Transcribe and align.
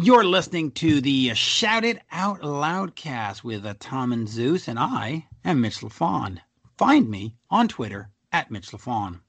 You're 0.00 0.22
listening 0.22 0.70
to 0.72 1.00
the 1.00 1.34
Shout 1.34 1.84
It 1.84 2.00
Out 2.12 2.42
Loudcast 2.42 3.42
with 3.42 3.66
uh, 3.66 3.74
Tom 3.80 4.12
and 4.12 4.28
Zeus, 4.28 4.68
and 4.68 4.78
I 4.78 5.26
am 5.44 5.60
Mitch 5.60 5.80
Lafon. 5.80 6.38
Find 6.76 7.10
me 7.10 7.34
on 7.50 7.66
Twitter 7.66 8.08
at 8.30 8.48
Mitch 8.48 8.70
Lafon. 8.70 9.22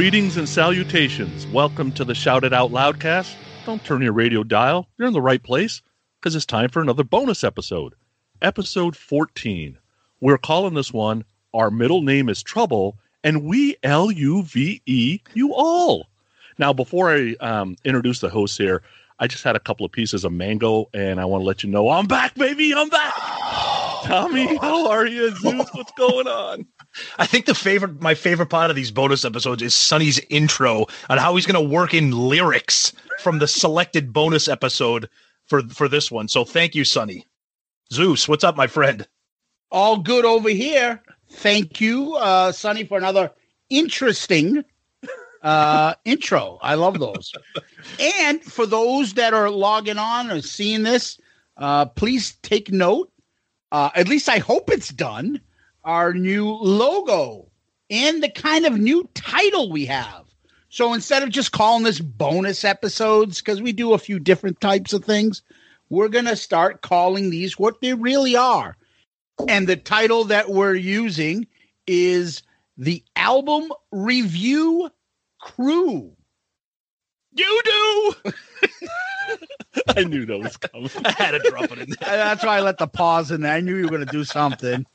Greetings 0.00 0.38
and 0.38 0.48
salutations. 0.48 1.46
Welcome 1.48 1.92
to 1.92 2.06
the 2.06 2.14
Shout 2.14 2.42
It 2.42 2.54
Out 2.54 2.70
Loudcast. 2.70 3.34
Don't 3.66 3.84
turn 3.84 4.00
your 4.00 4.14
radio 4.14 4.42
dial. 4.42 4.88
You're 4.96 5.08
in 5.08 5.12
the 5.12 5.20
right 5.20 5.42
place 5.42 5.82
because 6.18 6.34
it's 6.34 6.46
time 6.46 6.70
for 6.70 6.80
another 6.80 7.04
bonus 7.04 7.44
episode. 7.44 7.94
Episode 8.40 8.96
14. 8.96 9.76
We're 10.22 10.38
calling 10.38 10.72
this 10.72 10.90
one 10.90 11.26
Our 11.52 11.70
Middle 11.70 12.00
Name 12.00 12.30
is 12.30 12.42
Trouble, 12.42 12.96
and 13.22 13.44
we 13.44 13.76
L 13.82 14.10
U 14.10 14.42
V 14.42 14.80
E 14.86 15.20
you 15.34 15.52
all. 15.52 16.08
Now, 16.56 16.72
before 16.72 17.14
I 17.14 17.34
um, 17.40 17.76
introduce 17.84 18.20
the 18.20 18.30
hosts 18.30 18.56
here, 18.56 18.82
I 19.18 19.26
just 19.26 19.44
had 19.44 19.54
a 19.54 19.60
couple 19.60 19.84
of 19.84 19.92
pieces 19.92 20.24
of 20.24 20.32
mango, 20.32 20.88
and 20.94 21.20
I 21.20 21.26
want 21.26 21.42
to 21.42 21.46
let 21.46 21.62
you 21.62 21.68
know 21.68 21.90
I'm 21.90 22.06
back, 22.06 22.34
baby. 22.36 22.72
I'm 22.72 22.88
back. 22.88 23.12
Tommy, 24.04 24.56
how 24.56 24.88
are 24.88 25.06
you? 25.06 25.34
Zeus, 25.36 25.68
what's 25.72 25.92
going 25.92 26.26
on? 26.26 26.66
I 27.18 27.26
think 27.26 27.46
the 27.46 27.54
favorite, 27.54 28.00
my 28.00 28.14
favorite 28.14 28.48
part 28.48 28.70
of 28.70 28.76
these 28.76 28.90
bonus 28.90 29.24
episodes 29.24 29.62
is 29.62 29.74
Sonny's 29.74 30.20
intro 30.30 30.86
on 31.08 31.18
how 31.18 31.34
he's 31.36 31.46
going 31.46 31.62
to 31.62 31.74
work 31.74 31.94
in 31.94 32.10
lyrics 32.10 32.92
from 33.20 33.38
the 33.38 33.48
selected 33.48 34.12
bonus 34.12 34.48
episode 34.48 35.08
for 35.46 35.62
for 35.68 35.88
this 35.88 36.10
one. 36.10 36.28
So 36.28 36.44
thank 36.44 36.74
you, 36.74 36.84
Sonny. 36.84 37.26
Zeus, 37.92 38.28
what's 38.28 38.44
up, 38.44 38.56
my 38.56 38.66
friend? 38.66 39.06
All 39.70 39.98
good 39.98 40.24
over 40.24 40.48
here. 40.48 41.02
Thank 41.30 41.80
you, 41.80 42.16
uh, 42.16 42.52
Sonny, 42.52 42.84
for 42.84 42.98
another 42.98 43.30
interesting 43.68 44.64
uh, 45.42 45.94
intro. 46.04 46.58
I 46.62 46.74
love 46.74 46.98
those. 46.98 47.32
and 48.00 48.42
for 48.42 48.66
those 48.66 49.14
that 49.14 49.32
are 49.34 49.50
logging 49.50 49.98
on 49.98 50.30
or 50.30 50.42
seeing 50.42 50.82
this, 50.82 51.20
uh, 51.56 51.86
please 51.86 52.36
take 52.42 52.72
note. 52.72 53.09
Uh, 53.72 53.90
at 53.94 54.08
least 54.08 54.28
I 54.28 54.38
hope 54.38 54.70
it's 54.70 54.88
done 54.88 55.40
our 55.84 56.12
new 56.12 56.50
logo 56.50 57.50
and 57.88 58.22
the 58.22 58.28
kind 58.28 58.66
of 58.66 58.78
new 58.78 59.08
title 59.14 59.70
we 59.70 59.86
have. 59.86 60.26
So 60.68 60.94
instead 60.94 61.22
of 61.22 61.30
just 61.30 61.52
calling 61.52 61.82
this 61.82 62.00
bonus 62.00 62.64
episodes, 62.64 63.40
because 63.40 63.60
we 63.60 63.72
do 63.72 63.92
a 63.92 63.98
few 63.98 64.20
different 64.20 64.60
types 64.60 64.92
of 64.92 65.04
things, 65.04 65.42
we're 65.88 66.08
going 66.08 66.26
to 66.26 66.36
start 66.36 66.82
calling 66.82 67.30
these 67.30 67.58
what 67.58 67.80
they 67.80 67.94
really 67.94 68.36
are. 68.36 68.76
And 69.48 69.66
the 69.66 69.76
title 69.76 70.24
that 70.24 70.50
we're 70.50 70.74
using 70.74 71.48
is 71.86 72.42
the 72.76 73.02
album 73.16 73.72
review 73.90 74.90
crew. 75.40 76.12
You 77.32 77.62
do. 77.64 78.14
I 79.96 80.04
knew 80.04 80.26
that 80.26 80.38
was 80.38 80.56
coming. 80.56 80.90
I 81.04 81.12
had 81.12 81.30
to 81.32 81.50
drop 81.50 81.70
it 81.72 81.78
in 81.78 81.90
there. 81.90 82.16
That's 82.16 82.44
why 82.44 82.58
I 82.58 82.60
let 82.60 82.78
the 82.78 82.86
pause 82.86 83.30
in 83.30 83.42
there. 83.42 83.52
I 83.52 83.60
knew 83.60 83.76
you 83.76 83.84
were 83.84 83.90
going 83.90 84.06
to 84.06 84.12
do 84.12 84.24
something. 84.24 84.86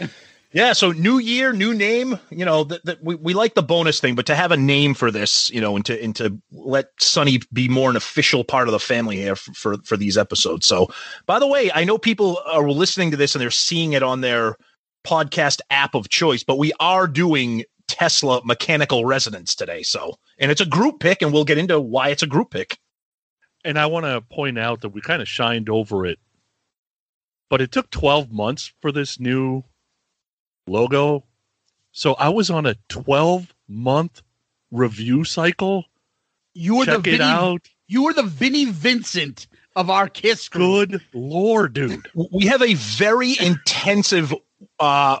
Yeah, 0.52 0.72
so 0.72 0.92
new 0.92 1.18
year, 1.18 1.52
new 1.52 1.74
name. 1.74 2.18
You 2.30 2.46
know, 2.46 2.64
that 2.64 2.98
we, 3.02 3.16
we 3.16 3.34
like 3.34 3.54
the 3.54 3.62
bonus 3.62 4.00
thing, 4.00 4.14
but 4.14 4.24
to 4.26 4.34
have 4.34 4.50
a 4.50 4.56
name 4.56 4.94
for 4.94 5.10
this, 5.10 5.50
you 5.50 5.60
know, 5.60 5.76
and 5.76 5.84
to 5.84 6.02
and 6.02 6.16
to 6.16 6.38
let 6.52 6.88
Sonny 6.98 7.40
be 7.52 7.68
more 7.68 7.90
an 7.90 7.96
official 7.96 8.44
part 8.44 8.66
of 8.66 8.72
the 8.72 8.80
family 8.80 9.16
here 9.16 9.36
for, 9.36 9.52
for 9.52 9.76
for 9.84 9.96
these 9.98 10.16
episodes. 10.16 10.66
So, 10.66 10.88
by 11.26 11.38
the 11.38 11.46
way, 11.46 11.70
I 11.74 11.84
know 11.84 11.98
people 11.98 12.40
are 12.46 12.70
listening 12.70 13.10
to 13.10 13.16
this 13.18 13.34
and 13.34 13.42
they're 13.42 13.50
seeing 13.50 13.92
it 13.92 14.02
on 14.02 14.22
their 14.22 14.56
podcast 15.06 15.60
app 15.68 15.94
of 15.94 16.08
choice, 16.08 16.42
but 16.44 16.56
we 16.56 16.72
are 16.80 17.06
doing 17.06 17.64
Tesla 17.86 18.40
mechanical 18.42 19.04
resonance 19.04 19.54
today. 19.54 19.82
So, 19.82 20.14
and 20.38 20.50
it's 20.50 20.62
a 20.62 20.66
group 20.66 21.00
pick, 21.00 21.20
and 21.20 21.30
we'll 21.30 21.44
get 21.44 21.58
into 21.58 21.78
why 21.78 22.08
it's 22.08 22.22
a 22.22 22.26
group 22.26 22.52
pick. 22.52 22.78
And 23.68 23.78
I 23.78 23.84
want 23.84 24.06
to 24.06 24.22
point 24.22 24.58
out 24.58 24.80
that 24.80 24.88
we 24.88 25.02
kind 25.02 25.20
of 25.20 25.28
shined 25.28 25.68
over 25.68 26.06
it, 26.06 26.18
but 27.50 27.60
it 27.60 27.70
took 27.70 27.90
12 27.90 28.32
months 28.32 28.72
for 28.80 28.90
this 28.90 29.20
new 29.20 29.62
logo. 30.66 31.24
So 31.92 32.14
I 32.14 32.30
was 32.30 32.48
on 32.48 32.64
a 32.64 32.76
12 32.88 33.54
month 33.68 34.22
review 34.70 35.22
cycle. 35.24 35.84
You 36.54 36.76
were 36.76 36.86
Check 36.86 37.02
the 37.02 37.10
it 37.10 37.18
Vinny, 37.18 37.24
out. 37.24 37.68
You 37.86 38.04
were 38.04 38.14
the 38.14 38.22
Vinny 38.22 38.64
Vincent 38.64 39.46
of 39.76 39.90
our 39.90 40.08
Kiss 40.08 40.48
group. 40.48 40.88
Good 40.88 41.02
lord, 41.12 41.74
dude. 41.74 42.08
We 42.32 42.46
have 42.46 42.62
a 42.62 42.72
very 42.72 43.36
intensive 43.38 44.32
uh 44.80 45.18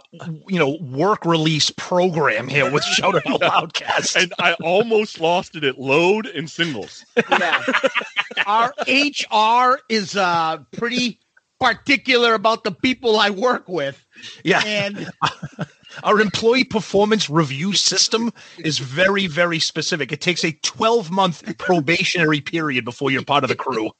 you 0.48 0.58
know 0.58 0.76
work 0.80 1.24
release 1.24 1.70
program 1.70 2.48
here 2.48 2.70
with 2.70 2.84
Shout 2.94 3.16
It 3.16 3.26
Out 3.26 3.40
Loudcast. 3.40 4.20
And 4.20 4.32
I 4.38 4.54
almost 4.54 5.20
lost 5.20 5.56
it 5.56 5.64
at 5.64 5.78
load 5.78 6.26
and 6.26 6.50
singles. 6.50 7.04
Yeah. 7.30 7.62
our 8.46 8.72
HR 8.86 9.80
is 9.88 10.16
uh 10.16 10.58
pretty 10.72 11.20
particular 11.60 12.34
about 12.34 12.64
the 12.64 12.70
people 12.70 13.18
I 13.18 13.30
work 13.30 13.68
with. 13.68 14.04
Yeah. 14.44 14.62
And 14.64 15.10
Our 16.04 16.20
employee 16.20 16.64
performance 16.64 17.28
review 17.30 17.72
system 17.72 18.30
is 18.58 18.78
very, 18.78 19.26
very 19.26 19.58
specific. 19.58 20.12
It 20.12 20.20
takes 20.20 20.44
a 20.44 20.52
12 20.52 21.10
month 21.10 21.58
probationary 21.58 22.40
period 22.40 22.84
before 22.84 23.10
you're 23.10 23.24
part 23.24 23.44
of 23.44 23.48
the 23.48 23.56
crew. 23.56 23.90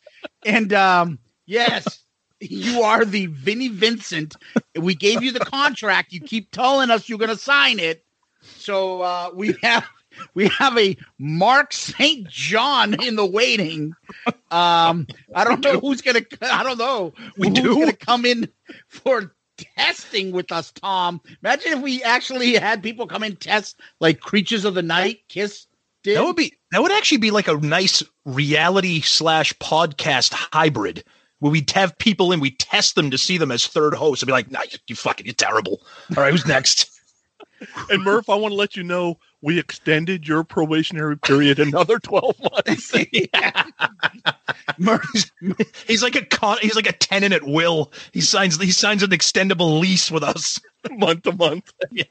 and 0.44 0.72
um 0.72 1.18
yes, 1.46 2.04
you 2.40 2.82
are 2.82 3.04
the 3.04 3.26
Vinny 3.26 3.68
Vincent. 3.68 4.36
We 4.76 4.94
gave 4.94 5.22
you 5.22 5.32
the 5.32 5.40
contract. 5.40 6.12
You 6.12 6.20
keep 6.20 6.50
telling 6.50 6.90
us 6.90 7.08
you're 7.08 7.18
gonna 7.18 7.36
sign 7.36 7.78
it. 7.78 8.04
So 8.42 9.02
uh 9.02 9.30
we 9.34 9.56
have 9.62 9.84
we 10.34 10.48
have 10.48 10.76
a 10.78 10.96
Mark 11.18 11.72
St. 11.72 12.28
John 12.28 13.02
in 13.02 13.16
the 13.16 13.26
waiting. 13.26 13.94
Um, 14.50 15.06
I 15.34 15.44
don't 15.44 15.62
know 15.62 15.78
who's 15.78 16.00
gonna. 16.00 16.22
I 16.42 16.62
don't 16.62 16.78
know. 16.78 17.12
We 17.36 17.48
who's 17.48 17.58
do? 17.58 17.74
gonna 17.74 17.92
come 17.92 18.24
in 18.24 18.48
for 18.88 19.34
testing 19.76 20.32
with 20.32 20.50
us, 20.52 20.72
Tom. 20.72 21.20
Imagine 21.42 21.72
if 21.74 21.80
we 21.80 22.02
actually 22.02 22.54
had 22.54 22.82
people 22.82 23.06
come 23.06 23.22
and 23.22 23.38
test 23.38 23.80
like 24.00 24.20
Creatures 24.20 24.64
of 24.64 24.74
the 24.74 24.82
Night, 24.82 25.20
Kiss. 25.28 25.66
Did. 26.04 26.16
That 26.16 26.24
would 26.24 26.36
be 26.36 26.54
that 26.70 26.80
would 26.80 26.92
actually 26.92 27.18
be 27.18 27.32
like 27.32 27.48
a 27.48 27.56
nice 27.56 28.02
reality 28.24 29.00
slash 29.00 29.52
podcast 29.54 30.32
hybrid 30.32 31.04
where 31.40 31.52
we'd 31.52 31.70
have 31.70 31.96
people 31.98 32.32
in, 32.32 32.40
we 32.40 32.50
test 32.52 32.94
them 32.94 33.10
to 33.10 33.18
see 33.18 33.38
them 33.38 33.50
as 33.50 33.66
third 33.66 33.94
hosts 33.94 34.22
and 34.22 34.26
be 34.26 34.32
like, 34.32 34.50
nah, 34.50 34.62
you, 34.62 34.78
you 34.88 34.96
fucking 34.96 35.26
you're 35.26 35.34
terrible. 35.34 35.80
All 36.16 36.22
right, 36.22 36.32
who's 36.32 36.46
next? 36.46 36.90
And 37.90 38.04
Murph, 38.04 38.28
I 38.28 38.36
want 38.36 38.52
to 38.52 38.56
let 38.56 38.76
you 38.76 38.84
know 38.84 39.18
we 39.42 39.58
extended 39.58 40.28
your 40.28 40.44
probationary 40.44 41.18
period 41.18 41.58
another 41.58 41.98
12 42.02 42.36
months. 42.40 42.94
Murray's, 44.78 45.32
he's 45.88 46.02
like 46.02 46.14
a 46.14 46.24
con, 46.24 46.58
he's 46.62 46.76
like 46.76 46.88
a 46.88 46.92
tenant 46.92 47.34
at 47.34 47.44
will. 47.44 47.92
He 48.12 48.20
signs 48.20 48.60
he 48.60 48.70
signs 48.70 49.02
an 49.02 49.10
extendable 49.10 49.80
lease 49.80 50.08
with 50.08 50.22
us. 50.22 50.60
month 50.90 51.22
to 51.22 51.32
month. 51.32 51.72
Yeah. 51.90 52.04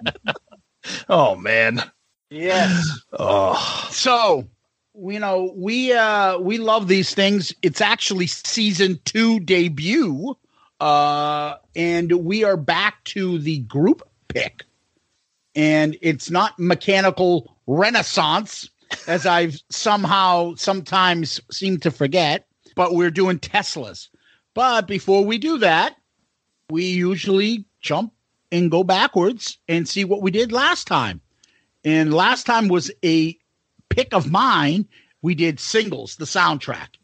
Oh 1.07 1.35
man. 1.37 1.81
yes. 2.29 2.85
Oh. 3.17 3.87
So, 3.91 4.47
you 4.97 5.19
know, 5.19 5.53
we 5.55 5.93
uh 5.93 6.37
we 6.39 6.57
love 6.57 6.87
these 6.87 7.13
things. 7.13 7.53
It's 7.61 7.81
actually 7.81 8.27
season 8.27 8.99
2 9.05 9.41
debut. 9.41 10.35
Uh 10.79 11.55
and 11.75 12.11
we 12.25 12.43
are 12.43 12.57
back 12.57 13.03
to 13.05 13.39
the 13.39 13.59
group 13.59 14.01
pick. 14.27 14.63
And 15.55 15.97
it's 16.01 16.29
not 16.29 16.57
mechanical 16.59 17.57
renaissance 17.65 18.69
as 19.07 19.25
I've 19.25 19.59
somehow 19.69 20.55
sometimes 20.55 21.41
seem 21.51 21.79
to 21.79 21.91
forget, 21.91 22.47
but 22.75 22.93
we're 22.93 23.11
doing 23.11 23.39
Teslas. 23.39 24.09
But 24.53 24.87
before 24.87 25.25
we 25.25 25.37
do 25.37 25.57
that, 25.59 25.95
we 26.69 26.85
usually 26.85 27.65
jump 27.81 28.13
and 28.51 28.71
go 28.71 28.83
backwards 28.83 29.57
and 29.67 29.87
see 29.87 30.05
what 30.05 30.21
we 30.21 30.31
did 30.31 30.51
last 30.51 30.87
time. 30.87 31.21
And 31.83 32.13
last 32.13 32.45
time 32.45 32.67
was 32.67 32.91
a 33.03 33.37
pick 33.89 34.13
of 34.13 34.31
mine. 34.31 34.87
We 35.21 35.35
did 35.35 35.59
singles, 35.59 36.15
the 36.15 36.25
soundtrack. 36.25 36.95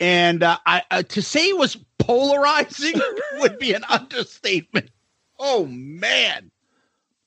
And 0.00 0.42
uh, 0.42 0.58
I 0.66 0.82
uh, 0.90 1.02
to 1.02 1.22
say 1.22 1.48
it 1.48 1.58
was 1.58 1.76
polarizing 1.98 3.00
would 3.38 3.58
be 3.58 3.72
an 3.72 3.84
understatement. 3.88 4.90
Oh 5.38 5.66
man. 5.66 6.50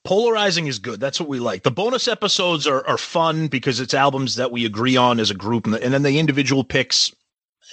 Polarizing 0.03 0.67
is 0.67 0.79
good. 0.79 0.99
That's 0.99 1.19
what 1.19 1.29
we 1.29 1.39
like. 1.39 1.63
The 1.63 1.71
bonus 1.71 2.09
episodes 2.09 2.67
are, 2.67 2.85
are 2.85 2.97
fun 2.97 3.47
because 3.47 3.79
it's 3.79 3.93
albums 3.93 4.35
that 4.35 4.51
we 4.51 4.65
agree 4.65 4.97
on 4.97 5.19
as 5.19 5.31
a 5.31 5.35
group, 5.35 5.65
and, 5.65 5.73
the, 5.73 5.81
and 5.81 5.93
then 5.93 6.03
the 6.03 6.19
individual 6.19 6.65
picks 6.65 7.11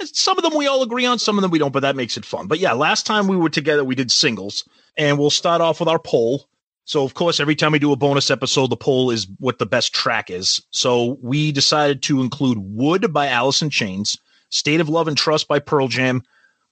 Some 0.05 0.38
of 0.38 0.44
them 0.44 0.56
we 0.56 0.67
all 0.67 0.82
agree 0.82 1.06
on, 1.06 1.19
some 1.19 1.37
of 1.38 1.43
them 1.43 1.50
we 1.50 1.58
don't, 1.58 1.73
but 1.73 1.81
that 1.81 1.97
makes 1.97 2.17
it 2.17 2.25
fun. 2.25 2.47
But 2.47 2.58
yeah, 2.58 2.73
last 2.73 3.06
time 3.06 3.26
we 3.26 3.37
were 3.37 3.50
together, 3.50 3.85
we 3.85 3.94
did 3.94 4.11
singles, 4.11 4.69
and 4.97 5.19
we'll 5.19 5.31
start 5.31 5.61
off 5.61 5.81
with 5.81 5.88
our 5.88 5.99
poll. 5.99 6.47
So, 6.90 7.04
of 7.04 7.14
course, 7.14 7.38
every 7.38 7.54
time 7.54 7.70
we 7.70 7.78
do 7.78 7.92
a 7.92 7.96
bonus 7.96 8.32
episode, 8.32 8.69
the 8.69 8.76
poll 8.76 9.12
is 9.12 9.28
what 9.38 9.60
the 9.60 9.64
best 9.64 9.94
track 9.94 10.28
is. 10.28 10.60
So, 10.72 11.19
we 11.22 11.52
decided 11.52 12.02
to 12.02 12.20
include 12.20 12.58
Would 12.58 13.12
by 13.12 13.28
in 13.62 13.70
Chains, 13.70 14.19
State 14.48 14.81
of 14.81 14.88
Love 14.88 15.06
and 15.06 15.16
Trust 15.16 15.46
by 15.46 15.60
Pearl 15.60 15.87
Jam, 15.87 16.20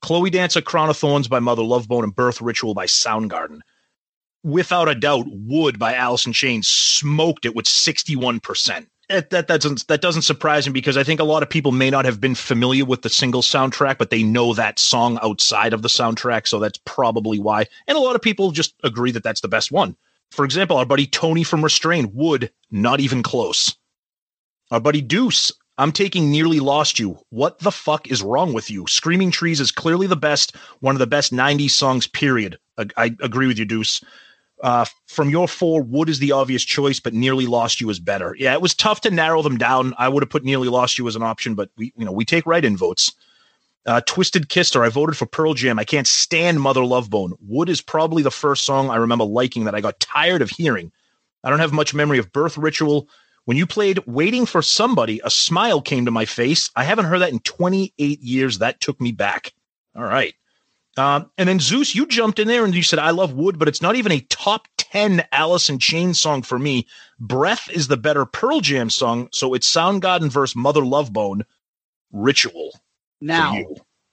Chloe 0.02 0.28
Dancer, 0.28 0.60
Crown 0.60 0.90
of 0.90 0.96
Thorns 0.96 1.28
by 1.28 1.38
Mother 1.38 1.62
Love 1.62 1.86
Bone, 1.86 2.02
and 2.02 2.16
Birth 2.16 2.40
Ritual 2.40 2.74
by 2.74 2.86
Soundgarden. 2.86 3.60
Without 4.42 4.88
a 4.88 4.96
doubt, 4.96 5.26
Would 5.28 5.78
by 5.78 5.94
in 5.94 6.32
Chains 6.32 6.66
smoked 6.66 7.46
it 7.46 7.54
with 7.54 7.66
61%. 7.66 8.88
That, 9.08 9.30
that 9.30 9.46
doesn't 9.46 9.86
that 9.86 10.00
doesn't 10.00 10.22
surprise 10.22 10.66
me 10.66 10.72
because 10.72 10.96
I 10.96 11.04
think 11.04 11.20
a 11.20 11.24
lot 11.24 11.44
of 11.44 11.48
people 11.48 11.70
may 11.70 11.90
not 11.90 12.04
have 12.04 12.20
been 12.20 12.34
familiar 12.34 12.84
with 12.84 13.02
the 13.02 13.08
single 13.08 13.40
soundtrack, 13.40 13.98
but 13.98 14.10
they 14.10 14.24
know 14.24 14.52
that 14.54 14.80
song 14.80 15.16
outside 15.22 15.72
of 15.72 15.82
the 15.82 15.88
soundtrack, 15.88 16.48
so 16.48 16.58
that's 16.58 16.80
probably 16.84 17.38
why. 17.38 17.66
And 17.86 17.96
a 17.96 18.00
lot 18.00 18.16
of 18.16 18.20
people 18.20 18.50
just 18.50 18.74
agree 18.82 19.12
that 19.12 19.22
that's 19.22 19.42
the 19.42 19.48
best 19.48 19.70
one. 19.70 19.96
For 20.30 20.44
example, 20.44 20.76
our 20.76 20.86
buddy 20.86 21.06
Tony 21.06 21.42
from 21.42 21.64
Restrain 21.64 22.12
would 22.14 22.50
not 22.70 23.00
even 23.00 23.22
close. 23.22 23.74
Our 24.70 24.80
buddy 24.80 25.00
Deuce, 25.00 25.52
I'm 25.78 25.92
taking 25.92 26.30
Nearly 26.30 26.60
Lost 26.60 26.98
You. 26.98 27.18
What 27.30 27.60
the 27.60 27.70
fuck 27.70 28.08
is 28.08 28.22
wrong 28.22 28.52
with 28.52 28.70
you? 28.70 28.86
Screaming 28.86 29.30
Trees 29.30 29.60
is 29.60 29.70
clearly 29.70 30.06
the 30.06 30.16
best, 30.16 30.56
one 30.80 30.94
of 30.94 30.98
the 30.98 31.06
best 31.06 31.32
90s 31.32 31.70
songs, 31.70 32.06
period. 32.06 32.58
I, 32.76 32.86
I 32.96 33.04
agree 33.20 33.46
with 33.46 33.58
you, 33.58 33.64
Deuce. 33.64 34.02
Uh, 34.62 34.84
from 35.06 35.30
your 35.30 35.46
four, 35.46 35.82
Would 35.82 36.08
is 36.08 36.18
the 36.18 36.32
obvious 36.32 36.64
choice, 36.64 36.98
but 36.98 37.14
Nearly 37.14 37.46
Lost 37.46 37.80
You 37.80 37.88
is 37.90 38.00
better. 38.00 38.34
Yeah, 38.38 38.52
it 38.52 38.60
was 38.60 38.74
tough 38.74 39.00
to 39.02 39.10
narrow 39.10 39.40
them 39.40 39.56
down. 39.56 39.94
I 39.98 40.08
would 40.08 40.22
have 40.22 40.30
put 40.30 40.44
Nearly 40.44 40.68
Lost 40.68 40.98
You 40.98 41.06
as 41.06 41.16
an 41.16 41.22
option, 41.22 41.54
but 41.54 41.70
we, 41.76 41.92
you 41.96 42.04
know, 42.04 42.12
we 42.12 42.24
take 42.24 42.44
write-in 42.44 42.76
votes. 42.76 43.12
Uh, 43.88 44.02
Twisted 44.02 44.50
Kister, 44.50 44.84
I 44.84 44.90
voted 44.90 45.16
for 45.16 45.24
Pearl 45.24 45.54
Jam. 45.54 45.78
I 45.78 45.84
can't 45.84 46.06
stand 46.06 46.60
Mother 46.60 46.84
Love 46.84 47.08
Bone. 47.08 47.32
Would 47.40 47.70
is 47.70 47.80
probably 47.80 48.22
the 48.22 48.30
first 48.30 48.64
song 48.64 48.90
I 48.90 48.96
remember 48.96 49.24
liking 49.24 49.64
that 49.64 49.74
I 49.74 49.80
got 49.80 49.98
tired 49.98 50.42
of 50.42 50.50
hearing. 50.50 50.92
I 51.42 51.48
don't 51.48 51.60
have 51.60 51.72
much 51.72 51.94
memory 51.94 52.18
of 52.18 52.30
Birth 52.30 52.58
Ritual. 52.58 53.08
When 53.46 53.56
you 53.56 53.66
played 53.66 54.00
Waiting 54.06 54.44
for 54.44 54.60
Somebody, 54.60 55.22
a 55.24 55.30
smile 55.30 55.80
came 55.80 56.04
to 56.04 56.10
my 56.10 56.26
face. 56.26 56.70
I 56.76 56.84
haven't 56.84 57.06
heard 57.06 57.20
that 57.20 57.32
in 57.32 57.38
28 57.38 58.20
years. 58.20 58.58
That 58.58 58.78
took 58.78 59.00
me 59.00 59.10
back. 59.10 59.54
All 59.96 60.04
right. 60.04 60.34
Um, 60.98 61.30
and 61.38 61.48
then 61.48 61.58
Zeus, 61.58 61.94
you 61.94 62.04
jumped 62.04 62.38
in 62.38 62.46
there 62.46 62.66
and 62.66 62.74
you 62.74 62.82
said, 62.82 62.98
I 62.98 63.12
love 63.12 63.32
Would, 63.32 63.58
but 63.58 63.68
it's 63.68 63.80
not 63.80 63.96
even 63.96 64.12
a 64.12 64.20
top 64.20 64.68
10 64.76 65.24
Alice 65.32 65.70
in 65.70 65.78
Chains 65.78 66.20
song 66.20 66.42
for 66.42 66.58
me. 66.58 66.86
Breath 67.18 67.70
is 67.70 67.88
the 67.88 67.96
better 67.96 68.26
Pearl 68.26 68.60
Jam 68.60 68.90
song. 68.90 69.30
So 69.32 69.54
it's 69.54 69.72
Soundgarden 69.72 70.30
versus 70.30 70.54
Mother 70.54 70.84
Love 70.84 71.10
Bone 71.10 71.46
Ritual. 72.12 72.78
Now, 73.20 73.56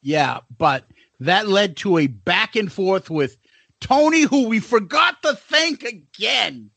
yeah, 0.02 0.40
but 0.58 0.86
that 1.20 1.48
led 1.48 1.78
to 1.78 1.98
a 1.98 2.08
back 2.08 2.56
and 2.56 2.72
forth 2.72 3.10
with 3.10 3.38
Tony, 3.82 4.22
who 4.22 4.48
we 4.48 4.60
forgot 4.60 5.22
to 5.24 5.36
thank 5.36 5.84
again. 5.84 6.72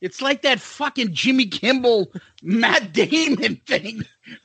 It's 0.00 0.20
like 0.20 0.42
that 0.42 0.60
fucking 0.60 1.14
Jimmy 1.14 1.46
Kimmel, 1.46 2.12
Matt 2.42 2.92
Damon 2.92 3.56
thing, 3.66 4.04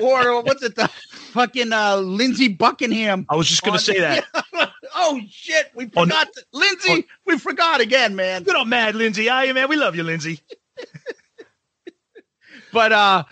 or 0.00 0.42
what's 0.42 0.62
it, 0.62 0.76
the 0.76 0.88
fucking 1.32 1.72
uh, 1.72 1.96
Lindsey 1.96 2.48
Buckingham. 2.48 3.26
I 3.28 3.34
was 3.34 3.48
just 3.48 3.62
going 3.62 3.76
to 3.76 3.82
say 3.84 3.98
that. 3.98 4.24
oh 4.94 5.20
shit, 5.28 5.72
we 5.74 5.86
forgot. 5.86 6.32
to, 6.32 6.44
Lindsey, 6.52 7.08
we 7.26 7.38
forgot 7.38 7.80
again, 7.80 8.14
man. 8.14 8.44
Good 8.44 8.54
old 8.54 8.68
Mad 8.68 8.94
Lindsey. 8.94 9.28
I 9.28 9.52
man, 9.52 9.68
we 9.68 9.76
love 9.76 9.96
you, 9.96 10.04
Lindsey. 10.04 10.40
but 12.72 12.92
uh, 12.92 13.24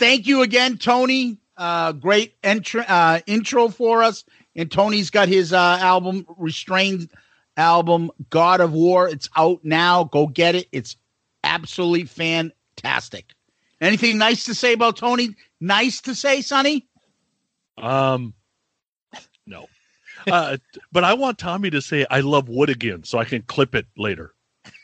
thank 0.00 0.26
you 0.26 0.42
again, 0.42 0.78
Tony. 0.78 1.38
Uh, 1.56 1.92
great 1.92 2.40
entr- 2.42 2.84
uh, 2.88 3.20
intro 3.26 3.68
for 3.68 4.02
us. 4.02 4.24
And 4.56 4.70
Tony's 4.70 5.10
got 5.10 5.28
his 5.28 5.52
uh, 5.52 5.78
album, 5.80 6.26
Restrained 6.36 7.10
album, 7.56 8.10
God 8.30 8.60
of 8.60 8.72
War. 8.72 9.08
It's 9.08 9.28
out 9.36 9.60
now. 9.64 10.04
Go 10.04 10.26
get 10.26 10.54
it. 10.54 10.68
It's 10.72 10.96
absolutely 11.42 12.04
fantastic. 12.04 13.32
Anything 13.80 14.18
nice 14.18 14.44
to 14.44 14.54
say 14.54 14.72
about 14.72 14.96
Tony? 14.96 15.34
Nice 15.60 16.00
to 16.02 16.14
say, 16.14 16.40
Sonny? 16.40 16.86
Um, 17.76 18.34
no. 19.46 19.66
Uh, 20.30 20.56
but 20.92 21.04
I 21.04 21.14
want 21.14 21.38
Tommy 21.38 21.70
to 21.70 21.82
say 21.82 22.06
I 22.10 22.20
love 22.20 22.48
wood 22.48 22.70
again, 22.70 23.04
so 23.04 23.18
I 23.18 23.24
can 23.24 23.42
clip 23.42 23.74
it 23.74 23.86
later. 23.96 24.32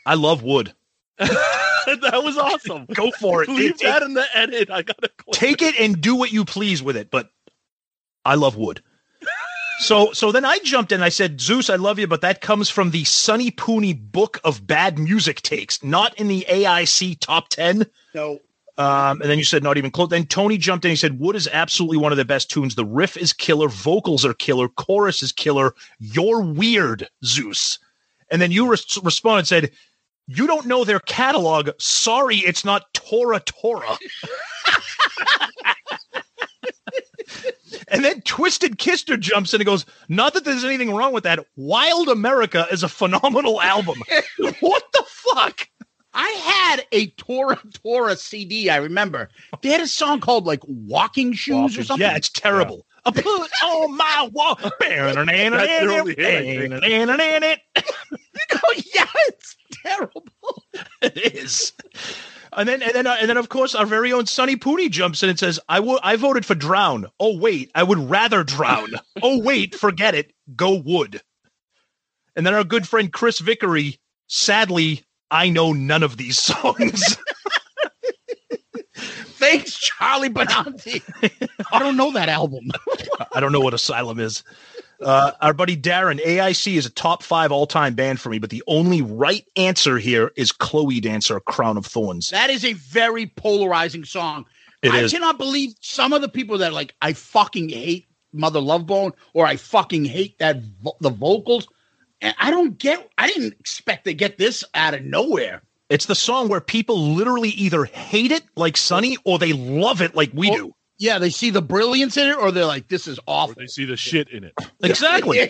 I 0.05 0.15
love 0.15 0.43
wood. 0.43 0.73
that 2.01 2.23
was 2.23 2.37
awesome. 2.37 2.85
Go 2.93 3.11
for 3.19 3.43
it. 3.43 3.49
Leave 3.49 3.71
It- 3.71 3.79
that 3.81 4.03
in 4.03 4.13
the 4.13 4.25
edit. 4.33 4.69
I 4.69 4.81
gotta 4.81 5.09
clip 5.09 5.33
take 5.33 5.61
it 5.61 5.79
and 5.79 5.99
do 6.01 6.15
what 6.15 6.31
you 6.31 6.45
please 6.45 6.81
with 6.83 6.97
it. 6.97 7.09
But 7.11 7.29
I 8.25 8.35
love 8.35 8.55
wood. 8.55 8.81
So 9.79 10.11
so 10.13 10.31
then 10.31 10.45
I 10.45 10.59
jumped 10.59 10.91
in. 10.91 10.97
and 10.97 11.03
I 11.03 11.09
said, 11.09 11.41
Zeus, 11.41 11.69
I 11.69 11.75
love 11.75 11.97
you, 11.97 12.05
but 12.05 12.21
that 12.21 12.41
comes 12.41 12.69
from 12.69 12.91
the 12.91 13.03
Sonny 13.03 13.49
Pooney 13.49 13.99
book 13.99 14.39
of 14.43 14.67
bad 14.67 14.99
music 14.99 15.41
takes, 15.41 15.83
not 15.83 16.13
in 16.19 16.27
the 16.27 16.45
AIC 16.47 17.19
top 17.19 17.49
ten. 17.49 17.85
No. 18.13 18.39
Um, 18.77 19.21
and 19.21 19.29
then 19.29 19.37
you 19.37 19.43
said 19.43 19.63
not 19.63 19.77
even 19.77 19.91
close. 19.91 20.09
Then 20.09 20.25
Tony 20.25 20.57
jumped 20.57 20.85
in. 20.85 20.89
He 20.91 20.95
said, 20.95 21.19
Would 21.19 21.35
is 21.35 21.47
absolutely 21.51 21.97
one 21.97 22.11
of 22.11 22.17
the 22.17 22.25
best 22.25 22.49
tunes. 22.49 22.75
The 22.75 22.85
riff 22.85 23.17
is 23.17 23.33
killer, 23.33 23.67
vocals 23.67 24.23
are 24.23 24.33
killer, 24.33 24.69
chorus 24.69 25.21
is 25.21 25.31
killer. 25.31 25.73
You're 25.99 26.41
weird, 26.41 27.07
Zeus. 27.23 27.77
And 28.31 28.41
then 28.41 28.51
you 28.51 28.69
res- 28.69 28.97
responded 29.03 29.39
and 29.39 29.47
said, 29.47 29.71
You 30.27 30.47
don't 30.47 30.65
know 30.65 30.83
their 30.83 30.99
catalog. 30.99 31.69
Sorry, 31.79 32.37
it's 32.37 32.63
not 32.63 32.93
Tora 32.93 33.39
Tora. 33.41 33.97
and 37.87 38.03
then 38.03 38.21
Twisted 38.21 38.77
Kister 38.77 39.19
jumps 39.19 39.53
in 39.53 39.61
and 39.61 39.65
goes, 39.65 39.85
Not 40.09 40.33
that 40.33 40.45
there's 40.45 40.63
anything 40.63 40.93
wrong 40.93 41.13
with 41.13 41.23
that. 41.23 41.45
Wild 41.55 42.07
America 42.07 42.67
is 42.71 42.83
a 42.83 42.89
phenomenal 42.89 43.61
album. 43.61 44.01
what 44.59 44.83
the 44.93 45.03
fuck? 45.07 45.67
I 46.13 46.27
had 46.27 46.85
a 46.91 47.07
Tora 47.11 47.59
Tora 47.83 48.15
CD. 48.17 48.69
I 48.69 48.77
remember 48.77 49.29
they 49.61 49.69
had 49.69 49.81
a 49.81 49.87
song 49.87 50.19
called 50.19 50.45
like 50.45 50.59
"Walking 50.67 51.31
Shoes" 51.33 51.77
or 51.77 51.83
something. 51.83 52.05
Yeah, 52.05 52.17
it's 52.17 52.29
terrible. 52.29 52.85
I 53.05 53.11
put 53.11 53.25
on 53.25 53.97
my 53.97 54.29
wall. 54.31 54.59
That's 55.57 55.67
their 55.85 55.91
only 55.91 56.15
hit, 59.83 59.91
I 59.91 59.91
yeah, 59.91 59.99
it's 60.01 60.13
terrible. 60.13 60.23
it 61.01 61.17
is. 61.35 61.73
And 62.53 62.67
then, 62.67 62.81
and 62.81 62.91
then, 62.93 63.07
uh, 63.07 63.17
and 63.19 63.29
then, 63.29 63.37
of 63.37 63.49
course, 63.49 63.75
our 63.75 63.85
very 63.85 64.11
own 64.11 64.25
Sonny 64.25 64.55
Pooney 64.57 64.89
jumps 64.89 65.23
in 65.23 65.29
and 65.29 65.39
says, 65.39 65.59
"I 65.69 65.79
wo- 65.79 65.99
I 66.03 66.17
voted 66.17 66.45
for 66.45 66.55
drown. 66.55 67.07
Oh 67.19 67.37
wait, 67.37 67.71
I 67.75 67.83
would 67.83 68.09
rather 68.09 68.43
drown. 68.43 68.89
oh 69.23 69.39
wait, 69.41 69.75
forget 69.75 70.15
it. 70.15 70.33
Go 70.55 70.75
wood." 70.75 71.21
And 72.35 72.45
then 72.45 72.53
our 72.53 72.63
good 72.63 72.87
friend 72.87 73.11
Chris 73.11 73.39
Vickery, 73.39 73.99
sadly, 74.27 75.03
I 75.29 75.49
know 75.49 75.73
none 75.73 76.03
of 76.03 76.17
these 76.17 76.37
songs. 76.37 77.17
Thanks, 78.95 79.77
Charlie 79.77 80.29
Benante. 80.29 81.01
I 81.71 81.79
don't 81.79 81.97
know 81.97 82.11
that 82.11 82.29
album. 82.29 82.71
I 83.33 83.39
don't 83.39 83.51
know 83.51 83.59
what 83.59 83.73
Asylum 83.73 84.19
is. 84.19 84.43
Uh, 85.01 85.31
our 85.41 85.53
buddy 85.53 85.75
Darren, 85.75 86.23
AIC 86.23 86.75
is 86.77 86.85
a 86.85 86.89
top 86.89 87.23
five 87.23 87.51
all 87.51 87.65
time 87.65 87.95
band 87.95 88.19
for 88.19 88.29
me, 88.29 88.39
but 88.39 88.49
the 88.49 88.63
only 88.67 89.01
right 89.01 89.45
answer 89.55 89.97
here 89.97 90.31
is 90.35 90.51
Chloe 90.51 90.99
Dancer, 90.99 91.39
Crown 91.39 91.77
of 91.77 91.85
Thorns. 91.85 92.29
That 92.29 92.49
is 92.49 92.63
a 92.63 92.73
very 92.73 93.27
polarizing 93.27 94.05
song. 94.05 94.45
It 94.81 94.91
I 94.91 94.99
is. 95.01 95.11
cannot 95.11 95.37
believe 95.37 95.73
some 95.81 96.13
of 96.13 96.21
the 96.21 96.29
people 96.29 96.57
that 96.59 96.69
are 96.71 96.73
like 96.73 96.93
I 97.01 97.13
fucking 97.13 97.69
hate 97.69 98.07
Mother 98.33 98.59
Love 98.61 98.85
Bone 98.85 99.11
or 99.33 99.45
I 99.45 99.55
fucking 99.57 100.05
hate 100.05 100.37
that 100.39 100.61
vo- 100.61 100.97
the 101.01 101.09
vocals. 101.09 101.67
And 102.21 102.35
I 102.39 102.51
don't 102.51 102.77
get. 102.77 103.09
I 103.17 103.27
didn't 103.27 103.53
expect 103.59 104.05
to 104.05 104.13
get 104.13 104.37
this 104.37 104.63
out 104.75 104.93
of 104.93 105.03
nowhere. 105.03 105.63
It's 105.89 106.05
the 106.05 106.15
song 106.15 106.47
where 106.47 106.61
people 106.61 106.97
literally 107.13 107.49
either 107.49 107.83
hate 107.85 108.31
it 108.31 108.43
like 108.55 108.77
Sonny 108.77 109.17
or 109.25 109.39
they 109.39 109.53
love 109.53 110.01
it 110.01 110.15
like 110.15 110.31
we 110.33 110.49
Oh, 110.51 110.55
do. 110.55 110.75
Yeah, 111.01 111.17
they 111.17 111.31
see 111.31 111.49
the 111.49 111.63
brilliance 111.63 112.15
in 112.15 112.27
it, 112.27 112.37
or 112.37 112.51
they're 112.51 112.67
like, 112.67 112.87
"This 112.87 113.07
is 113.07 113.17
Or 113.19 113.23
awful." 113.25 113.55
they 113.57 113.65
see 113.65 113.85
the 113.85 113.97
shit 113.97 114.29
in 114.29 114.43
it. 114.43 114.53
Exactly. 114.83 115.49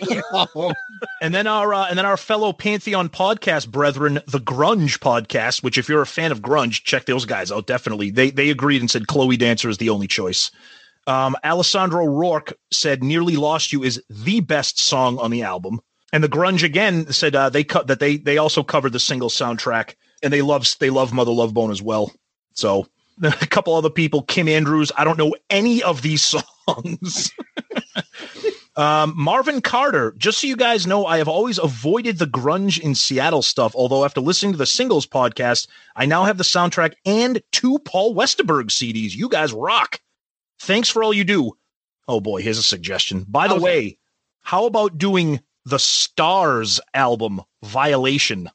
And 1.20 1.34
then 1.34 1.46
our 1.46 1.74
uh, 1.74 1.88
and 1.88 1.98
then 1.98 2.06
our 2.06 2.16
fellow 2.16 2.54
Pantheon 2.54 3.10
podcast 3.10 3.68
brethren, 3.68 4.14
the 4.26 4.38
Grunge 4.38 4.98
podcast, 4.98 5.62
which 5.62 5.76
if 5.76 5.88
you're 5.90 6.00
a 6.00 6.06
fan 6.06 6.32
of 6.32 6.40
grunge, 6.40 6.84
check 6.84 7.04
those 7.04 7.26
guys 7.26 7.52
out. 7.52 7.66
Definitely, 7.66 8.10
they 8.10 8.30
they 8.30 8.48
agreed 8.48 8.80
and 8.80 8.90
said 8.90 9.08
Chloe 9.08 9.36
Dancer 9.36 9.68
is 9.68 9.76
the 9.76 9.90
only 9.90 10.08
choice. 10.08 10.50
Um, 11.06 11.36
Alessandro 11.44 12.06
Rourke 12.06 12.54
said 12.70 13.04
"Nearly 13.04 13.36
Lost 13.36 13.72
You" 13.74 13.82
is 13.82 14.02
the 14.08 14.40
best 14.40 14.80
song 14.80 15.18
on 15.18 15.30
the 15.30 15.42
album, 15.42 15.80
and 16.14 16.24
the 16.24 16.28
Grunge 16.28 16.62
again 16.62 17.12
said 17.12 17.36
uh, 17.36 17.50
they 17.50 17.62
cut 17.64 17.88
that 17.88 18.00
they 18.00 18.16
they 18.16 18.38
also 18.38 18.62
covered 18.62 18.92
the 18.92 19.00
single 19.00 19.28
soundtrack, 19.28 19.96
and 20.22 20.32
they 20.32 20.42
love 20.42 20.66
they 20.80 20.90
love 20.90 21.12
Mother 21.12 21.32
Love 21.32 21.52
Bone 21.52 21.70
as 21.70 21.82
well. 21.82 22.10
So 22.54 22.86
a 23.40 23.46
couple 23.46 23.74
other 23.74 23.90
people, 23.90 24.22
Kim 24.22 24.48
Andrews. 24.48 24.92
I 24.96 25.04
don't 25.04 25.18
know 25.18 25.34
any 25.50 25.82
of 25.82 26.02
these 26.02 26.22
songs. 26.66 27.30
Um, 28.74 29.12
Marvin 29.16 29.60
Carter, 29.60 30.14
just 30.16 30.40
so 30.40 30.46
you 30.46 30.56
guys 30.56 30.86
know, 30.86 31.04
I 31.04 31.18
have 31.18 31.28
always 31.28 31.58
avoided 31.58 32.18
the 32.18 32.26
grunge 32.26 32.80
in 32.80 32.94
Seattle 32.94 33.42
stuff. 33.42 33.74
Although 33.74 34.04
after 34.04 34.20
listening 34.20 34.52
to 34.52 34.58
the 34.58 34.66
singles 34.66 35.06
podcast, 35.06 35.66
I 35.94 36.06
now 36.06 36.24
have 36.24 36.38
the 36.38 36.44
soundtrack 36.44 36.94
and 37.04 37.42
two 37.52 37.78
Paul 37.80 38.14
Westerberg 38.14 38.68
CDs. 38.68 39.14
You 39.14 39.28
guys 39.28 39.52
rock. 39.52 40.00
Thanks 40.58 40.88
for 40.88 41.04
all 41.04 41.12
you 41.12 41.24
do. 41.24 41.52
Oh 42.08 42.20
boy, 42.20 42.40
here's 42.40 42.58
a 42.58 42.62
suggestion. 42.62 43.24
By 43.28 43.46
the 43.48 43.60
way, 43.60 43.98
how 44.40 44.64
about 44.64 44.96
doing 44.96 45.40
the 45.64 45.76
Starz 45.76 46.80
album 46.94 47.42
Violation? 47.62 48.48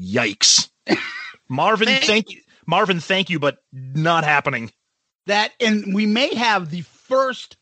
Yikes. 0.00 0.68
Marvin, 1.48 1.88
thank 2.02 2.30
you. 2.30 2.40
Marvin, 2.66 3.00
thank 3.00 3.30
you, 3.30 3.38
but 3.38 3.58
not 3.72 4.24
happening. 4.24 4.70
That 5.26 5.52
and 5.60 5.94
we 5.94 6.06
may 6.06 6.34
have 6.34 6.70
the 6.70 6.82
first 6.82 7.56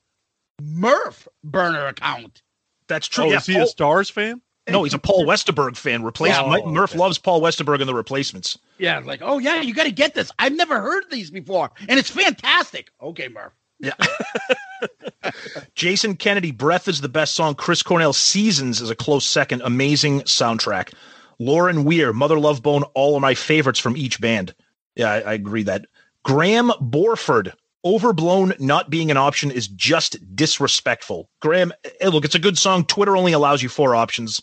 Murph 0.60 1.28
burner 1.44 1.86
account. 1.86 2.42
That's 2.88 3.06
true. 3.08 3.24
Oh, 3.24 3.30
yeah, 3.30 3.36
is 3.36 3.46
he 3.46 3.54
Paul- 3.54 3.62
a 3.62 3.66
Starz 3.66 4.10
fan? 4.12 4.40
no, 4.68 4.84
he's 4.84 4.94
a 4.94 4.98
Paul 4.98 5.24
Westerberg 5.26 5.76
fan. 5.76 6.02
Replacement. 6.02 6.64
Oh, 6.64 6.70
Murph 6.70 6.90
okay. 6.90 6.98
loves 6.98 7.18
Paul 7.18 7.40
Westerberg 7.40 7.80
and 7.80 7.88
the 7.88 7.94
replacements. 7.94 8.58
Yeah, 8.78 9.00
like, 9.00 9.20
oh 9.22 9.38
yeah, 9.38 9.60
you 9.60 9.74
got 9.74 9.84
to 9.84 9.92
get 9.92 10.14
this. 10.14 10.30
I've 10.38 10.54
never 10.54 10.80
heard 10.80 11.04
these 11.10 11.30
before, 11.30 11.70
and 11.88 11.98
it's 11.98 12.10
fantastic. 12.10 12.90
Okay, 13.00 13.28
Murph. 13.28 13.52
Yeah. 13.80 13.94
Jason 15.74 16.16
Kennedy, 16.16 16.52
Breath 16.52 16.86
is 16.88 17.00
the 17.00 17.08
best 17.08 17.34
song. 17.34 17.54
Chris 17.54 17.82
Cornell, 17.82 18.12
Seasons 18.12 18.80
is 18.80 18.90
a 18.90 18.94
close 18.94 19.26
second. 19.26 19.62
Amazing 19.62 20.20
soundtrack. 20.22 20.92
Lauren 21.38 21.84
Weir, 21.84 22.12
Mother 22.12 22.38
Love 22.38 22.62
Bone, 22.62 22.84
all 22.94 23.16
of 23.16 23.22
my 23.22 23.34
favorites 23.34 23.80
from 23.80 23.96
each 23.96 24.20
band. 24.20 24.54
Yeah, 24.96 25.10
I, 25.10 25.20
I 25.20 25.32
agree 25.34 25.62
that. 25.64 25.86
Graham 26.22 26.70
Borford, 26.80 27.52
Overblown 27.84 28.54
not 28.60 28.90
being 28.90 29.10
an 29.10 29.16
option 29.16 29.50
is 29.50 29.66
just 29.66 30.16
disrespectful. 30.36 31.28
Graham, 31.40 31.72
eh, 32.00 32.08
look, 32.08 32.24
it's 32.24 32.36
a 32.36 32.40
good 32.40 32.56
song. 32.56 32.84
Twitter 32.84 33.16
only 33.16 33.32
allows 33.32 33.62
you 33.62 33.68
four 33.68 33.96
options. 33.96 34.40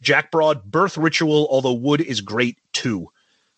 Jack 0.00 0.32
Broad, 0.32 0.64
Birth 0.64 0.98
Ritual, 0.98 1.46
although 1.48 1.72
Would 1.72 2.00
is 2.00 2.20
great 2.20 2.58
too. 2.72 3.08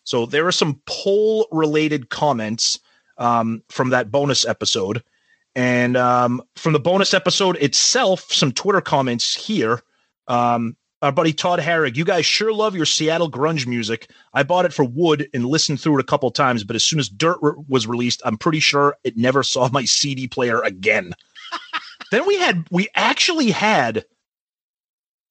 So 0.03 0.27
there 0.27 0.45
are 0.45 0.51
some 0.51 0.79
poll 0.85 1.47
related 1.51 2.09
comments 2.09 2.79
um, 3.17 3.63
from 3.69 3.89
that 3.89 4.11
bonus 4.11 4.45
episode. 4.45 5.03
And 5.55 5.97
um, 5.97 6.43
from 6.55 6.73
the 6.73 6.79
bonus 6.79 7.13
episode 7.13 7.57
itself, 7.57 8.31
some 8.31 8.51
Twitter 8.51 8.81
comments 8.81 9.33
here. 9.33 9.81
Um, 10.27 10.75
our 11.05 11.11
buddy 11.11 11.33
Todd 11.33 11.59
Harrig, 11.59 11.95
you 11.95 12.03
guys 12.03 12.25
sure 12.25 12.51
love 12.51 12.75
your 12.75 12.87
Seattle 12.87 13.29
grunge 13.29 13.67
music. 13.67 14.09
I 14.33 14.41
bought 14.41 14.65
it 14.65 14.73
for 14.73 14.83
Would 14.83 15.29
and 15.35 15.45
listened 15.45 15.79
through 15.79 15.99
it 15.99 16.01
a 16.01 16.05
couple 16.05 16.31
times, 16.31 16.63
but 16.63 16.75
as 16.75 16.83
soon 16.83 16.97
as 16.97 17.09
Dirt 17.09 17.37
re- 17.43 17.53
was 17.67 17.85
released, 17.85 18.23
I'm 18.25 18.37
pretty 18.37 18.59
sure 18.59 18.97
it 19.03 19.15
never 19.15 19.43
saw 19.43 19.69
my 19.69 19.85
CD 19.85 20.27
player 20.27 20.61
again. 20.61 21.13
then 22.11 22.25
we 22.25 22.39
had, 22.39 22.65
we 22.71 22.87
actually 22.95 23.51
had 23.51 24.03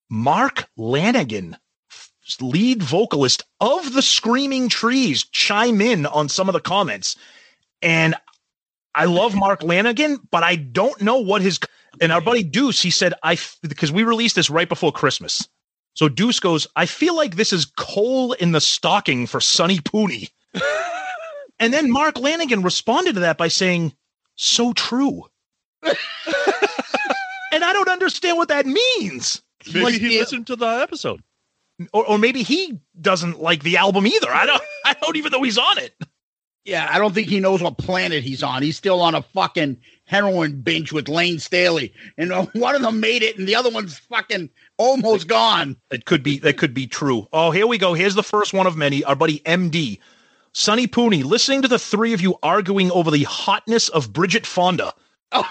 Mark 0.09 0.69
Lanegan, 0.79 1.57
lead 2.41 2.81
vocalist 2.81 3.43
of 3.61 3.95
the 3.95 4.03
Screaming 4.03 4.69
Trees, 4.69 5.25
chime 5.25 5.81
in 5.81 6.07
on 6.07 6.29
some 6.29 6.49
of 6.49 6.53
the 6.53 6.61
comments. 6.61 7.17
And 7.83 8.15
I 8.95 9.07
love 9.07 9.35
Mark 9.35 9.63
Lanegan, 9.63 10.19
but 10.31 10.45
I 10.45 10.55
don't 10.55 11.03
know 11.03 11.19
what 11.19 11.43
his 11.43 11.59
and 12.01 12.13
our 12.13 12.21
buddy 12.21 12.43
Deuce, 12.43 12.81
he 12.81 12.91
said, 12.91 13.15
I 13.23 13.39
because 13.63 13.93
we 13.93 14.05
released 14.05 14.37
this 14.37 14.51
right 14.51 14.69
before 14.69 14.93
Christmas. 14.93 15.49
So 15.95 16.09
Deuce 16.09 16.41
goes, 16.41 16.67
I 16.77 16.87
feel 16.87 17.17
like 17.17 17.37
this 17.37 17.53
is 17.53 17.65
coal 17.65 18.33
in 18.33 18.53
the 18.53 18.61
stocking 18.61 19.27
for 19.27 19.41
Sonny 19.41 19.79
Pooney. 19.79 20.31
and 21.61 21.73
then 21.73 21.91
Mark 21.91 22.17
Lanegan 22.17 22.65
responded 22.65 23.15
to 23.15 23.21
that 23.21 23.39
by 23.39 23.49
saying, 23.49 23.95
So 24.37 24.73
true. 24.73 25.25
and 25.85 25.95
I 27.65 27.73
don't 27.73 27.89
understand 27.89 28.37
what 28.37 28.49
that 28.49 28.67
means. 28.67 29.43
Maybe 29.67 29.81
Like 29.81 29.95
he 29.95 30.19
listened 30.19 30.49
to 30.49 30.57
the 30.57 30.67
episode. 30.67 31.23
Or, 31.93 32.07
or 32.07 32.19
maybe 32.19 32.43
he 32.43 32.79
doesn't 33.01 33.41
like 33.41 33.63
the 33.63 33.77
album 33.77 34.07
either. 34.07 34.31
I 34.31 34.47
don't 34.47 34.63
I 34.85 34.95
don't 34.95 35.17
even 35.17 35.33
know 35.33 35.43
he's 35.43 35.59
on 35.59 35.79
it. 35.79 35.95
Yeah, 36.65 36.89
I 36.91 36.99
don't 36.99 37.13
think 37.15 37.29
he 37.29 37.41
knows 37.41 37.61
what 37.63 37.77
planet 37.77 38.23
he's 38.23 38.43
on. 38.43 38.63
He's 38.63 38.77
still 38.77 39.01
on 39.03 39.15
a 39.15 39.21
fucking 39.21 39.77
heroin 40.07 40.63
binge 40.63 40.93
with 40.93 41.09
Layne 41.09 41.39
Staley, 41.39 41.93
and 42.17 42.33
uh, 42.33 42.47
one 42.55 42.75
of 42.75 42.81
them 42.83 43.01
made 43.01 43.23
it, 43.23 43.39
and 43.39 43.47
the 43.47 43.55
other 43.55 43.69
one's 43.71 43.99
fucking 43.99 44.49
almost 44.79 45.29
gone. 45.29 45.77
It 45.91 46.07
could 46.07 46.23
be 46.23 46.39
that 46.39 46.57
could 46.57 46.73
be 46.73 46.87
true. 46.87 47.29
Oh, 47.33 47.51
here 47.51 47.67
we 47.67 47.77
go. 47.77 47.93
Here's 47.95 48.15
the 48.15 48.23
first 48.23 48.55
one 48.55 48.67
of 48.67 48.77
many. 48.79 49.05
Our 49.05 49.15
buddy 49.15 49.41
MD, 49.41 49.99
Sonny 50.53 50.87
Pooney, 50.87 51.23
listening 51.23 51.61
to 51.63 51.69
the 51.69 51.79
three 51.79 52.15
of 52.15 52.21
you 52.23 52.39
arguing 52.43 52.91
over 52.93 53.11
the 53.11 53.25
hotness 53.25 53.91
of 53.91 54.13
Bridget 54.13 54.47
Fonda. 54.47 54.95
Oh, 55.33 55.49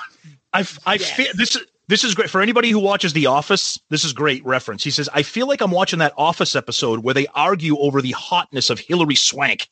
I 0.51 0.65
I 0.85 0.95
Yes. 0.95 1.11
feel 1.11 1.27
this 1.35 1.55
is 1.55 1.63
this 1.89 2.03
is 2.03 2.15
great 2.15 2.29
for 2.31 2.41
anybody 2.41 2.71
who 2.71 2.79
watches 2.79 3.13
The 3.13 3.27
Office. 3.27 3.77
This 3.89 4.03
is 4.03 4.13
great 4.13 4.43
reference. 4.45 4.83
He 4.83 4.89
says, 4.89 5.09
"I 5.13 5.21
feel 5.21 5.47
like 5.47 5.61
I'm 5.61 5.69
watching 5.71 5.99
that 5.99 6.13
Office 6.17 6.55
episode 6.55 7.03
where 7.03 7.13
they 7.13 7.27
argue 7.35 7.77
over 7.77 8.01
the 8.01 8.13
hotness 8.13 8.71
of 8.71 8.79
Hilary 8.79 9.15
Swank." 9.15 9.67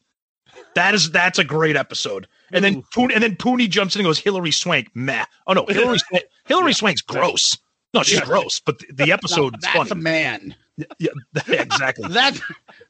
That 0.75 0.93
is 0.95 1.11
that's 1.11 1.37
a 1.39 1.43
great 1.43 1.75
episode. 1.75 2.27
And 2.51 2.63
then 2.63 2.81
Pooney, 2.95 3.13
and 3.13 3.23
then 3.23 3.35
Pooney 3.35 3.69
jumps 3.69 3.95
in 3.95 3.99
and 4.01 4.07
goes, 4.07 4.19
"Hilary 4.19 4.51
Swank, 4.51 4.89
meh." 4.93 5.25
Oh 5.47 5.53
no, 5.53 5.65
Hilary 5.67 5.99
Swank, 6.09 6.23
Hilary 6.45 6.73
Swank's 6.73 7.01
gross. 7.01 7.57
No, 7.93 8.03
she's 8.03 8.19
Yeah. 8.19 8.25
gross, 8.25 8.59
but 8.61 8.79
the, 8.79 8.87
the 9.05 9.11
episode 9.13 9.55
is 9.55 9.61
that's 9.63 9.89
funny. 9.89 9.91
a 9.91 9.95
man. 9.95 10.55
yeah, 10.97 11.09
exactly. 11.47 12.07
That's 12.09 12.39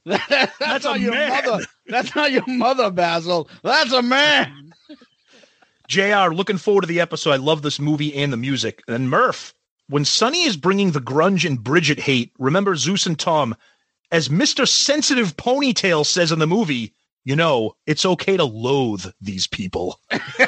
that, 0.05 0.25
that's, 0.29 0.57
That's 0.59 0.85
not 0.85 0.99
your 0.99 1.11
man. 1.13 1.43
mother. 1.45 1.65
That's 1.87 2.15
not 2.15 2.31
your 2.31 2.45
mother, 2.47 2.91
Basil. 2.91 3.49
That's 3.63 3.91
a 3.93 4.01
man. 4.01 4.73
JR, 5.87 6.31
looking 6.33 6.57
forward 6.57 6.81
to 6.81 6.87
the 6.87 7.01
episode. 7.01 7.31
I 7.31 7.35
love 7.37 7.61
this 7.63 7.79
movie 7.79 8.15
and 8.15 8.31
the 8.31 8.37
music. 8.37 8.81
And 8.87 9.09
Murph, 9.09 9.53
when 9.89 10.05
Sonny 10.05 10.43
is 10.43 10.55
bringing 10.55 10.91
the 10.91 11.01
grunge 11.01 11.45
and 11.45 11.61
Bridget 11.61 11.99
hate, 11.99 12.31
remember 12.39 12.75
Zeus 12.75 13.05
and 13.05 13.19
Tom, 13.19 13.55
as 14.11 14.29
Mr. 14.29 14.67
Sensitive 14.67 15.35
Ponytail 15.35 16.05
says 16.05 16.31
in 16.31 16.39
the 16.39 16.47
movie, 16.47 16.93
you 17.23 17.35
know, 17.35 17.75
it's 17.85 18.05
okay 18.05 18.37
to 18.37 18.43
loathe 18.43 19.05
these 19.21 19.47
people. 19.47 19.99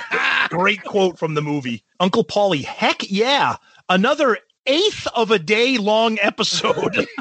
Great 0.50 0.84
quote 0.84 1.18
from 1.20 1.34
the 1.34 1.42
movie. 1.42 1.84
Uncle 2.00 2.24
Paulie, 2.24 2.64
heck 2.64 3.10
yeah. 3.10 3.58
Another 3.90 4.38
eighth 4.66 5.08
of 5.16 5.32
a 5.32 5.40
day 5.40 5.78
long 5.78 6.18
episode. 6.20 7.08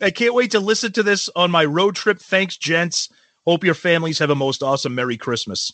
I 0.00 0.10
can't 0.10 0.34
wait 0.34 0.52
to 0.52 0.60
listen 0.60 0.92
to 0.92 1.02
this 1.02 1.28
on 1.34 1.50
my 1.50 1.64
road 1.64 1.96
trip. 1.96 2.20
Thanks, 2.20 2.56
gents. 2.56 3.08
Hope 3.44 3.64
your 3.64 3.74
families 3.74 4.18
have 4.20 4.30
a 4.30 4.34
most 4.34 4.62
awesome 4.62 4.94
Merry 4.94 5.16
Christmas. 5.16 5.72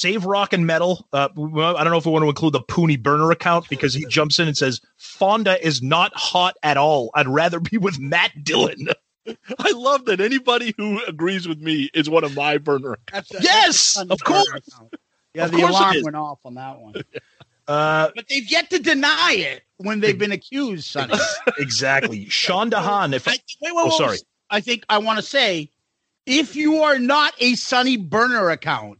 Save 0.00 0.24
Rock 0.24 0.54
and 0.54 0.66
Metal. 0.66 1.06
Uh, 1.12 1.28
I 1.36 1.84
don't 1.84 1.90
know 1.90 1.98
if 1.98 2.06
we 2.06 2.12
want 2.12 2.22
to 2.24 2.28
include 2.28 2.54
the 2.54 2.60
Pooney 2.62 3.00
burner 3.00 3.30
account 3.30 3.68
because 3.68 3.92
he 3.92 4.06
jumps 4.06 4.38
in 4.38 4.48
and 4.48 4.56
says 4.56 4.80
Fonda 4.96 5.62
is 5.64 5.82
not 5.82 6.10
hot 6.14 6.56
at 6.62 6.78
all. 6.78 7.10
I'd 7.14 7.28
rather 7.28 7.60
be 7.60 7.76
with 7.76 7.98
Matt 7.98 8.42
Dillon. 8.42 8.88
I 9.58 9.70
love 9.72 10.06
that 10.06 10.20
anybody 10.20 10.72
who 10.78 11.04
agrees 11.04 11.46
with 11.46 11.60
me 11.60 11.90
is 11.92 12.08
one 12.08 12.24
of 12.24 12.34
my 12.34 12.56
burner. 12.56 12.98
That's 13.12 13.30
a- 13.34 13.42
Yes, 13.42 13.94
that's 13.94 14.10
of 14.10 14.24
course. 14.24 14.48
account. 14.48 14.94
Yeah, 15.34 15.44
Of 15.44 15.50
the 15.52 15.58
course 15.58 15.70
alarm 15.70 15.96
went 16.02 16.16
off 16.16 16.38
on 16.44 16.54
that 16.54 16.80
one. 16.80 16.94
Uh, 17.68 18.10
But 18.16 18.26
they've 18.28 18.50
yet 18.50 18.68
to 18.70 18.80
deny 18.80 19.34
it 19.38 19.62
when 19.76 20.00
they've 20.00 20.18
been 20.18 20.32
accused, 20.32 20.86
Sonny. 20.86 21.14
exactly. 21.58 22.28
Sean 22.28 22.68
DeHaan. 22.68 23.12
If 23.14 23.28
I, 23.28 23.32
wait, 23.32 23.40
wait, 23.62 23.72
Oh, 23.76 23.90
sorry. 23.90 24.18
I 24.50 24.60
think 24.60 24.84
I 24.88 24.98
want 24.98 25.18
to 25.20 25.22
say 25.22 25.70
if 26.26 26.56
you 26.56 26.78
are 26.82 26.98
not 26.98 27.32
a 27.38 27.54
Sonny 27.54 27.96
burner 27.96 28.50
account, 28.50 28.98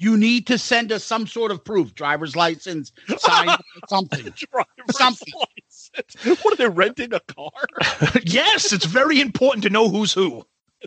you 0.00 0.16
need 0.16 0.46
to 0.46 0.56
send 0.56 0.90
us 0.90 1.04
some 1.04 1.26
sort 1.26 1.52
of 1.52 1.62
proof, 1.62 1.94
driver's 1.94 2.34
license, 2.34 2.90
sign, 3.18 3.48
something. 3.88 4.32
Something. 4.90 5.34
license. 5.34 6.42
What 6.42 6.54
are 6.54 6.56
they 6.56 6.68
renting 6.68 7.12
a 7.12 7.20
car? 7.20 7.50
yes, 8.24 8.72
it's 8.72 8.86
very 8.86 9.20
important 9.20 9.62
to 9.64 9.70
know 9.70 9.88
who's 9.88 10.12
who. 10.12 10.44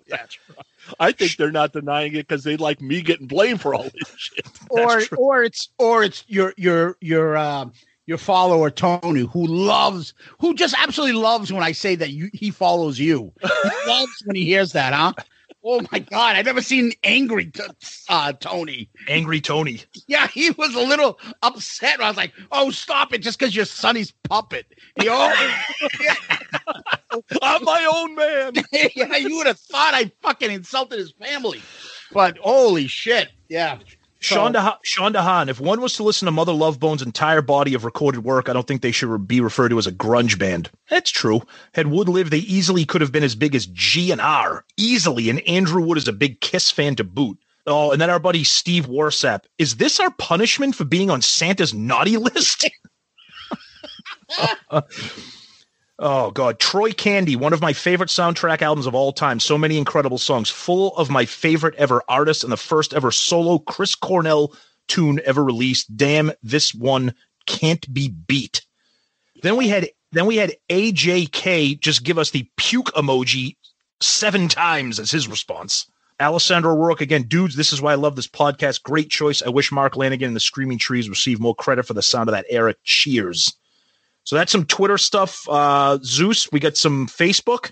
That's 0.10 0.38
right. 0.50 0.66
I 1.00 1.12
think 1.12 1.38
they're 1.38 1.52
not 1.52 1.72
denying 1.72 2.14
it 2.14 2.28
because 2.28 2.44
they 2.44 2.58
like 2.58 2.82
me 2.82 3.02
getting 3.02 3.28
blamed 3.28 3.62
for 3.62 3.76
all 3.76 3.84
this 3.84 4.14
shit. 4.18 4.48
or 4.70 5.02
true. 5.02 5.18
or 5.18 5.44
it's 5.44 5.70
or 5.78 6.04
it's 6.04 6.26
your 6.28 6.54
your 6.58 6.98
your 7.00 7.38
um 7.38 7.72
your 8.08 8.18
follower 8.18 8.72
Tony 8.72 9.22
who 9.22 9.46
loves 9.46 10.14
who 10.40 10.56
just 10.56 10.76
absolutely 10.78 11.22
loves 11.22 11.54
when 11.54 11.64
I 11.64 11.72
say 11.72 11.96
that 11.96 12.10
you 12.10 12.30
he 12.34 12.50
follows 12.50 13.00
you. 13.00 13.32
He 13.42 13.90
loves 13.90 14.24
when 14.26 14.36
he 14.36 14.46
hears 14.46 14.72
that, 14.74 14.94
huh? 14.94 15.14
Oh 15.66 15.82
my 15.92 16.00
god, 16.00 16.36
I've 16.36 16.46
never 16.46 16.62
seen 16.62 16.92
angry 17.06 17.46
t- 17.46 17.64
uh, 18.10 18.34
Tony. 18.34 18.90
Angry 19.08 19.40
Tony. 19.40 19.82
Yeah, 20.08 20.28
he 20.28 20.52
was 20.52 20.76
a 20.76 20.82
little 20.82 21.20
upset. 21.42 22.02
I 22.02 22.10
was 22.10 22.18
like, 22.18 22.34
"Oh, 22.52 22.70
stop 22.70 23.14
it! 23.14 23.20
Just 23.20 23.40
because 23.40 23.56
you're 23.56 23.64
Sonny's 23.64 24.12
puppet." 24.28 24.66
He, 25.00 25.08
oh, 25.10 25.54
I'm 27.42 27.64
my 27.64 27.86
own 27.96 28.16
man. 28.16 28.54
yeah, 28.96 29.16
you 29.16 29.38
would 29.38 29.48
have 29.48 29.60
thought 29.60 29.94
I 29.94 30.12
fucking 30.22 30.52
insulted 30.52 31.00
his 31.00 31.12
family, 31.12 31.62
but 32.12 32.38
holy 32.40 32.88
shit, 32.88 33.30
yeah. 33.48 33.78
Sean, 34.24 34.54
So- 34.54 34.60
DeHaan, 34.60 34.78
Sean 34.84 35.14
DeHaan, 35.14 35.50
if 35.50 35.60
one 35.60 35.82
was 35.82 35.94
to 35.94 36.04
listen 36.04 36.26
to 36.28 36.32
Mother 36.32 36.54
Love 36.54 36.80
Bone's 36.80 37.02
entire 37.02 37.42
body 37.42 37.74
of 37.74 37.84
recorded 37.84 38.24
work, 38.24 38.48
I 38.48 38.54
don't 38.54 38.66
think 38.66 38.82
they 38.82 38.92
should 38.92 39.28
be 39.28 39.42
referred 39.42 39.70
to 39.70 39.78
as 39.78 39.86
a 39.88 39.92
grunge 39.92 40.40
band. 40.40 40.70
That's 40.90 41.12
true. 41.12 41.42
Had 41.74 41.88
Wood 41.88 42.08
lived, 42.08 42.32
they 42.32 42.38
easily 42.40 42.86
could 42.86 43.02
have 43.02 43.12
been 43.12 43.24
as 43.24 43.36
big 43.36 43.54
as 43.54 43.66
G 43.66 44.12
and 44.12 44.22
R. 44.22 44.64
Easily. 44.78 45.30
And 45.30 45.42
Andrew 45.48 45.82
Wood 45.82 45.98
is 45.98 46.08
a 46.08 46.14
big 46.14 46.40
Kiss 46.40 46.72
fan 46.72 46.96
to 46.96 47.04
boot. 47.04 47.38
Oh, 47.68 47.92
and 47.92 48.00
then 48.02 48.10
our 48.10 48.20
buddy 48.20 48.44
Steve 48.44 48.88
Warsap. 48.88 49.42
Is 49.58 49.76
this 49.76 50.00
our 50.00 50.12
punishment 50.12 50.76
for 50.76 50.86
being 50.86 51.10
on 51.10 51.22
Santa's 51.22 51.74
naughty 51.74 52.18
list? 52.18 52.70
Oh 56.00 56.32
God, 56.32 56.60
Troy 56.60 56.92
Candy, 56.92 57.36
one 57.36 57.54
of 57.54 57.62
my 57.62 57.72
favorite 57.72 58.10
soundtrack 58.10 58.62
albums 58.62 58.88
of 58.88 58.96
all 58.96 59.14
time. 59.14 59.40
So 59.40 59.58
many 59.58 59.78
incredible 59.78 60.18
songs, 60.18 60.50
full 60.50 60.96
of 60.98 61.10
my 61.10 61.26
favorite 61.26 61.76
ever 61.76 62.02
artists 62.08 62.44
and 62.44 62.52
the 62.52 62.58
first 62.58 62.94
ever 62.94 63.12
solo 63.12 63.60
Chris 63.60 63.94
Cornell 63.94 64.56
tune 64.88 65.22
ever 65.24 65.44
released. 65.44 65.96
Damn, 65.96 66.32
this 66.42 66.74
one 66.74 67.14
can't 67.46 67.92
be 67.94 68.10
beat. 68.10 68.66
Then 69.44 69.56
we 69.56 69.68
had 69.68 69.90
then 70.12 70.26
we 70.26 70.38
had 70.38 70.56
AJK 70.70 71.80
just 71.80 72.04
give 72.04 72.18
us 72.18 72.32
the 72.32 72.50
puke 72.58 72.92
emoji 72.94 73.56
seven 74.02 74.48
times 74.48 75.00
as 75.00 75.12
his 75.12 75.28
response. 75.28 75.86
Alessandro 76.20 76.76
Rourke 76.76 77.02
again, 77.02 77.24
dudes. 77.24 77.56
This 77.56 77.74
is 77.74 77.82
why 77.82 77.92
I 77.92 77.96
love 77.96 78.16
this 78.16 78.28
podcast. 78.28 78.84
Great 78.84 79.10
choice. 79.10 79.42
I 79.42 79.50
wish 79.50 79.72
Mark 79.72 79.94
Lanegan 79.94 80.28
and 80.28 80.36
the 80.36 80.40
Screaming 80.40 80.78
Trees 80.78 81.10
received 81.10 81.42
more 81.42 81.56
credit 81.56 81.86
for 81.86 81.94
the 81.94 82.02
sound 82.02 82.30
of 82.30 82.34
that 82.34 82.46
era. 82.50 82.76
Cheers. 82.84 83.54
So 84.24 84.36
that's 84.36 84.52
some 84.52 84.66
Twitter 84.66 84.98
stuff. 84.98 85.48
Uh, 85.50 86.00
Zeus, 86.04 86.52
we 86.52 86.60
got 86.60 86.78
some 86.78 87.08
Facebook. 87.08 87.72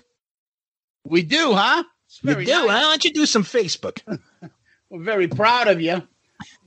We 1.04 1.22
do, 1.22 1.52
huh? 1.54 1.84
It's 2.06 2.20
You 2.22 2.34
do. 2.34 2.52
nice. 2.52 2.66
Why 2.66 2.80
don't 2.80 3.04
you 3.04 3.12
do 3.12 3.26
some 3.26 3.42
Facebook? 3.44 4.00
We're 4.90 5.02
very 5.02 5.28
proud 5.28 5.68
of 5.68 5.80
you. 5.80 6.02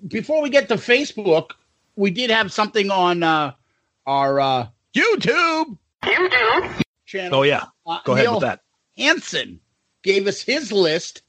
Before 0.07 0.41
we 0.41 0.49
get 0.49 0.67
to 0.69 0.75
Facebook, 0.75 1.51
we 1.95 2.09
did 2.09 2.29
have 2.31 2.51
something 2.51 2.89
on 2.89 3.21
uh, 3.23 3.53
our 4.07 4.39
uh, 4.39 4.67
YouTube. 4.95 5.77
YouTube 6.03 6.81
channel. 7.05 7.39
Oh 7.39 7.43
yeah, 7.43 7.65
Uh, 7.85 7.99
go 8.03 8.13
ahead 8.13 8.25
Neil 8.25 8.33
with 8.35 8.41
that. 8.41 8.61
Hansen 8.97 9.59
gave 10.03 10.25
us 10.27 10.41
his 10.41 10.71
list 10.71 11.21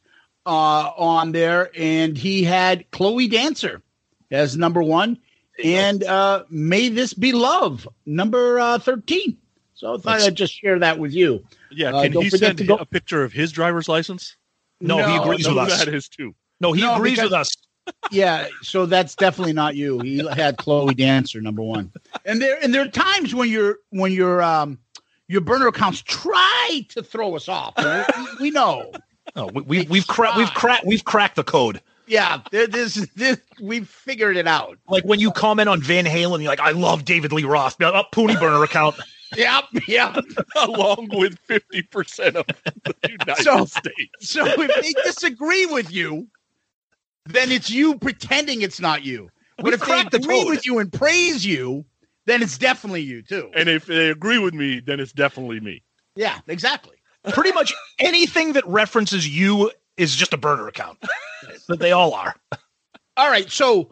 uh, 0.46 0.90
on 0.96 1.32
there, 1.32 1.70
and 1.76 2.16
he 2.16 2.42
had 2.44 2.90
Chloe 2.92 3.28
Dancer 3.28 3.82
as 4.30 4.56
number 4.56 4.82
one, 4.82 5.18
and 5.64 6.04
uh, 6.04 6.44
May 6.50 6.88
This 6.88 7.12
Be 7.14 7.32
Love 7.32 7.86
number 8.06 8.58
uh, 8.60 8.78
thirteen. 8.78 9.36
So 9.74 9.88
I 9.88 9.96
thought 9.96 10.02
That's- 10.04 10.26
I'd 10.28 10.34
just 10.34 10.54
share 10.54 10.78
that 10.78 10.98
with 10.98 11.12
you. 11.12 11.44
Yeah, 11.70 11.94
Uh, 11.94 12.02
can 12.04 12.12
don't 12.12 12.22
he 12.24 12.30
send 12.30 12.58
to 12.58 12.64
go- 12.64 12.76
a 12.76 12.86
picture 12.86 13.22
of 13.24 13.32
his 13.32 13.52
driver's 13.52 13.88
license? 13.88 14.36
No, 14.80 14.96
he 15.06 15.16
agrees 15.16 15.46
No, 15.46 15.54
with 15.54 15.70
us. 15.72 15.84
That 15.84 15.92
is 15.94 16.08
too. 16.08 16.34
No, 16.60 16.72
he 16.72 16.80
No, 16.82 16.94
agrees 16.96 17.14
because- 17.16 17.30
with 17.30 17.40
us. 17.40 17.50
Yeah, 18.10 18.48
so 18.62 18.84
that's 18.84 19.14
definitely 19.14 19.52
not 19.52 19.76
you. 19.76 20.00
He 20.00 20.18
had 20.34 20.56
Chloe 20.56 20.92
Dancer 20.92 21.40
number 21.40 21.62
one, 21.62 21.92
and 22.24 22.42
there 22.42 22.58
and 22.60 22.74
there 22.74 22.82
are 22.82 22.88
times 22.88 23.32
when 23.32 23.48
your 23.48 23.78
when 23.90 24.10
your 24.12 24.42
um 24.42 24.78
your 25.28 25.40
burner 25.40 25.68
accounts 25.68 26.02
try 26.02 26.84
to 26.88 27.02
throw 27.04 27.36
us 27.36 27.48
off. 27.48 27.74
We, 27.76 28.26
we 28.40 28.50
know. 28.50 28.90
Oh, 29.36 29.46
we, 29.54 29.62
we, 29.62 29.82
we've 29.88 30.06
cracked. 30.06 30.36
We've 30.36 30.52
cracked. 30.52 30.84
We've 30.84 31.04
cracked 31.04 31.36
the 31.36 31.44
code. 31.44 31.80
Yeah, 32.06 32.40
there, 32.52 32.66
this 32.66 32.94
this 33.16 33.38
we've 33.60 33.88
figured 33.88 34.36
it 34.36 34.46
out. 34.46 34.78
Like 34.88 35.04
when 35.04 35.18
you 35.20 35.30
comment 35.32 35.68
on 35.68 35.80
Van 35.82 36.04
Halen, 36.04 36.38
you're 36.40 36.48
like, 36.50 36.60
"I 36.60 36.70
love 36.70 37.04
David 37.04 37.32
Lee 37.32 37.44
Roth." 37.44 37.78
Be 37.78 37.84
like, 37.84 37.94
Oh, 37.94 38.04
Pooney 38.12 38.38
burner 38.38 38.62
account. 38.62 38.96
Yep, 39.36 39.64
yep. 39.88 40.16
Along 40.56 41.08
with 41.12 41.36
50% 41.48 42.36
of 42.36 42.46
the 42.84 42.94
United 43.10 43.42
So- 43.42 43.64
States. 43.64 44.12
So 44.20 44.46
if 44.46 44.82
they 44.82 44.92
disagree 45.02 45.66
with 45.66 45.90
you, 45.90 46.28
then 47.26 47.50
it's 47.50 47.68
you 47.68 47.98
pretending 47.98 48.62
it's 48.62 48.80
not 48.80 49.02
you. 49.04 49.28
But 49.56 49.64
We've 49.64 49.74
if 49.74 49.80
they 49.80 49.86
cracked 49.86 50.12
the 50.12 50.18
agree 50.18 50.42
code. 50.44 50.50
with 50.50 50.64
you 50.64 50.78
and 50.78 50.92
praise 50.92 51.44
you, 51.44 51.84
then 52.26 52.40
it's 52.40 52.56
definitely 52.56 53.02
you 53.02 53.20
too. 53.20 53.50
And 53.56 53.68
if 53.68 53.86
they 53.86 54.10
agree 54.10 54.38
with 54.38 54.54
me, 54.54 54.78
then 54.78 55.00
it's 55.00 55.12
definitely 55.12 55.58
me. 55.58 55.82
Yeah, 56.14 56.38
exactly. 56.46 56.96
Pretty 57.30 57.50
much 57.50 57.74
anything 57.98 58.52
that 58.52 58.64
references 58.68 59.28
you 59.28 59.72
is 59.96 60.14
just 60.14 60.32
a 60.34 60.36
burner 60.38 60.68
account. 60.68 60.98
that 61.68 61.78
they 61.78 61.92
all 61.92 62.14
are. 62.14 62.34
All 63.18 63.30
right. 63.30 63.50
So, 63.50 63.90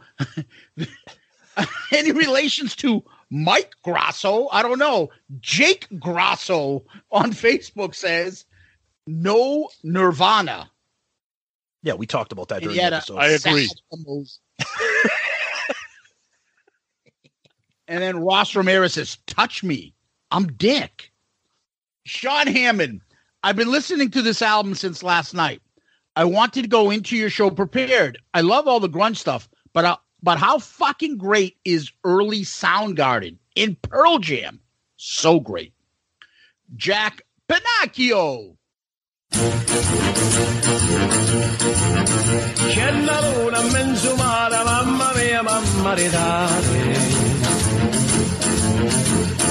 any 1.93 2.13
relations 2.13 2.77
to 2.77 3.03
Mike 3.31 3.73
Grosso? 3.83 4.49
I 4.53 4.61
don't 4.61 4.79
know. 4.79 5.09
Jake 5.41 5.87
Grosso 5.99 6.85
on 7.11 7.33
Facebook 7.33 7.95
says 7.95 8.45
no 9.07 9.71
Nirvana. 9.83 10.71
Yeah, 11.83 11.95
we 11.95 12.07
talked 12.07 12.33
about 12.33 12.49
that 12.49 12.63
And 12.63 12.65
during 12.65 12.77
the 12.77 12.85
episode. 12.85 13.17
I 13.17 13.29
agree. 13.29 13.69
and 17.89 18.03
then 18.03 18.19
Ross 18.19 18.55
Ramirez 18.55 18.93
says, 18.95 19.17
"Touch 19.27 19.65
me, 19.65 19.95
I'm 20.31 20.49
Dick." 20.49 21.13
Sean 22.07 22.47
Hammond, 22.47 23.01
I've 23.43 23.57
been 23.57 23.71
listening 23.71 24.11
to 24.11 24.23
this 24.23 24.43
album 24.43 24.75
since 24.75 25.03
last 25.03 25.35
night. 25.35 25.63
I 26.17 26.25
wanted 26.25 26.63
to 26.63 26.69
go 26.69 26.91
into 26.91 27.17
your 27.17 27.31
show 27.31 27.51
prepared. 27.51 28.19
I 28.33 28.43
love 28.43 28.69
all 28.69 28.79
the 28.81 28.89
grunge 28.89 29.17
stuff, 29.17 29.49
but 29.73 29.85
uh, 29.85 29.97
but 30.23 30.39
how 30.39 30.59
fucking 30.59 31.19
great 31.19 31.57
is 31.65 31.91
early 32.05 32.43
Soundgarden 32.43 33.39
in 33.55 33.77
Pearl 33.77 34.19
Jam? 34.19 34.61
So 34.97 35.41
great. 35.41 35.73
Jack 36.77 37.23
Pinocchio. 37.49 38.57
C'è 42.71 43.05
la 43.05 43.21
luna 43.21 43.61
mamma 44.65 45.13
mia, 45.17 45.43
mamma. 45.43 45.95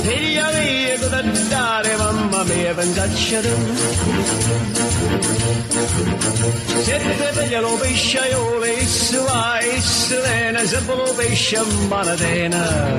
Figlia 0.01 0.51
mia, 0.51 0.97
cosa 0.99 1.21
mamma 2.43 2.53
mia, 2.53 2.73
pensacci 2.73 3.39
tu. 3.41 3.55
Se 6.83 6.99
te 6.99 7.31
veglia 7.33 7.61
lo 7.61 7.75
pesce, 7.77 8.19
io 8.29 8.59
le 8.59 8.73
isla, 8.73 9.59
islena, 9.61 10.65
se 10.65 10.79
lo 10.85 11.13
pesce 11.15 11.57
in 11.57 11.87
manatena. 11.87 12.97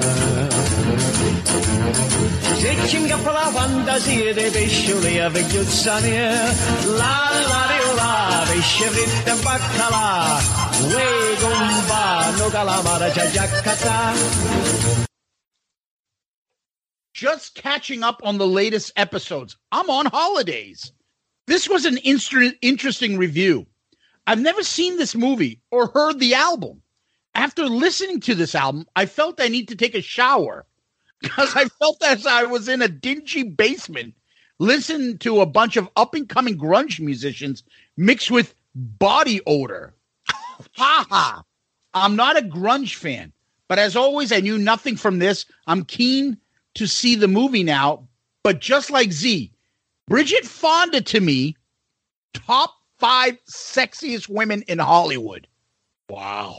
Se 2.58 2.76
ci 2.88 2.96
ingappa 2.96 3.32
la 3.32 3.50
fantasia 3.52 4.34
dei 4.34 4.50
pescioli 4.50 5.20
a 5.20 5.28
vecchiuzza 5.28 6.00
mia, 6.00 6.30
la 6.96 7.30
la 7.50 7.66
rio 7.70 7.94
la, 7.94 8.44
pesce 8.48 8.88
fritto 8.88 9.30
e 9.30 9.34
baccalà, 9.42 10.40
uè 10.88 11.36
gomba, 11.40 12.30
no 12.36 12.48
calamara, 12.48 13.10
c'è 13.10 13.30
giaccata. 13.30 15.13
Just 17.14 17.54
catching 17.54 18.02
up 18.02 18.20
on 18.24 18.36
the 18.36 18.46
latest 18.46 18.92
episodes. 18.96 19.56
I'm 19.72 19.88
on 19.88 20.06
holidays. 20.06 20.92
This 21.46 21.68
was 21.68 21.86
an 21.86 21.98
inter- 22.04 22.52
interesting 22.60 23.16
review. 23.16 23.66
I've 24.26 24.40
never 24.40 24.62
seen 24.62 24.98
this 24.98 25.14
movie 25.14 25.60
or 25.70 25.86
heard 25.86 26.18
the 26.18 26.34
album. 26.34 26.82
After 27.34 27.66
listening 27.66 28.20
to 28.20 28.34
this 28.34 28.54
album, 28.54 28.86
I 28.96 29.06
felt 29.06 29.40
I 29.40 29.48
need 29.48 29.68
to 29.68 29.76
take 29.76 29.94
a 29.94 30.02
shower 30.02 30.66
because 31.20 31.54
I 31.56 31.66
felt 31.66 32.02
as 32.02 32.26
I 32.26 32.44
was 32.44 32.68
in 32.68 32.82
a 32.82 32.88
dingy 32.88 33.44
basement 33.44 34.14
listening 34.58 35.18
to 35.18 35.40
a 35.40 35.46
bunch 35.46 35.76
of 35.76 35.88
up 35.96 36.14
and 36.14 36.28
coming 36.28 36.58
grunge 36.58 37.00
musicians 37.00 37.62
mixed 37.96 38.30
with 38.30 38.54
body 38.74 39.40
odor. 39.46 39.94
Ha 40.76 41.06
ha. 41.08 41.44
I'm 41.92 42.16
not 42.16 42.38
a 42.38 42.42
grunge 42.42 42.94
fan, 42.94 43.32
but 43.68 43.78
as 43.78 43.94
always, 43.94 44.32
I 44.32 44.40
knew 44.40 44.58
nothing 44.58 44.96
from 44.96 45.18
this. 45.18 45.46
I'm 45.66 45.84
keen 45.84 46.38
to 46.74 46.86
see 46.86 47.14
the 47.14 47.28
movie 47.28 47.62
now, 47.62 48.06
but 48.42 48.60
just 48.60 48.90
like 48.90 49.12
Z, 49.12 49.50
Bridget 50.08 50.44
Fonda 50.44 51.00
to 51.00 51.20
me, 51.20 51.56
top 52.34 52.74
five 52.98 53.38
sexiest 53.46 54.28
women 54.28 54.62
in 54.68 54.78
Hollywood. 54.78 55.46
Wow. 56.08 56.56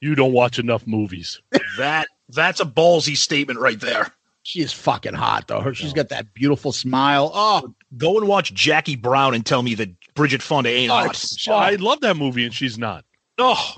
You 0.00 0.14
don't 0.14 0.32
watch 0.32 0.58
enough 0.58 0.86
movies. 0.86 1.40
That 1.78 2.08
that's 2.28 2.60
a 2.60 2.66
ballsy 2.66 3.16
statement 3.16 3.58
right 3.58 3.80
there. 3.80 4.10
She 4.42 4.60
is 4.60 4.72
fucking 4.74 5.14
hot 5.14 5.48
though. 5.48 5.60
Her, 5.60 5.72
she's 5.72 5.92
got 5.94 6.10
that 6.10 6.34
beautiful 6.34 6.70
smile. 6.72 7.30
Oh, 7.32 7.74
Go 7.96 8.18
and 8.18 8.28
watch 8.28 8.52
Jackie 8.52 8.96
Brown 8.96 9.32
and 9.34 9.44
tell 9.46 9.62
me 9.62 9.74
that 9.76 9.88
Bridget 10.14 10.42
Fonda 10.42 10.68
ain't 10.68 10.90
Oh, 10.90 10.96
hot. 10.96 11.04
it's- 11.10 11.48
I 11.48 11.76
love 11.76 12.00
that 12.02 12.16
movie 12.18 12.44
and 12.44 12.52
she's 12.54 12.76
not. 12.76 13.04
Oh, 13.38 13.76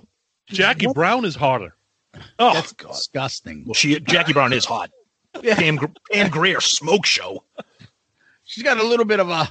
Jackie 0.48 0.88
Brown 0.92 1.24
is 1.24 1.36
hotter. 1.36 1.76
oh, 2.40 2.54
that's 2.54 2.72
God. 2.72 2.92
disgusting. 2.92 3.62
Well, 3.64 3.74
she 3.74 4.00
Jackie 4.00 4.32
Brown 4.32 4.52
is 4.52 4.64
hot. 4.64 4.90
Yeah. 5.42 5.56
Pam, 5.56 5.76
Gr- 5.76 5.86
Pam 6.12 6.30
Grier 6.30 6.60
smoke 6.60 7.06
show. 7.06 7.44
She's 8.44 8.62
got 8.62 8.78
a 8.78 8.82
little 8.84 9.04
bit 9.04 9.20
of 9.20 9.30
a 9.30 9.48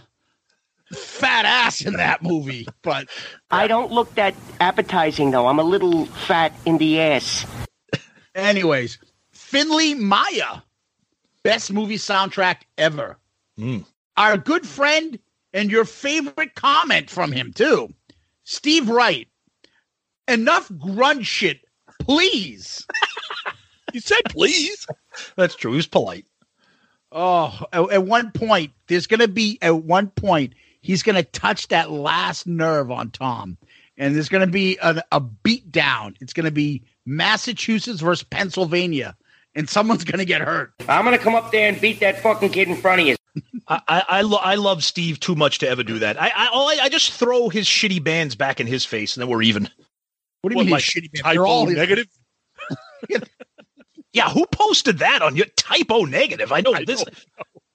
fat 0.95 1.45
ass 1.45 1.81
in 1.81 1.93
that 1.93 2.21
movie, 2.21 2.67
but 2.83 3.07
I 3.51 3.67
don't 3.67 3.91
look 3.91 4.13
that 4.15 4.35
appetizing 4.59 5.31
though. 5.31 5.47
I'm 5.47 5.59
a 5.59 5.63
little 5.63 6.05
fat 6.05 6.53
in 6.65 6.77
the 6.77 6.99
ass. 7.01 7.45
anyways, 8.35 8.99
Finley 9.31 9.93
Maya, 9.95 10.61
best 11.43 11.71
movie 11.73 11.97
soundtrack 11.97 12.57
ever. 12.77 13.17
Mm. 13.59 13.85
Our 14.17 14.37
good 14.37 14.65
friend 14.67 15.17
and 15.53 15.71
your 15.71 15.85
favorite 15.85 16.55
comment 16.55 17.09
from 17.09 17.31
him 17.31 17.51
too, 17.53 17.93
Steve 18.43 18.89
Wright. 18.89 19.27
Enough 20.27 20.69
grunge 20.69 21.25
shit, 21.25 21.59
please. 21.99 22.85
You 23.93 23.99
said 23.99 24.21
please. 24.29 24.85
That's 25.37 25.55
true. 25.55 25.71
He 25.71 25.77
was 25.77 25.87
polite. 25.87 26.25
Oh, 27.11 27.57
at, 27.71 27.91
at 27.91 28.05
one 28.05 28.31
point, 28.31 28.71
there's 28.87 29.05
going 29.07 29.19
to 29.19 29.27
be 29.27 29.59
at 29.61 29.75
one 29.75 30.07
point 30.09 30.53
he's 30.81 31.03
going 31.03 31.15
to 31.15 31.23
touch 31.23 31.67
that 31.67 31.91
last 31.91 32.47
nerve 32.47 32.89
on 32.89 33.11
Tom, 33.11 33.57
and 33.97 34.15
there's 34.15 34.29
going 34.29 34.45
to 34.45 34.51
be 34.51 34.77
a, 34.81 35.01
a 35.11 35.19
beat 35.19 35.71
down. 35.71 36.15
It's 36.21 36.33
going 36.33 36.45
to 36.45 36.51
be 36.51 36.81
Massachusetts 37.05 38.01
versus 38.01 38.23
Pennsylvania, 38.23 39.15
and 39.53 39.69
someone's 39.69 40.03
going 40.03 40.17
to 40.19 40.25
get 40.25 40.41
hurt. 40.41 40.73
I'm 40.89 41.05
gonna 41.05 41.19
come 41.19 41.35
up 41.35 41.51
there 41.51 41.69
and 41.69 41.79
beat 41.79 41.99
that 41.99 42.19
fucking 42.19 42.49
kid 42.49 42.67
in 42.67 42.75
front 42.75 43.01
of 43.01 43.07
you. 43.07 43.15
I 43.67 43.81
I, 43.87 44.03
I, 44.09 44.21
lo- 44.23 44.39
I 44.41 44.55
love 44.55 44.83
Steve 44.83 45.19
too 45.19 45.35
much 45.35 45.59
to 45.59 45.69
ever 45.69 45.83
do 45.83 45.99
that. 45.99 46.19
I 46.19 46.31
I, 46.35 46.47
all 46.47 46.67
I 46.67 46.79
I 46.83 46.89
just 46.89 47.13
throw 47.13 47.49
his 47.49 47.67
shitty 47.67 48.03
bands 48.03 48.33
back 48.35 48.59
in 48.59 48.65
his 48.65 48.85
face, 48.85 49.15
and 49.15 49.21
then 49.21 49.29
we're 49.29 49.43
even. 49.43 49.69
What 50.41 50.49
do 50.49 50.55
you 50.55 50.57
What, 50.57 50.65
mean 50.65 50.71
like 50.71 50.83
he's 50.83 51.03
shitty? 51.03 51.11
bands? 51.11 51.21
Typo 51.21 51.33
They're 51.33 51.45
all 51.45 51.65
negative. 51.67 52.07
Yeah, 54.13 54.29
who 54.29 54.45
posted 54.45 54.99
that 54.99 55.21
on 55.21 55.35
your 55.35 55.47
Type 55.57 55.87
O 55.89 56.05
Negative? 56.05 56.51
I 56.51 56.61
know 56.61 56.73
I 56.73 56.85
this, 56.85 57.03
don't 57.03 57.17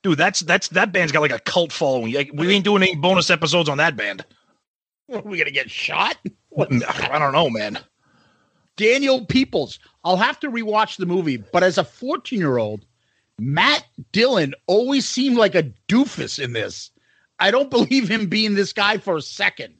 dude. 0.02 0.18
That's 0.18 0.40
that's 0.40 0.68
that 0.68 0.92
band's 0.92 1.12
got 1.12 1.20
like 1.20 1.32
a 1.32 1.40
cult 1.40 1.72
following. 1.72 2.12
Like, 2.12 2.30
We 2.32 2.52
ain't 2.54 2.64
doing 2.64 2.82
any 2.82 2.94
bonus 2.94 3.28
episodes 3.30 3.68
on 3.68 3.78
that 3.78 3.96
band. 3.96 4.24
What, 5.06 5.24
are 5.24 5.28
we 5.28 5.38
gonna 5.38 5.50
get 5.50 5.70
shot? 5.70 6.16
I 6.58 7.18
don't 7.18 7.32
know, 7.32 7.50
man. 7.50 7.78
Daniel 8.76 9.26
Peoples. 9.26 9.78
I'll 10.04 10.16
have 10.16 10.38
to 10.40 10.50
rewatch 10.50 10.96
the 10.96 11.06
movie, 11.06 11.36
but 11.36 11.64
as 11.64 11.78
a 11.78 11.84
14 11.84 12.38
year 12.38 12.58
old, 12.58 12.86
Matt 13.38 13.84
Dillon 14.12 14.54
always 14.66 15.06
seemed 15.06 15.36
like 15.36 15.54
a 15.54 15.72
doofus 15.88 16.42
in 16.42 16.52
this. 16.52 16.90
I 17.40 17.50
don't 17.50 17.70
believe 17.70 18.08
him 18.08 18.28
being 18.28 18.54
this 18.54 18.72
guy 18.72 18.98
for 18.98 19.16
a 19.16 19.22
second. 19.22 19.74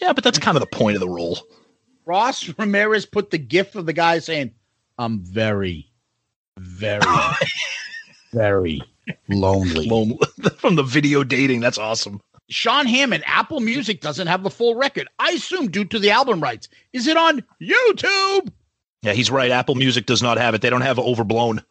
Yeah, 0.00 0.12
but 0.12 0.24
that's 0.24 0.38
kind 0.38 0.56
of 0.56 0.60
the 0.60 0.66
point 0.66 0.96
of 0.96 1.00
the 1.00 1.08
role. 1.08 1.38
Ross 2.04 2.48
Ramirez 2.58 3.06
put 3.06 3.30
the 3.30 3.38
gif 3.38 3.76
of 3.76 3.86
the 3.86 3.92
guy 3.92 4.18
saying, 4.18 4.52
I'm 5.02 5.18
very, 5.18 5.90
very, 6.58 7.04
very 8.32 8.80
lonely. 9.28 9.88
Lone- 9.88 10.16
From 10.58 10.76
the 10.76 10.84
video 10.84 11.24
dating, 11.24 11.58
that's 11.60 11.78
awesome. 11.78 12.20
Sean 12.48 12.86
Hammond, 12.86 13.24
Apple 13.26 13.58
Music 13.58 14.00
doesn't 14.00 14.28
have 14.28 14.44
the 14.44 14.50
full 14.50 14.76
record. 14.76 15.08
I 15.18 15.32
assume 15.32 15.70
due 15.70 15.84
to 15.86 15.98
the 15.98 16.10
album 16.10 16.40
rights. 16.40 16.68
Is 16.92 17.08
it 17.08 17.16
on 17.16 17.42
YouTube? 17.60 18.52
Yeah, 19.02 19.12
he's 19.12 19.30
right. 19.30 19.50
Apple 19.50 19.74
Music 19.74 20.06
does 20.06 20.22
not 20.22 20.38
have 20.38 20.54
it. 20.54 20.62
They 20.62 20.70
don't 20.70 20.82
have 20.82 20.98
Overblown. 20.98 21.64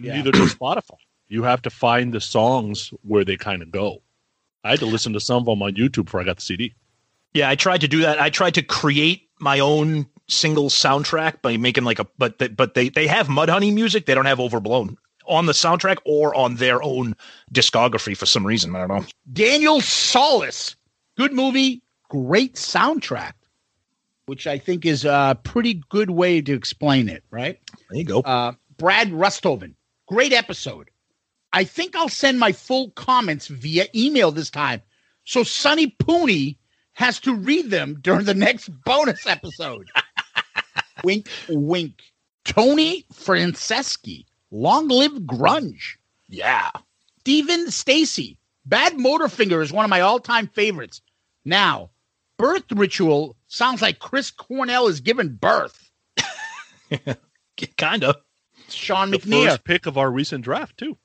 Yeah. 0.00 0.14
Neither 0.14 0.30
does 0.30 0.54
Spotify. 0.54 0.96
You 1.26 1.42
have 1.42 1.62
to 1.62 1.70
find 1.70 2.12
the 2.12 2.20
songs 2.20 2.92
where 3.02 3.24
they 3.24 3.36
kind 3.36 3.62
of 3.62 3.72
go. 3.72 4.02
I 4.62 4.70
had 4.70 4.78
to 4.78 4.86
listen 4.86 5.12
to 5.14 5.20
some 5.20 5.38
of 5.38 5.46
them 5.46 5.62
on 5.62 5.74
YouTube 5.74 6.04
before 6.04 6.20
I 6.20 6.24
got 6.24 6.36
the 6.36 6.42
CD. 6.42 6.74
Yeah, 7.34 7.48
I 7.48 7.56
tried 7.56 7.80
to 7.80 7.88
do 7.88 8.02
that. 8.02 8.20
I 8.20 8.30
tried 8.30 8.54
to 8.54 8.62
create 8.62 9.28
my 9.40 9.58
own 9.58 10.06
single 10.28 10.68
soundtrack 10.68 11.42
by 11.42 11.56
making 11.56 11.84
like 11.84 11.98
a 11.98 12.06
but 12.18 12.38
they, 12.38 12.48
but 12.48 12.74
they 12.74 12.88
they 12.88 13.06
have 13.06 13.28
Mudhoney 13.28 13.72
music. 13.72 14.06
They 14.06 14.14
don't 14.14 14.26
have 14.26 14.40
Overblown 14.40 14.96
on 15.26 15.46
the 15.46 15.52
soundtrack 15.52 15.98
or 16.04 16.34
on 16.34 16.56
their 16.56 16.82
own 16.82 17.14
discography 17.52 18.16
for 18.16 18.26
some 18.26 18.46
reason. 18.46 18.74
I 18.74 18.86
don't 18.86 18.88
know. 18.88 19.04
Daniel 19.32 19.80
Solis. 19.80 20.76
Good 21.16 21.32
movie, 21.32 21.82
great 22.10 22.56
soundtrack, 22.56 23.32
which 24.26 24.46
I 24.46 24.58
think 24.58 24.84
is 24.84 25.06
a 25.06 25.38
pretty 25.44 25.82
good 25.88 26.10
way 26.10 26.42
to 26.42 26.52
explain 26.52 27.08
it, 27.08 27.24
right? 27.30 27.58
There 27.88 27.98
you 27.98 28.04
go. 28.04 28.20
Uh, 28.20 28.52
Brad 28.76 29.10
Rusthoven, 29.10 29.74
great 30.06 30.34
episode. 30.34 30.90
I 31.54 31.64
think 31.64 31.96
I'll 31.96 32.10
send 32.10 32.38
my 32.38 32.52
full 32.52 32.90
comments 32.90 33.48
via 33.48 33.86
email 33.94 34.30
this 34.30 34.50
time. 34.50 34.82
So 35.24 35.42
Sonny 35.42 35.96
Pooney 36.02 36.58
has 36.92 37.18
to 37.20 37.34
read 37.34 37.70
them 37.70 37.98
during 38.02 38.26
the 38.26 38.34
next 38.34 38.68
bonus 38.84 39.26
episode. 39.26 39.88
wink, 41.04 41.28
wink. 41.48 42.02
Tony 42.44 43.04
Franceschi, 43.12 44.24
long 44.50 44.88
live 44.88 45.12
grunge. 45.22 45.96
yeah. 46.28 46.70
Steven 47.20 47.72
Stacy, 47.72 48.38
Badmotorfinger 48.68 49.60
is 49.62 49.72
one 49.72 49.84
of 49.84 49.90
my 49.90 50.00
all-time 50.00 50.46
favorites. 50.46 51.00
Now, 51.44 51.90
Birth 52.38 52.64
Ritual 52.70 53.34
sounds 53.48 53.82
like 53.82 53.98
Chris 53.98 54.30
Cornell 54.30 54.86
is 54.86 55.00
giving 55.00 55.30
birth. 55.30 55.90
Kind 57.76 58.04
of. 58.04 58.16
Sean 58.68 59.10
The 59.10 59.18
McNear. 59.18 59.46
first 59.48 59.64
pick 59.64 59.86
of 59.86 59.96
our 59.98 60.10
recent 60.10 60.44
draft 60.44 60.76
too. 60.78 60.96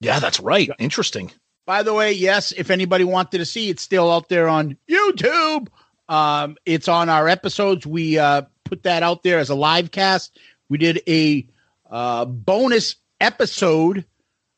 Yeah, 0.00 0.18
that's 0.18 0.40
right. 0.40 0.70
Interesting. 0.78 1.30
By 1.66 1.82
the 1.82 1.92
way, 1.94 2.12
yes, 2.12 2.52
if 2.52 2.70
anybody 2.70 3.04
wanted 3.04 3.38
to 3.38 3.44
see, 3.46 3.68
it's 3.70 3.82
still 3.82 4.10
out 4.10 4.28
there 4.28 4.48
on 4.48 4.76
YouTube. 4.88 5.68
Um, 6.08 6.56
it's 6.64 6.88
on 6.88 7.08
our 7.08 7.28
episodes. 7.28 7.86
We 7.86 8.18
uh, 8.18 8.42
put 8.70 8.84
that 8.84 9.02
out 9.02 9.22
there 9.22 9.38
as 9.38 9.50
a 9.50 9.54
live 9.54 9.90
cast. 9.90 10.38
We 10.68 10.78
did 10.78 11.02
a 11.06 11.46
uh, 11.90 12.24
bonus 12.24 12.96
episode 13.20 14.04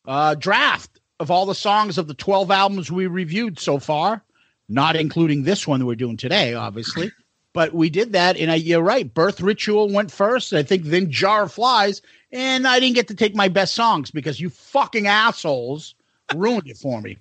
uh, 0.07 0.35
draft 0.35 1.01
of 1.19 1.31
all 1.31 1.47
the 1.47 1.55
songs 1.55 1.99
of 1.99 2.07
the 2.09 2.15
12 2.15 2.51
albums 2.51 2.93
we 2.93 3.07
reviewed 3.07 3.59
so 3.59 3.79
far, 3.79 4.23
not 4.69 4.97
including 4.97 5.43
this 5.43 5.67
one 5.67 5.81
that 5.81 5.87
we're 5.87 5.95
doing 5.95 6.17
today, 6.17 6.55
obviously. 6.55 7.11
But 7.55 7.75
we 7.75 7.91
did 7.91 8.13
that, 8.13 8.37
and 8.37 8.51
I, 8.51 8.55
you're 8.57 8.83
right. 8.83 9.13
Birth 9.13 9.41
Ritual 9.41 9.91
went 9.91 10.11
first. 10.11 10.53
I 10.53 10.63
think 10.63 10.85
then 10.85 11.11
Jar 11.11 11.45
of 11.45 11.53
Flies, 11.53 12.01
and 12.31 12.67
I 12.67 12.81
didn't 12.81 12.95
get 12.95 13.09
to 13.09 13.15
take 13.15 13.35
my 13.35 13.49
best 13.49 13.75
songs 13.75 14.11
because 14.11 14.41
you 14.41 14.49
fucking 14.51 15.07
assholes 15.07 15.95
ruined 16.35 16.69
it 16.69 16.79
for 16.79 17.01
me. 17.01 17.19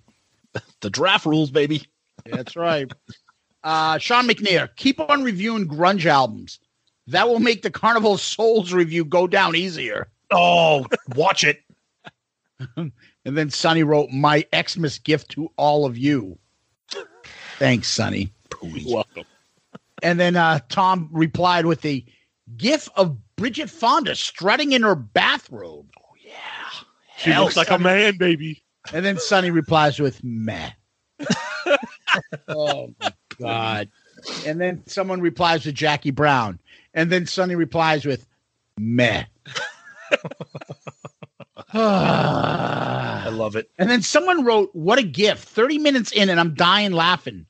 The 0.82 0.90
draft 0.90 1.26
rules, 1.26 1.52
baby. 1.52 1.86
That's 2.26 2.56
right. 2.56 2.92
Uh, 3.64 3.98
Sean 3.98 4.28
McNair, 4.28 4.70
keep 4.76 5.00
on 5.00 5.24
reviewing 5.24 5.68
grunge 5.68 6.06
albums. 6.06 6.60
That 7.08 7.28
will 7.28 7.40
make 7.40 7.62
the 7.62 7.72
Carnival 7.72 8.18
Souls 8.18 8.74
review 8.74 9.04
go 9.04 9.28
down 9.28 9.56
easier. 9.56 10.08
Oh, 10.32 10.86
watch 11.16 11.44
it. 11.44 11.62
And 13.24 13.38
then 13.38 13.50
Sonny 13.52 13.84
wrote, 13.84 14.10
My 14.10 14.46
Xmas 14.56 14.98
gift 14.98 15.30
to 15.32 15.52
all 15.56 15.86
of 15.86 15.98
you. 15.98 16.40
Thanks, 17.60 17.88
Sonny. 17.88 18.34
Welcome. 18.86 19.26
And 20.02 20.20
then 20.20 20.36
uh, 20.36 20.60
Tom 20.70 21.08
replied 21.12 21.68
with 21.68 21.82
the 21.82 22.04
gif 22.58 22.90
of 22.96 23.16
Bridget 23.36 23.70
Fonda 23.70 24.16
strutting 24.16 24.72
in 24.72 24.82
her 24.82 24.96
bathrobe. 24.96 25.88
Oh, 26.00 26.16
yeah. 26.26 26.32
She 27.18 27.30
Hell, 27.30 27.44
looks 27.44 27.56
like 27.56 27.70
a 27.70 27.78
man, 27.78 28.18
baby. 28.18 28.64
And 28.94 29.06
then 29.06 29.20
Sonny 29.20 29.52
replies 29.52 30.00
with 30.00 30.24
meh. 30.24 30.72
oh 32.48 32.92
my 33.00 33.14
god. 33.40 33.90
And 34.46 34.60
then 34.60 34.84
someone 34.88 35.22
replies 35.22 35.66
with 35.66 35.76
Jackie 35.76 36.12
Brown. 36.12 36.60
And 36.94 37.12
then 37.12 37.26
Sonny 37.26 37.56
replies 37.56 38.06
with 38.06 38.28
meh. 38.78 39.26
I 41.74 43.30
love 43.32 43.56
it. 43.56 43.70
and 43.78 43.90
then 43.90 44.02
someone 44.02 44.44
wrote, 44.44 44.70
What 44.74 45.00
a 45.00 45.04
gift. 45.04 45.48
30 45.50 45.80
minutes 45.80 46.12
in, 46.12 46.30
and 46.30 46.40
I'm 46.40 46.54
dying 46.54 46.92
laughing. 46.92 47.46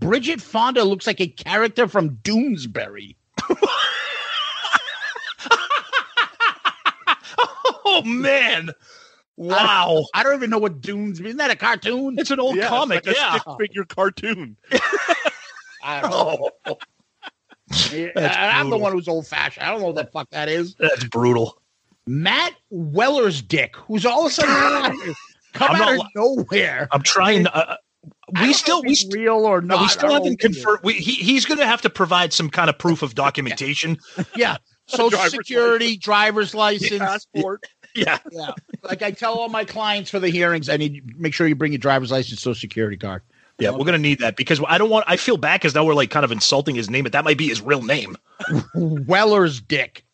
Bridget 0.00 0.40
Fonda 0.40 0.82
looks 0.84 1.06
like 1.06 1.20
a 1.20 1.28
character 1.28 1.86
from 1.88 2.16
Doonesbury. 2.18 3.16
Oh 7.92 8.02
man. 8.04 8.70
Wow. 9.36 10.06
I 10.14 10.22
don't 10.22 10.34
even 10.36 10.48
know 10.50 10.58
what 10.58 10.80
Dunes 10.80 11.18
isn't 11.18 11.38
that 11.38 11.50
a 11.50 11.56
cartoon? 11.56 12.18
It's 12.18 12.30
an 12.30 12.38
old 12.38 12.54
Yeah, 12.56 12.68
comic. 12.68 13.04
like 13.06 13.16
a 13.16 13.18
yeah. 13.18 13.30
stick 13.38 13.42
figure 13.58 13.84
cartoon. 13.84 14.56
I 15.82 16.00
don't 16.02 16.10
know. 16.10 16.50
Yeah, 17.92 18.10
I'm 18.58 18.70
the 18.70 18.78
one 18.78 18.92
who's 18.92 19.08
old 19.08 19.26
fashioned. 19.26 19.64
I 19.64 19.70
don't 19.70 19.80
know 19.80 19.86
what 19.88 19.96
the 19.96 20.06
fuck 20.10 20.28
that 20.30 20.48
is. 20.48 20.74
that's 20.74 21.04
brutal. 21.04 21.60
Matt 22.06 22.54
Weller's 22.70 23.42
dick, 23.42 23.76
who's 23.76 24.04
all 24.04 24.26
of 24.26 24.32
a 24.32 24.34
sudden 24.34 25.14
come 25.52 25.70
I'm 25.70 25.82
out 25.82 25.96
not 25.96 26.06
of 26.06 26.06
nowhere. 26.16 26.88
I'm 26.90 27.02
trying. 27.02 27.46
Uh, 27.46 27.76
I 28.34 28.46
we 28.46 28.52
still 28.52 28.82
we, 28.82 28.94
st- 28.94 29.12
real 29.14 29.34
or 29.44 29.60
no, 29.60 29.76
not. 29.76 29.82
we 29.82 29.88
still 29.88 30.12
haven't 30.12 30.40
confirmed. 30.40 30.80
We, 30.82 30.94
he, 30.94 31.12
he's 31.12 31.44
going 31.44 31.58
to 31.58 31.66
have 31.66 31.82
to 31.82 31.90
provide 31.90 32.32
some 32.32 32.48
kind 32.50 32.70
of 32.70 32.78
proof 32.78 33.02
of 33.02 33.14
documentation. 33.14 33.98
Yeah, 34.36 34.56
social 34.86 35.10
Driver's 35.10 35.32
security, 35.32 35.96
driver's 35.96 36.54
license. 36.54 36.98
Passport. 36.98 37.64
yeah. 37.94 38.18
Yeah, 38.32 38.52
like 38.82 39.02
I 39.02 39.10
tell 39.10 39.34
all 39.34 39.48
my 39.48 39.64
clients 39.64 40.10
for 40.10 40.18
the 40.18 40.30
hearings, 40.30 40.68
I 40.68 40.76
need 40.76 41.18
make 41.18 41.34
sure 41.34 41.46
you 41.46 41.54
bring 41.54 41.72
your 41.72 41.78
driver's 41.78 42.10
license, 42.10 42.40
social 42.40 42.58
security 42.58 42.96
card. 42.96 43.22
Yeah, 43.60 43.70
we're 43.70 43.84
gonna 43.84 43.98
need 43.98 44.20
that 44.20 44.36
because 44.36 44.60
I 44.66 44.78
don't 44.78 44.90
want. 44.90 45.04
I 45.08 45.16
feel 45.16 45.36
bad 45.36 45.60
because 45.60 45.74
now 45.74 45.84
we're 45.84 45.94
like 45.94 46.10
kind 46.10 46.24
of 46.24 46.32
insulting 46.32 46.74
his 46.74 46.88
name, 46.90 47.04
but 47.04 47.12
that 47.12 47.24
might 47.24 47.38
be 47.38 47.48
his 47.48 47.60
real 47.60 47.82
name. 47.82 48.16
Weller's 48.74 49.60
dick. 49.60 50.04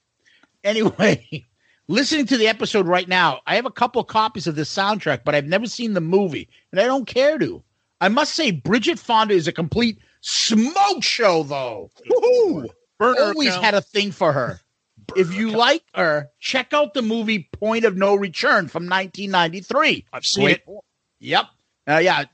Anyway, 0.65 1.45
listening 1.89 2.27
to 2.27 2.37
the 2.37 2.49
episode 2.49 2.87
right 2.87 3.09
now, 3.09 3.41
I 3.47 3.55
have 3.55 3.67
a 3.67 3.71
couple 3.71 4.03
copies 4.05 4.47
of 4.47 4.57
this 4.57 4.75
soundtrack, 4.75 5.21
but 5.25 5.35
I've 5.35 5.47
never 5.47 5.67
seen 5.67 5.95
the 5.95 6.01
movie, 6.01 6.49
and 6.73 6.81
I 6.81 6.85
don't 6.85 7.07
care 7.07 7.39
to. 7.39 7.63
I 8.01 8.09
must 8.09 8.35
say, 8.35 8.51
Bridget 8.51 8.99
Fonda 8.99 9.35
is 9.35 9.49
a 9.49 9.53
complete 9.53 9.99
smoke 10.21 11.03
show, 11.03 11.45
though. 11.45 11.91
Woohoo! 12.11 12.69
Burner 12.99 13.21
Always 13.23 13.49
account. 13.51 13.65
had 13.65 13.75
a 13.75 13.81
thing 13.81 14.11
for 14.11 14.33
her. 14.33 14.61
If 15.15 15.33
you 15.35 15.51
like 15.51 15.83
her, 15.95 16.31
check 16.41 16.73
out 16.73 16.95
the 16.95 17.03
movie 17.03 17.49
Point 17.53 17.85
of 17.85 17.97
No 17.97 18.15
Return 18.15 18.69
from 18.69 18.85
1993. 18.85 20.05
I've 20.13 20.27
seen 20.27 20.45
Great. 20.45 20.57
it. 20.57 20.75
Yep. 21.21 21.47
Uh, 21.89 21.99
yeah. 21.99 22.25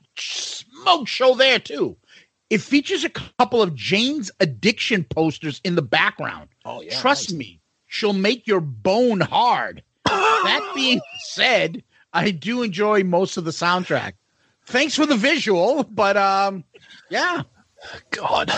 Smoke 0.83 1.09
show 1.09 1.35
there 1.35 1.59
too. 1.59 1.97
It 2.51 2.61
features 2.61 3.05
a 3.05 3.09
couple 3.09 3.63
of 3.63 3.75
Jane's 3.75 4.31
addiction 4.41 5.05
posters 5.05 5.61
in 5.65 5.75
the 5.75 5.83
background. 5.83 6.49
Oh 6.65 6.83
yeah. 6.83 7.01
Trust 7.01 7.33
me, 7.33 7.61
she'll 7.87 8.13
make 8.13 8.47
your 8.47 8.61
bone 8.61 9.21
hard. 9.21 9.83
that 10.05 10.73
being 10.75 11.01
said, 11.21 11.83
I 12.13 12.31
do 12.31 12.63
enjoy 12.63 13.05
most 13.05 13.37
of 13.37 13.45
the 13.45 13.53
soundtrack. 13.53 14.13
Thanks 14.67 14.95
for 14.95 15.07
the 15.07 15.17
visual, 15.17 15.85
but 15.85 16.17
um, 16.17 16.65
yeah. 17.11 17.43
God. 18.11 18.53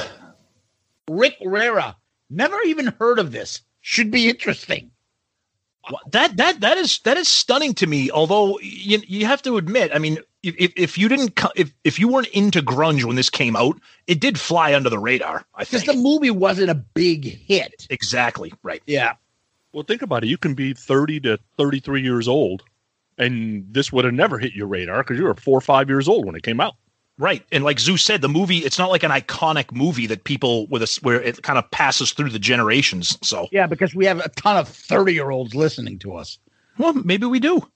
Rick 1.09 1.37
Rera. 1.45 1.97
Never 2.31 2.61
even 2.63 2.87
heard 2.99 3.19
of 3.19 3.33
this. 3.33 3.63
Should 3.81 4.11
be 4.11 4.29
interesting. 4.29 4.91
That 6.11 6.37
that 6.39 6.61
that 6.61 6.79
is 6.79 6.99
that 7.01 7.19
is 7.19 7.29
stunning 7.29 7.75
to 7.75 7.87
me. 7.87 8.11
Although 8.11 8.59
you 8.61 9.03
you 9.07 9.27
have 9.27 9.43
to 9.43 9.59
admit, 9.59 9.91
I 9.95 9.99
mean, 9.99 10.19
if 10.45 10.55
if- 10.59 10.73
if 10.77 10.99
you 10.99 11.09
didn't 11.09 11.39
if 11.57 11.73
if 11.85 11.99
you 11.99 12.09
weren't 12.09 12.29
into 12.29 12.61
grunge 12.63 13.05
when 13.05 13.17
this 13.17 13.31
came 13.31 13.57
out, 13.57 13.81
it 14.07 14.21
did 14.21 14.39
fly 14.39 14.75
under 14.75 14.91
the 14.91 14.99
radar. 14.99 15.45
I 15.55 15.65
think 15.65 15.83
Because 15.83 15.97
the 15.97 16.03
movie 16.03 16.31
wasn't 16.31 16.71
a 16.71 16.75
big 16.75 17.25
hit. 17.47 17.87
exactly 17.91 18.53
right. 18.63 18.83
Yeah. 18.87 19.15
Well, 19.73 19.83
think 19.83 20.03
about 20.03 20.23
it. 20.25 20.29
You 20.29 20.39
can 20.39 20.55
be 20.55 20.73
30 20.73 21.21
to 21.21 21.39
33 21.57 22.03
years 22.03 22.29
old, 22.29 22.63
and 23.19 23.67
this 23.71 23.93
would 23.93 24.05
have 24.05 24.15
never 24.15 24.39
hit 24.39 24.53
your 24.55 24.67
radar 24.69 25.03
because 25.03 25.19
you 25.19 25.25
were 25.25 25.35
four 25.35 25.59
or 25.59 25.61
five 25.61 25.89
years 25.89 26.07
old 26.09 26.25
when 26.27 26.35
it 26.37 26.43
came 26.43 26.61
out. 26.61 26.75
Right. 27.17 27.45
And 27.53 27.63
like 27.63 27.79
Zeus 27.79 28.03
said, 28.03 28.23
the 28.23 28.29
movie, 28.29 28.59
it's 28.59 28.79
not 28.79 28.91
like 28.91 29.05
an 29.05 29.13
iconic 29.13 29.71
movie 29.73 30.07
that 30.09 30.25
people 30.25 30.67
with 30.67 30.83
us 30.83 31.01
where 31.03 31.21
it 31.23 31.43
kind 31.43 31.59
of 31.59 31.71
passes 31.71 32.11
through 32.13 32.31
the 32.31 32.41
generations. 32.41 33.17
So, 33.23 33.47
Yeah, 33.53 33.67
because 33.69 33.95
we 33.95 34.05
have 34.07 34.19
a 34.19 34.29
ton 34.31 34.57
of 34.57 34.69
30 34.69 35.13
year 35.15 35.31
olds 35.31 35.55
listening 35.55 35.99
to 36.01 36.15
us. 36.17 36.39
well, 36.77 36.93
maybe 36.93 37.27
we 37.27 37.39
do. 37.39 37.69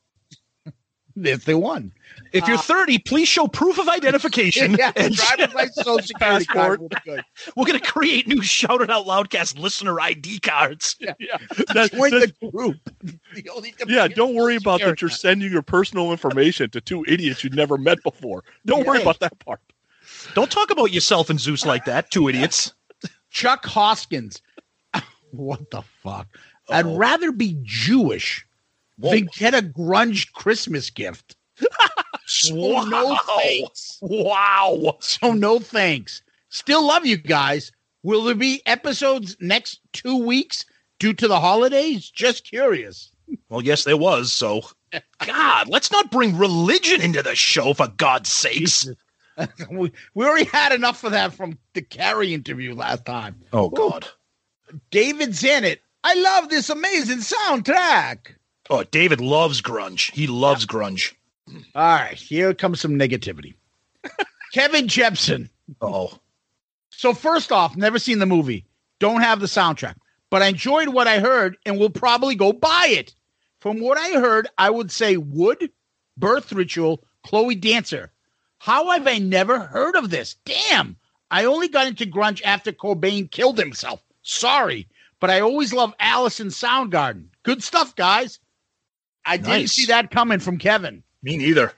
If 1.26 1.44
they 1.44 1.54
won. 1.54 1.92
If 2.32 2.46
you're 2.46 2.58
uh, 2.58 2.62
30, 2.62 2.98
please 2.98 3.28
show 3.28 3.46
proof 3.46 3.78
of 3.78 3.88
identification. 3.88 4.72
yeah, 4.78 4.92
and 4.96 5.14
driver's 5.14 5.54
license, 5.54 5.84
social 5.86 6.02
security 6.02 6.44
card. 6.46 6.80
good. 7.04 7.22
we're 7.56 7.64
going 7.64 7.78
to 7.78 7.84
create 7.84 8.26
new 8.26 8.42
shouted 8.42 8.84
It 8.84 8.90
Out 8.90 9.06
Loudcast 9.06 9.58
listener 9.58 10.00
ID 10.00 10.40
cards. 10.40 10.96
Yeah. 11.18 11.38
That- 11.74 11.92
Join 11.92 12.10
that- 12.10 12.34
the 12.40 12.50
group. 12.50 12.76
Yeah, 13.86 14.08
don't 14.08 14.34
worry 14.34 14.56
about 14.56 14.80
that 14.80 14.90
security 14.90 15.00
you're 15.00 15.10
sending 15.10 15.50
your 15.50 15.62
personal 15.62 16.12
information 16.12 16.70
to 16.70 16.80
two 16.80 17.04
idiots 17.08 17.42
you've 17.42 17.54
never 17.54 17.78
met 17.78 18.02
before. 18.02 18.44
Don't 18.66 18.86
worry 18.86 19.00
about 19.00 19.20
that 19.20 19.38
part. 19.38 19.60
Don't 20.34 20.50
talk 20.50 20.70
about 20.70 20.92
yourself 20.92 21.30
and 21.30 21.40
Zeus 21.40 21.64
like 21.64 21.84
that, 21.86 22.10
two 22.10 22.28
idiots. 22.28 22.72
Chuck 23.30 23.64
Hoskins. 23.64 24.42
what 25.30 25.70
the 25.70 25.82
fuck? 26.02 26.28
I'd 26.68 26.86
oh. 26.86 26.96
rather 26.96 27.32
be 27.32 27.56
Jewish 27.62 28.46
Whoa. 28.98 29.20
get 29.36 29.54
a 29.54 29.62
grunge 29.62 30.32
Christmas 30.32 30.90
gift. 30.90 31.36
So 32.30 32.54
no 32.54 33.06
Wow. 33.06 33.18
thanks. 33.38 33.98
Wow. 34.02 34.96
So 35.00 35.32
no 35.32 35.58
thanks. 35.58 36.22
Still 36.50 36.86
love 36.86 37.06
you 37.06 37.16
guys. 37.16 37.72
Will 38.02 38.22
there 38.24 38.34
be 38.34 38.60
episodes 38.66 39.34
next 39.40 39.80
two 39.94 40.16
weeks 40.18 40.66
due 40.98 41.14
to 41.14 41.26
the 41.26 41.40
holidays? 41.40 42.10
Just 42.10 42.44
curious. 42.44 43.10
Well, 43.48 43.62
yes, 43.62 43.84
there 43.84 43.96
was. 43.96 44.30
So, 44.30 44.60
God, 45.26 45.68
let's 45.68 45.90
not 45.90 46.10
bring 46.10 46.36
religion 46.36 47.00
into 47.00 47.22
the 47.22 47.34
show, 47.34 47.72
for 47.72 47.88
God's 47.88 48.30
sakes. 48.30 48.86
we, 49.70 49.90
we 50.14 50.26
already 50.26 50.44
had 50.50 50.72
enough 50.72 51.04
of 51.04 51.12
that 51.12 51.32
from 51.32 51.58
the 51.72 51.80
Carrie 51.80 52.34
interview 52.34 52.74
last 52.74 53.06
time. 53.06 53.36
Oh, 53.54 53.70
God. 53.70 54.06
David's 54.90 55.42
in 55.44 55.64
it. 55.64 55.80
I 56.04 56.12
love 56.14 56.50
this 56.50 56.68
amazing 56.68 57.18
soundtrack. 57.18 58.34
Oh, 58.70 58.84
David 58.84 59.20
loves 59.20 59.60
grunge. 59.62 60.12
He 60.12 60.26
loves 60.26 60.66
grunge. 60.66 61.14
All 61.74 61.82
right, 61.82 62.14
here 62.14 62.52
comes 62.54 62.80
some 62.80 62.92
negativity. 62.98 63.54
Kevin 64.52 64.88
Jepson. 64.88 65.48
Oh, 65.80 66.18
So 66.90 67.14
first 67.14 67.52
off, 67.52 67.76
never 67.76 67.98
seen 67.98 68.18
the 68.18 68.26
movie. 68.26 68.66
Don't 68.98 69.20
have 69.22 69.40
the 69.40 69.46
soundtrack, 69.46 69.94
but 70.30 70.42
I 70.42 70.48
enjoyed 70.48 70.88
what 70.88 71.06
I 71.06 71.20
heard 71.20 71.56
and 71.64 71.78
will 71.78 71.90
probably 71.90 72.34
go 72.34 72.52
buy 72.52 72.88
it. 72.90 73.14
From 73.60 73.80
what 73.80 73.98
I 73.98 74.20
heard, 74.20 74.48
I 74.58 74.70
would 74.70 74.90
say 74.90 75.16
Would, 75.16 75.70
Birth 76.16 76.52
Ritual, 76.52 77.02
Chloe 77.24 77.54
Dancer. 77.54 78.12
How 78.58 78.90
have 78.90 79.06
I 79.06 79.18
never 79.18 79.60
heard 79.60 79.96
of 79.96 80.10
this? 80.10 80.36
Damn. 80.44 80.96
I 81.30 81.44
only 81.44 81.68
got 81.68 81.86
into 81.86 82.06
grunge 82.06 82.42
after 82.44 82.72
Cobain 82.72 83.30
killed 83.30 83.58
himself. 83.58 84.02
Sorry, 84.22 84.88
but 85.20 85.30
I 85.30 85.40
always 85.40 85.72
love 85.72 85.94
Alice 86.00 86.40
in 86.40 86.48
Soundgarden. 86.48 87.26
Good 87.42 87.62
stuff, 87.62 87.94
guys. 87.96 88.38
I 89.24 89.36
didn't 89.36 89.68
see 89.68 89.86
that 89.86 90.10
coming 90.10 90.38
from 90.38 90.58
Kevin. 90.58 91.02
me 91.22 91.36
neither. 91.36 91.72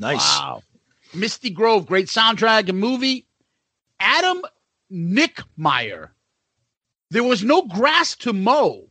Nice. 0.00 0.18
Wow. 0.18 0.62
Misty 1.14 1.50
Grove, 1.50 1.86
great 1.86 2.08
soundtrack 2.08 2.68
and 2.68 2.78
movie. 2.78 3.26
Adam 4.00 4.42
Nickmeyer. 4.92 6.10
There 7.10 7.24
was 7.24 7.44
no 7.44 7.62
grass 7.62 8.16
to 8.16 8.32
mow, 8.32 8.90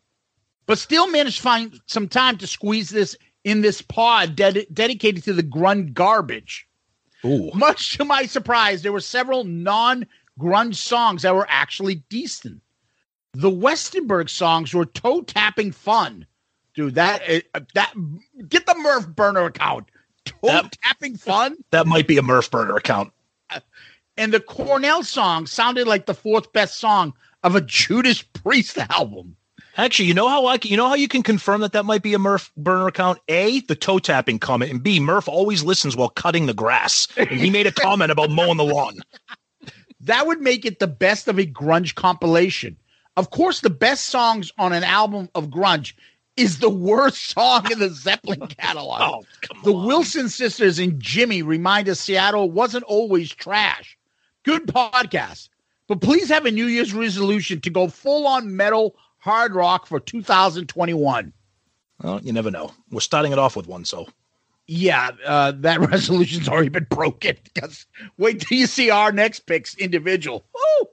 but 0.66 0.78
still 0.80 1.12
managed 1.12 1.38
to 1.38 1.44
find 1.44 1.80
some 1.86 2.08
time 2.08 2.38
to 2.38 2.48
squeeze 2.48 2.90
this 2.90 3.16
in 3.44 3.62
this 3.62 3.82
pod 3.82 4.36
ded- 4.36 4.68
dedicated 4.74 5.24
to 5.26 5.34
the 5.34 5.44
grunge 5.44 5.94
garbage. 5.94 6.68
Ooh. 7.26 7.52
Much 7.54 7.98
to 7.98 8.06
my 8.06 8.26
surprise, 8.26 8.82
there 8.82 8.94
were 8.94 9.02
several 9.02 9.44
non 9.44 10.06
grunge 10.40 10.76
songs 10.76 11.22
that 11.24 11.36
were 11.36 11.48
actually 11.50 11.96
decent. 12.10 12.62
The 13.34 13.52
Westerberg 13.52 14.30
songs 14.30 14.74
were 14.74 14.86
toe 14.86 15.22
tapping 15.22 15.72
fun. 15.72 16.26
Dude, 16.76 16.96
that 16.96 17.22
uh, 17.54 17.60
that 17.74 17.94
get 18.48 18.66
the 18.66 18.76
Murph 18.76 19.08
burner 19.08 19.46
account. 19.46 19.90
Toe 20.26 20.36
That- 20.44 20.78
tapping 20.84 21.18
fun. 21.18 21.56
That 21.72 21.88
might 21.88 22.08
be 22.08 22.18
a 22.18 22.22
Murph 22.24 22.52
burner 22.52 22.76
account. 22.76 23.12
And 24.18 24.34
the 24.34 24.40
Cornell 24.40 25.04
song 25.04 25.46
sounded 25.46 25.88
like 25.88 26.06
the 26.06 26.14
fourth 26.14 26.54
best 26.54 26.78
song 26.80 27.14
of 27.44 27.56
a 27.56 27.62
Judas 27.62 28.22
Priest 28.22 28.78
album. 28.90 29.36
Actually, 29.78 30.08
you 30.08 30.14
know 30.14 30.30
how 30.30 30.46
I 30.46 30.58
can, 30.58 30.72
you 30.72 30.78
know 30.78 30.88
how 30.88 30.96
you 30.96 31.10
can 31.10 31.22
confirm 31.22 31.60
that 31.60 31.74
that 31.74 31.84
might 31.84 32.02
be 32.02 32.14
a 32.14 32.20
Murph 32.20 32.50
burner 32.56 32.88
account? 32.88 33.20
A, 33.28 33.60
the 33.62 33.76
toe 33.76 34.00
tapping 34.00 34.40
comment, 34.40 34.72
and 34.72 34.82
B, 34.82 35.02
Murph 35.02 35.28
always 35.28 35.64
listens 35.64 35.98
while 35.98 36.08
cutting 36.08 36.46
the 36.46 36.54
grass, 36.54 37.10
and 37.18 37.30
he 37.30 37.50
made 37.50 37.68
a 37.68 37.74
comment 37.74 38.10
about 38.10 38.30
mowing 38.32 38.58
the 38.58 38.64
lawn. 38.64 38.96
That 40.02 40.28
would 40.28 40.40
make 40.40 40.66
it 40.66 40.78
the 40.78 40.88
best 40.88 41.28
of 41.28 41.40
a 41.40 41.48
grunge 41.48 41.96
compilation. 41.96 42.78
Of 43.18 43.32
course, 43.32 43.62
the 43.62 43.72
best 43.72 44.06
songs 44.08 44.52
on 44.60 44.72
an 44.72 44.84
album 44.84 45.30
of 45.34 45.48
grunge 45.48 45.94
is 46.38 46.60
the 46.60 46.70
worst 46.70 47.30
song 47.30 47.72
in 47.72 47.80
the 47.80 47.90
Zeppelin 47.90 48.48
catalog. 48.60 49.02
Oh, 49.02 49.26
The 49.64 49.74
on. 49.74 49.86
Wilson 49.88 50.30
sisters 50.30 50.80
and 50.80 51.00
Jimmy 51.00 51.42
remind 51.42 51.88
us 51.90 52.00
Seattle 52.00 52.52
wasn't 52.52 52.84
always 52.86 53.34
trash. 53.34 53.98
Good 54.44 54.68
podcast. 54.68 55.50
But 55.88 56.02
please 56.02 56.30
have 56.30 56.46
a 56.46 56.52
New 56.52 56.66
Year's 56.66 56.94
resolution 56.94 57.62
to 57.62 57.70
go 57.70 57.88
full 57.88 58.28
on 58.28 58.56
metal 58.56 58.96
hard 59.20 59.54
rock 59.56 59.86
for 59.88 60.00
2021. 60.00 61.32
Well, 62.04 62.20
you 62.22 62.34
never 62.34 62.52
know. 62.52 62.72
We're 62.92 63.00
starting 63.00 63.32
it 63.32 63.40
off 63.40 63.56
with 63.56 63.68
one, 63.68 63.86
so 63.86 64.08
Yeah, 64.68 65.12
uh, 65.26 65.54
that 65.58 65.80
resolution's 65.92 66.50
already 66.50 66.70
been 66.70 66.88
broken. 66.90 67.38
Because 67.44 67.86
wait 68.18 68.42
till 68.42 68.58
you 68.58 68.68
see 68.68 68.90
our 68.90 69.12
next 69.12 69.42
picks 69.42 69.76
individual. 69.76 70.44
Woo! 70.54 70.88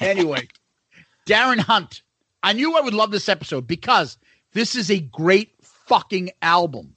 Anyway, 0.00 0.48
Darren 1.26 1.58
Hunt. 1.58 2.02
I 2.42 2.52
knew 2.52 2.76
I 2.76 2.80
would 2.80 2.94
love 2.94 3.10
this 3.10 3.28
episode 3.28 3.66
because 3.66 4.16
this 4.52 4.74
is 4.74 4.90
a 4.90 5.00
great 5.00 5.52
fucking 5.62 6.30
album. 6.42 6.94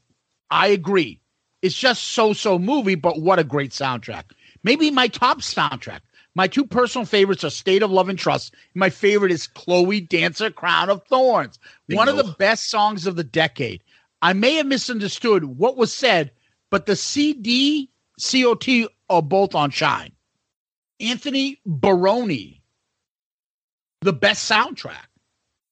I 0.49 0.67
agree. 0.67 1.19
It's 1.61 1.77
just 1.77 2.03
so 2.09 2.33
so 2.33 2.57
movie, 2.57 2.95
but 2.95 3.21
what 3.21 3.39
a 3.39 3.43
great 3.43 3.71
soundtrack. 3.71 4.23
Maybe 4.63 4.91
my 4.91 5.07
top 5.07 5.39
soundtrack. 5.39 6.01
My 6.33 6.47
two 6.47 6.65
personal 6.65 7.05
favorites 7.05 7.43
are 7.43 7.49
State 7.49 7.83
of 7.83 7.91
Love 7.91 8.07
and 8.07 8.17
Trust. 8.17 8.55
My 8.73 8.89
favorite 8.89 9.33
is 9.33 9.47
Chloe 9.47 9.99
Dancer, 9.99 10.49
Crown 10.49 10.89
of 10.89 11.03
Thorns. 11.07 11.59
One 11.89 12.07
of 12.07 12.15
the 12.15 12.35
best 12.39 12.69
songs 12.69 13.05
of 13.05 13.17
the 13.17 13.23
decade. 13.23 13.83
I 14.21 14.33
may 14.33 14.55
have 14.55 14.65
misunderstood 14.65 15.43
what 15.43 15.75
was 15.77 15.93
said, 15.93 16.31
but 16.69 16.85
the 16.85 16.95
CD, 16.95 17.89
COT 18.19 18.67
are 19.09 19.21
both 19.21 19.55
on 19.55 19.71
Shine. 19.71 20.13
Anthony 21.01 21.59
Baroni, 21.65 22.61
the 24.01 24.13
best 24.13 24.49
soundtrack. 24.49 25.07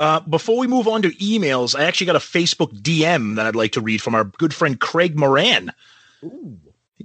Uh, 0.00 0.18
before 0.20 0.56
we 0.56 0.66
move 0.66 0.88
on 0.88 1.02
to 1.02 1.10
emails, 1.10 1.78
I 1.78 1.84
actually 1.84 2.06
got 2.06 2.16
a 2.16 2.20
Facebook 2.20 2.72
DM 2.80 3.36
that 3.36 3.44
I'd 3.46 3.54
like 3.54 3.72
to 3.72 3.82
read 3.82 4.00
from 4.00 4.14
our 4.14 4.24
good 4.24 4.54
friend 4.54 4.80
Craig 4.80 5.14
Moran. 5.14 5.74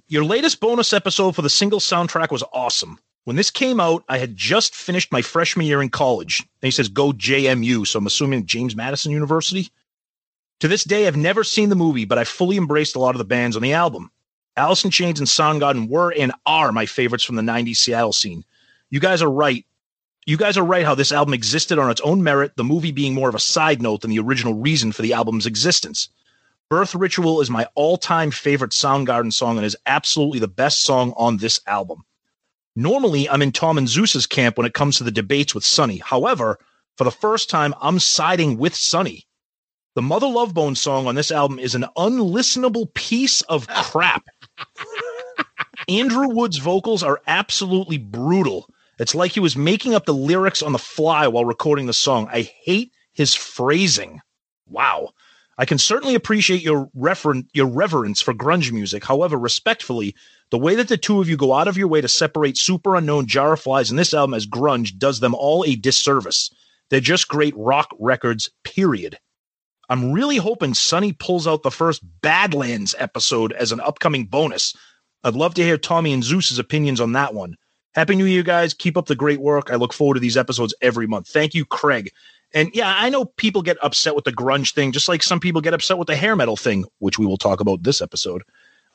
Your 0.07 0.23
latest 0.23 0.61
bonus 0.61 0.93
episode 0.93 1.35
for 1.35 1.41
the 1.41 1.49
single 1.49 1.81
soundtrack 1.81 2.31
was 2.31 2.43
awesome. 2.53 2.97
When 3.25 3.35
this 3.35 3.51
came 3.51 3.81
out, 3.81 4.05
I 4.07 4.17
had 4.17 4.37
just 4.37 4.73
finished 4.73 5.11
my 5.11 5.21
freshman 5.21 5.65
year 5.65 5.81
in 5.81 5.89
college. 5.89 6.39
And 6.39 6.67
he 6.67 6.71
says, 6.71 6.87
go 6.87 7.11
JMU. 7.11 7.85
So 7.85 7.99
I'm 7.99 8.07
assuming 8.07 8.45
James 8.45 8.77
Madison 8.77 9.11
University. 9.11 9.69
To 10.61 10.69
this 10.69 10.85
day, 10.85 11.05
I've 11.05 11.17
never 11.17 11.43
seen 11.43 11.67
the 11.67 11.75
movie, 11.75 12.05
but 12.05 12.17
I 12.17 12.23
fully 12.23 12.55
embraced 12.55 12.95
a 12.95 12.99
lot 12.99 13.13
of 13.13 13.19
the 13.19 13.25
bands 13.25 13.57
on 13.57 13.61
the 13.61 13.73
album. 13.73 14.09
Alice 14.55 14.85
in 14.85 14.91
Chains 14.91 15.19
and 15.19 15.27
Soundgarden 15.27 15.89
were 15.89 16.13
and 16.13 16.31
are 16.45 16.71
my 16.71 16.85
favorites 16.85 17.25
from 17.25 17.35
the 17.35 17.41
90s 17.41 17.75
Seattle 17.75 18.13
scene. 18.13 18.45
You 18.89 19.01
guys 19.01 19.21
are 19.21 19.29
right. 19.29 19.65
You 20.27 20.37
guys 20.37 20.57
are 20.57 20.65
right 20.65 20.85
how 20.85 20.95
this 20.95 21.11
album 21.11 21.35
existed 21.35 21.77
on 21.77 21.91
its 21.91 22.01
own 22.01 22.23
merit, 22.23 22.55
the 22.55 22.63
movie 22.63 22.91
being 22.91 23.13
more 23.13 23.29
of 23.29 23.35
a 23.35 23.39
side 23.39 23.79
note 23.79 24.01
than 24.01 24.09
the 24.09 24.17
original 24.17 24.55
reason 24.55 24.91
for 24.91 25.03
the 25.03 25.13
album's 25.13 25.45
existence. 25.45 26.09
Birth 26.67 26.95
Ritual 26.95 27.41
is 27.41 27.51
my 27.51 27.67
all 27.75 27.95
time 27.95 28.31
favorite 28.31 28.71
Soundgarden 28.71 29.31
song 29.31 29.57
and 29.57 29.65
is 29.65 29.77
absolutely 29.85 30.39
the 30.39 30.47
best 30.47 30.81
song 30.81 31.13
on 31.15 31.37
this 31.37 31.59
album. 31.67 32.05
Normally, 32.75 33.29
I'm 33.29 33.43
in 33.43 33.51
Tom 33.51 33.77
and 33.77 33.87
Zeus's 33.87 34.25
camp 34.25 34.57
when 34.57 34.65
it 34.65 34.73
comes 34.73 34.97
to 34.97 35.03
the 35.03 35.11
debates 35.11 35.53
with 35.53 35.63
Sonny. 35.63 35.97
However, 35.97 36.57
for 36.97 37.03
the 37.03 37.11
first 37.11 37.47
time, 37.47 37.75
I'm 37.79 37.99
siding 37.99 38.57
with 38.57 38.73
Sonny. 38.73 39.27
The 39.93 40.01
Mother 40.01 40.27
Love 40.27 40.55
Bone 40.55 40.75
song 40.75 41.05
on 41.05 41.13
this 41.13 41.31
album 41.31 41.59
is 41.59 41.75
an 41.75 41.85
unlistenable 41.95 42.91
piece 42.95 43.41
of 43.41 43.67
crap. 43.67 44.25
Andrew 45.87 46.29
Wood's 46.29 46.57
vocals 46.57 47.03
are 47.03 47.21
absolutely 47.27 47.99
brutal. 47.99 48.67
It's 48.99 49.15
like 49.15 49.31
he 49.31 49.39
was 49.39 49.57
making 49.57 49.93
up 49.93 50.05
the 50.05 50.13
lyrics 50.13 50.61
on 50.61 50.71
the 50.71 50.79
fly 50.79 51.27
while 51.27 51.45
recording 51.45 51.85
the 51.85 51.93
song. 51.93 52.29
I 52.31 52.41
hate 52.63 52.91
his 53.13 53.35
phrasing. 53.35 54.21
Wow. 54.67 55.09
I 55.57 55.65
can 55.65 55.77
certainly 55.77 56.15
appreciate 56.15 56.61
your 56.61 56.89
referen- 56.97 57.47
your 57.53 57.67
reverence 57.67 58.21
for 58.21 58.33
grunge 58.33 58.71
music. 58.71 59.05
However, 59.05 59.37
respectfully, 59.37 60.15
the 60.49 60.57
way 60.57 60.75
that 60.75 60.89
the 60.89 60.97
two 60.97 61.21
of 61.21 61.29
you 61.29 61.37
go 61.37 61.53
out 61.53 61.67
of 61.67 61.77
your 61.77 61.87
way 61.87 62.01
to 62.01 62.07
separate 62.07 62.55
Superunknown 62.55 63.25
Jar 63.25 63.53
of 63.53 63.61
Flies 63.61 63.89
in 63.89 63.97
this 63.97 64.13
album 64.13 64.33
as 64.33 64.45
grunge 64.45 64.97
does 64.97 65.19
them 65.19 65.33
all 65.33 65.63
a 65.65 65.75
disservice. 65.75 66.49
They're 66.89 66.99
just 66.99 67.27
great 67.27 67.53
rock 67.57 67.89
records, 67.99 68.49
period. 68.63 69.17
I'm 69.89 70.11
really 70.11 70.37
hoping 70.37 70.73
Sonny 70.73 71.13
pulls 71.13 71.47
out 71.47 71.63
the 71.63 71.71
first 71.71 72.03
Badlands 72.21 72.95
episode 72.97 73.53
as 73.53 73.71
an 73.71 73.79
upcoming 73.79 74.25
bonus. 74.25 74.75
I'd 75.23 75.35
love 75.35 75.53
to 75.55 75.63
hear 75.63 75.77
Tommy 75.77 76.13
and 76.13 76.23
Zeus's 76.23 76.59
opinions 76.59 76.99
on 76.99 77.13
that 77.13 77.33
one. 77.33 77.55
Happy 77.95 78.15
New 78.15 78.25
Year, 78.25 78.43
guys. 78.43 78.73
Keep 78.73 78.97
up 78.97 79.05
the 79.05 79.15
great 79.15 79.39
work. 79.39 79.71
I 79.71 79.75
look 79.75 79.93
forward 79.93 80.15
to 80.15 80.19
these 80.19 80.35
episodes 80.35 80.73
every 80.81 81.07
month. 81.07 81.29
Thank 81.29 81.53
you, 81.53 81.63
Craig. 81.65 82.11
And 82.53 82.69
yeah, 82.73 82.93
I 82.97 83.09
know 83.09 83.25
people 83.25 83.61
get 83.61 83.77
upset 83.81 84.15
with 84.15 84.25
the 84.25 84.33
grunge 84.33 84.73
thing, 84.73 84.91
just 84.91 85.07
like 85.07 85.23
some 85.23 85.39
people 85.39 85.61
get 85.61 85.73
upset 85.73 85.97
with 85.97 86.07
the 86.07 86.15
hair 86.15 86.35
metal 86.35 86.57
thing, 86.57 86.85
which 86.99 87.17
we 87.17 87.25
will 87.25 87.37
talk 87.37 87.61
about 87.61 87.83
this 87.83 88.01
episode. 88.01 88.43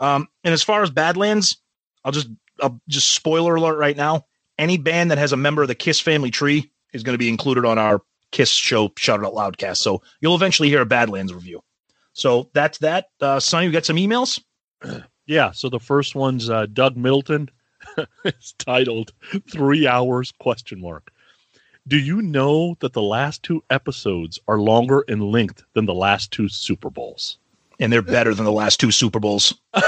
Um, 0.01 0.29
and 0.45 0.53
as 0.53 0.63
far 0.63 0.83
as 0.83 0.91
Badlands, 0.91 1.57
I'll 2.05 2.13
just 2.13 2.29
I'll 2.63 2.81
just 2.89 3.11
spoiler 3.11 3.55
alert 3.55 3.79
right 3.79 3.97
now. 3.97 4.27
Any 4.59 4.77
band 4.77 5.11
that 5.11 5.19
has 5.19 5.33
a 5.33 5.37
member 5.37 5.63
of 5.63 5.69
the 5.69 5.75
Kiss 5.75 5.99
family 5.99 6.31
tree 6.31 6.71
is 6.93 7.03
going 7.03 7.15
to 7.15 7.19
be 7.19 7.29
included 7.29 7.65
on 7.65 7.79
our 7.79 8.03
Kiss 8.33 8.51
show 8.51 8.93
Shout 8.99 9.21
It 9.21 9.27
Out 9.27 9.33
Loudcast. 9.33 9.79
So 9.79 10.03
you'll 10.21 10.35
eventually 10.35 10.69
hear 10.69 10.83
a 10.83 10.87
Badlands 10.87 11.33
review. 11.33 11.63
So 12.13 12.51
that's 12.53 12.79
that. 12.79 13.09
Uh, 13.21 13.41
Sonny, 13.41 13.67
you 13.67 13.73
got 13.73 13.87
some 13.87 13.97
emails? 13.97 14.41
Yeah. 15.27 15.53
So 15.53 15.69
the 15.69 15.81
first 15.81 16.15
one's 16.15 16.51
uh, 16.51 16.67
Doug 16.67 16.97
Middleton. 16.97 17.51
it's 18.25 18.53
titled 18.53 19.13
Three 19.51 19.87
Hours 19.87 20.33
question 20.39 20.81
mark. 20.81 21.11
Do 21.89 21.99
you 21.99 22.23
know 22.23 22.77
that 22.81 22.93
the 22.93 23.03
last 23.03 23.43
two 23.43 23.65
episodes 23.71 24.39
are 24.49 24.59
longer 24.61 25.01
in 25.09 25.33
length 25.33 25.65
than 25.75 25.87
the 25.87 25.95
last 25.95 26.31
two 26.31 26.49
Super 26.49 26.91
Bowls? 26.91 27.39
And 27.81 27.93
they're 27.93 28.03
better 28.03 28.35
than 28.35 28.45
the 28.45 28.53
last 28.53 28.79
two 28.81 28.91
Super 28.91 29.19
Bowls. 29.21 29.55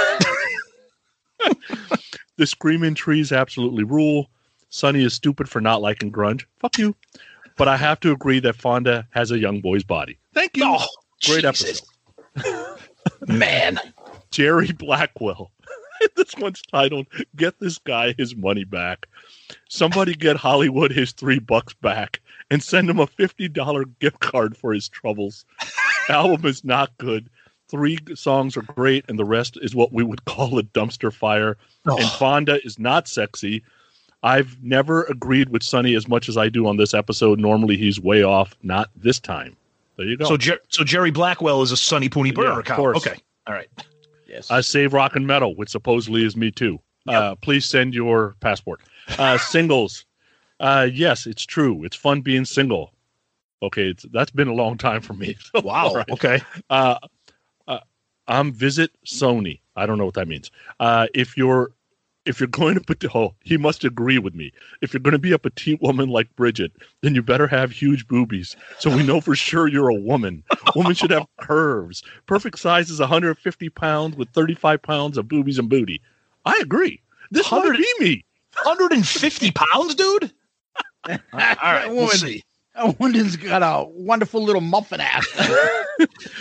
The 2.38 2.46
Screaming 2.46 2.94
Trees 2.94 3.30
absolutely 3.30 3.84
rule. 3.84 4.30
Sonny 4.70 5.04
is 5.04 5.12
stupid 5.12 5.48
for 5.48 5.60
not 5.60 5.82
liking 5.82 6.10
grunge. 6.10 6.44
Fuck 6.60 6.78
you. 6.78 6.96
But 7.56 7.68
I 7.68 7.76
have 7.76 8.00
to 8.00 8.10
agree 8.10 8.40
that 8.40 8.56
Fonda 8.56 9.06
has 9.10 9.30
a 9.30 9.38
young 9.38 9.60
boy's 9.60 9.84
body. 9.84 10.18
Thank 10.32 10.56
you. 10.56 10.64
Oh, 10.66 10.86
Great 11.26 11.44
Jesus. 11.44 11.82
episode. 12.34 12.78
Man. 13.28 13.78
Jerry 14.30 14.72
Blackwell. 14.72 15.50
this 16.16 16.34
one's 16.38 16.62
titled 16.62 17.06
Get 17.36 17.58
This 17.60 17.78
Guy 17.78 18.14
His 18.18 18.34
Money 18.36 18.64
Back. 18.64 19.06
Somebody 19.68 20.14
get 20.14 20.36
Hollywood 20.36 20.90
his 20.92 21.12
three 21.12 21.38
bucks 21.38 21.74
back 21.74 22.20
and 22.50 22.62
send 22.62 22.88
him 22.88 22.98
a 23.00 23.06
$50 23.06 23.88
gift 24.00 24.20
card 24.20 24.56
for 24.56 24.72
his 24.72 24.88
troubles. 24.88 25.44
Album 26.08 26.46
is 26.46 26.64
not 26.64 26.96
good. 26.98 27.28
Three 27.68 27.98
songs 28.14 28.56
are 28.56 28.62
great, 28.62 29.04
and 29.08 29.18
the 29.18 29.24
rest 29.24 29.58
is 29.62 29.74
what 29.74 29.92
we 29.92 30.02
would 30.04 30.24
call 30.26 30.58
a 30.58 30.62
dumpster 30.62 31.12
fire. 31.12 31.56
And 31.86 32.04
Oh, 32.04 32.08
Fonda 32.18 32.64
is 32.64 32.78
not 32.78 33.08
sexy. 33.08 33.62
I've 34.22 34.56
never 34.62 35.04
agreed 35.04 35.48
with 35.48 35.62
Sonny 35.62 35.94
as 35.94 36.06
much 36.06 36.28
as 36.28 36.36
I 36.36 36.48
do 36.48 36.66
on 36.66 36.76
this 36.76 36.94
episode. 36.94 37.40
Normally 37.40 37.76
he's 37.76 37.98
way 37.98 38.22
off. 38.22 38.54
Not 38.62 38.90
this 38.94 39.18
time. 39.18 39.56
There 39.96 40.06
you 40.06 40.16
go. 40.16 40.26
so, 40.26 40.36
Jer- 40.36 40.60
so 40.68 40.84
Jerry 40.84 41.10
Blackwell 41.10 41.60
is 41.62 41.72
a 41.72 41.76
Sonny 41.76 42.08
Pooney 42.08 42.34
Burr 42.34 42.44
Yeah, 42.44 42.58
of 42.58 42.64
course. 42.66 42.98
Okay. 42.98 43.18
All 43.46 43.54
right. 43.54 43.68
Yes. 44.32 44.50
uh, 44.50 44.62
save 44.62 44.94
rock 44.94 45.14
and 45.14 45.26
metal, 45.26 45.54
which 45.54 45.68
supposedly 45.68 46.24
is 46.24 46.36
me 46.36 46.50
too. 46.50 46.80
Uh, 47.06 47.34
please 47.36 47.66
send 47.66 47.94
your 47.94 48.36
passport. 48.40 48.80
Uh, 49.18 49.36
singles. 49.50 50.06
Uh, 50.60 50.88
yes, 50.92 51.26
it's 51.26 51.44
true. 51.44 51.84
It's 51.84 51.96
fun 51.96 52.22
being 52.22 52.44
single. 52.44 52.92
Okay, 53.62 53.88
it's, 53.90 54.04
that's 54.12 54.30
been 54.30 54.48
a 54.48 54.54
long 54.54 54.78
time 54.78 55.00
for 55.00 55.14
me. 55.14 55.36
Wow. 55.62 55.92
Right. 55.94 56.10
Okay. 56.10 56.40
Uh, 56.70 56.98
uh, 57.68 57.80
I'm 58.26 58.52
visit 58.52 58.90
Sony. 59.06 59.60
I 59.76 59.86
don't 59.86 59.98
know 59.98 60.04
what 60.04 60.14
that 60.14 60.28
means. 60.28 60.50
Uh, 60.80 61.06
if 61.14 61.36
you're 61.36 61.72
if 62.24 62.38
you're 62.40 62.46
going 62.46 62.74
to 62.74 62.80
put 62.80 63.04
oh, 63.14 63.34
he 63.42 63.56
must 63.56 63.84
agree 63.84 64.18
with 64.18 64.34
me. 64.34 64.52
If 64.80 64.92
you're 64.92 65.00
going 65.00 65.12
to 65.12 65.18
be 65.18 65.32
a 65.32 65.38
petite 65.38 65.82
woman 65.82 66.08
like 66.08 66.34
Bridget, 66.36 66.72
then 67.02 67.14
you 67.14 67.22
better 67.22 67.46
have 67.46 67.72
huge 67.72 68.06
boobies, 68.06 68.56
so 68.78 68.94
we 68.94 69.02
know 69.02 69.20
for 69.20 69.34
sure 69.34 69.66
you're 69.68 69.88
a 69.88 69.94
woman. 69.94 70.44
Women 70.76 70.94
should 70.94 71.10
have 71.10 71.26
curves. 71.40 72.02
Perfect 72.26 72.58
size 72.58 72.90
is 72.90 73.00
150 73.00 73.68
pounds 73.70 74.16
with 74.16 74.28
35 74.30 74.82
pounds 74.82 75.18
of 75.18 75.28
boobies 75.28 75.58
and 75.58 75.68
booty. 75.68 76.00
I 76.44 76.58
agree. 76.60 77.00
This 77.30 77.50
might 77.50 77.58
100 77.58 77.78
be 77.78 78.04
me. 78.04 78.24
150 78.62 79.50
pounds, 79.52 79.94
dude? 79.94 80.32
All 81.08 81.18
right. 81.32 81.88
We'll 81.88 81.96
Woman. 81.96 82.16
see. 82.16 82.42
That 82.74 82.98
woman's 82.98 83.36
got 83.36 83.62
a 83.62 83.86
wonderful 83.88 84.42
little 84.42 84.60
muffin 84.60 85.00
ass. 85.00 85.26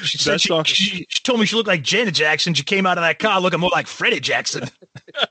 She, 0.04 0.18
said 0.18 0.42
she, 0.42 0.50
she, 0.64 1.06
she 1.08 1.20
told 1.24 1.40
me 1.40 1.46
she 1.46 1.56
looked 1.56 1.68
like 1.68 1.84
Janet 1.84 2.16
Jackson. 2.16 2.54
She 2.56 2.64
came 2.64 2.88
out 2.88 2.98
of 2.98 3.04
that 3.04 3.20
car 3.20 3.40
looking 3.40 3.60
more 3.60 3.70
like 3.70 3.86
Freddie 3.86 4.20
Jackson. 4.20 4.68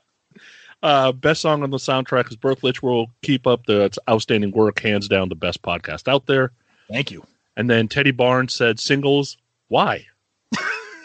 Uh, 0.83 1.11
best 1.11 1.41
song 1.41 1.61
on 1.63 1.69
the 1.69 1.77
soundtrack 1.77 2.29
is 2.29 2.35
Birth 2.35 2.63
Ritual. 2.63 3.11
Keep 3.21 3.45
up 3.45 3.65
the 3.65 3.81
it's 3.81 3.99
outstanding 4.09 4.51
work. 4.51 4.79
Hands 4.79 5.07
down, 5.07 5.29
the 5.29 5.35
best 5.35 5.61
podcast 5.61 6.07
out 6.07 6.25
there. 6.25 6.51
Thank 6.89 7.11
you. 7.11 7.23
And 7.55 7.69
then 7.69 7.87
Teddy 7.87 8.11
Barnes 8.11 8.55
said, 8.55 8.79
"Singles, 8.79 9.37
why?" 9.67 10.07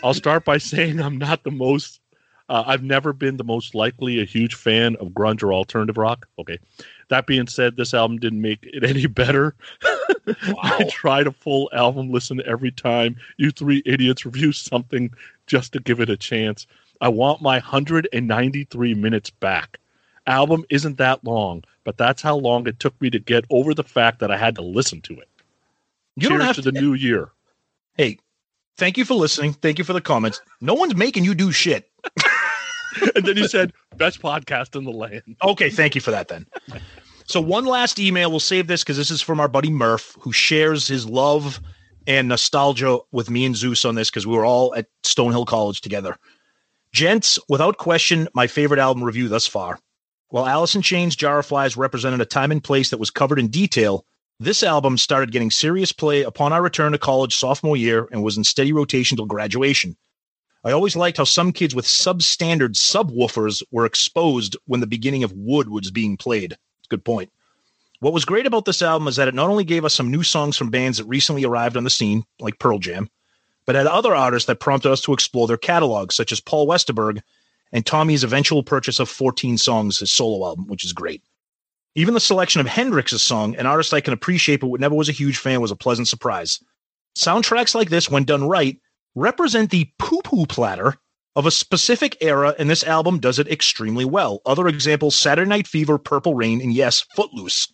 I'll 0.02 0.14
start 0.14 0.44
by 0.44 0.58
saying 0.58 1.00
I'm 1.00 1.18
not 1.18 1.44
the 1.44 1.50
most. 1.50 2.00
Uh, 2.48 2.62
I've 2.64 2.84
never 2.84 3.12
been 3.12 3.36
the 3.36 3.44
most 3.44 3.74
likely 3.74 4.20
a 4.20 4.24
huge 4.24 4.54
fan 4.54 4.94
of 4.96 5.08
grunge 5.08 5.42
or 5.42 5.52
alternative 5.52 5.98
rock. 5.98 6.28
Okay. 6.38 6.58
That 7.08 7.26
being 7.26 7.48
said, 7.48 7.76
this 7.76 7.92
album 7.92 8.18
didn't 8.18 8.40
make 8.40 8.60
it 8.62 8.84
any 8.84 9.06
better. 9.06 9.56
I 10.62 10.86
tried 10.88 11.26
a 11.26 11.32
full 11.32 11.68
album 11.72 12.10
listen 12.10 12.40
every 12.46 12.70
time 12.70 13.16
you 13.36 13.50
three 13.50 13.82
idiots 13.84 14.24
review 14.24 14.52
something 14.52 15.12
just 15.46 15.72
to 15.72 15.80
give 15.80 16.00
it 16.00 16.08
a 16.08 16.16
chance. 16.16 16.66
I 17.00 17.08
want 17.08 17.42
my 17.42 17.54
193 17.54 18.94
minutes 18.94 19.30
back. 19.30 19.78
Album 20.26 20.64
isn't 20.70 20.98
that 20.98 21.22
long, 21.24 21.62
but 21.84 21.96
that's 21.96 22.22
how 22.22 22.36
long 22.36 22.66
it 22.66 22.80
took 22.80 23.00
me 23.00 23.10
to 23.10 23.18
get 23.18 23.44
over 23.50 23.74
the 23.74 23.84
fact 23.84 24.18
that 24.20 24.30
I 24.30 24.36
had 24.36 24.54
to 24.56 24.62
listen 24.62 25.00
to 25.02 25.12
it. 25.14 25.28
You 26.16 26.28
Cheers 26.28 26.38
don't 26.38 26.46
have 26.46 26.56
to 26.56 26.62
to. 26.62 26.70
the 26.72 26.80
new 26.80 26.94
year. 26.94 27.30
hey, 27.96 28.18
thank 28.76 28.96
you 28.96 29.04
for 29.04 29.14
listening. 29.14 29.52
Thank 29.52 29.78
you 29.78 29.84
for 29.84 29.92
the 29.92 30.00
comments. 30.00 30.40
No 30.60 30.74
one's 30.74 30.96
making 30.96 31.24
you 31.24 31.34
do 31.34 31.52
shit. 31.52 31.90
and 33.14 33.24
then 33.24 33.36
he 33.36 33.46
said, 33.46 33.72
"Best 33.96 34.20
podcast 34.20 34.74
in 34.74 34.84
the 34.84 34.90
land." 34.90 35.22
Okay, 35.44 35.70
thank 35.70 35.94
you 35.94 36.00
for 36.00 36.10
that 36.10 36.28
then. 36.28 36.46
So 37.26 37.40
one 37.40 37.66
last 37.66 37.98
email. 37.98 38.30
We'll 38.30 38.40
save 38.40 38.66
this 38.66 38.82
because 38.82 38.96
this 38.96 39.10
is 39.10 39.20
from 39.22 39.40
our 39.40 39.48
buddy 39.48 39.70
Murph, 39.70 40.16
who 40.20 40.32
shares 40.32 40.88
his 40.88 41.06
love 41.06 41.60
and 42.06 42.28
nostalgia 42.28 42.98
with 43.12 43.30
me 43.30 43.44
and 43.44 43.56
Zeus 43.56 43.84
on 43.84 43.94
this 43.96 44.10
because 44.10 44.26
we 44.26 44.36
were 44.36 44.44
all 44.44 44.74
at 44.74 44.86
Stonehill 45.02 45.46
College 45.46 45.80
together. 45.80 46.16
Gents, 46.96 47.38
without 47.50 47.76
question, 47.76 48.26
my 48.32 48.46
favorite 48.46 48.80
album 48.80 49.04
review 49.04 49.28
thus 49.28 49.46
far. 49.46 49.78
While 50.30 50.46
Alice 50.46 50.74
in 50.74 50.80
Chains 50.80 51.14
Jar 51.14 51.40
of 51.40 51.44
Flies 51.44 51.76
represented 51.76 52.22
a 52.22 52.24
time 52.24 52.50
and 52.50 52.64
place 52.64 52.88
that 52.88 52.96
was 52.96 53.10
covered 53.10 53.38
in 53.38 53.48
detail, 53.48 54.06
this 54.40 54.62
album 54.62 54.96
started 54.96 55.30
getting 55.30 55.50
serious 55.50 55.92
play 55.92 56.22
upon 56.22 56.54
our 56.54 56.62
return 56.62 56.92
to 56.92 56.98
college 56.98 57.36
sophomore 57.36 57.76
year 57.76 58.08
and 58.12 58.22
was 58.22 58.38
in 58.38 58.44
steady 58.44 58.72
rotation 58.72 59.14
till 59.14 59.26
graduation. 59.26 59.94
I 60.64 60.72
always 60.72 60.96
liked 60.96 61.18
how 61.18 61.24
some 61.24 61.52
kids 61.52 61.74
with 61.74 61.84
substandard 61.84 62.76
subwoofers 62.76 63.62
were 63.70 63.84
exposed 63.84 64.56
when 64.64 64.80
the 64.80 64.86
beginning 64.86 65.22
of 65.22 65.34
Wood 65.34 65.68
was 65.68 65.90
being 65.90 66.16
played. 66.16 66.56
Good 66.88 67.04
point. 67.04 67.30
What 68.00 68.14
was 68.14 68.24
great 68.24 68.46
about 68.46 68.64
this 68.64 68.80
album 68.80 69.06
is 69.06 69.16
that 69.16 69.28
it 69.28 69.34
not 69.34 69.50
only 69.50 69.64
gave 69.64 69.84
us 69.84 69.92
some 69.92 70.10
new 70.10 70.22
songs 70.22 70.56
from 70.56 70.70
bands 70.70 70.96
that 70.96 71.04
recently 71.04 71.44
arrived 71.44 71.76
on 71.76 71.84
the 71.84 71.90
scene, 71.90 72.24
like 72.40 72.58
Pearl 72.58 72.78
Jam, 72.78 73.10
but 73.66 73.74
had 73.74 73.86
other 73.86 74.14
artists 74.14 74.46
that 74.46 74.60
prompted 74.60 74.90
us 74.90 75.00
to 75.02 75.12
explore 75.12 75.46
their 75.46 75.56
catalogs, 75.56 76.14
such 76.14 76.32
as 76.32 76.40
Paul 76.40 76.66
Westerberg 76.66 77.20
and 77.72 77.84
Tommy's 77.84 78.24
eventual 78.24 78.62
purchase 78.62 79.00
of 79.00 79.08
14 79.08 79.58
songs, 79.58 79.98
his 79.98 80.12
solo 80.12 80.46
album, 80.46 80.66
which 80.68 80.84
is 80.84 80.92
great. 80.92 81.22
Even 81.96 82.14
the 82.14 82.20
selection 82.20 82.60
of 82.60 82.66
Hendrix's 82.66 83.22
song, 83.22 83.56
an 83.56 83.66
artist 83.66 83.92
I 83.92 84.00
can 84.00 84.12
appreciate 84.12 84.60
but 84.60 84.80
never 84.80 84.94
was 84.94 85.08
a 85.08 85.12
huge 85.12 85.38
fan, 85.38 85.60
was 85.60 85.70
a 85.70 85.76
pleasant 85.76 86.08
surprise. 86.08 86.60
Soundtracks 87.18 87.74
like 87.74 87.88
this, 87.90 88.10
when 88.10 88.24
done 88.24 88.46
right, 88.46 88.78
represent 89.14 89.70
the 89.70 89.90
poo 89.98 90.20
poo 90.22 90.46
platter 90.46 90.94
of 91.34 91.46
a 91.46 91.50
specific 91.50 92.16
era, 92.20 92.54
and 92.58 92.70
this 92.70 92.84
album 92.84 93.18
does 93.18 93.38
it 93.38 93.48
extremely 93.48 94.04
well. 94.04 94.40
Other 94.46 94.68
examples 94.68 95.16
Saturday 95.16 95.48
Night 95.48 95.66
Fever, 95.66 95.98
Purple 95.98 96.34
Rain, 96.34 96.60
and 96.60 96.72
yes, 96.72 97.04
Footloose. 97.14 97.72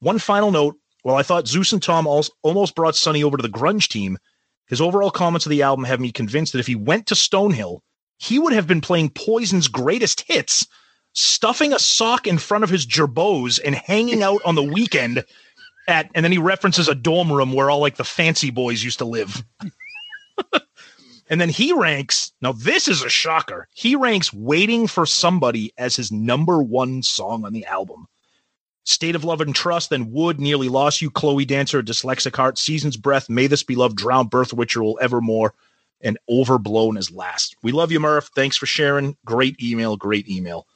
One 0.00 0.18
final 0.18 0.50
note 0.50 0.76
while 1.02 1.16
I 1.16 1.22
thought 1.22 1.48
Zeus 1.48 1.72
and 1.72 1.82
Tom 1.82 2.06
almost 2.42 2.74
brought 2.74 2.96
Sonny 2.96 3.24
over 3.24 3.36
to 3.36 3.42
the 3.42 3.48
grunge 3.48 3.88
team, 3.88 4.18
his 4.66 4.80
overall 4.80 5.10
comments 5.10 5.46
of 5.46 5.50
the 5.50 5.62
album 5.62 5.84
have 5.84 6.00
me 6.00 6.12
convinced 6.12 6.52
that 6.52 6.58
if 6.58 6.66
he 6.66 6.74
went 6.74 7.06
to 7.06 7.14
Stonehill, 7.14 7.80
he 8.18 8.38
would 8.38 8.52
have 8.52 8.66
been 8.66 8.80
playing 8.80 9.10
Poison's 9.10 9.68
greatest 9.68 10.22
hits, 10.22 10.66
stuffing 11.12 11.72
a 11.72 11.78
sock 11.78 12.26
in 12.26 12.38
front 12.38 12.64
of 12.64 12.70
his 12.70 12.86
gerbos 12.86 13.60
and 13.64 13.74
hanging 13.74 14.22
out 14.22 14.40
on 14.44 14.54
the 14.54 14.62
weekend 14.72 15.24
at, 15.88 16.10
and 16.14 16.24
then 16.24 16.32
he 16.32 16.38
references 16.38 16.88
a 16.88 16.94
dorm 16.94 17.32
room 17.32 17.52
where 17.52 17.70
all 17.70 17.80
like 17.80 17.96
the 17.96 18.04
fancy 18.04 18.50
boys 18.50 18.82
used 18.82 18.98
to 18.98 19.04
live. 19.04 19.44
and 21.30 21.40
then 21.40 21.48
he 21.48 21.72
ranks, 21.72 22.32
now 22.40 22.52
this 22.52 22.88
is 22.88 23.02
a 23.02 23.08
shocker. 23.08 23.68
He 23.74 23.94
ranks 23.94 24.32
Waiting 24.32 24.86
for 24.86 25.06
Somebody 25.06 25.72
as 25.78 25.94
his 25.94 26.10
number 26.10 26.62
one 26.62 27.02
song 27.02 27.44
on 27.44 27.52
the 27.52 27.64
album. 27.66 28.06
State 28.86 29.16
of 29.16 29.24
Love 29.24 29.40
and 29.40 29.54
Trust, 29.54 29.90
then 29.90 30.12
Wood, 30.12 30.40
Nearly 30.40 30.68
Lost 30.68 31.02
You, 31.02 31.10
Chloe 31.10 31.44
Dancer, 31.44 31.82
Dyslexic 31.82 32.36
Heart, 32.36 32.56
Season's 32.56 32.96
Breath, 32.96 33.28
May 33.28 33.48
This 33.48 33.64
Be 33.64 33.74
Love, 33.74 33.96
Drown, 33.96 34.28
Birth 34.28 34.52
Ritual, 34.52 34.98
Evermore, 35.02 35.54
and 36.00 36.16
Overblown 36.28 36.96
as 36.96 37.10
last. 37.10 37.56
We 37.62 37.72
love 37.72 37.90
you, 37.90 37.98
Murph. 37.98 38.30
Thanks 38.34 38.56
for 38.56 38.66
sharing. 38.66 39.16
Great 39.24 39.60
email, 39.62 39.96
great 39.96 40.28
email. 40.28 40.66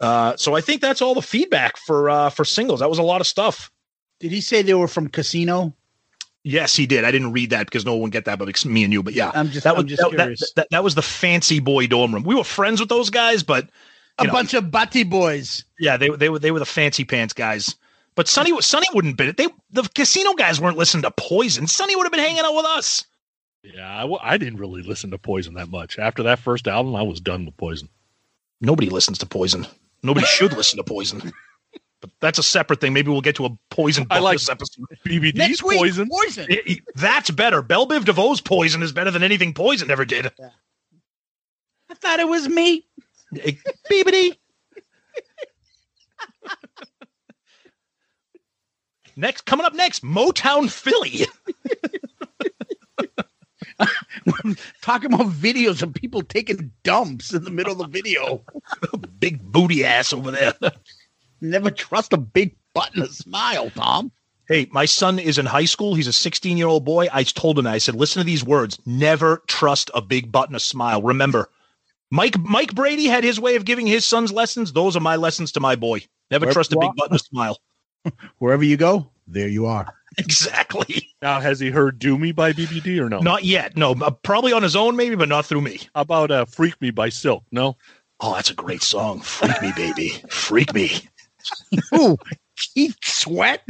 Uh, 0.00 0.36
so 0.36 0.54
I 0.54 0.60
think 0.60 0.80
that's 0.80 1.02
all 1.02 1.14
the 1.14 1.22
feedback 1.22 1.76
for 1.76 2.08
uh, 2.08 2.30
for 2.30 2.44
singles. 2.44 2.78
That 2.78 2.88
was 2.88 3.00
a 3.00 3.02
lot 3.02 3.20
of 3.20 3.26
stuff. 3.26 3.72
Did 4.20 4.30
he 4.30 4.40
say 4.40 4.62
they 4.62 4.74
were 4.74 4.86
from 4.86 5.08
Casino? 5.08 5.74
Yes, 6.44 6.76
he 6.76 6.86
did. 6.86 7.04
I 7.04 7.10
didn't 7.10 7.32
read 7.32 7.50
that 7.50 7.66
because 7.66 7.84
no 7.84 7.96
one 7.96 8.10
get 8.10 8.24
that, 8.26 8.38
but 8.38 8.48
it's 8.48 8.64
me 8.64 8.84
and 8.84 8.92
you. 8.92 9.02
But 9.02 9.14
yeah, 9.14 9.32
I'm 9.34 9.50
just, 9.50 9.64
that 9.64 9.76
I'm 9.76 9.82
was 9.82 9.86
just 9.86 10.02
that, 10.02 10.16
that, 10.16 10.38
that, 10.54 10.68
that 10.70 10.84
was 10.84 10.94
the 10.94 11.02
fancy 11.02 11.58
boy 11.58 11.88
dorm 11.88 12.14
room. 12.14 12.22
We 12.22 12.36
were 12.36 12.44
friends 12.44 12.78
with 12.78 12.88
those 12.88 13.10
guys, 13.10 13.42
but 13.42 13.68
a 14.18 14.24
know. 14.26 14.32
bunch 14.32 14.54
of 14.54 14.70
butty 14.70 15.04
boys. 15.04 15.64
yeah, 15.78 15.96
they 15.96 16.08
they 16.10 16.28
were 16.28 16.38
they 16.38 16.50
were 16.50 16.58
the 16.58 16.66
fancy 16.66 17.04
pants 17.04 17.32
guys. 17.34 17.74
But 18.14 18.26
Sonny 18.28 18.60
Sonny 18.60 18.86
wouldn't 18.94 19.16
been 19.16 19.28
it. 19.28 19.36
they 19.36 19.46
the 19.70 19.82
casino 19.94 20.34
guys 20.34 20.60
weren't 20.60 20.76
listening 20.76 21.02
to 21.02 21.10
Poison. 21.12 21.66
Sonny 21.66 21.94
would 21.96 22.04
have 22.04 22.12
been 22.12 22.20
hanging 22.20 22.40
out 22.40 22.54
with 22.54 22.64
us. 22.66 23.04
Yeah, 23.62 23.92
I, 23.96 24.00
w- 24.02 24.18
I 24.22 24.38
didn't 24.38 24.58
really 24.58 24.82
listen 24.82 25.10
to 25.10 25.18
Poison 25.18 25.54
that 25.54 25.68
much. 25.68 25.98
After 25.98 26.22
that 26.24 26.38
first 26.38 26.66
album, 26.68 26.94
I 26.96 27.02
was 27.02 27.20
done 27.20 27.44
with 27.46 27.56
Poison. 27.56 27.88
Nobody 28.60 28.88
listens 28.88 29.18
to 29.18 29.26
Poison. 29.26 29.66
Nobody 30.02 30.26
should 30.28 30.52
listen 30.52 30.78
to 30.78 30.84
Poison. 30.84 31.32
But 32.00 32.10
that's 32.20 32.38
a 32.38 32.42
separate 32.44 32.80
thing. 32.80 32.92
Maybe 32.92 33.10
we'll 33.10 33.20
get 33.20 33.34
to 33.36 33.46
a 33.46 33.50
Poison 33.70 34.06
I 34.10 34.20
like- 34.20 34.34
bonus 34.34 34.48
episode. 34.48 34.84
BBD's 35.04 35.34
Next 35.36 35.62
week, 35.64 35.78
Poison. 35.78 36.08
Poison. 36.08 36.46
I- 36.50 36.62
I- 36.68 36.80
That's 36.94 37.30
better. 37.30 37.60
Bell 37.62 37.86
Biv 37.86 38.04
DeVoe's 38.04 38.40
Poison 38.40 38.82
is 38.82 38.92
better 38.92 39.10
than 39.10 39.22
anything 39.24 39.52
Poison 39.54 39.90
ever 39.90 40.04
did. 40.04 40.26
I 41.90 41.94
thought 41.94 42.20
it 42.20 42.28
was 42.28 42.48
me. 42.48 42.86
Beebity. 43.34 44.36
next, 49.16 49.44
coming 49.46 49.66
up 49.66 49.74
next, 49.74 50.02
Motown 50.04 50.70
Philly. 50.70 51.26
Talking 54.80 55.12
about 55.12 55.32
videos 55.32 55.82
of 55.82 55.94
people 55.94 56.22
taking 56.22 56.72
dumps 56.82 57.32
in 57.32 57.44
the 57.44 57.50
middle 57.50 57.72
of 57.72 57.78
the 57.78 57.86
video. 57.86 58.42
Big 59.20 59.40
booty 59.42 59.84
ass 59.84 60.12
over 60.12 60.30
there. 60.30 60.54
Never 61.40 61.70
trust 61.70 62.12
a 62.12 62.16
big 62.16 62.56
butt 62.74 62.94
and 62.94 63.04
a 63.04 63.08
smile, 63.08 63.70
Tom. 63.70 64.10
Hey, 64.48 64.66
my 64.70 64.86
son 64.86 65.18
is 65.18 65.38
in 65.38 65.46
high 65.46 65.66
school. 65.66 65.94
He's 65.94 66.06
a 66.06 66.12
16 66.12 66.56
year 66.56 66.66
old 66.66 66.84
boy. 66.84 67.06
I 67.12 67.22
told 67.22 67.58
him, 67.58 67.66
I 67.66 67.78
said, 67.78 67.94
listen 67.94 68.20
to 68.20 68.26
these 68.26 68.44
words. 68.44 68.78
Never 68.86 69.42
trust 69.46 69.90
a 69.94 70.00
big 70.00 70.32
butt 70.32 70.48
and 70.48 70.56
a 70.56 70.60
smile. 70.60 71.02
Remember, 71.02 71.50
Mike 72.10 72.38
Mike 72.38 72.74
Brady 72.74 73.06
had 73.06 73.24
his 73.24 73.38
way 73.38 73.56
of 73.56 73.64
giving 73.64 73.86
his 73.86 74.04
sons 74.04 74.32
lessons. 74.32 74.72
Those 74.72 74.96
are 74.96 75.00
my 75.00 75.16
lessons 75.16 75.52
to 75.52 75.60
my 75.60 75.76
boy. 75.76 76.02
Never 76.30 76.46
Where- 76.46 76.52
trust 76.52 76.72
a 76.72 76.76
big 76.76 76.88
what? 76.96 77.10
butt 77.10 77.12
a 77.12 77.18
smile. 77.18 77.58
Wherever 78.38 78.64
you 78.64 78.76
go, 78.76 79.10
there 79.26 79.48
you 79.48 79.66
are. 79.66 79.86
Exactly. 80.16 81.06
Now, 81.22 81.38
has 81.38 81.60
he 81.60 81.70
heard 81.70 81.98
"Do 82.00 82.18
Me" 82.18 82.32
by 82.32 82.52
BBD 82.52 82.98
or 82.98 83.08
no? 83.08 83.20
Not 83.20 83.44
yet. 83.44 83.76
No, 83.76 83.92
uh, 83.92 84.10
probably 84.10 84.52
on 84.52 84.64
his 84.64 84.74
own, 84.74 84.96
maybe, 84.96 85.14
but 85.14 85.28
not 85.28 85.46
through 85.46 85.60
me. 85.60 85.80
How 85.94 86.00
about 86.00 86.30
uh, 86.32 86.44
"Freak 86.46 86.80
Me" 86.80 86.90
by 86.90 87.08
Silk? 87.10 87.44
No. 87.52 87.76
Oh, 88.18 88.34
that's 88.34 88.50
a 88.50 88.54
great 88.54 88.82
song. 88.82 89.20
Freak 89.20 89.60
me, 89.62 89.70
baby. 89.76 90.08
Freak 90.28 90.74
me. 90.74 90.90
Ooh, 91.94 92.16
Keith 92.74 92.96
Sweat. 93.04 93.62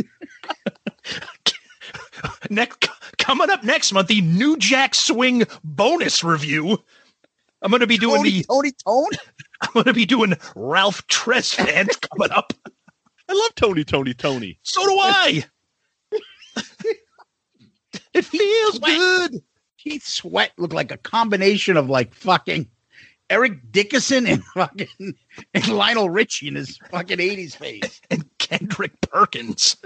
Next, 2.49 2.89
coming 3.19 3.51
up 3.51 3.63
next 3.63 3.93
month, 3.93 4.09
the 4.09 4.23
New 4.23 4.57
Jack 4.57 4.95
Swing 4.95 5.45
bonus 5.65 6.25
review. 6.25 6.79
I'm 7.63 7.71
going 7.71 7.81
to 7.81 7.87
be 7.87 7.99
doing 7.99 8.19
Tony, 8.19 8.31
the. 8.31 8.45
Tony 8.45 8.73
Tone. 8.87 9.11
I'm 9.61 9.71
going 9.73 9.87
to 9.87 9.93
be 9.93 10.07
doing 10.07 10.35
Ralph 10.55 11.07
Tresvant 11.09 12.01
coming 12.11 12.31
up. 12.31 12.53
I 13.29 13.33
love 13.33 13.55
Tony, 13.57 13.85
Tony, 13.85 14.15
Tony. 14.15 14.59
So 14.63 14.83
do 14.87 14.97
I. 14.99 15.45
it 18.15 18.25
feels 18.25 18.77
Sweat. 18.77 18.97
good. 18.97 19.43
Keith 19.79 20.05
Sweat 20.05 20.53
looked 20.57 20.75
like 20.75 20.91
a 20.93 20.97
combination 20.97 21.77
of 21.77 21.91
like 21.91 22.15
fucking 22.15 22.69
Eric 23.31 23.71
Dickerson 23.71 24.27
and 24.27 24.43
fucking 24.45 25.15
and 25.55 25.69
Lionel 25.69 26.09
Richie 26.09 26.49
in 26.49 26.55
his 26.55 26.79
fucking 26.91 27.19
80s 27.19 27.57
face. 27.57 28.01
And 28.11 28.25
Kendrick 28.39 29.01
Perkins. 29.03 29.77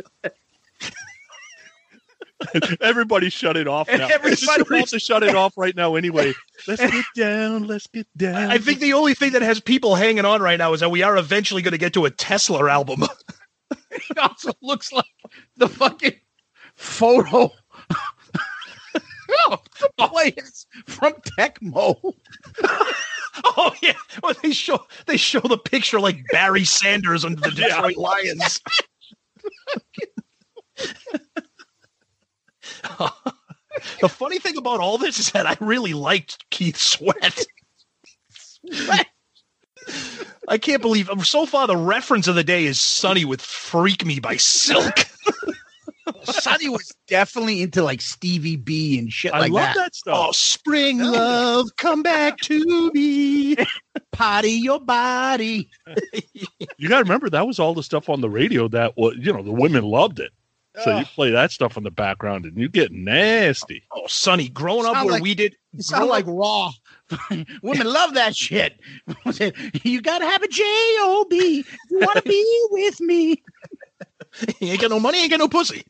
Everybody 2.81 3.29
shut 3.31 3.57
it 3.57 3.67
off 3.69 3.89
now. 3.89 4.09
Everybody- 4.09 4.43
Everybody 4.53 4.81
have 4.81 4.89
to 4.91 4.99
shut 5.01 5.23
it 5.23 5.35
off 5.35 5.55
right 5.57 5.75
now 5.77 5.95
anyway. 5.95 6.33
Let's 6.67 6.81
get 6.81 7.05
down. 7.17 7.67
Let's 7.67 7.87
get 7.89 8.07
down. 8.17 8.51
I 8.51 8.59
think 8.59 8.81
the 8.81 8.93
only 8.95 9.15
thing 9.15 9.33
that 9.33 9.43
has 9.43 9.61
people 9.61 9.95
hanging 9.95 10.25
on 10.25 10.41
right 10.43 10.59
now 10.59 10.73
is 10.73 10.81
that 10.81 10.91
we 10.91 11.03
are 11.03 11.17
eventually 11.17 11.63
going 11.63 11.73
to 11.73 11.79
get 11.79 11.93
to 11.95 12.05
a 12.05 12.11
Tesla 12.11 12.69
album. 12.71 13.05
It 14.11 14.19
also 14.19 14.53
looks 14.63 14.93
like 14.93 15.05
the 15.57 15.69
fucking 15.69 16.15
photo 16.77 17.51
of 19.51 19.61
the 19.81 19.89
players 20.09 20.67
from 20.87 21.13
Tecmo. 21.39 21.97
oh 23.45 23.73
yeah, 23.83 23.93
well, 24.23 24.35
they 24.43 24.53
show 24.53 24.85
they 25.07 25.17
show 25.17 25.41
the 25.41 25.57
picture 25.59 26.01
like 26.01 26.23
Barry 26.33 26.65
Sanders 26.65 27.25
under 27.25 27.41
the 27.41 27.51
Detroit 27.51 27.97
Lions. 27.97 28.61
the 34.01 34.09
funny 34.09 34.39
thing 34.39 34.57
about 34.57 34.81
all 34.81 34.99
this 34.99 35.19
is 35.19 35.33
that 35.33 35.47
I 35.47 35.57
really 35.61 35.95
liked 35.95 36.49
Keith 36.51 36.77
Sweat. 36.77 37.45
I 40.49 40.59
can't 40.59 40.83
believe 40.83 41.11
so 41.25 41.47
far 41.47 41.67
the 41.67 41.77
reference 41.77 42.29
of 42.29 42.35
the 42.35 42.45
day 42.45 42.65
is 42.65 42.81
Sonny 42.81 43.25
with 43.25 43.41
Freak 43.41 44.05
Me 44.05 44.21
by 44.21 44.37
Silk. 44.37 45.07
Sonny 46.25 46.69
was 46.69 46.93
definitely 47.07 47.63
into 47.63 47.83
like 47.83 48.01
Stevie 48.01 48.57
B 48.57 48.99
and 48.99 49.13
shit 49.13 49.33
I 49.33 49.41
like 49.41 49.53
love 49.53 49.75
that. 49.75 49.77
that, 49.77 49.95
stuff. 49.95 50.17
oh, 50.29 50.33
spring 50.33 50.99
love, 50.99 51.69
come 51.77 52.03
back 52.03 52.39
to 52.39 52.91
me. 52.93 53.57
Potty 54.13 54.51
your 54.51 54.81
body. 54.81 55.69
You 56.77 56.89
got 56.89 56.99
to 56.99 57.05
remember 57.05 57.31
that 57.31 57.47
was 57.47 57.59
all 57.59 57.75
the 57.75 57.83
stuff 57.83 58.09
on 58.09 58.21
the 58.21 58.31
radio 58.31 58.69
that 58.69 58.97
was, 58.97 59.17
you 59.19 59.33
know, 59.33 59.43
the 59.43 59.53
women 59.53 59.85
loved 59.85 60.21
it. 60.21 60.33
So 60.81 60.99
you 60.99 61.05
play 61.05 61.31
that 61.31 61.53
stuff 61.53 61.77
in 61.77 61.83
the 61.83 61.91
background 61.91 62.47
and 62.47 62.57
you 62.57 62.69
get 62.69 62.93
nasty. 62.93 63.83
Oh, 63.93 64.07
Sonny, 64.07 64.49
growing 64.49 64.87
up 64.87 64.95
where 65.05 65.15
like- 65.15 65.23
we 65.23 65.35
did 65.35 65.55
You 65.73 65.83
sound 65.83 66.09
like 66.09 66.25
raw. 66.27 66.73
Women 67.63 67.87
love 67.87 68.15
that 68.15 68.35
shit. 68.35 68.81
you 69.85 70.01
gotta 70.01 70.25
have 70.25 70.43
a 70.43 70.49
J-O-B. 70.49 71.65
You 71.91 71.99
wanna 72.01 72.23
be 72.23 72.67
with 72.71 73.01
me. 73.01 73.43
you 74.61 74.73
ain't 74.73 74.81
got 74.81 74.91
no 74.91 74.99
money, 74.99 75.21
ain't 75.21 75.31
got 75.31 75.41
no 75.41 75.49
pussy. 75.49 75.85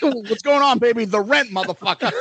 What's 0.00 0.42
going 0.42 0.62
on, 0.62 0.78
baby? 0.78 1.04
The 1.04 1.20
rent, 1.20 1.50
motherfucker. 1.50 2.12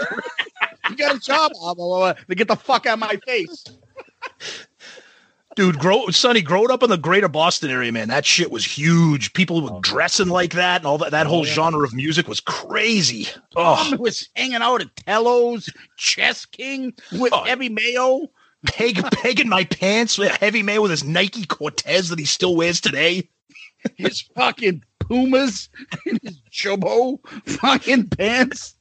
you 0.89 0.95
got 0.97 1.15
a 1.15 1.19
job? 1.19 1.53
Blah, 1.53 1.73
blah, 1.73 1.87
blah, 1.87 1.99
blah. 1.99 2.13
To 2.13 2.35
get 2.35 2.49
the 2.49 2.57
fuck 2.57 2.85
out 2.85 2.93
of 2.93 2.99
my 2.99 3.17
face. 3.25 3.63
Dude, 5.59 5.77
grow 5.77 6.07
Sonny, 6.07 6.41
growing 6.41 6.71
up 6.71 6.83
in 6.83 6.89
the 6.89 6.97
greater 6.97 7.27
Boston 7.27 7.69
area, 7.69 7.91
man, 7.91 8.07
that 8.07 8.25
shit 8.25 8.49
was 8.49 8.63
huge. 8.63 9.33
People 9.33 9.61
were 9.61 9.69
oh, 9.73 9.79
dressing 9.81 10.29
like 10.29 10.53
that 10.53 10.77
and 10.79 10.85
all 10.87 10.97
that. 10.99 11.11
That 11.11 11.25
oh, 11.25 11.29
whole 11.29 11.43
genre 11.43 11.83
of 11.83 11.93
music 11.93 12.29
was 12.29 12.39
crazy. 12.39 13.27
Oh, 13.57 13.93
was 13.99 14.29
hanging 14.37 14.61
out 14.61 14.79
at 14.79 14.95
Tello's, 14.95 15.69
Chess 15.97 16.45
King 16.45 16.93
with 17.11 17.33
Oh. 17.33 17.43
Heavy 17.43 17.67
Mayo. 17.67 18.27
peg, 18.67 19.03
pegging 19.11 19.49
my 19.49 19.65
pants 19.65 20.17
with 20.17 20.31
heavy 20.37 20.63
Mayo 20.63 20.81
with 20.83 20.91
his 20.91 21.03
Nike 21.03 21.43
Cortez 21.43 22.07
that 22.07 22.19
he 22.19 22.25
still 22.25 22.55
wears 22.55 22.79
today. 22.79 23.27
his 23.97 24.21
fucking 24.37 24.81
Pumas 24.99 25.67
and 26.05 26.21
his 26.23 26.39
Jobo 26.49 27.19
fucking 27.45 28.07
pants. 28.11 28.75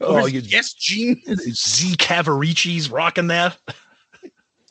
Oh, 0.00 0.22
Oh, 0.22 0.26
you- 0.26 0.40
yes, 0.40 0.74
jeans. 0.74 1.22
Z 1.52 1.94
Cavaricci's 1.98 2.90
rocking 2.90 3.28
that. 3.28 3.56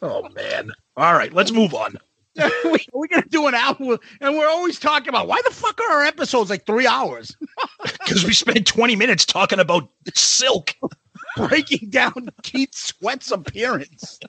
Oh 0.05 0.29
man. 0.35 0.71
All 0.95 1.13
right, 1.13 1.33
let's 1.33 1.51
move 1.51 1.73
on. 1.73 1.97
we, 2.65 2.85
we're 2.93 3.07
gonna 3.07 3.23
do 3.29 3.47
an 3.47 3.55
album, 3.55 3.97
and 4.21 4.37
we're 4.37 4.47
always 4.47 4.77
talking 4.77 5.09
about 5.09 5.27
why 5.27 5.41
the 5.45 5.51
fuck 5.51 5.79
are 5.81 5.91
our 5.91 6.03
episodes 6.03 6.49
like 6.49 6.65
three 6.65 6.85
hours 6.85 7.35
Because 7.81 8.23
we 8.23 8.33
spent 8.33 8.67
20 8.67 8.95
minutes 8.95 9.25
talking 9.25 9.59
about 9.59 9.89
silk. 10.13 10.73
breaking 11.37 11.89
down 11.89 12.29
Keith 12.43 12.73
Sweat's 12.73 13.31
appearance. 13.31 14.19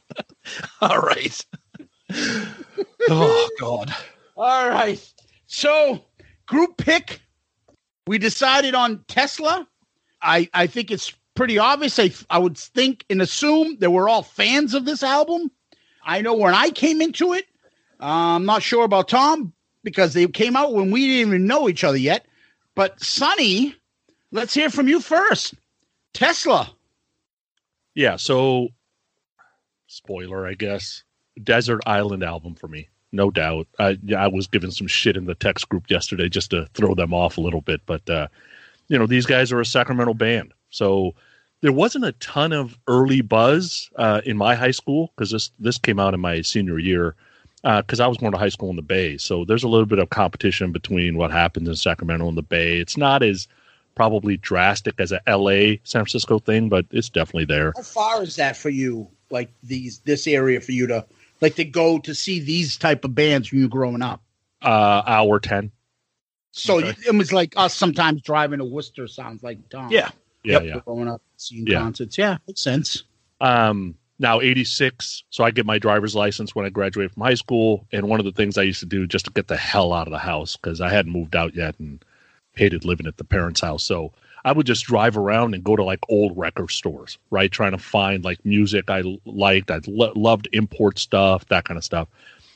All 0.80 0.98
right. 0.98 1.46
Oh 3.08 3.48
God. 3.60 3.94
All 4.36 4.68
right, 4.68 5.12
so 5.46 6.04
group 6.46 6.76
pick, 6.78 7.20
we 8.06 8.18
decided 8.18 8.74
on 8.74 9.04
Tesla. 9.08 9.68
I 10.22 10.48
I 10.52 10.66
think 10.66 10.90
it's 10.90 11.12
pretty 11.34 11.58
obvious. 11.58 11.98
I 11.98 12.12
I 12.28 12.38
would 12.38 12.58
think 12.58 13.04
and 13.08 13.22
assume 13.22 13.78
that 13.78 13.90
we're 13.90 14.08
all 14.08 14.22
fans 14.22 14.74
of 14.74 14.84
this 14.84 15.02
album. 15.02 15.50
I 16.06 16.22
know 16.22 16.34
when 16.34 16.54
I 16.54 16.70
came 16.70 17.02
into 17.02 17.34
it, 17.34 17.44
uh, 18.00 18.36
I'm 18.36 18.46
not 18.46 18.62
sure 18.62 18.84
about 18.84 19.08
Tom 19.08 19.52
because 19.82 20.14
they 20.14 20.26
came 20.26 20.56
out 20.56 20.72
when 20.72 20.90
we 20.90 21.06
didn't 21.06 21.28
even 21.28 21.46
know 21.46 21.68
each 21.68 21.84
other 21.84 21.98
yet. 21.98 22.26
But 22.74 23.00
Sonny, 23.02 23.74
let's 24.32 24.54
hear 24.54 24.70
from 24.70 24.88
you 24.88 25.00
first. 25.00 25.54
Tesla. 26.14 26.72
Yeah. 27.94 28.16
So, 28.16 28.68
spoiler, 29.86 30.46
I 30.46 30.54
guess. 30.54 31.02
Desert 31.42 31.82
Island 31.86 32.22
album 32.22 32.54
for 32.54 32.68
me, 32.68 32.88
no 33.12 33.30
doubt. 33.30 33.66
I 33.78 33.98
I 34.16 34.28
was 34.28 34.46
given 34.46 34.70
some 34.70 34.86
shit 34.86 35.16
in 35.16 35.26
the 35.26 35.34
text 35.34 35.68
group 35.68 35.90
yesterday 35.90 36.28
just 36.28 36.50
to 36.50 36.66
throw 36.74 36.94
them 36.94 37.12
off 37.12 37.36
a 37.36 37.42
little 37.42 37.60
bit, 37.60 37.82
but 37.86 38.08
uh, 38.08 38.28
you 38.88 38.98
know 38.98 39.06
these 39.06 39.26
guys 39.26 39.52
are 39.52 39.60
a 39.60 39.66
Sacramento 39.66 40.14
band, 40.14 40.52
so 40.70 41.14
there 41.62 41.72
wasn't 41.72 42.04
a 42.04 42.12
ton 42.12 42.52
of 42.52 42.78
early 42.86 43.20
buzz 43.22 43.90
uh, 43.96 44.20
in 44.24 44.36
my 44.36 44.54
high 44.54 44.70
school 44.70 45.12
because 45.16 45.30
this 45.30 45.50
this 45.58 45.78
came 45.78 45.98
out 45.98 46.14
in 46.14 46.20
my 46.20 46.42
senior 46.42 46.78
year 46.78 47.14
because 47.62 47.98
I 48.00 48.06
was 48.06 48.16
going 48.18 48.32
to 48.32 48.38
high 48.38 48.50
school 48.50 48.70
in 48.70 48.76
the 48.76 48.82
Bay, 48.82 49.16
so 49.18 49.44
there's 49.44 49.64
a 49.64 49.68
little 49.68 49.86
bit 49.86 49.98
of 49.98 50.10
competition 50.10 50.70
between 50.70 51.16
what 51.16 51.32
happens 51.32 51.68
in 51.68 51.74
Sacramento 51.74 52.28
and 52.28 52.36
the 52.36 52.42
Bay. 52.42 52.78
It's 52.78 52.96
not 52.96 53.22
as 53.24 53.48
probably 53.96 54.36
drastic 54.36 54.94
as 55.00 55.10
a 55.10 55.20
L.A. 55.28 55.80
San 55.82 56.02
Francisco 56.02 56.38
thing, 56.38 56.68
but 56.68 56.84
it's 56.90 57.08
definitely 57.08 57.46
there. 57.46 57.72
How 57.74 57.82
far 57.82 58.22
is 58.22 58.36
that 58.36 58.56
for 58.56 58.68
you? 58.68 59.08
Like 59.30 59.50
these 59.64 59.98
this 60.00 60.28
area 60.28 60.60
for 60.60 60.70
you 60.70 60.86
to 60.86 61.04
like 61.40 61.56
to 61.56 61.64
go 61.64 61.98
to 61.98 62.14
see 62.14 62.38
these 62.38 62.76
type 62.76 63.04
of 63.04 63.14
bands 63.14 63.50
when 63.50 63.60
you're 63.60 63.68
growing 63.68 64.02
up? 64.02 64.22
Uh, 64.62 65.02
hour 65.06 65.40
ten. 65.40 65.72
So 66.52 66.78
Okay. 66.78 66.94
it 67.06 67.14
was 67.16 67.32
like 67.32 67.54
us 67.56 67.74
sometimes 67.74 68.22
driving 68.22 68.60
to 68.60 68.64
Worcester. 68.64 69.08
Sounds 69.08 69.42
like 69.42 69.68
Tom. 69.68 69.90
Yeah. 69.90 70.10
Yeah, 70.44 70.52
Yep. 70.60 70.64
yeah. 70.64 70.80
growing 70.86 71.08
up 71.08 71.20
seeing 71.36 71.66
Yeah. 71.66 71.80
concerts. 71.80 72.18
Yeah, 72.18 72.38
makes 72.46 72.60
sense. 72.62 73.04
Um, 73.40 73.94
now 74.18 74.40
86. 74.40 75.24
So 75.30 75.44
I 75.44 75.50
get 75.50 75.66
my 75.66 75.78
driver's 75.78 76.14
license 76.14 76.54
when 76.54 76.64
I 76.64 76.70
graduated 76.70 77.12
from 77.12 77.22
high 77.24 77.34
school. 77.34 77.86
And 77.92 78.08
one 78.08 78.18
of 78.20 78.24
the 78.24 78.32
things 78.32 78.56
I 78.56 78.62
used 78.62 78.80
to 78.80 78.86
do 78.86 79.06
just 79.06 79.26
to 79.26 79.30
get 79.32 79.48
the 79.48 79.56
hell 79.56 79.92
out 79.92 80.06
of 80.06 80.12
the 80.12 80.18
house 80.18 80.56
because 80.56 80.80
I 80.80 80.88
hadn't 80.88 81.12
moved 81.12 81.36
out 81.36 81.54
yet 81.54 81.78
and 81.78 82.02
hated 82.54 82.84
living 82.84 83.06
at 83.06 83.18
the 83.18 83.24
parents' 83.24 83.60
house. 83.60 83.84
So 83.84 84.12
I 84.44 84.52
would 84.52 84.66
just 84.66 84.84
drive 84.86 85.18
around 85.18 85.54
and 85.54 85.62
go 85.62 85.76
to 85.76 85.84
like 85.84 86.00
old 86.08 86.36
record 86.38 86.70
stores, 86.70 87.18
right? 87.30 87.50
Trying 87.52 87.72
to 87.72 87.78
find 87.78 88.24
like 88.24 88.42
music 88.44 88.88
i 88.90 89.02
liked. 89.26 89.70
I 89.70 89.80
lo- 89.86 90.12
loved 90.16 90.48
import 90.52 90.98
stuff, 90.98 91.46
that 91.48 91.64
kind 91.64 91.76
of 91.76 91.84
stuff. 91.84 92.08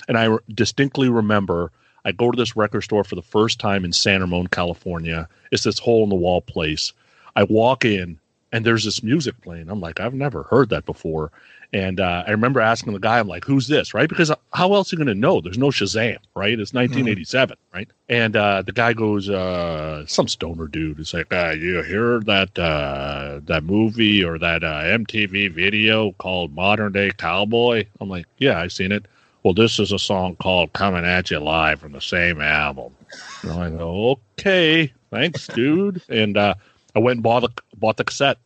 And 0.09 0.17
I 0.17 0.25
re- 0.25 0.39
distinctly 0.55 1.11
remember 1.11 1.73
I 2.07 2.13
go 2.13 2.31
to 2.31 2.37
this 2.37 2.57
record 2.57 2.81
store 2.83 3.05
for 3.05 3.17
the 3.17 3.23
first 3.23 3.59
time 3.61 3.85
in 3.85 3.93
San 3.93 4.23
Ramon, 4.23 4.47
California. 4.47 5.29
It's 5.53 5.65
this 5.65 5.79
hole 5.79 6.03
in 6.05 6.09
the 6.09 6.15
wall 6.15 6.41
place. 6.41 6.95
I 7.37 7.43
walk 7.43 7.85
in 7.85 8.19
and 8.53 8.65
there's 8.65 8.85
this 8.85 9.03
music 9.03 9.41
playing. 9.43 9.71
I'm 9.71 9.81
like, 9.81 10.01
I've 10.01 10.15
never 10.15 10.45
heard 10.45 10.71
that 10.71 10.87
before. 10.87 11.31
And 11.73 12.01
uh, 12.01 12.25
I 12.27 12.33
remember 12.33 12.61
asking 12.61 12.93
the 12.95 12.99
guy, 12.99 13.21
I'm 13.21 13.29
like, 13.29 13.45
who's 13.45 13.69
this? 13.69 13.95
Right? 13.95 14.09
Because 14.09 14.33
how 14.53 14.75
else 14.75 14.93
are 14.93 14.97
you 14.97 15.05
going 15.05 15.15
to 15.15 15.21
know? 15.21 15.41
There's 15.41 15.59
no 15.59 15.69
Shazam, 15.69 16.19
right? 16.35 16.59
It's 16.59 16.75
1987, 16.75 17.57
right? 17.73 17.89
And 18.09 18.35
uh, 18.35 18.63
the 18.63 18.73
guy 18.73 18.93
goes, 18.93 19.31
uh, 19.31 20.05
some 20.07 20.27
stoner 20.27 20.67
dude 20.67 20.99
is 20.99 21.15
like, 21.15 21.33
uh, 21.33 21.51
you 21.51 21.83
hear 21.83 22.21
that 22.21 22.59
uh, 22.59 23.41
that 23.45 23.63
movie 23.63 24.25
or 24.25 24.37
that 24.39 24.65
uh, 24.65 24.83
MTV 24.83 25.53
video 25.53 26.11
called 26.13 26.53
Modern 26.55 26.93
Day 26.93 27.13
Cowboy? 27.17 27.87
I'm 28.01 28.09
like, 28.09 28.27
yeah, 28.39 28.59
I've 28.59 28.73
seen 28.73 28.91
it. 28.91 29.07
Well, 29.45 29.55
this 29.55 29.79
is 29.79 29.93
a 29.93 29.99
song 29.99 30.37
called 30.37 30.73
Coming 30.73 31.05
at 31.05 31.31
You 31.31 31.39
Live 31.39 31.81
from 31.81 31.93
the 31.93 32.01
same 32.01 32.41
album. 32.41 32.95
And 33.43 33.53
I 33.53 33.71
go, 33.71 34.19
okay, 34.39 34.93
thanks, 35.11 35.47
dude. 35.47 36.03
And 36.09 36.37
uh, 36.37 36.55
I 36.95 36.99
went 36.99 37.17
and 37.17 37.23
bought 37.23 37.41
the 37.41 37.63
bought 37.77 37.97
the 37.97 38.05
cassette. 38.05 38.39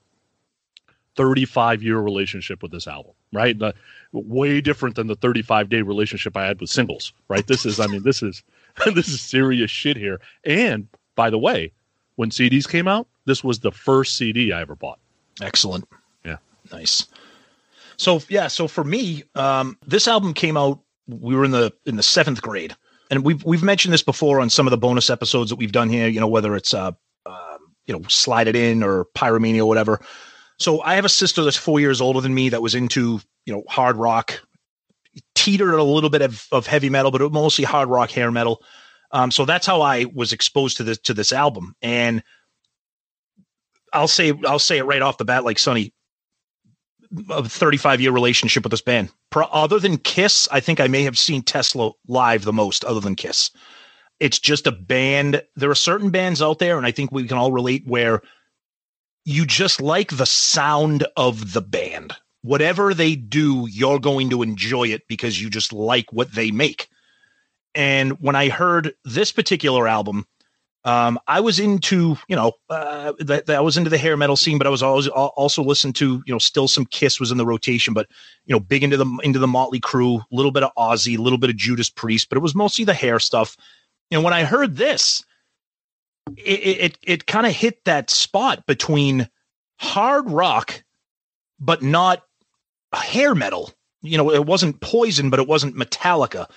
35 1.16 1.82
year 1.82 1.99
relationship 1.99 2.61
with 2.61 2.72
this 2.72 2.88
album, 2.88 3.12
right? 3.32 3.57
The, 3.57 3.72
way 4.12 4.61
different 4.61 4.95
than 4.95 5.09
the 5.09 5.16
35 5.16 5.68
day 5.68 5.82
relationship 5.82 6.36
I 6.36 6.47
had 6.47 6.61
with 6.61 6.70
singles, 6.70 7.12
right? 7.28 7.47
This 7.47 7.66
is, 7.66 7.80
I 7.80 7.86
mean, 7.86 8.03
this 8.03 8.22
is 8.22 8.42
this 8.95 9.09
is 9.09 9.20
serious 9.20 9.70
shit 9.70 9.97
here. 9.97 10.20
And 10.45 10.88
by 11.14 11.30
the 11.30 11.38
way, 11.38 11.72
when 12.16 12.30
CDs 12.30 12.68
came 12.68 12.88
out, 12.88 13.07
this 13.24 13.42
was 13.42 13.61
the 13.61 13.72
first 13.72 14.16
CD 14.16 14.53
I 14.53 14.61
ever 14.61 14.76
bought. 14.76 14.99
Excellent. 15.42 15.88
Yeah. 16.24 16.36
Nice. 16.70 17.07
So 17.97 18.20
yeah, 18.28 18.49
so 18.49 18.68
for 18.68 18.84
me, 18.84 19.24
um, 19.34 19.78
this 19.86 20.09
album 20.09 20.34
came 20.34 20.57
out. 20.57 20.80
We 21.07 21.34
were 21.34 21.45
in 21.45 21.51
the 21.51 21.72
in 21.86 21.97
the 21.97 22.03
seventh 22.03 22.42
grade, 22.42 22.74
and 23.11 23.24
we've 23.24 23.45
we've 23.45 23.62
mentioned 23.62 23.92
this 23.92 24.03
before 24.03 24.40
on 24.40 24.51
some 24.51 24.66
of 24.66 24.70
the 24.70 24.78
bonus 24.78 25.11
episodes 25.11 25.51
that 25.51 25.57
we've 25.57 25.72
done 25.72 25.88
here. 25.88 26.09
You 26.09 26.18
know, 26.18 26.26
whether 26.26 26.57
it's 26.57 26.74
uh, 26.74 26.92
you 27.87 27.95
know, 27.95 28.03
slide 28.09 28.49
it 28.49 28.57
in 28.57 28.82
or 28.82 29.07
pyromania 29.16 29.61
or 29.61 29.66
whatever. 29.66 30.01
So 30.59 30.80
I 30.82 30.95
have 30.95 31.05
a 31.05 31.11
sister 31.11 31.43
that's 31.43 31.57
four 31.57 31.80
years 31.80 32.01
older 32.01 32.20
than 32.20 32.35
me 32.35 32.49
that 32.51 32.62
was 32.62 32.74
into 32.74 33.20
you 33.45 33.53
know 33.53 33.64
hard 33.68 33.97
rock, 33.97 34.41
teetered 35.35 35.74
a 35.74 35.82
little 35.82 36.11
bit 36.11 36.22
of, 36.22 36.47
of 36.53 36.66
heavy 36.66 36.91
metal, 36.91 37.11
but 37.11 37.20
mostly 37.32 37.64
hard 37.64 37.89
rock, 37.89 38.11
hair 38.11 38.30
metal. 38.30 38.62
Um, 39.11 39.30
so 39.30 39.45
that's 39.45 39.66
how 39.66 39.80
I 39.82 40.07
was 40.14 40.32
exposed 40.32 40.76
to 40.78 40.85
this 40.85 40.99
to 40.99 41.14
this 41.14 41.32
album, 41.32 41.74
and 41.82 42.22
I'll 43.93 44.09
say 44.09 44.32
I'll 44.47 44.59
say 44.59 44.78
it 44.78 44.85
right 44.85 45.03
off 45.03 45.18
the 45.18 45.24
bat, 45.24 45.45
like 45.45 45.59
Sonny, 45.59 45.93
a 47.30 47.49
35 47.49 48.01
year 48.01 48.11
relationship 48.11 48.64
with 48.64 48.70
this 48.70 48.80
band. 48.80 49.11
Pro- 49.30 49.47
other 49.47 49.78
than 49.78 49.99
Kiss, 49.99 50.49
I 50.51 50.61
think 50.61 50.80
I 50.80 50.89
may 50.89 51.03
have 51.03 51.18
seen 51.18 51.43
Tesla 51.43 51.93
live 52.09 52.45
the 52.45 52.53
most. 52.53 52.85
Other 52.85 53.01
than 53.01 53.14
Kiss, 53.14 53.51
it's 54.25 54.41
just 54.41 54.66
a 54.66 54.72
band. 54.72 55.43
There 55.55 55.70
are 55.70 55.77
certain 55.77 56.11
bands 56.11 56.41
out 56.41 56.59
there, 56.59 56.77
and 56.79 56.87
I 56.87 56.93
think 56.93 57.12
we 57.12 57.29
can 57.29 57.39
all 57.39 57.53
relate 57.53 57.87
where 57.87 58.22
you 59.25 59.47
just 59.47 59.81
like 59.81 60.16
the 60.16 60.27
sound 60.27 61.07
of 61.16 61.53
the 61.53 61.62
band. 61.62 62.14
Whatever 62.43 62.95
they 62.95 63.16
do, 63.16 63.68
you're 63.70 64.01
going 64.01 64.31
to 64.31 64.43
enjoy 64.43 64.89
it 64.89 65.03
because 65.09 65.41
you 65.41 65.51
just 65.51 65.72
like 65.72 66.12
what 66.12 66.33
they 66.33 66.51
make. 66.51 66.89
And 67.75 68.20
when 68.20 68.37
I 68.37 68.49
heard 68.49 68.95
this 69.05 69.33
particular 69.33 69.87
album, 69.89 70.27
Um, 70.87 71.18
I 71.27 71.41
was 71.41 71.59
into, 71.59 72.16
you 72.29 72.37
know, 72.37 72.53
uh, 72.68 73.14
that, 73.20 73.49
I 73.49 73.61
was 73.61 73.79
into 73.79 73.89
the 73.89 74.03
hair 74.05 74.16
metal 74.18 74.37
scene, 74.37 74.59
but 74.59 74.66
I 74.66 74.70
was 74.70 74.83
always 74.83 75.09
also 75.09 75.62
listened 75.64 75.97
to, 75.97 76.22
you 76.27 76.33
know, 76.35 76.39
still 76.39 76.68
some 76.68 76.85
Kiss 76.85 77.18
was 77.18 77.31
in 77.31 77.39
the 77.39 77.47
rotation, 77.47 77.95
but 77.95 78.07
you 78.45 78.55
know, 78.55 78.61
big 78.61 78.83
into 78.83 78.99
the 78.99 79.07
into 79.22 79.39
the 79.39 79.49
Motley 79.49 79.81
Crue, 79.81 80.20
a 80.20 80.37
little 80.37 80.53
bit 80.53 80.62
of 80.62 80.72
Ozzy, 80.77 81.16
a 81.16 81.22
little 81.22 81.39
bit 81.39 81.49
of 81.49 81.57
Judas 81.57 81.89
Priest, 81.89 82.29
but 82.29 82.37
it 82.37 82.43
was 82.43 82.55
mostly 82.55 82.85
the 82.85 83.01
hair 83.05 83.18
stuff. 83.18 83.57
And 84.11 84.23
when 84.23 84.33
I 84.33 84.45
heard 84.45 84.77
this, 84.77 85.25
it 86.37 86.43
it, 86.43 86.99
it 87.03 87.27
kind 87.27 87.47
of 87.47 87.53
hit 87.53 87.85
that 87.85 88.11
spot 88.11 88.67
between 88.67 89.29
hard 89.77 90.31
rock, 90.31 90.83
but 91.59 91.83
not 91.83 92.23
hair 92.93 93.35
metal. 93.35 93.73
You 94.03 94.19
know, 94.19 94.31
it 94.31 94.47
wasn't 94.47 94.81
Poison, 94.81 95.31
but 95.31 95.41
it 95.41 95.49
wasn't 95.49 95.77
Metallica 95.77 96.49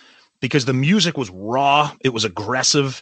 because 0.41 0.65
the 0.65 0.73
music 0.73 1.17
was 1.17 1.29
raw, 1.29 1.91
it 2.01 2.09
was 2.09 2.25
aggressive 2.25 3.01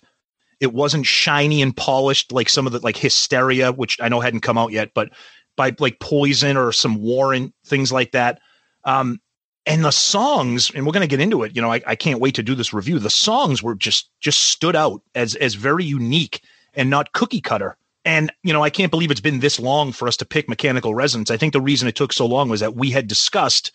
it 0.60 0.74
wasn't 0.74 1.06
shiny 1.06 1.62
and 1.62 1.76
polished 1.76 2.32
like 2.32 2.50
some 2.50 2.66
of 2.66 2.74
the 2.74 2.80
like 2.80 2.98
Hysteria, 2.98 3.72
which 3.72 4.00
I 4.02 4.10
know 4.10 4.20
hadn't 4.20 4.42
come 4.42 4.58
out 4.58 4.72
yet, 4.72 4.92
but 4.94 5.10
by 5.56 5.76
like 5.80 6.00
Poison 6.00 6.58
or 6.58 6.72
some 6.72 7.02
Warrant 7.02 7.54
things 7.66 7.92
like 7.92 8.12
that. 8.12 8.40
Um, 8.84 9.20
and 9.66 9.84
the 9.84 9.92
songs, 9.92 10.72
and 10.74 10.86
we're 10.86 10.92
going 10.92 11.02
to 11.02 11.08
get 11.08 11.22
into 11.22 11.44
it. 11.44 11.56
You 11.56 11.62
know, 11.62 11.72
I, 11.72 11.82
I 11.88 11.96
can't 11.96 12.20
wait 12.20 12.36
to 12.36 12.44
do 12.44 12.56
this 12.56 12.74
review. 12.74 13.00
The 13.00 13.10
songs 13.10 13.64
were 13.64 13.76
just 13.76 14.10
just 14.20 14.44
stood 14.44 14.76
out 14.76 15.02
as 15.16 15.36
as 15.36 15.56
very 15.56 15.84
unique 15.84 16.42
and 16.74 16.90
not 16.90 17.14
cookie 17.14 17.42
cutter. 17.42 17.78
And 18.04 18.32
you 18.44 18.54
know, 18.54 18.64
I 18.64 18.70
can't 18.70 18.92
believe 18.92 19.10
it's 19.12 19.20
been 19.22 19.40
this 19.40 19.60
long 19.60 19.92
for 19.92 20.08
us 20.08 20.18
to 20.18 20.26
pick 20.26 20.48
Mechanical 20.48 20.94
Resonance. 20.94 21.32
I 21.32 21.38
think 21.38 21.54
the 21.54 21.62
reason 21.62 21.88
it 21.88 21.96
took 21.96 22.14
so 22.14 22.26
long 22.26 22.50
was 22.50 22.60
that 22.60 22.76
we 22.76 22.92
had 22.92 23.08
discussed 23.08 23.72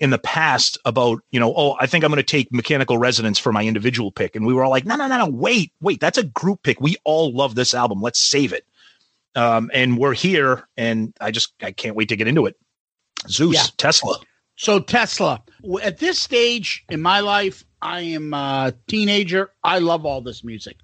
in 0.00 0.10
the 0.10 0.18
past 0.18 0.76
about, 0.84 1.20
you 1.30 1.38
know, 1.38 1.54
oh, 1.56 1.76
I 1.80 1.86
think 1.86 2.04
I'm 2.04 2.10
going 2.10 2.16
to 2.16 2.22
take 2.24 2.52
mechanical 2.52 2.98
resonance 2.98 3.38
for 3.38 3.52
my 3.52 3.64
individual 3.64 4.10
pick. 4.10 4.34
And 4.34 4.44
we 4.44 4.52
were 4.52 4.64
all 4.64 4.70
like, 4.70 4.84
no, 4.84 4.96
no, 4.96 5.06
no, 5.06 5.18
no, 5.18 5.28
wait, 5.28 5.72
wait, 5.80 6.00
that's 6.00 6.18
a 6.18 6.24
group 6.24 6.62
pick. 6.64 6.80
We 6.80 6.96
all 7.04 7.32
love 7.32 7.54
this 7.54 7.74
album. 7.74 8.02
Let's 8.02 8.18
save 8.18 8.52
it. 8.52 8.66
Um, 9.36 9.70
and 9.72 9.96
we're 9.96 10.14
here, 10.14 10.68
and 10.76 11.14
I 11.20 11.30
just 11.30 11.54
I 11.62 11.72
can't 11.72 11.96
wait 11.96 12.08
to 12.10 12.16
get 12.16 12.28
into 12.28 12.46
it. 12.46 12.56
Zeus, 13.28 13.54
Yeah. 13.54 13.64
Tesla. 13.78 14.18
So 14.56 14.78
Tesla, 14.78 15.42
at 15.82 15.98
this 15.98 16.18
stage 16.20 16.84
in 16.88 17.02
my 17.02 17.20
life, 17.20 17.64
I 17.82 18.00
am 18.00 18.32
a 18.32 18.72
teenager. 18.86 19.50
I 19.62 19.78
love 19.78 20.06
all 20.06 20.20
this 20.20 20.44
music. 20.44 20.76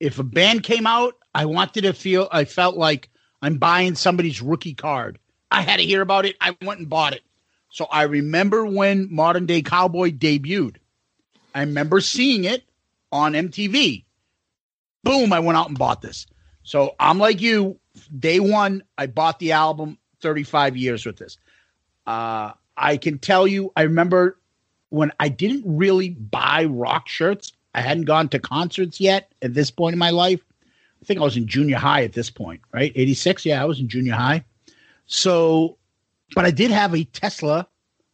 If 0.00 0.18
a 0.18 0.24
band 0.24 0.62
came 0.62 0.86
out, 0.86 1.14
I 1.34 1.46
wanted 1.46 1.82
to 1.82 1.92
feel. 1.92 2.28
I 2.30 2.44
felt 2.44 2.76
like 2.76 3.08
I'm 3.42 3.56
buying 3.56 3.94
somebody's 3.94 4.42
rookie 4.42 4.74
card. 4.74 5.18
I 5.50 5.62
had 5.62 5.78
to 5.78 5.84
hear 5.84 6.02
about 6.02 6.26
it. 6.26 6.36
I 6.40 6.56
went 6.62 6.80
and 6.80 6.90
bought 6.90 7.14
it. 7.14 7.22
So 7.70 7.86
I 7.90 8.02
remember 8.02 8.64
when 8.66 9.12
Modern 9.12 9.46
Day 9.46 9.62
Cowboy 9.62 10.10
debuted. 10.10 10.76
I 11.54 11.60
remember 11.60 12.00
seeing 12.00 12.44
it 12.44 12.64
on 13.12 13.32
MTV. 13.32 14.04
Boom! 15.04 15.32
I 15.32 15.40
went 15.40 15.56
out 15.56 15.68
and 15.68 15.78
bought 15.78 16.02
this. 16.02 16.26
So 16.62 16.94
I'm 17.00 17.18
like 17.18 17.40
you. 17.40 17.78
Day 18.18 18.40
one, 18.40 18.82
I 18.98 19.06
bought 19.06 19.38
the 19.38 19.52
album. 19.52 19.98
35 20.20 20.76
years 20.76 21.04
with 21.04 21.16
this. 21.18 21.38
Uh, 22.06 22.52
I 22.76 22.96
can 22.96 23.18
tell 23.18 23.46
you, 23.46 23.72
I 23.76 23.82
remember 23.82 24.38
when 24.90 25.12
I 25.20 25.28
didn't 25.28 25.64
really 25.66 26.10
buy 26.10 26.64
rock 26.64 27.08
shirts. 27.08 27.52
I 27.74 27.80
hadn't 27.80 28.04
gone 28.04 28.28
to 28.30 28.38
concerts 28.38 29.00
yet 29.00 29.32
at 29.42 29.54
this 29.54 29.70
point 29.70 29.94
in 29.94 29.98
my 29.98 30.10
life. 30.10 30.40
I 31.02 31.04
think 31.04 31.20
I 31.20 31.24
was 31.24 31.36
in 31.36 31.46
junior 31.46 31.76
high 31.76 32.04
at 32.04 32.14
this 32.14 32.30
point, 32.30 32.60
right? 32.72 32.92
86. 32.94 33.44
Yeah, 33.44 33.62
I 33.62 33.66
was 33.66 33.80
in 33.80 33.88
junior 33.88 34.14
high. 34.14 34.44
So, 35.06 35.76
but 36.34 36.44
I 36.44 36.50
did 36.50 36.70
have 36.70 36.94
a 36.94 37.04
Tesla 37.04 37.66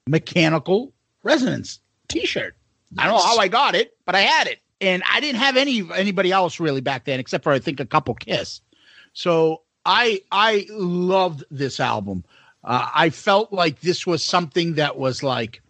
mechanical 0.07 0.93
resonance 1.23 1.81
t 2.09 2.27
shirt. 2.27 2.57
I 2.99 3.07
don't 3.07 3.15
know 3.15 3.23
how 3.23 3.39
I 3.39 3.49
got 3.49 3.75
it, 3.75 3.97
but 4.05 4.15
I 4.15 4.21
had 4.21 4.47
it. 4.47 4.61
And 4.81 5.03
I 5.11 5.21
didn't 5.21 5.41
have 5.41 5.57
any 5.57 5.89
anybody 5.95 6.33
else 6.33 6.59
really 6.59 6.81
back 6.81 7.05
then, 7.05 7.21
except 7.21 7.45
for 7.45 7.53
I 7.53 7.59
think 7.59 7.81
a 7.81 7.87
couple 7.87 8.15
Kiss. 8.15 8.61
So 9.13 9.63
I 9.87 10.23
I 10.33 10.67
loved 10.71 11.45
this 11.51 11.81
album. 11.81 12.25
Uh, 12.65 12.89
I 12.95 13.11
felt 13.11 13.53
like 13.53 13.81
this 13.81 14.07
was 14.07 14.23
something 14.23 14.75
that 14.75 14.97
was 14.97 15.23
like, 15.23 15.61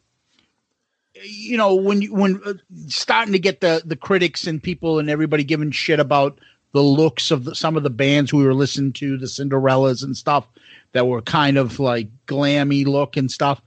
you 1.25 1.57
know, 1.57 1.75
when 1.75 2.03
you, 2.03 2.13
when 2.15 2.41
uh, 2.45 2.55
starting 2.89 3.33
to 3.33 3.39
get 3.39 3.61
the 3.61 3.83
the 3.85 3.97
critics 3.97 4.47
and 4.47 4.63
people 4.63 4.99
and 4.99 5.09
everybody 5.09 5.45
giving 5.45 5.71
shit 5.71 6.01
about 6.01 6.39
the 6.73 6.83
looks 6.83 7.31
of 7.31 7.45
the, 7.45 7.55
some 7.55 7.77
of 7.77 7.83
the 7.83 7.91
bands 7.91 8.33
we 8.33 8.45
were 8.45 8.55
listening 8.55 8.93
to, 8.95 9.17
the 9.17 9.27
Cinderellas 9.27 10.03
and 10.03 10.17
stuff 10.17 10.47
that 10.93 11.07
were 11.07 11.23
kind 11.23 11.59
of 11.59 11.79
like 11.79 12.09
glammy 12.27 12.85
look 12.87 13.17
and 13.17 13.31
stuff. 13.31 13.61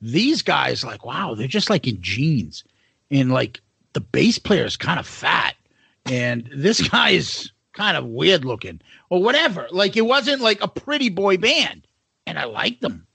These 0.00 0.42
guys, 0.42 0.84
like, 0.84 1.04
wow, 1.04 1.34
they're 1.34 1.48
just 1.48 1.70
like 1.70 1.86
in 1.86 2.00
jeans, 2.00 2.62
and 3.10 3.32
like 3.32 3.60
the 3.94 4.00
bass 4.00 4.38
player 4.38 4.64
is 4.64 4.76
kind 4.76 5.00
of 5.00 5.06
fat, 5.06 5.56
and 6.06 6.48
this 6.54 6.86
guy 6.88 7.10
is 7.10 7.50
kind 7.72 7.96
of 7.96 8.04
weird 8.04 8.44
looking 8.44 8.80
or 9.08 9.22
whatever. 9.22 9.66
Like 9.70 9.96
it 9.96 10.02
wasn't 10.02 10.42
like 10.42 10.62
a 10.62 10.68
pretty 10.68 11.08
boy 11.08 11.36
band, 11.38 11.86
and 12.28 12.38
I 12.38 12.44
liked 12.44 12.82
them, 12.82 13.06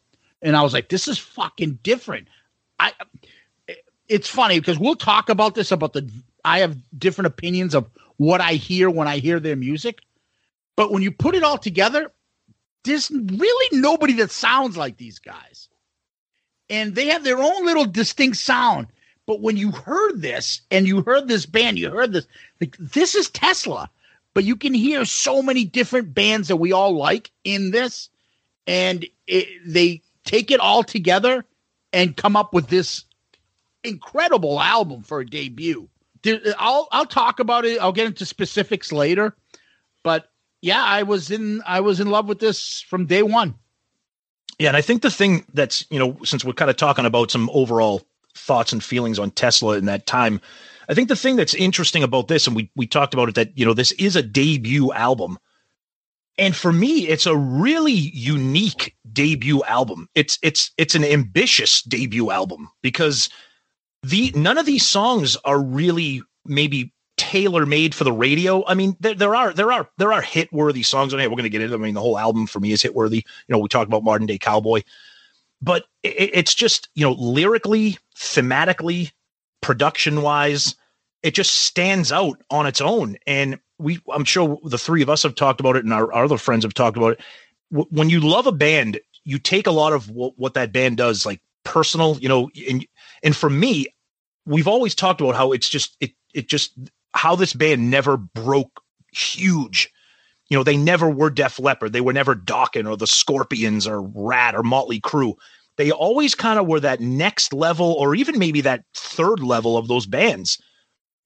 and 0.41 0.57
I 0.57 0.63
was 0.63 0.73
like, 0.73 0.89
this 0.89 1.07
is 1.07 1.17
fucking 1.17 1.79
different. 1.83 2.27
I. 2.79 2.93
It's 4.09 4.27
funny 4.27 4.59
because 4.59 4.77
we'll 4.77 4.95
talk 4.95 5.29
about 5.29 5.55
this 5.55 5.71
about 5.71 5.93
the. 5.93 6.09
I 6.43 6.59
have 6.59 6.77
different 6.97 7.27
opinions 7.27 7.73
of 7.73 7.89
what 8.17 8.41
I 8.41 8.53
hear 8.53 8.89
when 8.89 9.07
I 9.07 9.19
hear 9.19 9.39
their 9.39 9.55
music, 9.55 9.99
but 10.75 10.91
when 10.91 11.03
you 11.03 11.11
put 11.11 11.35
it 11.35 11.43
all 11.43 11.57
together, 11.57 12.11
there's 12.83 13.09
really 13.09 13.79
nobody 13.79 14.13
that 14.13 14.31
sounds 14.31 14.75
like 14.75 14.97
these 14.97 15.19
guys, 15.19 15.69
and 16.69 16.95
they 16.95 17.07
have 17.07 17.23
their 17.23 17.37
own 17.37 17.65
little 17.65 17.85
distinct 17.85 18.37
sound. 18.37 18.87
But 19.25 19.39
when 19.39 19.55
you 19.55 19.71
heard 19.71 20.21
this 20.21 20.61
and 20.69 20.85
you 20.85 21.01
heard 21.01 21.27
this 21.27 21.45
band, 21.45 21.79
you 21.79 21.91
heard 21.91 22.11
this 22.11 22.27
like 22.59 22.75
this 22.77 23.15
is 23.15 23.29
Tesla 23.29 23.89
but 24.33 24.43
you 24.43 24.55
can 24.55 24.73
hear 24.73 25.05
so 25.05 25.41
many 25.41 25.65
different 25.65 26.13
bands 26.13 26.47
that 26.47 26.57
we 26.57 26.71
all 26.71 26.97
like 26.97 27.31
in 27.43 27.71
this 27.71 28.09
and 28.67 29.05
it, 29.27 29.47
they 29.65 30.01
take 30.25 30.51
it 30.51 30.59
all 30.59 30.83
together 30.83 31.45
and 31.91 32.17
come 32.17 32.35
up 32.35 32.53
with 32.53 32.67
this 32.67 33.05
incredible 33.83 34.59
album 34.59 35.03
for 35.03 35.19
a 35.19 35.25
debut. 35.25 35.89
I'll 36.57 36.87
i'll 36.91 37.05
talk 37.05 37.39
about 37.39 37.65
it. 37.65 37.79
I'll 37.79 37.91
get 37.91 38.07
into 38.07 38.25
specifics 38.25 38.91
later 38.91 39.35
but 40.03 40.29
yeah 40.61 40.83
i 40.83 41.03
was 41.03 41.31
in 41.31 41.61
i 41.65 41.79
was 41.79 41.99
in 41.99 42.09
love 42.09 42.27
with 42.27 42.39
this 42.39 42.81
from 42.81 43.05
day 43.05 43.23
one. 43.23 43.55
Yeah, 44.59 44.67
and 44.67 44.77
I 44.77 44.81
think 44.81 45.01
the 45.01 45.09
thing 45.09 45.45
that's 45.53 45.83
you 45.89 45.97
know, 45.97 46.17
since 46.23 46.45
we're 46.45 46.53
kind 46.53 46.69
of 46.69 46.77
talking 46.77 47.05
about 47.05 47.31
some 47.31 47.49
overall 47.51 48.03
thoughts 48.35 48.71
and 48.71 48.83
feelings 48.83 49.17
on 49.17 49.31
Tesla 49.31 49.77
in 49.77 49.85
that 49.85 50.05
time, 50.05 50.39
I 50.87 50.93
think 50.93 51.09
the 51.09 51.15
thing 51.15 51.35
that's 51.35 51.55
interesting 51.55 52.03
about 52.03 52.27
this, 52.27 52.45
and 52.45 52.55
we 52.55 52.69
we 52.75 52.85
talked 52.85 53.15
about 53.15 53.29
it, 53.29 53.35
that 53.35 53.57
you 53.57 53.65
know, 53.65 53.73
this 53.73 53.93
is 53.93 54.15
a 54.15 54.21
debut 54.21 54.93
album, 54.93 55.39
and 56.37 56.55
for 56.55 56.73
me, 56.73 57.07
it's 57.07 57.25
a 57.25 57.35
really 57.35 57.91
unique 57.93 58.95
debut 59.11 59.63
album. 59.63 60.09
It's 60.15 60.39
it's 60.41 60.71
it's 60.77 60.95
an 60.95 61.03
ambitious 61.03 61.81
debut 61.83 62.31
album 62.31 62.69
because 62.81 63.29
the 64.01 64.31
none 64.35 64.57
of 64.57 64.65
these 64.65 64.87
songs 64.87 65.37
are 65.45 65.61
really 65.61 66.23
maybe 66.45 66.91
tailor 67.17 67.65
made 67.65 67.93
for 67.93 68.03
the 68.03 68.11
radio. 68.11 68.65
I 68.65 68.73
mean, 68.73 68.97
there, 68.99 69.13
there 69.13 69.35
are 69.35 69.53
there 69.53 69.71
are 69.71 69.89
there 69.97 70.11
are 70.11 70.21
hit 70.21 70.51
worthy 70.51 70.83
songs 70.83 71.13
on 71.13 71.19
it. 71.19 71.29
We're 71.29 71.35
going 71.35 71.43
to 71.43 71.49
get 71.49 71.61
into. 71.61 71.75
I 71.75 71.79
mean, 71.79 71.93
the 71.93 72.01
whole 72.01 72.17
album 72.17 72.47
for 72.47 72.59
me 72.59 72.71
is 72.71 72.81
hit 72.81 72.95
worthy. 72.95 73.17
You 73.17 73.53
know, 73.53 73.59
we 73.59 73.69
talked 73.69 73.87
about 73.87 74.03
Modern 74.03 74.25
Day 74.25 74.39
Cowboy, 74.39 74.81
but 75.61 75.85
it, 76.01 76.31
it's 76.33 76.55
just 76.55 76.89
you 76.95 77.05
know 77.05 77.13
lyrically, 77.13 77.97
thematically, 78.17 79.11
production 79.61 80.23
wise, 80.23 80.75
it 81.21 81.35
just 81.35 81.53
stands 81.53 82.11
out 82.11 82.41
on 82.49 82.65
its 82.65 82.81
own. 82.81 83.17
And 83.27 83.59
we, 83.83 83.99
I'm 84.11 84.23
sure 84.23 84.57
the 84.63 84.77
three 84.77 85.01
of 85.01 85.09
us 85.09 85.23
have 85.23 85.35
talked 85.35 85.59
about 85.59 85.75
it, 85.75 85.83
and 85.83 85.93
our, 85.93 86.11
our 86.13 86.23
other 86.25 86.37
friends 86.37 86.63
have 86.63 86.73
talked 86.73 86.97
about 86.97 87.13
it. 87.13 87.21
W- 87.71 87.89
when 87.91 88.09
you 88.09 88.19
love 88.19 88.47
a 88.47 88.51
band, 88.51 88.99
you 89.25 89.37
take 89.37 89.67
a 89.67 89.71
lot 89.71 89.93
of 89.93 90.09
what, 90.09 90.37
what 90.37 90.53
that 90.55 90.71
band 90.71 90.97
does, 90.97 91.25
like 91.25 91.41
personal, 91.63 92.17
you 92.19 92.29
know, 92.29 92.49
and 92.69 92.85
and 93.21 93.35
for 93.35 93.49
me, 93.49 93.87
we've 94.45 94.67
always 94.67 94.95
talked 94.95 95.21
about 95.21 95.35
how 95.35 95.51
it's 95.51 95.69
just 95.69 95.95
it 95.99 96.11
it 96.33 96.47
just 96.47 96.73
how 97.13 97.35
this 97.35 97.53
band 97.53 97.89
never 97.89 98.17
broke 98.17 98.81
huge. 99.11 99.91
You 100.49 100.57
know, 100.57 100.63
they 100.63 100.77
never 100.77 101.09
were 101.09 101.29
Def 101.29 101.59
Leppard, 101.59 101.93
they 101.93 102.01
were 102.01 102.13
never 102.13 102.35
Dokken 102.35 102.89
or 102.89 102.97
the 102.97 103.07
Scorpions 103.07 103.87
or 103.87 104.01
Ratt 104.01 104.55
or 104.55 104.63
Motley 104.63 104.99
Crue. 104.99 105.35
They 105.77 105.91
always 105.91 106.35
kind 106.35 106.59
of 106.59 106.67
were 106.67 106.79
that 106.81 106.99
next 107.01 107.51
level, 107.51 107.93
or 107.93 108.13
even 108.13 108.37
maybe 108.37 108.61
that 108.61 108.83
third 108.93 109.39
level 109.39 109.77
of 109.77 109.87
those 109.87 110.05
bands. 110.05 110.61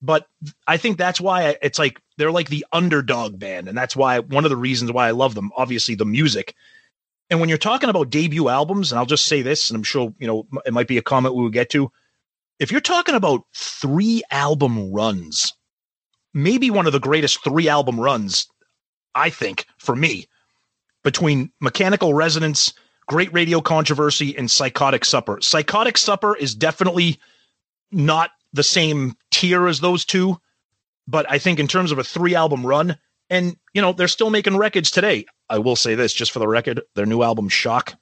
But 0.00 0.26
I 0.66 0.76
think 0.76 0.96
that's 0.96 1.20
why 1.20 1.56
it's 1.60 1.78
like 1.78 2.00
they're 2.16 2.30
like 2.30 2.48
the 2.48 2.64
underdog 2.72 3.38
band, 3.38 3.68
and 3.68 3.76
that's 3.76 3.96
why 3.96 4.20
one 4.20 4.44
of 4.44 4.50
the 4.50 4.56
reasons 4.56 4.92
why 4.92 5.08
I 5.08 5.12
love 5.12 5.34
them. 5.34 5.50
Obviously, 5.56 5.94
the 5.94 6.04
music. 6.04 6.54
And 7.30 7.40
when 7.40 7.48
you're 7.48 7.58
talking 7.58 7.90
about 7.90 8.10
debut 8.10 8.48
albums, 8.48 8.90
and 8.90 8.98
I'll 8.98 9.06
just 9.06 9.26
say 9.26 9.42
this, 9.42 9.70
and 9.70 9.76
I'm 9.76 9.82
sure 9.82 10.14
you 10.18 10.26
know 10.26 10.46
it 10.64 10.72
might 10.72 10.88
be 10.88 10.98
a 10.98 11.02
comment 11.02 11.34
we 11.34 11.42
will 11.42 11.50
get 11.50 11.70
to. 11.70 11.90
If 12.58 12.70
you're 12.70 12.80
talking 12.80 13.14
about 13.14 13.42
three 13.54 14.22
album 14.30 14.92
runs, 14.92 15.52
maybe 16.32 16.70
one 16.70 16.86
of 16.86 16.92
the 16.92 17.00
greatest 17.00 17.42
three 17.42 17.68
album 17.68 17.98
runs, 17.98 18.46
I 19.14 19.30
think, 19.30 19.66
for 19.78 19.94
me, 19.96 20.26
between 21.02 21.50
Mechanical 21.60 22.14
Resonance, 22.14 22.72
Great 23.06 23.32
Radio 23.32 23.60
Controversy, 23.60 24.36
and 24.36 24.50
Psychotic 24.50 25.04
Supper. 25.04 25.38
Psychotic 25.40 25.98
Supper 25.98 26.36
is 26.36 26.54
definitely 26.54 27.18
not 27.90 28.30
the 28.52 28.62
same 28.62 29.16
tier 29.30 29.66
as 29.66 29.80
those 29.80 30.04
two, 30.04 30.38
but 31.06 31.30
I 31.30 31.38
think 31.38 31.58
in 31.58 31.68
terms 31.68 31.92
of 31.92 31.98
a 31.98 32.04
three 32.04 32.34
album 32.34 32.66
run, 32.66 32.96
and 33.30 33.56
you 33.74 33.82
know 33.82 33.92
they're 33.92 34.08
still 34.08 34.30
making 34.30 34.56
records 34.56 34.90
today. 34.90 35.26
I 35.48 35.58
will 35.58 35.76
say 35.76 35.94
this, 35.94 36.12
just 36.12 36.32
for 36.32 36.38
the 36.38 36.48
record, 36.48 36.82
their 36.94 37.06
new 37.06 37.22
album 37.22 37.48
"Shock," 37.48 37.94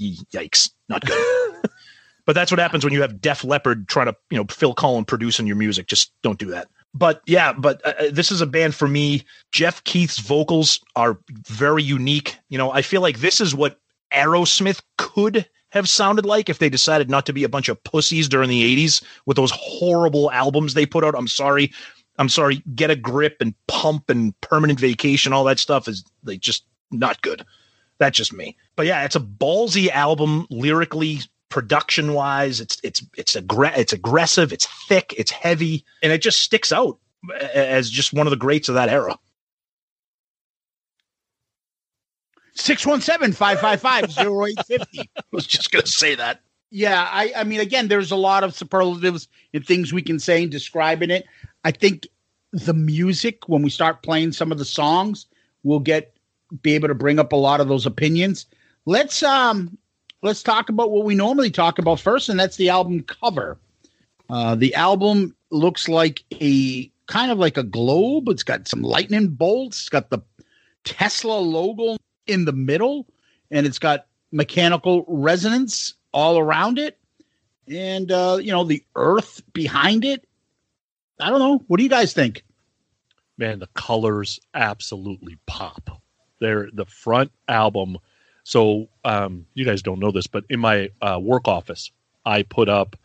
yikes, 0.00 0.70
not 0.88 1.04
good. 1.04 1.70
but 2.26 2.34
that's 2.34 2.50
what 2.50 2.60
happens 2.60 2.84
when 2.84 2.92
you 2.92 3.02
have 3.02 3.20
Def 3.20 3.44
Leppard 3.44 3.88
trying 3.88 4.06
to 4.06 4.16
you 4.30 4.38
know 4.38 4.44
Phil 4.44 4.74
Collen 4.74 5.06
producing 5.06 5.46
your 5.46 5.56
music. 5.56 5.86
Just 5.86 6.12
don't 6.22 6.38
do 6.38 6.50
that. 6.50 6.68
But 6.94 7.22
yeah, 7.26 7.52
but 7.52 7.84
uh, 7.84 8.10
this 8.12 8.30
is 8.30 8.40
a 8.40 8.46
band 8.46 8.74
for 8.74 8.86
me. 8.86 9.24
Jeff 9.50 9.82
Keith's 9.84 10.18
vocals 10.18 10.80
are 10.94 11.18
very 11.28 11.82
unique. 11.82 12.36
You 12.48 12.58
know, 12.58 12.70
I 12.70 12.82
feel 12.82 13.00
like 13.00 13.18
this 13.18 13.40
is 13.40 13.54
what 13.54 13.80
Aerosmith 14.12 14.80
could 14.96 15.48
have 15.74 15.88
sounded 15.88 16.24
like 16.24 16.48
if 16.48 16.60
they 16.60 16.68
decided 16.68 17.10
not 17.10 17.26
to 17.26 17.32
be 17.32 17.44
a 17.44 17.48
bunch 17.48 17.68
of 17.68 17.82
pussies 17.82 18.28
during 18.28 18.48
the 18.48 18.76
80s 18.76 19.02
with 19.26 19.36
those 19.36 19.50
horrible 19.50 20.30
albums 20.30 20.72
they 20.74 20.86
put 20.86 21.04
out. 21.04 21.16
I'm 21.16 21.28
sorry. 21.28 21.72
I'm 22.16 22.28
sorry. 22.28 22.62
Get 22.74 22.90
a 22.90 22.96
grip 22.96 23.36
and 23.40 23.54
pump 23.66 24.08
and 24.08 24.40
permanent 24.40 24.78
vacation. 24.78 25.32
All 25.32 25.44
that 25.44 25.58
stuff 25.58 25.88
is 25.88 26.04
like 26.22 26.40
just 26.40 26.64
not 26.92 27.20
good. 27.22 27.44
That's 27.98 28.16
just 28.16 28.32
me. 28.32 28.56
But 28.76 28.86
yeah, 28.86 29.04
it's 29.04 29.16
a 29.16 29.20
ballsy 29.20 29.88
album 29.88 30.46
lyrically, 30.48 31.18
production 31.48 32.14
wise. 32.14 32.60
It's 32.60 32.78
it's 32.84 33.04
it's 33.16 33.34
aggra- 33.34 33.76
it's 33.76 33.92
aggressive. 33.92 34.52
It's 34.52 34.66
thick. 34.88 35.12
It's 35.16 35.30
heavy, 35.30 35.84
and 36.02 36.12
it 36.12 36.22
just 36.22 36.40
sticks 36.40 36.72
out 36.72 36.98
as 37.52 37.90
just 37.90 38.12
one 38.12 38.26
of 38.26 38.30
the 38.30 38.36
greats 38.36 38.68
of 38.68 38.76
that 38.76 38.88
era. 38.88 39.18
617-555-0850. 42.56 45.08
I 45.16 45.22
was 45.32 45.46
just 45.46 45.70
gonna 45.70 45.86
say 45.86 46.14
that. 46.14 46.40
Yeah, 46.70 47.08
I, 47.10 47.32
I 47.36 47.44
mean, 47.44 47.60
again, 47.60 47.88
there's 47.88 48.10
a 48.10 48.16
lot 48.16 48.42
of 48.42 48.54
superlatives 48.54 49.28
and 49.52 49.64
things 49.64 49.92
we 49.92 50.02
can 50.02 50.18
say 50.18 50.42
in 50.42 50.50
describing 50.50 51.10
it. 51.10 51.24
I 51.62 51.70
think 51.70 52.08
the 52.52 52.74
music, 52.74 53.48
when 53.48 53.62
we 53.62 53.70
start 53.70 54.02
playing 54.02 54.32
some 54.32 54.50
of 54.50 54.58
the 54.58 54.64
songs, 54.64 55.26
we'll 55.62 55.78
get 55.78 56.14
be 56.62 56.74
able 56.74 56.88
to 56.88 56.94
bring 56.94 57.18
up 57.18 57.32
a 57.32 57.36
lot 57.36 57.60
of 57.60 57.68
those 57.68 57.86
opinions. 57.86 58.46
Let's 58.86 59.22
um 59.22 59.76
let's 60.22 60.42
talk 60.42 60.68
about 60.68 60.90
what 60.90 61.04
we 61.04 61.14
normally 61.14 61.50
talk 61.50 61.78
about 61.78 62.00
first, 62.00 62.28
and 62.28 62.40
that's 62.40 62.56
the 62.56 62.70
album 62.70 63.02
cover. 63.02 63.58
Uh, 64.30 64.54
the 64.54 64.74
album 64.74 65.36
looks 65.50 65.88
like 65.88 66.24
a 66.40 66.90
kind 67.06 67.30
of 67.30 67.38
like 67.38 67.56
a 67.56 67.62
globe. 67.62 68.28
It's 68.28 68.42
got 68.42 68.68
some 68.68 68.82
lightning 68.82 69.28
bolts. 69.28 69.80
It's 69.80 69.88
got 69.88 70.10
the 70.10 70.20
Tesla 70.84 71.38
logo 71.38 71.96
in 72.26 72.44
the 72.44 72.52
middle, 72.52 73.06
and 73.50 73.66
it's 73.66 73.78
got 73.78 74.06
mechanical 74.32 75.04
resonance 75.06 75.94
all 76.12 76.38
around 76.38 76.78
it, 76.78 76.98
and 77.68 78.10
uh, 78.10 78.38
you 78.40 78.52
know 78.52 78.64
the 78.64 78.84
Earth 78.96 79.42
behind 79.52 80.04
it. 80.04 80.26
I 81.20 81.30
don't 81.30 81.38
know. 81.38 81.62
What 81.68 81.76
do 81.78 81.82
you 81.82 81.88
guys 81.88 82.12
think? 82.12 82.44
Man, 83.38 83.58
the 83.58 83.68
colors 83.68 84.40
absolutely 84.54 85.38
pop. 85.46 86.02
They're 86.40 86.68
the 86.72 86.86
front 86.86 87.32
album. 87.48 87.98
So 88.44 88.88
um, 89.04 89.46
you 89.54 89.64
guys 89.64 89.82
don't 89.82 89.98
know 89.98 90.10
this, 90.10 90.26
but 90.26 90.44
in 90.50 90.60
my 90.60 90.90
uh, 91.00 91.18
work 91.20 91.48
office, 91.48 91.90
I 92.26 92.42
put 92.42 92.68
up 92.68 92.96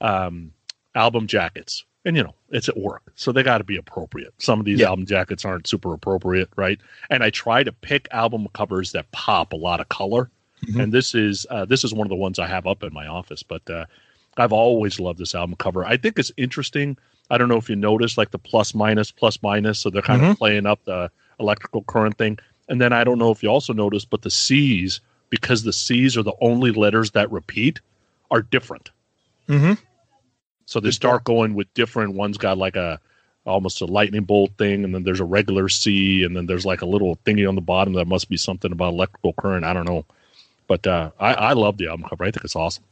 um, 0.00 0.52
album 0.94 1.26
jackets, 1.26 1.84
and 2.08 2.16
you 2.16 2.22
know 2.24 2.34
it's 2.50 2.68
at 2.68 2.76
work, 2.76 3.02
so 3.14 3.30
they 3.30 3.42
got 3.42 3.58
to 3.58 3.64
be 3.64 3.76
appropriate. 3.76 4.32
Some 4.38 4.58
of 4.58 4.64
these 4.64 4.80
Yeah. 4.80 4.88
album 4.88 5.06
jackets 5.06 5.44
aren't 5.44 5.66
super 5.68 5.92
appropriate, 5.92 6.48
right? 6.56 6.80
And 7.10 7.22
I 7.22 7.30
try 7.30 7.62
to 7.62 7.70
pick 7.70 8.08
album 8.10 8.48
covers 8.54 8.92
that 8.92 9.10
pop 9.12 9.52
a 9.52 9.56
lot 9.56 9.80
of 9.80 9.88
color, 9.90 10.30
Mhm. 10.64 10.82
and 10.82 10.92
this 10.92 11.14
is 11.14 11.46
uh, 11.50 11.64
this 11.66 11.84
is 11.84 11.92
one 11.94 12.06
of 12.06 12.08
the 12.08 12.16
ones 12.16 12.38
I 12.38 12.46
have 12.48 12.66
up 12.66 12.82
in 12.82 12.92
my 12.92 13.06
office. 13.06 13.42
But 13.42 13.68
uh, 13.70 13.84
I've 14.38 14.52
always 14.52 14.98
loved 14.98 15.18
this 15.18 15.34
album 15.34 15.54
cover. 15.58 15.84
I 15.84 15.96
think 15.96 16.18
it's 16.18 16.32
interesting. 16.36 16.96
I 17.30 17.36
don't 17.36 17.48
know 17.50 17.58
if 17.58 17.68
you 17.68 17.76
noticed 17.76 18.16
like 18.16 18.30
the 18.30 18.38
plus 18.38 18.74
minus 18.74 19.10
plus 19.10 19.42
minus, 19.42 19.78
so 19.80 19.90
they're 19.90 20.00
kind 20.02 20.24
of 20.24 20.38
playing 20.38 20.64
up 20.64 20.82
the 20.84 21.10
electrical 21.38 21.82
current 21.82 22.16
thing. 22.16 22.38
And 22.70 22.80
then 22.80 22.92
I 22.92 23.04
don't 23.04 23.18
know 23.18 23.30
if 23.30 23.42
you 23.42 23.50
also 23.50 23.72
noticed, 23.74 24.08
but 24.10 24.22
the 24.22 24.30
C's 24.30 25.00
because 25.28 25.62
the 25.62 25.72
C's 25.74 26.16
are 26.16 26.22
the 26.22 26.32
only 26.40 26.70
letters 26.72 27.10
that 27.10 27.30
repeat 27.30 27.80
are 28.30 28.40
different. 28.42 28.90
Mm-hmm. 29.48 29.74
So 30.68 30.80
they 30.80 30.90
start 30.90 31.24
going 31.24 31.54
with 31.54 31.72
different. 31.72 32.12
One's 32.12 32.36
got 32.36 32.58
like 32.58 32.76
a 32.76 33.00
almost 33.46 33.80
a 33.80 33.86
lightning 33.86 34.24
bolt 34.24 34.50
thing, 34.58 34.84
and 34.84 34.94
then 34.94 35.02
there's 35.02 35.18
a 35.18 35.24
regular 35.24 35.70
C, 35.70 36.22
and 36.24 36.36
then 36.36 36.44
there's 36.44 36.66
like 36.66 36.82
a 36.82 36.86
little 36.86 37.16
thingy 37.24 37.48
on 37.48 37.54
the 37.54 37.62
bottom 37.62 37.94
that 37.94 38.06
must 38.06 38.28
be 38.28 38.36
something 38.36 38.70
about 38.70 38.92
electrical 38.92 39.32
current. 39.32 39.64
I 39.64 39.72
don't 39.72 39.86
know, 39.86 40.04
but 40.66 40.86
uh, 40.86 41.10
I 41.18 41.32
I 41.32 41.52
love 41.54 41.78
the 41.78 41.86
album 41.86 42.06
cover. 42.06 42.22
I 42.22 42.30
think 42.30 42.44
it's 42.44 42.54
awesome. 42.54 42.84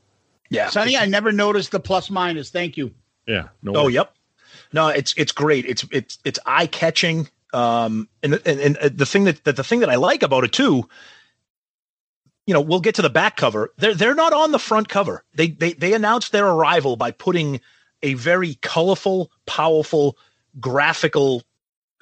Yeah. 0.49 0.71
Sonny, 0.71 0.97
I 0.97 1.05
never 1.05 1.33
noticed 1.33 1.71
the 1.71 1.79
plus 1.79 2.09
minus. 2.09 2.49
Thank 2.49 2.79
you. 2.79 2.95
Yeah. 3.27 3.49
No. 3.63 3.75
Oh, 3.75 3.83
worries. 3.85 3.97
yep. 3.97 4.15
No, 4.73 4.89
it's 4.89 5.13
it's 5.19 5.33
great. 5.33 5.67
It's 5.67 5.85
it's 5.93 6.19
it's 6.25 6.39
eye 6.47 6.69
catching. 6.69 7.29
Um, 7.53 8.09
and, 8.23 8.41
and 8.47 8.79
and 8.79 8.99
the 8.99 9.05
thing 9.05 9.25
that, 9.25 9.45
that 9.45 9.57
the 9.57 9.65
thing 9.65 9.81
that 9.81 9.91
I 9.91 9.97
like 9.97 10.23
about 10.23 10.45
it 10.45 10.53
too, 10.53 10.89
you 12.47 12.55
know, 12.55 12.61
we'll 12.61 12.81
get 12.81 12.95
to 12.97 13.03
the 13.03 13.11
back 13.11 13.37
cover. 13.37 13.73
They're 13.77 13.95
they're 13.95 14.15
not 14.15 14.33
on 14.33 14.53
the 14.53 14.59
front 14.59 14.89
cover. 14.89 15.25
They 15.35 15.49
they 15.49 15.73
they 15.73 15.93
announced 15.93 16.33
their 16.33 16.47
arrival 16.47 16.97
by 16.97 17.11
putting 17.11 17.61
a 18.03 18.15
very 18.15 18.55
colorful, 18.57 19.31
powerful, 19.47 20.17
graphical 20.61 21.43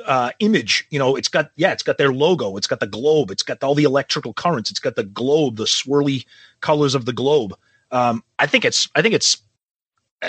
uh 0.07 0.33
image 0.41 0.85
you 0.91 0.99
know 0.99 1.15
it's 1.15 1.29
got 1.29 1.53
yeah 1.55 1.71
it's 1.71 1.85
got 1.85 1.99
their 1.99 2.13
logo 2.13 2.57
it's 2.57 2.67
got 2.67 2.81
the 2.81 2.87
globe 2.87 3.31
it's 3.31 3.45
got 3.45 3.63
all 3.63 3.77
the 3.77 3.85
electrical 3.85 4.35
currents 4.35 4.69
it's 4.69 4.81
got 4.81 4.97
the 4.97 5.05
globe 5.05 5.55
the 5.55 5.65
swirly 5.65 6.27
colors 6.61 6.97
of 6.97 7.05
the 7.05 7.13
globe 7.13 7.55
um 7.93 8.23
i 8.41 8.45
think 8.45 8.65
it's 8.65 8.89
i 8.97 9.01
think 9.01 9.15
it's 9.15 9.41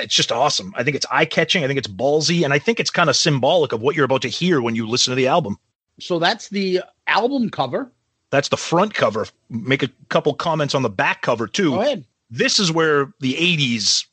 it's 0.02 0.16
just 0.16 0.32
awesome. 0.32 0.74
I 0.76 0.84
think 0.84 0.96
it's 0.96 1.06
eye 1.12 1.26
catching. 1.26 1.64
I 1.64 1.68
think 1.68 1.78
it's 1.78 1.88
ballsy, 1.88 2.44
and 2.44 2.54
I 2.54 2.60
think 2.60 2.80
it's 2.80 2.90
kind 2.90 3.10
of 3.10 3.16
symbolic 3.16 3.72
of 3.72 3.82
what 3.82 3.96
you're 3.96 4.06
about 4.06 4.22
to 4.24 4.30
hear 4.30 4.62
when 4.62 4.76
you 4.76 4.88
listen 4.88 5.12
to 5.12 5.16
the 5.16 5.28
album. 5.28 5.58
So 6.00 6.20
that's 6.20 6.50
the 6.50 6.82
album 7.08 7.50
cover. 7.50 7.92
That's 8.36 8.50
the 8.50 8.58
front 8.58 8.94
cover. 8.94 9.26
Make 9.50 9.82
a 9.82 9.90
couple 10.10 10.34
comments 10.34 10.76
on 10.76 10.82
the 10.82 10.90
back 10.90 11.22
cover 11.22 11.48
too. 11.48 11.72
Go 11.72 11.82
ahead. 11.82 12.06
This 12.30 12.60
is 12.60 12.70
where 12.70 13.14
the 13.22 13.34
'80s 13.36 14.06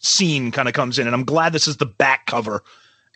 scene 0.00 0.50
kind 0.50 0.68
of 0.68 0.74
comes 0.74 0.98
in, 0.98 1.06
and 1.06 1.16
I'm 1.16 1.24
glad 1.24 1.54
this 1.54 1.66
is 1.66 1.78
the 1.78 1.86
back 1.86 2.26
cover 2.26 2.62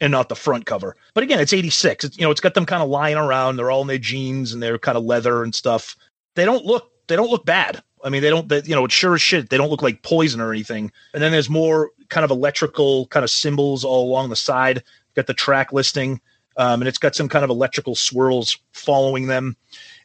and 0.00 0.10
not 0.10 0.30
the 0.30 0.34
front 0.34 0.64
cover. 0.64 0.96
But 1.12 1.24
again, 1.24 1.40
it's 1.40 1.52
'86. 1.52 2.04
It's 2.04 2.16
you 2.16 2.24
know, 2.24 2.30
it's 2.30 2.40
got 2.40 2.54
them 2.54 2.64
kind 2.64 2.82
of 2.82 2.88
lying 2.88 3.16
around. 3.16 3.56
They're 3.56 3.70
all 3.70 3.82
in 3.82 3.86
their 3.86 3.98
jeans 3.98 4.54
and 4.54 4.62
they're 4.62 4.78
kind 4.78 4.96
of 4.96 5.04
leather 5.04 5.42
and 5.42 5.54
stuff. 5.54 5.94
They 6.36 6.46
don't 6.46 6.64
look. 6.64 6.90
They 7.08 7.16
don't 7.16 7.30
look 7.30 7.44
bad. 7.44 7.82
I 8.02 8.08
mean, 8.08 8.22
they 8.22 8.30
don't. 8.30 8.48
They, 8.48 8.62
you 8.62 8.74
know, 8.74 8.86
it's 8.86 8.94
sure 8.94 9.14
as 9.14 9.20
shit. 9.20 9.50
They 9.50 9.58
don't 9.58 9.68
look 9.68 9.82
like 9.82 10.00
poison 10.02 10.40
or 10.40 10.52
anything. 10.52 10.90
And 11.12 11.22
then 11.22 11.32
there's 11.32 11.50
more 11.50 11.90
kind 12.08 12.24
of 12.24 12.30
electrical 12.30 13.08
kind 13.08 13.24
of 13.24 13.30
symbols 13.30 13.84
all 13.84 14.08
along 14.08 14.30
the 14.30 14.36
side. 14.36 14.82
Got 15.16 15.26
the 15.26 15.34
track 15.34 15.74
listing, 15.74 16.18
um, 16.56 16.80
and 16.80 16.88
it's 16.88 16.98
got 16.98 17.14
some 17.14 17.28
kind 17.28 17.44
of 17.44 17.50
electrical 17.50 17.94
swirls 17.94 18.58
following 18.72 19.26
them. 19.26 19.54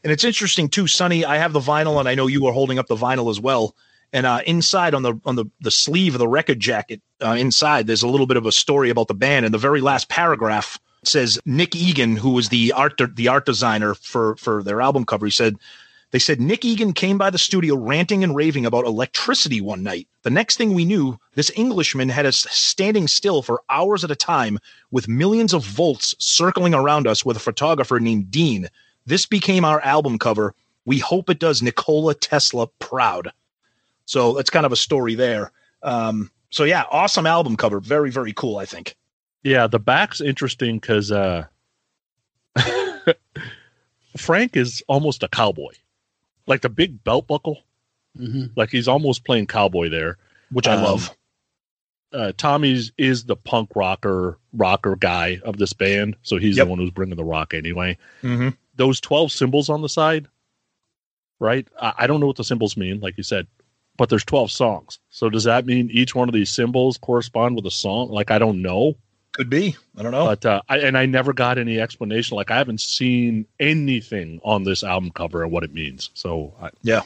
And 0.04 0.12
it's 0.12 0.24
interesting 0.24 0.68
too, 0.70 0.88
Sonny. 0.88 1.26
I 1.26 1.38
have 1.38 1.54
the 1.54 1.60
vinyl, 1.60 1.99
and 1.99 2.10
I 2.10 2.16
know 2.16 2.28
you 2.28 2.45
are 2.47 2.54
holding 2.54 2.80
up 2.80 2.88
the 2.88 2.95
vinyl 2.95 3.30
as 3.30 3.39
well. 3.39 3.76
And 4.14 4.26
uh, 4.26 4.41
inside 4.45 4.93
on 4.93 5.04
the 5.04 5.20
on 5.26 5.36
the 5.36 5.45
the 5.62 5.72
sleeve 5.72 6.16
of 6.16 6.20
the 6.20 6.28
record 6.28 6.60
jacket, 6.60 7.02
uh, 7.24 7.36
inside 7.39 7.88
there's 7.88 8.04
a 8.04 8.08
little 8.08 8.28
bit 8.28 8.38
of 8.38 8.45
a 8.45 8.52
story 8.52 8.89
about 8.89 9.08
the 9.08 9.14
band. 9.14 9.45
And 9.45 9.54
the 9.54 9.60
very 9.60 9.80
last 9.80 10.10
paragraph 10.10 10.80
says 11.04 11.39
Nick 11.45 11.76
Egan, 11.76 12.16
who 12.18 12.32
was 12.32 12.49
the 12.49 12.74
art 12.74 12.99
the 13.16 13.28
art 13.28 13.45
designer 13.45 13.93
for 13.93 14.36
for 14.36 14.64
their 14.64 14.82
album 14.82 15.06
cover, 15.06 15.26
he 15.26 15.32
said. 15.32 15.56
They 16.12 16.20
said 16.20 16.41
Nick 16.41 16.66
Egan 16.66 16.91
came 16.91 17.18
by 17.18 17.30
the 17.30 17.38
studio 17.38 17.74
ranting 17.78 18.22
and 18.22 18.36
raving 18.36 18.66
about 18.66 18.84
electricity 18.84 19.62
one 19.62 19.82
night. 19.82 20.10
The 20.24 20.30
next 20.30 20.58
thing 20.58 20.74
we 20.74 20.84
knew, 20.84 21.18
this 21.36 21.49
Englishman 21.56 22.10
had 22.10 22.26
us 22.26 22.45
standing 22.49 23.08
still 23.08 23.41
for 23.41 23.64
hours 23.70 24.04
at 24.04 24.12
a 24.12 24.16
time 24.18 24.60
with 24.91 25.08
millions 25.08 25.54
of 25.54 25.64
volts 25.64 26.14
circling 26.20 26.74
around 26.74 27.08
us 27.08 27.24
with 27.24 27.38
a 27.38 27.39
photographer 27.39 27.97
named 27.97 28.30
Dean. 28.30 28.68
This 29.12 29.26
became 29.26 29.66
our 29.66 29.82
album 29.82 30.18
cover. 30.18 30.55
We 30.86 30.97
hope 30.99 31.30
it 31.30 31.38
does 31.38 31.62
Nikola 31.62 32.16
Tesla 32.16 32.68
proud. 32.80 33.34
So 34.05 34.32
that's 34.36 34.49
kind 34.49 34.66
of 34.66 34.72
a 34.72 34.78
story 34.78 35.16
there. 35.16 35.51
Um, 35.84 36.32
so 36.49 36.64
yeah, 36.64 36.86
awesome 36.89 37.26
album 37.26 37.57
cover. 37.57 37.82
Very, 37.82 38.09
very 38.09 38.32
cool, 38.32 38.55
I 38.57 38.64
think. 38.66 38.95
Yeah, 39.43 39.68
the 39.68 39.80
back's 39.80 40.22
interesting 40.22 40.80
because 40.80 41.12
uh, 41.12 41.43
Frank 44.18 44.55
is 44.55 44.82
almost 44.88 45.24
a 45.24 45.28
cowboy, 45.28 45.74
like 46.47 46.62
the 46.62 46.70
big 46.70 47.03
belt 47.03 47.28
buckle. 47.28 47.64
Mm-hmm. 48.18 48.45
Like 48.55 48.70
he's 48.70 48.88
almost 48.88 49.26
playing 49.26 49.47
cowboy 49.47 49.89
there. 49.89 50.18
Which 50.53 50.68
I 50.70 50.76
Um, 50.76 50.84
love. 50.84 51.18
Uh, 52.14 52.32
Tommy's 52.38 52.93
is 52.97 53.26
the 53.26 53.36
punk 53.36 53.72
rocker 53.76 54.38
rocker 54.53 54.95
guy 54.95 55.39
of 55.43 55.57
this 55.57 55.74
band, 55.74 56.16
so 56.24 56.38
he's 56.38 56.55
Yep. 56.55 56.66
the 56.66 56.70
one 56.70 56.80
who's 56.80 56.91
bringing 56.91 57.18
the 57.18 57.26
rock 57.26 57.53
anyway. 57.53 57.97
Mm-hmm. 58.24 58.49
Those 58.76 59.00
twelve 59.02 59.32
symbols 59.32 59.70
on 59.70 59.82
the 59.82 59.90
side, 59.90 60.28
right? 61.40 61.68
I, 61.80 61.94
I 62.00 62.08
don't 62.08 62.20
know 62.20 62.28
what 62.28 62.38
the 62.38 62.44
symbols 62.44 62.78
mean, 62.78 63.00
like 63.00 63.18
you 63.18 63.24
said, 63.24 63.48
but 63.98 64.10
there's 64.10 64.26
twelve 64.26 64.52
songs. 64.52 65.00
So 65.10 65.30
does 65.30 65.44
that 65.44 65.66
mean 65.66 65.90
each 65.92 66.16
one 66.16 66.30
of 66.30 66.34
these 66.34 66.50
symbols 66.50 66.98
correspond 66.98 67.56
with 67.56 67.66
a 67.66 67.72
song? 67.72 68.10
Like 68.10 68.32
I 68.32 68.40
don't 68.40 68.62
know. 68.62 68.96
Could 69.34 69.50
be. 69.50 69.78
I 69.98 70.04
don't 70.04 70.12
know. 70.12 70.26
but 70.26 70.46
uh, 70.46 70.62
I, 70.68 70.80
and 70.80 70.98
I 70.98 71.06
never 71.06 71.32
got 71.32 71.58
any 71.58 71.80
explanation. 71.80 72.36
Like 72.36 72.52
I 72.52 72.58
haven't 72.58 72.82
seen 72.82 73.46
anything 73.62 74.42
on 74.44 74.64
this 74.64 74.84
album 74.84 75.12
cover 75.12 75.42
and 75.44 75.52
what 75.52 75.64
it 75.64 75.74
means. 75.74 76.10
So 76.14 76.54
I, 76.62 76.70
Yeah. 76.82 77.02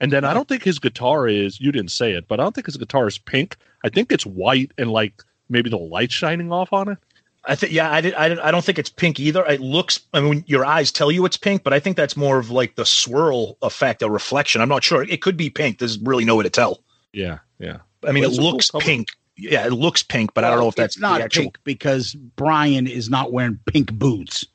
And 0.00 0.12
then 0.12 0.24
I 0.24 0.34
don't 0.34 0.48
think 0.48 0.64
his 0.64 0.80
guitar 0.80 1.28
is. 1.28 1.60
You 1.60 1.70
didn't 1.70 1.92
say 1.92 2.12
it, 2.12 2.26
but 2.26 2.40
I 2.40 2.42
don't 2.42 2.54
think 2.54 2.66
his 2.66 2.76
guitar 2.76 3.06
is 3.06 3.18
pink. 3.18 3.56
I 3.84 3.88
think 3.88 4.10
it's 4.10 4.26
white 4.26 4.72
and 4.76 4.90
like 4.90 5.22
maybe 5.48 5.70
the 5.70 5.78
light 5.78 6.10
shining 6.10 6.50
off 6.52 6.72
on 6.72 6.88
it. 6.88 6.98
I 7.46 7.54
think 7.54 7.72
yeah, 7.72 7.90
I 7.90 8.00
did, 8.00 8.14
I 8.14 8.28
did, 8.28 8.38
I 8.38 8.50
don't 8.50 8.64
think 8.64 8.78
it's 8.78 8.88
pink 8.88 9.20
either. 9.20 9.44
It 9.46 9.60
looks 9.60 10.00
I 10.14 10.20
mean 10.20 10.44
your 10.46 10.64
eyes 10.64 10.90
tell 10.90 11.10
you 11.12 11.24
it's 11.26 11.36
pink, 11.36 11.62
but 11.62 11.72
I 11.72 11.80
think 11.80 11.96
that's 11.96 12.16
more 12.16 12.38
of 12.38 12.50
like 12.50 12.76
the 12.76 12.86
swirl 12.86 13.56
effect, 13.62 14.02
a 14.02 14.08
reflection. 14.10 14.60
I'm 14.60 14.68
not 14.68 14.82
sure. 14.84 15.02
It 15.02 15.20
could 15.20 15.36
be 15.36 15.50
pink. 15.50 15.78
There's 15.78 15.98
really 15.98 16.24
no 16.24 16.36
way 16.36 16.44
to 16.44 16.50
tell. 16.50 16.80
Yeah, 17.12 17.38
yeah. 17.58 17.78
I 18.06 18.12
mean, 18.12 18.22
Well, 18.22 18.30
it 18.30 18.34
it's 18.34 18.38
a 18.38 18.40
cool 18.40 18.52
looks 18.52 18.70
pink. 18.80 19.08
Yeah, 19.36 19.66
it 19.66 19.72
looks 19.72 20.02
pink, 20.02 20.32
but 20.32 20.44
I 20.44 20.50
don't 20.50 20.60
know 20.60 20.68
if 20.68 20.74
that's 20.76 20.96
it's 20.96 21.02
not 21.02 21.18
the 21.18 21.24
actual. 21.24 21.42
pink 21.44 21.58
because 21.64 22.14
Brian 22.14 22.86
is 22.86 23.10
not 23.10 23.32
wearing 23.32 23.58
pink 23.66 23.92
boots. 23.92 24.46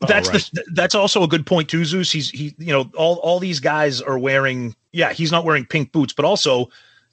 Oh, 0.00 0.06
that's 0.06 0.28
Oh, 0.28 0.32
right. 0.32 0.50
the 0.52 0.64
that's 0.74 0.94
also 0.94 1.22
a 1.22 1.28
good 1.28 1.46
point 1.46 1.68
too, 1.68 1.84
Zeus. 1.84 2.10
He's 2.12 2.30
he 2.30 2.54
you 2.58 2.72
know 2.72 2.90
all 2.96 3.16
all 3.16 3.38
these 3.40 3.60
guys 3.60 4.00
are 4.00 4.18
wearing 4.18 4.74
yeah 4.92 5.12
he's 5.12 5.32
not 5.32 5.44
wearing 5.44 5.64
pink 5.64 5.92
boots, 5.92 6.12
but 6.12 6.24
also 6.24 6.70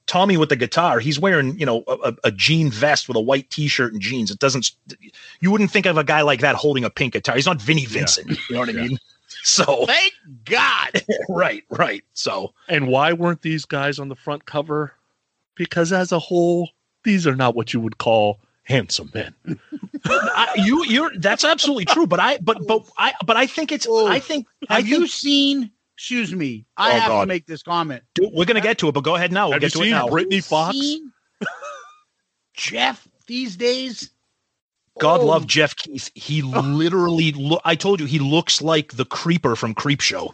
Tommy 0.08 0.38
with 0.38 0.50
the 0.50 0.56
guitar 0.56 1.00
he's 1.00 1.20
wearing 1.20 1.58
you 1.60 1.66
know 1.66 1.84
a, 1.88 1.94
a- 2.10 2.16
a 2.26 2.32
jean 2.32 2.70
vest 2.70 3.08
with 3.08 3.18
a 3.18 3.22
white 3.22 3.50
t-shirt 3.50 3.92
and 3.94 4.02
jeans. 4.02 4.30
It 4.32 4.40
doesn't 4.40 4.72
you 5.40 5.52
wouldn't 5.52 5.72
think 5.72 5.86
of 5.86 5.98
a 5.98 6.04
guy 6.04 6.22
like 6.22 6.42
that 6.42 6.56
holding 6.56 6.84
a 6.84 6.90
pink 6.90 7.14
guitar. 7.14 7.36
He's 7.36 7.46
not 7.46 7.62
Vinnie 7.62 7.86
Vincent. 7.86 8.30
You 8.30 8.38
know 8.56 8.60
what 8.60 8.70
I 8.70 8.74
mean? 8.74 8.98
So 9.44 9.86
Thank 9.86 10.14
God. 10.46 11.04
right 11.30 11.64
right 11.70 12.04
so 12.14 12.54
And 12.68 12.88
why 12.88 13.14
weren't 13.14 13.42
these 13.42 13.66
guys 13.66 14.00
on 14.00 14.08
the 14.10 14.16
front 14.16 14.46
cover? 14.46 14.94
Because 15.56 15.92
as 15.92 16.12
a 16.12 16.20
whole, 16.20 16.70
these 17.04 17.28
are 17.28 17.36
not 17.36 17.56
what 17.56 17.74
you 17.74 17.80
would 17.80 17.98
call 18.00 18.40
handsome 18.64 19.12
men. 19.14 19.36
I, 20.06 20.54
you 20.58 20.86
you're 20.86 21.12
that's 21.18 21.44
absolutely 21.44 21.86
true. 21.86 22.08
But 22.08 22.20
I 22.20 22.38
but 22.40 22.66
but 22.68 22.86
I 22.98 23.14
but 23.26 23.38
I 23.38 23.46
think 23.48 23.72
it's 23.72 23.86
Oh. 23.90 24.08
I 24.08 24.20
think 24.20 24.48
I 24.70 24.76
Have 24.78 24.88
you 24.88 25.08
seen? 25.08 25.72
Excuse 25.98 26.34
me. 26.36 26.66
I 26.78 26.92
Oh, 26.92 27.00
have 27.00 27.22
to 27.22 27.26
make 27.26 27.46
this 27.48 27.64
comment. 27.64 28.04
dude, 28.16 28.32
we're 28.34 28.46
gonna 28.46 28.62
get 28.62 28.78
to 28.80 28.90
it, 28.90 28.92
but 28.92 29.04
go 29.04 29.16
ahead 29.16 29.32
now. 29.32 29.46
We'll 29.48 29.54
Have 29.54 29.62
get 29.62 29.74
you 29.76 29.80
to 29.80 29.84
it 29.84 29.86
seen 29.86 29.92
now. 29.92 30.08
Britny 30.08 30.42
Fox? 30.42 30.78
Jeff 32.54 33.08
these 33.28 33.56
days. 33.56 34.10
God 35.00 35.22
Oh, 35.22 35.26
love 35.26 35.46
Jeff 35.48 35.76
Keith. 35.76 36.10
He 36.16 36.42
literally, 36.42 37.32
lo- 37.34 37.60
I 37.66 37.76
told 37.76 38.00
you, 38.00 38.06
he 38.06 38.20
looks 38.20 38.62
like 38.62 38.94
the 38.94 39.06
creeper 39.06 39.56
from 39.56 39.74
Creep 39.74 40.02
Show. 40.02 40.32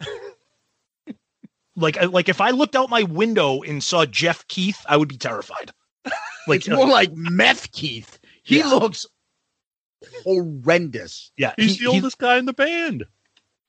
like, 1.76 2.00
uh, 2.00 2.08
like 2.10 2.28
if 2.28 2.40
I 2.40 2.50
looked 2.50 2.76
out 2.76 2.90
my 2.90 3.02
window 3.04 3.62
and 3.62 3.82
saw 3.82 4.04
Jeff 4.06 4.46
Keith, 4.48 4.84
I 4.88 4.96
would 4.96 5.08
be 5.08 5.16
terrified. 5.18 5.72
Like, 6.48 6.58
It's 6.66 6.68
more 6.68 6.88
like 6.88 7.12
meth 7.12 7.70
Keith. 7.70 8.18
He 8.42 8.58
Yeah. 8.58 8.66
looks 8.74 9.06
horrendous. 10.24 11.30
yeah, 11.36 11.54
He's 11.56 11.76
he- 11.78 11.84
the 11.84 11.90
he- 11.92 11.96
oldest 11.98 12.18
guy 12.18 12.36
in 12.38 12.46
the 12.46 12.52
band. 12.52 13.04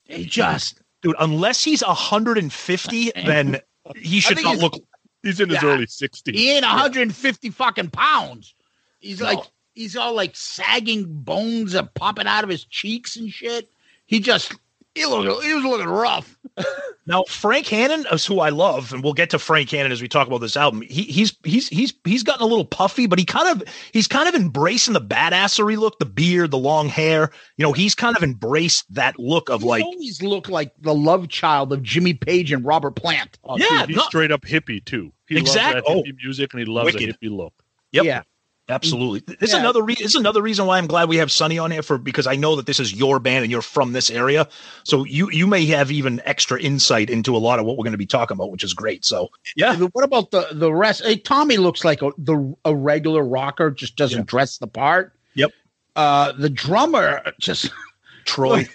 He 0.06 0.26
just 0.26 0.82
dude. 1.04 1.16
Unless 1.20 1.64
he's 1.64 1.84
150, 1.84 3.12
then 3.16 3.60
he 3.96 4.20
should 4.20 4.42
not 4.42 4.52
he's- 4.56 4.62
look. 4.64 4.74
He's 5.22 5.40
in 5.40 5.50
his 5.50 5.62
Yeah. 5.64 5.70
early 5.70 5.86
60s. 5.88 6.36
he 6.36 6.52
ain't 6.52 6.66
150 6.66 7.50
fucking 7.50 7.92
pounds. 7.92 8.56
He's 9.00 9.20
No. 9.22 9.26
like 9.28 9.40
he's 9.74 9.96
all 9.96 10.14
like 10.14 10.36
sagging 10.36 11.06
bones 11.08 11.76
are 11.76 11.88
popping 11.96 12.28
out 12.28 12.44
of 12.44 12.50
his 12.50 12.66
cheeks 12.66 13.16
and 13.16 13.32
shit. 13.32 13.70
He 14.06 14.20
just 14.20 14.54
he 14.96 15.06
look 15.06 15.44
he 15.44 15.54
was 15.54 15.64
looking 15.64 15.90
rough. 15.90 16.38
Now, 17.06 17.24
Frank 17.28 17.68
Hannon 17.68 18.06
is 18.14 18.26
who 18.26 18.40
I 18.40 18.50
love, 18.50 18.94
and 18.94 19.04
we'll 19.04 19.14
get 19.14 19.30
to 19.32 19.40
Frank 19.40 19.70
Hannon 19.70 19.92
as 19.92 20.02
we 20.02 20.08
talk 20.08 20.26
about 20.26 20.38
this 20.38 20.56
album. 20.56 20.82
He, 20.84 21.04
he's 21.04 21.36
he's 21.44 21.68
he's 21.68 21.94
he's 22.06 22.24
gotten 22.24 22.44
a 22.44 22.46
little 22.46 22.64
puffy, 22.64 23.08
but 23.08 23.20
he 23.20 23.26
kind 23.26 23.50
of 23.50 23.68
he's 23.92 24.08
kind 24.08 24.30
of 24.30 24.36
embracing 24.36 24.94
the 24.94 25.02
badassery 25.02 25.76
look, 25.78 26.00
the 26.00 26.06
beard, 26.06 26.52
the 26.52 26.58
long 26.58 26.88
hair. 26.88 27.32
You 27.58 27.64
know, 27.64 27.74
he's 27.74 27.94
kind 27.94 28.16
of 28.16 28.24
embraced 28.24 28.86
that 28.94 29.20
look 29.20 29.50
of 29.50 29.64
He 29.64 29.68
like 29.68 29.84
always 29.84 30.22
looked 30.22 30.50
like 30.50 30.72
the 30.80 30.96
love 30.96 31.28
child 31.28 31.74
of 31.74 31.84
Jimmy 31.84 32.14
Page 32.14 32.54
and 32.54 32.64
Robert 32.64 32.92
Plant. 32.92 33.38
Oh, 33.44 33.58
Yeah, 33.58 33.82
dude, 33.82 33.90
he's 33.90 33.98
no- 33.98 34.04
straight 34.04 34.32
up 34.32 34.44
hippie 34.44 34.84
too. 34.84 35.12
He 35.28 35.38
Exact- 35.38 35.76
loves 35.76 35.88
that 35.88 36.06
hippie 36.06 36.14
oh, 36.14 36.24
music 36.24 36.54
and 36.54 36.60
he 36.62 36.66
loves 36.66 36.94
wicked. 36.94 37.10
a 37.10 37.14
hippie 37.14 37.36
look. 37.36 37.54
Yep. 37.92 38.06
Yeah. 38.06 38.22
Absolutely. 38.70 39.20
This 39.40 39.50
is 39.50 39.54
Yeah. 39.54 39.60
another 39.60 39.84
re- 39.84 39.96
this 39.96 40.06
is 40.12 40.16
another 40.16 40.42
reason 40.42 40.66
why 40.66 40.78
I'm 40.78 40.88
glad 40.88 41.10
we 41.10 41.18
have 41.18 41.30
Sonny 41.32 41.60
on 41.60 41.70
here 41.70 41.84
for 41.84 41.98
because 41.98 42.26
I 42.28 42.36
know 42.38 42.56
that 42.56 42.66
this 42.66 42.80
is 42.80 42.94
your 42.94 43.20
band 43.20 43.44
and 43.44 43.52
you're 43.52 43.62
from 43.62 43.92
this 43.92 44.10
area. 44.10 44.48
So 44.86 45.04
you 45.04 45.30
you 45.32 45.46
may 45.48 45.66
have 45.66 45.92
even 45.92 46.22
extra 46.24 46.60
insight 46.62 47.10
into 47.10 47.36
a 47.36 47.40
lot 47.40 47.60
of 47.60 47.66
what 47.66 47.78
we're 47.78 47.84
going 47.84 47.92
to 47.92 47.98
be 47.98 48.06
talking 48.06 48.36
about, 48.38 48.52
which 48.52 48.64
is 48.64 48.74
great. 48.74 49.04
So 49.04 49.28
yeah, 49.58 49.76
What 49.76 50.06
about 50.06 50.32
the 50.32 50.48
the 50.54 50.74
rest? 50.74 51.04
Hey, 51.04 51.18
Tommy 51.18 51.58
looks 51.58 51.84
like 51.84 52.02
a 52.02 52.12
the 52.18 52.56
a 52.64 52.74
regular 52.74 53.24
rocker, 53.26 53.70
just 53.70 53.98
doesn't 53.98 54.20
Yeah. 54.20 54.24
dress 54.26 54.58
the 54.60 54.68
part. 54.68 55.12
Yep. 55.36 55.52
Uh, 55.98 56.32
the 56.32 56.50
drummer 56.50 57.22
just 57.42 57.70
Troy. 58.26 58.66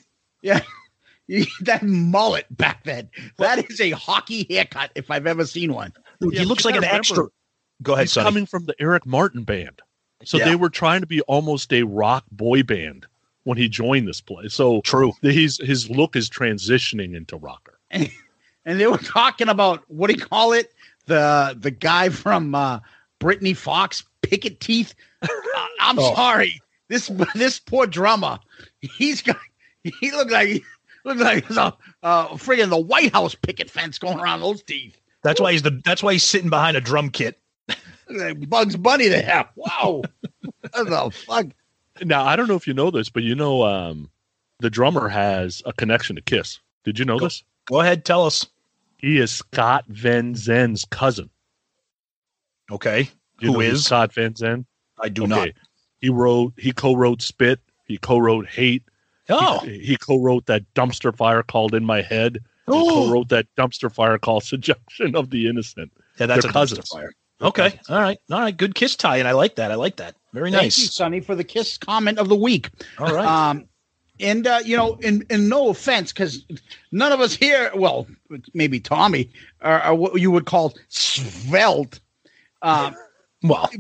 yeah, 0.43 0.61
that 1.63 1.83
mullet 1.83 2.45
back 2.55 2.85
then. 2.85 3.09
That 3.39 3.71
is 3.71 3.81
a 3.81 3.91
hockey 3.93 4.47
haircut 4.51 4.91
if 4.95 5.11
I've 5.11 5.27
ever 5.27 5.47
seen 5.47 5.73
one. 5.73 5.95
Dude, 6.21 6.35
Yeah, 6.35 6.41
he 6.41 6.45
looks 6.47 6.67
like 6.67 6.75
an 6.75 6.83
gotta 6.83 6.95
extra. 6.95 7.25
Remember, 7.81 7.85
Go 7.87 7.95
ahead, 7.95 8.05
He's 8.05 8.13
Sonny. 8.13 8.25
coming 8.25 8.47
from 8.47 8.65
the 8.65 8.75
Eric 8.81 9.07
Martin 9.07 9.45
band. 9.45 9.81
So 10.25 10.39
Yeah. 10.39 10.47
they 10.47 10.57
were 10.57 10.71
trying 10.71 11.01
to 11.01 11.07
be 11.07 11.21
almost 11.23 11.73
a 11.73 11.85
rock 11.85 12.25
boy 12.33 12.63
band 12.63 13.07
when 13.45 13.57
he 13.57 13.69
joined 13.69 14.09
this 14.09 14.21
place. 14.21 14.53
So 14.55 14.81
True. 14.83 15.13
the- 15.23 15.33
he's 15.33 15.59
his 15.65 15.89
look 15.89 16.17
is 16.17 16.29
transitioning 16.29 17.15
into 17.17 17.37
rocker. 17.37 17.79
And 17.91 18.79
they 18.81 18.87
were 18.87 18.99
talking 18.99 19.49
about 19.49 19.85
what 19.89 20.11
do 20.11 20.17
you 20.19 20.25
call 20.27 20.53
it? 20.53 20.73
The 21.07 21.57
the 21.59 21.71
guy 21.71 22.11
from 22.11 22.55
uh, 22.55 22.81
Britny 23.19 23.55
Fox, 23.55 24.05
Picket 24.23 24.61
Teeth. 24.61 24.95
Uh, 25.23 25.29
I'm 25.81 25.99
Oh. 25.99 26.15
sorry, 26.15 26.61
this 26.89 27.11
this 27.35 27.59
poor 27.61 27.87
drummer. 27.87 28.39
He's 28.81 29.23
got 29.23 29.37
he 29.85 30.11
looked 30.11 30.31
like 30.33 30.49
he 30.49 30.65
looked 31.05 31.21
like 31.21 31.47
there's 31.47 31.57
a 31.57 31.75
uh, 32.03 32.29
friggin' 32.31 32.69
the 32.69 32.77
White 32.77 33.13
House 33.13 33.35
picket 33.35 33.71
fence 33.71 33.99
going 33.99 34.19
around 34.21 34.41
those 34.41 34.63
teeth. 34.63 35.01
That's 35.23 35.41
why 35.41 35.53
he's 35.53 35.63
the. 35.63 35.81
That's 35.85 36.03
why 36.03 36.13
he's 36.13 36.25
sitting 36.25 36.51
behind 36.51 36.77
a 36.77 36.81
drum 36.83 37.09
kit. 37.11 37.41
Look 38.09 38.21
like 38.21 38.49
Bugs 38.49 38.77
Bunny 38.77 39.09
there. 39.09 39.49
Wow, 39.57 40.03
what 40.43 40.73
the 40.73 41.11
fuck? 41.27 41.47
Now 42.03 42.25
I 42.25 42.37
don't 42.37 42.49
know 42.49 42.55
if 42.57 42.67
you 42.67 42.75
know 42.75 42.91
this, 42.91 43.09
but 43.09 43.23
you 43.23 43.35
know 43.35 43.65
um, 43.65 44.11
the 44.61 44.71
drummer 44.71 45.09
has 45.09 45.63
a 45.67 45.73
connection 45.73 46.17
to 46.17 46.23
Kiss. 46.23 46.61
Did 46.85 46.99
you 46.99 47.05
know 47.05 47.19
Go- 47.19 47.27
this? 47.27 47.43
Go 47.67 47.81
ahead, 47.81 48.05
tell 48.05 48.25
us. 48.25 48.47
He 48.99 49.19
is 49.19 49.31
Scott 49.31 49.85
Van 49.89 50.35
Zen's 50.35 50.85
cousin. 50.87 51.31
Okay, 52.71 53.05
Do 53.39 53.47
you 53.47 53.53
Who 53.53 53.59
know 53.59 53.61
is? 53.65 53.85
Scott 53.87 54.13
Van 54.13 54.35
Zen? 54.35 54.67
I 55.01 55.09
do 55.09 55.27
not. 55.27 55.51
He 56.01 56.09
wrote. 56.11 56.53
He 56.59 56.73
co-wrote 56.73 57.23
Spit. 57.23 57.61
He 57.87 57.97
co-wrote 57.99 58.47
Hate. 58.49 58.83
Oh, 59.31 59.61
He, 59.61 59.79
he 59.81 59.97
co-wrote 59.97 60.47
that 60.47 60.63
dumpster 60.75 61.15
fire 61.17 61.43
called 61.43 61.75
In 61.75 61.85
My 61.85 62.03
Head. 62.03 62.35
He 62.67 62.73
oh, 62.73 62.89
co-wrote 63.07 63.29
that 63.31 63.47
dumpster 63.57 63.93
fire 63.93 64.19
called 64.19 64.45
Seduction 64.45 65.17
of 65.17 65.31
the 65.31 65.49
Innocent. 65.49 65.93
yeah, 66.19 66.27
that's 66.27 66.43
they're 66.43 66.51
a 66.51 66.53
cousins. 66.53 66.81
dumpster 66.81 66.89
fire. 66.93 67.13
Okay, 67.41 67.79
all 67.89 68.01
right, 68.01 68.19
all 68.31 68.41
right. 68.41 68.57
Good 68.57 68.75
kiss 68.75 68.97
tie, 68.97 69.19
and 69.19 69.29
I 69.29 69.33
like 69.33 69.57
that. 69.57 69.71
I 69.71 69.77
like 69.77 69.97
that. 69.97 70.17
Very 70.33 70.51
Thank 70.51 70.65
nice. 70.65 70.79
you, 70.79 70.87
Sonny, 70.87 71.21
for 71.21 71.35
the 71.35 71.45
kiss 71.45 71.79
comment 71.79 72.19
of 72.19 72.29
the 72.29 72.37
week. 72.37 72.71
All 72.99 73.15
right. 73.15 73.25
Um, 73.25 73.69
and 74.21 74.47
uh, 74.47 74.61
you 74.65 74.77
know, 74.77 74.97
in 74.97 75.25
in 75.31 75.49
no 75.49 75.69
offense, 75.69 76.13
because 76.13 76.45
none 76.91 77.13
of 77.13 77.21
us 77.21 77.35
here, 77.35 77.71
well, 77.75 78.07
maybe 78.55 78.81
Tommy, 78.81 79.31
are, 79.61 79.81
are 79.81 79.95
what 79.95 80.21
you 80.21 80.31
would 80.31 80.47
call 80.47 80.75
svelte. 80.89 82.01
Um, 82.63 82.97
well, 83.43 83.71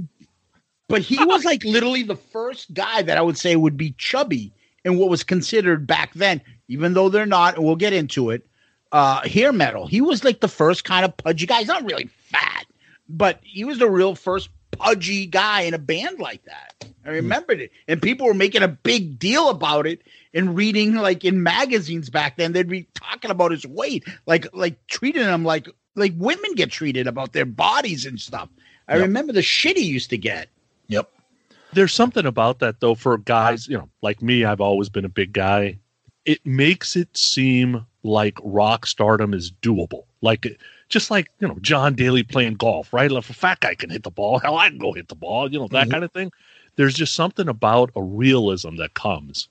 but 0.89 1.03
he 1.03 1.23
was 1.25 1.45
like 1.45 1.65
literally 1.65 2.03
the 2.03 2.17
first 2.17 2.73
guy 2.73 3.03
that 3.03 3.19
I 3.19 3.23
would 3.23 3.37
say 3.37 3.57
would 3.57 3.77
be 3.77 3.95
chubby 3.99 4.53
in 4.85 4.99
what 4.99 5.11
was 5.11 5.25
considered 5.25 5.87
back 5.87 6.15
then, 6.15 6.41
even 6.69 6.95
though 6.95 7.09
they're 7.09 7.27
not, 7.27 7.57
and 7.57 7.65
we'll 7.65 7.77
get 7.77 7.93
into 7.93 8.31
it. 8.31 8.47
Uh, 8.91 9.21
hair 9.29 9.53
metal. 9.53 9.87
He 9.87 10.01
was 10.01 10.25
like 10.25 10.41
the 10.41 10.49
first 10.49 10.85
kind 10.85 11.05
of 11.05 11.15
pudgy 11.17 11.45
guy. 11.45 11.59
He's 11.59 11.69
not 11.69 11.85
really 11.85 12.07
fat, 12.07 12.65
but 13.09 13.41
he 13.43 13.65
was 13.65 13.79
the 13.79 13.89
real 13.91 14.15
first 14.15 14.51
pudgy 14.73 15.27
guy 15.27 15.63
in 15.63 15.75
a 15.75 15.79
band 15.79 16.19
like 16.19 16.45
that. 16.45 16.75
I 17.05 17.09
hmm. 17.09 17.15
remembered 17.17 17.61
it, 17.61 17.71
and 17.87 18.01
people 18.03 18.27
were 18.27 18.35
making 18.35 18.63
a 18.63 18.69
big 18.69 19.19
deal 19.19 19.49
about 19.49 19.87
it 19.87 20.03
and 20.35 20.57
reading 20.57 20.95
like 20.95 21.25
in 21.25 21.43
magazines 21.43 22.11
back 22.11 22.37
then. 22.37 22.53
They'd 22.53 22.69
be 22.69 22.89
talking 22.95 23.31
about 23.31 23.51
his 23.51 23.67
weight, 23.67 24.05
like 24.27 24.47
like 24.53 24.87
treating 24.87 25.23
him 25.25 25.45
like 25.45 25.69
like 25.95 26.13
women 26.17 26.55
get 26.55 26.71
treated 26.71 27.07
about 27.07 27.33
their 27.33 27.47
bodies 27.47 28.07
and 28.07 28.21
stuff. 28.21 28.49
I 28.89 28.95
Yep. 28.95 29.03
remember 29.03 29.33
the 29.33 29.43
shit 29.43 29.77
he 29.77 29.85
used 29.85 30.11
to 30.11 30.19
get. 30.19 30.49
yep. 30.87 31.11
There's 31.75 31.93
something 31.93 32.25
about 32.25 32.61
that 32.61 32.81
though 32.81 32.95
for 32.95 33.19
guys, 33.19 33.69
you 33.69 33.77
know, 33.77 33.91
like 34.01 34.23
me, 34.23 34.45
I've 34.45 34.61
always 34.63 34.89
been 34.89 35.05
a 35.05 35.11
big 35.11 35.33
guy. 35.35 35.79
It 36.25 36.45
makes 36.47 36.97
it 36.97 37.15
seem 37.17 37.85
like 38.03 38.39
rock 38.43 38.87
stardom 38.87 39.35
is 39.35 39.51
doable. 39.51 40.05
Like 40.23 40.59
just 40.89 41.11
like, 41.11 41.29
you 41.41 41.49
know, 41.49 41.59
John 41.61 41.95
Daly 41.95 42.23
playing 42.23 42.55
golf, 42.55 42.93
right? 42.93 43.11
If 43.11 43.31
a 43.31 43.35
fat 43.35 43.61
guy 43.61 43.75
can 43.75 43.91
hit 43.91 44.03
the 44.05 44.11
ball, 44.11 44.39
hell, 44.43 44.57
I 44.57 44.69
can 44.69 44.79
go 44.79 44.93
hit 44.93 45.09
the 45.09 45.15
ball, 45.15 45.51
you 45.53 45.59
know, 45.59 45.69
that 45.69 45.89
Mhm. 45.89 45.91
kind 45.91 46.05
of 46.05 46.13
thing. 46.13 46.31
There's 46.77 46.95
just 46.95 47.15
something 47.15 47.49
about 47.49 47.91
a 47.97 48.03
realism 48.03 48.77
that 48.77 48.95
comes 48.95 49.49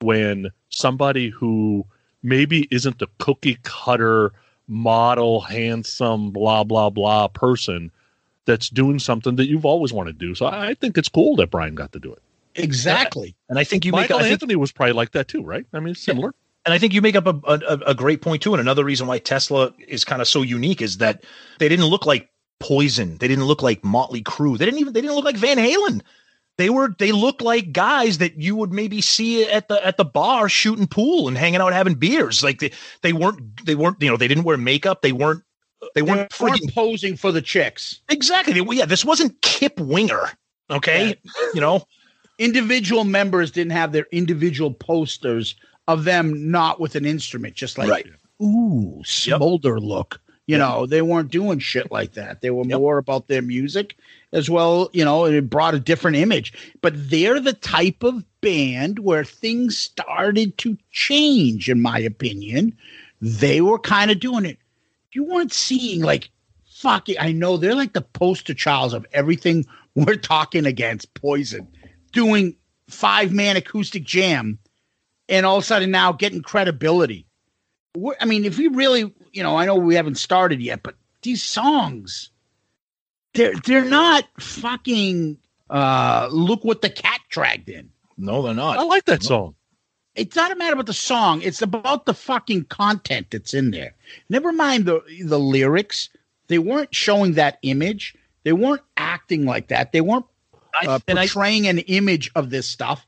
when 0.00 0.50
somebody 0.68 1.28
who 1.28 1.84
maybe 2.22 2.68
isn't 2.70 2.98
the 2.98 3.08
cookie 3.18 3.58
cutter 3.62 4.32
model, 4.68 5.40
handsome, 5.40 6.30
blah, 6.30 6.62
blah, 6.64 6.90
blah 6.90 7.26
person 7.28 7.90
that's 8.46 8.68
doing 8.70 8.98
something 8.98 9.36
that 9.36 9.48
you've 9.48 9.66
always 9.66 9.92
wanted 9.92 10.18
to 10.18 10.26
do. 10.26 10.34
So 10.34 10.46
I 10.46 10.68
I 10.68 10.74
think 10.74 10.96
it's 10.96 11.08
cool 11.08 11.36
that 11.36 11.50
Brian 11.50 11.74
got 11.74 11.92
to 11.92 11.98
do 11.98 12.12
it. 12.12 12.22
Exactly. 12.54 13.34
And 13.48 13.58
I 13.58 13.64
think 13.64 13.84
you 13.84 13.92
make. 13.92 14.02
Michael 14.02 14.18
I 14.18 14.22
think, 14.22 14.32
Anthony 14.32 14.56
was 14.56 14.72
probably 14.72 14.92
like 14.92 15.12
that 15.12 15.28
too, 15.28 15.42
right? 15.42 15.66
I 15.72 15.80
mean, 15.80 15.94
similar. 15.94 16.34
And 16.70 16.74
I 16.76 16.78
think 16.78 16.94
you 16.94 17.02
make 17.02 17.16
up 17.16 17.26
a, 17.26 17.34
a, 17.44 17.78
a 17.88 17.94
great 17.94 18.22
point 18.22 18.42
too. 18.42 18.54
And 18.54 18.60
another 18.60 18.84
reason 18.84 19.08
why 19.08 19.18
Tesla 19.18 19.74
is 19.88 20.04
kind 20.04 20.22
of 20.22 20.28
so 20.28 20.42
unique 20.42 20.80
is 20.80 20.98
that 20.98 21.24
they 21.58 21.68
didn't 21.68 21.86
look 21.86 22.06
like 22.06 22.28
Poison. 22.60 23.16
They 23.18 23.26
didn't 23.26 23.46
look 23.46 23.60
like 23.62 23.82
Motley 23.82 24.22
Crue. 24.22 24.56
They 24.56 24.66
didn't 24.66 24.78
even. 24.78 24.92
They 24.92 25.00
didn't 25.00 25.16
look 25.16 25.24
like 25.24 25.36
Van 25.36 25.56
Halen. 25.56 26.02
they 26.58 26.70
were 26.70 26.94
they 26.98 27.10
looked 27.10 27.40
like 27.42 27.72
guys 27.72 28.18
that 28.18 28.36
you 28.38 28.54
would 28.54 28.72
maybe 28.72 29.00
see 29.00 29.44
at 29.50 29.66
the 29.68 29.84
at 29.84 29.96
the 29.96 30.04
bar 30.04 30.48
shooting 30.48 30.86
pool 30.86 31.26
and 31.26 31.36
hanging 31.38 31.60
out 31.60 31.72
having 31.72 31.94
beers. 31.94 32.44
Like 32.44 32.60
they 32.60 32.70
they 33.02 33.12
weren't 33.12 33.64
they 33.66 33.74
weren't 33.74 33.96
you 34.00 34.08
know 34.10 34.16
they 34.16 34.28
didn't 34.28 34.44
wear 34.44 34.56
makeup. 34.58 35.02
They 35.02 35.10
weren't 35.12 35.42
they 35.94 36.02
They 36.02 36.02
weren't 36.02 36.38
weren't 36.40 36.60
freaking 36.60 36.72
posing 36.74 37.16
for 37.16 37.32
the 37.32 37.42
chicks. 37.42 38.00
exactly. 38.10 38.52
They- 38.52 38.76
yeah, 38.76 38.84
this 38.84 39.04
wasn't 39.04 39.40
Kip 39.42 39.80
Winger. 39.80 40.30
Okay, 40.70 41.16
you 41.54 41.60
know 41.60 41.84
Individual 42.38 43.04
members 43.04 43.50
didn't 43.50 43.72
have 43.72 43.92
their 43.92 44.06
individual 44.12 44.72
posters 44.72 45.56
of 45.92 46.04
them 46.04 46.50
not 46.50 46.80
with 46.80 46.94
an 46.94 47.04
instrument, 47.04 47.54
just 47.54 47.78
like 47.78 47.88
Right. 47.88 48.06
ooh, 48.42 49.02
smolder 49.04 49.78
look. 49.80 50.20
You 50.46 50.58
know, 50.58 50.84
they 50.84 51.00
weren't 51.00 51.30
doing 51.30 51.60
shit 51.60 51.92
like 51.92 52.14
that. 52.14 52.40
They 52.40 52.50
were 52.50 52.64
Yep. 52.64 52.78
more 52.80 52.98
about 52.98 53.28
their 53.28 53.42
music 53.42 53.96
as 54.32 54.50
well, 54.50 54.90
you 54.92 55.04
know, 55.04 55.24
and 55.24 55.34
it 55.34 55.48
brought 55.48 55.74
a 55.74 55.80
different 55.80 56.16
image. 56.16 56.52
But 56.80 56.94
they're 57.10 57.38
the 57.38 57.52
type 57.52 58.02
of 58.02 58.24
band 58.40 58.98
where 58.98 59.24
things 59.24 59.78
started 59.78 60.58
to 60.58 60.76
change, 60.90 61.68
in 61.70 61.80
my 61.80 62.00
opinion. 62.00 62.76
They 63.20 63.60
were 63.60 63.78
kind 63.78 64.10
of 64.10 64.18
doing 64.18 64.44
it. 64.44 64.58
You 65.12 65.24
weren't 65.24 65.52
seeing 65.52 66.02
like 66.02 66.30
fucking 66.64 67.16
I 67.20 67.30
know 67.32 67.56
they're 67.56 67.74
like 67.74 67.92
the 67.92 68.00
poster 68.00 68.54
childs 68.54 68.94
of 68.94 69.06
everything 69.12 69.66
we're 69.94 70.16
talking 70.16 70.66
against 70.66 71.12
poison 71.14 71.68
doing 72.12 72.56
five 72.88 73.32
man 73.32 73.56
acoustic 73.56 74.02
jam 74.04 74.58
and 75.30 75.46
all 75.46 75.56
of 75.56 75.62
a 75.62 75.66
sudden 75.66 75.90
now 75.90 76.12
getting 76.12 76.42
credibility. 76.42 77.26
We're, 77.96 78.16
I 78.20 78.24
mean, 78.26 78.44
if 78.44 78.58
we 78.58 78.68
really, 78.68 79.12
you 79.32 79.42
know, 79.42 79.56
I 79.56 79.64
know 79.64 79.76
we 79.76 79.94
haven't 79.94 80.16
started 80.16 80.60
yet, 80.60 80.82
but 80.82 80.96
these 81.22 81.42
songs, 81.42 82.30
they're 83.34 83.54
they're 83.64 83.84
not 83.84 84.24
fucking. 84.38 85.38
Uh, 85.70 86.28
look 86.32 86.64
what 86.64 86.82
the 86.82 86.90
cat 86.90 87.20
dragged 87.28 87.68
in. 87.68 87.88
no 88.18 88.42
they're 88.42 88.54
not. 88.54 88.78
I 88.78 88.82
like 88.82 89.04
that 89.04 89.22
song. 89.22 89.54
It's 90.16 90.34
not 90.34 90.50
a 90.50 90.56
matter 90.56 90.72
about 90.72 90.86
the 90.86 90.92
song; 90.92 91.40
it's 91.42 91.62
about 91.62 92.06
the 92.06 92.14
fucking 92.14 92.64
content 92.64 93.28
that's 93.30 93.54
in 93.54 93.70
there. 93.70 93.94
Never 94.28 94.52
mind 94.52 94.86
the 94.86 95.00
the 95.24 95.38
lyrics; 95.38 96.08
they 96.48 96.58
weren't 96.58 96.92
showing 96.92 97.34
that 97.34 97.58
image. 97.62 98.16
They 98.42 98.52
weren't 98.52 98.82
acting 98.96 99.44
like 99.44 99.68
that. 99.68 99.92
They 99.92 100.00
weren't 100.00 100.26
uh, 100.86 100.98
and 101.06 101.18
I 101.18 101.26
portraying 101.26 101.66
an 101.66 101.78
image 101.78 102.30
of 102.34 102.50
this 102.50 102.66
stuff. 102.66 103.06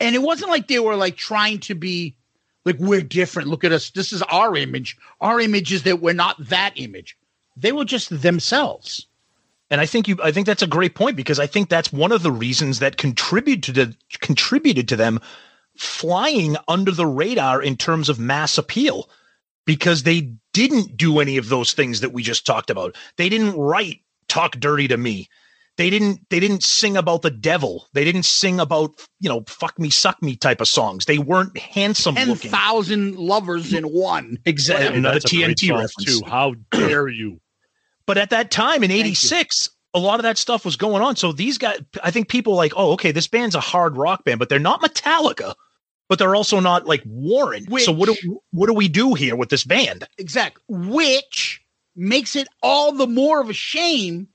And 0.00 0.14
it 0.14 0.22
wasn't 0.22 0.50
like 0.50 0.68
they 0.68 0.78
were 0.78 0.96
like 0.96 1.16
trying 1.16 1.58
to 1.60 1.74
be 1.74 2.16
like 2.64 2.76
we're 2.78 3.00
different. 3.00 3.48
Look 3.48 3.64
at 3.64 3.72
us. 3.72 3.90
This 3.90 4.12
is 4.12 4.22
our 4.22 4.56
image. 4.56 4.96
Our 5.20 5.40
image 5.40 5.72
is 5.72 5.84
that 5.84 6.00
we're 6.00 6.14
not 6.14 6.36
that 6.48 6.72
image. 6.76 7.16
They 7.56 7.72
were 7.72 7.84
just 7.84 8.22
themselves. 8.22 9.06
And 9.70 9.80
I 9.80 9.86
think 9.86 10.08
you 10.08 10.18
I 10.22 10.32
think 10.32 10.46
that's 10.46 10.62
a 10.62 10.66
great 10.66 10.94
point 10.94 11.16
because 11.16 11.38
I 11.38 11.46
think 11.46 11.68
that's 11.68 11.92
one 11.92 12.12
of 12.12 12.22
the 12.22 12.32
reasons 12.32 12.78
that 12.78 12.96
contributed 12.96 13.62
to 13.64 13.72
the, 13.72 13.96
contributed 14.20 14.88
to 14.88 14.96
them 14.96 15.20
flying 15.76 16.56
under 16.66 16.90
the 16.90 17.06
radar 17.06 17.62
in 17.62 17.76
terms 17.76 18.08
of 18.08 18.18
mass 18.18 18.58
appeal 18.58 19.08
because 19.64 20.02
they 20.02 20.32
didn't 20.52 20.96
do 20.96 21.20
any 21.20 21.36
of 21.36 21.48
those 21.48 21.72
things 21.72 22.00
that 22.00 22.12
we 22.12 22.22
just 22.22 22.46
talked 22.46 22.70
about. 22.70 22.96
They 23.16 23.28
didn't 23.28 23.56
write 23.56 24.00
talk 24.28 24.52
dirty 24.52 24.88
to 24.88 24.96
me. 24.96 25.28
They 25.78 25.90
didn't 25.90 26.28
they 26.28 26.40
didn't 26.40 26.64
sing 26.64 26.96
about 26.96 27.22
the 27.22 27.30
devil. 27.30 27.86
They 27.94 28.04
didn't 28.04 28.24
sing 28.24 28.58
about, 28.58 28.90
you 29.20 29.28
know, 29.28 29.44
fuck 29.46 29.78
me 29.78 29.90
suck 29.90 30.20
me 30.20 30.34
type 30.36 30.60
of 30.60 30.66
songs. 30.68 31.04
They 31.04 31.18
weren't 31.18 31.56
handsome 31.56 32.16
Ten 32.16 32.28
looking. 32.28 32.50
thousand 32.50 33.16
lovers 33.16 33.72
in 33.72 33.84
one. 33.84 34.38
Exactly. 34.44 34.88
Hey, 34.88 34.96
Another 34.96 35.20
that's 35.20 35.32
a 35.32 35.36
great 35.36 35.56
TNT 35.56 35.68
song, 35.68 35.78
reference. 35.78 36.20
too. 36.20 36.26
How 36.26 36.54
dare 36.72 37.06
you? 37.08 37.40
But 38.06 38.18
at 38.18 38.30
that 38.30 38.50
time 38.50 38.82
in 38.82 38.90
86, 38.90 39.70
a 39.94 39.98
lot 40.00 40.18
of 40.18 40.24
that 40.24 40.36
stuff 40.36 40.64
was 40.64 40.76
going 40.76 41.02
on. 41.02 41.14
So 41.14 41.30
these 41.30 41.58
guys, 41.58 41.78
I 42.02 42.10
think 42.10 42.28
people 42.28 42.54
like, 42.54 42.72
oh, 42.74 42.92
okay, 42.92 43.12
this 43.12 43.28
band's 43.28 43.54
a 43.54 43.60
hard 43.60 43.96
rock 43.96 44.24
band, 44.24 44.38
but 44.40 44.48
they're 44.48 44.58
not 44.58 44.80
Metallica, 44.82 45.54
but 46.08 46.18
they're 46.18 46.34
also 46.34 46.58
not 46.58 46.86
like 46.86 47.02
Warrant. 47.06 47.68
so 47.82 47.92
what 47.92 48.08
do 48.08 48.40
what 48.50 48.66
do 48.66 48.72
we 48.74 48.88
do 48.88 49.14
here 49.14 49.36
with 49.36 49.50
this 49.50 49.62
band? 49.62 50.08
Exactly. 50.18 50.62
Which 50.66 51.60
makes 51.94 52.34
it 52.34 52.48
all 52.62 52.92
the 52.92 53.06
more 53.06 53.40
of 53.40 53.48
a 53.48 53.54
shame 53.54 54.28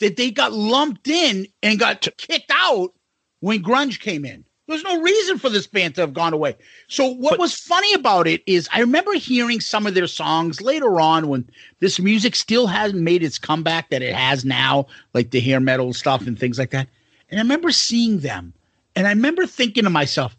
that 0.00 0.16
they 0.16 0.30
got 0.30 0.52
lumped 0.52 1.08
in 1.08 1.46
and 1.62 1.78
got 1.78 2.06
kicked 2.16 2.52
out 2.54 2.92
when 3.40 3.62
grunge 3.62 4.00
came 4.00 4.24
in. 4.24 4.44
There's 4.66 4.84
no 4.84 5.00
reason 5.00 5.38
for 5.38 5.48
this 5.48 5.66
band 5.66 5.94
to 5.94 6.02
have 6.02 6.12
gone 6.12 6.34
away. 6.34 6.54
So 6.88 7.06
what 7.06 7.32
But- 7.32 7.38
was 7.38 7.54
funny 7.54 7.94
about 7.94 8.28
it 8.28 8.42
is 8.46 8.68
I 8.70 8.80
remember 8.80 9.14
hearing 9.14 9.60
some 9.60 9.86
of 9.86 9.94
their 9.94 10.06
songs 10.06 10.60
later 10.60 11.00
on 11.00 11.28
when 11.28 11.48
this 11.80 11.98
music 11.98 12.36
still 12.36 12.66
hasn't 12.66 13.00
made 13.00 13.22
its 13.22 13.38
comeback 13.38 13.88
that 13.88 14.02
it 14.02 14.14
has 14.14 14.44
now, 14.44 14.86
like 15.14 15.30
the 15.30 15.40
hair 15.40 15.58
metal 15.58 15.94
stuff 15.94 16.26
and 16.26 16.38
things 16.38 16.58
like 16.58 16.70
that. 16.70 16.86
And 17.30 17.40
I 17.40 17.42
remember 17.42 17.72
seeing 17.72 18.18
them 18.18 18.52
and 18.94 19.06
I 19.06 19.10
remember 19.10 19.46
thinking 19.46 19.84
to 19.84 19.90
myself, 19.90 20.36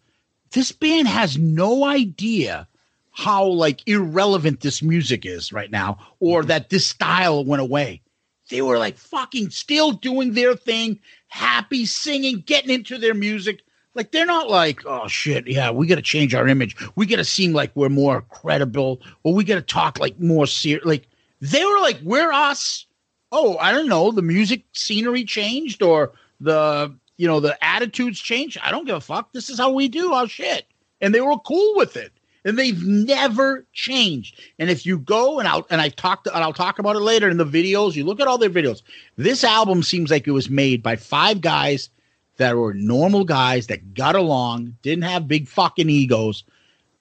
this 0.51 0.72
band 0.72 1.07
has 1.07 1.38
no 1.38 1.86
idea 1.86 2.68
how 3.12 3.45
like 3.45 3.82
irrelevant 3.88 4.62
this 4.62 4.84
music 4.84 5.26
is 5.26 5.51
right 5.51 5.72
now 5.72 5.97
or 6.20 6.41
mm-hmm. 6.41 6.49
that 6.49 6.70
this 6.70 6.86
style 6.86 7.43
went 7.43 7.62
away. 7.62 8.01
They 8.50 8.62
were 8.62 8.78
like 8.78 8.97
fucking 8.97 9.52
still 9.52 9.91
doing 9.91 10.34
their 10.34 10.56
thing, 10.56 11.00
happy 11.28 11.86
singing, 11.86 12.43
getting 12.45 12.72
into 12.72 12.97
their 12.97 13.14
music. 13.14 13.62
Like 13.95 14.12
they're 14.12 14.26
not 14.26 14.50
like, 14.50 14.86
oh 14.86 15.08
shit, 15.08 15.47
yeah, 15.47 15.72
we 15.72 15.88
got 15.88 15.95
to 15.95 16.02
change 16.02 16.34
our 16.36 16.47
image. 16.47 16.76
We 16.95 17.06
got 17.06 17.18
to 17.18 17.26
seem 17.26 17.54
like 17.54 17.72
we're 17.76 17.89
more 17.89 18.22
credible, 18.22 19.02
or 19.24 19.34
we 19.34 19.43
got 19.43 19.56
to 19.56 19.62
talk 19.62 20.00
like 20.00 20.20
more 20.20 20.47
serious. 20.47 20.86
Like 20.86 21.08
they 21.41 21.64
were 21.64 21.80
like, 21.80 22.00
we're 22.04 22.32
us. 22.32 22.86
Oh, 23.32 23.58
I 23.58 23.72
don't 23.72 23.88
know. 23.88 24.12
The 24.12 24.22
music 24.22 24.64
scenery 24.74 25.24
changed, 25.24 25.84
or 25.84 26.14
the 26.39 26.95
you 27.18 27.28
know 27.28 27.39
the 27.39 27.64
attitudes 27.64 28.20
changed. 28.20 28.58
I 28.64 28.72
don't 28.72 28.86
give 28.86 28.95
a 28.95 29.02
fuck. 29.02 29.34
This 29.34 29.50
is 29.50 29.60
how 29.60 29.72
we 29.72 29.88
do 29.88 30.14
our 30.14 30.28
shit, 30.28 30.66
and 31.02 31.14
they 31.14 31.22
were 31.22 31.38
cool 31.39 31.76
with 31.76 31.95
it. 31.95 32.12
And 32.46 32.58
they've 32.58 32.84
never 32.86 33.66
changed. 33.74 34.40
And 34.60 34.70
if 34.70 34.86
you 34.86 35.00
go 35.00 35.40
and 35.40 35.48
I'll 35.48 35.68
and 35.70 35.82
I 35.82 35.90
talked 35.90 36.28
and 36.28 36.38
I'll 36.38 36.54
talk 36.54 36.80
about 36.80 36.96
it 36.96 37.02
later 37.02 37.30
in 37.30 37.38
the 37.38 37.46
videos. 37.46 37.96
You 37.96 38.06
look 38.06 38.20
at 38.20 38.28
all 38.28 38.38
their 38.38 38.50
videos. 38.50 38.82
This 39.18 39.44
album 39.44 39.84
seems 39.84 40.10
like 40.10 40.28
it 40.28 40.32
was 40.32 40.50
made 40.50 40.82
by 40.82 40.96
five 40.96 41.42
guys 41.42 41.90
that 42.38 42.56
were 42.56 42.74
normal 42.74 43.26
guys 43.26 43.68
that 43.68 43.94
got 43.94 44.16
along, 44.16 44.78
didn't 44.82 45.04
have 45.04 45.28
big 45.28 45.48
fucking 45.48 45.90
egos, 45.90 46.46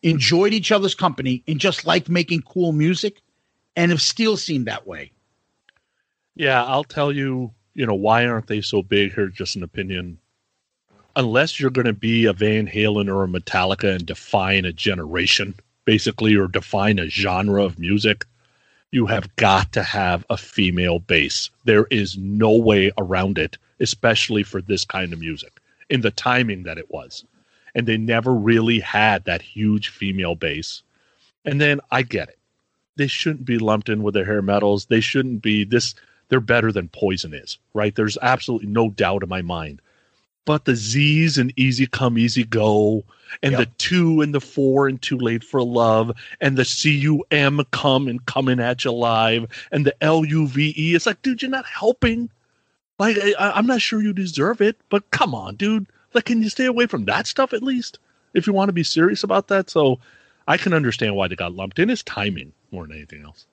enjoyed 0.02 0.52
each 0.52 0.72
other's 0.72 0.96
company, 0.96 1.44
and 1.46 1.60
just 1.60 1.86
liked 1.86 2.08
making 2.08 2.42
cool 2.42 2.72
music, 2.72 3.22
and 3.76 3.92
have 3.92 4.02
still 4.02 4.36
seemed 4.36 4.66
that 4.66 4.86
way. 4.86 5.12
Yeah, 6.34 6.64
I'll 6.64 6.84
tell 6.84 7.12
you, 7.12 7.52
you 7.74 7.86
know, 7.86 7.94
why 7.94 8.26
aren't 8.26 8.48
they 8.48 8.60
so 8.60 8.82
big? 8.82 9.14
Here's 9.14 9.34
just 9.34 9.54
an 9.54 9.62
opinion. 9.62 10.18
Unless 11.18 11.58
you're 11.58 11.70
going 11.70 11.84
to 11.84 11.92
be 11.92 12.26
a 12.26 12.32
Van 12.32 12.68
Halen 12.68 13.12
or 13.12 13.24
a 13.24 13.26
Metallica 13.26 13.96
and 13.96 14.06
define 14.06 14.64
a 14.64 14.72
generation, 14.72 15.52
basically, 15.84 16.36
or 16.36 16.46
define 16.46 17.00
a 17.00 17.08
genre 17.08 17.64
of 17.64 17.76
music, 17.76 18.24
you 18.92 19.04
have 19.06 19.34
got 19.34 19.72
to 19.72 19.82
have 19.82 20.24
a 20.30 20.36
female 20.36 21.00
bass. 21.00 21.50
There 21.64 21.86
is 21.90 22.16
no 22.16 22.52
way 22.52 22.92
around 22.96 23.36
it, 23.36 23.58
especially 23.80 24.44
for 24.44 24.62
this 24.62 24.84
kind 24.84 25.12
of 25.12 25.18
music 25.18 25.58
in 25.90 26.02
the 26.02 26.12
timing 26.12 26.62
that 26.62 26.78
it 26.78 26.88
was. 26.88 27.24
And 27.74 27.88
they 27.88 27.96
never 27.96 28.32
really 28.32 28.78
had 28.78 29.24
that 29.24 29.42
huge 29.42 29.88
female 29.88 30.36
bass. 30.36 30.84
And 31.44 31.60
then 31.60 31.80
I 31.90 32.02
get 32.02 32.28
it. 32.28 32.38
They 32.94 33.08
shouldn't 33.08 33.44
be 33.44 33.58
lumped 33.58 33.88
in 33.88 34.04
with 34.04 34.14
the 34.14 34.24
hair 34.24 34.40
metals. 34.40 34.86
They 34.86 35.00
shouldn't 35.00 35.42
be 35.42 35.64
this 35.64 35.96
they're 36.28 36.38
better 36.38 36.70
than 36.70 36.88
Poison 36.88 37.34
is, 37.34 37.58
right? 37.74 37.94
There's 37.94 38.18
absolutely 38.22 38.68
no 38.68 38.90
doubt 38.90 39.24
in 39.24 39.28
my 39.28 39.42
mind. 39.42 39.80
But 40.48 40.64
the 40.64 40.76
Z's 40.76 41.36
and 41.36 41.52
Easy 41.56 41.86
Come, 41.86 42.16
Easy 42.16 42.42
Go, 42.42 43.04
and 43.42 43.52
Yep. 43.52 43.60
the 43.60 43.66
two 43.76 44.22
and 44.22 44.34
the 44.34 44.40
four 44.40 44.88
and 44.88 45.00
Too 45.02 45.18
Late 45.18 45.44
for 45.44 45.62
Love, 45.62 46.10
and 46.40 46.56
the 46.56 46.64
C 46.64 46.90
U 47.00 47.22
M 47.30 47.60
come 47.70 48.08
and 48.08 48.24
coming 48.24 48.58
at 48.58 48.82
you 48.82 48.92
live, 48.92 49.46
and 49.70 49.84
the 49.84 49.94
L 50.02 50.24
U 50.24 50.48
V 50.48 50.72
E. 50.74 50.94
It's 50.94 51.04
like, 51.04 51.20
dude, 51.20 51.42
you're 51.42 51.50
not 51.50 51.66
helping. 51.66 52.30
Like, 52.98 53.18
I, 53.38 53.50
I'm 53.56 53.66
not 53.66 53.82
sure 53.82 54.00
you 54.00 54.14
deserve 54.14 54.62
it, 54.62 54.78
but 54.88 55.10
come 55.10 55.34
on, 55.34 55.56
dude. 55.56 55.86
Like, 56.14 56.24
can 56.24 56.42
you 56.42 56.48
stay 56.48 56.64
away 56.64 56.86
from 56.86 57.04
that 57.04 57.26
stuff 57.26 57.52
at 57.52 57.62
least 57.62 57.98
if 58.32 58.46
you 58.46 58.54
want 58.54 58.70
to 58.70 58.72
be 58.72 58.84
serious 58.84 59.22
about 59.22 59.48
that? 59.48 59.68
So 59.68 60.00
I 60.46 60.56
can 60.56 60.72
understand 60.72 61.14
why 61.14 61.28
they 61.28 61.36
got 61.36 61.52
lumped 61.52 61.78
in. 61.78 61.90
It's 61.90 62.02
timing 62.04 62.54
more 62.70 62.86
than 62.86 62.96
anything 62.96 63.22
else. 63.22 63.44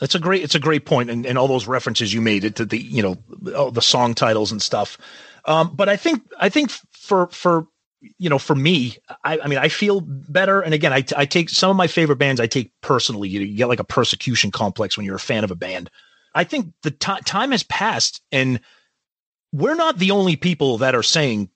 That's 0.00 0.14
a 0.14 0.18
great. 0.18 0.42
It's 0.42 0.54
a 0.54 0.60
great 0.60 0.86
point, 0.86 1.10
and, 1.10 1.26
and 1.26 1.36
all 1.36 1.48
those 1.48 1.66
references 1.66 2.14
you 2.14 2.22
made 2.22 2.44
it 2.44 2.56
to 2.56 2.64
the 2.64 2.78
you 2.78 3.02
know 3.02 3.18
all 3.54 3.70
the 3.70 3.82
song 3.82 4.14
titles 4.14 4.50
and 4.50 4.62
stuff. 4.62 4.96
Um, 5.44 5.74
but 5.74 5.88
I 5.88 5.96
think 5.96 6.22
I 6.38 6.48
think 6.48 6.70
for 6.92 7.28
for 7.28 7.66
you 8.18 8.28
know 8.28 8.38
for 8.38 8.54
me, 8.54 8.96
I, 9.24 9.38
I 9.40 9.46
mean 9.48 9.58
I 9.58 9.68
feel 9.68 10.00
better. 10.00 10.60
And 10.60 10.74
again, 10.74 10.92
I, 10.92 11.04
I 11.16 11.26
take 11.26 11.50
some 11.50 11.70
of 11.70 11.76
my 11.76 11.86
favorite 11.86 12.16
bands. 12.16 12.40
I 12.40 12.46
take 12.46 12.72
personally. 12.80 13.28
You, 13.28 13.46
get 13.46 13.68
like 13.68 13.80
a 13.80 13.84
persecution 13.84 14.50
complex 14.50 14.96
when 14.96 15.06
you're 15.06 15.16
a 15.16 15.20
fan 15.20 15.44
of 15.44 15.50
a 15.50 15.56
band. 15.56 15.90
I 16.34 16.44
think 16.44 16.72
the 16.82 16.90
ti 16.90 17.14
time 17.24 17.50
has 17.52 17.62
passed, 17.62 18.22
and 18.30 18.60
we're 19.52 19.74
not 19.74 19.98
the 19.98 20.10
only 20.10 20.36
people 20.36 20.78
that 20.78 20.94
are 20.94 21.02
saying 21.02 21.50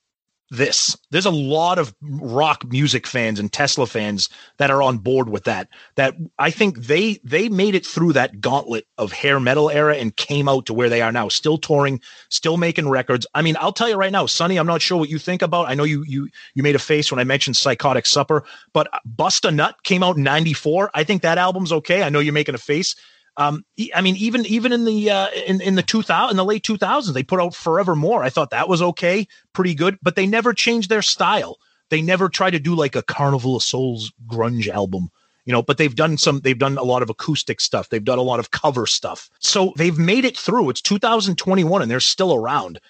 this. 0.52 0.96
There's 1.10 1.26
a 1.26 1.30
lot 1.30 1.78
of 1.78 1.94
rock 2.02 2.70
music 2.70 3.06
fans 3.06 3.40
and 3.40 3.50
Tesla 3.50 3.86
fans 3.86 4.28
that 4.58 4.70
are 4.70 4.82
on 4.82 4.98
board 4.98 5.30
with 5.30 5.44
that. 5.44 5.68
That 5.96 6.14
I 6.38 6.50
think 6.50 6.76
they 6.76 7.18
they 7.24 7.48
made 7.48 7.74
it 7.74 7.86
through 7.86 8.12
that 8.12 8.40
gauntlet 8.40 8.86
of 8.98 9.12
hair 9.12 9.40
metal 9.40 9.70
era 9.70 9.96
and 9.96 10.14
came 10.14 10.50
out 10.50 10.66
to 10.66 10.74
where 10.74 10.90
they 10.90 11.00
are 11.00 11.10
now, 11.10 11.28
still 11.28 11.56
touring, 11.56 12.00
still 12.28 12.58
making 12.58 12.88
records. 12.88 13.26
I 13.34 13.40
mean, 13.40 13.56
I'll 13.58 13.72
tell 13.72 13.88
you 13.88 13.96
right 13.96 14.12
now, 14.12 14.26
Sonny, 14.26 14.58
I'm 14.58 14.66
not 14.66 14.82
sure 14.82 14.98
what 14.98 15.08
you 15.08 15.18
think 15.18 15.40
about. 15.40 15.70
I 15.70 15.74
know 15.74 15.84
you 15.84 16.04
you 16.06 16.28
you 16.54 16.62
made 16.62 16.76
a 16.76 16.80
face 16.80 17.10
when 17.10 17.18
I 17.18 17.24
mentioned 17.24 17.56
Psychotic 17.56 18.04
Supper, 18.04 18.44
but 18.74 18.88
Bust 19.06 19.46
a 19.46 19.50
Nut 19.50 19.82
came 19.84 20.02
out 20.02 20.18
in 20.18 20.22
94. 20.22 20.90
I 20.92 21.02
think 21.02 21.22
that 21.22 21.38
album's 21.38 21.72
okay. 21.72 22.02
I 22.02 22.10
know 22.10 22.20
you're 22.20 22.34
making 22.34 22.54
a 22.54 22.58
face. 22.58 22.94
Um, 23.36 23.64
I 23.94 24.02
mean, 24.02 24.16
even 24.16 24.44
even 24.46 24.72
in 24.72 24.84
the 24.84 25.10
uh, 25.10 25.28
in 25.46 25.60
in 25.60 25.74
the 25.74 25.82
2000 25.82 26.30
in 26.30 26.36
the 26.36 26.44
late 26.44 26.64
2000s, 26.64 27.12
they 27.14 27.22
put 27.22 27.40
out 27.40 27.54
Forevermore. 27.54 28.22
I 28.22 28.30
thought 28.30 28.50
that 28.50 28.68
was 28.68 28.82
okay, 28.82 29.26
pretty 29.54 29.74
good, 29.74 29.98
but 30.02 30.16
they 30.16 30.26
never 30.26 30.52
changed 30.52 30.90
their 30.90 31.02
style. 31.02 31.58
They 31.88 32.02
never 32.02 32.28
tried 32.28 32.50
to 32.50 32.58
do 32.58 32.74
like 32.74 32.94
a 32.94 33.02
Carnival 33.02 33.56
of 33.56 33.62
Souls 33.62 34.12
grunge 34.26 34.68
album, 34.68 35.10
you 35.46 35.52
know. 35.52 35.62
But 35.62 35.78
they've 35.78 35.94
done 35.94 36.18
some. 36.18 36.40
They've 36.40 36.58
done 36.58 36.76
a 36.76 36.82
lot 36.82 37.02
of 37.02 37.08
acoustic 37.08 37.60
stuff. 37.60 37.88
They've 37.88 38.04
done 38.04 38.18
a 38.18 38.22
lot 38.22 38.38
of 38.38 38.50
cover 38.50 38.86
stuff. 38.86 39.30
So 39.38 39.72
they've 39.76 39.98
made 39.98 40.26
it 40.26 40.36
through. 40.36 40.68
It's 40.68 40.82
2021, 40.82 41.80
and 41.80 41.90
they're 41.90 42.00
still 42.00 42.34
around, 42.34 42.80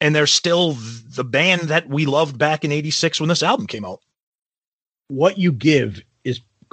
and 0.00 0.14
they're 0.14 0.26
still 0.26 0.72
the 0.72 1.24
band 1.24 1.62
that 1.62 1.88
we 1.88 2.04
loved 2.04 2.36
back 2.36 2.64
in 2.64 2.72
'86 2.72 3.20
when 3.20 3.28
this 3.28 3.44
album 3.44 3.68
came 3.68 3.84
out. 3.84 4.00
What 5.06 5.38
you 5.38 5.52
give 5.52 6.02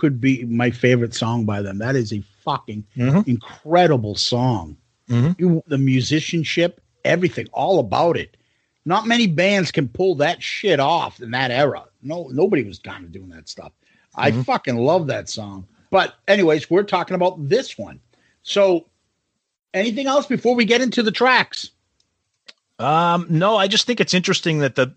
could 0.02 0.20
be 0.20 0.44
my 0.46 0.72
favorite 0.72 1.14
song 1.14 1.46
by 1.46 1.62
them. 1.62 1.78
That 1.78 1.96
is 1.96 2.12
a 2.12 2.24
fucking 2.44 2.84
Mhm. 2.98 3.28
incredible 3.28 4.16
song. 4.16 4.76
Mhm. 5.08 5.36
You- 5.40 5.64
the 5.68 5.78
musicianship, 5.78 6.82
everything, 7.06 7.48
all 7.54 7.78
about 7.78 8.18
it. 8.18 8.36
Not 8.84 9.06
many 9.06 9.28
bands 9.28 9.70
can 9.72 9.88
pull 9.88 10.16
that 10.16 10.42
shit 10.42 10.80
off 10.80 11.22
in 11.22 11.30
that 11.32 11.52
era. 11.52 11.84
No, 12.02 12.30
nobody 12.34 12.64
was 12.64 12.80
kind 12.80 13.06
of 13.06 13.12
doing 13.12 13.30
that 13.30 13.48
stuff. 13.48 13.74
I 14.16 14.32
Mhm. 14.32 14.44
fucking 14.44 14.76
love 14.78 15.06
that 15.08 15.30
song. 15.30 15.68
But 15.92 16.16
anyways, 16.28 16.68
we're 16.72 16.82
talking 16.82 17.14
about 17.14 17.48
this 17.48 17.78
one. 17.78 18.00
So, 18.42 18.88
anything 19.76 20.08
else 20.08 20.26
before 20.26 20.56
we 20.56 20.66
get 20.66 20.82
into 20.82 21.04
the 21.04 21.12
tracks? 21.12 21.70
Um, 22.80 23.28
no, 23.30 23.56
I 23.56 23.68
just 23.68 23.86
think 23.86 24.00
it's 24.00 24.16
interesting 24.16 24.60
that 24.60 24.74
the. 24.74 24.92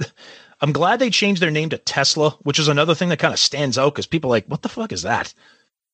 I'm 0.65 0.73
glad 0.73 0.99
they 0.99 1.11
changed 1.11 1.43
their 1.43 1.51
name 1.51 1.69
to 1.69 1.77
Tesla, 1.77 2.31
which 2.41 2.59
is 2.59 2.69
another 2.69 2.95
thing 2.95 3.11
that 3.11 3.19
kind 3.19 3.35
of 3.35 3.39
stands 3.39 3.77
out 3.77 3.93
because 3.93 4.07
people 4.07 4.31
are 4.31 4.37
like, 4.37 4.47
what 4.47 4.63
the 4.63 4.71
fuck 4.71 4.93
is 4.93 5.03
that? 5.03 5.35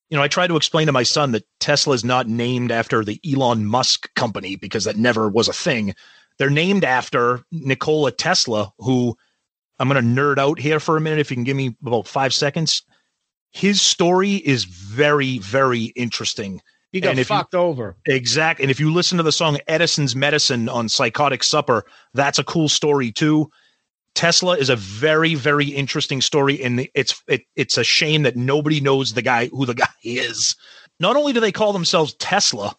You 0.09 0.15
know, 0.15 0.23
I 0.23 0.29
try 0.29 0.47
to 0.47 0.55
explain 0.55 0.85
to 0.85 0.93
my 0.93 1.03
son 1.03 1.33
that 1.33 1.45
Tesla 1.59 1.93
is 1.93 2.05
not 2.05 2.29
named 2.29 2.71
after 2.71 3.03
the 3.03 3.19
Elon 3.29 3.65
Musk 3.65 4.09
company 4.15 4.55
because 4.55 4.85
that 4.85 4.95
never 4.95 5.27
was 5.27 5.49
a 5.49 5.53
thing. 5.53 5.93
They're 6.37 6.49
named 6.49 6.85
after 6.85 7.43
Nikola 7.51 8.13
Tesla, 8.13 8.71
who 8.77 9.17
I'm 9.77 9.89
going 9.89 10.01
to 10.01 10.21
nerd 10.21 10.37
out 10.37 10.57
here 10.57 10.79
for 10.79 10.95
a 10.95 11.01
minute. 11.01 11.19
If 11.19 11.31
you 11.31 11.35
can 11.35 11.43
give 11.43 11.57
me 11.57 11.75
about 11.85 12.07
five 12.07 12.33
seconds, 12.33 12.83
his 13.51 13.81
story 13.81 14.35
is 14.35 14.63
very, 14.63 15.39
very 15.39 15.87
interesting. 15.97 16.61
He 16.93 17.01
got 17.01 17.09
And 17.09 17.19
if 17.19 17.29
you- 17.29 17.35
fucked 17.35 17.55
over. 17.55 17.97
Exact. 18.05 18.61
And 18.61 18.71
if 18.71 18.79
you 18.79 18.93
listen 18.93 19.17
to 19.17 19.23
the 19.23 19.33
song 19.33 19.59
Edison's 19.67 20.15
Medicine 20.15 20.69
on 20.69 20.87
Psychotic 20.87 21.43
Supper, 21.43 21.83
that's 22.13 22.39
a 22.39 22.43
cool 22.45 22.69
story 22.69 23.11
too. 23.11 23.51
Tesla 24.15 24.57
is 24.57 24.69
a 24.69 24.75
very, 24.75 25.35
very 25.35 25.67
interesting 25.67 26.21
story, 26.21 26.61
and 26.63 26.87
it's 26.93 27.23
it, 27.27 27.43
it's 27.55 27.77
a 27.77 27.83
shame 27.83 28.23
that 28.23 28.35
nobody 28.35 28.79
knows 28.79 29.13
the 29.13 29.21
guy 29.21 29.47
who 29.47 29.65
the 29.65 29.73
guy 29.85 29.87
is. 30.03 30.55
Not 30.99 31.15
only 31.15 31.33
do 31.33 31.39
they 31.39 31.51
call 31.51 31.73
themselves 31.73 32.13
Tesla, 32.15 32.75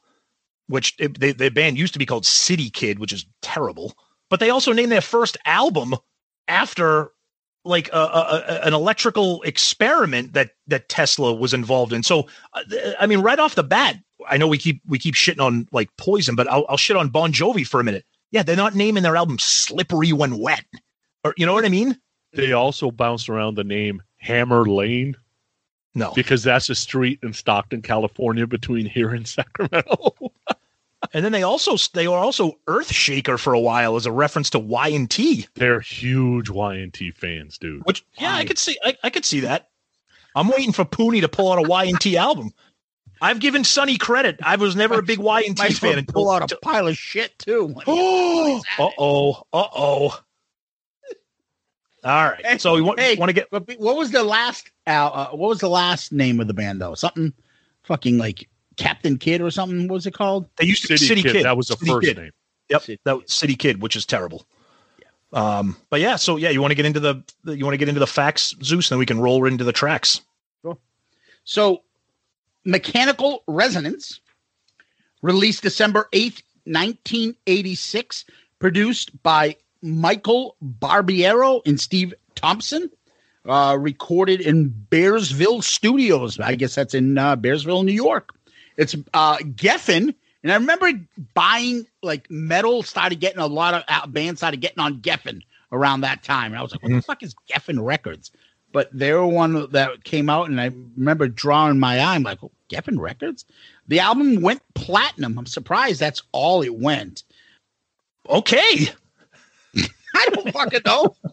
which 0.69 0.95
it, 0.99 1.19
they, 1.19 1.33
their 1.33 1.51
band 1.51 1.79
used 1.79 1.93
to 1.93 1.99
be 1.99 2.07
called 2.07 2.27
City 2.27 2.71
Kid, 2.71 2.99
which 2.99 3.13
is 3.13 3.27
terrible, 3.43 3.95
but 4.31 4.41
they 4.41 4.51
also 4.51 4.73
named 4.73 4.93
their 4.93 5.01
first 5.01 5.37
album 5.45 5.95
after 6.49 7.11
like 7.65 7.89
a, 7.93 7.99
a, 7.99 8.61
an 8.65 8.75
electrical 8.75 9.43
experiment 9.43 10.33
that 10.33 10.51
that 10.67 10.89
Tesla 10.89 11.33
was 11.33 11.55
involved 11.55 11.93
in. 11.93 12.03
So, 12.03 12.27
uh, 12.55 12.63
I 12.99 13.07
mean, 13.07 13.21
right 13.21 13.39
off 13.39 13.55
the 13.55 13.63
bat, 13.63 13.97
I 14.29 14.37
know 14.37 14.49
we 14.49 14.59
keep 14.59 14.83
we 14.87 14.99
keep 14.99 15.15
shitting 15.15 15.41
on 15.41 15.69
like 15.73 15.89
Poison, 15.97 16.35
but 16.35 16.49
I'll, 16.49 16.67
I'll 16.69 16.77
shit 16.77 16.97
on 16.97 17.09
Bon 17.09 17.33
Jovi 17.33 17.67
for 17.67 17.81
a 17.81 17.85
minute. 17.85 18.05
Yeah, 18.31 18.43
they're 18.43 18.57
not 18.57 18.75
naming 18.75 19.03
their 19.03 19.17
album 19.17 19.39
"Slippery 19.39 20.13
When 20.13 20.39
Wet," 20.39 20.65
or 21.25 21.35
you 21.37 21.47
know 21.47 21.53
what 21.53 21.65
I 21.65 21.69
mean? 21.69 21.99
They 22.33 22.53
also 22.53 22.91
bounced 22.91 23.29
around 23.29 23.57
the 23.57 23.65
name 23.65 24.03
Hammer 24.17 24.65
Lane 24.65 25.17
No, 25.95 26.13
because 26.15 26.43
that's 26.43 26.71
a 26.71 26.75
street 26.75 27.19
in 27.23 27.33
Stockton, 27.33 27.83
California, 27.83 28.47
between 28.47 28.87
here 28.87 29.11
and 29.11 29.27
Sacramento. 29.29 30.15
and 31.13 31.25
then 31.25 31.33
they 31.33 31.43
also 31.43 31.77
they 31.93 32.09
were 32.09 32.17
also 32.17 32.59
Earthshaker 32.67 33.39
for 33.39 33.53
a 33.53 33.61
while 33.61 33.97
as 33.97 34.07
a 34.07 34.13
reference 34.13 34.49
to 34.51 34.59
Y 34.59 34.89
and 34.89 35.11
T, 35.11 35.47
They're 35.55 35.81
huge 35.81 36.49
Y&T 36.49 37.11
fans, 37.13 37.59
dude. 37.59 37.85
which 37.85 38.05
yeah, 38.19 38.35
I 38.35 38.45
could 38.45 38.59
see 38.59 38.79
I, 38.85 38.97
I 39.03 39.11
could 39.11 39.25
see 39.25 39.41
that. 39.41 39.69
I'm 40.35 40.49
waiting 40.49 40.73
for 40.73 40.85
Pooney 40.87 41.21
to 41.21 41.29
pull 41.29 41.53
out 41.53 41.59
a 41.59 41.69
Y 41.69 41.85
and 41.85 42.01
T 42.01 42.17
album. 42.17 42.53
I've 43.21 43.39
given 43.39 43.63
Sonny 43.63 43.99
credit. 43.99 44.41
I 44.43 44.57
was 44.57 44.75
never 44.75 44.99
a 44.99 45.03
big 45.03 45.19
Y 45.19 45.43
and 45.47 45.57
T 45.57 45.73
fan 45.75 45.99
And 45.99 46.09
pull 46.09 46.31
out 46.31 46.51
a 46.51 46.57
pile 46.57 46.89
of 46.89 46.97
shit 46.97 47.39
too. 47.39 47.75
Oh, 47.87 48.63
uh 48.79 48.89
oh, 48.99 49.33
uh 49.53 49.67
oh. 49.75 50.21
All 52.05 52.25
right. 52.25 52.61
So 52.61 52.75
we 52.75 52.83
want, 52.83 52.99
Hey, 52.99 53.15
want 53.17 53.29
to 53.31 53.33
get 53.33 53.51
what 53.53 53.97
was 53.97 54.11
the 54.11 54.23
last? 54.25 54.71
Uh, 54.87 54.91
uh, 55.07 55.29
what 55.31 55.49
was 55.49 55.61
the 55.61 55.69
last 55.69 56.13
name 56.13 56.41
of 56.41 56.49
the 56.49 56.55
band 56.55 56.81
though? 56.81 56.95
Something 56.95 57.33
fucking 57.85 58.19
like 58.19 58.49
Captain 58.77 59.19
Kid 59.19 59.41
or 59.41 59.51
something. 59.51 59.87
What 59.89 59.95
was 59.95 60.07
it 60.07 60.15
called? 60.15 60.49
they 60.57 60.67
used 60.67 60.83
to 60.83 60.89
be 60.89 60.97
City, 60.97 61.09
City 61.09 61.23
Kid, 61.23 61.33
Kid. 61.33 61.45
that 61.45 61.57
was 61.57 61.69
the 61.69 61.77
City 61.77 61.91
first 61.91 62.07
Kid. 62.07 62.17
name. 62.19 62.31
Yep, 62.71 62.83
City 62.83 63.01
that 63.05 63.17
was 63.19 63.33
City 63.33 63.55
Kid, 63.55 63.81
which 63.83 63.95
is 63.97 64.05
terrible. 64.07 64.47
Um, 65.33 65.77
but 65.91 66.01
yeah, 66.01 66.17
so 66.17 66.37
yeah, 66.37 66.51
you 66.51 66.61
want 66.61 66.73
to 66.73 66.75
get 66.75 66.85
into 66.87 67.01
the 67.01 67.23
the- 67.45 67.57
you 67.57 67.65
want 67.65 67.75
to 67.75 67.79
get 67.79 67.89
into 67.89 68.01
the 68.01 68.07
facts, 68.07 68.55
Zeus, 68.63 68.91
and 68.91 68.97
then 68.97 68.99
we 68.99 69.07
can 69.07 69.21
roll 69.21 69.45
into 69.47 69.65
the 69.65 69.73
tracks. 69.73 70.21
So, 71.45 71.83
Mechanical 72.65 73.43
Resonance, 73.49 74.21
released 75.23 75.63
December 75.65 76.09
8th, 76.13 76.41
1986, 76.67 78.25
produced 78.61 79.23
by 79.25 79.57
Michael 79.83 80.57
Barbiero 80.79 81.61
and 81.67 81.81
Steve 81.81 82.15
Thompson, 82.35 82.91
uh, 83.47 83.77
recorded 83.79 84.41
in 84.41 84.71
Bearsville 84.91 85.63
Studios. 85.63 86.39
I 86.41 86.55
guess 86.55 86.75
that's 86.75 86.95
in 86.95 87.19
uh, 87.19 87.37
Bearsville, 87.37 87.85
New 87.85 87.93
York. 87.93 88.35
It's 88.77 88.95
uh, 89.15 89.37
Geffen. 89.39 90.15
And 90.45 90.51
I 90.51 90.57
remember 90.57 90.91
buying 91.35 91.87
like 92.03 92.31
metal, 92.31 92.83
started 92.83 93.21
getting 93.21 93.39
a 93.39 93.47
lot 93.47 93.75
of 93.75 93.85
uh, 93.89 94.07
bands 94.07 94.41
started 94.41 94.61
getting 94.61 94.81
on 94.81 95.01
Geffen 95.01 95.43
around 95.71 96.01
that 96.01 96.23
time. 96.23 96.53
And 96.53 96.59
I 96.59 96.63
was 96.63 96.73
like, 96.73 96.83
what 96.83 96.93
the 96.93 97.03
fuck 97.03 97.23
is 97.23 97.35
Geffen 97.49 97.85
Records? 97.85 98.33
but 98.73 98.89
they 98.93 99.13
were 99.13 99.27
one 99.27 99.71
that 99.71 100.05
came 100.05 100.29
out, 100.29 100.49
and 100.49 100.61
I 100.61 100.71
remember 100.97 101.29
drawing 101.29 101.79
my 101.79 101.99
eye. 101.99 102.15
I'm 102.15 102.23
like, 102.23 102.43
oh, 102.43 102.51
Geffen 102.69 102.99
Records. 102.99 103.45
The 103.89 104.01
album 104.01 104.41
went 104.41 104.63
platinum. 104.75 105.39
I'm 105.39 105.47
surprised 105.47 106.01
that's 106.01 106.23
all 106.33 106.63
it 106.63 106.75
went. 106.75 107.23
Okay. 108.29 108.89
I 110.15 110.29
don't 110.33 110.53
fucking 110.53 110.81
know. 110.87 111.17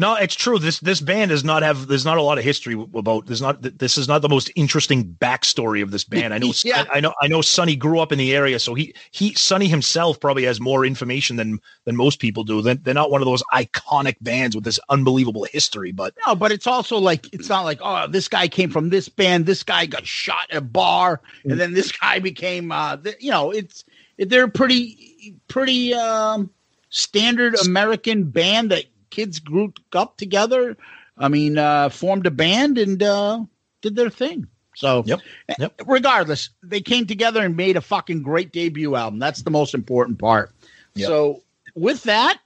No, 0.00 0.14
it's 0.14 0.34
true. 0.36 0.58
This 0.60 0.78
this 0.80 1.00
band 1.00 1.30
does 1.30 1.42
not 1.42 1.62
have. 1.64 1.88
There's 1.88 2.04
not 2.04 2.18
a 2.18 2.22
lot 2.22 2.38
of 2.38 2.44
history 2.44 2.74
about. 2.94 3.26
There's 3.26 3.42
not. 3.42 3.62
This 3.62 3.98
is 3.98 4.06
not 4.06 4.22
the 4.22 4.28
most 4.28 4.48
interesting 4.54 5.04
backstory 5.04 5.82
of 5.82 5.90
this 5.90 6.04
band. 6.04 6.32
I 6.34 6.38
know. 6.38 6.52
Yeah. 6.64 6.84
I, 6.92 6.98
I 6.98 7.00
know. 7.00 7.14
I 7.20 7.26
know. 7.28 7.40
Sonny 7.42 7.74
grew 7.76 7.98
up 8.00 8.12
in 8.12 8.18
the 8.18 8.34
area, 8.34 8.58
so 8.60 8.74
he 8.74 8.94
he 9.10 9.34
Sonny 9.34 9.66
himself 9.68 10.20
probably 10.20 10.44
has 10.44 10.60
more 10.60 10.84
information 10.84 11.36
than 11.36 11.58
than 11.84 11.96
most 11.96 12.20
people 12.20 12.44
do. 12.44 12.62
They're, 12.62 12.74
they're 12.76 12.94
not 12.94 13.10
one 13.10 13.20
of 13.22 13.26
those 13.26 13.42
iconic 13.52 14.16
bands 14.20 14.54
with 14.54 14.64
this 14.64 14.78
unbelievable 14.88 15.44
history. 15.50 15.90
But 15.92 16.14
No, 16.26 16.34
but 16.36 16.52
it's 16.52 16.66
also 16.66 16.98
like 16.98 17.32
it's 17.32 17.48
not 17.48 17.64
like 17.64 17.78
oh, 17.82 18.06
this 18.08 18.28
guy 18.28 18.46
came 18.48 18.70
from 18.70 18.90
this 18.90 19.08
band. 19.08 19.46
This 19.46 19.62
guy 19.64 19.86
got 19.86 20.06
shot 20.06 20.46
at 20.50 20.56
a 20.58 20.60
bar, 20.60 21.20
and 21.44 21.58
then 21.58 21.74
this 21.74 21.90
guy 21.92 22.18
became. 22.20 22.70
uh 22.72 22.96
th- 22.98 23.16
You 23.20 23.30
know, 23.32 23.50
it's 23.50 23.84
they're 24.16 24.48
pretty 24.48 25.36
pretty 25.48 25.92
um 25.94 26.50
standard 26.90 27.54
American 27.66 28.24
band 28.24 28.70
that 28.70 28.84
kids 29.10 29.38
grew 29.38 29.72
up 29.92 30.16
together. 30.16 30.76
I 31.16 31.28
mean, 31.28 31.58
uh 31.58 31.88
formed 31.88 32.26
a 32.26 32.30
band 32.30 32.78
and 32.78 33.02
uh 33.02 33.44
did 33.82 33.96
their 33.96 34.10
thing. 34.10 34.46
So 34.74 35.02
Yep, 35.06 35.20
yep. 35.58 35.80
regardless, 35.86 36.50
they 36.62 36.80
came 36.80 37.06
together 37.06 37.44
and 37.44 37.56
made 37.56 37.76
a 37.76 37.80
fucking 37.80 38.22
great 38.22 38.52
debut 38.52 38.94
album. 38.94 39.18
That's 39.18 39.42
the 39.42 39.50
most 39.50 39.74
important 39.74 40.18
part. 40.18 40.52
Yep. 40.94 41.06
So 41.08 41.42
with 41.74 42.04
that, 42.04 42.38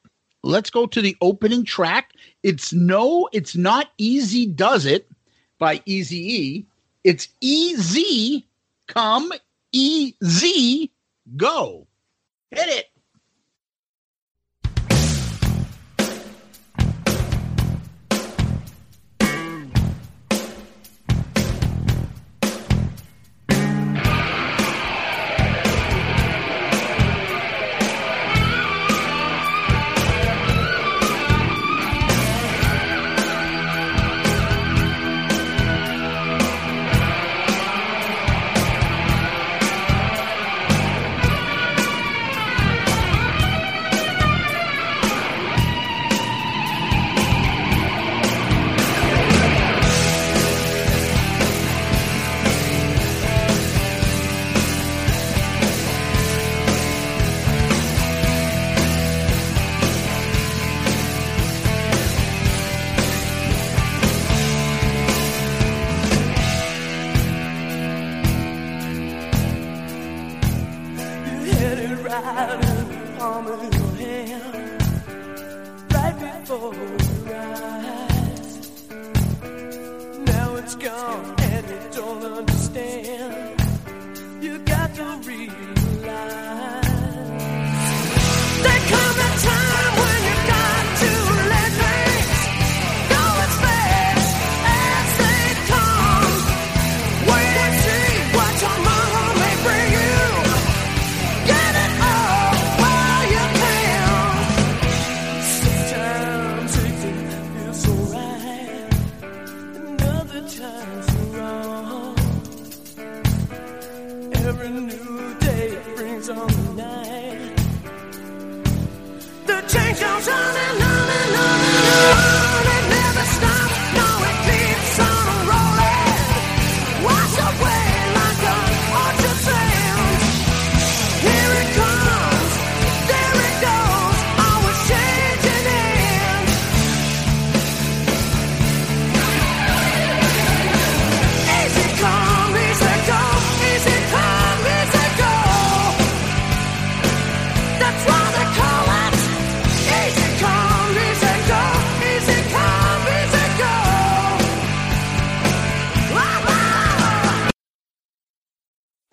let's 0.43 0.71
go 0.71 0.87
to 0.87 1.01
the 1.01 1.17
opening 1.21 1.65
track. 1.65 2.13
It's 2.43 2.73
no, 2.73 3.29
it's 3.33 3.55
not 3.55 3.91
easy, 3.99 4.47
does 4.47 4.87
it? 4.87 5.09
By 5.59 5.83
Easy 5.85 6.35
E. 6.35 6.67
It's 7.05 7.29
easy, 7.41 8.47
come 8.87 9.33
easy, 9.73 10.91
go. 11.37 11.87
Hit 12.51 12.69
it. 12.69 12.92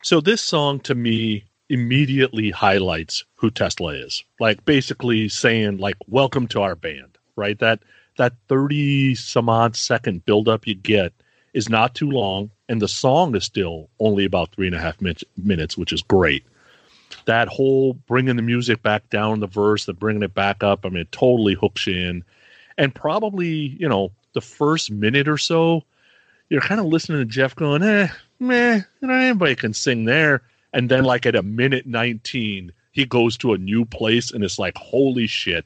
So 0.09 0.19
this 0.19 0.41
song 0.41 0.79
to 0.79 0.95
me 0.95 1.43
immediately 1.69 2.49
highlights 2.49 3.25
who 3.35 3.51
Tesla 3.51 3.89
is. 3.89 4.23
Like 4.39 4.65
basically 4.65 5.29
saying 5.29 5.77
like 5.77 5.97
welcome 6.07 6.47
to 6.47 6.61
our 6.61 6.75
band, 6.75 7.19
right? 7.35 7.59
That 7.59 7.81
that 8.17 8.33
30 8.47 9.13
some 9.13 9.49
odd 9.49 9.75
second 9.75 10.25
buildup 10.25 10.65
you 10.65 10.73
get 10.73 11.13
is 11.53 11.69
not 11.69 11.93
too 11.93 12.09
long 12.09 12.49
and 12.67 12.81
the 12.81 12.87
song 12.87 13.35
is 13.35 13.43
still 13.43 13.87
only 13.99 14.25
about 14.25 14.51
three 14.51 14.65
and 14.65 14.75
a 14.75 14.79
half 14.79 14.99
min- 14.99 15.13
minutes, 15.37 15.77
which 15.77 15.93
is 15.93 16.01
great. 16.01 16.43
That 17.25 17.47
whole 17.47 17.93
bringing 17.93 18.35
the 18.35 18.41
music 18.41 18.81
back 18.81 19.11
down 19.11 19.41
the 19.41 19.45
verse, 19.45 19.85
the 19.85 19.93
bringing 19.93 20.23
it 20.23 20.33
back 20.33 20.63
up, 20.63 20.87
I 20.87 20.89
mean, 20.89 21.01
it 21.01 21.11
totally 21.11 21.53
hooks 21.53 21.85
you 21.85 21.95
in. 21.95 22.23
And 22.79 22.95
probably, 22.95 23.77
you 23.79 23.87
know, 23.87 24.11
the 24.33 24.41
first 24.41 24.89
minute 24.89 25.27
or 25.27 25.37
so, 25.37 25.83
you're 26.49 26.61
kind 26.61 26.81
of 26.81 26.87
listening 26.87 27.19
to 27.19 27.25
Jeff 27.25 27.55
going, 27.55 27.83
eh, 27.83 28.07
meh, 28.39 28.81
know, 29.01 29.13
anybody 29.13 29.55
can 29.55 29.73
sing 29.73 30.05
there. 30.05 30.41
And 30.73 30.89
then, 30.89 31.03
like 31.03 31.25
at 31.25 31.35
a 31.35 31.43
minute 31.43 31.85
19, 31.85 32.71
he 32.91 33.05
goes 33.05 33.37
to 33.37 33.53
a 33.53 33.57
new 33.57 33.85
place 33.85 34.31
and 34.31 34.43
it's 34.43 34.59
like, 34.59 34.77
holy 34.77 35.27
shit. 35.27 35.65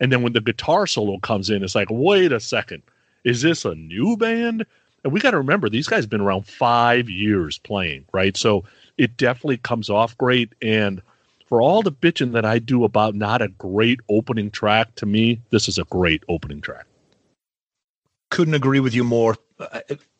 And 0.00 0.12
then 0.12 0.22
when 0.22 0.32
the 0.32 0.40
guitar 0.40 0.86
solo 0.86 1.18
comes 1.18 1.50
in, 1.50 1.62
it's 1.62 1.74
like, 1.74 1.88
wait 1.90 2.32
a 2.32 2.40
second, 2.40 2.82
is 3.24 3.42
this 3.42 3.64
a 3.64 3.74
new 3.74 4.16
band? 4.16 4.66
And 5.04 5.12
we 5.12 5.20
got 5.20 5.32
to 5.32 5.38
remember, 5.38 5.68
these 5.68 5.88
guys 5.88 6.04
have 6.04 6.10
been 6.10 6.20
around 6.20 6.46
five 6.46 7.08
years 7.08 7.58
playing, 7.58 8.04
right? 8.12 8.36
So 8.36 8.64
it 8.98 9.16
definitely 9.16 9.58
comes 9.58 9.90
off 9.90 10.16
great. 10.18 10.52
And 10.60 11.02
for 11.46 11.60
all 11.60 11.82
the 11.82 11.92
bitching 11.92 12.32
that 12.32 12.44
I 12.44 12.58
do 12.58 12.84
about 12.84 13.14
not 13.14 13.42
a 13.42 13.48
great 13.48 14.00
opening 14.08 14.50
track, 14.50 14.94
to 14.96 15.06
me, 15.06 15.40
this 15.50 15.68
is 15.68 15.78
a 15.78 15.84
great 15.84 16.22
opening 16.28 16.60
track. 16.60 16.86
couldn't 18.30 18.54
agree 18.54 18.80
with 18.80 18.94
you 18.94 19.04
more. 19.04 19.36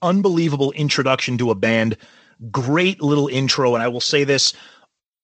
Unbelievable 0.02 0.72
introduction 0.72 1.38
to 1.38 1.50
a 1.50 1.54
band. 1.54 1.96
Great 2.50 3.00
little 3.00 3.28
intro. 3.28 3.74
And 3.74 3.82
I 3.82 3.88
will 3.88 4.00
say 4.00 4.24
this 4.24 4.54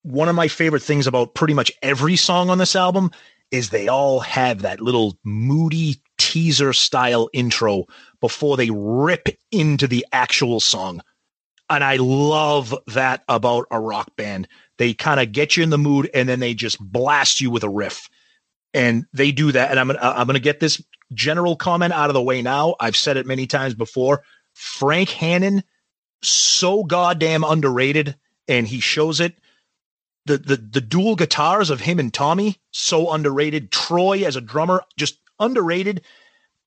one 0.03 0.29
of 0.29 0.35
my 0.35 0.49
favorite 0.49 0.83
things 0.83 1.07
about 1.07 1.35
pretty 1.35 1.55
much 1.55 1.73
every 1.83 2.17
song 2.17 2.51
on 2.51 2.59
this 2.59 2.77
album 2.77 3.11
is 3.51 3.71
they 3.71 3.89
all 3.89 4.21
have 4.21 4.63
that 4.63 4.81
little 4.81 5.19
moody 5.25 5.97
teaser 6.19 6.73
style 6.73 7.29
intro 7.33 7.85
before 8.21 8.57
they 8.57 8.71
rip 8.71 9.29
into 9.51 9.87
the 9.87 10.07
actual 10.13 10.61
song. 10.61 11.01
And 11.71 11.85
I 11.85 11.97
love 11.97 12.75
that 12.89 13.25
about 13.29 13.67
a 13.71 13.81
rock 13.81 14.15
band. 14.17 14.49
They 14.79 14.95
kind 14.95 15.21
of 15.21 15.33
get 15.33 15.57
you 15.57 15.63
in 15.63 15.71
the 15.71 15.79
mood 15.79 16.11
and 16.15 16.29
then 16.29 16.41
they 16.41 16.55
just 16.55 16.79
blast 16.81 17.41
you 17.41 17.51
with 17.51 17.63
a 17.63 17.69
riff. 17.69 18.09
And 18.75 19.07
they 19.13 19.33
do 19.33 19.53
that. 19.53 19.71
And 19.71 19.81
I'm 19.81 19.91
I'm 19.91 20.27
gonna 20.27 20.39
get 20.39 20.61
this 20.61 20.83
general 21.13 21.57
comment 21.57 21.93
out 21.93 22.11
of 22.11 22.15
the 22.15 22.23
way 22.23 22.43
now. 22.43 22.77
I've 22.81 22.97
said 22.97 23.17
it 23.17 23.27
many 23.27 23.47
times 23.47 23.75
before. 23.75 24.23
Frank 24.55 25.09
Hannon, 25.11 25.63
so 26.23 26.85
goddamn 26.85 27.45
underrated, 27.45 28.17
and 28.49 28.67
he 28.67 28.81
shows 28.81 29.21
it. 29.21 29.39
The, 30.27 30.37
the 30.37 30.57
the 30.57 30.81
dual 30.81 31.17
guitars 31.17 31.71
of 31.71 31.81
him 31.81 31.99
and 31.99 32.13
Tommy, 32.13 32.59
so 32.71 33.13
underrated. 33.13 33.71
Troy 33.71 34.25
as 34.25 34.37
a 34.37 34.41
drummer, 34.41 34.83
just 34.97 35.19
underrated. 35.39 36.03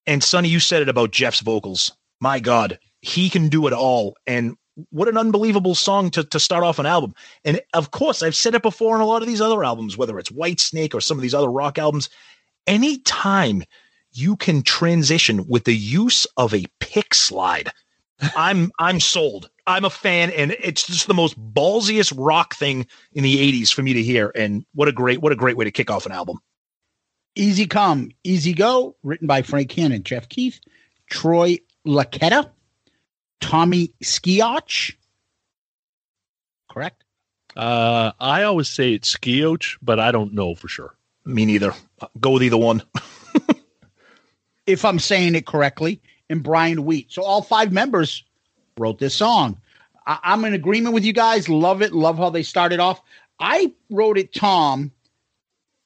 And 0.07 0.23
Sonny, 0.23 0.49
you 0.49 0.59
said 0.59 0.81
it 0.81 0.89
about 0.89 1.11
Jeff's 1.11 1.41
vocals. 1.41 1.91
My 2.19 2.39
God, 2.39 2.79
he 3.01 3.29
can 3.29 3.49
do 3.49 3.67
it 3.67 3.73
all. 3.73 4.15
And 4.25 4.55
what 4.89 5.07
an 5.07 5.17
unbelievable 5.17 5.75
song 5.75 6.09
to, 6.11 6.23
to 6.23 6.39
start 6.39 6.63
off 6.63 6.79
an 6.79 6.85
album. 6.85 7.13
And 7.45 7.61
of 7.73 7.91
course, 7.91 8.23
I've 8.23 8.35
said 8.35 8.55
it 8.55 8.63
before 8.63 8.95
on 8.95 9.01
a 9.01 9.05
lot 9.05 9.21
of 9.21 9.27
these 9.27 9.41
other 9.41 9.63
albums, 9.63 9.97
whether 9.97 10.17
it's 10.17 10.31
Whitesnake 10.31 10.95
or 10.95 11.01
some 11.01 11.17
of 11.17 11.21
these 11.21 11.33
other 11.35 11.51
rock 11.51 11.77
albums. 11.77 12.09
Anytime 12.67 13.63
you 14.13 14.35
can 14.35 14.61
transition 14.63 15.47
with 15.47 15.65
the 15.65 15.75
use 15.75 16.25
of 16.37 16.53
a 16.53 16.65
pick 16.79 17.13
slide, 17.13 17.71
I'm 18.35 18.71
I'm 18.79 18.99
sold. 18.99 19.49
I'm 19.67 19.85
a 19.85 19.89
fan, 19.89 20.31
and 20.31 20.51
it's 20.51 20.85
just 20.85 21.07
the 21.07 21.13
most 21.13 21.39
ballsiest 21.53 22.13
rock 22.17 22.55
thing 22.55 22.87
in 23.13 23.23
the 23.23 23.37
'80s 23.37 23.73
for 23.73 23.81
me 23.81 23.93
to 23.93 24.03
hear. 24.03 24.31
And 24.35 24.65
what 24.73 24.87
a 24.87 24.91
great 24.91 25.21
what 25.21 25.31
a 25.31 25.35
great 25.35 25.57
way 25.57 25.65
to 25.65 25.71
kick 25.71 25.89
off 25.89 26.05
an 26.05 26.11
album. 26.11 26.39
Easy 27.35 27.65
Come, 27.65 28.11
Easy 28.23 28.53
Go, 28.53 28.95
written 29.03 29.27
by 29.27 29.41
Frank 29.41 29.71
Hannon, 29.71 30.03
Jeff 30.03 30.27
Keith, 30.27 30.59
Troy 31.09 31.59
Luccketta, 31.87 32.49
Tommy 33.39 33.93
Skiotch. 34.03 34.95
Correct? 36.69 37.03
Uh, 37.55 38.11
I 38.19 38.43
always 38.43 38.69
say 38.69 38.93
it's 38.93 39.15
Skioch, 39.15 39.77
but 39.81 39.99
I 39.99 40.11
don't 40.11 40.33
know 40.33 40.55
for 40.55 40.67
sure. 40.67 40.95
Me 41.25 41.45
neither. 41.45 41.73
Go 42.19 42.31
with 42.31 42.43
either 42.43 42.57
one. 42.57 42.81
If 44.67 44.85
I'm 44.85 44.99
saying 44.99 45.35
it 45.35 45.45
correctly, 45.45 46.01
and 46.29 46.43
Brian 46.43 46.85
Wheat. 46.85 47.11
So 47.11 47.23
all 47.23 47.41
five 47.41 47.71
members 47.73 48.23
wrote 48.77 48.99
this 48.99 49.13
song. 49.13 49.59
I- 50.07 50.19
I'm 50.23 50.45
in 50.45 50.53
agreement 50.53 50.93
with 50.93 51.03
you 51.03 51.13
guys. 51.13 51.49
Love 51.49 51.81
it. 51.81 51.93
Love 51.93 52.17
how 52.17 52.29
they 52.29 52.43
started 52.43 52.79
off. 52.79 53.01
I 53.39 53.73
wrote 53.89 54.17
it, 54.17 54.33
Tom, 54.33 54.91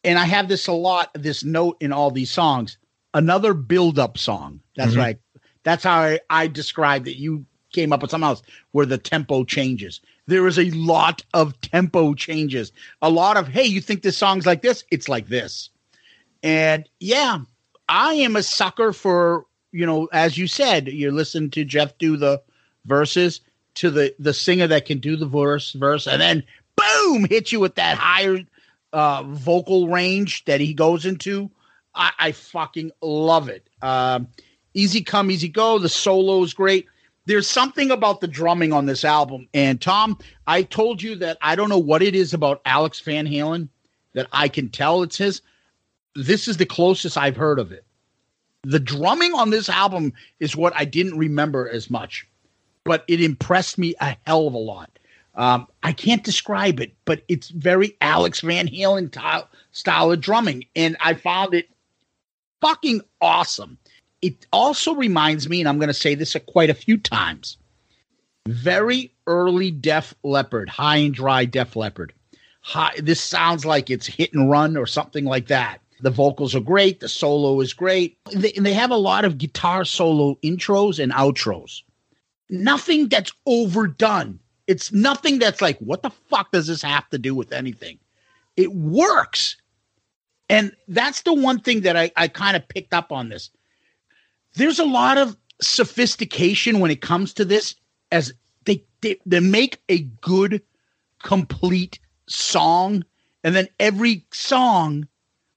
and 0.03 0.19
I 0.19 0.25
have 0.25 0.47
this 0.47 0.67
a 0.67 0.71
lot, 0.73 1.09
this 1.15 1.43
note 1.43 1.77
in 1.79 1.91
all 1.91 2.11
these 2.11 2.29
songs. 2.31 2.77
Another 3.13 3.53
build-up 3.53 4.17
song. 4.17 4.59
That's 4.75 4.93
Mhm. 4.93 4.97
right. 4.97 5.19
That's 5.63 5.83
how 5.83 5.99
I, 6.01 6.19
I 6.29 6.47
described 6.47 7.07
it. 7.07 7.17
You 7.17 7.45
came 7.73 7.91
up 7.91 8.01
with 8.01 8.11
something 8.11 8.27
else 8.27 8.43
where 8.71 8.85
the 8.85 8.97
tempo 8.97 9.43
changes. 9.45 9.99
There 10.27 10.45
is 10.47 10.59
a 10.59 10.69
lot 10.71 11.23
of 11.33 11.59
tempo 11.61 12.13
changes. 12.13 12.71
A 13.01 13.09
lot 13.09 13.35
of, 13.35 13.47
hey, 13.47 13.65
you 13.65 13.81
think 13.81 14.03
this 14.03 14.17
song's 14.17 14.45
like 14.45 14.61
this? 14.61 14.83
It's 14.91 15.09
like 15.09 15.27
this. 15.27 15.69
And 16.43 16.87
yeah, 16.99 17.39
I 17.87 18.13
am 18.15 18.35
a 18.35 18.43
sucker 18.43 18.93
for, 18.93 19.45
you 19.71 19.85
know, 19.85 20.07
as 20.11 20.37
you 20.37 20.47
said, 20.47 20.87
you 20.87 21.11
listen 21.11 21.49
to 21.51 21.65
Jeff 21.65 21.97
do 21.97 22.17
the 22.17 22.41
verses 22.85 23.41
to 23.75 23.89
the 23.89 24.15
the 24.19 24.33
singer 24.33 24.67
that 24.67 24.85
can 24.85 24.99
do 24.99 25.15
the 25.15 25.25
verse 25.25 25.73
verse 25.73 26.07
and 26.07 26.21
then 26.21 26.43
boom 26.75 27.25
hit 27.25 27.51
you 27.51 27.59
with 27.59 27.75
that 27.75 27.97
higher 27.97 28.39
uh 28.93 29.23
vocal 29.23 29.87
range 29.87 30.45
that 30.45 30.61
he 30.61 30.73
goes 30.73 31.05
into. 31.05 31.49
I, 31.93 32.11
I 32.17 32.31
fucking 32.31 32.91
love 33.01 33.49
it. 33.49 33.69
Um 33.81 34.27
easy 34.73 35.01
come, 35.01 35.31
easy 35.31 35.49
go. 35.49 35.79
The 35.79 35.89
solo 35.89 36.43
is 36.43 36.53
great. 36.53 36.87
There's 37.25 37.49
something 37.49 37.91
about 37.91 38.21
the 38.21 38.27
drumming 38.27 38.71
on 38.71 38.85
this 38.85 39.03
album. 39.03 39.47
And 39.53 39.81
Tom, 39.81 40.19
I 40.45 40.61
told 40.61 41.01
you 41.01 41.15
that 41.17 41.37
I 41.41 41.55
don't 41.55 41.69
know 41.69 41.79
what 41.79 42.03
it 42.03 42.13
is 42.15 42.33
about 42.33 42.61
Alex 42.65 42.99
Van 42.99 43.25
Halen 43.25 43.69
that 44.13 44.27
I 44.31 44.47
can 44.47 44.69
tell 44.69 45.01
it's 45.01 45.17
his. 45.17 45.41
This 46.15 46.47
is 46.47 46.57
the 46.57 46.65
closest 46.65 47.17
I've 47.17 47.35
heard 47.35 47.59
of 47.59 47.71
it. 47.71 47.85
The 48.63 48.79
drumming 48.79 49.33
on 49.33 49.49
this 49.49 49.69
album 49.69 50.13
is 50.39 50.55
what 50.55 50.73
I 50.75 50.85
didn't 50.85 51.17
remember 51.17 51.69
as 51.69 51.89
much, 51.89 52.27
but 52.83 53.03
it 53.07 53.21
impressed 53.21 53.77
me 53.77 53.93
a 53.99 54.17
hell 54.25 54.47
of 54.47 54.53
a 54.53 54.57
lot. 54.57 54.89
Um, 55.35 55.67
I 55.83 55.91
can't 55.91 56.23
describe 56.23 56.79
it, 56.79 56.95
but 57.03 57.23
it's 57.27 57.49
very 57.49 57.95
Alex 57.99 58.39
Van 58.39 58.67
Halen 58.67 59.11
ty- 59.11 59.43
style 59.71 60.11
of 60.11 60.21
drumming, 60.21 60.65
and 60.75 60.95
I 61.01 61.13
found 61.13 61.53
it 61.53 61.69
fucking 62.61 63.01
awesome. 63.21 63.77
It 64.21 64.47
also 64.53 64.95
reminds 64.95 65.49
me, 65.49 65.59
and 65.59 65.67
I'm 65.67 65.77
going 65.77 65.89
to 65.89 65.93
say 65.93 66.15
this 66.15 66.35
quite 66.47 66.69
a 66.69 66.73
few 66.73 66.97
times, 66.97 67.57
very 68.47 69.11
early 69.27 69.71
Def 69.71 70.15
Leppard, 70.23 70.69
high 70.69 70.97
and 70.97 71.13
dry 71.13 71.45
Def 71.45 71.75
Leppard. 71.75 72.13
High, 72.61 72.95
this 72.97 73.21
sounds 73.21 73.65
like 73.65 73.89
it's 73.89 74.07
hit 74.07 74.33
and 74.33 74.49
run 74.49 74.77
or 74.77 74.87
something 74.87 75.25
like 75.25 75.47
that. 75.47 75.79
The 76.01 76.09
vocals 76.09 76.55
are 76.55 76.61
great. 76.61 76.99
The 76.99 77.09
solo 77.09 77.61
is 77.61 77.73
great. 77.73 78.17
They, 78.31 78.51
and 78.53 78.65
they 78.65 78.73
have 78.73 78.91
a 78.91 78.97
lot 78.97 79.25
of 79.25 79.37
guitar 79.37 79.85
solo 79.85 80.35
intros 80.43 81.01
and 81.01 81.11
outros. 81.11 81.83
Nothing 82.49 83.07
that's 83.07 83.31
overdone. 83.45 84.39
It's 84.67 84.91
nothing 84.91 85.39
that's 85.39 85.61
like, 85.61 85.77
what 85.79 86.03
the 86.03 86.09
fuck 86.09 86.51
does 86.51 86.67
this 86.67 86.81
have 86.81 87.09
to 87.09 87.17
do 87.17 87.33
with 87.33 87.53
anything? 87.53 87.99
It 88.57 88.73
works. 88.73 89.57
And 90.49 90.75
that's 90.87 91.21
the 91.21 91.33
one 91.33 91.59
thing 91.59 91.81
that 91.81 91.95
I, 91.95 92.11
I 92.15 92.27
kind 92.27 92.55
of 92.55 92.67
picked 92.67 92.93
up 92.93 93.11
on 93.11 93.29
this. 93.29 93.49
There's 94.53 94.79
a 94.79 94.85
lot 94.85 95.17
of 95.17 95.37
sophistication 95.61 96.79
when 96.79 96.91
it 96.91 97.01
comes 97.01 97.33
to 97.33 97.45
this, 97.45 97.75
as 98.11 98.33
they, 98.65 98.83
they, 99.01 99.17
they 99.25 99.39
make 99.39 99.81
a 99.89 99.99
good, 100.21 100.61
complete 101.23 101.99
song. 102.27 103.03
And 103.43 103.55
then 103.55 103.67
every 103.79 104.25
song 104.31 105.07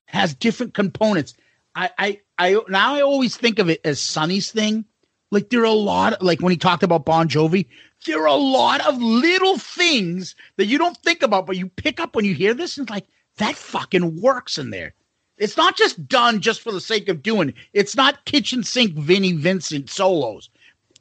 has 0.08 0.34
different 0.34 0.74
components. 0.74 1.34
I, 1.74 1.90
I, 1.98 2.20
I 2.38 2.60
now 2.68 2.94
I 2.94 3.02
always 3.02 3.36
think 3.36 3.58
of 3.58 3.68
it 3.68 3.80
as 3.84 4.00
Sonny's 4.00 4.50
thing. 4.50 4.84
Like 5.30 5.50
there 5.50 5.60
are 5.60 5.64
a 5.64 5.72
lot, 5.72 6.22
like 6.22 6.40
when 6.40 6.50
he 6.50 6.56
talked 6.56 6.82
about 6.82 7.04
Bon 7.04 7.28
Jovi, 7.28 7.66
there 8.06 8.22
are 8.22 8.26
a 8.26 8.34
lot 8.34 8.80
of 8.86 9.00
little 9.00 9.58
things 9.58 10.34
that 10.56 10.66
you 10.66 10.78
don't 10.78 10.96
think 10.98 11.22
about, 11.22 11.46
but 11.46 11.58
you 11.58 11.68
pick 11.68 12.00
up 12.00 12.16
when 12.16 12.24
you 12.24 12.34
hear 12.34 12.54
this, 12.54 12.78
and 12.78 12.88
like 12.88 13.06
that 13.36 13.54
fucking 13.54 14.20
works 14.20 14.56
in 14.56 14.70
there. 14.70 14.94
It's 15.36 15.56
not 15.56 15.76
just 15.76 16.08
done 16.08 16.40
just 16.40 16.62
for 16.62 16.72
the 16.72 16.80
sake 16.80 17.08
of 17.08 17.22
doing. 17.22 17.52
It's 17.74 17.94
not 17.94 18.24
kitchen 18.24 18.64
sink 18.64 18.94
Vinnie 18.94 19.34
Vincent 19.34 19.90
solos. 19.90 20.48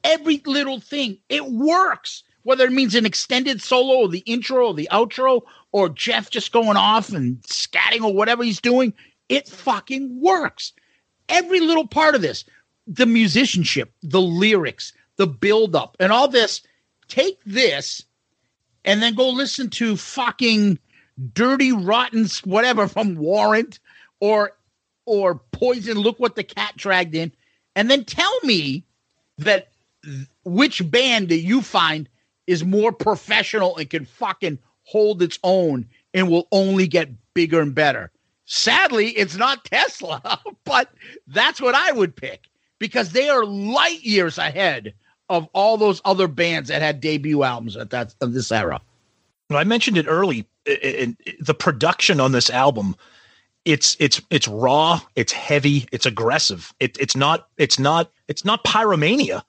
Every 0.04 0.40
little 0.44 0.80
thing, 0.80 1.18
it 1.28 1.46
works. 1.46 2.22
Whether 2.48 2.64
it 2.64 2.72
means 2.72 2.94
an 2.94 3.04
extended 3.04 3.60
solo 3.60 3.96
or 3.96 4.08
the 4.08 4.20
intro 4.20 4.68
or 4.68 4.72
the 4.72 4.88
outro 4.90 5.42
or 5.70 5.90
Jeff 5.90 6.30
just 6.30 6.50
going 6.50 6.78
off 6.78 7.12
and 7.12 7.42
scatting 7.42 8.00
or 8.02 8.14
whatever 8.14 8.42
he's 8.42 8.58
doing, 8.58 8.94
it 9.28 9.46
fucking 9.46 10.18
works. 10.18 10.72
Every 11.28 11.60
little 11.60 11.86
part 11.86 12.14
of 12.14 12.22
this, 12.22 12.46
the 12.86 13.04
musicianship, 13.04 13.92
the 14.02 14.22
lyrics, 14.22 14.94
the 15.16 15.26
build-up, 15.26 15.98
and 16.00 16.10
all 16.10 16.26
this. 16.26 16.62
Take 17.06 17.38
this 17.44 18.02
and 18.82 19.02
then 19.02 19.14
go 19.14 19.28
listen 19.28 19.68
to 19.68 19.98
fucking 19.98 20.78
dirty 21.34 21.72
rotten 21.72 22.28
whatever 22.44 22.88
from 22.88 23.16
Warrant 23.16 23.78
or 24.20 24.52
or 25.04 25.34
Poison. 25.52 25.98
Look 25.98 26.18
what 26.18 26.34
the 26.34 26.44
cat 26.44 26.78
dragged 26.78 27.14
in, 27.14 27.30
and 27.76 27.90
then 27.90 28.06
tell 28.06 28.40
me 28.42 28.86
that 29.36 29.68
which 30.44 30.90
band 30.90 31.28
that 31.28 31.40
you 31.40 31.60
find 31.60 32.08
is 32.48 32.64
more 32.64 32.90
professional 32.90 33.76
and 33.76 33.90
can 33.90 34.06
fucking 34.06 34.58
hold 34.82 35.22
its 35.22 35.38
own 35.44 35.86
and 36.14 36.30
will 36.30 36.48
only 36.50 36.88
get 36.88 37.10
bigger 37.34 37.60
and 37.60 37.74
better. 37.74 38.10
Sadly, 38.46 39.10
it's 39.10 39.36
not 39.36 39.64
Tesla, 39.66 40.40
but 40.64 40.90
that's 41.26 41.60
what 41.60 41.74
I 41.74 41.92
would 41.92 42.16
pick 42.16 42.48
because 42.78 43.12
they 43.12 43.28
are 43.28 43.44
light 43.44 44.02
years 44.02 44.38
ahead 44.38 44.94
of 45.28 45.46
all 45.52 45.76
those 45.76 46.00
other 46.06 46.26
bands 46.26 46.70
that 46.70 46.80
had 46.80 47.02
debut 47.02 47.42
albums 47.42 47.76
at 47.76 47.90
that 47.90 48.14
of 48.22 48.32
this 48.32 48.50
era. 48.50 48.80
I 49.50 49.64
mentioned 49.64 49.98
it 49.98 50.06
early. 50.08 50.46
In, 50.66 51.16
the 51.40 51.54
production 51.54 52.18
on 52.18 52.32
this 52.32 52.48
album, 52.50 52.96
it's 53.66 53.94
it's 54.00 54.20
it's 54.30 54.48
raw, 54.48 55.00
it's 55.16 55.32
heavy, 55.32 55.86
it's 55.92 56.06
aggressive. 56.06 56.72
It, 56.80 56.96
it's 56.98 57.16
not 57.16 57.48
it's 57.58 57.78
not 57.78 58.10
it's 58.26 58.44
not 58.44 58.64
pyromania. 58.64 59.42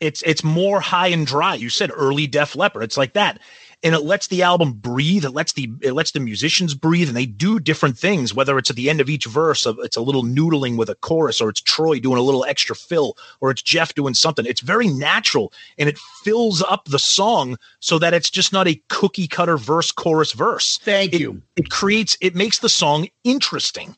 It's 0.00 0.22
it's 0.22 0.42
more 0.42 0.80
high 0.80 1.08
and 1.08 1.26
dry. 1.26 1.54
You 1.54 1.68
said 1.68 1.90
early 1.94 2.26
Def 2.26 2.56
Leppard. 2.56 2.82
It's 2.82 2.96
like 2.96 3.12
that 3.14 3.40
and 3.82 3.94
it 3.94 4.00
lets 4.00 4.26
the 4.26 4.42
album 4.42 4.72
breathe. 4.72 5.24
It 5.24 5.30
lets 5.30 5.52
the 5.52 5.70
it 5.80 5.92
lets 5.92 6.10
the 6.10 6.20
musicians 6.20 6.74
breathe, 6.74 7.08
and 7.08 7.16
they 7.16 7.26
do 7.26 7.58
different 7.58 7.96
things. 7.96 8.34
Whether 8.34 8.58
it's 8.58 8.70
at 8.70 8.76
the 8.76 8.90
end 8.90 9.00
of 9.00 9.08
each 9.08 9.24
verse, 9.24 9.66
it's 9.66 9.96
a 9.96 10.02
little 10.02 10.22
noodling 10.22 10.76
with 10.76 10.90
a 10.90 10.94
chorus, 10.96 11.40
or 11.40 11.48
it's 11.48 11.60
Troy 11.60 11.98
doing 11.98 12.18
a 12.18 12.22
little 12.22 12.44
extra 12.44 12.76
fill, 12.76 13.16
or 13.40 13.50
it's 13.50 13.62
Jeff 13.62 13.94
doing 13.94 14.14
something. 14.14 14.44
It's 14.44 14.60
very 14.60 14.88
natural, 14.88 15.52
and 15.78 15.88
it 15.88 15.98
fills 16.22 16.62
up 16.62 16.86
the 16.86 16.98
song 16.98 17.58
so 17.80 17.98
that 17.98 18.14
it's 18.14 18.30
just 18.30 18.52
not 18.52 18.68
a 18.68 18.80
cookie 18.88 19.28
cutter 19.28 19.56
verse, 19.56 19.92
chorus, 19.92 20.32
verse. 20.32 20.78
Thank 20.78 21.14
it, 21.14 21.20
you. 21.20 21.42
It 21.56 21.70
creates 21.70 22.16
it 22.20 22.34
makes 22.34 22.58
the 22.58 22.68
song 22.68 23.08
interesting. 23.24 23.96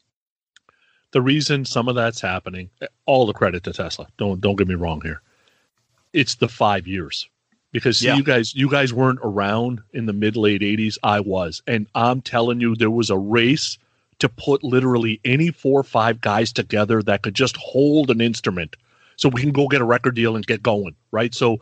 The 1.10 1.22
reason 1.22 1.64
some 1.64 1.88
of 1.88 1.94
that's 1.94 2.20
happening, 2.20 2.70
all 3.04 3.26
the 3.26 3.34
credit 3.34 3.64
to 3.64 3.72
Tesla. 3.72 4.06
Don't 4.16 4.40
don't 4.40 4.56
get 4.56 4.68
me 4.68 4.76
wrong 4.76 5.00
here. 5.00 5.22
It's 6.12 6.36
the 6.36 6.48
five 6.48 6.86
years. 6.86 7.28
Because 7.72 7.98
see, 7.98 8.06
Yeah. 8.06 8.16
you 8.16 8.22
guys 8.22 8.54
you 8.54 8.68
guys 8.70 8.92
weren't 8.92 9.20
around 9.22 9.80
in 9.92 10.06
the 10.06 10.12
mid 10.12 10.36
late 10.36 10.60
80s 10.60 10.98
i 11.02 11.20
was. 11.20 11.62
And 11.66 11.86
i'm 11.94 12.20
telling 12.20 12.60
you 12.60 12.74
there 12.76 12.90
was 12.90 13.10
a 13.10 13.18
race 13.18 13.78
to 14.18 14.28
put 14.28 14.62
literally 14.62 15.20
any 15.24 15.50
four 15.50 15.80
or 15.80 15.84
five 15.84 16.20
guys 16.20 16.52
together 16.52 17.02
that 17.02 17.22
could 17.22 17.34
just 17.34 17.56
hold 17.56 18.10
an 18.10 18.20
instrument 18.20 18.76
so 19.16 19.28
we 19.28 19.40
can 19.40 19.52
go 19.52 19.68
get 19.68 19.80
a 19.80 19.84
record 19.84 20.14
deal 20.14 20.36
and 20.36 20.46
get 20.46 20.62
going 20.62 20.94
right? 21.12 21.34
So 21.34 21.60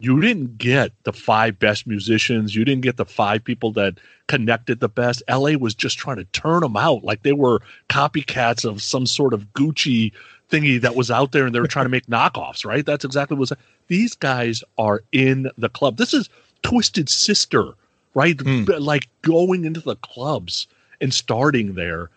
you 0.00 0.20
didn't 0.20 0.58
get 0.58 0.92
the 1.04 1.12
five 1.12 1.58
best 1.58 1.86
musicians. 1.86 2.54
You 2.54 2.64
didn't 2.64 2.82
get 2.82 2.96
the 2.96 3.04
five 3.04 3.44
people 3.44 3.72
that 3.72 3.94
connected 4.26 4.80
the 4.80 4.88
best. 4.88 5.22
La 5.28 5.52
was 5.56 5.74
just 5.74 5.98
trying 5.98 6.16
to 6.16 6.24
turn 6.26 6.60
them 6.60 6.76
out. 6.76 7.04
Like 7.04 7.22
they 7.22 7.32
were 7.32 7.62
copycats 7.88 8.64
of 8.68 8.82
some 8.82 9.06
sort 9.06 9.32
of 9.32 9.46
gucci 9.54 10.12
thingy 10.50 10.80
that 10.80 10.94
was 10.94 11.10
out 11.10 11.32
there 11.32 11.46
and 11.46 11.54
they 11.54 11.60
were 11.60 11.66
trying 11.66 11.86
to 11.86 11.90
make 11.90 12.06
knockoffs 12.06 12.64
right 12.64 12.86
that's 12.86 13.04
exactly 13.04 13.34
what 13.34 13.40
was 13.40 13.52
these 13.88 14.14
guys 14.14 14.62
are 14.78 15.02
in 15.12 15.50
the 15.58 15.68
club 15.68 15.96
this 15.96 16.12
is 16.14 16.28
twisted 16.62 17.08
sister 17.08 17.72
right. 18.14 18.36
B- 18.38 18.64
like 18.78 19.08
going 19.22 19.64
into 19.64 19.80
the 19.80 19.96
clubs 19.96 20.66
and 21.00 21.12
starting 21.12 21.74
there 21.74 22.10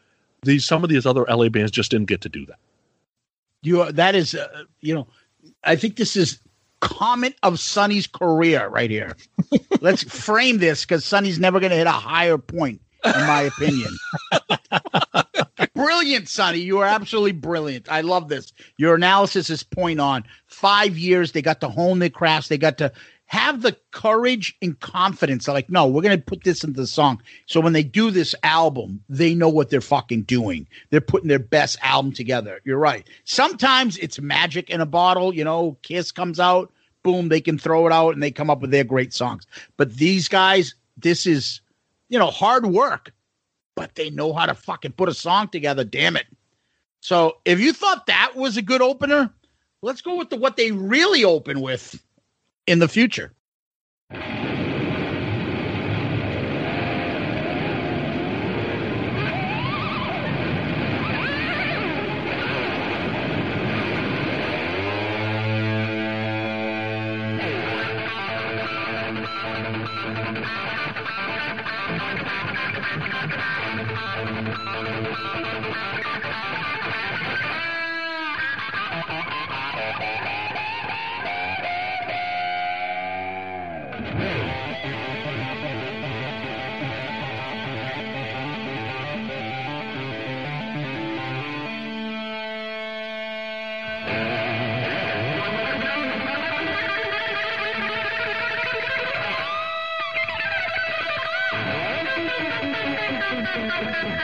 these 0.43 0.65
some 0.65 0.83
of 0.83 0.89
these 0.89 1.05
other 1.05 1.25
la 1.29 1.49
bands 1.49 1.71
just 1.71 1.91
didn't 1.91 2.07
get 2.07 2.21
to 2.21 2.29
do 2.29 2.45
that 2.45 2.59
You 3.63 3.81
are, 3.81 3.91
that 3.91 4.13
is, 4.15 4.35
uh, 4.35 4.63
you 4.81 4.93
know, 4.93 5.07
I 5.63 5.75
think 5.75 5.95
this 5.95 6.15
is 6.15 6.39
comment 6.79 7.35
of 7.41 7.59
Sonny's 7.59 8.05
career 8.05 8.67
right 8.69 8.89
here. 8.91 9.15
Let's 9.81 10.03
frame 10.03 10.59
this 10.59 10.85
because 10.85 11.03
Sonny's 11.03 11.39
never 11.39 11.59
going 11.59 11.71
to 11.71 11.75
hit 11.75 11.87
a 11.87 11.91
higher 11.91 12.37
point, 12.37 12.79
in 13.03 13.11
my 13.25 13.41
opinion. 13.41 13.97
brilliant, 15.87 16.27
Sonny. 16.27 16.59
You 16.59 16.79
are 16.79 16.85
absolutely 16.85 17.31
brilliant. 17.31 17.89
I 17.89 18.01
love 18.01 18.27
this. 18.27 18.51
Your 18.75 18.95
analysis 18.95 19.49
is 19.49 19.63
point 19.63 20.01
on. 20.01 20.25
Five 20.47 20.97
years, 20.97 21.31
they 21.31 21.41
got 21.41 21.61
to 21.61 21.69
hone 21.69 21.99
their 21.99 22.09
crafts. 22.09 22.49
They 22.49 22.57
got 22.57 22.77
to 22.79 22.91
have 23.27 23.61
the 23.61 23.77
courage 23.91 24.53
and 24.61 24.77
confidence. 24.81 25.45
They're 25.45 25.55
like, 25.55 25.69
no, 25.69 25.87
we're 25.87 26.01
going 26.01 26.17
to 26.17 26.23
put 26.23 26.43
this 26.43 26.61
into 26.61 26.81
the 26.81 26.87
song. 26.87 27.21
So 27.45 27.61
when 27.61 27.71
they 27.71 27.83
do 27.83 28.11
this 28.11 28.35
album, 28.43 29.01
they 29.07 29.33
know 29.33 29.47
what 29.47 29.69
they're 29.69 29.79
fucking 29.79 30.23
doing. 30.23 30.67
They're 30.89 30.99
putting 30.99 31.29
their 31.29 31.39
best 31.39 31.77
album 31.81 32.11
together. 32.11 32.59
You're 32.65 32.77
right. 32.77 33.07
Sometimes 33.23 33.97
it's 33.97 34.19
magic 34.19 34.69
in 34.69 34.81
a 34.81 34.85
bottle. 34.85 35.33
You 35.33 35.45
know, 35.45 35.77
Kiss 35.83 36.11
comes 36.11 36.37
out, 36.37 36.69
boom, 37.01 37.29
they 37.29 37.39
can 37.39 37.57
throw 37.57 37.87
it 37.87 37.93
out 37.93 38.13
and 38.13 38.21
they 38.21 38.31
come 38.31 38.49
up 38.49 38.59
with 38.59 38.71
their 38.71 38.83
great 38.83 39.13
songs. 39.13 39.47
But 39.77 39.95
these 39.95 40.27
guys, 40.27 40.75
this 40.97 41.25
is, 41.25 41.61
you 42.09 42.19
know, 42.19 42.29
hard 42.29 42.65
work, 42.65 43.13
but 43.77 43.93
they 43.93 44.09
know 44.09 44.33
how 44.33 44.47
to 44.47 44.55
fucking 44.55 44.91
put 44.93 45.07
a 45.07 45.13
song 45.13 45.47
together. 45.49 45.83
Damn 45.83 46.17
it. 46.17 46.25
So 46.99 47.37
if 47.45 47.59
you 47.59 47.71
thought 47.71 48.07
that 48.07 48.33
was 48.35 48.57
a 48.57 48.61
good 48.63 48.81
opener, 48.81 49.31
let's 49.83 50.01
go 50.01 50.15
with 50.15 50.31
the 50.31 50.35
what 50.35 50.57
they 50.57 50.71
really 50.71 51.23
open 51.23 51.61
with 51.61 52.03
in 52.65 52.79
the 52.79 52.87
future. 52.87 53.31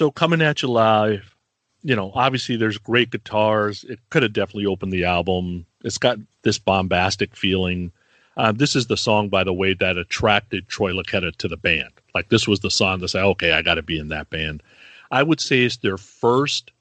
So 0.00 0.10
coming 0.10 0.40
at 0.40 0.62
you 0.62 0.68
live, 0.68 1.36
you 1.82 1.94
know, 1.94 2.10
obviously 2.14 2.56
there's 2.56 2.78
great 2.78 3.10
guitars. 3.10 3.84
It 3.84 3.98
could 4.08 4.22
have 4.22 4.32
definitely 4.32 4.64
opened 4.64 4.94
the 4.94 5.04
album. 5.04 5.66
It's 5.84 5.98
got 5.98 6.16
this 6.40 6.58
bombastic 6.58 7.36
feeling. 7.36 7.92
Uh, 8.34 8.52
this 8.52 8.74
is 8.74 8.86
the 8.86 8.96
song, 8.96 9.28
by 9.28 9.44
the 9.44 9.52
way, 9.52 9.74
that 9.74 9.98
attracted 9.98 10.68
Troy 10.68 10.92
Luccketta 10.92 11.36
to 11.36 11.48
the 11.48 11.58
band. 11.58 11.90
Like 12.14 12.30
this 12.30 12.48
was 12.48 12.60
the 12.60 12.70
song 12.70 13.00
that 13.00 13.08
said, 13.08 13.24
"Okay, 13.24 13.52
I 13.52 13.60
got 13.60 13.74
to 13.74 13.82
be 13.82 13.98
in 13.98 14.08
that 14.08 14.30
band." 14.30 14.62
I 15.10 15.22
would 15.22 15.38
say 15.38 15.64
it's 15.64 15.76
their 15.76 15.98
first 15.98 16.72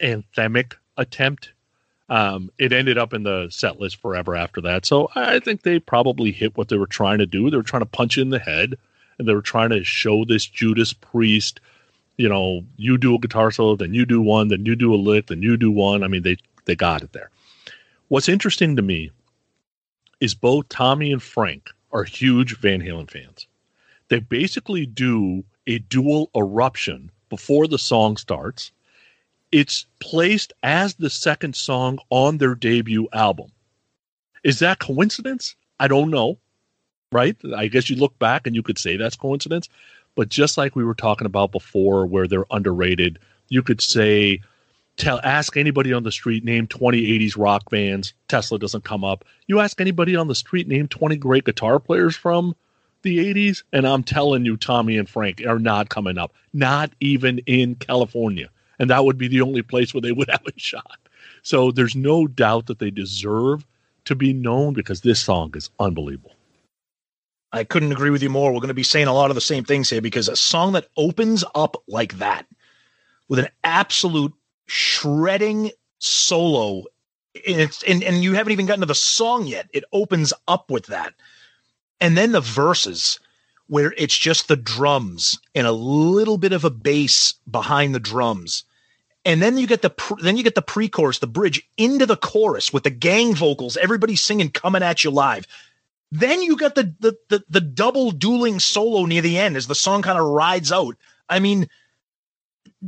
anthemic 0.00 0.74
attempt. 0.98 1.52
Um, 2.10 2.50
it 2.58 2.74
ended 2.74 2.98
up 2.98 3.14
in 3.14 3.22
the 3.22 3.48
set 3.48 3.80
list 3.80 3.96
forever 4.02 4.36
after 4.36 4.60
that. 4.60 4.84
So 4.84 5.08
I 5.14 5.38
think 5.38 5.62
they 5.62 5.78
probably 5.78 6.30
hit 6.30 6.58
what 6.58 6.68
they 6.68 6.76
were 6.76 6.86
trying 6.86 7.20
to 7.20 7.26
do. 7.26 7.48
They 7.48 7.56
were 7.56 7.62
trying 7.62 7.80
to 7.80 7.86
punch 7.86 8.18
you 8.18 8.22
in 8.22 8.28
the 8.28 8.38
head, 8.38 8.76
and 9.18 9.26
they 9.26 9.32
were 9.32 9.40
trying 9.40 9.70
to 9.70 9.82
show 9.82 10.26
this 10.26 10.44
Judas 10.44 10.92
Priest 10.92 11.58
you 12.16 12.28
know, 12.28 12.64
you 12.76 12.96
do 12.98 13.14
a 13.14 13.18
guitar 13.18 13.50
solo, 13.50 13.76
then 13.76 13.94
you 13.94 14.06
do 14.06 14.20
one, 14.20 14.48
then 14.48 14.64
you 14.64 14.74
do 14.74 14.94
a 14.94 14.96
lick, 14.96 15.26
then 15.26 15.42
you 15.42 15.56
do 15.56 15.70
one. 15.70 16.02
I 16.02 16.08
mean, 16.08 16.22
they 16.22 16.36
they 16.64 16.74
got 16.74 17.02
it 17.02 17.12
there. 17.12 17.30
What's 18.08 18.28
interesting 18.28 18.76
to 18.76 18.82
me 18.82 19.10
is 20.20 20.34
both 20.34 20.68
Tommy 20.68 21.12
and 21.12 21.22
Frank 21.22 21.70
are 21.92 22.04
huge 22.04 22.56
Van 22.58 22.80
Halen 22.80 23.10
fans. 23.10 23.46
They 24.08 24.20
basically 24.20 24.86
do 24.86 25.44
a 25.66 25.78
dual 25.78 26.30
eruption 26.36 27.10
before 27.28 27.66
the 27.66 27.78
song 27.78 28.16
starts. 28.16 28.70
It's 29.52 29.86
placed 30.00 30.52
as 30.62 30.94
the 30.94 31.10
second 31.10 31.56
song 31.56 31.98
on 32.10 32.38
their 32.38 32.54
debut 32.54 33.08
album. 33.12 33.50
Is 34.44 34.60
that 34.60 34.78
coincidence? 34.78 35.56
I 35.80 35.88
don't 35.88 36.10
know. 36.10 36.38
Right? 37.12 37.36
I 37.56 37.68
guess 37.68 37.88
you 37.88 37.96
look 37.96 38.18
back 38.18 38.46
and 38.46 38.56
you 38.56 38.62
could 38.62 38.78
say 38.78 38.96
that's 38.96 39.16
coincidence. 39.16 39.68
But 40.16 40.28
just 40.28 40.58
like 40.58 40.74
we 40.74 40.84
were 40.84 40.94
talking 40.94 41.26
about 41.26 41.52
before, 41.52 42.06
where 42.06 42.26
they're 42.26 42.46
underrated, 42.50 43.20
you 43.48 43.62
could 43.62 43.80
say, 43.80 44.40
tell 44.96 45.20
ask 45.22 45.56
anybody 45.56 45.92
on 45.92 46.02
the 46.02 46.10
street, 46.10 46.42
name 46.42 46.66
20 46.66 47.00
80s 47.00 47.36
rock 47.38 47.70
bands. 47.70 48.12
Tesla 48.26 48.58
doesn't 48.58 48.82
come 48.82 49.04
up. 49.04 49.24
You 49.46 49.60
ask 49.60 49.80
anybody 49.80 50.16
on 50.16 50.26
the 50.26 50.34
street, 50.34 50.66
name 50.66 50.88
20 50.88 51.16
great 51.16 51.44
guitar 51.44 51.78
players 51.78 52.16
from 52.16 52.56
the 53.02 53.18
80s, 53.32 53.62
and 53.72 53.86
I'm 53.86 54.02
telling 54.02 54.44
you, 54.44 54.56
Tommy 54.56 54.98
and 54.98 55.08
Frank 55.08 55.42
are 55.46 55.58
not 55.58 55.90
coming 55.90 56.18
up, 56.18 56.32
not 56.52 56.90
even 57.00 57.38
in 57.46 57.76
California. 57.76 58.48
And 58.78 58.90
that 58.90 59.04
would 59.04 59.16
be 59.16 59.28
the 59.28 59.42
only 59.42 59.62
place 59.62 59.94
where 59.94 60.00
they 60.00 60.12
would 60.12 60.28
have 60.30 60.46
a 60.46 60.58
shot. 60.58 60.98
So 61.42 61.70
there's 61.70 61.94
no 61.94 62.26
doubt 62.26 62.66
that 62.66 62.78
they 62.78 62.90
deserve 62.90 63.64
to 64.06 64.14
be 64.14 64.32
known 64.32 64.72
because 64.72 65.02
this 65.02 65.20
song 65.20 65.52
is 65.54 65.70
unbelievable. 65.78 66.32
I 67.52 67.64
couldn't 67.64 67.92
agree 67.92 68.10
with 68.10 68.22
you 68.22 68.30
more. 68.30 68.52
We're 68.52 68.60
going 68.60 68.68
to 68.68 68.74
be 68.74 68.82
saying 68.82 69.06
a 69.06 69.14
lot 69.14 69.30
of 69.30 69.34
the 69.34 69.40
same 69.40 69.64
things 69.64 69.88
here 69.88 70.00
because 70.00 70.28
a 70.28 70.36
song 70.36 70.72
that 70.72 70.88
opens 70.96 71.44
up 71.54 71.76
like 71.86 72.18
that 72.18 72.46
with 73.28 73.38
an 73.38 73.48
absolute 73.64 74.32
shredding 74.66 75.70
solo 75.98 76.84
and 77.46 77.60
it's 77.60 77.82
and, 77.82 78.02
and 78.02 78.22
you 78.22 78.34
haven't 78.34 78.52
even 78.52 78.66
gotten 78.66 78.80
to 78.80 78.86
the 78.86 78.94
song 78.94 79.46
yet. 79.46 79.68
It 79.72 79.84
opens 79.92 80.32
up 80.48 80.70
with 80.70 80.86
that. 80.86 81.14
And 82.00 82.16
then 82.16 82.32
the 82.32 82.40
verses 82.40 83.18
where 83.68 83.92
it's 83.96 84.16
just 84.16 84.48
the 84.48 84.56
drums 84.56 85.38
and 85.54 85.66
a 85.66 85.72
little 85.72 86.38
bit 86.38 86.52
of 86.52 86.64
a 86.64 86.70
bass 86.70 87.34
behind 87.50 87.94
the 87.94 88.00
drums. 88.00 88.64
And 89.24 89.42
then 89.42 89.58
you 89.58 89.66
get 89.66 89.82
the 89.82 89.92
then 90.20 90.36
you 90.36 90.44
get 90.44 90.54
the 90.54 90.62
pre-chorus, 90.62 91.18
the 91.18 91.26
bridge 91.26 91.68
into 91.76 92.06
the 92.06 92.16
chorus 92.16 92.72
with 92.72 92.84
the 92.84 92.90
gang 92.90 93.34
vocals, 93.34 93.76
everybody 93.76 94.14
singing 94.14 94.50
coming 94.50 94.82
at 94.82 95.02
you 95.02 95.10
live. 95.10 95.46
Then 96.12 96.42
you 96.42 96.56
got 96.56 96.74
the 96.74 96.94
the 97.00 97.16
the, 97.28 97.44
the 97.48 97.60
double 97.60 98.10
dueling 98.10 98.60
solo 98.60 99.06
near 99.06 99.22
the 99.22 99.38
end 99.38 99.56
as 99.56 99.66
the 99.66 99.74
song 99.74 100.02
kind 100.02 100.18
of 100.18 100.26
rides 100.26 100.70
out. 100.70 100.96
I 101.28 101.40
mean, 101.40 101.68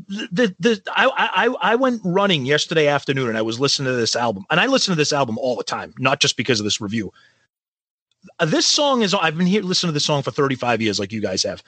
the 0.07 0.55
the 0.59 0.81
I 0.95 1.11
I 1.17 1.73
I 1.73 1.75
went 1.75 2.01
running 2.05 2.47
yesterday 2.47 2.87
afternoon 2.87 3.29
and 3.29 3.39
I 3.39 3.43
was 3.43 3.59
listening 3.59 3.93
to 3.93 3.97
this 3.97 4.15
album 4.15 4.45
and 4.51 4.61
I 4.61 4.67
listen 4.67 4.93
to 4.93 4.97
this 4.97 5.13
album 5.13 5.39
all 5.39 5.57
the 5.57 5.65
time, 5.65 5.95
not 5.99 6.21
just 6.21 6.37
because 6.37 6.61
of 6.61 6.65
this 6.65 6.81
review. 6.81 7.13
Uh, 8.39 8.45
this 8.45 8.67
song 8.67 9.03
is 9.03 9.15
I've 9.15 9.37
been 9.37 9.47
here 9.47 9.63
listening 9.63 9.91
to 9.91 9.95
this 9.95 10.05
song 10.05 10.23
for 10.23 10.31
35 10.31 10.83
years, 10.83 11.01
like 11.01 11.13
you 11.13 11.21
guys 11.21 11.43
have. 11.43 11.63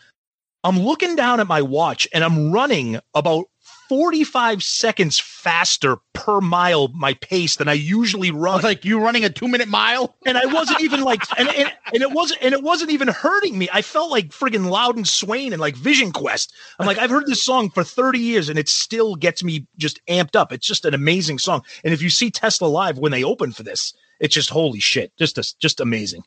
I'm 0.63 0.79
looking 0.79 1.17
down 1.17 1.41
at 1.41 1.47
my 1.47 1.63
watch 1.63 2.07
and 2.13 2.23
I'm 2.23 2.53
running 2.53 3.01
about 3.15 3.47
45 3.91 4.63
seconds 4.63 5.19
faster 5.19 5.97
per 6.13 6.41
mile 6.41 6.87
my 6.95 7.15
pace 7.15 7.57
than 7.57 7.67
I 7.67 7.73
usually 7.73 8.31
run. 8.31 8.63
Like 8.63 8.85
you 8.85 9.01
running 9.01 9.25
a 9.25 9.31
two 9.31 9.49
minute 9.49 9.67
mile, 9.67 10.15
and 10.25 10.39
I 10.39 10.47
wasn't 10.47 10.81
even 10.83 11.03
like, 11.03 11.23
and, 11.37 11.49
and, 11.49 11.73
and 11.93 12.01
it 12.01 12.13
wasn't, 12.13 12.41
and 12.41 12.55
it 12.55 12.63
wasn't 12.63 12.93
even 12.93 13.09
hurting 13.09 13.59
me. 13.59 13.69
I 13.73 13.83
felt 13.83 14.13
like 14.13 14.29
friggin' 14.29 14.71
Loudon 14.71 15.05
Swain 15.05 15.53
and 15.53 15.61
like 15.61 15.75
Vision 15.75 16.13
Quest. 16.13 16.55
I'm 16.79 16.87
like, 16.87 16.99
I've 16.99 17.11
heard 17.11 17.27
this 17.27 17.43
song 17.43 17.69
for 17.69 17.83
30 17.83 18.21
years, 18.21 18.49
and 18.49 18.61
it 18.61 18.69
still 18.69 19.17
gets 19.17 19.43
me 19.43 19.67
just 19.77 19.99
amped 20.07 20.37
up. 20.37 20.53
It's 20.53 20.69
just 20.69 20.85
an 20.85 20.95
amazing 20.95 21.41
song. 21.41 21.65
And 21.83 21.93
if 21.93 22.01
you 22.01 22.11
see 22.11 22.31
Tesla 22.31 22.69
live 22.69 22.99
when 22.99 23.11
they 23.11 23.25
open 23.25 23.51
for 23.51 23.65
this, 23.65 23.93
it's 24.21 24.37
just 24.37 24.51
holy 24.51 24.79
shit, 24.79 25.11
just 25.19 25.37
just 25.59 25.81
amazing. 25.81 26.23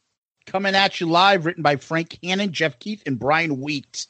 Coming 0.45 0.75
at 0.75 0.99
you 0.99 1.07
live, 1.07 1.45
written 1.45 1.63
by 1.63 1.77
Frank 1.77 2.19
Hannon, 2.21 2.51
Jeff 2.51 2.77
Keith, 2.79 3.03
and 3.05 3.17
Brian 3.17 3.61
Wheat. 3.61 4.07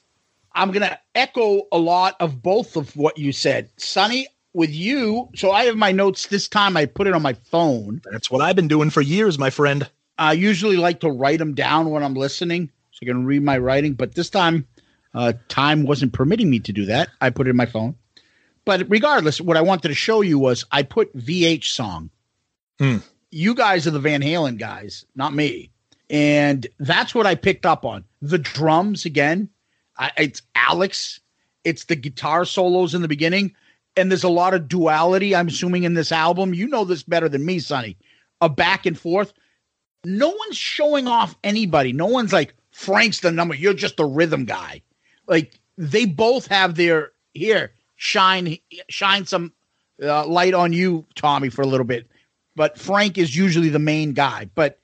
I'm 0.56 0.72
going 0.72 0.88
to 0.88 1.00
echo 1.16 1.64
a 1.72 1.78
lot 1.78 2.16
of 2.20 2.42
both 2.42 2.76
of 2.76 2.96
what 2.96 3.18
you 3.18 3.32
said. 3.32 3.70
Sonny, 3.78 4.28
with 4.54 4.70
you, 4.70 5.30
so 5.36 5.52
I 5.52 5.66
have 5.66 5.76
my 5.76 5.92
notes 5.92 6.28
this 6.28 6.48
time. 6.48 6.78
I 6.78 6.86
put 6.86 7.08
it 7.08 7.14
on 7.14 7.22
my 7.22 7.34
phone. 7.34 8.02
That's 8.12 8.30
what 8.30 8.42
I've 8.42 8.56
been 8.56 8.68
doing 8.68 8.92
for 8.92 9.02
years, 9.02 9.40
my 9.40 9.50
friend. 9.50 9.90
I 10.18 10.34
usually 10.34 10.78
like 10.78 11.00
to 11.00 11.10
write 11.10 11.40
them 11.40 11.56
down 11.56 11.90
when 11.90 12.04
I'm 12.04 12.14
listening 12.14 12.70
so 12.92 13.00
I 13.02 13.06
can 13.08 13.26
read 13.26 13.42
my 13.42 13.58
writing, 13.58 13.94
but 13.94 14.14
this 14.14 14.30
time, 14.30 14.68
uh, 15.16 15.34
time 15.48 15.84
wasn't 15.84 16.14
permitting 16.14 16.50
me 16.50 16.60
to 16.60 16.72
do 16.72 16.86
that. 16.86 17.10
I 17.20 17.32
put 17.32 17.48
it 17.48 17.52
in 17.52 17.56
my 17.56 17.66
phone. 17.66 17.96
But 18.66 18.86
regardless, 18.90 19.42
what 19.42 19.58
I 19.58 19.62
wanted 19.62 19.88
to 19.88 19.96
show 19.96 20.22
you 20.22 20.38
was 20.38 20.66
I 20.72 20.84
put 20.84 21.16
VH 21.18 21.66
song. 21.66 22.12
Hmm. 22.80 22.98
You 23.32 23.56
guys 23.56 23.88
are 23.88 23.92
the 23.92 24.00
Van 24.00 24.22
Halen 24.22 24.60
guys, 24.60 25.06
not 25.16 25.34
me. 25.34 25.72
And 26.10 26.68
that's 26.80 27.16
what 27.16 27.26
I 27.26 27.34
picked 27.34 27.66
up 27.66 27.84
on. 27.84 28.06
The 28.22 28.38
drums 28.38 29.06
again 29.06 29.50
I, 29.98 30.12
it's 30.18 30.42
Alex. 30.56 31.20
It's 31.64 31.86
the 31.86 31.96
guitar 31.96 32.46
solos 32.46 32.94
in 32.94 33.02
the 33.02 33.08
beginning, 33.08 33.56
and 33.96 34.12
there's 34.12 34.24
a 34.24 34.30
lot 34.30 34.54
of 34.54 34.68
duality. 34.68 35.36
I'm 35.36 35.48
assuming 35.48 35.84
in 35.84 35.94
this 35.94 36.12
album. 36.12 36.54
You 36.54 36.68
know 36.68 36.84
this 36.84 37.04
better 37.04 37.30
than 37.30 37.46
me, 37.46 37.60
Sonny. 37.60 37.98
A 38.42 38.50
back 38.50 38.86
and 38.86 38.98
forth. 38.98 39.34
No 40.04 40.30
one's 40.30 40.58
showing 40.58 41.08
off 41.08 41.38
anybody. 41.44 41.94
No 41.94 42.08
one's 42.08 42.34
like 42.34 42.54
Frank's 42.72 43.22
the 43.22 43.32
number. 43.32 43.56
You're 43.56 43.74
just 43.74 43.98
the 43.98 44.06
rhythm 44.06 44.46
guy. 44.46 44.82
Like 45.28 45.60
they 45.78 46.06
both 46.06 46.48
have 46.48 46.76
their 46.76 47.12
here 47.34 47.72
shine 47.96 48.58
shine 48.90 49.26
some 49.26 49.54
uh, 50.02 50.26
light 50.26 50.54
on 50.54 50.74
you, 50.74 51.06
Tommy, 51.16 51.50
for 51.50 51.62
a 51.62 51.68
little 51.68 51.86
bit. 51.86 52.10
But 52.56 52.78
Frank 52.78 53.18
is 53.18 53.36
usually 53.36 53.70
the 53.70 53.80
main 53.80 54.14
guy. 54.14 54.50
But 54.54 54.80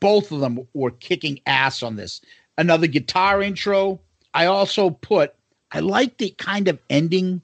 both 0.00 0.32
of 0.32 0.40
them 0.40 0.66
were 0.74 0.90
kicking 0.90 1.40
ass 1.46 1.82
on 1.82 1.96
this. 1.96 2.20
Another 2.58 2.86
guitar 2.86 3.42
intro 3.42 4.00
I 4.34 4.46
also 4.46 4.90
put 4.90 5.34
I 5.70 5.80
like 5.80 6.18
the 6.18 6.30
kind 6.30 6.68
of 6.68 6.78
ending 6.90 7.40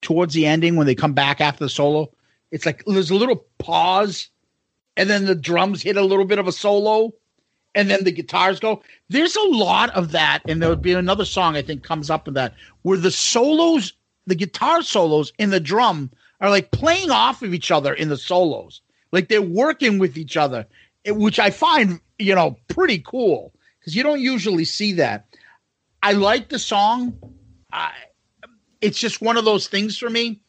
towards 0.00 0.34
the 0.34 0.46
ending 0.46 0.76
when 0.76 0.86
they 0.86 0.94
come 0.94 1.12
back 1.12 1.40
after 1.40 1.64
the 1.64 1.68
solo. 1.68 2.10
It's 2.50 2.64
like 2.64 2.84
there's 2.86 3.10
a 3.10 3.14
little 3.14 3.44
pause, 3.58 4.30
and 4.96 5.10
then 5.10 5.26
the 5.26 5.34
drums 5.34 5.82
hit 5.82 5.96
a 5.96 6.02
little 6.02 6.24
bit 6.24 6.38
of 6.38 6.46
a 6.46 6.52
solo, 6.52 7.12
and 7.74 7.90
then 7.90 8.04
the 8.04 8.12
guitars 8.12 8.58
go. 8.58 8.82
There's 9.08 9.36
a 9.36 9.48
lot 9.48 9.90
of 9.90 10.12
that, 10.12 10.40
and 10.48 10.62
there 10.62 10.70
would 10.70 10.82
be 10.82 10.92
another 10.92 11.24
song 11.24 11.56
I 11.56 11.62
think 11.62 11.82
comes 11.82 12.10
up 12.10 12.26
with 12.26 12.34
that 12.34 12.54
where 12.82 12.98
the 12.98 13.10
solos, 13.10 13.92
the 14.26 14.34
guitar 14.34 14.82
solos 14.82 15.32
in 15.38 15.50
the 15.50 15.60
drum 15.60 16.10
are 16.40 16.50
like 16.50 16.70
playing 16.70 17.10
off 17.10 17.42
of 17.42 17.52
each 17.52 17.70
other 17.70 17.92
in 17.92 18.08
the 18.08 18.16
solos, 18.16 18.80
like 19.12 19.28
they're 19.28 19.42
working 19.42 19.98
with 19.98 20.16
each 20.16 20.36
other, 20.36 20.66
which 21.06 21.38
I 21.38 21.50
find 21.50 22.00
you 22.18 22.34
know 22.34 22.56
pretty 22.68 22.98
cool 23.00 23.52
because 23.78 23.94
you 23.94 24.02
don't 24.02 24.20
usually 24.20 24.64
see 24.64 24.94
that. 24.94 25.27
I 26.02 26.12
like 26.12 26.48
the 26.48 26.58
song. 26.58 27.18
I, 27.72 27.92
it's 28.80 28.98
just 28.98 29.20
one 29.20 29.36
of 29.36 29.44
those 29.44 29.68
things 29.68 29.98
for 29.98 30.10
me. 30.10 30.40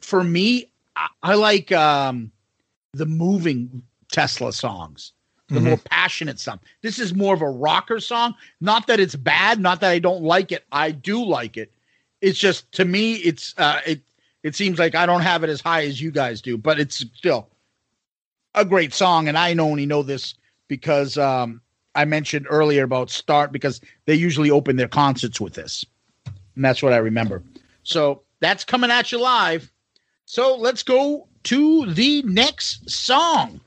For 0.00 0.22
me, 0.22 0.70
I, 0.96 1.08
I 1.22 1.34
like 1.34 1.72
um, 1.72 2.30
the 2.92 3.06
moving 3.06 3.82
Tesla 4.12 4.52
songs, 4.52 5.12
the 5.48 5.60
more 5.60 5.76
passionate 5.76 6.38
song. 6.38 6.60
This 6.82 6.98
is 6.98 7.14
more 7.14 7.34
of 7.34 7.42
a 7.42 7.50
rocker 7.50 8.00
song. 8.00 8.34
Not 8.60 8.86
that 8.86 9.00
it's 9.00 9.16
bad, 9.16 9.60
not 9.60 9.80
that 9.80 9.90
I 9.90 9.98
don't 9.98 10.22
like 10.22 10.52
it. 10.52 10.64
I 10.72 10.90
do 10.90 11.24
like 11.24 11.56
it. 11.56 11.72
It's 12.20 12.38
just 12.38 12.70
to 12.72 12.84
me, 12.84 13.14
it's 13.16 13.54
uh, 13.58 13.80
it. 13.86 14.00
It 14.42 14.54
seems 14.54 14.78
like 14.78 14.94
I 14.94 15.06
don't 15.06 15.22
have 15.22 15.42
it 15.42 15.48
as 15.48 15.62
high 15.62 15.86
as 15.86 16.02
you 16.02 16.10
guys 16.10 16.42
do, 16.42 16.58
but 16.58 16.78
it's 16.78 16.96
still 16.96 17.48
a 18.54 18.64
great 18.64 18.92
song. 18.92 19.26
And 19.26 19.38
I 19.38 19.54
only 19.54 19.86
know 19.86 20.02
this 20.02 20.34
because 20.68 21.16
um, 21.16 21.62
I 21.94 22.04
mentioned 22.04 22.46
earlier 22.48 22.84
about 22.84 23.10
Start 23.10 23.52
because 23.52 23.80
they 24.06 24.14
usually 24.14 24.50
open 24.50 24.76
their 24.76 24.88
concerts 24.88 25.40
with 25.40 25.54
this. 25.54 25.84
And 26.26 26.64
that's 26.64 26.82
what 26.82 26.92
I 26.92 26.98
remember. 26.98 27.42
So 27.82 28.22
that's 28.40 28.64
coming 28.64 28.90
at 28.90 29.12
you 29.12 29.20
live. 29.20 29.70
So 30.26 30.56
let's 30.56 30.82
go 30.82 31.28
to 31.44 31.92
the 31.92 32.22
next 32.22 32.88
song. 32.88 33.60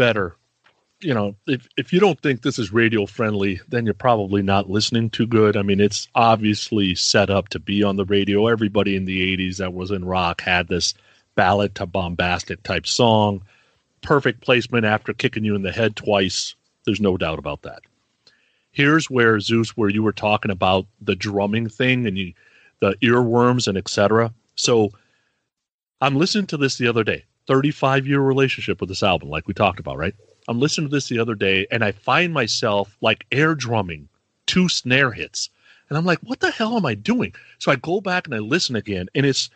Better. 0.00 0.34
You 1.00 1.12
know, 1.12 1.36
if 1.46 1.68
if 1.76 1.92
you 1.92 2.00
don't 2.00 2.18
think 2.20 2.40
this 2.40 2.58
is 2.58 2.72
radio 2.72 3.04
friendly, 3.04 3.60
then 3.68 3.84
you're 3.84 3.92
probably 3.92 4.40
not 4.40 4.70
listening 4.70 5.10
too 5.10 5.26
good. 5.26 5.58
I 5.58 5.62
mean, 5.62 5.78
it's 5.78 6.08
obviously 6.14 6.94
set 6.94 7.28
up 7.28 7.50
to 7.50 7.58
be 7.58 7.82
on 7.82 7.96
the 7.96 8.06
radio. 8.06 8.46
Everybody 8.46 8.96
in 8.96 9.04
the 9.04 9.36
80s 9.36 9.58
that 9.58 9.74
was 9.74 9.90
in 9.90 10.06
rock 10.06 10.40
had 10.40 10.68
this 10.68 10.94
ballad 11.34 11.74
to 11.74 11.84
bombastic 11.84 12.62
type 12.62 12.86
song. 12.86 13.42
Perfect 14.00 14.40
placement 14.40 14.86
after 14.86 15.12
kicking 15.12 15.44
you 15.44 15.54
in 15.54 15.62
the 15.62 15.70
head 15.70 15.96
twice. 15.96 16.54
There's 16.86 17.00
no 17.00 17.18
doubt 17.18 17.38
about 17.38 17.60
that. 17.62 17.82
Here's 18.72 19.10
where 19.10 19.38
Zeus, 19.38 19.76
where 19.76 19.90
you 19.90 20.02
were 20.02 20.12
talking 20.12 20.50
about 20.50 20.86
the 21.02 21.14
drumming 21.14 21.68
thing 21.68 22.06
and 22.06 22.16
you, 22.16 22.32
the 22.80 22.96
earworms 23.02 23.68
and 23.68 23.76
etc. 23.76 24.32
So 24.54 24.92
I'm 26.00 26.16
listening 26.16 26.46
to 26.46 26.56
this 26.56 26.78
the 26.78 26.88
other 26.88 27.04
day. 27.04 27.24
35 27.50 28.06
year 28.06 28.20
relationship 28.20 28.80
with 28.80 28.88
this 28.88 29.02
album, 29.02 29.28
like 29.28 29.48
we 29.48 29.54
talked 29.54 29.80
about, 29.80 29.98
right? 29.98 30.14
I'm 30.46 30.60
listening 30.60 30.88
to 30.88 30.94
this 30.94 31.08
the 31.08 31.18
other 31.18 31.34
day 31.34 31.66
and 31.72 31.82
I 31.82 31.90
find 31.90 32.32
myself 32.32 32.96
like 33.00 33.26
air 33.32 33.56
drumming 33.56 34.08
two 34.46 34.68
snare 34.68 35.10
hits. 35.10 35.50
And 35.88 35.98
I'm 35.98 36.04
like, 36.04 36.20
what 36.20 36.38
the 36.38 36.52
hell 36.52 36.76
am 36.76 36.86
I 36.86 36.94
doing? 36.94 37.34
So 37.58 37.72
I 37.72 37.76
go 37.76 38.00
back 38.00 38.26
and 38.26 38.36
I 38.36 38.38
listen 38.38 38.76
again. 38.76 39.08
And 39.16 39.26
it's 39.26 39.50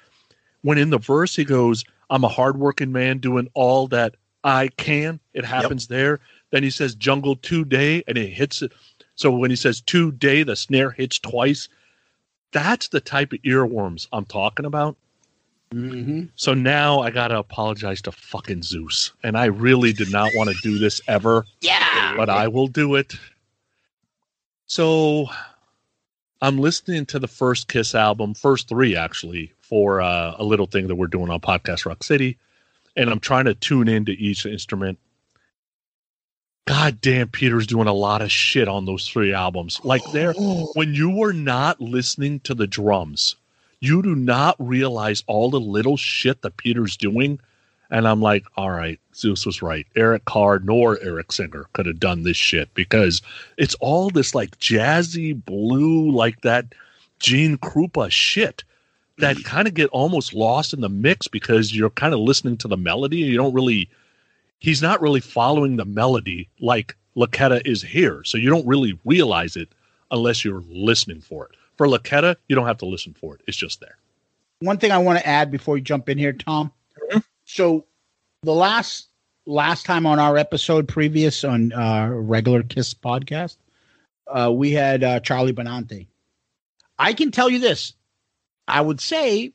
when 0.63 0.77
in 0.77 0.91
the 0.91 0.99
verse 0.99 1.37
he 1.37 1.45
goes, 1.45 1.85
I'm 2.11 2.25
a 2.25 2.29
hardworking 2.29 2.91
man 2.91 3.19
doing 3.19 3.49
all 3.55 3.87
that 3.89 4.17
I 4.43 4.71
can. 4.77 5.21
It 5.33 5.45
happens 5.45 5.87
there. 5.87 6.19
Then 6.51 6.65
he 6.65 6.71
says 6.71 6.97
jungle 6.97 7.37
two 7.37 7.65
day 7.65 8.03
and 8.09 8.19
it 8.19 8.31
hits 8.31 8.61
it. 8.61 8.73
So 9.15 9.31
when 9.31 9.51
he 9.51 9.57
says 9.57 9.81
two 9.81 10.11
day, 10.11 10.43
the 10.43 10.57
snare 10.57 10.91
hits 10.91 11.21
twice. 11.21 11.69
That's 12.51 12.89
the 12.89 13.01
type 13.01 13.33
of 13.33 13.43
earworms 13.43 14.09
I'm 14.13 14.25
talking 14.25 14.67
about. 14.67 14.97
So 16.37 16.55
now 16.55 17.01
I 17.01 17.11
gotta 17.11 17.37
apologize 17.39 18.01
to 18.03 18.13
fucking 18.13 18.63
Zeus, 18.63 19.13
and 19.25 19.37
I 19.37 19.47
really 19.47 19.93
did 19.93 20.13
not 20.13 20.31
want 20.37 20.51
to 20.51 20.57
do 20.63 20.79
this 20.79 21.01
ever, 21.09 21.45
Yeah. 21.63 22.15
but 22.17 22.31
I 22.31 22.47
will 22.47 22.69
do 22.69 22.95
it. 22.95 23.15
So 24.67 25.29
I'm 26.41 26.59
listening 26.59 27.07
to 27.07 27.19
the 27.19 27.27
first 27.27 27.67
Kiss 27.69 27.95
album, 27.95 28.35
first 28.35 28.69
three 28.69 28.95
actually, 28.95 29.53
for 29.63 30.01
uh, 30.01 30.35
a 30.39 30.45
little 30.45 30.67
thing 30.67 30.87
that 30.87 30.95
we're 30.95 31.07
doing 31.09 31.29
on 31.31 31.41
Podcast 31.41 31.87
Rock 31.87 32.05
City, 32.05 32.39
and 32.97 33.11
I'm 33.11 33.21
trying 33.21 33.47
to 33.47 33.55
tune 33.55 33.89
into 33.89 34.13
each 34.13 34.47
instrument. 34.47 34.99
God 36.67 37.01
damn, 37.01 37.29
Peter's 37.29 37.67
doing 37.67 37.89
a 37.89 37.93
lot 37.93 38.23
of 38.23 38.31
shit 38.31 38.69
on 38.69 38.87
those 38.87 39.09
three 39.09 39.33
albums. 39.35 39.81
Like 39.85 40.03
there, 40.13 40.33
when 40.75 40.95
you 40.95 41.11
were 41.11 41.33
not 41.33 41.81
listening 41.81 42.41
to 42.41 42.55
the 42.55 42.67
drums, 42.67 43.37
you 43.85 44.03
do 44.03 44.15
not 44.15 44.57
realize 44.59 45.23
all 45.27 45.51
the 45.51 45.61
little 45.61 45.97
shit 45.97 46.43
that 46.43 46.57
Peter's 46.57 46.97
doing. 46.97 47.41
And 47.91 48.09
I'm 48.09 48.21
like, 48.21 48.45
all 48.57 48.71
right, 48.71 48.99
Zeus 49.15 49.47
was 49.47 49.63
right. 49.63 49.87
Eric 49.95 50.25
Carr 50.25 50.59
nor 50.59 50.99
Eric 51.01 51.33
Singer 51.33 51.67
could 51.75 51.87
have 51.87 52.01
done 52.01 52.23
this 52.23 52.37
shit 52.37 52.73
because 52.75 53.23
it's 53.57 53.75
all 53.77 54.11
this 54.11 54.35
like 54.35 54.59
jazzy 54.59 55.45
blue, 55.45 56.11
like 56.11 56.41
that 56.41 56.67
Gene 57.19 57.59
Krupa 57.59 58.11
shit 58.11 58.65
that 59.19 59.37
kind 59.45 59.69
of 59.69 59.75
get 59.75 59.91
almost 59.91 60.35
lost 60.35 60.73
in 60.73 60.81
the 60.81 60.89
mix 60.89 61.29
because 61.29 61.77
you're 61.77 61.91
kind 61.91 62.15
of 62.15 62.21
listening 62.21 62.57
to 62.59 62.69
the 62.69 62.77
melody 62.77 63.23
and 63.23 63.31
you 63.31 63.37
don't 63.37 63.55
really 63.55 63.89
he's 64.59 64.83
not 64.83 65.03
really 65.03 65.21
following 65.21 65.77
the 65.77 65.85
melody 65.85 66.49
like 66.59 66.97
Luccketta 67.17 67.67
is 67.67 67.83
here. 67.83 68.25
So 68.25 68.39
you 68.39 68.51
don't 68.51 68.67
really 68.67 68.99
realize 69.05 69.57
it 69.57 69.69
unless 70.11 70.45
you're 70.45 70.65
listening 70.69 71.21
for 71.21 71.47
it. 71.47 71.53
For 71.77 71.87
Luccketta, 71.87 72.37
you 72.49 72.55
don't 72.55 72.67
have 72.67 72.79
to 72.79 72.87
listen 72.87 73.15
for 73.15 73.35
it. 73.35 73.43
It's 73.47 73.57
just 73.57 73.81
there. 73.81 73.97
One 74.61 74.79
thing 74.79 74.93
I 74.93 74.99
want 74.99 75.19
to 75.19 75.27
add 75.27 75.51
before 75.51 75.77
you 75.77 75.83
jump 75.83 76.09
in 76.09 76.19
here, 76.19 76.33
Tom. 76.33 76.73
So 77.45 77.85
the 78.43 78.55
last 78.55 79.09
last 79.47 79.85
time 79.85 80.07
on 80.07 80.19
our 80.19 80.37
episode 80.37 80.89
previous 80.89 81.45
on 81.45 81.73
uh 81.73 82.09
regular 82.11 82.63
Kiss 82.63 82.95
podcast, 82.95 83.57
uh, 84.27 84.51
we 84.53 84.71
had 84.71 85.05
uh, 85.05 85.21
Charlie 85.21 85.53
Benante. 85.53 86.07
I 86.99 87.13
can 87.13 87.31
tell 87.31 87.51
you 87.51 87.59
this. 87.59 87.93
I 88.67 88.81
would 88.81 89.01
say 89.01 89.53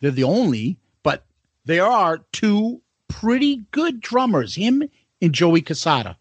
they're 0.00 0.10
the 0.10 0.24
only, 0.24 0.76
but 1.02 1.24
there 1.64 1.86
are 1.86 2.18
two 2.32 2.82
pretty 3.08 3.62
good 3.70 4.00
drummers, 4.00 4.54
him 4.54 4.82
and 5.22 5.32
Joey 5.32 5.62
Cassata. 5.62 6.16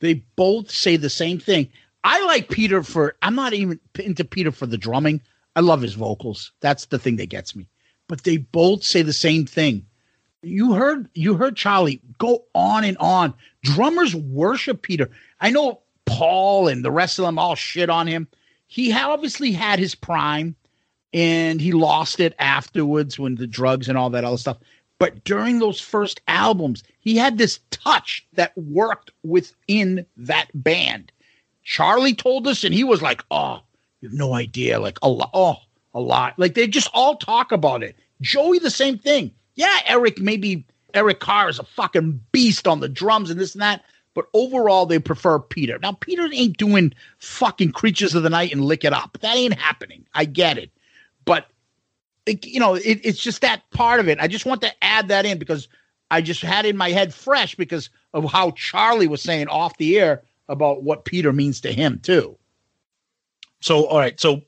They 0.00 0.14
both 0.36 0.70
say 0.70 0.96
the 0.96 1.10
same 1.10 1.38
thing. 1.38 1.68
I 2.04 2.24
like 2.26 2.48
Peter 2.48 2.82
for, 2.82 3.16
I'm 3.22 3.34
not 3.34 3.52
even 3.52 3.78
into 3.98 4.24
Peter 4.24 4.50
for 4.50 4.66
the 4.66 4.78
drumming. 4.78 5.20
I 5.54 5.60
love 5.60 5.82
his 5.82 5.94
vocals. 5.94 6.52
That's 6.60 6.86
the 6.86 6.98
thing 6.98 7.16
that 7.16 7.28
gets 7.28 7.54
me. 7.54 7.68
But 8.08 8.24
they 8.24 8.38
both 8.38 8.82
say 8.82 9.02
the 9.02 9.12
same 9.12 9.46
thing. 9.46 9.86
You 10.42 10.72
heard 10.72 11.08
you 11.14 11.34
heard 11.34 11.56
Charlie 11.56 12.00
go 12.18 12.44
on 12.54 12.82
and 12.82 12.98
on. 12.98 13.32
Drummers 13.62 14.16
worship 14.16 14.82
Peter. 14.82 15.08
I 15.40 15.50
know 15.50 15.80
Paul 16.04 16.66
and 16.66 16.84
the 16.84 16.90
rest 16.90 17.18
of 17.18 17.24
them 17.24 17.38
all 17.38 17.54
shit 17.54 17.88
on 17.88 18.08
him. 18.08 18.26
He 18.66 18.92
obviously 18.92 19.52
had 19.52 19.78
his 19.78 19.94
prime 19.94 20.56
and 21.12 21.60
he 21.60 21.72
lost 21.72 22.18
it 22.18 22.34
afterwards 22.38 23.18
when 23.18 23.36
the 23.36 23.46
drugs 23.46 23.88
and 23.88 23.96
all 23.96 24.10
that 24.10 24.24
other 24.24 24.36
stuff. 24.36 24.58
But 24.98 25.24
during 25.24 25.58
those 25.58 25.80
first 25.80 26.20
albums, 26.26 26.82
he 27.00 27.16
had 27.16 27.38
this 27.38 27.60
touch 27.70 28.26
that 28.32 28.56
worked 28.56 29.10
within 29.22 30.06
that 30.16 30.48
band. 30.54 31.12
Charlie 31.64 32.14
told 32.14 32.46
us, 32.46 32.64
and 32.64 32.74
he 32.74 32.84
was 32.84 33.02
like, 33.02 33.22
"Oh, 33.30 33.60
you 34.00 34.08
have 34.08 34.18
no 34.18 34.34
idea, 34.34 34.80
like 34.80 34.98
a 35.02 35.08
lot, 35.08 35.30
oh, 35.32 35.56
a 35.94 36.00
lot." 36.00 36.38
Like 36.38 36.54
they 36.54 36.66
just 36.66 36.90
all 36.92 37.16
talk 37.16 37.52
about 37.52 37.82
it. 37.82 37.96
Joey, 38.20 38.58
the 38.58 38.70
same 38.70 38.98
thing. 38.98 39.32
Yeah, 39.54 39.78
Eric, 39.86 40.20
maybe 40.20 40.64
Eric 40.94 41.20
Carr 41.20 41.48
is 41.48 41.58
a 41.58 41.64
fucking 41.64 42.20
beast 42.32 42.66
on 42.66 42.80
the 42.80 42.88
drums 42.88 43.30
and 43.30 43.38
this 43.38 43.54
and 43.54 43.62
that, 43.62 43.84
but 44.14 44.26
overall 44.34 44.86
they 44.86 44.98
prefer 44.98 45.38
Peter. 45.38 45.78
Now 45.78 45.92
Peter 45.92 46.28
ain't 46.32 46.56
doing 46.56 46.92
fucking 47.18 47.72
Creatures 47.72 48.14
of 48.14 48.22
the 48.22 48.30
Night 48.30 48.52
and 48.52 48.64
Lick 48.64 48.84
It 48.84 48.92
Up. 48.92 49.18
That 49.20 49.36
ain't 49.36 49.58
happening. 49.58 50.04
I 50.14 50.24
get 50.24 50.58
it, 50.58 50.70
but 51.24 51.48
it, 52.26 52.46
you 52.46 52.60
know, 52.60 52.74
it, 52.74 53.00
it's 53.02 53.20
just 53.20 53.40
that 53.40 53.68
part 53.70 54.00
of 54.00 54.08
it. 54.08 54.18
I 54.20 54.28
just 54.28 54.46
want 54.46 54.60
to 54.62 54.84
add 54.84 55.08
that 55.08 55.26
in 55.26 55.38
because 55.38 55.68
I 56.10 56.20
just 56.20 56.42
had 56.42 56.66
in 56.66 56.76
my 56.76 56.90
head 56.90 57.14
fresh 57.14 57.54
because 57.54 57.90
of 58.12 58.30
how 58.30 58.50
Charlie 58.52 59.08
was 59.08 59.22
saying 59.22 59.48
off 59.48 59.76
the 59.78 59.98
air 59.98 60.22
about 60.48 60.82
what 60.82 61.04
Peter 61.04 61.32
means 61.32 61.60
to 61.62 61.72
him 61.72 62.00
too. 62.02 62.36
So, 63.60 63.86
all 63.86 63.98
right. 63.98 64.18
So, 64.20 64.42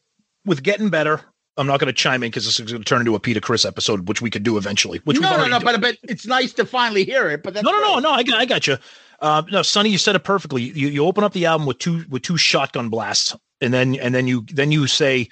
with 0.44 0.62
getting 0.62 0.90
better, 0.90 1.20
I'm 1.56 1.66
not 1.66 1.80
going 1.80 1.86
to 1.86 1.92
chime 1.92 2.22
in 2.22 2.30
because 2.30 2.44
this 2.44 2.58
is 2.58 2.70
going 2.70 2.82
to 2.82 2.88
turn 2.88 3.00
into 3.00 3.14
a 3.14 3.20
Peter 3.20 3.40
Criss 3.40 3.64
episode, 3.64 4.08
which 4.08 4.20
we 4.20 4.30
could 4.30 4.42
do 4.42 4.56
eventually. 4.56 5.00
Which 5.04 5.20
no, 5.20 5.36
no, 5.36 5.44
no, 5.44 5.60
done. 5.60 5.64
but 5.64 5.80
but 5.80 5.98
it's 6.02 6.26
nice 6.26 6.52
to 6.54 6.66
finally 6.66 7.04
hear 7.04 7.30
it. 7.30 7.42
But 7.42 7.54
no, 7.54 7.62
no, 7.62 7.80
no, 7.80 7.98
no. 8.00 8.10
I 8.10 8.22
got, 8.22 8.40
I 8.40 8.44
got 8.44 8.66
you. 8.66 8.76
Uh, 9.20 9.42
no, 9.50 9.62
Sonny, 9.62 9.90
you 9.90 9.98
said 9.98 10.16
it 10.16 10.24
perfectly. 10.24 10.62
You 10.62 10.88
you 10.88 11.06
open 11.06 11.22
up 11.24 11.32
the 11.32 11.46
album 11.46 11.66
with 11.66 11.78
two 11.78 12.04
with 12.08 12.22
two 12.22 12.36
shotgun 12.36 12.88
blasts, 12.88 13.36
and 13.60 13.72
then 13.72 13.94
and 13.96 14.14
then 14.14 14.26
you 14.26 14.44
then 14.52 14.72
you 14.72 14.86
say, 14.86 15.28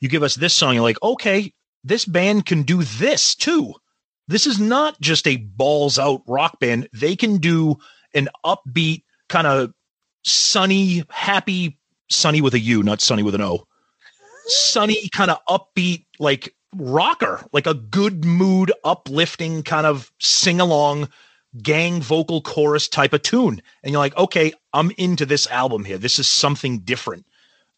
you 0.00 0.08
give 0.08 0.22
us 0.22 0.34
this 0.34 0.54
song. 0.54 0.74
You're 0.74 0.82
like, 0.82 1.02
okay, 1.02 1.52
this 1.84 2.04
band 2.04 2.46
can 2.46 2.62
do 2.62 2.82
this 2.82 3.34
too. 3.34 3.74
This 4.28 4.46
is 4.46 4.60
not 4.60 5.00
just 5.00 5.26
a 5.26 5.36
balls 5.36 5.98
out 5.98 6.22
rock 6.26 6.60
band. 6.60 6.88
They 6.92 7.16
can 7.16 7.38
do 7.38 7.78
an 8.14 8.28
upbeat 8.44 9.04
kind 9.28 9.46
of 9.46 9.72
sunny, 10.22 11.04
happy, 11.10 11.78
sunny 12.10 12.40
with 12.40 12.54
a 12.54 12.60
U, 12.60 12.82
not 12.82 13.00
sunny 13.00 13.22
with 13.22 13.34
an 13.34 13.42
O. 13.42 13.66
Sunny 14.46 15.08
kind 15.10 15.30
of 15.30 15.38
upbeat, 15.48 16.04
like 16.18 16.54
rocker, 16.76 17.44
like 17.52 17.66
a 17.66 17.74
good 17.74 18.24
mood, 18.24 18.72
uplifting 18.84 19.62
kind 19.62 19.86
of 19.86 20.10
sing 20.18 20.60
along 20.60 21.08
gang 21.60 22.00
vocal 22.00 22.40
chorus 22.40 22.88
type 22.88 23.12
of 23.12 23.22
tune. 23.22 23.62
And 23.82 23.92
you're 23.92 24.00
like, 24.00 24.16
okay, 24.16 24.52
I'm 24.72 24.90
into 24.96 25.26
this 25.26 25.46
album 25.48 25.84
here. 25.84 25.98
This 25.98 26.18
is 26.18 26.26
something 26.26 26.78
different. 26.80 27.26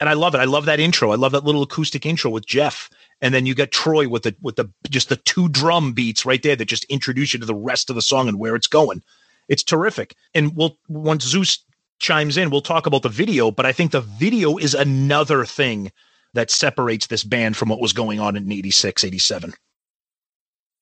And 0.01 0.09
I 0.09 0.13
love 0.13 0.35
it. 0.35 0.39
I 0.39 0.45
love 0.45 0.65
that 0.67 0.81
intro. 0.81 1.13
I 1.13 1.17
love 1.17 1.33
that 1.33 1.45
little 1.45 1.63
acoustic 1.63 2.05
intro 2.05 2.31
with 2.31 2.47
Jeff. 2.47 2.91
And 3.21 3.33
then 3.33 3.47
you 3.47 3.55
get 3.55 3.73
Troy 3.73 4.09
with 4.09 4.25
the 4.25 4.35
with 4.43 4.57
the 4.57 4.69
just 4.91 5.09
the 5.09 5.17
two 5.17 5.49
drum 5.49 5.93
beats 5.93 6.27
right 6.27 6.43
there 6.43 6.57
that 6.57 6.65
just 6.67 6.85
introduce 6.85 7.33
you 7.33 7.41
to 7.41 7.47
the 7.47 7.55
rest 7.55 7.91
of 7.91 7.97
the 7.97 8.03
song 8.03 8.29
and 8.29 8.39
where 8.39 8.57
it's 8.57 8.67
going. 8.67 9.03
It's 9.49 9.63
terrific. 9.63 10.15
And 10.35 10.55
we'll 10.57 10.79
once 10.89 11.25
Zeus 11.25 11.65
chimes 12.05 12.37
in, 12.37 12.51
we'll 12.51 12.61
talk 12.61 12.87
about 12.87 13.03
the 13.03 13.09
video, 13.09 13.51
but 13.51 13.65
I 13.67 13.73
think 13.73 13.91
the 13.93 14.03
video 14.03 14.59
is 14.59 14.75
another 14.75 15.45
thing 15.47 15.91
that 16.35 16.51
separates 16.51 17.07
this 17.07 17.25
band 17.25 17.57
from 17.57 17.69
what 17.71 17.81
was 17.81 17.93
going 17.95 18.21
on 18.21 18.37
in 18.37 18.51
86, 18.53 19.05
87. 19.05 19.55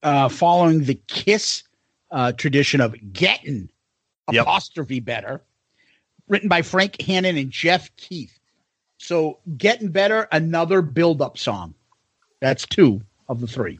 uh, 0.02 0.28
following 0.28 0.82
the 0.84 0.96
Kiss 1.06 1.62
uh, 2.10 2.32
tradition 2.32 2.80
of 2.80 2.94
getting 3.12 3.68
Yep. 4.30 4.42
apostrophe 4.42 5.00
better, 5.00 5.42
written 6.28 6.48
by 6.48 6.62
Frank 6.62 7.00
Hannon 7.02 7.36
and 7.36 7.50
Jeff 7.50 7.94
Keith. 7.96 8.38
So, 8.98 9.38
getting 9.58 9.88
better, 9.90 10.28
another 10.32 10.80
build-up 10.80 11.36
song. 11.36 11.74
That's 12.40 12.64
two 12.66 13.00
of 13.28 13.40
the 13.40 13.46
three, 13.48 13.78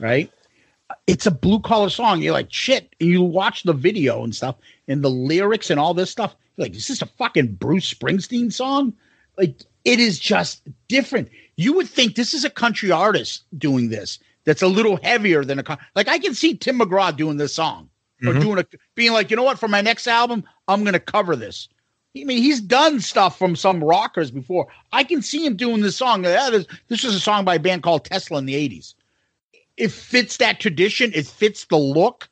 right? 0.00 0.30
It's 1.06 1.26
a 1.26 1.30
blue 1.30 1.60
collar 1.60 1.90
song. 1.90 2.20
You're 2.22 2.32
like 2.32 2.52
shit. 2.52 2.94
And 3.00 3.10
you 3.10 3.22
watch 3.22 3.62
the 3.64 3.72
video 3.74 4.24
and 4.24 4.34
stuff, 4.34 4.56
and 4.88 5.02
the 5.04 5.10
lyrics 5.10 5.70
and 5.70 5.78
all 5.78 5.94
this 5.94 6.10
stuff. 6.10 6.34
Like, 6.56 6.74
is 6.74 6.88
this 6.88 7.02
a 7.02 7.06
fucking 7.06 7.54
Bruce 7.54 7.92
Springsteen 7.92 8.52
song? 8.52 8.92
Like, 9.36 9.56
it 9.84 10.00
is 10.00 10.18
just 10.18 10.62
different. 10.88 11.28
You 11.56 11.72
would 11.74 11.88
think 11.88 12.14
this 12.14 12.34
is 12.34 12.44
a 12.44 12.50
country 12.50 12.90
artist 12.90 13.44
doing 13.58 13.88
this. 13.90 14.18
That's 14.44 14.62
a 14.62 14.68
little 14.68 14.96
heavier 15.02 15.44
than 15.44 15.58
a 15.58 15.62
con- 15.62 15.78
like. 15.94 16.08
I 16.08 16.18
can 16.18 16.34
see 16.34 16.56
Tim 16.56 16.78
McGraw 16.78 17.14
doing 17.16 17.36
this 17.36 17.54
song 17.54 17.90
or 18.24 18.32
Mhm. 18.32 18.40
doing 18.40 18.58
a 18.58 18.66
being 18.94 19.12
like, 19.12 19.30
you 19.30 19.36
know 19.36 19.42
what? 19.42 19.58
For 19.58 19.68
my 19.68 19.80
next 19.80 20.06
album, 20.06 20.44
I'm 20.68 20.82
going 20.82 20.92
to 20.94 21.00
cover 21.00 21.34
this. 21.36 21.68
I 22.16 22.24
mean, 22.24 22.42
he's 22.42 22.60
done 22.62 23.00
stuff 23.00 23.38
from 23.38 23.56
some 23.56 23.82
rockers 23.84 24.30
before. 24.30 24.68
I 24.92 25.04
can 25.04 25.20
see 25.20 25.44
him 25.44 25.56
doing 25.56 25.82
this 25.82 25.96
song. 25.96 26.24
Yeah, 26.24 26.48
this, 26.50 26.66
this 26.88 27.04
was 27.04 27.14
a 27.14 27.20
song 27.20 27.44
by 27.44 27.56
a 27.56 27.60
band 27.60 27.82
called 27.82 28.04
Tesla 28.06 28.38
in 28.38 28.46
the 28.46 28.54
80s. 28.54 28.94
It 29.76 29.92
fits 29.92 30.38
that 30.38 30.58
tradition. 30.60 31.10
It 31.14 31.26
fits 31.26 31.66
the 31.66 31.76
look, 31.76 32.28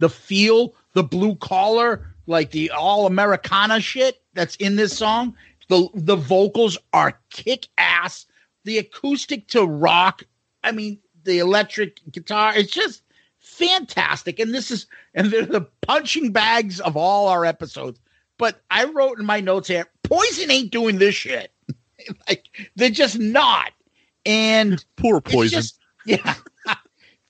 the 0.00 0.08
feel, 0.08 0.74
the 0.94 1.04
blue 1.04 1.36
collar, 1.36 2.12
like 2.28 2.50
the 2.52 2.70
all 2.70 3.06
Americana 3.06 3.80
shit 3.80 4.22
that's 4.34 4.54
in 4.56 4.76
this 4.76 4.96
song. 4.96 5.34
The 5.68 5.88
the 5.94 6.16
vocals 6.16 6.78
are 6.92 7.18
kick 7.30 7.66
ass. 7.76 8.26
The 8.64 8.78
acoustic 8.78 9.48
to 9.48 9.64
rock. 9.64 10.22
I 10.62 10.72
mean, 10.72 10.98
the 11.24 11.38
electric 11.38 12.00
guitar. 12.12 12.52
It's 12.54 12.72
just 12.72 13.02
fantastic. 13.38 14.38
And 14.38 14.54
this 14.54 14.70
is 14.70 14.86
and 15.14 15.30
they're 15.30 15.46
the 15.46 15.62
punching 15.82 16.32
bags 16.32 16.80
of 16.80 16.96
all 16.96 17.28
our 17.28 17.44
episodes. 17.44 17.98
But 18.38 18.62
I 18.70 18.84
wrote 18.84 19.18
in 19.18 19.26
my 19.26 19.40
notes 19.40 19.68
here, 19.68 19.86
Poison 20.04 20.50
ain't 20.50 20.70
doing 20.70 20.98
this 20.98 21.14
shit. 21.14 21.52
like 22.28 22.48
they're 22.76 22.90
just 22.90 23.18
not. 23.18 23.72
And 24.26 24.84
Poor 24.96 25.18
it's 25.18 25.32
poison. 25.34 25.58
just- 25.58 25.78
yeah. 26.06 26.34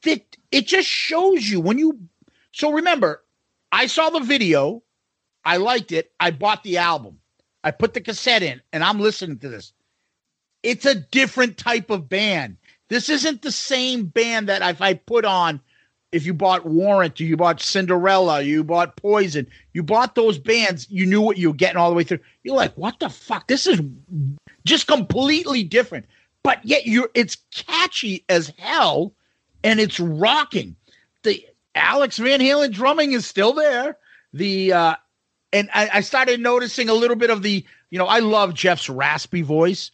it, 0.05 0.37
it 0.53 0.67
just 0.67 0.87
shows 0.89 1.49
you 1.49 1.61
when 1.61 1.79
you 1.79 1.99
so 2.53 2.73
remember, 2.73 3.23
I 3.73 3.87
saw 3.87 4.11
the 4.11 4.21
video, 4.21 4.83
I 5.49 5.57
liked 5.57 5.93
it, 5.93 6.13
I 6.21 6.31
bought 6.31 6.63
the 6.63 6.77
album, 6.77 7.21
I 7.65 7.71
put 7.71 7.95
the 7.95 8.03
cassette 8.03 8.43
in, 8.43 8.61
and 8.71 8.85
I'm 8.85 9.01
listening 9.01 9.39
to 9.39 9.49
this. 9.49 9.73
It's 10.63 10.85
a 10.85 10.95
different 10.95 11.57
type 11.57 11.89
of 11.89 12.09
band. 12.09 12.59
This 12.89 13.09
isn't 13.09 13.41
the 13.41 13.51
same 13.51 14.05
band 14.05 14.51
that 14.51 14.61
if 14.61 14.83
I 14.83 14.93
put 14.93 15.25
on 15.25 15.61
if 16.13 16.27
you 16.27 16.35
bought 16.35 16.67
Warrant, 16.67 17.19
you 17.19 17.37
bought 17.37 17.61
Cinderella, 17.61 18.43
you 18.43 18.63
bought 18.63 18.97
Poison, 18.97 19.47
you 19.73 19.83
bought 19.83 20.15
those 20.15 20.39
bands, 20.39 20.87
you 20.91 21.07
knew 21.07 21.23
what 21.23 21.39
you 21.39 21.49
were 21.49 21.57
getting 21.57 21.77
all 21.79 21.89
the 21.89 21.97
way 21.97 22.05
through. 22.05 22.21
You're 22.43 22.57
like, 22.57 22.75
what 22.77 22.99
the 22.99 23.09
fuck? 23.09 23.47
This 23.47 23.67
is 23.67 23.81
just 24.67 24.87
completely 24.87 25.65
different. 25.65 26.07
But 26.43 26.63
yet 26.63 26.87
you're 26.87 27.11
it's 27.15 27.37
catchy 27.55 28.25
as 28.29 28.53
hell 28.59 29.15
and 29.65 29.81
it's 29.81 29.99
rocking. 29.99 30.77
The 31.23 31.45
Alex 31.75 32.19
Van 32.19 32.41
Halen 32.41 32.73
drumming 32.73 33.13
is 33.13 33.27
still 33.27 33.53
there. 33.53 33.97
The 34.33 34.73
uh 34.73 34.95
and 35.53 35.69
I, 35.73 35.89
I 35.95 36.01
started 36.01 36.41
noticing 36.41 36.89
a 36.89 36.95
little 36.95 37.17
bit 37.17 37.31
of 37.31 37.43
the, 37.43 37.65
you 37.91 37.99
know, 37.99 38.07
I 38.07 38.19
love 38.21 38.55
Jeff's 38.55 38.89
raspy 38.89 39.43
voice, 39.43 39.91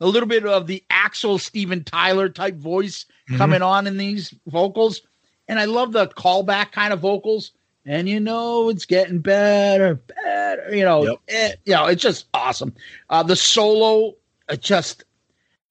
a 0.00 0.06
little 0.06 0.28
bit 0.28 0.44
of 0.44 0.66
the 0.66 0.82
Axl 0.90 1.40
Steven 1.40 1.84
Tyler 1.84 2.28
type 2.28 2.56
voice 2.56 3.06
coming 3.36 3.62
on 3.62 3.86
in 3.86 3.96
these 3.96 4.34
vocals. 4.46 5.02
And 5.48 5.58
I 5.58 5.64
love 5.66 5.92
the 5.92 6.06
callback 6.08 6.72
kind 6.72 6.92
of 6.92 7.00
vocals. 7.00 7.52
And 7.86 8.06
you 8.08 8.20
know, 8.20 8.68
it's 8.68 8.84
getting 8.84 9.20
better, 9.20 9.94
better. 9.94 10.74
You 10.76 10.84
know, 10.84 11.04
Yep. 11.04 11.18
eh, 11.28 11.52
you 11.64 11.72
know, 11.74 11.86
it's 11.86 12.02
just 12.02 12.26
awesome. 12.34 12.74
Uh, 13.08 13.22
the 13.22 13.36
solo, 13.36 14.14
uh, 14.50 14.56
just, 14.56 15.04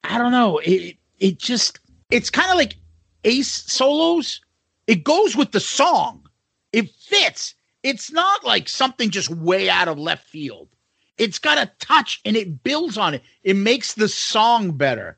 I 0.04 0.18
don't 0.18 0.32
know. 0.32 0.58
It, 0.60 0.98
it 1.20 1.38
just, 1.38 1.80
it's 2.10 2.30
kind 2.32 2.50
of 2.50 2.58
like 2.58 2.76
Ace 3.24 3.52
solos. 3.52 4.42
It 4.88 5.04
goes 5.04 5.36
with 5.36 5.52
the 5.52 5.60
song. 5.60 6.28
It 6.74 6.90
fits. 6.90 7.54
It's 7.88 8.12
not 8.12 8.44
like 8.44 8.68
something 8.68 9.12
just 9.12 9.30
way 9.30 9.70
out 9.70 9.88
of 9.88 9.98
left 9.98 10.28
field. 10.28 10.68
It's 11.18 11.40
got 11.40 11.58
a 11.58 11.72
touch 11.80 12.20
and 12.26 12.36
it 12.36 12.62
builds 12.62 12.98
on 12.98 13.14
it. 13.14 13.24
It 13.44 13.56
makes 13.56 13.94
the 13.94 14.10
song 14.10 14.72
better. 14.72 15.18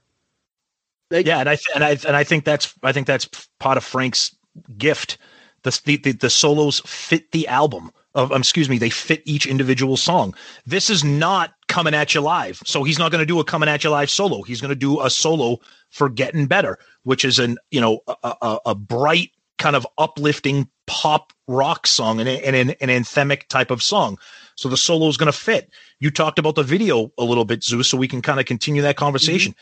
Like, 1.09 1.25
Yeah, 1.25 1.39
and 1.39 1.49
I 1.49 1.55
th- 1.55 1.69
and 1.73 1.83
I 1.83 1.97
and 2.07 2.15
I 2.15 2.23
think 2.23 2.45
that's 2.45 2.71
I 2.83 2.91
think 2.91 3.07
that's 3.07 3.27
part 3.57 3.77
of 3.77 3.83
Frank's 3.83 4.35
gift. 4.77 5.17
The 5.63 5.81
the 5.83 5.97
the, 5.97 6.11
the 6.11 6.29
solos 6.29 6.81
fit 6.85 7.31
the 7.31 7.47
album. 7.47 7.91
Of 8.13 8.31
um, 8.31 8.41
excuse 8.41 8.69
me, 8.69 8.77
they 8.77 8.91
fit 8.91 9.23
each 9.25 9.47
individual 9.47 9.97
song. 9.97 10.35
This 10.67 10.91
is 10.91 11.03
not 11.03 11.53
coming 11.69 11.95
at 11.95 12.13
you 12.13 12.21
live. 12.21 12.61
So 12.65 12.83
he's 12.83 12.99
not 12.99 13.11
going 13.11 13.21
to 13.21 13.25
do 13.25 13.39
a 13.39 13.43
coming 13.43 13.69
at 13.69 13.83
you 13.83 13.89
live 13.89 14.11
solo. 14.11 14.43
He's 14.43 14.61
going 14.61 14.69
to 14.69 14.75
do 14.75 15.01
a 15.01 15.09
solo 15.09 15.59
for 15.89 16.07
getting 16.07 16.45
better, 16.45 16.77
which 17.01 17.25
is 17.25 17.39
an 17.39 17.57
you 17.71 17.81
know 17.81 18.01
a, 18.07 18.35
a, 18.41 18.59
a 18.67 18.75
bright 18.75 19.31
kind 19.57 19.75
of 19.75 19.87
uplifting 19.97 20.69
pop 20.89 21.31
rock 21.47 21.85
song 21.85 22.19
and, 22.19 22.27
an, 22.27 22.55
an 22.55 22.89
anthemic 22.89 23.47
type 23.47 23.69
of 23.69 23.83
song. 23.83 24.17
So 24.55 24.67
the 24.67 24.75
solo 24.75 25.07
is 25.07 25.17
going 25.17 25.31
to 25.31 25.37
fit. 25.37 25.69
You 25.99 26.09
talked 26.09 26.39
about 26.39 26.55
the 26.55 26.63
video 26.63 27.11
a 27.17 27.23
little 27.23 27.45
bit, 27.45 27.63
Zeus, 27.63 27.87
so 27.87 27.97
we 27.97 28.07
can 28.07 28.21
kind 28.21 28.39
of 28.39 28.47
continue 28.47 28.81
that 28.81 28.97
conversation. 28.97 29.55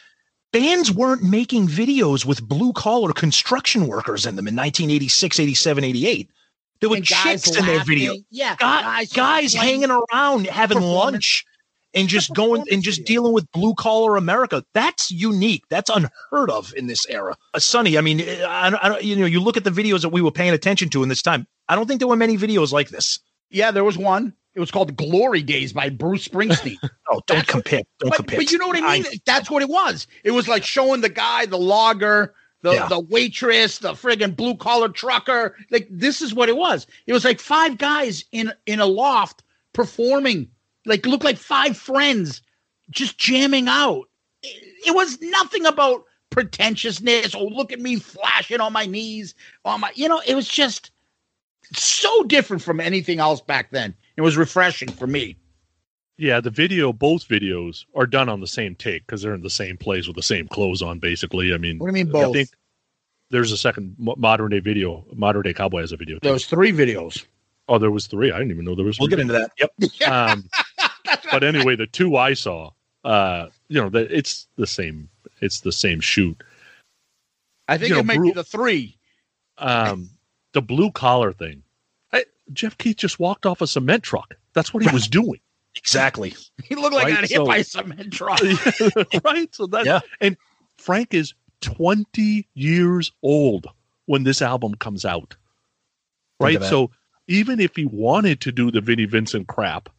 Bands 0.54 0.90
weren't 0.90 1.22
making 1.22 1.68
videos 1.68 2.26
with 2.26 2.42
blue 2.48 2.72
collar 2.72 3.12
construction 3.12 3.88
workers 3.88 4.26
in 4.26 4.38
them 4.38 4.48
in 4.48 4.56
1986, 4.56 5.40
87, 5.40 5.84
88. 5.84 6.32
There 6.80 6.90
were 6.90 7.02
chicks 7.02 7.56
in 7.56 7.66
their 7.66 7.84
video 7.84 8.16
Yeah, 8.30 8.56
guys, 8.56 9.12
guys 9.12 9.54
hanging 9.54 9.92
around 9.92 10.48
having 10.48 10.80
lunch 10.80 11.46
and 11.98 12.08
just 12.08 12.34
going 12.34 12.64
and 12.72 12.82
just 12.84 13.04
dealing 13.06 13.34
with 13.34 13.52
blue 13.52 13.74
collar 13.76 14.16
America. 14.16 14.64
That's 14.74 15.12
unique. 15.12 15.64
That's 15.70 15.90
unheard 15.90 16.50
of 16.50 16.74
in 16.76 16.88
this 16.88 17.06
era. 17.08 17.36
Uh, 17.54 17.60
Sonny, 17.60 17.98
I 17.98 18.02
mean, 18.02 18.22
I, 18.22 18.70
I, 18.70 19.00
you 19.00 19.16
know, 19.16 19.26
you 19.26 19.40
look 19.40 19.58
at 19.58 19.64
the 19.64 19.70
videos 19.72 20.02
that 20.02 20.10
we 20.10 20.22
were 20.22 20.32
paying 20.32 20.54
attention 20.54 20.90
to 20.90 21.04
in 21.04 21.10
this 21.10 21.22
time. 21.22 21.48
I 21.70 21.76
don't 21.76 21.88
think 21.88 22.00
there 22.00 22.08
were 22.08 22.16
many 22.16 22.38
videos 22.38 22.72
like 22.72 22.90
this. 22.90 23.20
Yeah, 23.50 23.72
there 23.72 23.84
was 23.84 23.98
one. 23.98 24.34
It 24.54 24.60
was 24.60 24.72
called 24.72 24.96
Glory 24.96 25.44
Days 25.44 25.72
by 25.74 25.90
Bruce 25.90 26.28
Springsteen. 26.28 26.78
Oh, 27.10 27.22
don't 27.26 27.38
That's- 27.38 27.46
compare. 27.46 27.84
Don't 28.00 28.10
but, 28.10 28.18
compare. 28.18 28.40
but 28.40 28.52
you 28.52 28.58
know 28.58 28.68
what 28.68 28.84
I 28.84 29.00
mean? 29.00 29.06
That's 29.26 29.50
what 29.50 29.62
it 29.62 29.70
was. 29.70 30.08
It 30.26 30.32
was 30.32 30.50
like 30.50 30.66
showing 30.66 31.00
the 31.00 31.08
guy, 31.08 31.46
the 31.46 31.58
logger, 31.58 32.34
the, 32.64 32.74
Yeah. 32.74 32.88
the 32.90 33.00
waitress, 33.00 33.78
the 33.78 33.94
friggin' 33.94 34.36
blue 34.36 34.56
collar 34.56 34.90
trucker. 34.90 35.56
Like 35.72 35.88
this 35.90 36.22
is 36.22 36.34
what 36.34 36.50
it 36.50 36.58
was. 36.58 36.86
It 37.06 37.14
was 37.14 37.24
like 37.24 37.40
five 37.40 37.78
guys 37.78 38.26
in 38.34 38.52
in 38.66 38.82
a 38.82 38.86
loft 38.86 39.44
performing. 39.72 40.50
Like 40.88 41.06
looked 41.06 41.24
like 41.24 41.38
five 41.38 41.78
friends 41.78 42.42
just 42.90 43.18
jamming 43.18 43.68
out. 43.68 44.06
It, 44.42 44.88
it 44.88 44.96
was 44.96 45.20
nothing 45.22 45.66
about 45.66 46.04
pretentiousness. 46.30 47.36
Oh, 47.36 47.46
look 47.46 47.72
at 47.72 47.80
me 47.80 47.98
flashing 47.98 48.62
on 48.62 48.74
my 48.74 48.86
knees. 48.86 49.36
On 49.66 49.82
my, 49.82 49.92
you 49.96 50.08
know, 50.08 50.22
it 50.26 50.36
was 50.36 50.48
just 50.48 50.92
so 51.74 52.24
different 52.24 52.64
from 52.64 52.80
anything 52.80 53.20
else 53.20 53.42
back 53.42 53.72
then. 53.72 53.94
It 54.16 54.22
was 54.22 54.38
refreshing 54.38 54.90
for 54.90 55.06
me. 55.08 55.38
Yeah, 56.20 56.42
the 56.42 56.50
video, 56.50 56.92
both 56.94 57.28
videos 57.28 57.86
are 57.96 58.08
done 58.08 58.28
on 58.30 58.40
the 58.40 58.48
same 58.48 58.74
take 58.74 59.06
because 59.06 59.22
they're 59.22 59.36
in 59.36 59.42
the 59.42 59.50
same 59.52 59.78
place 59.78 60.08
with 60.08 60.16
the 60.16 60.24
same 60.24 60.48
clothes 60.48 60.82
on, 60.82 60.98
basically. 60.98 61.54
I 61.54 61.58
mean, 61.58 61.78
What 61.78 61.92
do 61.92 61.98
you 62.00 62.06
mean 62.06 62.16
I 62.16 62.24
both? 62.24 62.34
think 62.34 62.50
there's 63.30 63.52
a 63.52 63.58
second 63.58 63.96
modern 64.00 64.50
day 64.50 64.60
video. 64.60 65.06
Modern 65.14 65.44
day 65.44 65.54
cowboy 65.54 65.82
has 65.82 65.92
a 65.92 65.98
video. 65.98 66.18
There 66.24 66.34
was 66.34 66.46
three 66.48 66.72
videos. 66.72 67.26
Oh, 67.70 67.78
there 67.78 67.92
was 67.92 68.08
three. 68.08 68.32
I 68.32 68.38
didn't 68.38 68.52
even 68.52 68.66
know 68.66 68.74
there 68.74 68.86
was. 68.86 68.98
we'll 68.98 69.10
three. 69.10 69.18
get 69.18 69.20
into 69.20 69.34
that. 69.34 69.52
Yep. 69.60 69.72
Um, 70.12 70.50
but 71.32 71.44
anyway, 71.44 71.76
the 71.76 71.88
two 71.88 72.16
I 72.18 72.34
saw, 72.34 72.72
uh, 73.04 73.48
you 73.68 73.82
know, 73.82 73.90
the, 73.90 74.16
it's 74.16 74.48
the 74.56 74.68
same. 74.68 75.10
It's 75.42 75.62
the 75.62 75.72
same 75.72 76.00
shoot. 76.00 76.42
I 77.68 77.78
think 77.78 77.90
You 77.90 77.96
know, 77.96 78.00
it 78.02 78.06
might 78.06 78.18
Bru- 78.18 78.28
be 78.30 78.34
the 78.34 78.44
three. 78.44 78.98
Um, 79.58 80.10
the 80.54 80.62
blue 80.62 80.92
collar 80.92 81.34
thing. 81.34 81.64
I, 82.14 82.26
Jeff 82.54 82.78
Keith 82.78 82.98
just 82.98 83.20
walked 83.20 83.46
off 83.46 83.62
a 83.62 83.68
cement 83.68 84.04
truck. 84.04 84.36
That's 84.54 84.74
what 84.74 84.84
he 84.84 84.90
was 84.92 85.08
doing. 85.08 85.40
Exactly. 85.76 86.34
He 86.64 86.76
looked 86.76 86.96
like 86.96 87.06
Right, 87.06 87.14
got 87.16 87.22
hit 87.22 87.38
so- 87.38 87.46
by 87.46 87.58
a 87.58 87.64
cement 87.64 88.12
truck. 88.14 88.40
right? 89.24 89.54
So 89.54 89.68
that 89.68 89.86
Yeah. 89.86 90.00
and 90.22 90.36
Frank 90.78 91.14
is 91.14 91.34
20 91.62 92.48
years 92.56 93.12
old 93.24 93.68
when 94.06 94.24
this 94.24 94.42
album 94.42 94.76
comes 94.76 95.06
out. 95.06 95.36
Right? 96.40 96.62
So 96.64 96.92
even 97.28 97.60
if 97.60 97.76
he 97.76 97.86
wanted 97.86 98.42
to 98.42 98.52
do 98.52 98.72
the 98.72 98.80
Vinnie 98.82 99.06
Vincent 99.06 99.48
crap, 99.48 99.90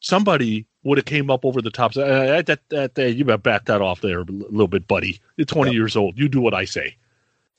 somebody 0.00 0.66
would 0.82 0.98
have 0.98 1.04
came 1.04 1.30
up 1.30 1.44
over 1.44 1.62
the 1.62 1.70
top. 1.70 1.94
Say, 1.94 2.02
uh, 2.02 2.42
that, 2.42 2.60
that, 2.70 2.94
that, 2.94 3.12
you 3.12 3.24
better 3.24 3.38
back 3.38 3.66
that 3.66 3.80
off 3.82 4.00
there 4.00 4.20
a 4.20 4.24
little 4.24 4.66
bit, 4.68 4.88
buddy. 4.88 5.20
You're 5.36 5.44
20 5.44 5.70
Yep. 5.70 5.74
years 5.74 5.96
old. 5.96 6.18
You 6.18 6.28
do 6.28 6.40
what 6.40 6.54
I 6.54 6.64
say. 6.64 6.96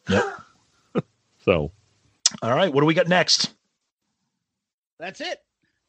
Yep. 0.10 0.24
So 1.44 1.72
All 2.44 2.56
right. 2.56 2.72
What 2.72 2.82
do 2.82 2.86
we 2.86 2.94
got 2.94 3.08
next? 3.08 3.56
That's 5.00 5.20
it. 5.22 5.42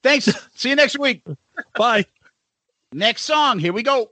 Thanks. 0.02 0.30
See 0.54 0.70
you 0.70 0.76
next 0.76 0.98
week. 0.98 1.22
bye. 1.76 2.06
Next 2.90 3.22
song. 3.22 3.58
Here 3.58 3.74
we 3.74 3.82
go. 3.82 4.10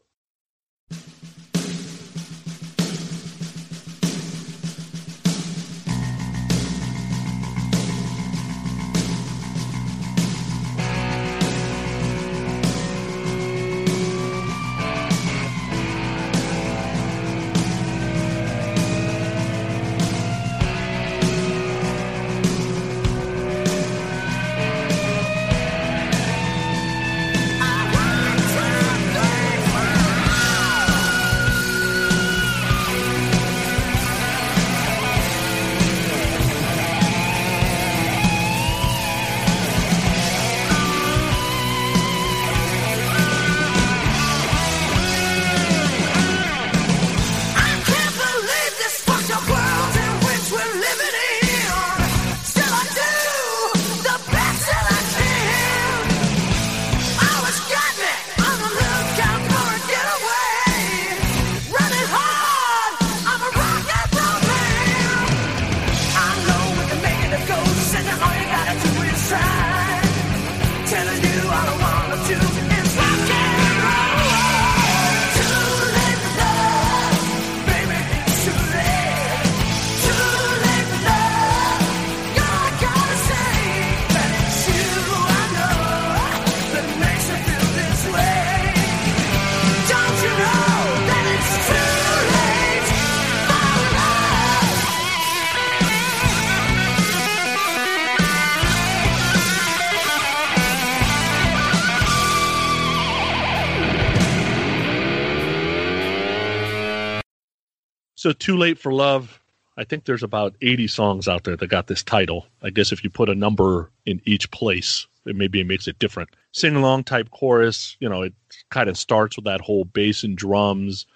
So 108.21 108.33
too 108.33 108.59
late 108.59 108.79
for 108.79 108.93
love. 108.93 109.41
I 109.79 109.85
think 109.85 110.05
there's 110.05 110.23
about 110.23 110.55
80 110.61 110.89
songs 110.89 111.27
out 111.27 111.45
there 111.45 111.57
that 111.57 111.67
got 111.69 111.87
this 111.87 112.03
title. 112.03 112.45
I 112.63 112.69
guess 112.69 112.93
if 112.93 113.03
you 113.03 113.09
put 113.09 113.31
a 113.31 113.35
number 113.35 113.91
in 114.05 114.21
each 114.27 114.51
place, 114.51 115.07
it 115.25 115.37
maybe 115.37 115.59
it 115.59 115.67
makes 115.67 115.89
it 115.89 115.99
different. 115.99 116.29
Sing 116.53 116.77
along 116.77 117.05
type 117.05 117.31
chorus, 117.31 117.97
you 117.99 118.11
know, 118.11 118.21
it 118.21 118.35
kind 118.69 118.91
of 118.91 118.99
starts 118.99 119.37
with 119.37 119.47
that 119.47 119.63
whole 119.63 119.87
bass 119.87 120.23
and 120.23 120.37
drums. 120.37 121.07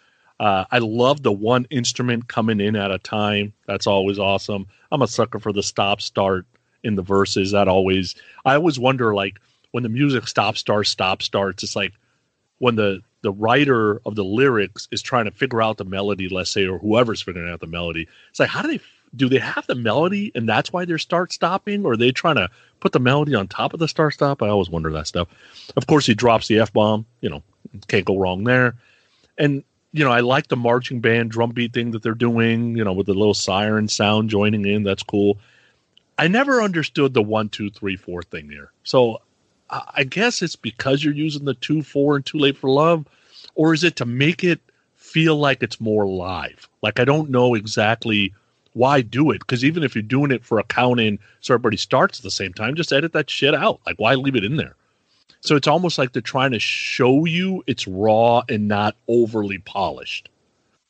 Uh, 0.41 0.65
I 0.71 0.79
love 0.79 1.23
the 1.23 1.31
one 1.31 1.67
instrument 1.69 2.29
coming 2.29 2.59
in 2.59 2.75
at 2.75 2.91
a 2.91 2.99
time. 2.99 3.53
That's 3.67 3.87
always 3.87 4.19
awesome. 4.19 4.67
I'm 4.91 5.03
a 5.03 5.07
sucker 5.07 5.39
for 5.39 5.53
the 5.53 5.63
stop 5.63 6.01
start 6.01 6.47
in 6.85 6.95
the 6.95 7.03
verses. 7.03 7.51
That 7.51 7.69
always, 7.69 8.15
I 8.47 8.55
always 8.55 8.79
wonder 8.79 9.15
like 9.15 9.41
when 9.73 9.83
the 9.83 9.91
music 9.91 10.27
stop 10.27 10.57
start 10.57 10.87
stop 10.87 11.21
starts. 11.21 11.63
It's 11.65 11.77
like 11.77 11.93
when 12.61 12.77
the 12.77 13.03
the 13.25 13.33
writer 13.33 14.03
of 14.05 14.17
the 14.17 14.23
lyrics 14.23 14.87
is 14.91 15.01
trying 15.01 15.25
to 15.25 15.31
figure 15.31 15.63
out 15.63 15.79
the 15.79 15.85
melody, 15.85 16.29
let's 16.29 16.51
say, 16.51 16.67
or 16.67 16.79
whoever's 16.79 17.23
figuring 17.23 17.51
out 17.51 17.59
the 17.59 17.67
melody. 17.67 18.07
It's 18.29 18.39
like, 18.39 18.51
how 18.51 18.61
do 18.61 18.69
they 18.69 18.81
do? 19.17 19.31
They 19.31 19.39
have 19.39 19.67
the 19.67 19.75
melody, 19.75 20.31
and 20.35 20.47
that's 20.47 20.75
why 20.75 20.85
they're 20.85 20.99
start 20.99 21.33
stopping, 21.33 21.87
or 21.87 21.93
are 21.93 21.97
they 21.97 22.13
trying 22.13 22.37
to 22.37 22.51
put 22.81 22.93
the 22.93 23.01
melody 23.01 23.35
on 23.35 23.49
top 23.49 23.73
of 23.73 23.81
the 23.81 23.89
start 23.89 24.13
stop? 24.13 24.43
I 24.43 24.49
always 24.49 24.69
wonder 24.69 24.91
that 24.91 25.07
stuff. 25.07 25.29
Of 25.75 25.87
course, 25.87 26.05
he 26.05 26.13
drops 26.13 26.49
the 26.49 26.59
f 26.59 26.71
bomb. 26.71 27.07
You 27.23 27.31
know, 27.31 27.43
can't 27.89 28.05
go 28.05 28.19
wrong 28.19 28.45
there. 28.45 28.75
And 29.39 29.65
you 29.93 30.05
know, 30.05 30.13
I 30.13 30.21
like 30.21 30.49
the 30.49 30.57
marching 30.57 31.01
band 31.01 31.31
drum 31.31 31.53
beat 31.53 31.73
thing 31.73 31.93
that 31.93 32.03
they're 32.03 32.13
doing. 32.13 32.77
You 32.77 32.85
know, 32.85 32.93
with 32.93 33.07
the 33.07 33.15
little 33.15 33.33
siren 33.33 33.89
sound 33.89 34.29
joining 34.29 34.67
in. 34.67 34.83
That's 34.83 35.03
cool. 35.03 35.39
I 36.19 36.29
never 36.29 36.61
understood 36.61 37.15
the 37.15 37.23
one, 37.23 37.49
two, 37.49 37.71
three, 37.71 37.97
four 37.97 38.23
thing 38.23 38.49
there. 38.49 38.71
So 38.83 39.23
I 39.71 40.05
guess 40.05 40.43
it's 40.43 40.57
because 40.57 41.03
you're 41.03 41.15
using 41.15 41.45
the 41.45 41.55
two 41.55 41.83
four 41.83 42.17
and 42.17 42.25
too 42.25 42.39
late 42.39 42.57
for 42.57 42.71
love, 42.71 43.07
or 43.55 43.75
is 43.75 43.85
it 43.85 43.97
to 43.97 44.05
make 44.05 44.45
it 44.45 44.61
feel 44.95 45.37
like 45.37 45.63
it's 45.63 45.81
more 45.81 46.07
live? 46.07 46.69
Like 46.83 47.01
I 47.01 47.05
don't 47.05 47.31
know 47.31 47.55
exactly 47.55 48.35
why 48.75 49.01
do 49.01 49.31
it 49.31 49.39
because 49.39 49.65
even 49.65 49.83
if 49.83 49.95
you're 49.95 50.03
doing 50.03 50.31
it 50.31 50.45
for 50.45 50.59
accounting, 50.59 51.19
so 51.41 51.55
everybody 51.55 51.77
starts 51.77 52.19
at 52.19 52.25
the 52.25 52.31
same 52.31 52.53
time, 52.53 52.75
just 52.75 52.93
edit 52.93 53.13
that 53.13 53.31
shit 53.31 53.55
out. 53.55 53.81
Like 53.87 53.97
why 53.99 54.15
leave 54.15 54.37
it 54.37 54.45
in 54.45 54.57
there? 54.57 54.77
So 55.41 55.57
it's 55.57 55.69
almost 55.69 55.99
like 55.99 56.13
they're 56.13 56.23
trying 56.23 56.53
to 56.53 56.59
show 56.59 57.25
you 57.25 57.63
it's 57.67 57.87
raw 57.87 58.43
and 58.49 58.67
not 58.67 58.97
overly 59.09 59.59
polished. 59.59 60.31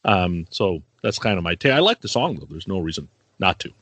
Um, 0.04 0.46
so 0.50 0.82
that's 1.02 1.18
kind 1.18 1.38
of 1.38 1.44
my 1.44 1.54
take. 1.54 1.72
I 1.72 1.80
like 1.80 2.00
the 2.00 2.08
song 2.08 2.36
though. 2.36 2.46
There's 2.48 2.68
no 2.68 2.78
reason 2.78 3.08
not 3.38 3.58
to. 3.60 3.72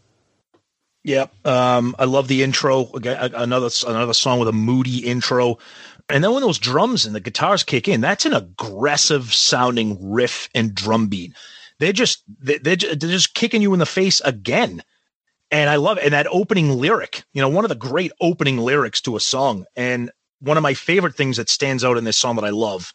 Yep. 1.05 1.47
Um, 1.47 1.97
I 1.99 2.05
love 2.05 2.29
the 2.29 2.43
intro. 2.43 2.89
Again, 2.93 3.33
another 3.35 3.69
another 3.87 4.15
song 4.15 4.39
with 4.39 4.49
a 4.49 4.53
moody 4.53 4.99
intro, 4.99 5.59
and 6.09 6.23
then 6.23 6.33
when 6.33 6.43
those 6.43 6.59
drums 6.59 7.07
and 7.07 7.15
the 7.15 7.21
guitars 7.21 7.65
kick 7.65 7.89
in, 7.89 8.01
that's 8.01 8.25
an 8.25 8.35
aggressive 8.35 9.35
sounding 9.35 10.13
riff 10.13 10.49
and 10.55 10.75
drum 10.75 11.09
beat. 11.09 11.33
They're 11.81 11.93
just 11.93 12.23
they- 12.41 12.59
they're, 12.59 12.77
they're 12.77 12.97
just 12.97 13.35
kicking 13.35 13.63
you 13.63 13.73
in 13.73 13.81
the 13.81 13.87
face 13.87 14.21
again, 14.21 14.83
and 15.51 15.69
I 15.69 15.77
love 15.77 15.99
it. 15.99 16.05
And 16.05 16.13
that 16.13 16.29
opening 16.31 16.71
lyric, 16.71 17.25
you 17.33 17.43
know, 17.43 17.49
one 17.49 17.65
of 17.65 17.69
the 17.71 17.75
great 17.75 18.13
opening 18.21 18.59
lyrics 18.59 19.01
to 19.03 19.17
a 19.17 19.21
song, 19.21 19.65
and 19.75 20.13
one 20.39 20.57
of 20.57 20.63
my 20.63 20.75
favorite 20.75 21.17
things 21.17 21.37
that 21.37 21.49
stands 21.49 21.83
out 21.83 21.99
in 21.99 22.05
this 22.05 22.17
song 22.17 22.37
that 22.37 22.45
I 22.45 22.51
love, 22.51 22.95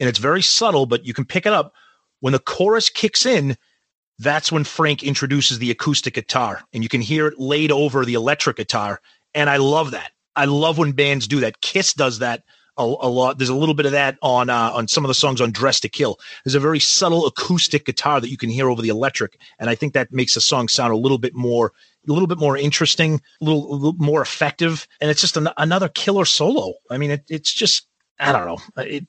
and 0.00 0.08
it's 0.08 0.18
very 0.18 0.42
subtle, 0.42 0.86
but 0.86 1.06
you 1.06 1.14
can 1.14 1.24
pick 1.24 1.46
it 1.46 1.52
up 1.52 1.74
when 2.18 2.32
the 2.32 2.40
chorus 2.40 2.88
kicks 2.88 3.24
in 3.24 3.56
that's 4.18 4.50
when 4.50 4.64
Frank 4.64 5.02
introduces 5.02 5.58
the 5.58 5.70
acoustic 5.70 6.14
guitar 6.14 6.62
and 6.72 6.82
you 6.82 6.88
can 6.88 7.00
hear 7.00 7.26
it 7.26 7.38
laid 7.38 7.70
over 7.70 8.04
the 8.04 8.14
electric 8.14 8.56
guitar. 8.56 9.00
And 9.34 9.50
I 9.50 9.58
love 9.58 9.90
that. 9.90 10.12
I 10.34 10.46
love 10.46 10.78
when 10.78 10.92
bands 10.92 11.26
do 11.26 11.40
that. 11.40 11.60
Kiss 11.60 11.92
does 11.94 12.18
that 12.20 12.42
a, 12.78 12.82
a 12.82 13.08
lot. 13.08 13.38
There's 13.38 13.48
a 13.48 13.54
little 13.54 13.74
bit 13.74 13.86
of 13.86 13.92
that 13.92 14.18
on 14.22 14.50
uh, 14.50 14.70
on 14.72 14.88
some 14.88 15.04
of 15.04 15.08
the 15.08 15.14
songs 15.14 15.40
on 15.40 15.50
Dress 15.50 15.80
to 15.80 15.88
Kill. 15.88 16.18
There's 16.44 16.54
a 16.54 16.60
very 16.60 16.80
subtle 16.80 17.26
acoustic 17.26 17.86
guitar 17.86 18.20
that 18.20 18.30
you 18.30 18.36
can 18.36 18.50
hear 18.50 18.70
over 18.70 18.82
the 18.82 18.88
electric, 18.88 19.38
and 19.58 19.70
I 19.70 19.74
think 19.74 19.94
that 19.94 20.12
makes 20.12 20.34
the 20.34 20.40
song 20.40 20.68
sound 20.68 20.92
a 20.92 20.96
little 20.96 21.18
bit 21.18 21.34
more 21.34 21.72
a 22.08 22.12
little 22.12 22.28
bit 22.28 22.38
more 22.38 22.56
interesting, 22.56 23.20
a 23.40 23.44
little, 23.44 23.72
a 23.72 23.74
little 23.74 23.94
more 23.98 24.22
effective, 24.22 24.86
and 25.00 25.10
it's 25.10 25.20
just 25.20 25.36
an, 25.36 25.48
another 25.56 25.88
killer 25.88 26.24
solo. 26.24 26.74
I 26.90 26.98
mean, 26.98 27.10
it, 27.10 27.24
it's 27.28 27.52
just 27.52 27.88
I 28.18 28.32
don't 28.32 28.46
know. 28.46 28.82
It, 28.82 29.06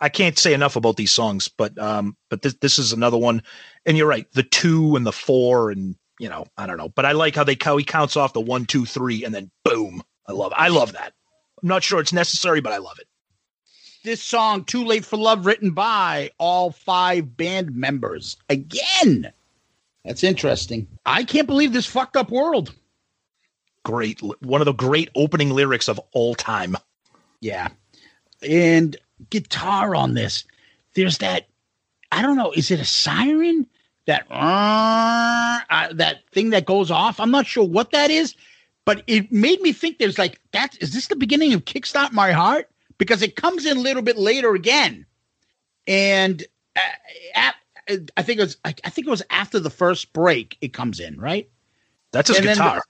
I 0.00 0.08
can't 0.08 0.38
say 0.38 0.52
enough 0.52 0.76
about 0.76 0.96
these 0.96 1.12
songs, 1.12 1.48
but 1.48 1.78
um, 1.78 2.16
but 2.28 2.42
this 2.42 2.54
this 2.54 2.78
is 2.78 2.92
another 2.92 3.16
one. 3.16 3.42
And 3.84 3.96
you're 3.96 4.08
right, 4.08 4.30
the 4.32 4.42
two 4.42 4.96
and 4.96 5.06
the 5.06 5.12
four, 5.12 5.70
and 5.70 5.96
you 6.18 6.28
know, 6.28 6.46
I 6.56 6.66
don't 6.66 6.78
know, 6.78 6.88
but 6.88 7.04
I 7.06 7.12
like 7.12 7.34
how 7.34 7.44
they 7.44 7.56
how 7.60 7.76
he 7.76 7.84
counts 7.84 8.16
off 8.16 8.32
the 8.32 8.40
one, 8.40 8.66
two, 8.66 8.86
three, 8.86 9.24
and 9.24 9.34
then 9.34 9.50
boom. 9.64 10.02
I 10.26 10.32
love 10.32 10.52
I 10.56 10.68
love 10.68 10.92
that. 10.92 11.12
I'm 11.62 11.68
not 11.68 11.82
sure 11.82 12.00
it's 12.00 12.12
necessary, 12.12 12.60
but 12.60 12.72
I 12.72 12.78
love 12.78 12.98
it. 12.98 13.06
This 14.04 14.22
song, 14.22 14.64
Too 14.64 14.84
Late 14.84 15.04
for 15.04 15.16
Love, 15.16 15.46
written 15.46 15.72
by 15.72 16.30
all 16.38 16.70
five 16.70 17.36
band 17.36 17.74
members. 17.74 18.36
Again. 18.48 19.32
That's 20.04 20.22
interesting. 20.22 20.86
I 21.04 21.24
can't 21.24 21.48
believe 21.48 21.72
this 21.72 21.86
fucked 21.86 22.16
up 22.16 22.30
world. 22.30 22.72
Great, 23.84 24.20
one 24.40 24.60
of 24.60 24.64
the 24.66 24.72
great 24.72 25.10
opening 25.16 25.50
lyrics 25.50 25.88
of 25.88 26.00
all 26.12 26.36
time. 26.36 26.76
Yeah. 27.40 27.68
And 28.42 28.96
guitar 29.30 29.94
on 29.94 30.14
this. 30.14 30.44
There's 30.94 31.18
that, 31.18 31.48
I 32.12 32.22
don't 32.22 32.36
know, 32.36 32.52
is 32.52 32.70
it 32.70 32.80
a 32.80 32.84
siren? 32.84 33.66
That 34.06 34.24
uh, 34.30 35.92
that 35.94 36.18
thing 36.30 36.50
that 36.50 36.64
goes 36.64 36.92
off. 36.92 37.18
I'm 37.18 37.32
not 37.32 37.44
sure 37.44 37.64
what 37.66 37.90
that 37.90 38.08
is, 38.08 38.36
but 38.84 39.02
it 39.08 39.32
made 39.32 39.60
me 39.62 39.72
think 39.72 39.98
there's 39.98 40.16
like 40.16 40.40
that. 40.52 40.80
Is 40.80 40.92
this 40.92 41.08
the 41.08 41.16
beginning 41.16 41.52
of 41.54 41.64
Kickstart 41.64 42.12
My 42.12 42.30
Heart? 42.30 42.70
Because 42.98 43.20
it 43.20 43.34
comes 43.34 43.66
in 43.66 43.76
a 43.76 43.80
little 43.80 44.02
bit 44.02 44.16
later 44.16 44.54
again, 44.54 45.06
and 45.88 46.44
uh, 46.76 46.80
at, 47.34 47.56
I 48.16 48.22
think 48.22 48.38
it 48.38 48.44
was 48.44 48.56
I, 48.64 48.72
think 48.72 49.08
it 49.08 49.10
was 49.10 49.22
after 49.28 49.58
the 49.58 49.70
first 49.70 50.12
break 50.12 50.56
it 50.60 50.72
comes 50.72 51.00
in 51.00 51.18
right. 51.20 51.48
That's 52.12 52.28
his 52.28 52.38
And 52.38 52.46
the- 52.46 52.52
guitar. 52.52 52.82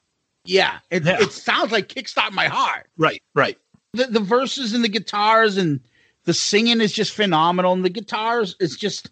Yeah, 0.44 0.78
it, 0.90 1.03
Yeah. 1.05 1.20
it 1.23 1.32
sounds 1.32 1.73
like 1.73 1.89
Kickstart 1.89 2.32
My 2.32 2.47
Heart 2.47 2.89
right, 2.98 3.23
right. 3.35 3.59
the, 3.94 4.05
the 4.07 4.20
verses 4.20 4.74
and 4.74 4.85
the 4.85 4.89
guitars 4.89 5.57
and 5.57 5.81
the 6.27 6.35
singing 6.35 6.81
is 6.81 6.93
just 6.93 7.15
phenomenal 7.15 7.73
and 7.73 7.85
the 7.85 7.90
guitars 7.90 8.57
is 8.61 8.77
just 8.77 9.11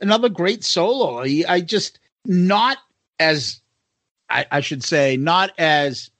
another 0.00 0.28
great 0.28 0.62
solo. 0.62 1.22
I, 1.22 1.44
I 1.48 1.60
just 1.60 1.98
not 2.24 2.78
as 3.18 3.60
I, 4.30 4.46
I 4.50 4.60
should 4.60 4.84
say 4.84 5.16
not 5.16 5.50
as 5.58 6.10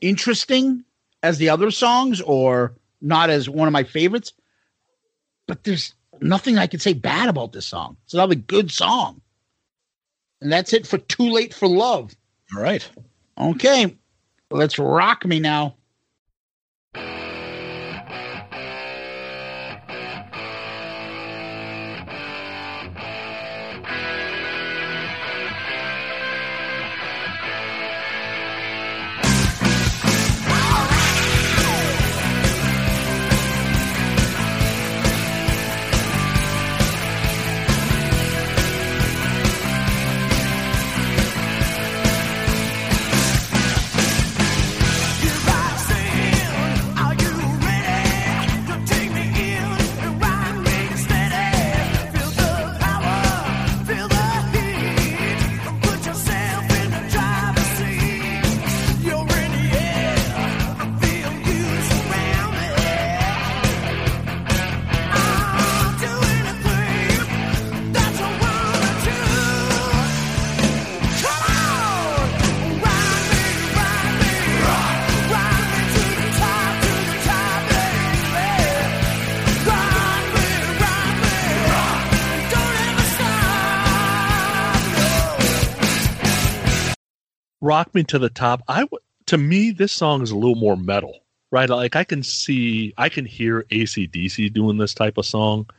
interesting 0.00 0.84
as 1.22 1.38
the 1.38 1.48
other 1.48 1.70
songs 1.70 2.20
or 2.20 2.74
not 3.00 3.30
as 3.30 3.48
one 3.48 3.66
of 3.66 3.72
my 3.72 3.82
favorites 3.84 4.32
but 5.46 5.64
there's 5.64 5.94
nothing 6.20 6.58
i 6.58 6.66
could 6.66 6.80
say 6.80 6.92
bad 6.92 7.28
about 7.28 7.52
this 7.52 7.66
song. 7.66 7.96
It's 8.04 8.14
another 8.14 8.34
good 8.34 8.70
song. 8.70 9.20
And 10.40 10.50
that's 10.50 10.72
it 10.72 10.86
for 10.86 10.98
too 10.98 11.28
late 11.30 11.52
for 11.52 11.68
love. 11.68 12.14
All 12.54 12.62
right. 12.62 12.88
okay 13.38 13.96
let's 14.50 14.78
rock 14.78 15.24
me 15.24 15.38
now 15.40 15.74
Rock 87.70 87.94
Me 87.94 88.02
to 88.02 88.18
the 88.18 88.28
Top. 88.28 88.64
I 88.66 88.80
w- 88.80 88.98
to 89.26 89.38
me 89.38 89.70
this 89.70 89.92
song 89.92 90.22
is 90.22 90.32
a 90.32 90.36
little 90.36 90.56
more 90.56 90.76
metal, 90.76 91.20
right? 91.52 91.70
Like 91.70 91.94
I 91.94 92.02
can 92.02 92.24
see, 92.24 92.92
I 92.98 93.08
can 93.08 93.24
hear 93.24 93.62
ACDC 93.70 94.52
doing 94.52 94.76
this 94.76 94.92
type 94.92 95.18
of 95.18 95.24
song. 95.24 95.70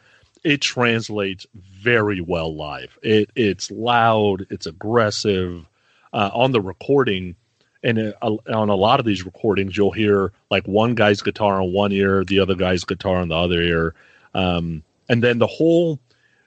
It 0.45 0.61
translates 0.61 1.45
very 1.53 2.21
well 2.21 2.55
live. 2.55 2.97
It 3.03 3.29
it's 3.35 3.69
loud, 3.69 4.47
it's 4.49 4.67
aggressive. 4.67 5.65
Uh, 6.13 6.29
on 6.33 6.53
the 6.53 6.61
recording, 6.61 7.35
and 7.83 8.13
uh, 8.21 8.37
on 8.47 8.69
a 8.69 8.75
lot 8.75 9.01
of 9.01 9.05
these 9.05 9.25
recordings, 9.25 9.75
you'll 9.75 9.91
hear 9.91 10.31
like 10.49 10.65
one 10.69 10.95
guy's 10.95 11.21
guitar 11.21 11.61
on 11.61 11.73
one 11.73 11.91
ear, 11.91 12.23
the 12.23 12.39
other 12.39 12.55
guy's 12.55 12.85
guitar 12.85 13.17
on 13.17 13.27
the 13.27 13.35
other 13.35 13.61
ear, 13.61 13.95
um, 14.33 14.81
and 15.09 15.21
then 15.21 15.39
the 15.39 15.47
whole. 15.47 15.99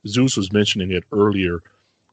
Zeus 0.07 0.39
was 0.39 0.53
mentioning 0.53 0.91
it 0.91 1.05
earlier. 1.13 1.63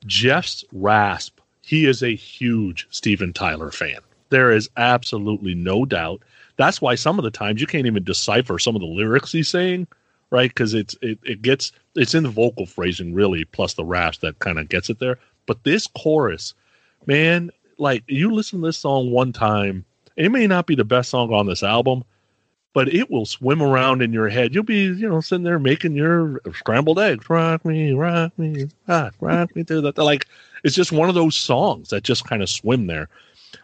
Jeff's 0.05 0.65
rasp, 0.73 1.40
he 1.61 1.85
is 1.85 2.01
a 2.03 2.15
huge 2.15 2.87
Steven 2.89 3.33
Tyler 3.33 3.71
fan. 3.71 3.99
There 4.29 4.51
is 4.51 4.69
absolutely 4.77 5.53
no 5.53 5.85
doubt. 5.85 6.21
That's 6.57 6.81
why 6.81 6.95
some 6.95 7.19
of 7.19 7.23
the 7.23 7.31
times 7.31 7.61
you 7.61 7.67
can't 7.67 7.85
even 7.85 8.03
decipher 8.03 8.59
some 8.59 8.75
of 8.75 8.81
the 8.81 8.87
lyrics 8.87 9.31
he's 9.31 9.49
saying, 9.49 9.87
right? 10.29 10.49
Because 10.49 10.73
it's 10.73 10.95
it, 11.01 11.19
it 11.23 11.41
gets 11.41 11.71
it's 11.95 12.15
in 12.15 12.23
the 12.23 12.29
vocal 12.29 12.65
phrasing 12.65 13.13
really, 13.13 13.45
plus 13.45 13.73
the 13.73 13.85
rasp 13.85 14.21
that 14.21 14.39
kind 14.39 14.59
of 14.59 14.69
gets 14.69 14.89
it 14.89 14.99
there. 14.99 15.19
But 15.45 15.63
this 15.63 15.87
chorus, 15.87 16.53
man, 17.05 17.51
like 17.77 18.03
you 18.07 18.31
listen 18.31 18.61
to 18.61 18.67
this 18.67 18.77
song 18.77 19.11
one 19.11 19.33
time, 19.33 19.85
it 20.15 20.31
may 20.31 20.47
not 20.47 20.67
be 20.67 20.75
the 20.75 20.85
best 20.85 21.09
song 21.09 21.33
on 21.33 21.45
this 21.45 21.63
album, 21.63 22.03
but 22.73 22.93
it 22.93 23.09
will 23.09 23.25
swim 23.25 23.61
around 23.61 24.01
in 24.01 24.13
your 24.13 24.29
head. 24.29 24.53
You'll 24.53 24.63
be, 24.63 24.85
you 24.85 25.09
know, 25.09 25.21
sitting 25.21 25.43
there 25.43 25.59
making 25.59 25.95
your 25.95 26.41
scrambled 26.53 26.99
eggs. 26.99 27.29
Rock 27.29 27.65
me, 27.65 27.91
rock 27.93 28.37
me, 28.37 28.69
rock, 28.87 29.13
rock 29.19 29.55
me 29.55 29.63
through 29.63 29.81
that. 29.81 29.97
Like 29.97 30.27
it's 30.63 30.75
just 30.75 30.91
one 30.91 31.09
of 31.09 31.15
those 31.15 31.35
songs 31.35 31.89
that 31.89 32.03
just 32.03 32.25
kind 32.25 32.41
of 32.41 32.49
swim 32.49 32.87
there. 32.87 33.09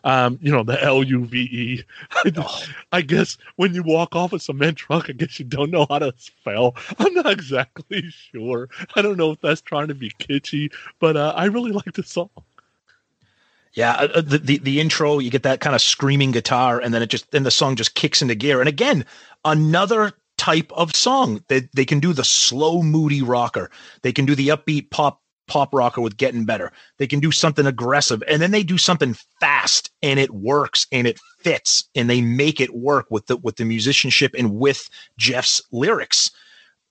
Um, 0.04 0.38
you 0.42 0.52
know, 0.52 0.64
the 0.64 0.82
L 0.84 1.04
U 1.04 1.26
V 1.26 1.40
E. 1.40 1.84
I 2.92 3.02
guess 3.02 3.38
when 3.56 3.74
you 3.74 3.84
walk 3.84 4.16
off 4.16 4.34
a 4.34 4.40
cement 4.40 4.78
truck, 4.78 5.10
I 5.10 5.14
guess 5.14 5.40
you 5.40 5.46
don't 5.46 5.72
know 5.72 5.86
how 5.90 6.00
to 6.00 6.14
spell. 6.18 6.76
I'm 7.00 7.14
not 7.14 7.32
exactly 7.32 8.04
sure. 8.10 8.70
I 8.96 9.02
don't 9.02 9.18
know 9.18 9.32
if 9.32 9.42
that's 9.42 9.62
trying 9.62 9.88
to 9.88 9.96
be 9.96 10.10
kitschy, 10.12 10.74
but 11.00 11.16
uh, 11.16 11.34
I 11.36 11.46
really 11.46 11.72
like 11.72 11.94
the 11.94 12.04
song. 12.04 12.30
Yeah, 13.78 13.92
uh, 13.92 14.08
uh, 14.16 14.22
the, 14.22 14.40
the 14.40 14.58
the 14.58 14.80
intro, 14.80 15.20
you 15.20 15.30
get 15.30 15.44
that 15.44 15.60
kind 15.60 15.76
of 15.76 15.84
screaming 15.84 16.32
guitar, 16.32 16.80
and 16.80 16.92
then 16.92 17.04
it 17.04 17.12
just 17.12 17.30
then 17.30 17.44
the 17.44 17.52
song 17.52 17.76
just 17.76 17.94
kicks 17.94 18.24
into 18.24 18.34
gear. 18.34 18.60
And 18.60 18.68
again, 18.68 19.06
another 19.46 20.14
type 20.40 20.72
of 20.72 20.96
song 20.96 21.44
that 21.50 21.70
they, 21.74 21.86
can 21.86 22.00
do 22.00 22.12
the 22.12 22.24
slow, 22.24 22.82
moody 22.82 23.22
rocker. 23.22 23.70
They 24.02 24.12
can 24.12 24.26
do 24.26 24.34
the 24.34 24.48
upbeat 24.48 24.90
pop 24.90 25.22
pop 25.48 25.76
rocker 25.76 26.02
with 26.02 26.18
getting 26.18 26.44
better. 26.44 26.72
They 26.98 27.06
can 27.06 27.20
do 27.20 27.32
something 27.32 27.68
aggressive, 27.68 28.24
and 28.28 28.42
then 28.42 28.50
they 28.50 28.64
do 28.64 28.80
something 28.80 29.16
fast, 29.40 29.92
and 30.02 30.20
it 30.20 30.32
works 30.32 30.88
and 30.92 31.06
it 31.06 31.20
fits, 31.42 31.88
and 31.94 32.10
they 32.10 32.20
make 32.20 32.60
it 32.60 32.74
work 32.74 33.06
with 33.12 33.28
the 33.28 33.38
with 33.38 33.58
the 33.58 33.66
musicianship 33.66 34.34
and 34.36 34.56
with 34.56 34.90
Jeff's 35.20 35.62
lyrics. 35.72 36.32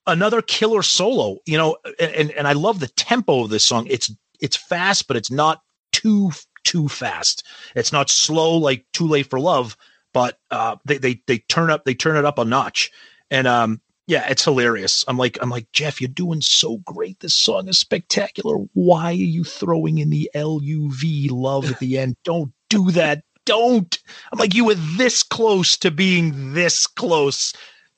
Another 0.07 0.41
killer 0.41 0.85
solo, 0.85 1.39
you 1.47 1.59
know, 1.59 1.79
and 1.99 2.31
and 2.31 2.47
I 2.47 2.53
love 2.53 2.79
the 2.79 2.87
tempo 2.87 3.43
of 3.43 3.51
this 3.51 3.67
song. 3.67 3.89
It's 3.91 4.09
it's 4.39 4.57
fast, 4.57 5.09
but 5.09 5.17
it's 5.17 5.33
not 5.33 5.63
too 5.91 6.31
too 6.67 6.89
fast. 6.89 7.47
It's 7.75 7.93
not 7.93 8.11
slow 8.11 8.57
like 8.57 8.85
Too 8.93 9.07
Late 9.07 9.31
for 9.31 9.41
Love, 9.41 9.77
but 10.13 10.39
uh, 10.51 10.77
they 10.85 10.99
they 10.99 11.23
they 11.27 11.39
turn 11.39 11.71
up 11.71 11.85
they 11.85 11.95
turn 11.95 12.17
it 12.17 12.25
up 12.25 12.39
a 12.39 12.45
notch, 12.45 12.91
and 13.31 13.47
um 13.47 13.81
yeah, 14.09 14.29
it's 14.29 14.45
hilarious. 14.45 15.05
I'm 15.09 15.17
like 15.17 15.39
I'm 15.41 15.51
like 15.51 15.71
Jeff, 15.73 16.01
you're 16.01 16.09
doing 16.09 16.41
so 16.41 16.79
great. 16.79 17.21
This 17.21 17.35
song 17.35 17.69
is 17.69 17.79
spectacular. 17.79 18.57
Why 18.75 19.07
are 19.07 19.13
you 19.13 19.45
throwing 19.45 19.99
in 19.99 20.11
the 20.11 20.31
L 20.35 20.61
U 20.63 20.91
V 20.93 21.29
love 21.31 21.71
at 21.71 21.79
the 21.79 21.99
end? 21.99 22.17
Don't 22.25 22.53
do 22.69 22.91
that. 22.93 23.23
Don't. 23.47 23.99
I'm 24.33 24.39
like 24.39 24.55
you 24.55 24.65
were 24.65 24.75
this 24.75 25.23
close 25.23 25.77
to 25.79 25.91
being 25.91 26.55
this 26.55 26.87
close. 26.87 27.53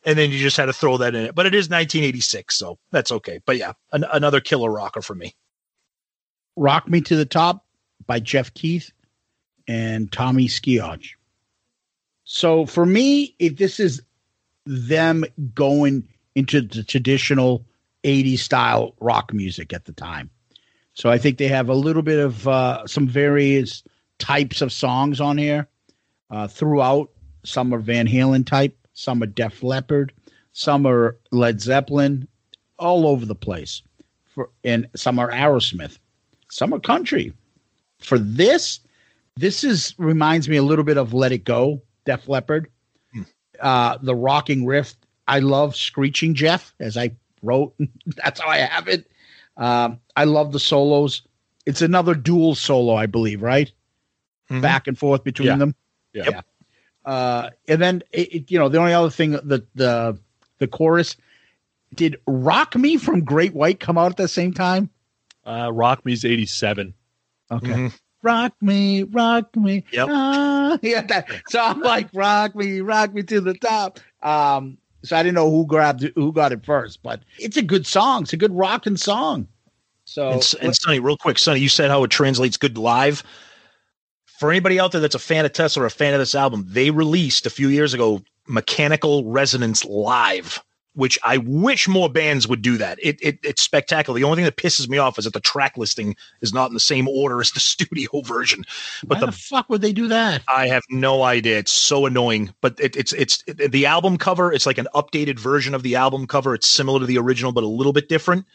And 0.04 0.16
then 0.18 0.30
you 0.30 0.38
just 0.38 0.56
had 0.56 0.66
to 0.66 0.72
throw 0.72 0.96
that 0.98 1.14
in 1.14 1.26
it. 1.26 1.34
But 1.34 1.44
it 1.44 1.54
is 1.54 1.68
1986, 1.68 2.54
so 2.54 2.78
that's 2.92 3.10
okay. 3.12 3.40
But 3.44 3.58
yeah, 3.58 3.72
an- 3.92 4.06
another 4.12 4.40
killer 4.40 4.70
rocker 4.70 5.02
for 5.02 5.14
me. 5.14 5.34
Rock 6.56 6.88
Me 6.88 7.00
to 7.02 7.16
the 7.16 7.26
Top 7.26 7.64
by 8.06 8.20
Jeff 8.20 8.52
Keith 8.54 8.90
and 9.66 10.10
Tommy 10.10 10.48
Skeoch. 10.48 11.02
So 12.24 12.66
for 12.66 12.84
me, 12.84 13.34
this 13.38 13.80
is 13.80 14.02
them 14.66 15.24
going 15.54 16.06
into 16.34 16.60
the 16.60 16.84
traditional 16.84 17.64
80s 18.04 18.38
style 18.38 18.94
rock 19.00 19.32
music 19.32 19.72
at 19.72 19.86
the 19.86 19.92
time. 19.92 20.30
So 20.94 21.10
I 21.10 21.18
think 21.18 21.38
they 21.38 21.48
have 21.48 21.68
a 21.68 21.74
little 21.74 22.02
bit 22.02 22.18
of 22.18 22.46
uh, 22.48 22.86
some 22.86 23.06
various 23.06 23.82
types 24.18 24.60
of 24.60 24.72
songs 24.72 25.20
on 25.20 25.38
here 25.38 25.68
uh, 26.30 26.48
throughout. 26.48 27.10
Some 27.44 27.72
are 27.72 27.78
Van 27.78 28.06
Halen 28.06 28.44
type, 28.44 28.76
some 28.92 29.22
are 29.22 29.26
Def 29.26 29.62
Leppard, 29.62 30.12
some 30.52 30.86
are 30.86 31.16
Led 31.30 31.60
Zeppelin, 31.60 32.26
all 32.78 33.06
over 33.06 33.24
the 33.24 33.34
place. 33.34 33.82
For 34.34 34.50
and 34.64 34.88
some 34.96 35.18
are 35.18 35.30
Aerosmith, 35.30 35.98
some 36.50 36.74
are 36.74 36.80
country. 36.80 37.32
For 38.00 38.18
this, 38.18 38.80
this 39.36 39.64
is 39.64 39.94
reminds 39.98 40.48
me 40.48 40.56
a 40.56 40.62
little 40.62 40.84
bit 40.84 40.96
of 40.98 41.12
Let 41.14 41.32
It 41.32 41.44
Go, 41.44 41.82
Def 42.04 42.28
Leppard. 42.28 42.70
Uh, 43.60 43.98
the 44.02 44.14
rocking 44.14 44.64
riff. 44.66 44.94
I 45.26 45.40
love 45.40 45.74
Screeching 45.74 46.34
Jeff, 46.34 46.72
as 46.78 46.96
I 46.96 47.10
wrote. 47.42 47.74
That's 48.06 48.40
how 48.40 48.48
I 48.48 48.58
have 48.58 48.86
it. 48.88 49.10
Um, 49.56 49.98
I 50.14 50.24
love 50.24 50.52
the 50.52 50.60
solos. 50.60 51.22
It's 51.66 51.82
another 51.82 52.14
dual 52.14 52.54
solo, 52.54 52.94
I 52.94 53.06
believe, 53.06 53.42
right? 53.42 53.70
Mhm. 54.48 54.62
Back 54.62 54.86
and 54.86 54.96
forth 54.96 55.24
between 55.24 55.48
Yeah. 55.48 55.56
them. 55.56 55.74
Yeah. 56.14 56.24
Yeah. 56.30 56.40
Uh, 57.04 57.50
and 57.66 57.82
then 57.82 58.02
it, 58.12 58.32
it- 58.34 58.50
you 58.50 58.58
know 58.58 58.68
the 58.68 58.78
only 58.78 58.92
other 58.92 59.10
thing 59.10 59.32
the 59.32 59.66
the 59.74 60.18
the 60.58 60.66
chorus 60.68 61.16
did 61.94 62.16
"Rock 62.26 62.76
Me" 62.76 62.96
from 62.96 63.24
Great 63.24 63.54
White 63.54 63.80
come 63.80 63.98
out 63.98 64.10
at 64.12 64.16
the 64.16 64.28
same 64.28 64.52
time? 64.54 64.88
Uh, 65.44 65.70
Rock 65.72 66.04
Me's 66.04 66.24
87. 66.24 66.94
Okay. 67.50 67.72
Mhm. 67.72 67.98
Rock 68.22 68.54
me, 68.60 69.04
rock 69.04 69.54
me. 69.56 69.84
Yep. 69.92 70.08
Ah, 70.10 70.78
yeah, 70.82 71.02
that, 71.02 71.30
so 71.48 71.60
I'm 71.60 71.80
like, 71.80 72.08
rock 72.12 72.54
me, 72.56 72.80
rock 72.80 73.14
me 73.14 73.22
to 73.22 73.40
the 73.40 73.54
top. 73.54 74.00
Um, 74.22 74.78
so 75.04 75.16
I 75.16 75.22
didn't 75.22 75.36
know 75.36 75.50
who 75.50 75.66
grabbed 75.66 76.02
it, 76.02 76.12
who 76.16 76.32
got 76.32 76.52
it 76.52 76.64
first, 76.64 77.02
but 77.02 77.22
it's 77.38 77.56
a 77.56 77.62
good 77.62 77.86
song. 77.86 78.22
It's 78.22 78.32
a 78.32 78.36
good 78.36 78.52
rocking 78.52 78.96
song. 78.96 79.46
So 80.04 80.30
And, 80.30 80.54
and 80.62 80.74
Sonny, 80.74 80.98
real 80.98 81.16
quick, 81.16 81.38
Sonny, 81.38 81.60
you 81.60 81.68
said 81.68 81.90
how 81.90 82.02
it 82.02 82.10
translates 82.10 82.56
good 82.56 82.76
live. 82.76 83.22
For 84.38 84.50
anybody 84.50 84.80
out 84.80 84.92
there 84.92 85.00
that's 85.00 85.14
a 85.14 85.20
fan 85.20 85.44
of 85.44 85.52
Tesla 85.52 85.82
or 85.82 85.86
a 85.86 85.90
fan 85.90 86.14
of 86.14 86.20
this 86.20 86.34
album, 86.34 86.64
they 86.66 86.90
released 86.90 87.46
a 87.46 87.50
few 87.50 87.68
years 87.68 87.94
ago 87.94 88.22
Mechanical 88.48 89.24
Resonance 89.30 89.84
Live, 89.84 90.62
which 90.94 91.18
I 91.22 91.38
wish 91.38 91.86
more 91.86 92.08
bands 92.08 92.48
would 92.48 92.62
do 92.62 92.76
that. 92.78 92.98
It, 93.00 93.18
it 93.22 93.38
it's 93.42 93.62
spectacular. 93.62 94.18
The 94.18 94.24
only 94.24 94.36
thing 94.36 94.44
that 94.44 94.56
pisses 94.56 94.88
me 94.88 94.98
off 94.98 95.18
is 95.18 95.24
that 95.24 95.32
the 95.32 95.40
track 95.40 95.76
listing 95.76 96.16
is 96.40 96.52
not 96.52 96.70
in 96.70 96.74
the 96.74 96.80
same 96.80 97.06
order 97.06 97.40
as 97.40 97.52
the 97.52 97.60
studio 97.60 98.20
version. 98.22 98.64
But 99.06 99.20
the, 99.20 99.26
the 99.26 99.32
fuck 99.32 99.68
would 99.70 99.80
they 99.80 99.92
do 99.92 100.08
that? 100.08 100.42
I 100.48 100.66
have 100.68 100.82
no 100.90 101.22
idea. 101.22 101.58
It's 101.58 101.72
so 101.72 102.06
annoying. 102.06 102.52
But 102.60 102.78
it, 102.80 102.96
it's 102.96 103.12
it's 103.12 103.44
it, 103.46 103.70
the 103.70 103.86
album 103.86 104.18
cover. 104.18 104.52
It's 104.52 104.66
like 104.66 104.78
an 104.78 104.88
updated 104.94 105.38
version 105.38 105.74
of 105.74 105.82
the 105.82 105.96
album 105.96 106.26
cover. 106.26 106.54
It's 106.54 106.66
similar 106.66 107.00
to 107.00 107.06
the 107.06 107.18
original, 107.18 107.52
but 107.52 107.64
a 107.64 107.68
little 107.68 107.92
bit 107.92 108.08
different. 108.08 108.46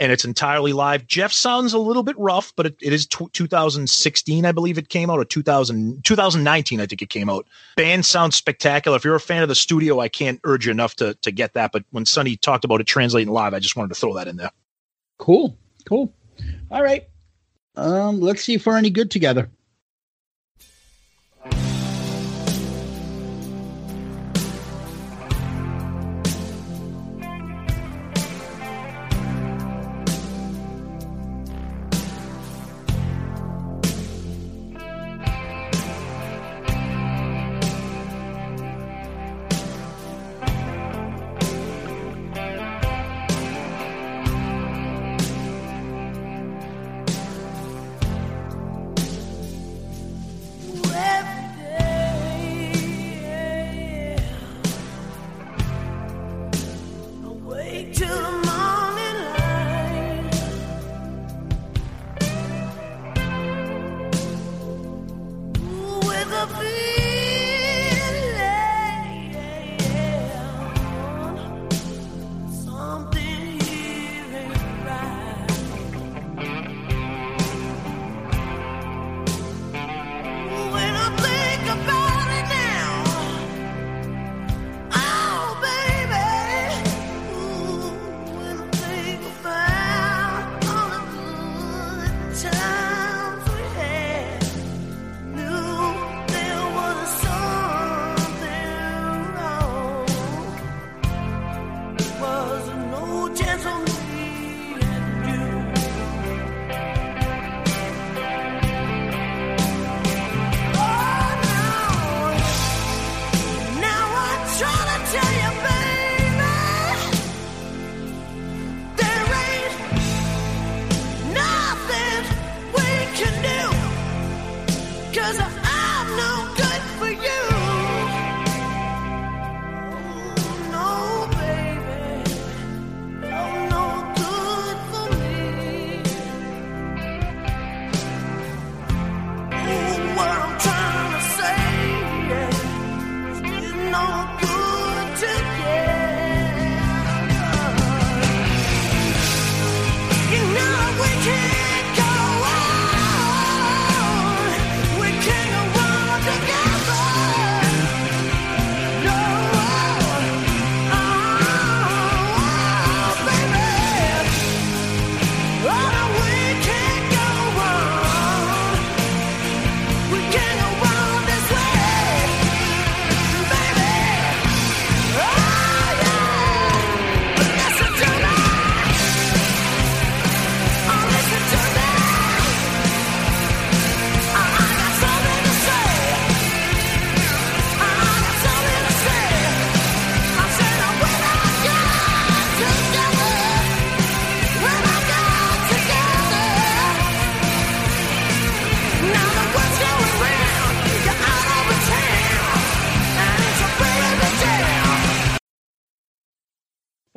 And 0.00 0.10
it's 0.10 0.24
entirely 0.24 0.72
live. 0.72 1.06
Jeff 1.06 1.32
sounds 1.32 1.72
a 1.72 1.78
little 1.78 2.02
bit 2.02 2.18
rough, 2.18 2.52
but 2.56 2.66
it, 2.66 2.76
it 2.80 2.92
is 2.92 3.06
tw 3.06 3.32
2016, 3.32 4.44
I 4.44 4.52
believe 4.52 4.78
it 4.78 4.88
came 4.88 5.10
out, 5.10 5.18
or 5.18 5.24
2000, 5.24 6.04
2019, 6.04 6.80
I 6.80 6.86
think 6.86 7.02
it 7.02 7.10
came 7.10 7.30
out. 7.30 7.46
Band 7.76 8.04
sounds 8.04 8.36
spectacular. 8.36 8.96
If 8.96 9.04
you're 9.04 9.14
a 9.14 9.20
fan 9.20 9.42
of 9.42 9.48
the 9.48 9.54
studio, 9.54 10.00
I 10.00 10.08
can't 10.08 10.40
urge 10.44 10.66
you 10.66 10.72
enough 10.72 10.96
to 10.96 11.14
to 11.14 11.30
get 11.30 11.54
that. 11.54 11.72
But 11.72 11.84
when 11.90 12.06
Sonny 12.06 12.36
talked 12.36 12.64
about 12.64 12.80
it 12.80 12.86
translating 12.86 13.32
live, 13.32 13.54
I 13.54 13.60
just 13.60 13.76
wanted 13.76 13.88
to 13.88 14.00
throw 14.00 14.14
that 14.14 14.28
in 14.28 14.36
there. 14.36 14.50
Cool, 15.18 15.56
cool. 15.86 16.12
All 16.70 16.82
right. 16.82 17.08
Um, 17.76 18.20
let's 18.20 18.44
see 18.44 18.54
if 18.54 18.66
we're 18.66 18.76
any 18.76 18.90
good 18.90 19.10
together. 19.10 19.50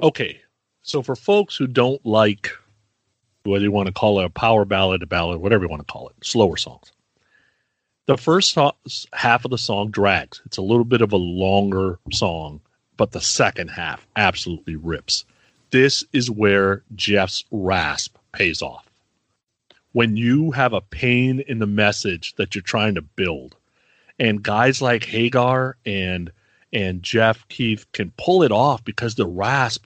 Okay, 0.08 0.42
so 0.84 1.02
for 1.02 1.16
folks 1.16 1.56
who 1.56 1.68
don't 1.68 2.04
like 2.06 2.52
whether 3.44 3.64
you 3.64 3.72
want 3.72 3.88
to 3.88 3.94
call 3.94 4.20
it 4.20 4.26
a 4.26 4.30
power 4.30 4.66
ballad, 4.66 5.02
a 5.02 5.06
ballad, 5.06 5.40
whatever 5.40 5.64
you 5.64 5.70
want 5.70 5.86
to 5.86 5.92
call 5.92 6.10
it, 6.10 6.16
slower 6.22 6.58
songs. 6.58 6.92
The 8.06 8.18
first 8.18 8.58
half 9.14 9.46
of 9.46 9.52
the 9.52 9.58
song 9.58 9.90
drags. 9.90 10.42
It's 10.46 10.58
a 10.58 10.62
little 10.62 10.86
bit 10.86 11.02
of 11.02 11.12
a 11.12 11.18
longer 11.18 12.00
song, 12.12 12.62
but 12.96 13.12
the 13.12 13.22
second 13.22 13.70
half 13.70 14.06
absolutely 14.16 14.76
rips. 14.76 15.26
This 15.72 16.04
is 16.14 16.32
where 16.32 16.84
Jeff's 16.96 17.44
rasp 17.52 18.18
pays 18.32 18.62
off. 18.62 18.90
When 19.92 20.16
you 20.16 20.52
have 20.52 20.74
a 20.74 20.82
pain 20.82 21.42
in 21.42 21.60
the 21.60 21.68
message 21.68 22.36
that 22.36 22.56
you're 22.56 22.62
trying 22.62 22.96
to 22.96 23.02
build, 23.02 23.56
and 24.20 24.44
guys 24.44 24.82
like 24.82 25.04
Hagar 25.04 25.78
and 25.86 26.32
and 26.74 27.02
Jeff 27.02 27.48
Keith 27.48 27.86
can 27.94 28.12
pull 28.18 28.44
it 28.44 28.52
off 28.52 28.84
because 28.84 29.16
the 29.16 29.26
rasp 29.26 29.86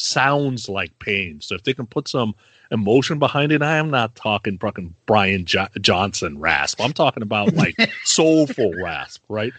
sounds 0.00 0.68
like 0.68 0.98
pain. 0.98 1.40
So 1.40 1.54
if 1.54 1.62
they 1.62 1.74
can 1.74 1.86
put 1.86 2.08
some 2.08 2.34
emotion 2.70 3.18
behind 3.18 3.52
it, 3.52 3.62
I 3.62 3.76
am 3.76 3.90
not 3.90 4.14
talking 4.14 4.58
fucking 4.58 4.94
Brian 5.06 5.44
jo- 5.44 5.68
Johnson 5.80 6.38
rasp. 6.38 6.80
I'm 6.80 6.92
talking 6.92 7.22
about 7.22 7.54
like 7.54 7.76
soulful 8.04 8.72
rasp, 8.74 9.22
right? 9.28 9.52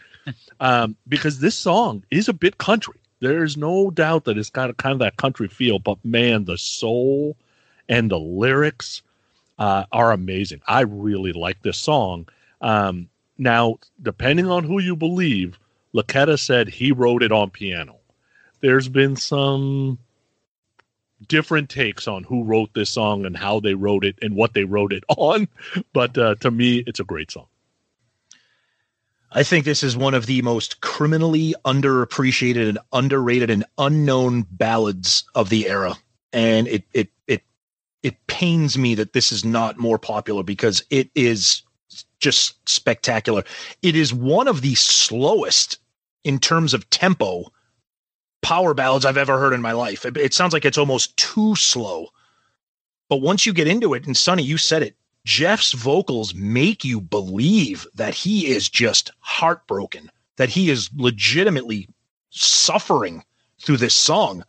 Um, 0.60 0.96
because 1.08 1.40
this 1.40 1.56
song 1.56 2.04
is 2.12 2.30
a 2.30 2.34
bit 2.34 2.58
country. 2.58 2.96
There's 3.20 3.58
no 3.58 3.92
doubt 3.92 4.26
that 4.26 4.38
it's 4.38 4.50
got 4.50 4.70
a 4.70 4.74
kind 4.74 4.94
of 4.94 5.00
that 5.00 5.18
country 5.18 5.48
feel, 5.48 5.80
but 5.80 6.04
man, 6.04 6.46
the 6.46 6.58
soul 6.58 7.38
and 7.88 8.10
the 8.10 8.20
lyrics 8.20 9.02
uh, 9.60 9.86
are 9.92 10.12
amazing. 10.12 10.62
I 10.68 10.82
really 10.82 11.34
like 11.34 11.62
this 11.62 11.78
song. 11.78 12.28
Um, 12.62 13.10
now, 13.38 13.78
depending 14.02 14.48
on 14.48 14.64
who 14.64 14.80
you 14.80 14.96
believe, 14.96 15.60
Luccketta 15.94 16.40
said 16.40 16.68
he 16.70 16.92
wrote 16.92 17.22
it 17.22 17.32
on 17.32 17.50
piano. 17.50 17.98
There's 18.62 18.88
been 18.88 19.16
some 19.16 20.00
different 21.28 21.70
takes 21.70 22.08
on 22.08 22.24
who 22.24 22.44
wrote 22.44 22.74
this 22.74 22.90
song 22.90 23.26
and 23.26 23.38
how 23.38 23.60
they 23.60 23.74
wrote 23.74 24.06
it 24.06 24.18
and 24.22 24.36
what 24.36 24.54
they 24.54 24.64
wrote 24.64 24.94
it 24.94 25.04
on, 25.18 25.48
but 25.94 26.18
uh, 26.18 26.36
to 26.36 26.52
me, 26.52 26.84
it's 26.88 27.00
a 27.00 27.06
great 27.06 27.32
song. 27.32 27.48
I 29.34 29.44
think 29.44 29.64
this 29.64 29.82
is 29.82 29.96
one 29.96 30.14
of 30.14 30.26
the 30.26 30.42
most 30.42 30.82
criminally 30.82 31.56
underappreciated 31.64 32.68
and 32.68 32.80
underrated 32.92 33.50
and 33.50 33.64
unknown 33.78 34.46
ballads 34.52 35.24
of 35.36 35.50
the 35.50 35.70
era. 35.70 35.96
And 36.34 36.68
it 36.68 36.84
it 36.94 37.10
it 37.28 37.44
it 38.04 38.28
pains 38.28 38.78
me 38.78 38.94
that 38.96 39.14
this 39.14 39.32
is 39.32 39.46
not 39.46 39.78
more 39.78 39.98
popular 39.98 40.44
because 40.44 40.84
it 40.90 41.10
is 41.16 41.64
just 42.20 42.56
spectacular. 42.68 43.44
It 43.82 43.96
is 43.96 44.14
one 44.14 44.50
of 44.50 44.62
the 44.62 44.76
slowest 44.76 45.78
in 46.24 46.38
terms 46.38 46.74
of 46.74 46.90
tempo 46.90 47.52
power 48.42 48.74
ballads 48.74 49.06
I've 49.06 49.18
ever 49.18 49.40
heard 49.40 49.54
in 49.54 49.62
my 49.62 49.72
life. 49.72 50.06
It, 50.06 50.18
it 50.18 50.34
sounds 50.34 50.54
like 50.54 50.66
it's 50.66 50.78
almost 50.78 51.16
too 51.18 51.56
slow. 51.56 52.08
But 53.10 53.22
once 53.22 53.46
you 53.46 53.54
get 53.54 53.68
into 53.68 53.94
it, 53.94 54.06
and 54.06 54.16
Sonny, 54.16 54.44
you 54.44 54.58
said 54.58 54.84
it, 54.84 54.96
Jeff's 55.26 55.74
vocals 55.74 56.34
make 56.34 56.84
you 56.84 57.00
believe 57.00 57.86
that 57.94 58.14
he 58.14 58.48
is 58.48 58.70
just 58.70 59.12
heartbroken, 59.20 60.10
that 60.38 60.50
he 60.50 60.70
is 60.70 60.90
legitimately 60.96 61.88
suffering 62.30 63.24
through 63.60 63.78
this 63.78 63.96
song. 63.96 64.44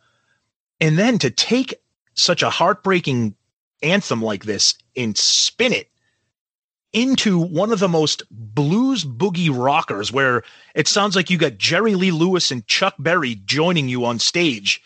And 0.81 0.97
then 0.97 1.19
to 1.19 1.29
take 1.29 1.75
such 2.15 2.41
a 2.41 2.49
heartbreaking 2.49 3.35
anthem 3.83 4.21
like 4.21 4.45
this 4.45 4.75
and 4.95 5.17
spin 5.17 5.73
it 5.73 5.89
into 6.93 7.39
one 7.39 7.71
of 7.71 7.79
the 7.79 7.89
most 7.89 8.23
blues 8.29 9.03
boogie 9.03 9.49
rockers 9.51 10.11
where 10.11 10.43
it 10.75 10.87
sounds 10.87 11.15
like 11.15 11.29
you 11.29 11.37
got 11.37 11.57
Jerry 11.57 11.95
Lee 11.95 12.11
Lewis 12.11 12.51
and 12.51 12.65
Chuck 12.67 12.93
Berry 12.99 13.35
joining 13.45 13.89
you 13.89 14.05
on 14.05 14.19
stage. 14.19 14.81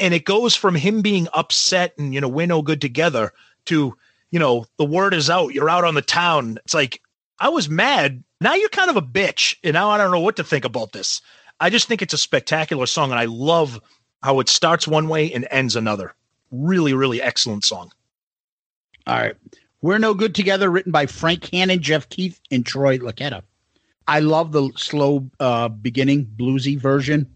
And 0.00 0.12
it 0.12 0.24
goes 0.24 0.56
from 0.56 0.74
him 0.74 1.02
being 1.02 1.28
upset 1.34 1.94
and, 1.98 2.12
you 2.12 2.20
know, 2.20 2.28
we're 2.28 2.46
no 2.46 2.62
good 2.62 2.80
together 2.80 3.32
to, 3.66 3.96
you 4.30 4.38
know, 4.38 4.66
the 4.78 4.84
word 4.84 5.14
is 5.14 5.30
out. 5.30 5.54
You're 5.54 5.70
out 5.70 5.84
on 5.84 5.94
the 5.94 6.02
town. 6.02 6.58
It's 6.64 6.74
like, 6.74 7.00
I 7.38 7.50
was 7.50 7.68
mad. 7.68 8.24
Now 8.40 8.54
you're 8.54 8.68
kind 8.70 8.90
of 8.90 8.96
a 8.96 9.02
bitch. 9.02 9.56
And 9.62 9.74
now 9.74 9.90
I 9.90 9.98
don't 9.98 10.10
know 10.10 10.20
what 10.20 10.36
to 10.36 10.44
think 10.44 10.64
about 10.64 10.92
this. 10.92 11.20
I 11.60 11.70
just 11.70 11.88
think 11.88 12.02
it's 12.02 12.14
a 12.14 12.18
spectacular 12.18 12.86
song. 12.86 13.10
And 13.10 13.20
I 13.20 13.26
love 13.26 13.80
how 14.22 14.40
it 14.40 14.48
starts 14.48 14.88
one 14.88 15.08
way 15.08 15.32
and 15.32 15.46
ends 15.50 15.76
another. 15.76 16.14
Really, 16.50 16.94
really 16.94 17.20
excellent 17.20 17.64
song. 17.64 17.92
All 19.06 19.18
right. 19.18 19.36
We're 19.82 19.98
No 19.98 20.14
Good 20.14 20.34
Together, 20.34 20.70
written 20.70 20.92
by 20.92 21.06
Frank 21.06 21.50
Hannon, 21.52 21.80
Jeff 21.80 22.08
Keith, 22.08 22.40
and 22.50 22.64
Troy 22.64 22.98
Luccketta. 22.98 23.42
I 24.08 24.20
love 24.20 24.52
the 24.52 24.70
slow 24.76 25.28
uh, 25.40 25.68
beginning, 25.68 26.26
bluesy 26.36 26.78
version 26.78 27.26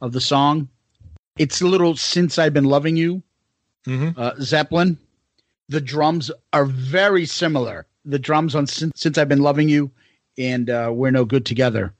of 0.00 0.12
the 0.12 0.20
song. 0.20 0.68
It's 1.38 1.60
a 1.60 1.66
little 1.66 1.96
Since 1.96 2.38
I've 2.38 2.54
Been 2.54 2.64
Loving 2.64 2.96
You, 2.96 3.22
Mhm. 3.86 4.16
uh, 4.16 4.34
Zeppelin. 4.40 4.96
The 5.68 5.80
drums 5.80 6.30
are 6.52 6.64
very 6.66 7.26
similar. 7.26 7.86
The 8.04 8.18
drums 8.18 8.54
on 8.54 8.66
Since, 8.66 9.00
Since 9.00 9.18
I've 9.18 9.28
Been 9.28 9.42
Loving 9.42 9.68
You 9.68 9.90
and 10.38 10.70
uh, 10.70 10.90
We're 10.92 11.10
No 11.10 11.24
Good 11.24 11.44
Together. 11.46 11.92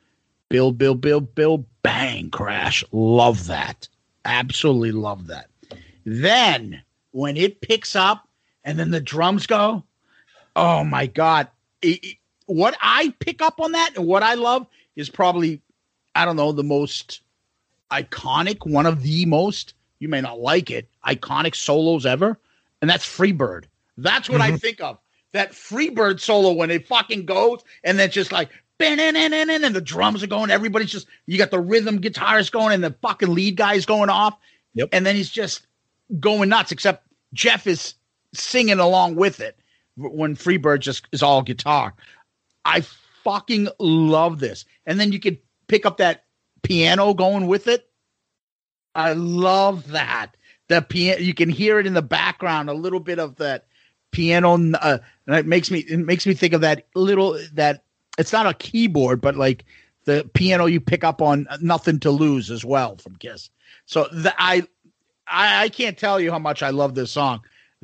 Bill, 0.48 0.70
Bill, 0.72 0.94
Bill, 0.94 1.20
Bill, 1.20 1.66
bang, 1.82 2.30
crash. 2.30 2.84
Love 2.92 3.46
that. 3.46 3.88
Absolutely 4.24 4.92
love 4.92 5.26
that. 5.26 5.50
Then 6.04 6.82
when 7.10 7.36
it 7.36 7.60
picks 7.60 7.96
up 7.96 8.28
and 8.64 8.78
then 8.78 8.90
the 8.90 9.00
drums 9.00 9.46
go, 9.46 9.84
oh 10.56 10.84
my 10.84 11.06
God. 11.06 11.48
It- 11.82 12.04
it- 12.04 12.16
what 12.46 12.76
I 12.80 13.14
pick 13.20 13.40
up 13.40 13.60
on 13.60 13.72
that 13.72 13.96
and 13.96 14.06
what 14.06 14.22
I 14.22 14.34
love 14.34 14.66
is 14.96 15.08
probably, 15.08 15.62
I 16.14 16.24
don't 16.24 16.36
know, 16.36 16.52
the 16.52 16.62
most 16.62 17.22
iconic, 17.90 18.66
one 18.66 18.86
of 18.86 19.02
the 19.02 19.24
most, 19.26 19.74
you 19.98 20.08
may 20.08 20.20
not 20.20 20.40
like 20.40 20.70
it, 20.70 20.88
iconic 21.06 21.54
solos 21.54 22.04
ever. 22.04 22.38
And 22.82 22.90
that's 22.90 23.06
Freebird. 23.06 23.64
That's 23.96 24.28
what 24.28 24.40
I 24.40 24.48
mm-hmm. 24.48 24.56
think 24.58 24.80
of. 24.80 24.98
That 25.32 25.52
Freebird 25.52 26.20
solo 26.20 26.52
when 26.52 26.70
it 26.70 26.86
fucking 26.86 27.24
goes 27.24 27.62
and 27.82 27.98
then 27.98 28.10
just 28.10 28.30
like, 28.30 28.50
and 28.78 29.74
the 29.74 29.80
drums 29.82 30.22
are 30.22 30.26
going. 30.26 30.50
Everybody's 30.50 30.90
just, 30.90 31.06
you 31.26 31.38
got 31.38 31.50
the 31.50 31.60
rhythm 31.60 31.98
guitars 31.98 32.50
going 32.50 32.74
and 32.74 32.84
the 32.84 32.94
fucking 33.00 33.32
lead 33.32 33.56
guy's 33.56 33.86
going 33.86 34.10
off. 34.10 34.36
Yep. 34.74 34.90
And 34.92 35.06
then 35.06 35.16
he's 35.16 35.30
just 35.30 35.66
going 36.20 36.48
nuts, 36.50 36.72
except 36.72 37.06
Jeff 37.32 37.66
is 37.66 37.94
singing 38.34 38.78
along 38.78 39.16
with 39.16 39.40
it 39.40 39.58
when 39.96 40.36
Freebird 40.36 40.80
just 40.80 41.06
is 41.12 41.22
all 41.22 41.42
guitar. 41.42 41.94
I 42.64 42.82
fucking 43.22 43.68
love 43.78 44.40
this. 44.40 44.64
And 44.86 45.00
then 45.00 45.12
you 45.12 45.20
could 45.20 45.38
pick 45.68 45.86
up 45.86 45.98
that 45.98 46.24
piano 46.62 47.14
going 47.14 47.46
with 47.46 47.66
it. 47.66 47.88
I 48.94 49.12
love 49.14 49.88
that. 49.88 50.36
The 50.68 50.82
piano, 50.82 51.20
you 51.20 51.34
can 51.34 51.48
hear 51.48 51.78
it 51.78 51.86
in 51.86 51.94
the 51.94 52.02
background, 52.02 52.70
a 52.70 52.74
little 52.74 53.00
bit 53.00 53.18
of 53.18 53.36
that 53.36 53.66
piano, 54.12 54.54
uh, 54.54 54.98
and 55.26 55.36
it 55.36 55.46
makes 55.46 55.70
me 55.70 55.80
it 55.80 55.98
makes 55.98 56.26
me 56.26 56.32
think 56.32 56.54
of 56.54 56.62
that 56.62 56.86
little 56.94 57.38
that 57.52 57.84
it's 58.16 58.32
not 58.32 58.46
a 58.46 58.54
keyboard, 58.54 59.20
but 59.20 59.36
like 59.36 59.64
the 60.04 60.28
piano 60.32 60.66
you 60.66 60.80
pick 60.80 61.04
up 61.04 61.20
on 61.20 61.46
"Nothing 61.60 62.00
to 62.00 62.10
Lose" 62.10 62.50
as 62.50 62.64
well 62.64 62.96
from 62.96 63.16
Kiss. 63.16 63.50
So 63.86 64.08
the, 64.10 64.32
I 64.38 64.66
I 65.26 65.68
can't 65.68 65.98
tell 65.98 66.20
you 66.20 66.30
how 66.30 66.38
much 66.38 66.62
I 66.62 66.70
love 66.70 66.94
this 66.94 67.10
song. 67.10 67.42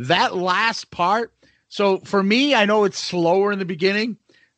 That 0.08 0.34
last 0.36 0.90
part. 0.90 1.32
So 1.68 1.98
for 1.98 2.22
me, 2.22 2.54
I 2.54 2.64
know 2.64 2.84
it's 2.84 2.98
slower 2.98 3.52
in 3.52 3.58
the 3.58 3.64
beginning. 3.64 4.16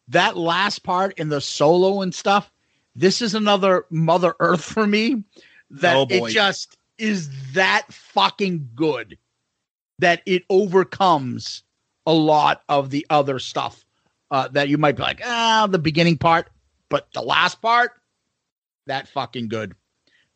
That 0.09 0.37
last 0.37 0.81
part 0.81 1.19
in 1.19 1.29
the 1.29 1.41
solo 1.41 2.01
and 2.01 2.15
stuff. 2.15 2.51
This 2.95 3.21
is 3.23 3.35
another 3.35 3.87
Mother 3.91 4.35
Earth 4.41 4.63
for 4.63 4.87
me. 4.87 5.25
That 5.71 5.97
Oh, 5.97 6.07
it 6.09 6.31
just 6.31 6.77
is 6.99 7.29
that 7.55 7.93
fucking 7.93 8.71
good 8.75 9.19
that 9.99 10.23
it 10.27 10.45
overcomes 10.51 11.63
a 12.07 12.13
lot 12.13 12.63
of 12.69 12.91
the 12.91 13.07
other 13.11 13.39
stuff 13.39 13.85
uh, 14.31 14.49
that 14.49 14.69
you 14.69 14.79
might 14.79 14.97
be 14.97 15.03
like, 15.03 15.21
ah, 15.25 15.67
the 15.71 15.79
beginning 15.79 16.19
part, 16.19 16.51
but 16.89 17.09
the 17.15 17.23
last 17.23 17.61
part, 17.61 17.93
that 18.87 19.09
fucking 19.09 19.49
good. 19.49 19.75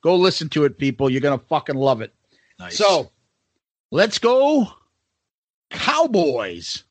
Go 0.03 0.17
listen 0.17 0.49
to 0.51 0.65
it, 0.65 0.79
people. 0.79 1.11
You're 1.11 1.21
gonna 1.21 1.39
fucking 1.39 1.77
love 1.77 2.01
it. 2.01 2.15
Nice. 2.59 2.77
So 2.77 3.11
let's 3.91 4.19
go, 4.19 4.69
Cowboys. 5.71 6.86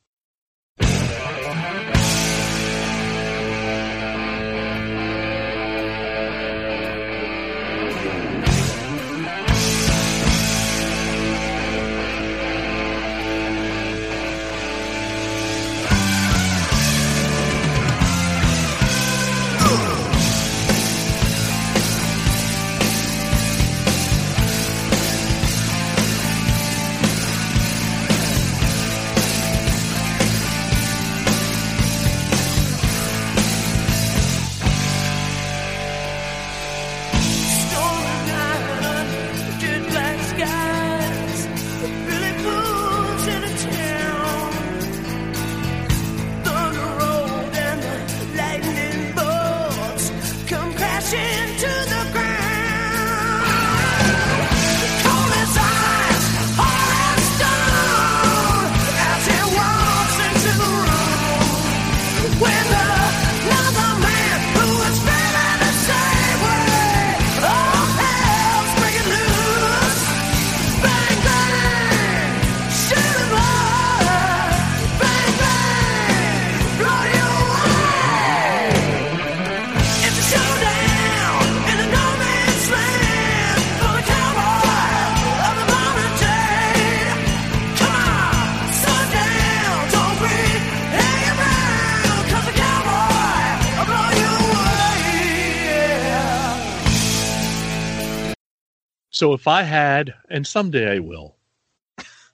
So 99.15 99.31
if 99.31 99.47
I 99.47 99.61
had, 99.61 100.13
and 100.29 100.45
someday 100.45 100.97
I 100.97 100.99
will, 100.99 101.37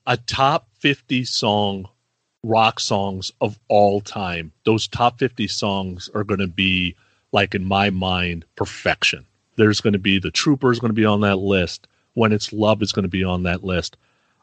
a 0.08 0.18
top 0.18 0.68
50 0.80 1.24
song, 1.26 1.88
rock 2.42 2.80
songs 2.80 3.32
of 3.40 3.60
all 3.68 4.02
time, 4.02 4.52
those 4.66 4.88
top 4.88 5.20
50 5.20 5.48
songs 5.48 6.10
are 6.16 6.24
going 6.24 6.40
to 6.40 6.48
be, 6.48 6.96
like 7.32 7.54
in 7.54 7.64
my 7.64 7.92
mind, 7.92 8.46
perfection. 8.56 9.28
There's 9.58 9.80
going 9.80 9.94
to 9.94 10.00
be 10.00 10.18
The 10.18 10.32
Trooper 10.32 10.72
is 10.72 10.80
going 10.80 10.90
to 10.90 10.96
be 10.96 11.06
on 11.06 11.22
that 11.22 11.36
list. 11.36 11.86
When 12.16 12.32
It's 12.32 12.52
Love 12.52 12.82
is 12.82 12.92
going 12.92 13.04
to 13.04 13.10
be 13.10 13.24
on 13.24 13.44
that 13.44 13.64
list. 13.64 13.96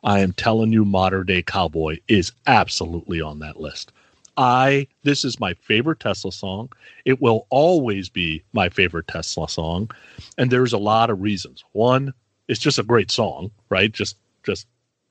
I 0.05 0.21
am 0.21 0.33
telling 0.33 0.73
you, 0.73 0.85
Modern 0.85 1.27
Day 1.27 1.43
Cowboy 1.43 1.99
is 2.07 2.31
absolutely 2.47 3.21
on 3.21 3.41
that 3.41 3.59
list. 3.59 3.91
I 4.37 4.87
this 5.03 5.25
is 5.25 5.41
my 5.41 5.55
favorite 5.55 5.99
Tesla 5.99 6.31
song. 6.31 6.71
It 7.05 7.21
will 7.21 7.49
always 7.51 8.09
be 8.09 8.45
my 8.53 8.69
favorite 8.69 9.09
Tesla 9.09 9.49
song, 9.49 9.91
and 10.39 10.53
there's 10.53 10.73
a 10.73 10.79
lot 10.79 11.11
of 11.11 11.21
reasons. 11.21 11.65
One, 11.73 12.15
it's 12.49 12.61
just 12.61 12.79
a 12.79 12.83
great 12.83 13.11
song, 13.11 13.51
right? 13.69 13.93
Just 13.93 14.17
just 14.43 14.67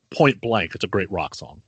point 0.09 0.41
blank, 0.41 0.75
it's 0.75 0.83
a 0.83 0.89
great 0.89 1.11
rock 1.11 1.35
song. 1.35 1.61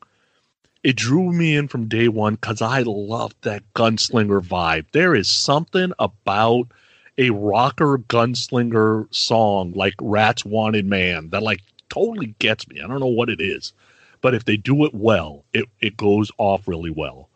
It 0.84 0.96
drew 0.96 1.32
me 1.32 1.56
in 1.56 1.68
from 1.68 1.88
day 1.90 2.08
one 2.08 2.36
because 2.36 2.62
I 2.62 2.84
loved 2.84 3.36
that 3.42 3.64
gunslinger 3.76 4.42
vibe. 4.42 4.86
There 4.92 5.14
is 5.14 5.28
something 5.28 5.92
about 6.00 6.70
a 7.18 7.32
rocker 7.32 7.98
gunslinger 7.98 9.14
song 9.14 9.74
like 9.74 9.96
Ratt's 10.00 10.46
Wanted 10.46 10.86
Man 10.86 11.30
that 11.32 11.44
like 11.44 11.60
totally 11.90 12.34
gets 12.40 12.68
me. 12.68 12.82
I 12.82 12.88
don't 12.88 13.02
know 13.02 13.08
what 13.08 13.30
it 13.30 13.42
is, 13.42 13.74
but 14.22 14.34
if 14.34 14.46
they 14.46 14.56
do 14.56 14.86
it 14.86 14.94
well, 14.94 15.44
it, 15.54 15.66
it 15.82 15.98
goes 15.98 16.32
off 16.38 16.68
really 16.68 16.92
well. 16.92 17.30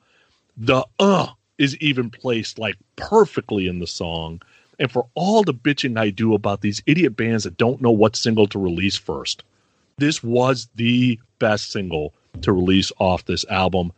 The 0.55 0.85
uh 0.99 1.27
is 1.57 1.76
even 1.77 2.10
placed 2.10 2.57
like 2.57 2.77
perfectly 2.95 3.68
in 3.68 3.80
the 3.80 3.88
song. 3.88 4.41
And 4.84 4.91
for 4.91 5.07
all 5.15 5.43
the 5.43 5.53
bitching 5.53 5.97
I 5.97 6.10
do 6.10 6.34
about 6.34 6.60
these 6.60 6.84
idiot 6.85 7.15
bands 7.15 7.45
that 7.45 7.55
don't 7.55 7.81
know 7.81 7.89
what 7.89 8.18
single 8.18 8.47
to 8.47 8.60
release 8.60 8.97
first, 8.97 9.41
this 9.97 10.22
was 10.22 10.68
the 10.76 11.18
best 11.39 11.72
single 11.72 12.14
to 12.41 12.51
release 12.51 12.91
off 12.99 13.23
this 13.23 13.45
album. 13.45 13.93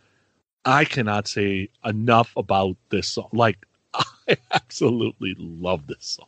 I 0.64 0.86
cannot 0.86 1.28
say 1.28 1.70
enough 1.84 2.32
about 2.38 2.78
this 2.90 3.08
song. 3.08 3.30
Like, 3.34 3.66
I 3.96 4.38
absolutely 4.54 5.34
love 5.40 5.88
this 5.88 6.06
song. 6.06 6.28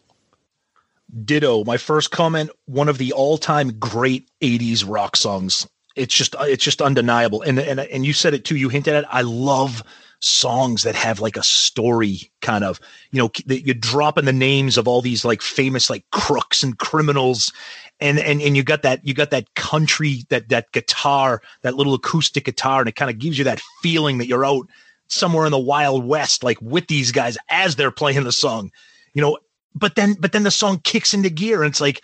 Ditto. 1.24 1.64
My 1.64 1.78
first 1.78 2.10
comment: 2.10 2.50
one 2.66 2.90
of 2.90 2.98
the 2.98 3.14
all-time 3.14 3.78
great 3.78 4.28
'80s 4.42 4.84
rock 4.88 5.18
songs. 5.18 5.68
It's 5.96 6.16
just, 6.16 6.36
it's 6.40 6.64
just 6.64 6.82
undeniable. 6.82 7.44
And 7.44 7.60
and 7.60 7.80
and 7.80 8.08
you 8.08 8.14
said 8.14 8.34
it 8.34 8.44
too. 8.44 8.56
You 8.56 8.70
hinted 8.70 8.96
at. 8.96 9.04
It. 9.04 9.10
I 9.12 9.22
love 9.22 9.84
songs 10.20 10.84
that 10.84 10.96
have 10.96 11.20
like 11.20 11.38
a 11.38 11.44
story, 11.44 12.32
kind 12.42 12.64
of. 12.64 12.80
You 13.12 13.20
know, 13.20 13.32
that 13.46 13.66
you 13.66 13.74
drop 13.74 14.18
in 14.18 14.26
the 14.26 14.34
names 14.34 14.78
of 14.78 14.88
all 14.88 15.02
these 15.02 15.26
like 15.26 15.42
famous 15.42 15.90
like 15.90 16.06
crooks 16.12 16.64
and 16.64 16.78
criminals, 16.78 17.52
and 18.00 18.20
and 18.20 18.42
and 18.42 18.56
you 18.56 18.64
got 18.64 18.82
that 18.84 19.06
you 19.06 19.14
got 19.14 19.32
that 19.32 19.54
country 19.56 20.24
that 20.30 20.50
that 20.50 20.72
guitar, 20.72 21.42
that 21.62 21.76
little 21.76 21.94
acoustic 21.94 22.46
guitar, 22.46 22.80
and 22.80 22.90
it 22.90 22.96
kind 22.96 23.12
of 23.12 23.20
gives 23.20 23.38
you 23.38 23.44
that 23.44 23.62
feeling 23.82 24.18
that 24.18 24.28
you're 24.28 24.46
out 24.46 24.68
somewhere 25.08 25.46
in 25.46 25.52
the 25.52 25.58
wild 25.58 26.06
west, 26.06 26.44
like 26.44 26.62
with 26.62 26.88
these 26.88 27.12
guys 27.12 27.38
as 27.50 27.76
they're 27.76 27.92
playing 27.92 28.24
the 28.24 28.32
song. 28.32 28.72
You 29.14 29.22
know, 29.22 29.38
but 29.74 29.96
then 29.96 30.16
but 30.20 30.32
then 30.32 30.44
the 30.44 30.52
song 30.52 30.80
kicks 30.84 31.14
into 31.14 31.30
gear 31.30 31.64
and 31.64 31.72
it's 31.72 31.82
like 31.82 32.02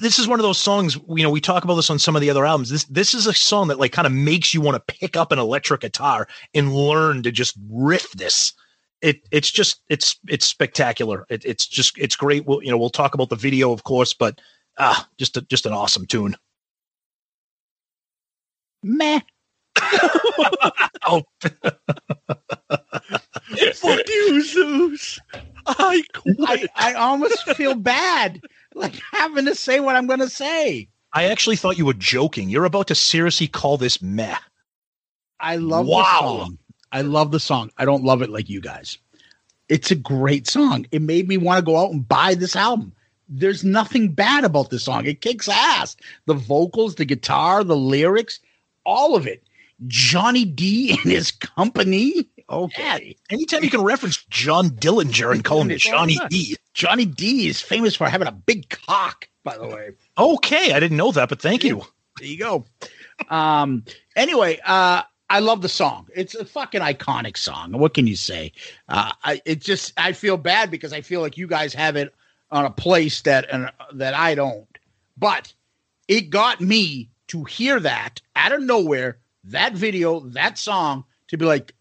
this 0.00 0.18
is 0.18 0.26
one 0.26 0.38
of 0.38 0.44
those 0.44 0.58
songs 0.58 0.96
you 1.08 1.22
know 1.22 1.30
we 1.30 1.40
talk 1.40 1.64
about 1.64 1.74
this 1.74 1.90
on 1.90 1.98
some 1.98 2.16
of 2.16 2.22
the 2.22 2.30
other 2.30 2.46
albums. 2.46 2.70
This 2.70 2.84
this 2.84 3.14
is 3.14 3.26
a 3.26 3.34
song 3.34 3.68
that 3.68 3.78
like 3.78 3.92
kind 3.92 4.06
of 4.06 4.12
makes 4.12 4.54
you 4.54 4.60
want 4.60 4.76
to 4.76 4.94
pick 4.94 5.16
up 5.16 5.32
an 5.32 5.38
electric 5.38 5.82
guitar 5.82 6.26
and 6.54 6.74
learn 6.74 7.22
to 7.22 7.32
just 7.32 7.56
riff 7.70 8.10
this. 8.12 8.52
It 9.02 9.20
it's 9.30 9.50
just 9.50 9.82
it's 9.88 10.18
it's 10.28 10.46
spectacular. 10.46 11.26
It, 11.28 11.44
it's 11.44 11.66
just 11.66 11.98
it's 11.98 12.16
great. 12.16 12.46
We'll 12.46 12.62
you 12.62 12.70
know 12.70 12.78
we'll 12.78 12.90
talk 12.90 13.14
about 13.14 13.28
the 13.28 13.36
video 13.36 13.72
of 13.72 13.84
course 13.84 14.14
but 14.14 14.40
ah 14.78 15.06
just 15.18 15.36
a, 15.36 15.42
just 15.42 15.66
an 15.66 15.72
awesome 15.72 16.06
tune. 16.06 16.36
Meh. 18.82 19.20
oh. 21.06 21.22
Fuck 23.74 24.08
you, 24.08 24.42
Zeus. 24.42 25.18
I 25.66 26.02
quit. 26.12 26.36
I, 26.40 26.66
I 26.74 26.94
almost 26.94 27.44
feel 27.56 27.74
bad 27.74 28.40
like 28.74 28.94
having 29.12 29.46
to 29.46 29.54
say 29.54 29.80
what 29.80 29.96
I'm 29.96 30.06
going 30.06 30.20
to 30.20 30.28
say. 30.28 30.88
i 31.12 31.24
actually 31.24 31.56
thought 31.56 31.78
you 31.78 31.86
were 31.86 31.94
joking 31.94 32.48
you're 32.50 32.64
about 32.64 32.88
to 32.88 32.94
seriously 32.94 33.46
call 33.46 33.76
this 33.78 34.00
meh 34.02 34.36
I 35.40 35.56
love 35.56 35.86
Wow. 35.86 36.02
the 36.02 36.28
song. 36.44 36.58
I 36.92 37.00
love 37.02 37.30
the 37.32 37.40
song. 37.40 37.70
I 37.76 37.84
don't 37.84 38.04
love 38.04 38.22
it 38.22 38.30
like 38.30 38.48
you 38.48 38.60
guys. 38.60 38.98
It's 39.68 39.90
a 39.90 39.96
great 39.96 40.46
song. 40.46 40.86
It 40.92 41.02
made 41.02 41.26
me 41.28 41.36
want 41.36 41.58
to 41.58 41.64
go 41.64 41.76
out 41.76 41.90
and 41.90 42.06
buy 42.08 42.34
this 42.34 42.54
album. 42.56 42.92
There's 43.28 43.64
nothing 43.64 44.12
bad 44.12 44.44
about 44.44 44.70
this 44.70 44.84
song. 44.84 45.04
It 45.06 45.20
kicks 45.20 45.48
ass. 45.48 45.96
The 46.26 46.34
vocals, 46.34 46.94
the 46.94 47.04
guitar, 47.04 47.64
the 47.64 47.76
lyrics, 47.76 48.38
all 48.86 49.16
of 49.16 49.26
it. 49.26 49.42
Johnny 49.88 50.44
D 50.44 50.90
and 50.92 51.10
his 51.12 51.30
company. 51.32 52.28
Okay. 52.54 53.16
anytime 53.30 53.64
you 53.64 53.70
can 53.70 53.82
reference 53.82 54.24
john 54.30 54.70
dillinger 54.70 55.32
and 55.32 55.44
call 55.44 55.62
him 55.62 55.76
johnny 55.76 56.18
d 56.30 56.56
Johnny 56.74 57.04
D 57.04 57.46
is 57.46 57.60
famous 57.60 57.94
for 57.94 58.08
having 58.08 58.26
a 58.26 58.32
big 58.32 58.68
cock, 58.68 59.28
by 59.44 59.56
the 59.56 59.66
way. 59.66 59.90
okay 60.18 60.72
i 60.72 60.80
didn't 60.80 60.96
know 60.96 61.12
that 61.12 61.28
but 61.28 61.40
thank 61.40 61.62
you 61.64 61.82
There 62.18 62.28
you 62.28 62.38
go. 62.38 62.64
Um, 63.28 63.84
anyway, 64.16 64.60
uh, 64.64 65.02
I 65.30 65.40
love 65.40 65.62
the 65.62 65.68
song. 65.68 66.06
It's 66.14 66.34
a 66.36 66.44
fucking 66.44 66.80
iconic 66.80 67.36
song. 67.36 67.72
What 67.72 67.94
can 67.94 68.06
you 68.06 68.14
say? 68.16 68.52
Uh, 68.88 69.10
I 69.24 69.40
it 69.44 69.60
just 69.60 69.92
I 69.96 70.12
feel 70.12 70.36
bad 70.36 70.70
because 70.70 70.92
I 70.92 71.00
feel 71.00 71.20
like 71.20 71.36
you 71.36 71.46
guys 71.48 71.74
have 71.74 71.96
it 71.96 72.14
on 72.50 72.64
a 72.66 72.70
place 72.70 73.20
that 73.22 73.46
and 73.50 73.70
that 73.94 74.14
I 74.14 74.34
don't. 74.36 74.68
But 75.16 75.52
it 76.06 76.30
got 76.30 76.60
me 76.60 77.08
to 77.28 77.42
hear 77.44 77.80
that 77.80 78.20
out 78.36 78.52
of 78.52 78.62
nowhere, 78.62 79.18
that 79.44 79.72
video, 79.74 80.20
that 80.20 80.56
song, 80.58 81.04
to 81.28 81.36
be 81.36 81.44
like, 81.46 81.72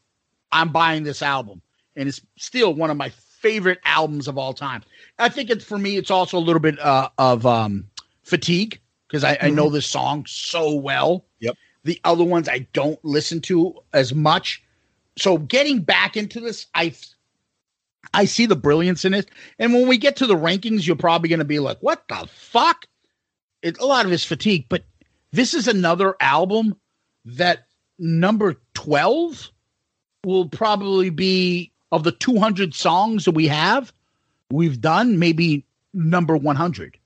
I'm 0.53 0.69
buying 0.69 1.03
this 1.03 1.21
album, 1.21 1.61
and 1.95 2.07
it's 2.07 2.21
still 2.37 2.73
one 2.73 2.89
of 2.89 2.95
my 2.95 3.09
favorite 3.09 3.79
albums 3.83 4.29
of 4.29 4.37
all 4.37 4.53
time. 4.53 4.83
I 5.19 5.27
think 5.27 5.49
it's 5.49 5.65
for 5.65 5.77
me. 5.77 5.97
It's 5.97 6.11
also 6.11 6.37
a 6.37 6.39
little 6.39 6.61
bit 6.61 6.79
uh, 6.79 7.09
of 7.17 7.45
um, 7.45 7.89
fatigue 8.23 8.79
because 9.07 9.23
I, 9.23 9.37
I 9.41 9.49
know 9.49 9.69
this 9.69 9.85
song 9.85 10.25
so 10.27 10.73
well. 10.73 11.25
Yep. 11.39 11.57
The 11.83 11.99
other 12.05 12.23
ones 12.23 12.47
I 12.47 12.59
don't 12.71 13.03
listen 13.03 13.41
to 13.41 13.75
as 13.91 14.13
much. 14.13 14.63
So 15.17 15.37
getting 15.37 15.81
back 15.81 16.15
into 16.15 16.39
this, 16.39 16.67
I 16.73 16.93
I 18.13 18.25
see 18.25 18.45
the 18.45 18.55
brilliance 18.55 19.05
in 19.05 19.13
it. 19.13 19.29
And 19.59 19.73
when 19.73 19.87
we 19.87 19.97
get 19.97 20.15
to 20.17 20.27
the 20.27 20.35
rankings, 20.35 20.87
you're 20.87 20.95
probably 20.95 21.29
going 21.29 21.39
to 21.39 21.45
be 21.45 21.59
like, 21.59 21.79
"What 21.81 22.07
the 22.07 22.27
fuck?" 22.31 22.87
It, 23.61 23.79
a 23.79 23.85
lot 23.85 24.05
of 24.05 24.11
it's 24.11 24.23
fatigue, 24.23 24.65
but 24.69 24.83
this 25.31 25.53
is 25.53 25.67
another 25.67 26.15
album 26.19 26.75
that 27.25 27.67
number 27.99 28.55
twelve 28.73 29.51
will 30.25 30.47
probably 30.47 31.09
be 31.09 31.71
of 31.91 32.03
the 32.03 32.11
200 32.11 32.73
songs 32.73 33.25
that 33.25 33.31
we 33.31 33.47
have, 33.47 33.93
we've 34.51 34.81
done 34.81 35.19
maybe 35.19 35.65
number 35.93 36.35
100. 36.37 36.97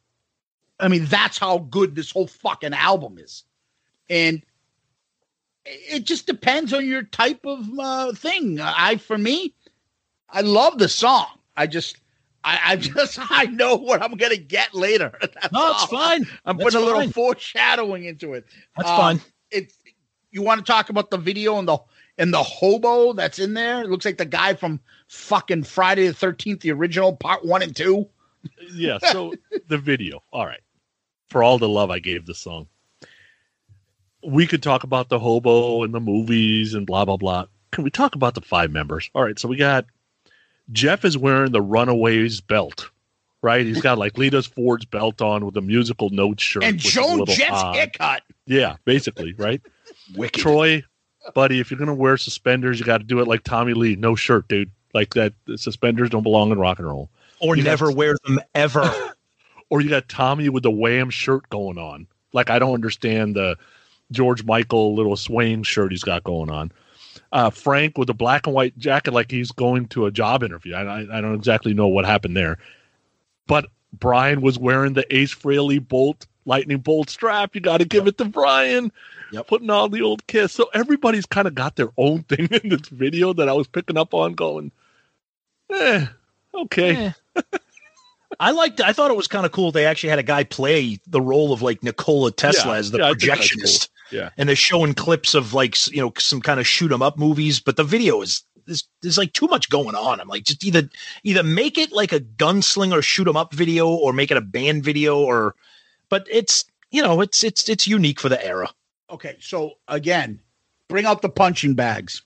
I 0.80 0.88
mean, 0.88 1.06
that's 1.06 1.38
how 1.38 1.60
good 1.60 1.96
this 1.96 2.12
whole 2.12 2.28
fucking 2.28 2.74
album 2.74 3.18
is. 3.18 3.44
And 4.10 4.44
it 5.66 6.04
just 6.06 6.28
depends 6.28 6.72
on 6.74 6.86
your 6.86 7.04
type 7.04 7.46
of 7.46 7.68
uh, 7.80 8.14
thing. 8.14 8.60
I, 8.62 8.98
for 8.98 9.18
me, 9.18 9.54
I 10.30 10.42
love 10.42 10.78
the 10.78 10.88
song. 10.88 11.26
I 11.58 11.68
just, 11.68 11.98
I, 12.44 12.60
I 12.66 12.76
just, 12.78 13.20
I 13.32 13.46
know 13.46 13.76
what 13.76 14.02
I'm 14.02 14.14
gonna 14.16 14.38
get 14.38 14.74
later. 14.74 15.12
That's 15.22 15.52
no 15.52 15.72
it's 15.72 15.82
all. 15.82 15.88
fine 15.88 16.26
I'm 16.46 16.58
That's 16.58 16.66
putting 16.76 16.82
a 16.82 16.86
little 16.86 17.02
fine. 17.02 17.12
foreshadowing 17.12 18.06
into 18.06 18.34
it. 18.34 18.46
that's 18.78 18.90
Um, 18.90 18.98
fine 18.98 19.22
It's 19.52 19.76
you 20.32 20.44
want 20.44 20.60
to 20.66 20.72
talk 20.72 20.90
about 20.90 21.10
the 21.10 21.18
video 21.18 21.58
and 21.58 21.68
the 21.68 21.78
and 22.18 22.34
the 22.34 22.44
hobo 22.44 23.14
that's 23.14 23.40
in 23.40 23.54
there? 23.54 23.82
It 23.82 23.90
looks 23.90 24.06
like 24.06 24.18
the 24.18 24.26
guy 24.26 24.54
from 24.54 24.80
fucking 25.08 25.64
Friday 25.64 26.08
the 26.08 26.14
Thirteenth, 26.14 26.62
the 26.62 26.72
original 26.72 27.16
part 27.16 27.46
one 27.46 27.62
and 27.62 27.76
two. 27.76 28.08
yeah. 28.74 28.98
So 29.12 29.34
the 29.68 29.78
video. 29.78 30.24
All 30.32 30.46
right. 30.46 30.62
For 31.30 31.44
all 31.44 31.58
the 31.58 31.70
love 31.70 31.92
I 31.92 32.00
gave 32.00 32.26
the 32.26 32.34
song, 32.34 32.68
we 34.24 34.48
could 34.48 34.64
talk 34.64 34.84
about 34.84 35.10
the 35.10 35.20
hobo 35.20 35.84
and 35.84 35.94
the 35.94 36.00
movies 36.00 36.74
and 36.74 36.86
blah 36.86 37.06
blah 37.06 37.18
blah. 37.18 37.46
Can 37.72 37.84
we 37.84 37.90
talk 37.90 38.16
about 38.16 38.34
the 38.34 38.42
five 38.42 38.72
members? 38.72 39.10
All 39.14 39.24
right. 39.24 39.38
So 39.38 39.48
we 39.48 39.58
got 39.58 39.86
Jeff 40.72 41.06
is 41.06 41.18
wearing 41.18 41.52
the 41.52 41.62
Runaways 41.62 42.42
belt, 42.42 42.90
right? 43.42 43.66
He's 43.66 43.82
got 43.82 43.98
like 43.98 44.18
Lita's 44.18 44.46
Ford's 44.46 44.86
belt 44.86 45.22
on 45.22 45.46
with 45.46 45.56
a 45.58 45.62
musical 45.62 46.10
note 46.10 46.40
shirt. 46.40 46.64
and 46.64 46.76
which 46.78 46.86
is 46.86 46.92
a 46.92 46.96
Joan 46.96 47.26
Jett's 47.26 47.62
haircut. 47.62 48.24
Yeah, 48.46 48.78
basically, 48.86 49.34
right? 49.34 49.62
wicked 50.16 50.42
Troy, 50.42 50.84
buddy, 51.34 51.60
if 51.60 51.70
you're 51.72 51.80
gonna 51.80 51.94
wear 51.94 52.18
suspenders, 52.18 52.80
you 52.80 52.86
got 52.86 53.00
to 53.00 53.04
do 53.04 53.20
it 53.20 53.28
like 53.28 53.44
Tommy 53.44 53.74
Lee. 53.74 53.96
No 53.96 54.16
shirt, 54.16 54.48
dude. 54.48 54.72
Like 54.94 55.14
that. 55.16 55.34
The 55.46 55.58
suspenders 55.58 56.10
don't 56.10 56.24
belong 56.24 56.52
in 56.52 56.60
rock 56.60 56.80
and 56.80 56.88
roll. 56.88 57.10
or 57.40 57.56
You 57.56 57.64
got- 57.64 57.72
never 57.72 57.92
wear 57.92 58.16
them 58.26 58.40
ever 58.56 58.90
or 59.70 59.82
you 59.82 59.90
got 59.90 60.08
Tommy 60.10 60.50
with 60.50 60.64
the 60.64 60.72
Wham 60.72 61.10
shirt 61.10 61.50
going 61.50 61.78
on. 61.78 62.08
Like 62.34 62.50
I 62.50 62.60
don't 62.60 62.74
understand 62.74 63.36
the 63.36 63.58
George 64.12 64.44
Michael 64.46 64.96
little 64.96 65.16
swaying 65.18 65.64
shirt 65.64 65.92
he's 65.92 66.04
got 66.04 66.24
going 66.24 66.50
on. 66.50 66.72
Uh, 67.32 67.50
Frank 67.50 67.98
with 67.98 68.08
the 68.08 68.14
black 68.14 68.48
and 68.48 68.56
white 68.56 68.78
jacket, 68.78 69.12
like 69.14 69.30
he's 69.30 69.52
going 69.52 69.88
to 69.90 70.06
a 70.06 70.12
job 70.12 70.44
interview. 70.44 70.74
I, 70.76 70.82
I, 71.02 71.18
I 71.18 71.22
don't 71.22 71.36
exactly 71.36 71.74
know 71.74 71.88
what 71.90 72.06
happened 72.06 72.38
there, 72.38 72.58
but 73.48 73.66
Brian 73.92 74.40
was 74.42 74.58
wearing 74.58 74.94
the 74.94 75.06
Ace 75.16 75.34
Frehley 75.36 75.86
Bolt 75.86 76.26
lightning 76.48 76.80
bolt 76.80 77.10
strap. 77.10 77.54
You 77.54 77.62
got 77.62 77.78
to 77.78 77.86
give 77.86 78.08
it 78.08 78.18
to 78.18 78.26
Brian. 78.26 78.92
Yep. 79.32 79.48
Putting 79.48 79.70
on 79.70 79.92
the 79.92 80.02
old 80.02 80.26
kiss. 80.28 80.54
So 80.54 80.70
everybody's 80.74 81.26
kind 81.26 81.48
of 81.48 81.54
got 81.54 81.76
their 81.76 81.90
own 81.98 82.24
thing 82.30 82.48
in 82.48 82.70
this 82.70 82.88
video 82.90 83.34
that 83.34 83.50
I 83.50 83.54
was 83.54 83.68
picking 83.68 83.98
up 83.98 84.14
on, 84.14 84.34
going, 84.34 84.72
eh, 85.72 86.08
okay. 86.56 87.14
Eh. 87.36 87.42
I 88.40 88.52
liked. 88.52 88.82
I 88.82 88.94
thought 88.94 89.12
it 89.12 89.18
was 89.18 89.28
kind 89.28 89.46
of 89.46 89.52
cool. 89.52 89.72
They 89.72 89.86
actually 89.86 90.10
had 90.10 90.20
a 90.20 90.24
guy 90.24 90.44
play 90.44 91.00
the 91.08 91.22
role 91.22 91.54
of 91.54 91.62
like 91.62 91.84
Nikola 91.84 92.32
Tesla 92.32 92.74
Yeah, 92.74 92.80
as 92.80 92.92
the 92.92 92.98
yeah, 93.00 93.06
I 93.06 93.08
think 93.14 93.22
that's 93.22 93.40
projectionist, 93.40 93.90
cool. 94.10 94.20
Yeah. 94.20 94.30
and 94.38 94.48
they're 94.48 94.56
showing 94.56 94.94
clips 94.94 95.34
of 95.34 95.54
like 95.54 95.76
you 95.88 96.02
know 96.02 96.12
some 96.18 96.42
kind 96.42 96.60
of 96.60 96.68
shoot 96.68 96.92
'em 96.92 97.02
up 97.02 97.18
movies. 97.18 97.60
But 97.60 97.78
the 97.78 97.84
video 97.84 98.22
is 98.22 98.44
there's 98.66 98.88
there's 99.02 99.18
like 99.18 99.34
too 99.34 99.48
much 99.48 99.70
going 99.70 99.96
on. 99.96 100.20
I'm 100.20 100.28
like 100.28 100.44
just 100.44 100.64
either 100.64 100.90
either 101.24 101.42
make 101.44 101.78
it 101.78 101.92
like 101.92 102.12
a 102.12 102.20
gunslinger 102.20 103.02
shoot 103.02 103.28
'em 103.28 103.38
up 103.38 103.54
video 103.54 103.88
or 103.90 104.14
make 104.14 104.30
it 104.30 104.38
a 104.38 104.42
band 104.42 104.84
video 104.84 105.20
or, 105.20 105.56
but 106.10 106.28
it's 106.30 106.66
you 106.92 107.02
know 107.02 107.22
it's 107.22 107.44
it's 107.44 107.70
it's 107.70 107.88
unique 107.88 108.20
for 108.20 108.30
the 108.30 108.44
era. 108.44 108.70
Okay, 109.10 109.38
so 109.40 109.74
again, 109.88 110.40
bring 110.88 111.06
out 111.06 111.22
the 111.22 111.30
punching 111.30 111.76
bags. 111.76 112.22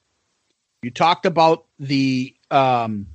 You 0.81 0.91
talked 0.91 1.25
about 1.25 1.65
the 1.79 2.35
um 2.49 3.07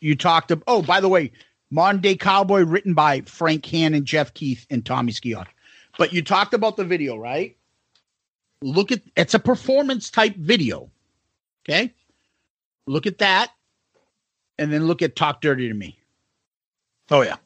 you 0.00 0.16
talked 0.16 0.50
about 0.50 0.64
oh, 0.66 0.82
by 0.82 1.00
the 1.00 1.08
way, 1.08 1.32
Modern 1.70 2.00
Day 2.00 2.16
Cowboy 2.16 2.62
written 2.62 2.94
by 2.94 3.22
Frank 3.22 3.66
Hannon, 3.66 4.04
Jeff 4.04 4.34
Keith, 4.34 4.66
and 4.70 4.84
Tommy 4.84 5.12
Skeoch. 5.12 5.48
But 5.98 6.12
you 6.12 6.22
talked 6.22 6.54
about 6.54 6.76
the 6.76 6.84
video, 6.84 7.16
right? 7.16 7.56
Look 8.62 8.92
at 8.92 9.02
it's 9.16 9.34
a 9.34 9.38
performance 9.38 10.10
type 10.10 10.36
video. 10.36 10.90
Okay. 11.68 11.92
Look 12.86 13.06
at 13.06 13.18
that. 13.18 13.52
And 14.58 14.72
then 14.72 14.86
look 14.86 15.00
at 15.00 15.16
Talk 15.16 15.40
Dirty 15.40 15.68
to 15.68 15.74
Me. 15.74 15.98
Oh 17.10 17.22
yeah, 17.22 17.36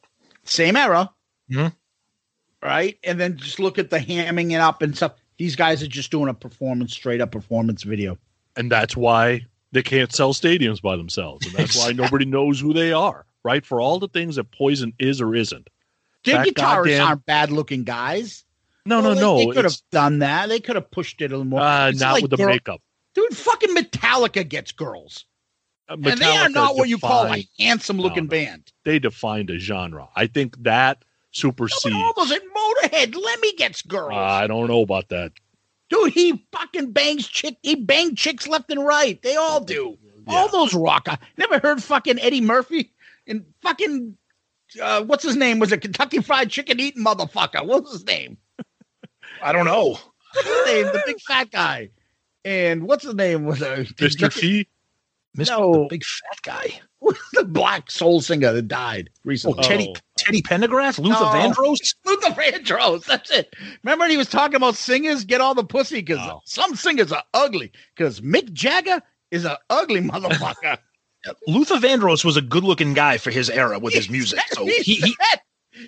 Same 0.43 0.75
era. 0.75 1.09
Mhm. 1.51 1.73
Right. 2.61 2.97
And 3.03 3.19
then 3.19 3.37
just 3.37 3.59
look 3.59 3.77
at 3.77 3.89
the 3.89 3.99
hamming 3.99 4.51
it 4.51 4.59
up 4.59 4.81
and 4.81 4.95
stuff. 4.95 5.13
These 5.37 5.55
guys 5.55 5.83
are 5.83 5.87
just 5.87 6.11
doing 6.11 6.29
a 6.29 6.33
performance, 6.33 6.93
straight 6.93 7.21
up 7.21 7.31
performance 7.31 7.83
video. 7.83 8.17
And 8.55 8.71
that's 8.71 8.95
why 8.95 9.45
they 9.71 9.83
can't 9.83 10.13
sell 10.13 10.33
stadiums 10.33 10.81
by 10.81 10.95
themselves. 10.95 11.45
And 11.45 11.55
that's 11.55 11.77
why 11.77 11.91
nobody 11.95 12.25
knows 12.25 12.59
who 12.59 12.73
they 12.73 12.91
are, 12.93 13.25
right? 13.43 13.65
For 13.65 13.81
all 13.81 13.99
the 13.99 14.07
things 14.07 14.37
that 14.37 14.51
Poison 14.51 14.93
is 14.97 15.21
or 15.21 15.35
isn't. 15.35 15.69
Their 16.23 16.37
That 16.37 16.47
guitarists 16.47 16.55
goddamn- 16.55 17.07
aren't 17.07 17.25
bad 17.25 17.51
looking 17.51 17.83
guys. 17.83 18.45
No, 18.87 19.01
Well, 19.01 19.15
no, 19.15 19.21
no. 19.21 19.37
They, 19.37 19.45
they 19.47 19.51
could 19.51 19.65
have 19.65 19.77
done 19.91 20.19
that. 20.19 20.49
They 20.49 20.59
could 20.59 20.75
have 20.75 20.89
pushed 20.89 21.21
it 21.21 21.25
a 21.25 21.29
little 21.37 21.45
more. 21.45 21.59
Uh, 21.61 21.89
It's 21.89 21.99
not 21.99 22.13
like 22.13 22.21
with 22.23 22.31
the 22.31 22.37
girl- 22.37 22.47
makeup. 22.47 22.81
Dude, 23.13 23.35
fucking 23.35 23.75
Metallica 23.75 24.47
gets 24.47 24.71
girls. 24.71 25.25
Uh, 25.87 25.93
and 25.93 26.19
they 26.19 26.35
are 26.37 26.49
not 26.49 26.75
what 26.75 26.89
you 26.89 26.97
call 26.97 27.31
a 27.31 27.47
handsome 27.59 27.97
looking 27.97 28.23
no. 28.25 28.29
band. 28.29 28.71
They 28.83 28.97
defined 28.99 29.49
a 29.51 29.59
genre. 29.59 30.09
I 30.15 30.25
think 30.27 30.57
that 30.63 30.99
No, 30.99 31.05
supersedes. 31.35 31.95
but 31.95 32.17
almost 32.17 32.33
at 32.33 32.41
Motorhead, 32.43 33.15
Lemmy 33.15 33.53
gets 33.53 33.81
girls. 33.81 34.13
I 34.13 34.47
don't 34.47 34.67
know 34.67 34.81
about 34.81 35.09
that. 35.09 35.31
Dude, 35.89 36.13
he 36.13 36.45
fucking 36.51 36.91
bangs 36.91 37.27
chick. 37.27 37.57
He 37.61 37.75
banged 37.75 38.17
chicks 38.17 38.47
left 38.47 38.71
and 38.71 38.83
right. 38.85 39.21
They 39.21 39.35
all 39.35 39.59
do. 39.63 39.97
All 40.27 40.47
those 40.49 40.73
rock. 40.73 41.07
I 41.07 41.19
never 41.37 41.59
heard 41.59 41.83
fucking 41.83 42.19
Eddie 42.19 42.41
Murphy 42.41 42.91
and 43.27 43.45
fucking 43.61 44.17
uh, 44.81 45.03
what's 45.03 45.23
his 45.23 45.35
name? 45.35 45.59
Was 45.59 45.71
a 45.71 45.77
Kentucky 45.77 46.21
Fried 46.21 46.49
Chicken 46.49 46.79
eating 46.79 47.03
motherfucker? 47.03 47.65
What 47.65 47.83
was 47.83 47.93
his 47.93 48.05
name? 48.05 48.37
I 49.41 49.51
don't 49.51 49.65
know. 49.65 49.97
What's 50.33 50.47
his 50.47 50.65
name? 50.65 50.85
The 50.87 51.03
big 51.05 51.21
fat 51.21 51.51
guy. 51.51 51.89
And 52.43 52.83
what's 52.83 53.03
his 53.03 53.15
name? 53.15 53.45
Was 53.45 53.61
a 53.61 53.85
Mr. 53.85 54.33
T. 54.33 54.67
Mr. 55.37 55.49
No. 55.49 55.73
the 55.83 55.87
big 55.89 56.03
fat 56.03 56.41
guy. 56.41 56.79
The 57.33 57.43
black 57.43 57.89
soul 57.91 58.21
singer 58.21 58.51
that 58.51 58.67
died 58.67 59.09
Oh, 59.13 59.19
recently. 59.25 59.63
Teddy 59.63 59.93
Oh. 59.95 59.99
Teddy 60.17 60.41
Pendergrass, 60.41 60.97
Luther 60.97 61.19
No. 61.19 61.25
Vandross. 61.31 61.93
Luther 62.05 62.31
Vandross. 62.31 63.05
That's 63.05 63.29
it. 63.31 63.53
Remember 63.83 64.03
when 64.03 64.11
he 64.11 64.17
was 64.17 64.27
talking 64.29 64.55
about 64.55 64.75
singers 64.75 65.23
get 65.25 65.41
all 65.41 65.53
the 65.53 65.63
pussy 65.63 65.97
because 66.01 66.19
Oh. 66.21 66.41
some 66.45 66.75
singers 66.75 67.11
are 67.11 67.23
ugly. 67.33 67.71
Because 67.95 68.21
Mick 68.21 68.51
Jagger 68.53 69.01
is 69.31 69.45
an 69.45 69.55
ugly 69.69 70.01
motherfucker. 70.01 70.77
Luther 71.47 71.75
Vandross 71.75 72.23
was 72.23 72.37
a 72.37 72.41
good-looking 72.41 72.93
guy 72.93 73.17
for 73.17 73.31
his 73.31 73.49
era 73.49 73.79
with 73.79 73.93
his 73.93 74.09
music. 74.09 74.39
So 74.51 74.65
he, 74.65 74.77
he 74.83 75.15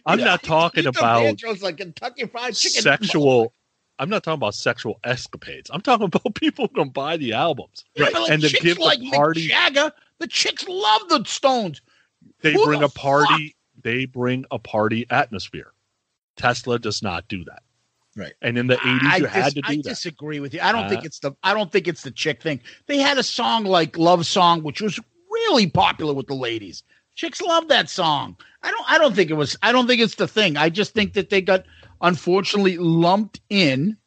I'm 0.06 0.20
not 0.20 0.42
talking 0.44 0.84
Luther 0.86 1.00
about 1.00 1.24
Vandross 1.24 1.62
like 1.62 1.78
Kentucky 1.78 2.26
Fried 2.26 2.56
Chicken. 2.56 2.82
sexual. 2.82 3.54
I'm 4.00 4.10
not 4.10 4.24
talking 4.24 4.38
about 4.38 4.54
sexual 4.56 5.00
escapades. 5.04 5.70
I'm 5.74 5.82
talking 5.82 6.06
about 6.08 6.36
people 6.36 6.68
who 6.68 6.82
can 6.84 6.90
buy 6.90 7.18
the 7.18 7.34
albums. 7.34 7.86
Yeah, 7.96 8.10
but 8.12 8.22
like 8.24 8.32
and 8.32 8.42
to 8.42 8.50
chicks 8.50 8.64
give 8.64 8.78
the 8.78 8.84
like 8.84 9.00
party- 9.12 9.48
Mick 9.48 9.52
Jagger, 9.52 9.92
the 10.20 10.28
chicks 10.28 10.68
love 10.68 11.02
the 11.10 11.24
Stones. 11.26 11.82
They 12.42 12.54
Who 12.54 12.66
bring 12.66 12.80
the 12.80 12.86
a 12.88 12.90
party. 12.90 13.56
They 13.82 14.06
bring 14.06 14.46
a 14.52 14.60
party 14.60 15.06
atmosphere. 15.10 15.72
Tesla 16.36 16.80
does 16.80 17.02
not 17.02 17.28
do 17.28 17.44
that. 17.46 17.64
Right. 18.16 18.34
And 18.42 18.58
in 18.58 18.68
the 18.68 18.78
80s, 18.78 19.00
I, 19.04 19.16
you 19.18 19.24
dis- 19.24 19.32
had 19.32 19.54
to 19.56 19.62
do 19.62 19.70
I 19.72 19.76
that. 19.78 19.84
disagree 19.84 20.40
with 20.40 20.54
you. 20.54 20.60
I 20.62 20.72
don't 20.72 20.86
Uh, 20.86 20.90
think 20.90 21.06
it's 21.06 21.20
the 21.20 21.34
I 21.44 21.54
don't 21.54 21.72
think 21.72 21.88
it's 21.88 22.02
the 22.02 22.12
chick 22.12 22.42
thing. 22.42 22.60
They 22.88 22.98
had 22.98 23.18
a 23.18 23.24
song 23.24 23.64
like 23.64 23.98
Love 23.98 24.26
Song, 24.26 24.64
which 24.64 24.82
was 24.82 25.00
really 25.32 25.68
popular 25.68 26.14
with 26.14 26.28
the 26.28 26.34
ladies. 26.34 26.84
Chicks 27.16 27.42
love 27.42 27.68
that 27.68 27.90
song. 27.90 28.36
I 28.64 28.72
don't 28.72 28.92
I 28.92 28.98
don't 28.98 29.16
think 29.16 29.30
it 29.30 29.36
was 29.36 29.56
I 29.62 29.72
don't 29.72 29.88
think 29.88 30.02
it's 30.02 30.16
the 30.16 30.28
thing. 30.28 30.58
I 30.58 30.70
just 30.70 30.94
think 30.94 31.14
that 31.14 31.30
they 31.30 31.42
got 31.42 31.66
unfortunately 32.02 32.78
lumped 32.78 33.40
in 33.50 33.98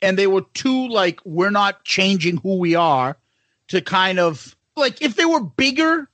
and 0.00 0.18
they 0.18 0.26
were 0.26 0.44
too 0.54 0.88
like 0.88 1.20
we're 1.24 1.50
not 1.50 1.84
changing 1.84 2.38
who 2.38 2.56
we 2.58 2.74
are 2.74 3.18
to 3.68 3.80
kind 3.82 4.18
of 4.18 4.56
like 4.76 5.02
if 5.02 5.16
they 5.16 5.24
were 5.24 5.40
bigger 5.40 6.08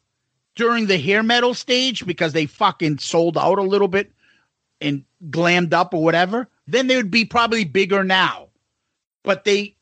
during 0.55 0.87
the 0.87 0.99
hair 0.99 1.23
metal 1.23 1.55
stage 1.55 2.05
because 2.05 2.33
they 2.33 2.47
fucking 2.47 2.99
sold 2.99 3.39
out 3.39 3.59
a 3.59 3.63
little 3.63 3.89
bit 3.89 4.13
and 4.81 5.05
glammed 5.31 5.73
up 5.73 5.95
or 5.95 6.03
whatever, 6.03 6.49
then 6.67 6.87
they 6.87 6.97
would 6.97 7.11
be 7.11 7.25
probably 7.25 7.65
bigger 7.65 8.05
now. 8.05 8.49
But 9.23 9.45
they 9.45 9.77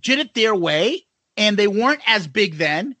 did 0.00 0.18
it 0.18 0.34
their 0.34 0.54
way 0.54 1.04
and 1.36 1.56
they 1.56 1.66
weren't 1.66 2.02
as 2.06 2.26
big 2.26 2.56
then. 2.56 2.94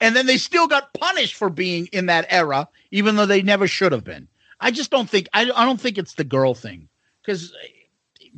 And 0.00 0.14
then 0.14 0.26
they 0.26 0.36
still 0.36 0.68
got 0.68 0.92
punished 0.94 1.34
for 1.34 1.48
being 1.48 1.86
in 1.86 2.06
that 2.06 2.26
era, 2.28 2.68
even 2.90 3.16
though 3.16 3.26
they 3.26 3.42
never 3.42 3.66
should 3.66 3.92
have 3.92 4.04
been. 4.04 4.28
I 4.60 4.70
just 4.70 4.90
don't 4.90 5.08
think 5.08 5.28
I, 5.32 5.42
I 5.42 5.64
don't 5.64 5.80
think 5.80 5.98
it's 5.98 6.14
the 6.14 6.24
girl 6.24 6.54
thing 6.54 6.88
because 7.22 7.52
uh, 7.52 7.66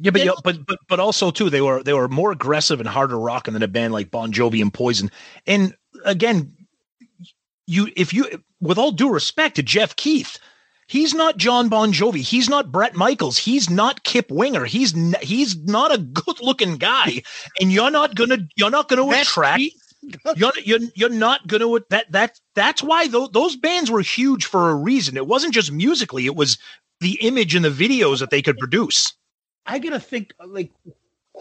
Yeah, 0.00 0.12
but 0.12 0.24
yeah, 0.24 0.32
but 0.44 0.64
but 0.66 0.78
but 0.88 1.00
also 1.00 1.30
too, 1.30 1.50
they 1.50 1.60
were 1.60 1.82
they 1.82 1.92
were 1.92 2.08
more 2.08 2.30
aggressive 2.30 2.78
and 2.80 2.88
harder 2.88 3.18
rocking 3.18 3.54
than 3.54 3.62
a 3.62 3.68
band 3.68 3.92
like 3.92 4.10
Bon 4.10 4.32
Jovi 4.32 4.62
and 4.62 4.72
Poison. 4.72 5.10
And 5.46 5.74
again, 6.04 6.54
you 7.66 7.90
if 7.96 8.12
you 8.12 8.42
with 8.60 8.78
all 8.78 8.92
due 8.92 9.10
respect 9.10 9.56
to 9.56 9.62
Jeff 9.62 9.96
Keith, 9.96 10.38
he's 10.86 11.14
not 11.14 11.36
John 11.36 11.68
Bon 11.68 11.92
Jovi, 11.92 12.20
he's 12.20 12.48
not 12.48 12.72
Bret 12.72 12.94
Michaels, 12.94 13.38
he's 13.38 13.70
not 13.70 14.02
Kip 14.04 14.30
Winger, 14.30 14.64
he's 14.64 14.94
n- 14.96 15.14
he's 15.22 15.56
not 15.64 15.94
a 15.94 15.98
good 15.98 16.40
looking 16.40 16.76
guy, 16.76 17.22
and 17.60 17.72
you're 17.72 17.90
not 17.90 18.14
gonna 18.14 18.38
you're 18.56 18.70
not 18.70 18.88
gonna 18.88 19.06
That's 19.06 19.28
attract. 19.28 19.58
Keith. 19.58 19.74
You're, 20.36 20.52
you're 20.64 20.78
you're 20.94 21.08
not 21.10 21.46
gonna 21.48 21.80
that 21.90 22.10
that 22.12 22.40
that's 22.54 22.84
why 22.84 23.08
those 23.08 23.30
those 23.30 23.56
bands 23.56 23.90
were 23.90 24.00
huge 24.00 24.46
for 24.46 24.70
a 24.70 24.74
reason. 24.74 25.16
It 25.16 25.26
wasn't 25.26 25.52
just 25.52 25.72
musically; 25.72 26.24
it 26.24 26.36
was 26.36 26.56
the 27.00 27.18
image 27.20 27.56
and 27.56 27.64
the 27.64 27.68
videos 27.70 28.20
that 28.20 28.30
they 28.30 28.40
could 28.40 28.56
produce. 28.58 29.12
I 29.66 29.80
gotta 29.80 29.98
think 29.98 30.32
like 30.46 30.70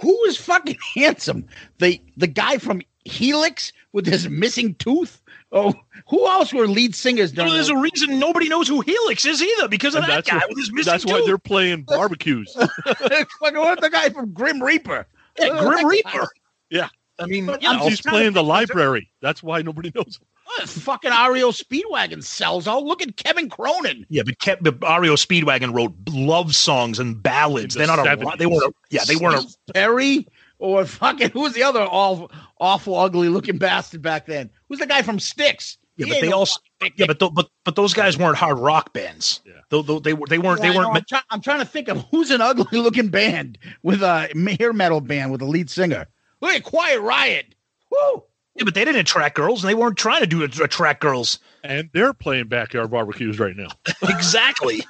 who 0.01 0.23
is 0.25 0.37
fucking 0.37 0.77
handsome? 0.95 1.47
The 1.77 2.01
the 2.17 2.27
guy 2.27 2.57
from 2.57 2.81
Helix 3.07 3.71
with 3.93 4.05
his 4.05 4.29
missing 4.29 4.75
tooth? 4.75 5.21
Oh, 5.51 5.73
who 6.09 6.27
else 6.27 6.53
were 6.53 6.67
lead 6.67 6.93
singers 6.93 7.31
No, 7.33 7.43
during 7.43 7.53
there's 7.53 7.69
a 7.69 7.77
reason 7.77 8.19
nobody 8.19 8.49
knows 8.49 8.67
who 8.67 8.81
Helix 8.81 9.25
is 9.25 9.41
either 9.41 9.67
because 9.69 9.95
of 9.95 10.03
And 10.03 10.11
that 10.11 10.25
guy 10.25 10.37
what- 10.37 10.49
with 10.49 10.57
his 10.57 10.71
missing 10.73 10.91
That's 10.91 11.05
why 11.05 11.23
they're 11.25 11.37
playing 11.37 11.83
barbecues. 11.83 12.53
fucking 12.85 13.57
what 13.57 13.79
the 13.81 13.89
guy 13.89 14.09
from 14.09 14.33
Grim 14.33 14.61
Reaper? 14.61 15.07
Yeah, 15.39 15.47
Uh, 15.47 15.67
Grim 15.69 15.85
Reaper. 15.85 16.27
Yeah. 16.69 16.89
I 17.19 17.25
mean, 17.27 17.45
But 17.45 17.63
you 17.63 17.71
know, 17.73 17.87
He's 17.87 18.01
playing 18.01 18.33
the 18.33 18.41
think, 18.41 18.47
was 18.49 18.69
library. 18.69 19.09
That's 19.21 19.41
why 19.41 19.61
nobody 19.61 19.91
knows. 19.95 20.19
Uh, 20.59 20.65
fucking 20.65 21.11
REO 21.11 21.51
Speedwagon 21.51 22.23
sells 22.23 22.67
out. 22.67 22.83
Look 22.83 23.01
at 23.01 23.15
Kevin 23.17 23.49
Cronin. 23.49 24.05
yeah, 24.09 24.23
but 24.23 24.37
Kev, 24.39 24.57
but 24.61 24.79
REO 25.01 25.15
Speedwagon 25.15 25.73
wrote 25.73 25.93
love 26.11 26.55
songs 26.55 26.99
and 26.99 27.21
ballads. 27.21 27.73
The 27.73 27.79
They're 27.79 27.87
not 27.87 27.99
a 27.99 28.37
they 28.37 28.45
weren't. 28.45 28.63
A, 28.63 28.71
yeah, 28.89 29.03
they 29.05 29.15
weren't. 29.15 29.45
A, 29.69 29.73
Perry 29.73 30.27
or 30.59 30.85
fucking 30.85 31.31
who 31.31 31.41
was 31.41 31.53
the 31.53 31.63
other 31.63 31.81
awful, 31.81 32.31
awful, 32.59 32.95
ugly 32.95 33.29
looking 33.29 33.57
bastard 33.57 34.01
back 34.01 34.25
then? 34.25 34.49
Who's 34.69 34.79
the 34.79 34.87
guy 34.87 35.01
from 35.01 35.19
Styx? 35.19 35.77
yeah, 35.97 36.05
He 36.05 36.11
but 36.11 36.21
they 36.21 36.29
no 36.29 36.37
also. 36.37 36.59
Yeah, 36.95 37.05
but 37.07 37.19
th- 37.19 37.31
but 37.33 37.49
but 37.65 37.75
those 37.75 37.93
guys 37.93 38.17
weren't 38.17 38.37
hard 38.37 38.59
rock 38.59 38.93
bands. 38.93 39.41
Yeah. 39.45 39.53
Tho- 39.69 39.81
tho- 39.81 39.99
they 39.99 40.13
were. 40.13 40.27
They 40.27 40.37
weren't. 40.37 40.59
Yeah, 40.61 40.71
they 40.71 40.77
I 40.77 40.81
know. 40.81 40.87
weren't. 40.89 40.97
I'm, 40.97 41.05
try- 41.09 41.21
I'm 41.31 41.41
trying 41.41 41.59
to 41.59 41.65
think 41.65 41.87
of 41.87 42.05
who's 42.11 42.29
an 42.31 42.41
ugly 42.41 42.79
looking 42.79 43.07
band 43.09 43.57
with 43.83 44.03
a 44.03 44.29
hair 44.59 44.73
metal 44.73 45.01
band 45.01 45.31
with 45.31 45.41
a 45.41 45.45
lead 45.45 45.69
singer. 45.69 46.05
Look 46.41 46.51
at 46.51 46.63
Quiet 46.63 47.01
Riot. 47.01 47.55
Woo! 47.91 48.23
Yeah, 48.55 48.63
but 48.63 48.73
they 48.75 48.85
didn't 48.85 49.01
attract 49.01 49.35
girls, 49.35 49.63
and 49.63 49.69
they 49.69 49.75
weren't 49.75 49.97
trying 49.97 50.21
to 50.21 50.27
do 50.27 50.43
attract 50.43 51.01
girls. 51.01 51.39
And 51.63 51.89
they're 51.93 52.13
playing 52.13 52.47
backyard 52.47 52.91
barbecues 52.91 53.39
right 53.39 53.55
now. 53.55 53.67
exactly. 54.03 54.83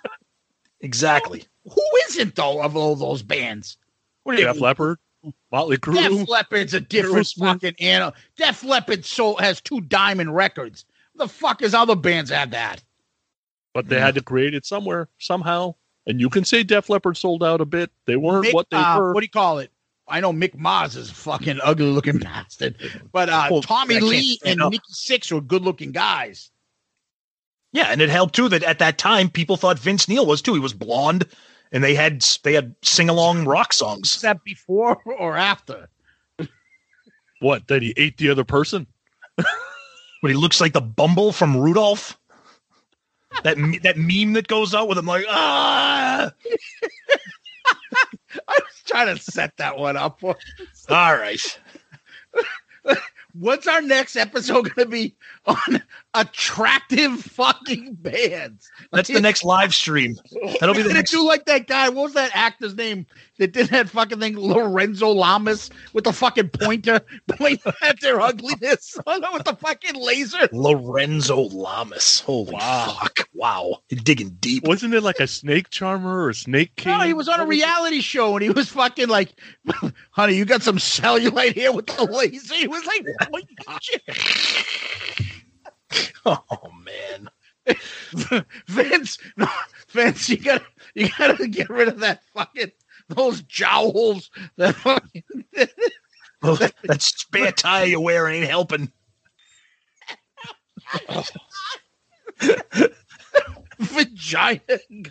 Exactly. 0.81 1.43
Who 1.63 1.81
isn't 2.09 2.35
though 2.35 2.61
of 2.61 2.75
all 2.75 2.95
those 2.95 3.23
bands? 3.23 3.77
What 4.23 4.35
are 4.35 4.43
Def 4.43 4.59
Leppard, 4.59 4.99
Motley 5.51 5.77
Crue. 5.77 5.95
Def 5.95 6.27
Leppard's 6.27 6.73
a 6.73 6.79
different 6.79 7.27
Aerosmith. 7.27 7.39
fucking 7.39 7.75
animal. 7.79 8.13
Def 8.35 8.63
Leppard 8.63 9.05
so 9.05 9.35
has 9.35 9.61
two 9.61 9.81
diamond 9.81 10.35
records. 10.35 10.85
The 11.15 11.27
fuck 11.27 11.61
is 11.61 11.73
other 11.73 11.95
bands 11.95 12.29
have 12.29 12.51
that? 12.51 12.83
but 13.77 13.89
they 13.89 13.99
had 13.99 14.15
to 14.15 14.23
create 14.23 14.55
it 14.55 14.65
somewhere, 14.65 15.07
somehow. 15.19 15.75
And 16.07 16.19
you 16.19 16.31
can 16.31 16.43
say 16.43 16.63
Def 16.63 16.89
Leppard 16.89 17.15
sold 17.15 17.43
out 17.43 17.61
a 17.61 17.65
bit. 17.65 17.91
They 18.05 18.15
weren't 18.15 18.47
Mick, 18.47 18.53
what 18.55 18.67
they 18.71 18.77
uh, 18.77 18.97
were. 18.97 19.13
What 19.13 19.19
do 19.19 19.25
you 19.25 19.29
call 19.29 19.59
it? 19.59 19.71
I 20.07 20.19
know 20.19 20.33
Mick 20.33 20.57
Mars 20.57 20.95
is 20.95 21.11
a 21.11 21.13
fucking 21.13 21.59
ugly 21.63 21.85
looking 21.85 22.17
bastard, 22.17 22.75
but 23.11 23.29
uh, 23.29 23.49
Well, 23.51 23.61
Tommy 23.61 23.99
Lee 23.99 24.39
and 24.43 24.63
up. 24.63 24.71
Nikki 24.71 24.91
Sixx 24.91 25.31
were 25.31 25.41
good 25.41 25.61
looking 25.61 25.91
guys. 25.91 26.49
Yeah, 27.71 27.89
and 27.91 28.01
it 28.01 28.09
helped 28.09 28.33
too 28.33 28.49
that 28.49 28.63
at 28.63 28.79
that 28.79 28.97
time 28.97 29.29
people 29.29 29.57
thought 29.57 29.77
Vince 29.77 30.07
Neil 30.07 30.25
was 30.25 30.41
too. 30.41 30.55
He 30.55 30.59
was 30.59 30.73
blonde, 30.73 31.27
and 31.71 31.83
they 31.83 31.95
had 31.95 32.21
they 32.43 32.53
had 32.53 32.75
sing 32.81 33.09
along 33.09 33.45
rock 33.45 33.73
songs. 33.73 34.15
Is 34.15 34.21
that 34.21 34.43
before 34.43 35.01
or 35.05 35.35
after? 35.35 35.89
what? 37.39 37.67
That 37.67 37.81
he 37.81 37.93
ate 37.97 38.17
the 38.17 38.29
other 38.29 38.43
person? 38.43 38.87
But 40.21 40.31
he 40.31 40.37
looks 40.37 40.59
like 40.59 40.73
the 40.73 40.81
Bumble 40.81 41.31
from 41.31 41.55
Rudolph. 41.55 42.17
That 43.43 43.57
me- 43.57 43.77
that 43.79 43.97
meme 43.97 44.33
that 44.33 44.47
goes 44.47 44.73
out 44.73 44.87
with 44.87 44.97
him 44.97 45.05
like 45.05 45.25
ah. 45.29 46.31
I 48.47 48.59
was 48.59 48.83
trying 48.85 49.15
to 49.15 49.21
set 49.21 49.55
that 49.57 49.77
one 49.77 49.95
up. 49.95 50.23
All 50.23 50.35
right, 50.89 51.59
What's 53.33 53.67
our 53.67 53.81
next 53.81 54.15
episode 54.15 54.73
going 54.75 54.87
to 54.87 54.91
be 54.91 55.15
on 55.45 55.83
attractive 56.13 57.19
fucking 57.21 57.93
bands? 58.01 58.69
that's 58.91 59.09
the 59.09 59.21
next 59.21 59.43
live 59.43 59.73
stream. 59.73 60.15
That'll 60.59 60.73
be 60.73 60.81
the 60.81 60.89
We're 60.89 60.89
gonna 60.89 60.93
next. 60.95 61.11
do 61.11 61.25
like 61.25 61.45
that 61.45 61.67
guy. 61.67 61.89
What 61.89 62.03
was 62.03 62.13
that 62.13 62.31
actor's 62.35 62.75
name 62.75 63.05
that 63.39 63.51
did 63.53 63.67
that 63.69 63.89
fucking 63.89 64.19
thing? 64.19 64.37
Lorenzo 64.39 65.09
Lamas 65.09 65.69
with 65.93 66.03
the 66.05 66.13
fucking 66.13 66.49
pointer 66.49 67.01
pointing 67.29 67.73
at 67.83 67.99
their 68.01 68.19
ugliness 68.21 68.97
with 69.05 69.43
the 69.43 69.55
fucking 69.59 69.95
laser. 69.95 70.47
Lorenzo 70.51 71.41
Lamas. 71.41 72.21
Holy 72.21 72.57
fuck! 72.57 73.19
Wow, 73.33 73.79
you're 73.89 73.99
digging 74.03 74.37
deep. 74.39 74.65
Wasn't 74.65 74.93
it 74.93 75.01
like 75.03 75.19
a 75.19 75.27
snake 75.27 75.69
charmer 75.69 76.23
or 76.23 76.29
a 76.29 76.33
snake 76.35 76.75
king? 76.75 76.97
No, 76.97 77.03
he 77.03 77.13
was 77.13 77.27
on 77.27 77.39
a 77.39 77.43
What 77.43 77.49
was 77.49 77.57
it? 77.57 77.61
reality 77.61 78.01
show 78.01 78.33
and 78.35 78.43
he 78.43 78.49
was 78.49 78.69
fucking 78.69 79.07
like, 79.09 79.33
"Honey, 80.11 80.33
you 80.35 80.45
got 80.45 80.63
some 80.63 80.77
cellulite 80.77 81.53
here 81.53 81.71
with 81.71 81.85
the 81.87 82.03
laser." 82.05 82.55
He 82.55 82.67
was 82.67 82.85
like, 82.85 83.05
"What 83.29 83.43
shit?" 83.81 84.01
Oh 86.25 86.69
man, 86.83 87.29
Vince, 88.67 89.17
no, 89.37 89.47
Vince, 89.89 90.29
you 90.29 90.37
gotta, 90.37 90.65
you 90.93 91.09
gotta 91.17 91.47
get 91.47 91.69
rid 91.69 91.87
of 91.87 91.99
that 91.99 92.21
fucking 92.33 92.71
those 93.09 93.41
jowls. 93.43 94.29
That 94.57 94.75
fucking, 94.75 95.23
well, 96.41 96.55
that 96.55 97.01
spare 97.01 97.51
tire 97.51 97.85
you're 97.85 98.01
wearing 98.01 98.41
ain't 98.41 98.49
helping. 98.49 98.91
vagina. 103.79 104.61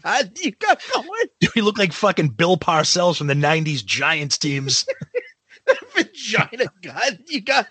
God, 0.03 0.39
you 0.43 0.53
got 0.53 0.82
going. 0.93 1.27
You 1.55 1.62
look 1.62 1.78
like 1.78 1.93
fucking 1.93 2.28
Bill 2.31 2.57
Parcells 2.57 3.19
from 3.19 3.27
the 3.27 3.35
'90s 3.35 3.85
Giants 3.85 4.39
teams. 4.39 4.86
vagina. 5.94 6.66
God, 6.82 7.19
you 7.27 7.40
got. 7.40 7.66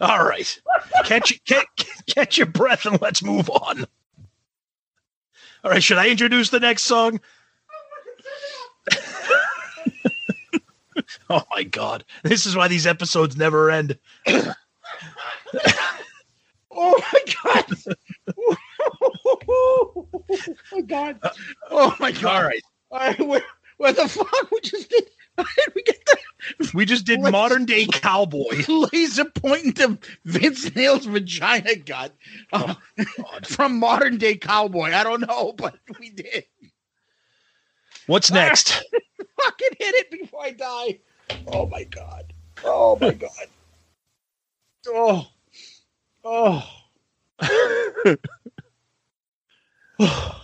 All 0.00 0.24
right, 0.24 0.60
catch 1.04 1.44
catch 1.46 1.66
catch 2.06 2.38
your 2.38 2.46
breath 2.46 2.86
and 2.86 3.00
let's 3.00 3.22
move 3.22 3.48
on. 3.50 3.86
All 5.64 5.70
right, 5.70 5.82
should 5.82 5.98
I 5.98 6.08
introduce 6.08 6.50
the 6.50 6.60
next 6.60 6.82
song? 6.82 7.20
oh 11.30 11.42
my 11.50 11.62
god, 11.62 12.04
this 12.22 12.46
is 12.46 12.56
why 12.56 12.68
these 12.68 12.86
episodes 12.86 13.36
never 13.36 13.70
end. 13.70 13.98
Oh 16.74 16.98
my 17.12 17.20
god. 17.44 17.64
oh 19.48 20.08
my 20.72 20.80
god. 20.80 21.20
Oh 21.70 21.94
my 22.00 22.12
god. 22.12 22.24
All 22.24 22.42
right, 22.42 22.62
All 22.90 22.98
right, 22.98 23.26
where, 23.26 23.42
where 23.76 23.92
the 23.92 24.08
fuck 24.08 24.50
we 24.50 24.60
just 24.60 24.88
did? 24.88 25.10
We 25.74 25.82
we 26.74 26.84
just 26.84 27.06
did 27.06 27.20
Let's- 27.20 27.32
modern 27.32 27.64
day 27.64 27.86
cowboy. 27.86 28.64
laser 28.92 29.24
pointing 29.24 29.72
to 29.74 29.98
Vince 30.24 30.74
Neil's 30.74 31.06
vagina 31.06 31.76
gut 31.76 32.14
uh, 32.52 32.74
from 33.44 33.78
modern 33.78 34.18
day 34.18 34.36
cowboy? 34.36 34.90
I 34.92 35.04
don't 35.04 35.26
know, 35.26 35.52
but 35.52 35.76
we 36.00 36.10
did. 36.10 36.44
What's 38.06 38.30
next? 38.30 38.72
Fucking 39.40 39.68
hit 39.78 39.94
it 39.94 40.10
before 40.10 40.44
I 40.44 40.50
die. 40.50 40.98
Oh 41.46 41.66
my 41.66 41.84
god. 41.84 42.32
Oh 42.64 42.98
my 43.00 43.12
god. 43.12 43.46
Oh. 44.88 45.26
Oh. 46.24 46.68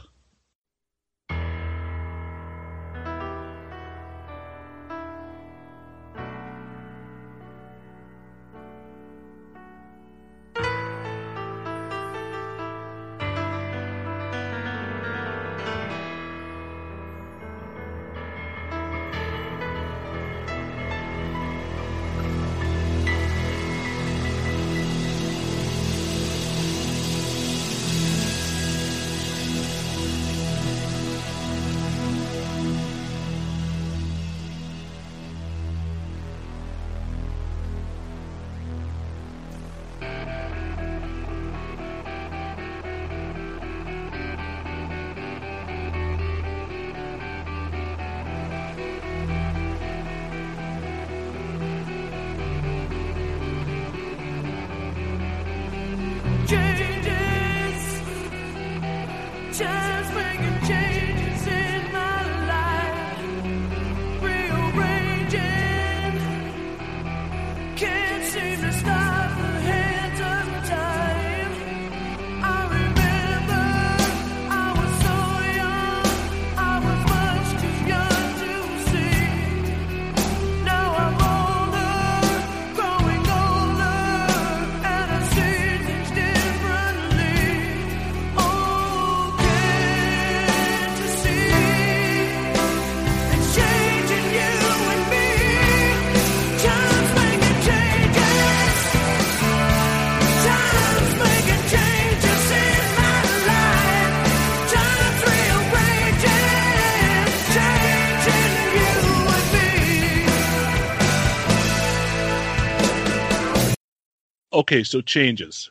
Okay, 114.68 114.84
so 114.84 115.00
changes. 115.00 115.70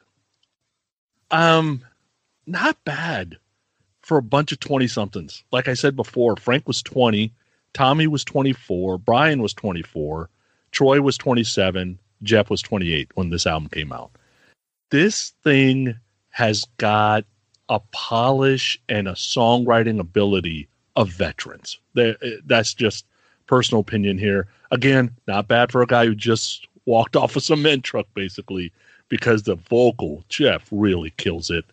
Um, 1.30 1.86
not 2.48 2.84
bad 2.84 3.38
for 4.02 4.18
a 4.18 4.24
bunch 4.24 4.52
of 4.52 4.60
20 4.60 4.88
somethings. 4.88 5.44
Like 5.52 5.68
I 5.68 5.76
said 5.76 5.96
before, 5.96 6.36
Frank 6.36 6.68
was 6.68 6.82
20, 6.82 7.32
Tommy 7.74 8.08
was 8.08 8.24
24, 8.24 8.98
Brian 8.98 9.40
was 9.40 9.54
24, 9.54 10.32
Troy 10.72 11.00
was 11.00 11.16
27, 11.16 12.00
Jeff 12.24 12.50
was 12.50 12.64
28 12.64 13.12
when 13.14 13.30
this 13.30 13.46
album 13.46 13.70
came 13.70 13.94
out. 13.94 14.10
This 14.90 15.32
thing 15.44 15.96
has 16.32 16.66
got 16.78 17.24
a 17.70 17.80
polish 17.92 18.82
and 18.90 19.08
a 19.08 19.14
songwriting 19.14 20.00
ability 20.00 20.68
of 20.96 21.10
veterans. 21.10 21.78
That's 21.94 22.74
just 22.74 23.06
personal 23.46 23.82
opinion 23.82 24.18
here. 24.18 24.48
Again, 24.72 25.16
not 25.28 25.48
bad 25.48 25.72
for 25.72 25.84
a 25.84 25.88
guy 25.88 26.08
who 26.08 26.16
just 26.16 26.68
walked 26.88 27.16
off 27.16 27.36
a 27.36 27.42
cement 27.42 27.84
truck, 27.84 28.08
basically, 28.16 28.74
because 29.10 29.44
the 29.44 29.56
vocal 29.56 30.24
Jeff 30.30 30.68
really 30.72 31.12
kills 31.18 31.50
it. 31.50 31.66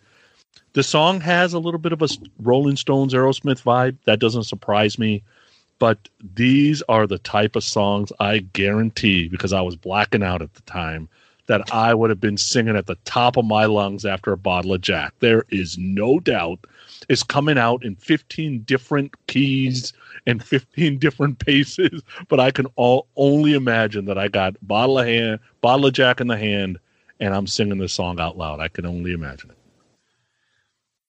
The 0.75 0.83
song 0.83 1.21
has 1.21 1.53
a 1.53 1.59
little 1.59 1.79
bit 1.79 1.93
of 1.93 2.03
a 2.03 2.09
Rolling 2.41 2.77
Stones 2.77 3.15
Aerosmith 3.15 3.63
vibe. 3.63 3.97
That 4.07 4.19
doesn't 4.19 4.45
surprise 4.45 4.99
me. 4.99 5.23
But 5.79 6.09
these 6.35 6.83
are 6.89 7.07
the 7.07 7.19
type 7.19 7.57
of 7.57 7.65
songs 7.65 8.13
I 8.21 8.39
guarantee, 8.39 9.29
because 9.29 9.53
I 9.53 9.61
was 9.61 9.77
blacking 9.77 10.23
out 10.23 10.43
at 10.43 10.55
the 10.55 10.63
time, 10.63 11.09
that 11.47 11.63
I 11.73 11.95
would 11.95 12.11
have 12.11 12.21
been 12.21 12.37
singing 12.37 12.77
at 12.77 12.87
the 12.87 12.97
top 13.05 13.37
of 13.37 13.45
my 13.45 13.67
lungs 13.67 14.05
after 14.05 14.33
a 14.33 14.37
bottle 14.37 14.73
of 14.73 14.81
Jack. 14.81 15.13
There 15.19 15.45
is 15.51 15.77
no 15.77 16.21
doubt. 16.21 16.61
It's 17.09 17.23
coming 17.23 17.59
out 17.59 17.85
in 17.85 17.97
15 17.97 18.63
different 18.63 19.13
keys 19.27 19.93
and 20.27 20.43
15 20.43 20.99
different 20.99 21.39
paces, 21.39 22.03
but 22.29 22.41
I 22.41 22.51
can 22.51 22.67
all 22.77 23.07
only 23.17 23.53
imagine 23.53 24.07
that 24.07 24.17
I 24.17 24.29
got 24.29 24.57
bottle 24.67 24.99
of 24.99 25.07
hand, 25.07 25.41
bottle 25.61 25.87
of 25.87 25.93
Jack 25.93 26.21
in 26.21 26.29
the 26.29 26.39
hand, 26.39 26.79
and 27.21 27.35
I'm 27.35 27.47
singing 27.47 27.79
the 27.79 27.89
song 27.89 28.21
out 28.21 28.37
loud. 28.37 28.61
I 28.61 28.69
can 28.69 28.87
only 28.87 29.13
imagine 29.13 29.51
it. 29.51 29.57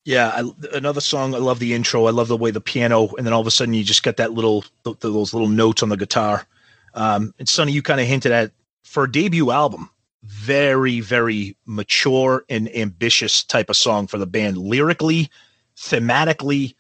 Yeah, 0.05 0.27
I, 0.27 0.77
another 0.77 1.01
song. 1.01 1.33
I 1.33 1.39
love 1.39 1.57
the 1.57 1.73
intro. 1.73 2.05
I 2.05 2.11
love 2.11 2.27
the 2.27 2.37
way 2.37 2.51
the 2.51 2.61
piano, 2.61 3.09
and 3.15 3.25
then 3.25 3.33
all 3.33 3.41
of 3.41 3.47
a 3.47 3.51
sudden 3.51 3.73
you 3.73 3.83
just 3.83 4.03
get 4.03 4.17
that 4.17 4.33
little 4.33 4.63
th- 4.83 4.99
those 4.99 5.33
little 5.33 5.49
notes 5.49 5.81
on 5.81 5.89
the 5.89 5.97
guitar. 5.97 6.45
Um, 6.93 7.33
and 7.39 7.49
Sonny, 7.49 7.71
you 7.71 7.81
kind 7.81 7.99
of 7.99 8.05
hinted 8.05 8.31
at 8.31 8.51
for 8.83 9.05
a 9.05 9.11
debut 9.11 9.49
album, 9.49 9.89
very 10.23 10.99
very 10.99 11.57
mature 11.65 12.45
and 12.49 12.73
ambitious 12.75 13.43
type 13.43 13.69
of 13.71 13.77
song 13.77 14.05
for 14.05 14.19
the 14.19 14.27
band. 14.27 14.59
Lyrically, 14.59 15.31
thematically, 15.75 16.75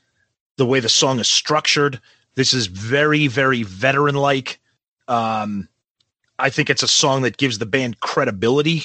the 0.57 0.65
way 0.67 0.79
the 0.79 0.87
song 0.87 1.19
is 1.19 1.27
structured. 1.27 1.99
This 2.35 2.53
is 2.53 2.67
very 2.67 3.25
very 3.25 3.63
veteran 3.63 4.15
like. 4.15 4.59
Um, 5.07 5.67
I 6.37 6.51
think 6.51 6.69
it's 6.69 6.83
a 6.83 6.87
song 6.87 7.23
that 7.23 7.37
gives 7.37 7.57
the 7.57 7.65
band 7.65 8.01
credibility 8.01 8.83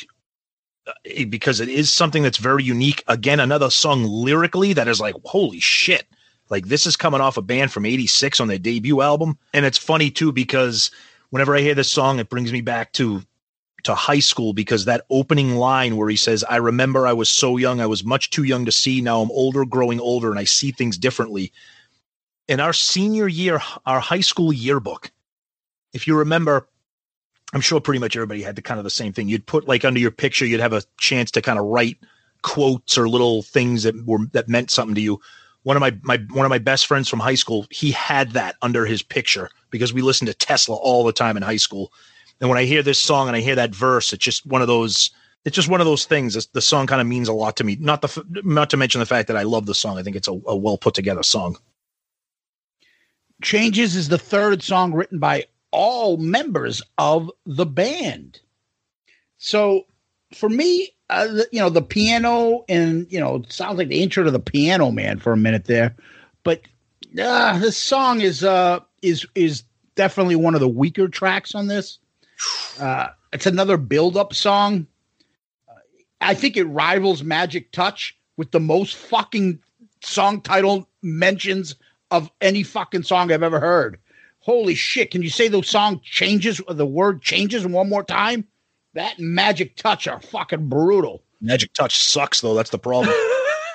Uh, 0.86 1.24
because 1.28 1.60
it 1.60 1.68
is 1.68 1.92
something 1.92 2.22
that's 2.22 2.38
very 2.38 2.64
unique. 2.64 3.04
Again, 3.06 3.40
another 3.40 3.70
song 3.70 4.04
lyrically 4.04 4.72
that 4.72 4.88
is 4.88 5.00
like, 5.00 5.14
holy 5.24 5.60
shit. 5.60 6.06
Like 6.48 6.66
this 6.66 6.86
is 6.86 6.96
coming 6.96 7.20
off 7.20 7.36
a 7.36 7.42
band 7.42 7.70
from 7.70 7.86
86 7.86 8.40
on 8.40 8.48
their 8.48 8.58
debut 8.58 9.00
album. 9.00 9.38
And 9.52 9.66
it's 9.66 9.78
funny 9.78 10.10
too, 10.10 10.32
because 10.32 10.90
whenever 11.30 11.54
I 11.54 11.60
hear 11.60 11.74
this 11.74 11.92
song, 11.92 12.18
it 12.18 12.28
brings 12.28 12.52
me 12.52 12.60
back 12.60 12.92
to 12.94 13.22
to 13.84 13.94
high 13.94 14.18
school 14.18 14.52
because 14.52 14.84
that 14.84 15.06
opening 15.10 15.56
line 15.56 15.96
where 15.96 16.08
he 16.08 16.16
says, 16.16 16.44
I 16.44 16.56
remember 16.56 17.06
I 17.06 17.14
was 17.14 17.30
so 17.30 17.56
young, 17.56 17.80
I 17.80 17.86
was 17.86 18.04
much 18.04 18.28
too 18.28 18.42
young 18.42 18.66
to 18.66 18.72
see. 18.72 19.00
Now 19.00 19.22
I'm 19.22 19.30
older, 19.30 19.64
growing 19.64 20.00
older, 20.00 20.30
and 20.30 20.38
I 20.38 20.44
see 20.44 20.70
things 20.70 20.98
differently. 20.98 21.52
In 22.48 22.60
our 22.60 22.74
senior 22.74 23.28
year, 23.28 23.60
our 23.86 24.00
high 24.00 24.20
school 24.20 24.52
yearbook, 24.52 25.10
if 25.92 26.06
you 26.06 26.16
remember, 26.16 26.68
I'm 27.52 27.60
sure 27.60 27.80
pretty 27.80 27.98
much 27.98 28.16
everybody 28.16 28.42
had 28.42 28.56
the 28.56 28.62
kind 28.62 28.78
of 28.78 28.84
the 28.84 28.90
same 28.90 29.12
thing. 29.12 29.28
You'd 29.28 29.46
put 29.46 29.66
like 29.66 29.84
under 29.84 30.00
your 30.00 30.10
picture, 30.10 30.46
you'd 30.46 30.60
have 30.60 30.72
a 30.72 30.82
chance 30.98 31.30
to 31.32 31.42
kind 31.42 31.58
of 31.58 31.66
write 31.66 31.98
quotes 32.42 32.96
or 32.96 33.08
little 33.08 33.42
things 33.42 33.82
that 33.82 34.06
were 34.06 34.26
that 34.32 34.48
meant 34.48 34.70
something 34.70 34.94
to 34.94 35.00
you. 35.00 35.20
One 35.62 35.76
of 35.76 35.80
my 35.80 35.96
my 36.02 36.18
one 36.32 36.46
of 36.46 36.50
my 36.50 36.58
best 36.58 36.86
friends 36.86 37.08
from 37.08 37.20
high 37.20 37.34
school, 37.34 37.66
he 37.70 37.90
had 37.90 38.32
that 38.32 38.56
under 38.62 38.86
his 38.86 39.02
picture 39.02 39.50
because 39.70 39.92
we 39.92 40.02
listened 40.02 40.28
to 40.28 40.34
Tesla 40.34 40.76
all 40.76 41.04
the 41.04 41.12
time 41.12 41.36
in 41.36 41.42
high 41.42 41.56
school. 41.56 41.92
And 42.40 42.48
when 42.48 42.58
I 42.58 42.64
hear 42.64 42.82
this 42.82 42.98
song 42.98 43.28
and 43.28 43.36
I 43.36 43.40
hear 43.40 43.56
that 43.56 43.74
verse, 43.74 44.12
it's 44.12 44.24
just 44.24 44.46
one 44.46 44.62
of 44.62 44.68
those. 44.68 45.10
It's 45.44 45.56
just 45.56 45.68
one 45.68 45.80
of 45.80 45.86
those 45.86 46.04
things. 46.04 46.46
The 46.46 46.60
song 46.60 46.86
kind 46.86 47.00
of 47.00 47.06
means 47.06 47.28
a 47.28 47.32
lot 47.32 47.56
to 47.56 47.64
me. 47.64 47.76
Not 47.80 48.02
the 48.02 48.24
not 48.44 48.70
to 48.70 48.76
mention 48.76 49.00
the 49.00 49.06
fact 49.06 49.28
that 49.28 49.36
I 49.36 49.42
love 49.42 49.66
the 49.66 49.74
song. 49.74 49.98
I 49.98 50.02
think 50.02 50.16
it's 50.16 50.28
a, 50.28 50.40
a 50.46 50.56
well 50.56 50.78
put 50.78 50.94
together 50.94 51.22
song. 51.22 51.56
Changes 53.42 53.96
is 53.96 54.08
the 54.08 54.18
third 54.18 54.62
song 54.62 54.92
written 54.92 55.18
by 55.18 55.46
all 55.72 56.16
members 56.16 56.82
of 56.98 57.30
the 57.46 57.66
band. 57.66 58.40
So 59.38 59.86
for 60.34 60.48
me, 60.48 60.90
uh, 61.08 61.28
you 61.50 61.60
know, 61.60 61.70
the 61.70 61.82
piano 61.82 62.64
and, 62.68 63.06
you 63.10 63.18
know, 63.18 63.36
it 63.36 63.52
sounds 63.52 63.78
like 63.78 63.88
the 63.88 64.02
intro 64.02 64.24
to 64.24 64.30
the 64.30 64.38
piano 64.38 64.90
man 64.90 65.18
for 65.18 65.32
a 65.32 65.36
minute 65.36 65.64
there. 65.64 65.94
But 66.42 66.62
uh, 67.20 67.58
this 67.58 67.76
song 67.76 68.20
is 68.20 68.44
uh 68.44 68.80
is 69.02 69.26
is 69.34 69.64
definitely 69.94 70.36
one 70.36 70.54
of 70.54 70.60
the 70.60 70.68
weaker 70.68 71.08
tracks 71.08 71.54
on 71.54 71.66
this. 71.66 71.98
Uh, 72.78 73.08
it's 73.32 73.46
another 73.46 73.76
build-up 73.76 74.34
song. 74.34 74.86
Uh, 75.68 75.74
I 76.20 76.34
think 76.34 76.56
it 76.56 76.64
rivals 76.64 77.22
Magic 77.22 77.72
Touch 77.72 78.16
with 78.36 78.50
the 78.50 78.60
most 78.60 78.96
fucking 78.96 79.58
song 80.02 80.40
title 80.40 80.88
mentions 81.02 81.74
of 82.10 82.30
any 82.40 82.62
fucking 82.62 83.02
song 83.02 83.30
I've 83.30 83.42
ever 83.42 83.60
heard. 83.60 83.98
Holy 84.50 84.74
shit! 84.74 85.12
Can 85.12 85.22
you 85.22 85.30
say 85.30 85.46
the 85.46 85.62
song 85.62 86.00
changes? 86.02 86.60
The 86.68 86.84
word 86.84 87.22
changes 87.22 87.64
one 87.64 87.88
more 87.88 88.02
time. 88.02 88.48
That 88.94 89.16
and 89.16 89.32
Magic 89.32 89.76
Touch 89.76 90.08
are 90.08 90.20
fucking 90.20 90.68
brutal. 90.68 91.22
Magic 91.40 91.72
Touch 91.72 91.96
sucks 91.96 92.40
though. 92.40 92.54
That's 92.54 92.70
the 92.70 92.78
problem. 92.78 93.14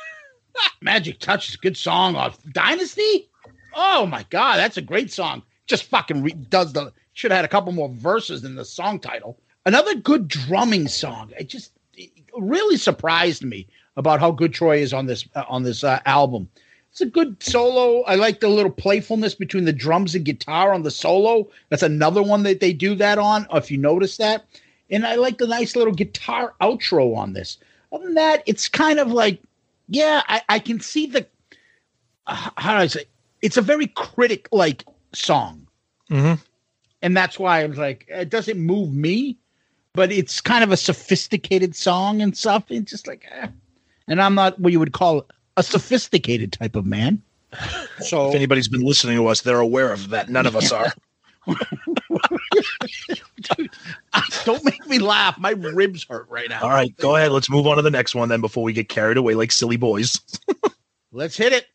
Magic 0.81 1.21
Touch 1.21 1.47
is 1.47 1.55
a 1.55 1.59
good 1.59 1.77
song 1.77 2.17
off 2.17 2.37
Dynasty. 2.51 3.29
Oh 3.73 4.05
my 4.05 4.25
god, 4.29 4.57
that's 4.57 4.75
a 4.75 4.81
great 4.81 5.13
song. 5.13 5.43
Just 5.65 5.85
fucking 5.85 6.23
re- 6.23 6.33
does 6.33 6.73
the 6.73 6.91
should 7.13 7.31
have 7.31 7.37
had 7.37 7.45
a 7.45 7.47
couple 7.47 7.71
more 7.71 7.87
verses 7.87 8.43
in 8.43 8.55
the 8.55 8.65
song 8.65 8.99
title. 8.99 9.39
Another 9.65 9.95
good 9.95 10.27
drumming 10.27 10.89
song. 10.89 11.31
It 11.39 11.47
just 11.47 11.71
it 11.93 12.11
really 12.37 12.75
surprised 12.75 13.45
me 13.45 13.69
about 13.95 14.19
how 14.19 14.29
good 14.29 14.53
Troy 14.53 14.79
is 14.79 14.91
on 14.91 15.05
this 15.05 15.25
uh, 15.35 15.45
on 15.47 15.63
this 15.63 15.85
uh, 15.85 16.01
album. 16.05 16.49
It's 16.95 17.01
a 17.01 17.05
good 17.07 17.43
solo. 17.43 18.03
I 18.03 18.15
like 18.15 18.39
the 18.39 18.47
little 18.47 18.71
playfulness 18.71 19.35
between 19.35 19.65
the 19.65 19.73
drums 19.73 20.15
and 20.15 20.23
guitar 20.23 20.73
on 20.73 20.83
the 20.83 20.91
solo. 20.91 21.49
That's 21.67 21.83
another 21.83 22.23
one 22.23 22.43
that 22.43 22.61
they 22.61 22.71
do 22.71 22.95
that 22.95 23.17
on. 23.17 23.45
If 23.51 23.69
you 23.69 23.77
notice 23.77 24.15
that, 24.15 24.45
and 24.89 25.05
I 25.05 25.15
like 25.15 25.37
the 25.37 25.45
nice 25.45 25.75
little 25.75 25.93
guitar 25.93 26.53
outro 26.61 27.17
on 27.17 27.33
this. 27.33 27.57
Other 27.91 28.05
than 28.05 28.13
that, 28.13 28.43
it's 28.45 28.69
kind 28.69 28.99
of 28.99 29.11
like, 29.11 29.41
yeah, 29.89 30.23
I, 30.29 30.41
I 30.47 30.59
can 30.59 30.79
see 30.79 31.05
the 31.07 31.27
uh, 32.27 32.51
how 32.55 32.77
do 32.77 32.83
I 32.83 32.87
say? 32.87 33.03
It's 33.41 33.57
a 33.57 33.61
very 33.61 33.87
critic 33.87 34.47
like 34.53 34.85
song, 35.13 35.67
mm-hmm. 36.09 36.41
and 37.01 37.17
that's 37.17 37.37
why 37.37 37.61
I 37.61 37.65
was 37.65 37.77
like, 37.77 38.05
it 38.07 38.29
doesn't 38.29 38.57
move 38.57 38.93
me, 38.93 39.37
but 39.91 40.13
it's 40.13 40.39
kind 40.39 40.63
of 40.63 40.71
a 40.71 40.77
sophisticated 40.77 41.75
song 41.75 42.21
and 42.21 42.37
stuff. 42.37 42.63
It's 42.69 42.89
just 42.89 43.05
like, 43.05 43.27
eh. 43.29 43.47
and 44.07 44.21
I'm 44.21 44.35
not 44.35 44.57
what 44.61 44.71
you 44.71 44.79
would 44.79 44.93
call 44.93 45.27
a 45.57 45.63
sophisticated 45.63 46.53
type 46.53 46.75
of 46.75 46.85
man. 46.85 47.21
So 47.99 48.29
If 48.29 48.35
anybody's 48.35 48.67
been 48.67 48.81
listening 48.81 49.17
to 49.17 49.27
us, 49.27 49.41
they're 49.41 49.59
aware 49.59 49.93
of 49.93 50.09
that. 50.09 50.29
None 50.29 50.45
of 50.45 50.55
us 50.55 50.71
are. 50.71 50.91
don't 54.45 54.63
make 54.65 54.85
me 54.87 54.99
laugh. 54.99 55.37
My 55.37 55.51
ribs 55.51 56.05
hurt 56.09 56.27
right 56.29 56.49
now. 56.49 56.61
All 56.61 56.69
right, 56.69 56.95
go 56.97 57.15
ahead. 57.15 57.31
Let's 57.31 57.49
move 57.49 57.67
on 57.67 57.77
to 57.77 57.81
the 57.81 57.91
next 57.91 58.15
one 58.15 58.29
then 58.29 58.41
before 58.41 58.63
we 58.63 58.73
get 58.73 58.89
carried 58.89 59.17
away 59.17 59.35
like 59.35 59.51
silly 59.51 59.77
boys. 59.77 60.19
Let's 61.11 61.37
hit 61.37 61.53
it. 61.53 61.67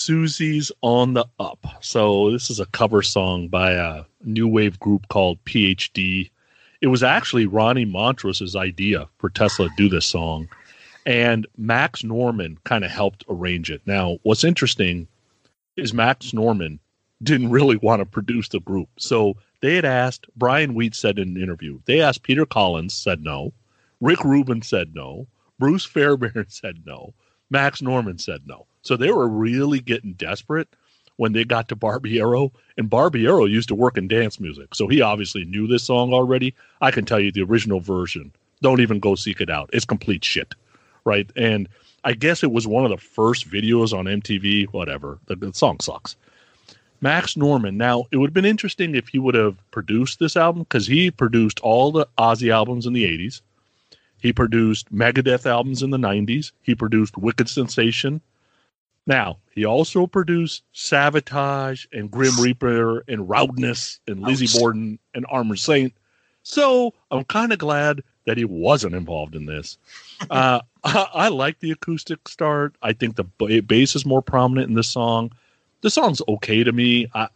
Susie's 0.00 0.72
on 0.80 1.12
the 1.12 1.26
Up. 1.38 1.66
So 1.80 2.30
this 2.30 2.48
is 2.48 2.58
a 2.58 2.64
cover 2.64 3.02
song 3.02 3.48
by 3.48 3.72
a 3.72 4.04
new 4.24 4.48
wave 4.48 4.80
group 4.80 5.06
called 5.08 5.44
PhD. 5.44 6.30
It 6.80 6.86
was 6.86 7.02
actually 7.02 7.44
Ronnie 7.44 7.84
Montrose's 7.84 8.56
idea 8.56 9.06
for 9.18 9.28
Tesla 9.28 9.68
to 9.68 9.74
do 9.76 9.90
this 9.90 10.06
song, 10.06 10.48
and 11.04 11.46
Max 11.58 12.02
Norman 12.02 12.58
kind 12.64 12.82
of 12.82 12.90
helped 12.90 13.26
arrange 13.28 13.70
it. 13.70 13.82
Now, 13.84 14.16
what's 14.22 14.42
interesting 14.42 15.06
is 15.76 15.92
Max 15.92 16.32
Norman 16.32 16.80
didn't 17.22 17.50
really 17.50 17.76
want 17.76 18.00
to 18.00 18.06
produce 18.06 18.48
the 18.48 18.60
group, 18.60 18.88
so 18.96 19.36
they 19.60 19.74
had 19.74 19.84
asked 19.84 20.26
Brian 20.34 20.72
Wheat 20.72 20.94
said 20.94 21.18
in 21.18 21.36
an 21.36 21.42
interview. 21.42 21.78
They 21.84 22.00
asked 22.00 22.22
Peter 22.22 22.46
Collins, 22.46 22.94
said 22.94 23.22
no. 23.22 23.52
Rick 24.00 24.24
Rubin 24.24 24.62
said 24.62 24.94
no. 24.94 25.26
Bruce 25.58 25.84
Fairbairn 25.84 26.46
said 26.48 26.86
no. 26.86 27.12
Max 27.50 27.82
Norman 27.82 28.18
said 28.18 28.46
no. 28.46 28.66
So 28.82 28.96
they 28.96 29.10
were 29.10 29.28
really 29.28 29.80
getting 29.80 30.12
desperate 30.14 30.68
when 31.16 31.32
they 31.32 31.44
got 31.44 31.68
to 31.68 31.76
Barbiero. 31.76 32.50
And 32.78 32.88
Barbiero 32.88 33.48
used 33.48 33.68
to 33.68 33.74
work 33.74 33.98
in 33.98 34.08
dance 34.08 34.40
music. 34.40 34.74
So 34.74 34.88
he 34.88 35.02
obviously 35.02 35.44
knew 35.44 35.66
this 35.66 35.84
song 35.84 36.12
already. 36.12 36.54
I 36.80 36.90
can 36.90 37.04
tell 37.04 37.20
you 37.20 37.30
the 37.30 37.42
original 37.42 37.80
version. 37.80 38.32
Don't 38.62 38.80
even 38.80 39.00
go 39.00 39.14
seek 39.14 39.40
it 39.40 39.50
out. 39.50 39.70
It's 39.72 39.84
complete 39.84 40.24
shit. 40.24 40.54
Right. 41.04 41.30
And 41.36 41.68
I 42.04 42.14
guess 42.14 42.42
it 42.42 42.52
was 42.52 42.66
one 42.66 42.84
of 42.84 42.90
the 42.90 42.96
first 42.96 43.50
videos 43.50 43.92
on 43.96 44.06
MTV, 44.06 44.72
whatever. 44.72 45.18
The, 45.26 45.36
the 45.36 45.52
song 45.52 45.80
sucks. 45.80 46.16
Max 47.02 47.36
Norman. 47.36 47.76
Now, 47.76 48.04
it 48.10 48.18
would 48.18 48.28
have 48.28 48.34
been 48.34 48.44
interesting 48.44 48.94
if 48.94 49.08
he 49.08 49.18
would 49.18 49.34
have 49.34 49.56
produced 49.70 50.18
this 50.18 50.36
album 50.36 50.62
because 50.62 50.86
he 50.86 51.10
produced 51.10 51.60
all 51.60 51.92
the 51.92 52.06
Ozzy 52.18 52.52
albums 52.52 52.86
in 52.86 52.92
the 52.92 53.04
80s. 53.04 53.40
He 54.20 54.32
produced 54.32 54.94
Megadeth 54.94 55.46
albums 55.46 55.82
in 55.82 55.90
the 55.90 55.98
90s. 55.98 56.52
He 56.62 56.74
produced 56.74 57.16
Wicked 57.16 57.48
Sensation. 57.48 58.20
Now, 59.06 59.38
he 59.52 59.64
also 59.64 60.06
produced 60.06 60.62
Savatage 60.74 61.86
and 61.92 62.10
Grim 62.10 62.38
Reaper 62.40 63.04
and 63.08 63.28
Loudness 63.28 63.98
and 64.06 64.20
Lizzy 64.20 64.46
Borden 64.58 64.98
and 65.14 65.26
Armored 65.28 65.58
Saint. 65.58 65.92
So 66.42 66.94
I'm 67.10 67.24
kind 67.24 67.52
of 67.52 67.58
glad 67.58 68.02
that 68.26 68.36
he 68.36 68.44
wasn't 68.44 68.94
involved 68.94 69.34
in 69.34 69.46
this. 69.46 69.78
Uh, 70.28 70.60
I, 70.84 71.06
I 71.14 71.28
like 71.28 71.60
the 71.60 71.70
acoustic 71.70 72.28
start. 72.28 72.74
I 72.82 72.92
think 72.92 73.16
the 73.16 73.24
ba- 73.38 73.62
bass 73.62 73.96
is 73.96 74.04
more 74.04 74.20
prominent 74.20 74.68
in 74.68 74.74
this 74.74 74.90
song. 74.90 75.32
The 75.80 75.88
song's 75.88 76.20
okay 76.28 76.62
to 76.62 76.72
me. 76.72 77.06
I 77.14 77.28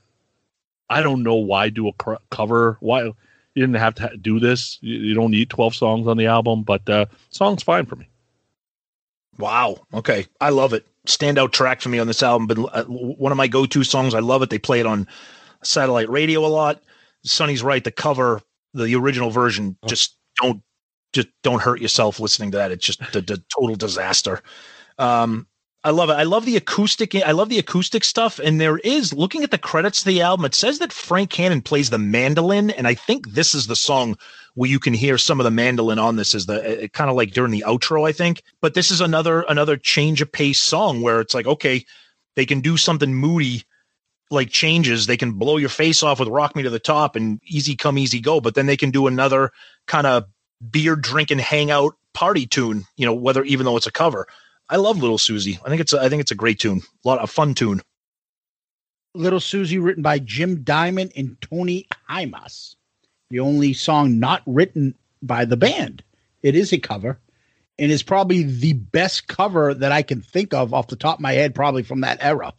I 0.90 1.00
don't 1.00 1.22
know 1.22 1.36
why 1.36 1.70
do 1.70 1.88
a 1.88 1.94
cr- 1.94 2.16
cover. 2.30 2.76
Why 2.80 3.04
you 3.04 3.14
didn't 3.54 3.76
have 3.76 3.94
to 3.94 4.02
ha- 4.02 4.16
do 4.20 4.38
this. 4.38 4.78
You, 4.82 4.96
you 4.98 5.14
don't 5.14 5.30
need 5.30 5.48
12 5.48 5.74
songs 5.74 6.06
on 6.06 6.18
the 6.18 6.26
album, 6.26 6.62
but 6.62 6.86
uh, 6.88 7.06
song's 7.30 7.62
fine 7.62 7.86
for 7.86 7.96
me. 7.96 8.06
Wow. 9.38 9.78
Okay. 9.94 10.26
I 10.40 10.50
love 10.50 10.74
it. 10.74 10.86
Standout 11.06 11.52
track 11.52 11.80
for 11.80 11.90
me 11.90 11.98
on 11.98 12.06
this 12.06 12.22
album. 12.22 12.46
But 12.46 12.58
uh, 12.58 12.84
one 12.84 13.32
of 13.32 13.36
my 13.36 13.48
go-to 13.48 13.84
songs. 13.84 14.14
I 14.14 14.20
love 14.20 14.42
it. 14.42 14.50
They 14.50 14.58
play 14.58 14.80
it 14.80 14.86
on 14.86 15.06
satellite 15.62 16.08
radio 16.08 16.44
a 16.44 16.48
lot. 16.48 16.82
Sonny's 17.24 17.62
right. 17.62 17.84
The 17.84 17.90
cover, 17.90 18.40
the 18.72 18.94
original 18.94 19.30
version, 19.30 19.76
just 19.86 20.16
don't 20.40 20.62
just 21.12 21.28
don't 21.42 21.62
hurt 21.62 21.80
yourself 21.80 22.20
listening 22.20 22.50
to 22.50 22.58
that. 22.58 22.72
It's 22.72 22.84
just 22.84 23.00
the, 23.12 23.20
the 23.20 23.42
total 23.54 23.76
disaster. 23.76 24.42
Um, 24.98 25.46
I 25.84 25.90
love 25.90 26.08
it. 26.08 26.14
I 26.14 26.22
love 26.22 26.46
the 26.46 26.56
acoustic. 26.56 27.14
I 27.14 27.32
love 27.32 27.50
the 27.50 27.58
acoustic 27.58 28.04
stuff. 28.04 28.38
And 28.38 28.58
there 28.58 28.78
is 28.78 29.12
looking 29.12 29.44
at 29.44 29.50
the 29.50 29.58
credits 29.58 29.98
of 29.98 30.06
the 30.06 30.22
album. 30.22 30.46
It 30.46 30.54
says 30.54 30.78
that 30.78 30.94
Frank 30.94 31.30
Hannon 31.34 31.60
plays 31.60 31.90
the 31.90 31.98
mandolin, 31.98 32.70
and 32.70 32.88
I 32.88 32.94
think 32.94 33.28
this 33.28 33.54
is 33.54 33.66
the 33.66 33.76
song 33.76 34.16
where 34.54 34.70
you 34.70 34.80
can 34.80 34.94
hear 34.94 35.18
some 35.18 35.40
of 35.40 35.44
the 35.44 35.50
mandolin 35.50 35.98
on 35.98 36.16
this. 36.16 36.34
Is 36.34 36.46
the 36.46 36.66
eh, 36.66 36.84
eh, 36.84 36.88
kind 36.88 37.10
of 37.10 37.16
like 37.16 37.32
during 37.32 37.50
the 37.50 37.64
outro, 37.66 38.08
I 38.08 38.12
think. 38.12 38.42
But 38.62 38.72
this 38.72 38.90
is 38.90 39.02
another 39.02 39.42
another 39.42 39.76
change 39.76 40.22
of 40.22 40.32
pace 40.32 40.60
song 40.60 41.02
where 41.02 41.20
it's 41.20 41.34
like 41.34 41.46
okay, 41.46 41.84
they 42.34 42.46
can 42.46 42.62
do 42.62 42.78
something 42.78 43.14
moody 43.14 43.64
like 44.30 44.48
changes. 44.48 45.06
They 45.06 45.18
can 45.18 45.32
blow 45.32 45.58
your 45.58 45.68
face 45.68 46.02
off 46.02 46.18
with 46.18 46.28
"Rock 46.28 46.56
Me 46.56 46.62
to 46.62 46.70
the 46.70 46.78
Top" 46.78 47.14
and 47.14 47.40
"Easy 47.44 47.76
Come 47.76 47.98
Easy 47.98 48.20
Go," 48.20 48.40
but 48.40 48.54
then 48.54 48.64
they 48.64 48.78
can 48.78 48.90
do 48.90 49.06
another 49.06 49.52
kind 49.86 50.06
of 50.06 50.24
beer 50.70 50.96
drinking 50.96 51.40
hangout 51.40 51.94
party 52.14 52.46
tune. 52.46 52.86
You 52.96 53.04
know, 53.04 53.14
whether 53.14 53.44
even 53.44 53.66
though 53.66 53.76
it's 53.76 53.86
a 53.86 53.92
cover. 53.92 54.26
I 54.68 54.76
love 54.76 54.98
Little 54.98 55.18
Susie. 55.18 55.58
I 55.64 55.68
think 55.68 55.80
it's 55.80 55.92
a, 55.92 56.00
I 56.00 56.08
think 56.08 56.20
it's 56.20 56.30
a 56.30 56.36
great 56.36 56.58
tune. 56.58 56.82
A 57.04 57.08
lot 57.08 57.18
of 57.18 57.30
fun 57.30 57.54
tune. 57.54 57.82
Little 59.14 59.40
Susie, 59.40 59.78
written 59.78 60.02
by 60.02 60.18
Jim 60.18 60.62
Diamond 60.62 61.12
and 61.16 61.36
Tony 61.40 61.86
Hymas. 62.10 62.74
The 63.30 63.40
only 63.40 63.72
song 63.72 64.18
not 64.18 64.42
written 64.46 64.94
by 65.22 65.44
the 65.44 65.56
band. 65.56 66.02
It 66.42 66.54
is 66.54 66.72
a 66.72 66.78
cover, 66.78 67.18
and 67.78 67.92
is 67.92 68.02
probably 68.02 68.42
the 68.42 68.72
best 68.72 69.28
cover 69.28 69.74
that 69.74 69.92
I 69.92 70.02
can 70.02 70.20
think 70.20 70.52
of 70.52 70.74
off 70.74 70.88
the 70.88 70.96
top 70.96 71.18
of 71.18 71.22
my 71.22 71.32
head, 71.32 71.54
probably 71.54 71.82
from 71.82 72.00
that 72.00 72.18
era. 72.20 72.52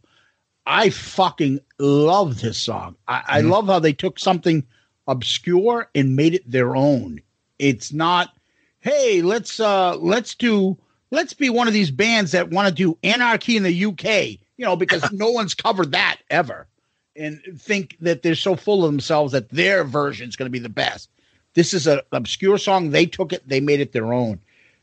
I 0.65 0.89
fucking 0.89 1.59
love 1.77 2.41
this 2.41 2.57
song. 2.57 2.95
I, 3.07 3.23
I 3.27 3.41
love 3.41 3.67
how 3.67 3.79
they 3.79 3.93
took 3.93 4.17
something 4.17 4.65
obscure 5.07 5.89
and 5.93 6.15
made 6.15 6.33
it 6.33 6.49
their 6.49 6.75
own. 6.75 7.21
It's 7.59 7.93
not, 7.93 8.35
hey, 8.79 9.21
let's 9.21 9.59
uh 9.59 9.95
let's 9.97 10.35
do 10.35 10.77
let's 11.15 11.33
be 11.33 11.49
one 11.49 11.67
of 11.67 11.73
these 11.73 11.91
bands 11.91 12.31
that 12.33 12.49
want 12.49 12.67
to 12.67 12.73
do 12.73 12.97
anarchy 13.01 13.57
in 13.57 13.63
the 13.63 13.85
UK, 13.85 14.39
you 14.57 14.65
know, 14.65 14.75
because 14.75 15.11
no 15.11 15.31
one's 15.31 15.55
covered 15.55 15.93
that 15.93 16.17
ever. 16.29 16.67
And 17.15 17.41
think 17.57 17.95
that 18.01 18.21
they're 18.21 18.35
so 18.35 18.57
full 18.57 18.83
of 18.83 18.91
themselves 18.91 19.31
that 19.31 19.49
their 19.49 19.85
version's 19.85 20.35
going 20.35 20.47
to 20.47 20.51
be 20.51 20.59
the 20.59 20.69
best. 20.69 21.09
This 21.53 21.73
is 21.73 21.87
an 21.87 22.01
obscure 22.11 22.57
song. 22.57 22.89
They 22.89 23.05
took 23.05 23.31
it, 23.31 23.47
they 23.47 23.61
made 23.61 23.79
it 23.79 23.93
their 23.93 24.13
own. 24.13 24.39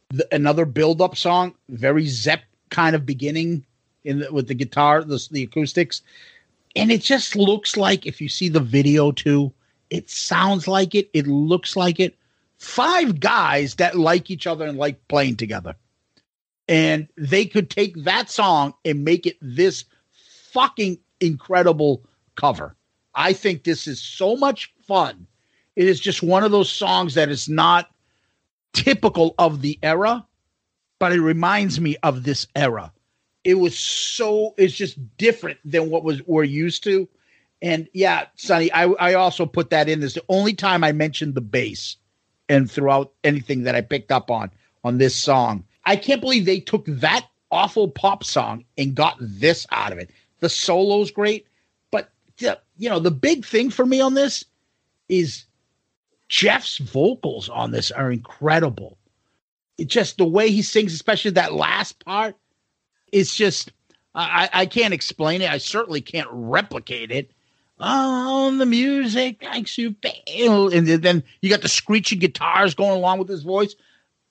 The, 0.09 0.27
another 0.35 0.65
build-up 0.65 1.15
song, 1.15 1.55
very 1.69 2.07
Zepp 2.07 2.41
kind 2.71 2.97
of 2.97 3.05
beginning 3.05 3.67
in 4.05 4.21
the, 4.21 4.33
with 4.33 4.49
the 4.49 4.55
guitar, 4.55 5.05
the, 5.05 5.25
the 5.31 5.43
acoustics, 5.43 6.01
and 6.75 6.91
it 6.91 7.03
just 7.03 7.37
looks 7.37 7.77
like 7.77 8.07
if 8.07 8.19
you 8.21 8.31
see 8.31 8.49
the 8.49 8.61
video 8.61 9.13
too, 9.13 9.53
it 9.91 10.09
sounds 10.09 10.67
like 10.67 10.95
it, 10.95 11.11
it 11.13 11.27
looks 11.27 11.77
like 11.77 12.01
it. 12.01 12.17
Five 12.57 13.21
guys 13.21 13.75
that 13.75 13.99
like 13.99 14.31
each 14.31 14.47
other 14.47 14.65
and 14.65 14.79
like 14.79 15.07
playing 15.09 15.37
together 15.37 15.77
and 16.73 17.07
they 17.19 17.45
could 17.45 17.69
take 17.69 18.03
that 18.05 18.31
song 18.31 18.73
and 18.87 19.05
make 19.05 19.27
it 19.27 19.37
this 19.43 19.85
fucking 20.53 20.99
incredible 21.21 22.03
cover. 22.35 22.75
I 23.15 23.35
think 23.35 23.63
this 23.63 23.87
is 23.87 24.01
so 24.01 24.37
much 24.37 24.73
fun. 24.89 25.27
It 25.77 25.87
is 25.87 26.01
just 26.01 26.23
one 26.23 26.45
of 26.45 26.51
those 26.51 26.71
songs 26.71 27.13
that 27.13 27.29
is 27.29 27.47
not 27.47 27.91
typical 28.73 29.35
of 29.39 29.61
the 29.61 29.79
era, 29.83 30.27
but 30.99 31.13
it 31.13 31.21
reminds 31.21 31.79
me 31.79 31.99
of 32.03 32.25
this 32.25 32.47
era. 32.57 32.91
It 33.45 33.57
was 33.57 33.79
so 33.79 34.55
it's 34.57 34.73
just 34.73 34.97
different 35.19 35.59
than 35.67 35.91
what 35.91 36.05
was 36.05 36.23
we're 36.27 36.43
used 36.43 36.85
to. 36.85 37.07
And 37.61 37.87
yeah, 37.93 38.29
Sonny, 38.37 38.73
I, 38.73 38.85
I 38.85 39.13
also 39.13 39.45
put 39.45 39.69
that 39.71 39.91
in 39.91 40.03
as 40.03 40.15
the 40.15 40.25
only 40.31 40.55
time 40.55 40.85
I 40.85 40.93
mentioned 40.93 41.35
the 41.35 41.43
bass 41.43 41.99
and 42.49 42.71
throughout 42.71 43.13
anything 43.25 43.65
that 43.65 43.75
I 43.75 43.83
picked 43.83 44.11
up 44.11 44.31
on 44.31 44.51
on 44.85 44.97
this 44.97 45.15
song. 45.15 45.67
I 45.85 45.97
can't 45.97 46.21
believe 46.21 46.45
they 46.45 46.61
took 46.61 46.85
that 46.87 47.27
awful 47.51 47.89
pop 47.89 48.25
song 48.25 48.65
and 48.79 48.95
got 48.95 49.17
this 49.21 49.67
out 49.71 49.93
of 49.93 49.99
it. 49.99 50.11
The 50.41 50.49
solo's 50.49 51.11
great, 51.11 51.47
but 51.91 52.11
the- 52.39 52.61
you 52.79 52.89
know, 52.89 52.99
the 52.99 53.11
big 53.11 53.45
thing 53.45 53.71
for 53.71 53.85
me 53.87 54.01
on 54.01 54.15
this 54.15 54.45
is 55.09 55.45
Jeff's 56.29 56.79
vocals 56.79 57.49
on 57.49 57.71
this 57.71 57.91
are 57.91 58.11
incredible. 58.11 58.97
It 59.79 59.89
just 59.89 60.19
the 60.19 60.25
way 60.25 60.51
he 60.51 60.63
sings, 60.63 60.95
especially 60.95 61.33
that 61.33 61.53
last 61.53 62.03
part, 62.05 62.37
it's 63.13 63.37
just 63.37 63.73
I, 64.15 64.49
I 64.53 64.67
can't 64.67 64.93
explain 64.95 65.41
it. 65.41 65.51
I 65.51 65.59
certainly 65.59 66.03
can't 66.03 66.29
replicate 66.31 67.11
it. 67.11 67.31
Oh, 67.81 68.55
the 68.57 68.67
music 68.67 69.43
makes 69.43 69.79
you 69.79 69.95
and 70.37 70.87
then 70.87 71.25
you 71.41 71.51
got 71.51 71.63
the 71.63 71.69
screeching 71.69 72.19
guitars 72.19 72.75
going 72.75 72.93
along 72.93 73.19
with 73.19 73.29
his 73.29 73.43
voice 73.43 73.75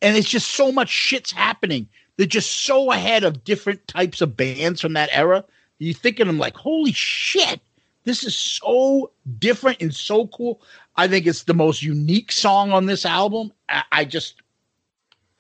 and 0.01 0.17
it's 0.17 0.29
just 0.29 0.49
so 0.51 0.71
much 0.71 0.89
shit's 0.89 1.31
happening. 1.31 1.87
They're 2.17 2.27
just 2.27 2.65
so 2.65 2.91
ahead 2.91 3.23
of 3.23 3.43
different 3.43 3.87
types 3.87 4.21
of 4.21 4.37
bands 4.37 4.81
from 4.81 4.93
that 4.93 5.09
era. 5.11 5.43
You 5.79 5.93
think 5.93 6.19
of 6.19 6.27
them 6.27 6.37
like, 6.37 6.55
holy 6.55 6.91
shit, 6.91 7.59
this 8.03 8.23
is 8.23 8.35
so 8.35 9.11
different 9.39 9.81
and 9.81 9.93
so 9.93 10.27
cool. 10.27 10.61
I 10.95 11.07
think 11.07 11.25
it's 11.25 11.43
the 11.43 11.53
most 11.53 11.81
unique 11.81 12.31
song 12.31 12.71
on 12.71 12.85
this 12.85 13.05
album. 13.05 13.51
I, 13.69 13.83
I 13.91 14.05
just, 14.05 14.35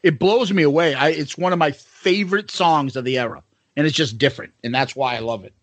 it 0.01 0.17
blows 0.17 0.51
me 0.51 0.63
away. 0.63 0.93
I, 0.95 1.09
it's 1.09 1.37
one 1.37 1.53
of 1.53 1.59
my 1.59 1.71
favorite 1.71 2.49
songs 2.49 2.95
of 2.95 3.05
the 3.05 3.19
era, 3.19 3.43
and 3.75 3.85
it's 3.85 3.95
just 3.95 4.17
different, 4.17 4.53
and 4.63 4.73
that's 4.73 4.95
why 4.95 5.15
I 5.15 5.19
love 5.19 5.43
it. 5.43 5.53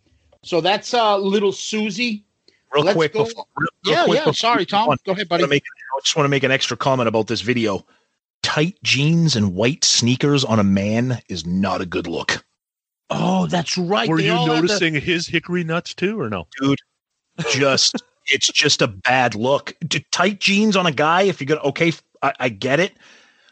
So 0.44 0.60
that's 0.60 0.94
uh, 0.94 1.16
Little 1.18 1.52
Susie. 1.52 2.24
Real 2.72 2.84
Let's 2.84 2.96
quick, 2.96 3.14
go- 3.14 3.24
before, 3.24 3.46
real, 3.56 3.68
real 3.86 3.94
Yeah, 3.94 4.04
quick 4.04 4.14
yeah. 4.18 4.20
before 4.20 4.34
Sorry, 4.34 4.66
Tom. 4.66 4.94
Go 5.04 5.12
ahead, 5.12 5.28
buddy. 5.28 5.44
I 5.44 5.60
just 6.04 6.14
want 6.14 6.26
to 6.26 6.30
make 6.30 6.44
an 6.44 6.50
extra 6.52 6.76
comment 6.76 7.08
about 7.08 7.26
this 7.26 7.40
video. 7.40 7.84
Tight 8.42 8.76
jeans 8.82 9.36
and 9.36 9.54
white 9.54 9.84
sneakers 9.84 10.44
on 10.44 10.58
a 10.58 10.64
man 10.64 11.20
is 11.28 11.44
not 11.46 11.80
a 11.80 11.86
good 11.86 12.06
look, 12.06 12.44
Oh, 13.10 13.46
that's 13.46 13.78
right. 13.78 14.06
Were 14.08 14.18
They 14.18 14.26
you 14.26 14.32
all 14.32 14.46
have 14.46 14.56
the- 14.56 14.62
noticing 14.68 14.94
his 14.94 15.26
hickory 15.26 15.64
nuts 15.64 15.94
too, 15.94 16.20
or 16.20 16.28
no? 16.28 16.46
dude. 16.60 16.78
Just 17.50 18.02
it's 18.26 18.48
just 18.48 18.82
a 18.82 18.86
bad 18.86 19.34
look. 19.34 19.74
D- 19.86 20.04
Tight 20.12 20.40
jeans 20.40 20.76
on 20.76 20.86
a 20.86 20.92
guy, 20.92 21.22
if 21.22 21.40
you're 21.40 21.46
gonna 21.46 21.68
okay, 21.68 21.92
I, 22.22 22.32
I 22.38 22.48
get 22.50 22.80
it, 22.80 22.92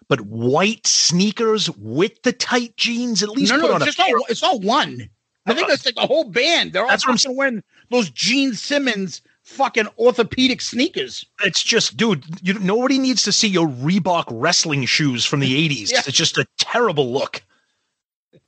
but 0.08 0.20
white 0.22 0.86
sneakers 0.86 1.70
with 1.70 2.22
the 2.22 2.32
tight 2.32 2.76
jeans, 2.76 3.22
at 3.22 3.30
least 3.30 3.50
no, 3.52 3.60
put 3.60 3.68
no, 3.68 3.74
on 3.76 3.82
it's 3.82 3.92
a 3.94 3.96
just 3.96 3.98
not. 3.98 4.30
It's 4.30 4.42
not 4.42 4.60
one. 4.60 5.08
I 5.46 5.54
think 5.54 5.66
uh, 5.66 5.68
that's 5.70 5.86
like 5.86 5.94
the 5.94 6.06
whole 6.06 6.24
band. 6.24 6.72
They're 6.72 6.82
all 6.82 6.88
That's 6.88 7.06
what 7.06 7.12
I'm 7.12 7.18
fucking 7.18 7.36
wearing 7.36 7.62
those 7.90 8.10
Gene 8.10 8.52
Simmons 8.52 9.22
fucking 9.46 9.86
orthopedic 9.98 10.60
sneakers. 10.60 11.24
It's 11.42 11.62
just, 11.62 11.96
dude, 11.96 12.24
you, 12.42 12.58
nobody 12.58 12.98
needs 12.98 13.22
to 13.22 13.32
see 13.32 13.48
your 13.48 13.68
Reebok 13.68 14.24
wrestling 14.30 14.84
shoes 14.84 15.24
from 15.24 15.40
the 15.40 15.68
80s. 15.68 15.90
Yeah. 15.92 16.00
It's 16.06 16.16
just 16.16 16.36
a 16.36 16.46
terrible 16.58 17.12
look. 17.12 17.42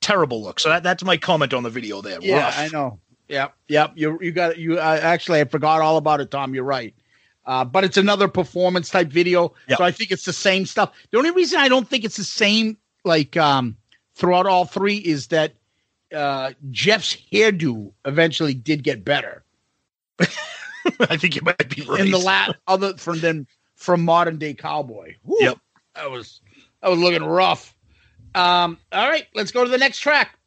Terrible 0.01 0.43
look. 0.43 0.61
So 0.61 0.69
that, 0.69 0.83
that's 0.83 1.03
my 1.05 1.17
comment 1.17 1.55
on 1.55 1.63
the 1.63 1.71
video 1.71 2.03
there. 2.03 2.19
Yeah, 2.21 2.39
Rough. 2.45 2.59
I 2.59 2.69
know. 2.69 2.99
Yep, 3.29 3.55
yep. 3.69 3.93
You 3.95 4.19
you 4.23 4.33
got 4.33 4.57
you. 4.59 4.79
Uh, 4.79 4.99
actually, 5.03 5.41
I 5.41 5.45
forgot 5.45 5.83
all 5.83 5.99
about 5.99 6.21
it, 6.21 6.31
Tom. 6.31 6.55
You're 6.55 6.65
right. 6.65 6.95
Uh, 7.45 7.65
but 7.65 7.85
it's 7.85 7.97
another 7.99 8.27
performance 8.29 8.89
type 8.91 9.09
video, 9.09 9.53
Yep. 9.69 9.79
so 9.79 9.85
I 9.85 9.91
think 9.91 10.11
it's 10.11 10.25
the 10.25 10.33
same 10.33 10.65
stuff. 10.67 10.93
The 11.11 11.19
only 11.19 11.31
reason 11.31 11.59
I 11.61 11.69
don't 11.69 11.87
think 11.89 12.05
it's 12.05 12.17
the 12.17 12.25
same 12.25 12.77
like 13.05 13.37
um, 13.37 13.77
throughout 14.15 14.47
all 14.47 14.65
three 14.65 14.97
is 14.97 15.27
that 15.29 15.53
uh, 16.15 16.53
Jeff's 16.71 17.17
hairdo 17.33 17.93
eventually 18.07 18.55
did 18.55 18.83
get 18.83 19.05
better 19.05 19.45
I 21.01 21.17
think 21.17 21.37
you 21.37 21.43
might 21.43 21.69
be 21.75 21.83
right. 21.83 22.01
in 22.01 22.11
the 22.11 22.19
last 22.19 22.55
other 22.67 22.97
from 22.97 23.21
than 23.21 23.47
from 23.77 24.05
modern 24.05 24.39
day 24.39 24.55
cowboy. 24.55 25.15
Whew, 25.25 25.39
Yep. 25.41 25.59
that 25.95 26.11
was 26.11 26.41
that 26.83 26.91
was 26.91 26.99
looking 26.99 27.25
rough. 27.25 27.75
Um, 28.35 28.79
all 28.93 29.09
right, 29.09 29.27
let's 29.35 29.51
go 29.51 29.65
to 29.65 29.71
the 29.71 29.79
next 29.79 29.99
track. 30.01 30.39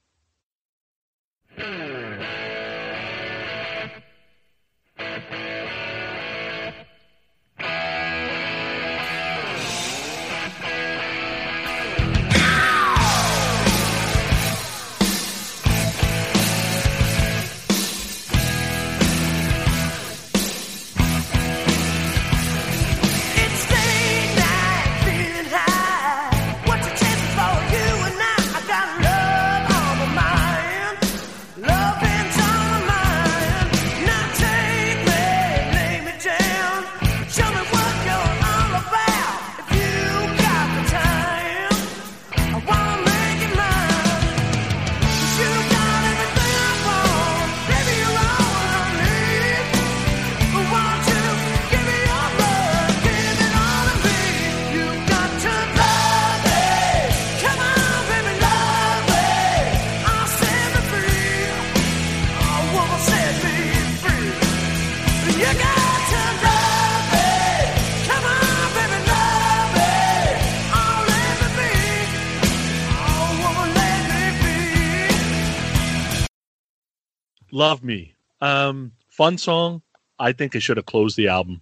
Love 77.52 77.84
Me. 77.84 78.14
Um, 78.40 78.94
fun 79.10 79.38
song. 79.38 79.82
I 80.18 80.32
think 80.32 80.56
it 80.56 80.62
should 80.62 80.78
have 80.78 80.86
closed 80.86 81.18
the 81.18 81.28
album. 81.28 81.62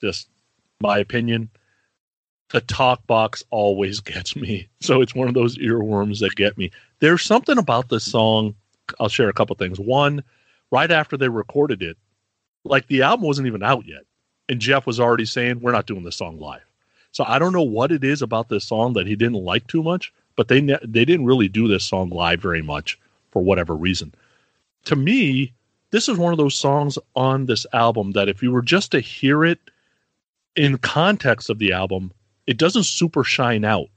Just 0.00 0.28
my 0.80 0.98
opinion. 0.98 1.50
The 2.50 2.60
talk 2.60 3.06
box 3.06 3.42
always 3.50 4.00
gets 4.12 4.36
me. 4.36 4.68
So 4.80 5.00
it's 5.00 5.14
one 5.14 5.28
of 5.28 5.34
those 5.34 5.56
earworms 5.58 6.20
that 6.20 6.36
get 6.36 6.58
me. 6.58 6.70
There's 7.00 7.22
something 7.22 7.58
about 7.58 7.88
this 7.88 8.04
song. 8.04 8.54
I'll 9.00 9.08
share 9.08 9.28
a 9.28 9.34
couple 9.34 9.56
things. 9.56 9.80
One, 9.80 10.22
right 10.70 10.90
after 10.90 11.16
they 11.16 11.28
recorded 11.28 11.82
it, 11.82 11.96
like 12.64 12.86
the 12.86 13.02
album 13.02 13.26
wasn't 13.26 13.46
even 13.46 13.62
out 13.62 13.86
yet. 13.86 14.02
And 14.48 14.60
Jeff 14.60 14.86
was 14.86 15.00
already 15.00 15.24
saying, 15.24 15.60
We're 15.60 15.72
not 15.72 15.86
doing 15.86 16.04
this 16.04 16.16
song 16.16 16.38
live. 16.38 16.60
So 17.12 17.24
I 17.26 17.38
don't 17.38 17.52
know 17.52 17.62
what 17.62 17.92
it 17.92 18.04
is 18.04 18.22
about 18.22 18.48
this 18.48 18.64
song 18.64 18.94
that 18.94 19.06
he 19.06 19.16
didn't 19.16 19.44
like 19.44 19.66
too 19.66 19.82
much, 19.82 20.12
but 20.36 20.48
they 20.48 20.60
ne- 20.60 20.78
they 20.82 21.04
didn't 21.04 21.26
really 21.26 21.48
do 21.48 21.68
this 21.68 21.84
song 21.84 22.10
live 22.10 22.40
very 22.40 22.62
much 22.62 22.98
for 23.30 23.42
whatever 23.42 23.74
reason 23.74 24.12
to 24.84 24.96
me, 24.96 25.52
this 25.90 26.08
is 26.08 26.16
one 26.16 26.32
of 26.32 26.38
those 26.38 26.56
songs 26.56 26.98
on 27.14 27.46
this 27.46 27.66
album 27.72 28.12
that 28.12 28.28
if 28.28 28.42
you 28.42 28.50
were 28.50 28.62
just 28.62 28.90
to 28.92 29.00
hear 29.00 29.44
it 29.44 29.60
in 30.56 30.78
context 30.78 31.50
of 31.50 31.58
the 31.58 31.72
album, 31.72 32.12
it 32.46 32.56
doesn't 32.56 32.84
super 32.84 33.24
shine 33.24 33.64
out, 33.64 33.88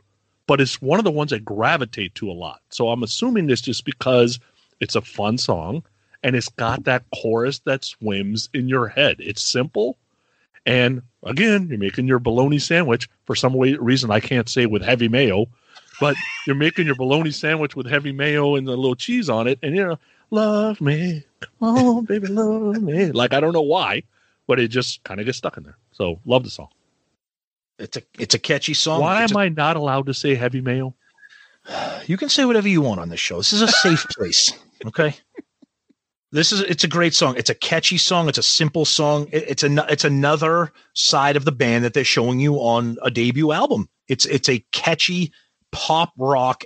but 0.47 0.61
it's 0.61 0.81
one 0.81 0.99
of 0.99 1.05
the 1.05 1.11
ones 1.11 1.33
I 1.33 1.39
gravitate 1.39 2.15
to 2.15 2.29
a 2.29 2.33
lot. 2.33 2.61
So 2.69 2.89
I'm 2.89 3.03
assuming 3.03 3.47
this 3.47 3.61
just 3.61 3.85
because 3.85 4.39
it's 4.79 4.95
a 4.95 5.01
fun 5.01 5.37
song 5.37 5.83
and 6.23 6.35
it's 6.35 6.49
got 6.49 6.83
that 6.83 7.05
chorus 7.13 7.59
that 7.59 7.83
swims 7.83 8.49
in 8.53 8.67
your 8.67 8.87
head. 8.87 9.17
It's 9.19 9.41
simple. 9.41 9.97
And 10.65 11.01
again, 11.23 11.67
you're 11.69 11.77
making 11.77 12.07
your 12.07 12.19
bologna 12.19 12.59
sandwich 12.59 13.07
for 13.25 13.35
some 13.35 13.53
way, 13.53 13.75
reason 13.75 14.11
I 14.11 14.19
can't 14.19 14.49
say 14.49 14.65
with 14.65 14.81
heavy 14.81 15.07
mayo, 15.07 15.47
but 15.99 16.15
you're 16.45 16.55
making 16.55 16.87
your 16.87 16.95
bologna 16.95 17.31
sandwich 17.31 17.75
with 17.75 17.87
heavy 17.87 18.11
mayo 18.11 18.55
and 18.55 18.67
a 18.67 18.71
little 18.71 18.95
cheese 18.95 19.29
on 19.29 19.47
it. 19.47 19.59
And 19.61 19.75
you 19.75 19.85
know, 19.85 19.99
love 20.31 20.81
me. 20.81 21.23
Come 21.59 21.77
on, 21.77 22.05
baby, 22.05 22.27
love 22.27 22.81
me. 22.81 23.11
Like, 23.11 23.33
I 23.33 23.39
don't 23.39 23.53
know 23.53 23.61
why, 23.61 24.03
but 24.47 24.59
it 24.59 24.69
just 24.69 25.03
kind 25.03 25.19
of 25.19 25.25
gets 25.25 25.37
stuck 25.37 25.57
in 25.57 25.63
there. 25.63 25.77
So, 25.91 26.19
love 26.25 26.43
the 26.43 26.49
song. 26.49 26.69
It's 27.79 27.97
a 27.97 28.03
it's 28.17 28.33
a 28.35 28.39
catchy 28.39 28.73
song. 28.73 29.01
why 29.01 29.23
It's 29.23 29.31
am 29.31 29.37
a- 29.37 29.41
I 29.41 29.49
not 29.49 29.75
allowed 29.75 30.05
to 30.07 30.13
say 30.13 30.35
heavy 30.35 30.61
mayo? 30.61 30.93
You 32.07 32.17
can 32.17 32.29
say 32.29 32.45
whatever 32.45 32.67
you 32.67 32.81
want 32.81 32.99
on 32.99 33.09
this 33.09 33.19
show. 33.19 33.37
This 33.37 33.51
is 33.53 33.61
a 33.61 33.67
safe 33.67 34.05
place. 34.11 34.51
Okay. 34.85 35.15
This 36.31 36.51
is 36.51 36.61
it's 36.61 36.83
a 36.83 36.87
great 36.87 37.13
song. 37.13 37.35
It's 37.37 37.49
a 37.49 37.55
catchy 37.55 37.97
song. 37.97 38.27
It's 38.29 38.37
a 38.37 38.43
simple 38.43 38.85
song. 38.85 39.27
It- 39.31 39.45
it's 39.49 39.63
a 39.63 39.85
it's 39.89 40.03
another 40.03 40.71
side 40.93 41.35
of 41.37 41.45
the 41.45 41.51
band 41.51 41.83
that 41.85 41.93
they're 41.93 42.03
showing 42.03 42.39
you 42.39 42.55
on 42.55 42.97
a 43.01 43.09
debut 43.09 43.51
album. 43.51 43.89
It's 44.07 44.25
it's 44.25 44.49
a 44.49 44.63
catchy 44.71 45.31
pop 45.71 46.13
rock 46.17 46.63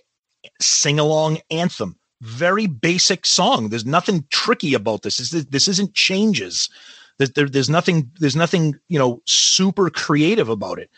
sing 0.60 1.00
along 1.00 1.40
anthem. 1.52 1.98
Very 2.22 2.68
basic 2.68 3.26
song. 3.26 3.70
There's 3.70 3.86
nothing 3.86 4.26
tricky 4.30 4.74
about 4.74 5.04
this. 5.04 5.18
This, 5.18 5.46
this 5.46 5.68
isn't 5.68 5.94
changes. 5.94 6.70
There's, 7.18 7.32
there, 7.32 7.48
there's 7.48 7.70
nothing. 7.70 8.12
There's 8.20 8.36
nothing 8.36 8.76
you 8.88 9.00
know 9.00 9.22
super 9.26 9.90
creative 9.90 10.50
about 10.50 10.80
it 10.80 10.90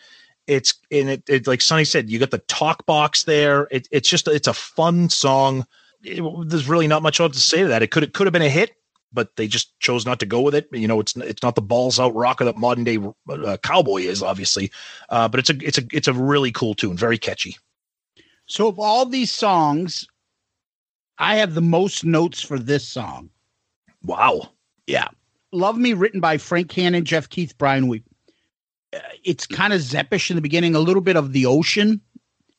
it's 0.46 0.74
and 0.90 1.08
it, 1.08 1.22
it 1.28 1.46
like 1.46 1.60
Sonny 1.60 1.84
said, 1.84 2.10
you 2.10 2.18
got 2.18 2.30
the 2.30 2.38
talk 2.38 2.84
box 2.86 3.24
there. 3.24 3.68
It, 3.70 3.88
it's 3.90 4.08
just 4.08 4.28
it's 4.28 4.48
a 4.48 4.54
fun 4.54 5.08
song. 5.08 5.66
It- 6.02 6.48
there's 6.48 6.68
really 6.68 6.88
not 6.88 7.02
much 7.02 7.20
else 7.20 7.34
to 7.34 7.40
say 7.40 7.62
to 7.62 7.68
that. 7.68 7.82
It 7.82 7.90
could 7.90 8.02
it 8.02 8.12
could 8.12 8.26
have 8.26 8.32
been 8.32 8.42
a 8.42 8.48
hit, 8.48 8.72
but 9.12 9.36
they 9.36 9.46
just 9.46 9.78
chose 9.80 10.04
not 10.04 10.20
to 10.20 10.26
go 10.26 10.40
with 10.40 10.54
it. 10.54 10.68
You 10.72 10.88
know, 10.88 11.00
it's 11.00 11.16
it's 11.16 11.42
not 11.42 11.54
the 11.54 11.62
balls 11.62 12.00
out 12.00 12.14
rocker 12.14 12.44
that 12.44 12.56
modern 12.56 12.84
day 12.84 12.98
uh, 13.28 13.56
cowboy 13.62 14.02
is, 14.02 14.22
obviously. 14.22 14.72
Uh, 15.08 15.28
but 15.28 15.40
it's 15.40 15.50
a 15.50 15.56
it's 15.66 15.78
a 15.78 15.82
it's 15.92 16.08
a 16.08 16.12
really 16.12 16.50
cool 16.50 16.74
tune, 16.74 16.96
very 16.96 17.18
catchy. 17.18 17.56
So 18.46 18.66
of 18.68 18.78
all 18.78 19.06
these 19.06 19.30
songs, 19.30 20.06
I 21.18 21.36
have 21.36 21.54
the 21.54 21.60
most 21.62 22.04
notes 22.04 22.40
for 22.40 22.58
this 22.58 22.86
song. 22.86 23.30
Wow. 24.04 24.50
Yeah. 24.86 25.08
Love 25.52 25.76
Me, 25.76 25.92
written 25.92 26.20
by 26.20 26.38
Frank 26.38 26.72
Hannon, 26.72 27.04
Jeff 27.04 27.28
Keith, 27.28 27.56
Brian 27.58 27.88
Wheat. 27.88 28.04
Uh, 28.92 28.98
it's 29.24 29.46
kind 29.46 29.72
of 29.72 29.80
Zeppish 29.80 30.30
in 30.30 30.36
the 30.36 30.42
beginning, 30.42 30.74
a 30.74 30.80
little 30.80 31.02
bit 31.02 31.16
of 31.16 31.32
the 31.32 31.46
ocean 31.46 32.00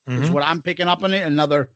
is 0.07 0.29
Mhm. 0.29 0.33
what 0.33 0.43
I'm 0.43 0.61
picking 0.61 0.87
up 0.87 1.03
on 1.03 1.13
it. 1.13 1.25
Another 1.25 1.71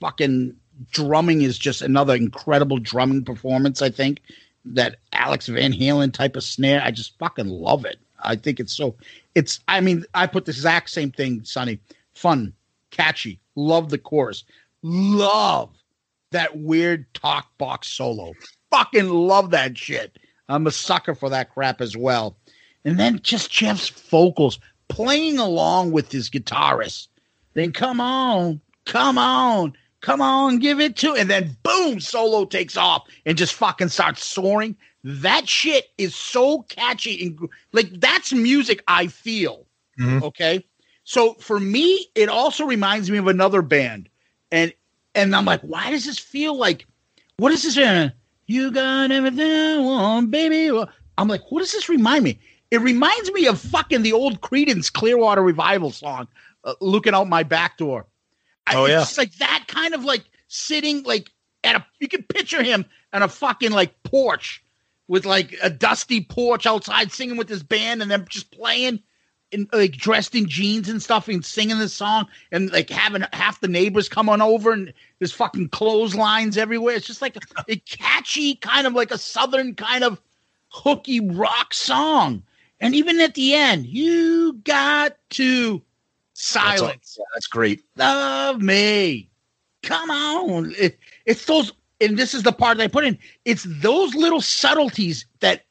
fucking 0.00 0.56
drumming 0.90 1.42
is 1.42 1.58
just 1.58 1.82
another 1.82 2.14
incredible 2.14 2.78
drumming 2.78 3.24
performance, 3.24 3.82
I 3.82 3.90
think. 3.90 4.22
That 4.64 4.96
Alex 5.12 5.46
Van 5.46 5.72
Halen 5.72 6.12
type 6.12 6.36
of 6.36 6.42
snare. 6.44 6.82
I 6.82 6.90
just 6.90 7.16
fucking 7.18 7.48
love 7.48 7.84
it. 7.86 7.98
I 8.22 8.36
think 8.36 8.60
it's 8.60 8.76
so 8.76 8.96
it's 9.34 9.60
I 9.68 9.80
mean, 9.80 10.04
I 10.14 10.26
put 10.26 10.44
the 10.44 10.50
exact 10.50 10.90
same 10.90 11.10
thing, 11.12 11.44
Sonny. 11.44 11.78
Fun, 12.14 12.52
catchy, 12.90 13.40
love 13.54 13.88
the 13.88 13.96
chorus. 13.98 14.44
Love 14.82 15.70
that 16.30 16.58
weird 16.58 17.12
talk 17.14 17.46
box 17.58 17.88
solo. 17.88 18.32
Fucking 18.70 19.08
love 19.08 19.50
that 19.50 19.76
shit. 19.76 20.18
I'm 20.48 20.66
a 20.66 20.70
sucker 20.70 21.14
for 21.14 21.28
that 21.30 21.50
crap 21.50 21.80
as 21.80 21.96
well. 21.96 22.36
And 22.84 22.98
then 22.98 23.20
just 23.22 23.50
Jeff's 23.50 23.88
vocals 23.88 24.58
playing 24.88 25.38
along 25.38 25.92
with 25.92 26.10
his 26.10 26.30
guitarist. 26.30 27.08
Then 27.54 27.72
come 27.72 28.00
on, 28.00 28.60
come 28.86 29.18
on, 29.18 29.74
come 30.00 30.20
on, 30.20 30.58
give 30.58 30.80
it 30.80 30.96
to. 30.96 31.14
And 31.14 31.28
then 31.28 31.56
boom, 31.62 32.00
solo 32.00 32.44
takes 32.44 32.76
off 32.76 33.06
and 33.26 33.36
just 33.36 33.54
fucking 33.54 33.88
starts 33.88 34.24
soaring. 34.24 34.76
That 35.02 35.48
shit 35.48 35.86
is 35.98 36.14
so 36.14 36.62
catchy 36.62 37.26
and 37.26 37.48
like 37.72 37.88
that's 38.00 38.32
music 38.32 38.82
I 38.86 39.08
feel. 39.08 39.66
Mhm. 39.98 40.22
Okay. 40.22 40.64
So 41.04 41.34
for 41.34 41.58
me, 41.58 42.06
it 42.14 42.28
also 42.28 42.64
reminds 42.64 43.10
me 43.10 43.18
of 43.18 43.26
another 43.26 43.62
band. 43.62 44.08
And 44.52 44.72
and 45.20 45.36
I'm 45.36 45.44
like, 45.44 45.60
why 45.62 45.90
does 45.90 46.04
this 46.04 46.18
feel 46.18 46.56
like 46.56 46.86
what 47.36 47.52
is 47.52 47.62
this? 47.62 47.78
uh, 47.78 48.10
You 48.46 48.70
got 48.70 49.10
everything 49.10 49.50
I 49.50 49.78
want, 49.78 50.30
baby. 50.30 50.70
I'm 51.18 51.28
like, 51.28 51.42
what 51.50 51.60
does 51.60 51.72
this 51.72 51.88
remind 51.88 52.24
me? 52.24 52.38
It 52.70 52.80
reminds 52.80 53.32
me 53.32 53.46
of 53.46 53.60
fucking 53.60 54.02
the 54.02 54.12
old 54.12 54.40
Creedence 54.40 54.92
Clearwater 54.92 55.42
Revival 55.42 55.90
song, 55.90 56.28
uh, 56.64 56.74
"Looking 56.80 57.14
Out 57.14 57.28
My 57.28 57.42
Back 57.42 57.78
Door." 57.78 58.06
I- 58.66 58.76
Oh, 58.76 58.86
yeah. 58.86 59.02
it's 59.02 59.18
like 59.18 59.32
that 59.36 59.64
kind 59.66 59.94
of 59.94 60.04
like 60.04 60.24
sitting 60.48 61.02
like 61.02 61.30
at 61.64 61.76
a. 61.76 61.84
You 61.98 62.08
can 62.08 62.22
picture 62.22 62.62
him 62.62 62.84
on 63.12 63.22
a 63.22 63.28
fucking 63.28 63.72
like 63.72 64.00
porch 64.04 64.62
with 65.08 65.26
like 65.26 65.56
a 65.62 65.68
dusty 65.70 66.20
porch 66.22 66.64
outside, 66.66 67.10
singing 67.10 67.36
with 67.36 67.48
his 67.48 67.62
band, 67.64 68.02
and 68.02 68.10
then 68.10 68.24
just 68.28 68.52
playing. 68.52 69.00
In, 69.52 69.68
like 69.72 69.92
dressed 69.92 70.36
in 70.36 70.48
jeans 70.48 70.88
and 70.88 71.02
stuff 71.02 71.26
and 71.26 71.44
singing 71.44 71.78
this 71.78 71.92
song 71.92 72.26
and 72.52 72.70
like 72.72 72.88
having 72.88 73.24
half 73.32 73.60
the 73.60 73.66
neighbors 73.66 74.08
come 74.08 74.28
on 74.28 74.40
over 74.40 74.70
and 74.70 74.92
there's 75.18 75.32
fucking 75.32 75.70
clotheslines 75.70 76.56
everywhere. 76.56 76.94
It's 76.94 77.06
just 77.06 77.20
like 77.20 77.34
a, 77.34 77.40
a 77.68 77.76
catchy 77.76 78.54
kind 78.54 78.86
of 78.86 78.92
like 78.92 79.10
a 79.10 79.18
southern 79.18 79.74
kind 79.74 80.04
of 80.04 80.20
hooky 80.68 81.18
rock 81.18 81.74
song. 81.74 82.44
And 82.78 82.94
even 82.94 83.18
at 83.20 83.34
the 83.34 83.54
end, 83.54 83.86
you 83.86 84.52
got 84.64 85.16
to 85.30 85.72
That's, 85.72 85.84
silence. 86.34 87.16
yeah, 87.18 87.24
that's 87.34 87.48
great. 87.48 87.82
Love 87.96 88.62
me. 88.62 89.28
Come 89.82 90.10
on. 90.10 90.72
It, 90.78 90.96
it's 91.26 91.44
those, 91.46 91.72
and 92.00 92.16
this 92.16 92.34
is 92.34 92.44
the 92.44 92.52
part 92.52 92.78
that 92.78 92.84
I 92.84 92.88
put 92.88 93.04
in. 93.04 93.18
It's 93.44 93.66
those 93.68 94.14
little 94.14 94.40
subtleties 94.40 95.26
that 95.40 95.64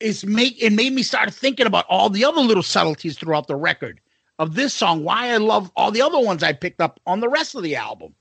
is 0.00 0.24
make 0.24 0.62
it 0.62 0.72
made 0.72 0.92
me 0.92 1.02
start 1.02 1.32
thinking 1.32 1.66
about 1.66 1.86
all 1.88 2.10
the 2.10 2.24
other 2.24 2.40
little 2.40 2.62
subtleties 2.62 3.18
throughout 3.18 3.46
the 3.46 3.56
record 3.56 4.00
of 4.38 4.54
this 4.54 4.72
song. 4.74 5.04
Why 5.04 5.30
I 5.30 5.38
love 5.38 5.70
all 5.76 5.90
the 5.90 6.02
other 6.02 6.18
ones 6.20 6.42
I 6.42 6.52
picked 6.52 6.80
up 6.80 7.00
on 7.06 7.20
the 7.20 7.28
rest 7.28 7.54
of 7.54 7.62
the 7.62 7.76
album. 7.76 8.14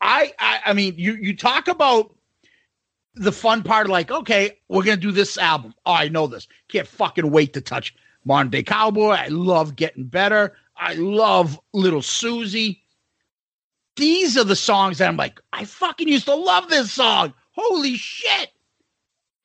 I 0.00 0.32
I, 0.38 0.60
I 0.66 0.72
mean, 0.72 0.94
you 0.96 1.14
you 1.14 1.36
talk 1.36 1.68
about 1.68 2.14
the 3.14 3.32
fun 3.32 3.62
part, 3.62 3.88
like, 3.88 4.10
okay, 4.10 4.58
we're 4.68 4.82
gonna 4.82 4.96
do 4.96 5.12
this 5.12 5.36
album. 5.38 5.74
Oh, 5.86 5.92
I 5.92 6.08
know 6.08 6.26
this. 6.26 6.48
Can't 6.68 6.88
fucking 6.88 7.30
wait 7.30 7.52
to 7.54 7.60
touch 7.60 7.94
Modern 8.24 8.50
Day 8.50 8.62
Cowboy. 8.62 9.10
I 9.10 9.28
love 9.28 9.76
Getting 9.76 10.04
Better. 10.04 10.56
I 10.76 10.94
love 10.94 11.60
Little 11.72 12.02
Susie. 12.02 12.82
These 13.96 14.38
are 14.38 14.44
the 14.44 14.56
songs 14.56 14.98
that 14.98 15.08
I'm 15.08 15.16
like, 15.16 15.40
I 15.52 15.64
fucking 15.66 16.08
used 16.08 16.24
to 16.24 16.34
love 16.34 16.68
this 16.68 16.92
song. 16.92 17.34
Holy 17.52 17.96
shit. 17.96 18.50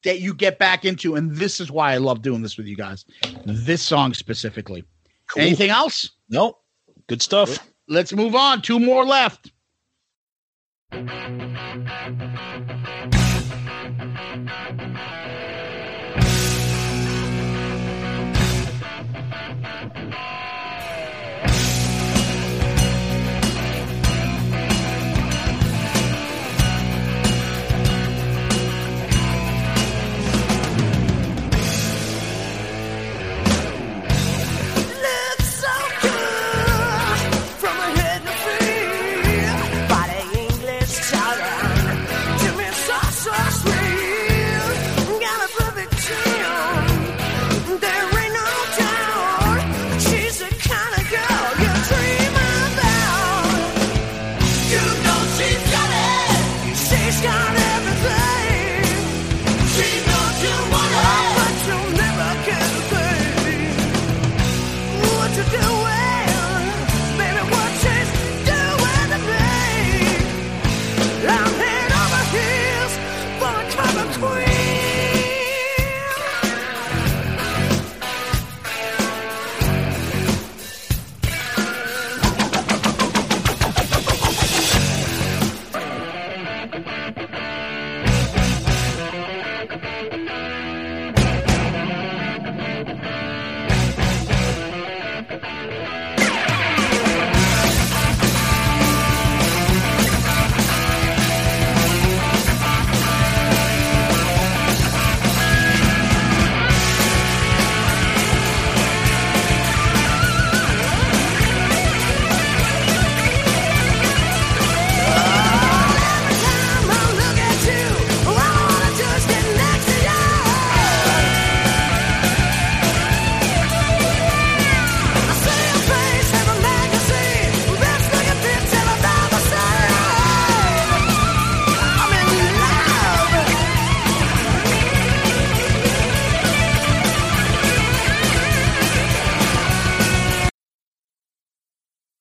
That 0.03 0.19
you 0.19 0.33
get 0.33 0.59
back 0.59 0.85
into. 0.85 1.15
And 1.15 1.35
this 1.35 1.59
is 1.59 1.71
why 1.71 1.93
I 1.93 1.97
love 1.97 2.21
doing 2.21 2.41
this 2.41 2.57
with 2.57 2.67
you 2.67 2.75
guys. 2.75 3.05
This 3.45 3.81
song 3.81 4.13
specifically. 4.13 4.83
Cool. 5.27 5.43
Anything 5.43 5.69
else? 5.69 6.11
Nope. 6.29 6.61
good 7.07 7.21
stuff. 7.21 7.59
Let's 7.89 8.13
move 8.13 8.35
on. 8.35 8.61
Two 8.61 8.79
more 8.79 9.05
left. 9.05 9.51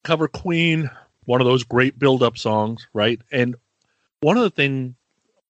Cover 0.06 0.28
Queen, 0.28 0.88
one 1.24 1.40
of 1.40 1.46
those 1.46 1.64
great 1.64 1.98
build-up 1.98 2.38
songs, 2.38 2.86
right? 2.94 3.20
And 3.32 3.56
one 4.20 4.36
of 4.36 4.44
the 4.44 4.50
thing, 4.50 4.94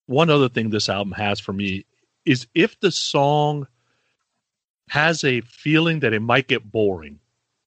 one 0.06 0.30
other 0.30 0.48
thing 0.48 0.70
this 0.70 0.88
album 0.88 1.12
has 1.12 1.38
for 1.38 1.52
me 1.52 1.84
is 2.24 2.46
if 2.54 2.80
the 2.80 2.90
song 2.90 3.66
has 4.88 5.22
a 5.24 5.42
feeling 5.42 6.00
that 6.00 6.14
it 6.14 6.20
might 6.20 6.48
get 6.48 6.72
boring, 6.72 7.20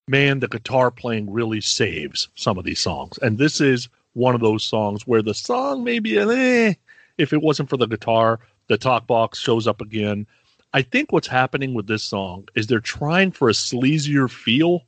man, 0.07 0.39
the 0.39 0.47
guitar 0.47 0.89
playing 0.89 1.31
really 1.31 1.61
saves 1.61 2.27
some 2.33 2.57
of 2.57 2.65
these 2.65 2.79
songs. 2.79 3.19
And 3.19 3.37
this 3.37 3.61
is 3.61 3.87
one 4.13 4.33
of 4.33 4.41
those 4.41 4.63
songs 4.63 5.05
where 5.05 5.21
the 5.21 5.35
song 5.35 5.83
maybe 5.83 6.17
eh, 6.17 6.73
if 7.19 7.33
it 7.33 7.41
wasn't 7.41 7.69
for 7.69 7.77
the 7.77 7.85
guitar, 7.85 8.39
the 8.67 8.77
talk 8.77 9.05
box 9.05 9.39
shows 9.39 9.67
up 9.67 9.79
again. 9.79 10.25
I 10.73 10.81
think 10.81 11.11
what's 11.11 11.27
happening 11.27 11.75
with 11.75 11.85
this 11.85 12.03
song 12.03 12.47
is 12.55 12.65
they're 12.65 12.79
trying 12.79 13.31
for 13.31 13.47
a 13.49 13.53
sleazier 13.53 14.29
feel 14.29 14.85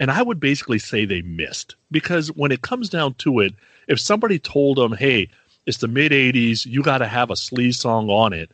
and 0.00 0.10
I 0.10 0.22
would 0.22 0.40
basically 0.40 0.78
say 0.78 1.04
they 1.04 1.22
missed 1.22 1.74
because 1.90 2.28
when 2.32 2.52
it 2.52 2.62
comes 2.62 2.88
down 2.88 3.14
to 3.14 3.40
it, 3.40 3.54
if 3.88 3.98
somebody 4.00 4.38
told 4.38 4.78
them, 4.78 4.92
hey, 4.92 5.28
it's 5.66 5.78
the 5.78 5.88
mid 5.88 6.12
80s, 6.12 6.66
you 6.66 6.82
got 6.82 6.98
to 6.98 7.08
have 7.08 7.30
a 7.30 7.34
sleaze 7.34 7.76
song 7.76 8.08
on 8.08 8.32
it, 8.32 8.50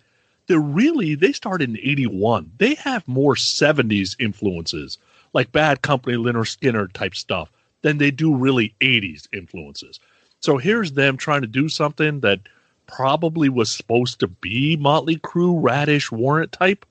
they're 0.47 0.59
really, 0.59 1.15
they 1.15 1.33
started 1.33 1.71
in 1.71 1.79
81. 1.79 2.51
They 2.59 2.75
have 2.75 3.07
more 3.09 3.35
70s 3.35 4.17
influences, 4.19 4.99
like 5.33 5.53
Bad 5.53 5.83
Company, 5.83 6.17
Lynyrd 6.17 6.57
Skynyrd 6.57 6.93
type 6.93 7.15
stuff, 7.15 7.51
than 7.83 7.99
they 7.99 8.11
do 8.11 8.35
really 8.35 8.75
80s 8.81 9.27
influences. 9.33 10.01
So 10.41 10.59
here's 10.59 10.93
them 10.93 11.17
trying 11.17 11.41
to 11.43 11.47
do 11.47 11.69
something 11.69 12.21
that 12.21 12.41
probably 12.87 13.49
was 13.49 13.71
supposed 13.71 14.21
to 14.21 14.29
be 14.29 14.77
Motley 14.77 15.17
Crue, 15.17 15.59
Radish, 15.63 16.13
Warrant 16.13 16.53
type. 16.53 16.85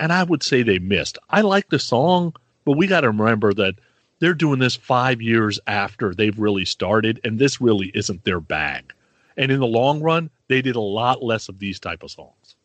And 0.00 0.12
I 0.12 0.24
would 0.24 0.42
say 0.42 0.62
they 0.62 0.78
missed. 0.78 1.18
I 1.30 1.42
like 1.42 1.68
the 1.68 1.78
song, 1.78 2.34
but 2.68 2.76
we 2.76 2.86
got 2.86 3.00
to 3.00 3.06
remember 3.08 3.54
that 3.54 3.76
they're 4.20 4.34
doing 4.34 4.58
this 4.58 4.76
five 4.76 5.22
years 5.22 5.58
after 5.66 6.14
they've 6.14 6.38
really 6.38 6.66
started, 6.66 7.18
and 7.24 7.38
this 7.38 7.62
really 7.62 7.90
isn't 7.94 8.24
their 8.24 8.40
bag. 8.40 8.92
And 9.38 9.50
in 9.50 9.58
the 9.58 9.66
long 9.66 10.02
run, 10.02 10.28
they 10.48 10.60
did 10.60 10.76
a 10.76 10.80
lot 10.80 11.22
less 11.22 11.48
of 11.48 11.60
these 11.60 11.80
type 11.80 12.02
of 12.02 12.10
songs. 12.10 12.56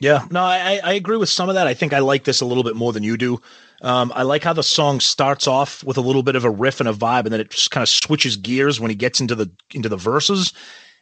Yeah, 0.00 0.24
no, 0.30 0.40
I, 0.40 0.80
I 0.84 0.92
agree 0.92 1.16
with 1.16 1.30
some 1.30 1.48
of 1.48 1.56
that. 1.56 1.66
I 1.66 1.74
think 1.74 1.92
I 1.92 1.98
like 1.98 2.22
this 2.22 2.40
a 2.42 2.46
little 2.46 2.62
bit 2.62 2.76
more 2.76 2.92
than 2.92 3.02
you 3.02 3.16
do. 3.16 3.40
Um, 3.82 4.12
I 4.14 4.22
like 4.22 4.44
how 4.44 4.52
the 4.52 4.62
song 4.62 5.00
starts 5.00 5.48
off 5.48 5.82
with 5.82 5.96
a 5.96 6.00
little 6.00 6.22
bit 6.22 6.36
of 6.36 6.44
a 6.44 6.50
riff 6.50 6.78
and 6.78 6.88
a 6.88 6.92
vibe, 6.92 7.24
and 7.24 7.32
then 7.32 7.40
it 7.40 7.50
just 7.50 7.72
kind 7.72 7.82
of 7.82 7.88
switches 7.88 8.36
gears 8.36 8.78
when 8.78 8.88
he 8.88 8.94
gets 8.94 9.20
into 9.20 9.34
the 9.34 9.50
into 9.74 9.88
the 9.88 9.96
verses. 9.96 10.52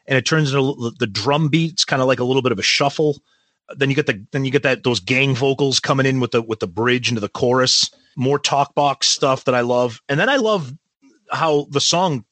and 0.07 0.17
it 0.17 0.25
turns 0.25 0.55
into 0.55 0.91
the 0.99 1.07
drum 1.07 1.49
beats, 1.49 1.85
kind 1.85 2.01
of 2.01 2.09
like 2.09 2.21
a 2.21 2.25
little 2.25 2.41
bit 2.41 2.53
of 2.53 2.59
a 2.59 2.63
shuffle. 2.63 3.19
Then 3.77 3.91
you 3.91 3.97
get 3.97 4.07
the 4.07 4.25
then 4.33 4.45
you 4.45 4.51
get 4.51 4.63
that 4.65 4.83
those 4.83 5.01
gang 5.01 5.35
vocals 5.35 5.81
coming 5.81 6.07
in 6.07 6.21
with 6.21 6.33
the 6.33 6.43
with 6.43 6.61
the 6.61 6.67
bridge 6.67 7.09
into 7.09 7.21
the 7.21 7.29
chorus. 7.29 7.91
More 8.17 8.39
talk 8.39 8.75
box 8.75 9.09
stuff 9.09 9.45
that 9.45 9.55
I 9.55 9.61
love, 9.61 10.03
and 10.09 10.19
then 10.19 10.29
I 10.29 10.37
love 10.37 10.75
how 11.33 11.67
the 11.71 11.81
song 11.81 12.25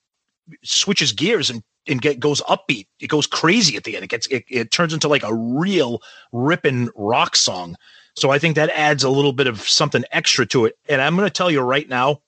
switches 0.63 1.13
gears 1.13 1.51
and 1.51 1.63
and 1.87 2.03
get 2.03 2.21
goes 2.21 2.41
upbeat. 2.43 2.87
It 3.01 3.09
goes 3.09 3.27
crazy 3.27 3.77
at 3.77 3.85
the 3.85 3.97
end. 3.97 4.05
It 4.05 4.11
gets 4.11 4.27
it, 4.29 4.45
it 4.49 4.71
turns 4.71 4.93
into 4.93 5.09
like 5.09 5.23
a 5.23 5.35
real 5.35 6.03
ripping 6.33 6.91
rock 6.95 7.37
song. 7.37 7.77
So 8.17 8.31
I 8.31 8.39
think 8.39 8.57
that 8.57 8.71
adds 8.71 9.05
a 9.05 9.11
little 9.11 9.33
bit 9.33 9.47
of 9.47 9.61
something 9.61 10.05
extra 10.11 10.45
to 10.47 10.67
it. 10.67 10.77
And 10.89 11.01
I'm 11.01 11.17
going 11.17 11.27
to 11.27 11.33
tell 11.33 11.51
you 11.51 11.61
right 11.61 11.89
now, 11.89 12.21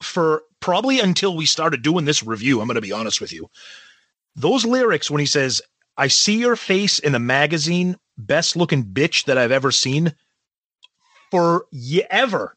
for 0.00 0.42
probably 0.60 1.00
until 1.00 1.36
we 1.36 1.46
started 1.46 1.82
doing 1.82 2.04
this 2.04 2.22
review, 2.22 2.60
I'm 2.60 2.68
going 2.68 2.76
to 2.76 2.80
be 2.80 2.92
honest 2.92 3.20
with 3.20 3.32
you. 3.32 3.50
Those 4.36 4.64
lyrics 4.64 5.10
when 5.10 5.20
he 5.20 5.26
says, 5.26 5.60
"I 5.98 6.08
see 6.08 6.38
your 6.38 6.56
face 6.56 6.98
in 6.98 7.12
the 7.12 7.18
magazine, 7.18 7.98
best 8.16 8.56
looking 8.56 8.84
bitch 8.84 9.26
that 9.26 9.36
I've 9.36 9.52
ever 9.52 9.70
seen," 9.70 10.14
for 11.30 11.66
ye- 11.70 12.06
ever. 12.10 12.56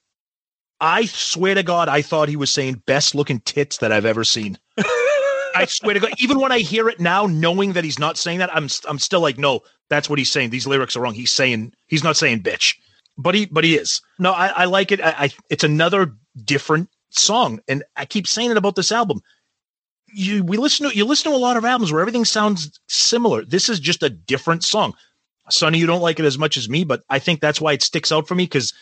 I 0.79 1.05
swear 1.05 1.55
to 1.55 1.63
God, 1.63 1.89
I 1.89 2.01
thought 2.01 2.29
he 2.29 2.35
was 2.35 2.51
saying 2.51 2.83
best 2.87 3.13
looking 3.13 3.39
tits 3.41 3.77
that 3.77 3.91
I've 3.91 4.05
ever 4.05 4.23
seen. 4.23 4.57
I 5.55 5.65
swear 5.67 5.93
to 5.93 5.99
God, 5.99 6.13
even 6.17 6.39
when 6.39 6.51
I 6.51 6.59
hear 6.59 6.89
it 6.89 6.99
now, 6.99 7.27
knowing 7.27 7.73
that 7.73 7.83
he's 7.83 7.99
not 7.99 8.17
saying 8.17 8.39
that, 8.39 8.55
I'm 8.55 8.67
I'm 8.87 8.99
still 8.99 9.21
like, 9.21 9.37
no, 9.37 9.61
that's 9.89 10.09
what 10.09 10.17
he's 10.19 10.31
saying. 10.31 10.49
These 10.49 10.67
lyrics 10.67 10.95
are 10.95 11.01
wrong. 11.01 11.13
He's 11.13 11.31
saying 11.31 11.73
he's 11.87 12.03
not 12.03 12.17
saying 12.17 12.41
bitch, 12.41 12.75
but 13.17 13.35
he 13.35 13.45
but 13.45 13.63
he 13.63 13.75
is. 13.75 14.01
No, 14.17 14.31
I, 14.31 14.47
I 14.47 14.65
like 14.65 14.91
it. 14.91 15.01
I, 15.01 15.15
I 15.17 15.29
it's 15.49 15.63
another 15.63 16.15
different 16.43 16.89
song, 17.09 17.59
and 17.67 17.83
I 17.95 18.05
keep 18.05 18.27
saying 18.27 18.51
it 18.51 18.57
about 18.57 18.75
this 18.75 18.91
album. 18.91 19.21
You 20.13 20.43
we 20.43 20.57
listen 20.57 20.89
to 20.89 20.95
you 20.95 21.05
listen 21.05 21.31
to 21.31 21.37
a 21.37 21.39
lot 21.39 21.57
of 21.57 21.65
albums 21.65 21.91
where 21.91 22.01
everything 22.01 22.25
sounds 22.25 22.79
similar. 22.87 23.45
This 23.45 23.69
is 23.69 23.79
just 23.79 24.03
a 24.03 24.09
different 24.09 24.63
song. 24.63 24.93
Sonny, 25.49 25.79
you 25.79 25.87
don't 25.87 26.01
like 26.01 26.19
it 26.19 26.25
as 26.25 26.37
much 26.37 26.57
as 26.57 26.69
me, 26.69 26.83
but 26.83 27.03
I 27.09 27.19
think 27.19 27.39
that's 27.39 27.59
why 27.59 27.73
it 27.73 27.81
sticks 27.81 28.11
out 28.11 28.27
for 28.27 28.35
me 28.35 28.43
because 28.43 28.73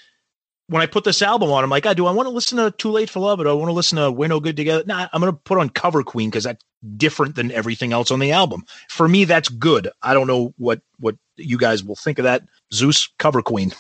when 0.68 0.84
I 0.84 0.86
put 0.86 1.04
this 1.04 1.24
album 1.24 1.52
on, 1.52 1.64
I'm 1.64 1.70
like, 1.70 1.88
I 1.88 1.94
do 1.94 2.06
I 2.06 2.12
want 2.12 2.28
to 2.28 2.34
listen 2.34 2.58
to 2.60 2.72
Too 2.72 2.92
Late 2.92 3.10
for 3.10 3.20
Love 3.20 3.40
or 3.40 3.46
do 3.46 3.50
I 3.50 3.54
want 3.54 3.70
to 3.70 3.74
listen 3.74 3.98
to 3.98 4.12
We're 4.12 4.28
No 4.28 4.40
Good 4.40 4.56
Together? 4.56 4.84
Nah, 4.86 5.10
I'm 5.12 5.22
to 5.22 5.34
put 5.34 5.58
on 5.58 5.70
Cover 5.70 6.04
Queen 6.04 6.30
because 6.30 6.44
that's 6.44 6.64
different 6.96 7.36
than 7.36 7.52
everything 7.52 7.92
else 7.92 8.12
on 8.12 8.20
the 8.20 8.32
album. 8.32 8.64
For 8.88 9.08
me, 9.08 9.26
that's 9.26 9.50
good. 9.50 9.90
I 10.02 10.14
don't 10.14 10.28
know 10.28 10.54
what 10.58 10.82
what 11.00 11.18
you 11.38 11.58
guys 11.58 11.84
will 11.84 11.96
think 11.96 12.20
of 12.20 12.24
that. 12.24 12.44
Zeus, 12.72 13.10
Cover 13.18 13.42
Queen. 13.42 13.72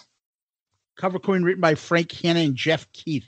Cover 0.97 1.19
Queen 1.19 1.43
written 1.43 1.61
by 1.61 1.75
Frank 1.75 2.11
Hannon 2.11 2.47
and 2.47 2.55
Jeff 2.55 2.91
Keith. 2.91 3.27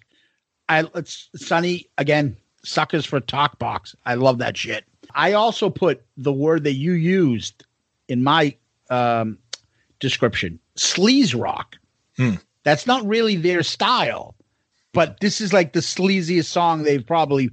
I 0.67 0.85
it's 0.95 1.29
Sonny 1.35 1.87
again, 1.97 2.37
suckers 2.63 3.05
for 3.05 3.19
talk 3.19 3.59
box. 3.59 3.95
I 4.05 4.15
love 4.15 4.37
that 4.39 4.57
shit. 4.57 4.85
I 5.13 5.33
also 5.33 5.69
put 5.69 6.03
the 6.17 6.33
word 6.33 6.63
that 6.63 6.73
you 6.73 6.93
used 6.93 7.65
in 8.07 8.23
my 8.23 8.55
um, 8.89 9.37
description, 9.99 10.59
sleaze 10.77 11.39
rock. 11.39 11.75
Hmm. 12.17 12.35
That's 12.63 12.85
not 12.85 13.05
really 13.05 13.35
their 13.35 13.63
style, 13.63 14.35
but 14.93 15.19
this 15.19 15.41
is 15.41 15.53
like 15.53 15.73
the 15.73 15.79
sleaziest 15.79 16.45
song 16.45 16.83
they've 16.83 17.05
probably 17.05 17.49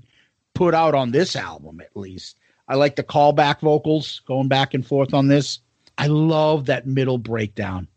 put 0.54 0.74
out 0.74 0.94
on 0.94 1.12
this 1.12 1.34
album, 1.36 1.80
at 1.80 1.96
least. 1.96 2.36
I 2.68 2.74
like 2.74 2.96
the 2.96 3.02
callback 3.02 3.60
vocals 3.60 4.20
going 4.26 4.48
back 4.48 4.74
and 4.74 4.86
forth 4.86 5.14
on 5.14 5.28
this. 5.28 5.60
I 5.96 6.08
love 6.08 6.66
that 6.66 6.86
middle 6.86 7.18
breakdown 7.18 7.88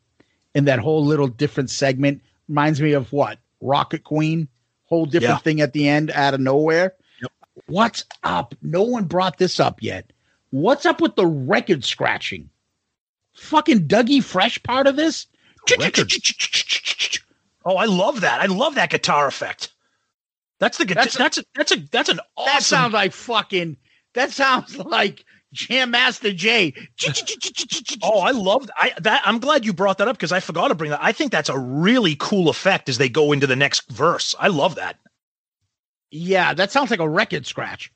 and 0.56 0.68
that 0.68 0.80
whole 0.80 1.06
little 1.06 1.28
different 1.28 1.70
segment. 1.70 2.22
Reminds 2.48 2.82
me 2.82 2.94
of 2.94 3.12
what? 3.12 3.40
Rocket 3.60 4.04
Queen, 4.06 4.48
whole 4.86 5.06
different 5.06 5.36
Yeah. 5.36 5.40
thing 5.40 5.62
at 5.62 5.74
the 5.74 5.88
end 5.90 6.12
out 6.12 6.34
of 6.34 6.40
nowhere. 6.40 6.94
What's 7.68 8.06
up? 8.24 8.56
No 8.62 8.84
one 8.84 9.06
brought 9.06 9.38
this 9.38 9.60
up 9.60 9.82
yet. 9.82 10.12
What's 10.52 10.86
up 10.86 11.02
with 11.02 11.16
the 11.16 11.26
record 11.28 11.84
scratching? 11.86 12.50
Fucking 13.36 13.88
Dougie 13.88 14.24
Fresh 14.24 14.62
part 14.64 14.88
of 14.88 14.96
this? 14.96 15.28
Oh, 17.64 17.76
I 17.78 17.86
love 17.86 18.22
that. 18.22 18.42
I 18.42 18.46
love 18.48 18.76
that 18.76 18.90
guitar 18.90 19.28
effect. 19.28 19.72
That's 20.60 20.78
the 20.78 20.86
guitar. 20.86 21.04
That's 21.06 21.18
That's 21.18 21.38
a- 21.38 21.42
a, 21.42 21.44
that's 21.56 21.72
a 21.72 21.76
that's 21.92 22.10
an 22.10 22.20
awesome. 22.38 22.54
That 22.54 22.64
sounds 22.64 22.94
like 22.94 23.14
fucking. 23.14 23.78
That 24.14 24.32
sounds 24.32 24.78
like 24.78 25.26
Jam 25.54 25.92
Master 25.92 26.34
Jay. 26.34 26.74
Oh, 28.04 28.20
I 28.20 28.32
love 28.32 28.70
I 28.76 28.94
that. 29.02 29.22
I'm 29.26 29.40
glad 29.40 29.66
you 29.66 29.74
brought 29.74 29.98
that 30.00 30.08
up 30.08 30.18
because 30.18 30.32
I 30.32 30.40
forgot 30.40 30.68
to 30.70 30.76
bring 30.76 30.92
that. 30.92 31.04
I 31.04 31.12
think 31.12 31.32
that's 31.32 31.50
a 31.50 31.58
really 31.58 32.16
cool 32.20 32.50
effect 32.50 32.90
as 32.90 32.98
they 32.98 33.10
go 33.10 33.32
into 33.32 33.48
the 33.48 33.56
next 33.56 33.90
verse. 33.92 34.36
I 34.40 34.48
love 34.50 34.76
that. 34.76 34.98
Yeah, 36.12 36.54
that 36.54 36.72
sounds 36.72 36.92
like 36.92 37.00
a 37.00 37.10
record 37.10 37.46
scratch. 37.46 37.92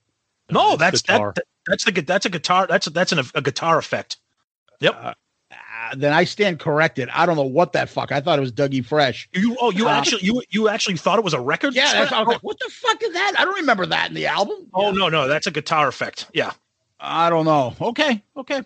No, 0.49 0.77
That's 0.77 0.79
that's 0.79 1.01
that, 1.03 1.13
guitar. 1.13 1.33
that- 1.35 1.43
That's 1.67 1.83
the 1.85 1.91
gu- 1.91 2.01
that's 2.03 2.25
a 2.25 2.29
guitar. 2.29 2.67
That's 2.67 2.85
that's 2.87 3.11
an, 3.11 3.21
a 3.33 3.41
guitar 3.41 3.77
effect. 3.77 4.17
Yep. 4.79 4.95
Uh, 4.95 5.13
then 5.95 6.13
I 6.13 6.23
stand 6.23 6.59
corrected. 6.59 7.09
I 7.09 7.25
don't 7.25 7.35
know 7.35 7.43
what 7.43 7.73
that 7.73 7.89
fuck. 7.89 8.11
I 8.11 8.21
thought 8.21 8.37
it 8.37 8.41
was 8.41 8.51
Dougie 8.51 8.85
Fresh. 8.85 9.29
you 9.33 9.57
oh 9.59 9.71
you 9.71 9.87
uh, 9.87 9.91
actually 9.91 10.23
you 10.23 10.41
you 10.49 10.69
actually 10.69 10.97
thought 10.97 11.17
it 11.17 11.25
was 11.25 11.33
a 11.33 11.39
record? 11.39 11.73
Yeah, 11.73 11.91
that's, 11.93 12.11
I 12.11 12.19
was 12.19 12.27
oh, 12.27 12.31
like, 12.33 12.41
what 12.41 12.59
the 12.59 12.69
fuck 12.71 13.01
is 13.01 13.13
that? 13.13 13.33
I 13.37 13.45
don't 13.45 13.55
remember 13.55 13.85
that 13.87 14.09
in 14.09 14.15
the 14.15 14.27
album. 14.27 14.67
oh 14.73 14.91
no 14.91 15.09
no 15.09 15.27
that's 15.27 15.47
a 15.47 15.51
guitar 15.51 15.87
effect. 15.87 16.27
Yeah. 16.33 16.51
I 16.99 17.29
don't 17.29 17.45
know. 17.45 17.75
Okay, 17.81 18.23
okay. 18.37 18.61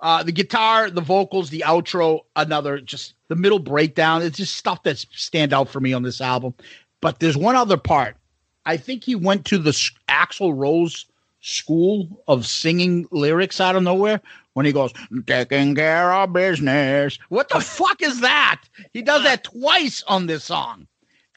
Uh, 0.00 0.22
the 0.22 0.32
guitar, 0.32 0.90
the 0.90 1.00
vocals, 1.00 1.50
the 1.50 1.64
outro, 1.66 2.20
another 2.36 2.80
just 2.80 3.14
the 3.28 3.36
middle 3.36 3.58
breakdown. 3.58 4.22
It's 4.22 4.36
just 4.36 4.56
stuff 4.56 4.82
that 4.82 4.98
stand 4.98 5.52
out 5.52 5.68
for 5.68 5.80
me 5.80 5.92
on 5.92 6.02
this 6.02 6.20
album. 6.20 6.54
But 7.00 7.20
there's 7.20 7.36
one 7.36 7.56
other 7.56 7.76
part. 7.76 8.16
I 8.64 8.76
think 8.76 9.04
he 9.04 9.14
went 9.14 9.44
to 9.46 9.58
the 9.58 9.72
Axl 10.08 10.56
Rose 10.56 11.06
school 11.40 12.22
of 12.28 12.46
singing 12.46 13.06
lyrics 13.10 13.60
out 13.60 13.76
of 13.76 13.82
nowhere 13.82 14.20
when 14.54 14.64
he 14.64 14.72
goes 14.72 14.92
taking 15.26 15.74
care 15.74 16.12
of 16.12 16.32
business. 16.32 17.18
What 17.28 17.48
the 17.48 17.60
fuck 17.60 18.00
is 18.00 18.20
that? 18.20 18.62
He 18.92 19.02
does 19.02 19.24
that 19.24 19.44
twice 19.60 20.02
on 20.04 20.26
this 20.26 20.44
song. 20.44 20.86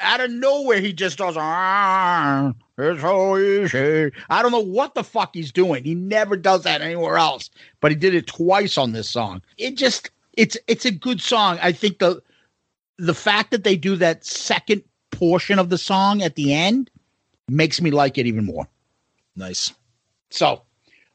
Out 0.02 0.20
of 0.20 0.30
nowhere, 0.30 0.82
he 0.82 0.92
just 0.92 1.18
does. 1.18 1.38
Ah, 1.38 2.54
it's 2.78 3.02
so 3.02 3.38
easy. 3.38 4.12
I 4.30 4.42
don't 4.42 4.52
know 4.52 4.60
what 4.60 4.94
the 4.94 5.06
fuck 5.06 5.34
he's 5.34 5.54
doing. 5.54 5.86
He 5.86 5.95
never 5.95 6.36
does 6.36 6.64
that 6.64 6.82
anywhere 6.82 7.18
else, 7.18 7.50
but 7.80 7.92
he 7.92 7.95
did 7.95 8.14
it 8.14 8.28
twice 8.28 8.78
on 8.78 8.92
this 8.92 9.10
song. 9.10 9.42
It 9.58 9.78
just 9.78 10.12
it's 10.34 10.58
it's 10.68 10.84
a 10.84 10.92
good 10.92 11.22
song. 11.22 11.60
I 11.62 11.72
think 11.72 12.00
the 12.00 12.22
the 12.98 13.14
fact 13.14 13.52
that 13.52 13.64
they 13.64 13.78
do 13.78 13.95
that 13.95 14.26
second 14.26 14.84
portion 15.12 15.60
of 15.60 15.70
the 15.70 15.78
song 15.78 16.22
at 16.22 16.36
the 16.36 16.54
end 16.54 16.92
makes 17.48 17.82
me 17.82 17.92
like 17.92 18.18
it 18.18 18.26
even 18.26 18.46
more. 18.46 18.68
Nice. 19.36 19.74
So 20.30 20.64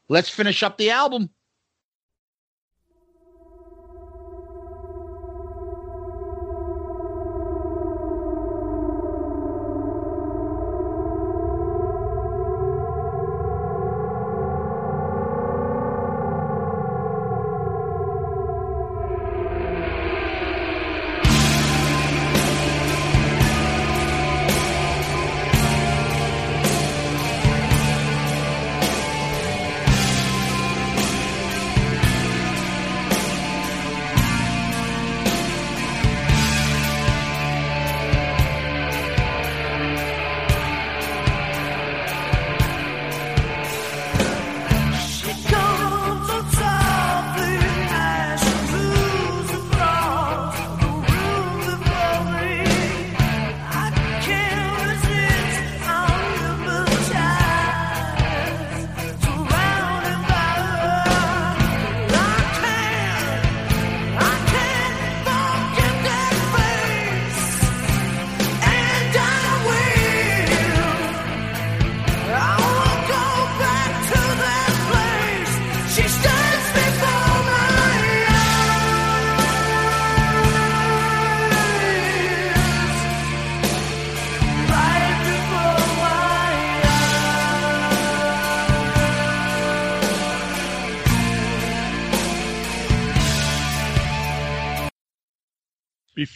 let's 0.09 0.29
finish 0.29 0.63
up 0.63 0.77
the 0.77 0.91
album. 0.91 1.29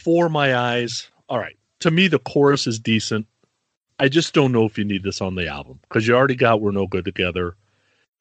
Before 0.06 0.28
my 0.28 0.54
eyes. 0.54 1.10
All 1.28 1.40
right. 1.40 1.56
To 1.80 1.90
me, 1.90 2.06
the 2.06 2.20
chorus 2.20 2.68
is 2.68 2.78
decent. 2.78 3.26
I 3.98 4.08
just 4.08 4.34
don't 4.34 4.52
know 4.52 4.64
if 4.64 4.78
you 4.78 4.84
need 4.84 5.02
this 5.02 5.20
on 5.20 5.34
the 5.34 5.48
album 5.48 5.80
because 5.82 6.06
you 6.06 6.14
already 6.14 6.36
got 6.36 6.60
"We're 6.60 6.70
No 6.70 6.86
Good 6.86 7.04
Together." 7.04 7.56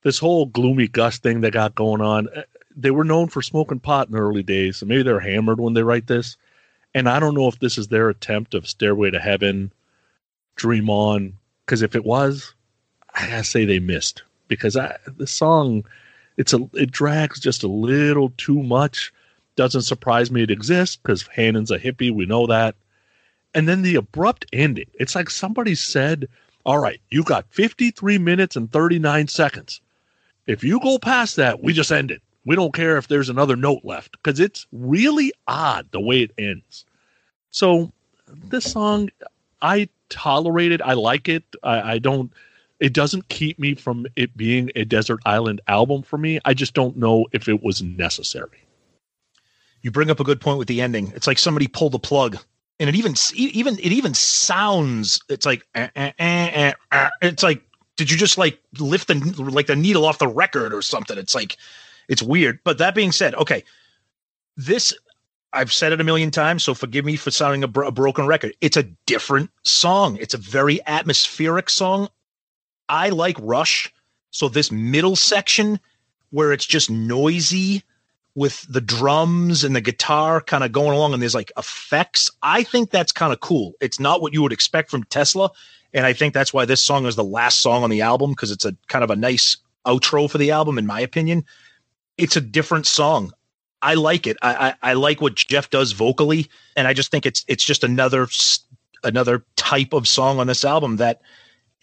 This 0.02 0.18
whole 0.18 0.48
gloomy 0.48 0.88
Gus 0.88 1.20
thing 1.20 1.42
they 1.42 1.52
got 1.52 1.76
going 1.76 2.02
on. 2.02 2.28
eh, 2.34 2.42
They 2.76 2.90
were 2.90 3.04
known 3.04 3.28
for 3.28 3.44
smoking 3.44 3.80
pot 3.80 4.08
in 4.08 4.14
the 4.14 4.20
early 4.20 4.42
days, 4.42 4.78
so 4.78 4.88
maybe 4.88 5.04
they're 5.04 5.20
hammered 5.20 5.60
when 5.60 5.76
they 5.76 5.84
write 5.84 6.08
this. 6.08 6.38
And 6.96 7.08
I 7.08 7.20
don't 7.20 7.36
know 7.36 7.48
if 7.50 7.60
this 7.60 7.78
is 7.78 7.90
their 7.90 8.10
attempt 8.10 8.56
of 8.56 8.68
"Stairway 8.68 9.12
to 9.12 9.20
Heaven," 9.20 9.72
"Dream 10.56 10.90
On," 10.90 11.38
because 11.68 11.84
if 11.84 11.96
it 11.96 12.04
was, 12.04 12.56
I 13.14 13.28
gotta 13.28 13.44
say 13.44 13.64
they 13.64 13.78
missed 13.78 14.24
because 14.48 14.76
I, 14.76 14.98
the 15.18 15.28
song 15.28 15.86
it's 16.36 16.52
a 16.52 16.68
it 16.74 16.90
drags 16.90 17.40
just 17.40 17.62
a 17.62 17.68
little 17.68 18.34
too 18.38 18.64
much. 18.64 19.14
Doesn't 19.56 19.84
surprise 19.84 20.32
me 20.32 20.44
it 20.44 20.52
exists 20.52 20.96
because 20.96 21.28
Hannon's 21.28 21.72
a 21.72 21.80
hippie, 21.80 22.12
we 22.12 22.26
know 22.26 22.48
that. 22.48 22.76
And 23.54 23.68
then 23.68 23.82
the 23.82 23.96
abrupt 23.96 24.46
ending. 24.52 24.90
It's 24.96 25.16
like 25.16 25.30
somebody 25.30 25.76
said, 25.76 26.28
All 26.66 26.80
right, 26.80 27.00
you 27.10 27.24
got 27.24 27.46
53 27.52 28.18
minutes 28.18 28.56
and 28.56 28.72
39 28.72 29.28
seconds. 29.28 29.82
If 30.46 30.64
you 30.64 30.80
go 30.82 31.00
past 31.00 31.38
that, 31.38 31.64
we 31.64 31.74
just 31.74 31.92
end 31.92 32.12
it. 32.12 32.22
We 32.46 32.56
don't 32.56 32.74
care 32.74 32.98
if 32.98 33.08
there's 33.08 33.30
another 33.30 33.56
note 33.56 33.82
left 33.84 34.12
because 34.12 34.40
it's 34.40 34.68
really 34.72 35.32
odd 35.48 35.88
the 35.92 36.02
way 36.02 36.22
it 36.22 36.32
ends. 36.38 36.86
So 37.50 37.92
this 38.28 38.72
song, 38.72 39.10
I 39.62 39.90
tolerate 40.10 40.72
it. 40.72 40.82
I 40.82 40.94
like 40.94 41.28
it. 41.28 41.44
I, 41.64 41.94
I 41.94 41.98
don't 42.00 42.32
it 42.80 42.94
doesn't 42.94 43.30
keep 43.30 43.58
me 43.58 43.74
from 43.74 44.06
it 44.16 44.36
being 44.36 44.72
a 44.76 44.84
desert 44.84 45.20
island 45.26 45.62
album 45.68 46.02
for 46.02 46.18
me 46.18 46.40
i 46.46 46.54
just 46.54 46.74
don't 46.74 46.98
know 46.98 47.26
if 47.32 47.48
it 47.48 47.64
was 47.64 47.82
necessary 47.82 48.65
you 49.86 49.92
bring 49.92 50.10
up 50.10 50.20
a 50.20 50.24
good 50.24 50.42
point 50.42 50.58
with 50.58 50.68
the 50.68 50.82
ending. 50.82 51.14
It's 51.16 51.28
like 51.28 51.38
somebody 51.38 51.68
pulled 51.68 51.92
the 51.92 52.00
plug, 52.00 52.40
and 52.80 52.90
it 52.90 52.96
even 52.96 53.14
even 53.36 53.76
it 53.78 53.92
even 53.92 54.16
sounds. 54.16 55.22
It's 55.30 55.46
like 55.46 55.64
eh, 55.76 55.90
eh, 55.96 56.12
eh, 56.18 56.50
eh, 56.50 56.74
eh. 56.92 57.10
it's 57.22 57.44
like 57.44 57.62
did 57.96 58.10
you 58.10 58.18
just 58.18 58.40
like 58.40 58.60
lift 58.80 59.08
the 59.10 59.14
like 59.38 59.68
the 59.68 59.76
needle 59.76 60.06
off 60.06 60.18
the 60.18 60.28
record 60.28 60.74
or 60.74 60.82
something? 60.82 61.20
It's 61.20 61.36
like 61.36 61.58
it's 62.08 62.24
weird. 62.24 62.62
But 62.64 62.80
that 62.80 62.96
being 62.96 63.12
said, 63.12 63.36
okay, 63.36 63.64
this 64.58 64.92
I've 65.54 65.72
said 65.72 65.94
it 65.94 66.02
a 66.02 66.04
million 66.04 66.32
times, 66.32 66.64
so 66.64 66.74
forgive 66.74 67.06
me 67.06 67.16
for 67.16 67.30
sounding 67.30 67.64
a, 67.64 67.68
bro- 67.68 67.88
a 67.88 67.92
broken 67.92 68.26
record. 68.26 68.56
It's 68.62 68.78
a 68.78 68.90
different 69.06 69.52
song. 69.66 70.18
It's 70.20 70.34
a 70.34 70.40
very 70.40 70.80
atmospheric 70.88 71.70
song. 71.70 72.10
I 72.90 73.10
like 73.10 73.38
Rush, 73.40 73.94
so 74.32 74.50
this 74.50 74.72
middle 74.72 75.16
section 75.16 75.80
where 76.32 76.52
it's 76.52 76.66
just 76.66 76.90
noisy 76.90 77.84
with 78.36 78.66
the 78.72 78.82
drums 78.82 79.64
and 79.64 79.76
the 79.76 79.82
guitar 79.82 80.42
kind 80.42 80.64
of 80.64 80.72
going 80.74 80.96
along 80.96 81.14
and 81.14 81.22
there's 81.22 81.34
like 81.34 81.52
effects. 81.58 82.30
I 82.44 82.64
think 82.64 82.92
that's 82.92 83.14
kind 83.14 83.32
of 83.32 83.40
cool. 83.40 83.74
It's 83.80 84.00
not 84.00 84.22
what 84.22 84.34
you 84.34 84.42
would 84.42 84.52
expect 84.52 84.92
from 84.92 85.06
Tesla. 85.06 85.50
And 85.94 86.06
I 86.06 86.12
think 86.12 86.34
that's 86.34 86.54
why 86.54 86.66
this 86.66 86.84
song 86.84 87.06
is 87.06 87.16
the 87.16 87.24
last 87.24 87.60
song 87.60 87.84
on 87.84 87.90
the 87.90 88.02
album 88.02 88.32
because 88.32 88.52
it's 88.52 88.66
a 88.66 88.76
kind 88.90 89.04
of 89.04 89.10
a 89.10 89.16
nice 89.16 89.56
outro 89.86 90.30
for 90.30 90.38
the 90.38 90.52
album, 90.52 90.78
in 90.78 90.86
my 90.86 91.00
opinion. 91.00 91.46
It's 92.18 92.36
a 92.36 92.42
different 92.42 92.86
song. 92.86 93.32
I 93.82 93.94
like 93.94 94.28
it. 94.28 94.36
I, 94.42 94.70
I, 94.82 94.92
I 94.92 94.94
like 94.94 95.22
what 95.22 95.36
Jeff 95.36 95.70
does 95.70 95.94
vocally, 95.94 96.50
and 96.76 96.88
I 96.88 96.94
just 96.94 97.12
think 97.12 97.26
it's 97.26 97.46
it's 97.48 97.64
just 97.64 97.84
another 97.84 98.28
another 99.04 99.46
type 99.56 99.94
of 99.94 100.08
song 100.08 100.40
on 100.40 100.48
this 100.48 100.66
album 100.66 100.98
that 100.98 101.22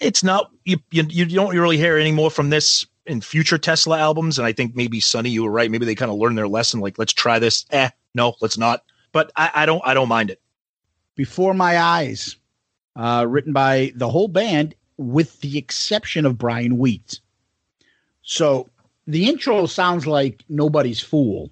it's 0.00 0.24
not 0.24 0.50
you 0.64 0.78
you, 0.90 1.05
you 1.08 1.26
don't 1.26 1.56
really 1.56 1.76
hear 1.76 1.97
any 1.97 2.12
more 2.12 2.31
from 2.31 2.50
this 2.50 2.86
in 3.06 3.20
future 3.20 3.58
Tesla 3.58 3.98
albums. 3.98 4.39
And 4.39 4.47
I 4.47 4.52
think 4.52 4.74
maybe 4.76 5.00
Sonny, 5.00 5.31
you 5.31 5.42
were 5.44 5.50
right. 5.50 5.70
Maybe 5.70 5.86
they 5.86 5.94
kind 5.94 6.10
of 6.10 6.18
learned 6.18 6.39
their 6.39 6.48
lesson. 6.48 6.81
Like, 6.81 6.98
let's 6.98 7.12
try 7.12 7.39
this. 7.39 7.64
Eh, 7.70 7.90
no, 8.14 8.34
let's 8.40 8.58
not. 8.58 8.84
But 9.12 9.31
I, 9.36 9.50
I 9.55 9.66
don't 9.66 9.82
I 9.84 9.94
don't 9.94 10.08
mind 10.08 10.31
it. 10.31 10.40
Before 11.14 11.52
My 11.55 11.78
Eyes, 11.78 12.36
uh, 12.97 13.26
written 13.28 13.52
by 13.52 13.92
the 13.94 14.08
whole 14.08 14.28
band, 14.28 14.74
with 14.97 15.40
the 15.40 15.58
exception 15.58 16.24
of 16.26 16.39
Brian 16.39 16.78
Wheat. 16.78 17.20
So 18.22 18.68
the 19.06 19.28
intro 19.28 19.66
sounds 19.66 20.06
like 20.06 20.44
Nobody's 20.48 21.00
Fool. 21.00 21.50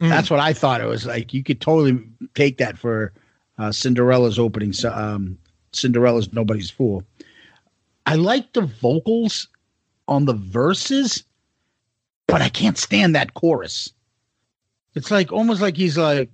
Mm. 0.00 0.08
That's 0.08 0.30
what 0.30 0.40
I 0.40 0.52
thought 0.52 0.80
it 0.80 0.86
was 0.86 1.04
like. 1.04 1.34
You 1.34 1.42
could 1.42 1.60
totally 1.60 2.02
take 2.34 2.58
that 2.58 2.78
for 2.78 3.12
uh, 3.58 3.72
Cinderella's 3.72 4.38
opening. 4.38 4.72
so- 4.72 4.92
Um, 4.92 5.36
Cinderella's 5.72 6.32
Nobody's 6.32 6.70
Fool. 6.70 7.02
I 8.06 8.14
like 8.14 8.52
the 8.54 8.62
vocals 8.62 9.46
on 10.10 10.24
the 10.26 10.34
verses, 10.34 11.24
but 12.26 12.42
I 12.42 12.50
can't 12.50 12.76
stand 12.76 13.14
that 13.14 13.34
chorus. 13.34 13.90
It's 14.94 15.10
like 15.10 15.32
almost 15.32 15.62
like 15.62 15.76
he's 15.76 15.96
like 15.96 16.28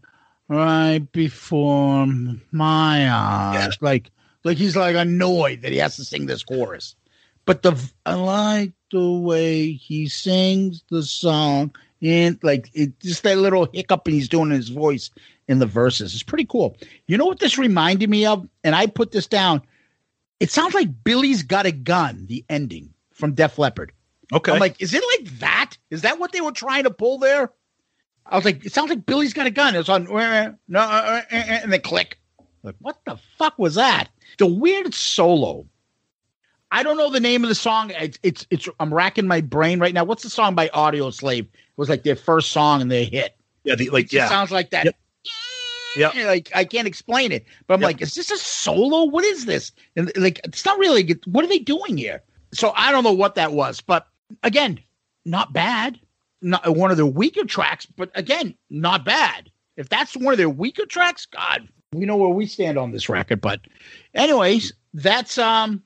right 0.48 1.06
before 1.12 2.06
my 2.50 3.12
eyes, 3.12 3.76
like 3.82 4.10
like 4.42 4.56
he's 4.56 4.76
like 4.76 4.96
annoyed 4.96 5.62
that 5.62 5.72
he 5.72 5.78
has 5.78 5.96
to 5.96 6.04
sing 6.04 6.26
this 6.26 6.42
chorus. 6.42 6.96
But 7.44 7.62
the 7.62 7.78
I 8.06 8.14
like 8.14 8.72
the 8.90 9.12
way 9.12 9.72
he 9.72 10.08
sings 10.08 10.82
the 10.90 11.02
song 11.02 11.74
and 12.00 12.38
like 12.42 12.70
it 12.72 12.98
just 13.00 13.22
that 13.24 13.38
little 13.38 13.68
hiccup 13.72 14.06
and 14.06 14.14
he's 14.14 14.28
doing 14.28 14.50
in 14.50 14.56
his 14.56 14.70
voice 14.70 15.10
in 15.48 15.58
the 15.58 15.66
verses. 15.66 16.14
It's 16.14 16.22
pretty 16.22 16.46
cool. 16.46 16.76
You 17.06 17.18
know 17.18 17.26
what 17.26 17.40
this 17.40 17.58
reminded 17.58 18.08
me 18.08 18.24
of? 18.24 18.48
And 18.64 18.74
I 18.74 18.86
put 18.86 19.12
this 19.12 19.26
down. 19.26 19.60
It 20.40 20.50
sounds 20.50 20.74
like 20.74 21.04
Billy's 21.04 21.42
Got 21.42 21.66
a 21.66 21.72
Gun, 21.72 22.26
the 22.26 22.44
ending 22.48 22.92
from 23.16 23.32
Def 23.34 23.58
Leppard. 23.58 23.92
Okay. 24.32 24.52
I'm 24.52 24.58
like, 24.58 24.80
is 24.80 24.92
it 24.94 25.02
like 25.18 25.38
that? 25.38 25.76
Is 25.90 26.02
that 26.02 26.18
what 26.18 26.32
they 26.32 26.40
were 26.40 26.52
trying 26.52 26.84
to 26.84 26.90
pull 26.90 27.18
there? 27.18 27.50
I 28.26 28.36
was 28.36 28.44
like, 28.44 28.64
it 28.66 28.72
sounds 28.72 28.90
like 28.90 29.06
Billy's 29.06 29.32
got 29.32 29.46
a 29.46 29.50
gun. 29.50 29.74
It's 29.76 29.88
on, 29.88 30.08
uh, 30.08 30.52
no, 30.68 30.80
uh, 30.80 30.82
uh, 30.82 31.22
uh, 31.30 31.34
and 31.34 31.72
then 31.72 31.80
click. 31.80 32.18
Like, 32.62 32.74
what 32.80 32.98
the 33.06 33.16
fuck 33.38 33.56
was 33.58 33.76
that? 33.76 34.08
The 34.38 34.46
weird 34.46 34.92
solo. 34.94 35.66
I 36.72 36.82
don't 36.82 36.96
know 36.96 37.10
the 37.10 37.20
name 37.20 37.44
of 37.44 37.48
the 37.48 37.54
song. 37.54 37.92
It's, 37.94 38.18
it's, 38.24 38.46
it's. 38.50 38.68
I'm 38.80 38.92
racking 38.92 39.28
my 39.28 39.40
brain 39.40 39.78
right 39.78 39.94
now. 39.94 40.02
What's 40.02 40.24
the 40.24 40.30
song 40.30 40.56
by 40.56 40.68
Audioslave? 40.68 41.44
It 41.44 41.48
was 41.76 41.88
like 41.88 42.02
their 42.02 42.16
first 42.16 42.50
song 42.50 42.82
and 42.82 42.90
they 42.90 43.04
hit. 43.04 43.36
yeah, 43.62 43.76
the, 43.76 43.90
like 43.90 44.06
It 44.06 44.14
yeah. 44.14 44.28
sounds 44.28 44.50
like 44.50 44.70
that. 44.70 44.86
Yep. 44.86 44.96
Yep. 45.96 46.14
Like 46.26 46.50
I 46.54 46.64
can't 46.64 46.88
explain 46.88 47.30
it, 47.30 47.46
but 47.68 47.74
I'm 47.74 47.80
Yep. 47.80 47.86
like, 47.88 48.02
is 48.02 48.14
this 48.14 48.32
a 48.32 48.36
solo? 48.36 49.04
What 49.04 49.24
is 49.24 49.46
this? 49.46 49.70
And 49.94 50.10
like, 50.16 50.40
it's 50.44 50.64
not 50.64 50.78
really. 50.78 51.16
What 51.26 51.44
are 51.44 51.48
they 51.48 51.60
doing 51.60 51.96
here? 51.96 52.22
So 52.52 52.72
I 52.74 52.92
don't 52.92 53.04
know 53.04 53.12
what 53.12 53.34
that 53.34 53.52
was, 53.52 53.80
but 53.80 54.06
again, 54.42 54.80
not 55.24 55.52
bad. 55.52 55.98
Not 56.42 56.76
one 56.76 56.90
of 56.90 56.98
their 56.98 57.06
weaker 57.06 57.44
tracks, 57.44 57.86
but 57.86 58.10
again, 58.14 58.54
not 58.68 59.04
bad. 59.04 59.50
If 59.76 59.88
that's 59.88 60.16
one 60.16 60.32
of 60.32 60.38
their 60.38 60.50
weaker 60.50 60.84
tracks, 60.84 61.26
God, 61.26 61.66
we 61.92 62.04
know 62.04 62.16
where 62.16 62.28
we 62.28 62.46
stand 62.46 62.78
on 62.78 62.92
this 62.92 63.08
record. 63.08 63.40
But, 63.40 63.62
anyways, 64.14 64.72
that's 64.92 65.38
um, 65.38 65.82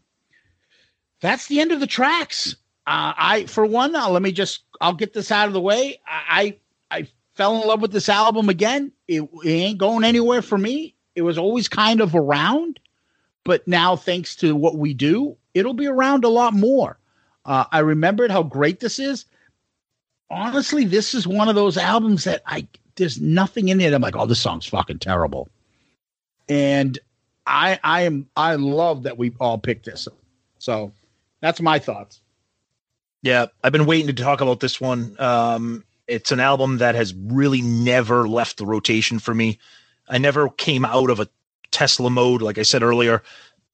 that's 1.21 1.47
the 1.47 1.61
end 1.61 1.71
of 1.73 1.81
the 1.81 1.87
tracks. 1.87 2.57
Uh, 2.87 3.15
I, 3.17 3.47
for 3.47 3.65
one, 3.65 3.95
uh, 3.95 4.09
let 4.11 4.23
me 4.23 4.33
just, 4.33 4.65
I'll 4.81 4.93
get 4.93 5.13
this 5.13 5.31
out 5.31 5.47
of 5.47 5.53
the 5.53 5.61
way. 5.61 6.01
I, 6.07 6.57
I, 6.91 6.99
I 6.99 7.09
fell 7.35 7.61
in 7.61 7.67
love 7.67 7.81
with 7.81 7.93
this 7.93 8.09
album 8.09 8.49
again. 8.49 8.91
It, 9.07 9.23
it 9.45 9.51
ain't 9.51 9.79
going 9.79 10.05
anywhere 10.05 10.43
for 10.43 10.59
me. 10.59 10.97
It 11.15 11.23
was 11.23 11.39
always 11.39 11.69
kind 11.69 12.01
of 12.01 12.15
around, 12.15 12.81
but 13.45 13.67
now 13.69 13.95
thanks 13.95 14.35
to 14.37 14.57
what 14.57 14.77
we 14.77 14.95
do, 14.95 15.37
it'll 15.55 15.75
be 15.75 15.87
around 15.87 16.25
a 16.25 16.29
lot 16.29 16.55
more. 16.55 16.99
Uh, 17.45 17.65
I 17.73 17.81
remembered 17.81 18.31
how 18.31 18.43
great 18.43 18.81
this 18.81 18.99
is. 18.99 19.25
Honestly, 20.31 20.85
this 20.85 21.15
is 21.15 21.27
one 21.27 21.49
of 21.49 21.55
those 21.55 21.77
albums 21.77 22.25
that 22.25 22.43
I 22.47 22.67
there's 22.97 23.21
nothing 23.21 23.69
in 23.69 23.81
it. 23.81 23.93
I'm 23.93 24.03
like, 24.03 24.17
oh, 24.17 24.27
this 24.27 24.41
song's 24.41 24.67
fucking 24.67 24.99
terrible. 24.99 25.49
And 26.49 26.99
I 27.47 27.81
I 27.83 28.03
am 28.03 28.29
I 28.37 28.55
love 28.55 29.05
that 29.05 29.19
we 29.19 29.33
all 29.41 29.59
picked 29.59 29.87
this. 29.87 30.07
So 30.59 30.93
that's 31.41 31.61
my 31.61 31.79
thoughts. 31.79 32.21
Yeah, 33.23 33.47
I've 33.63 33.73
been 33.73 33.87
waiting 33.87 34.15
to 34.15 34.23
talk 34.23 34.41
about 34.41 34.61
this 34.61 34.81
one. 34.81 35.17
Um, 35.19 35.85
it's 36.07 36.33
an 36.33 36.41
album 36.41 36.79
that 36.79 36.95
has 36.95 37.15
really 37.15 37.61
never 37.61 38.29
left 38.29 38.57
the 38.57 38.67
rotation 38.67 39.19
for 39.19 39.35
me. 39.35 39.59
I 40.09 40.19
never 40.19 40.49
came 40.49 40.85
out 40.85 41.11
of 41.11 41.21
a 41.21 41.29
Tesla 41.71 42.11
mode, 42.11 42.43
like 42.43 42.59
I 42.59 42.63
said 42.63 42.83
earlier. 42.83 43.23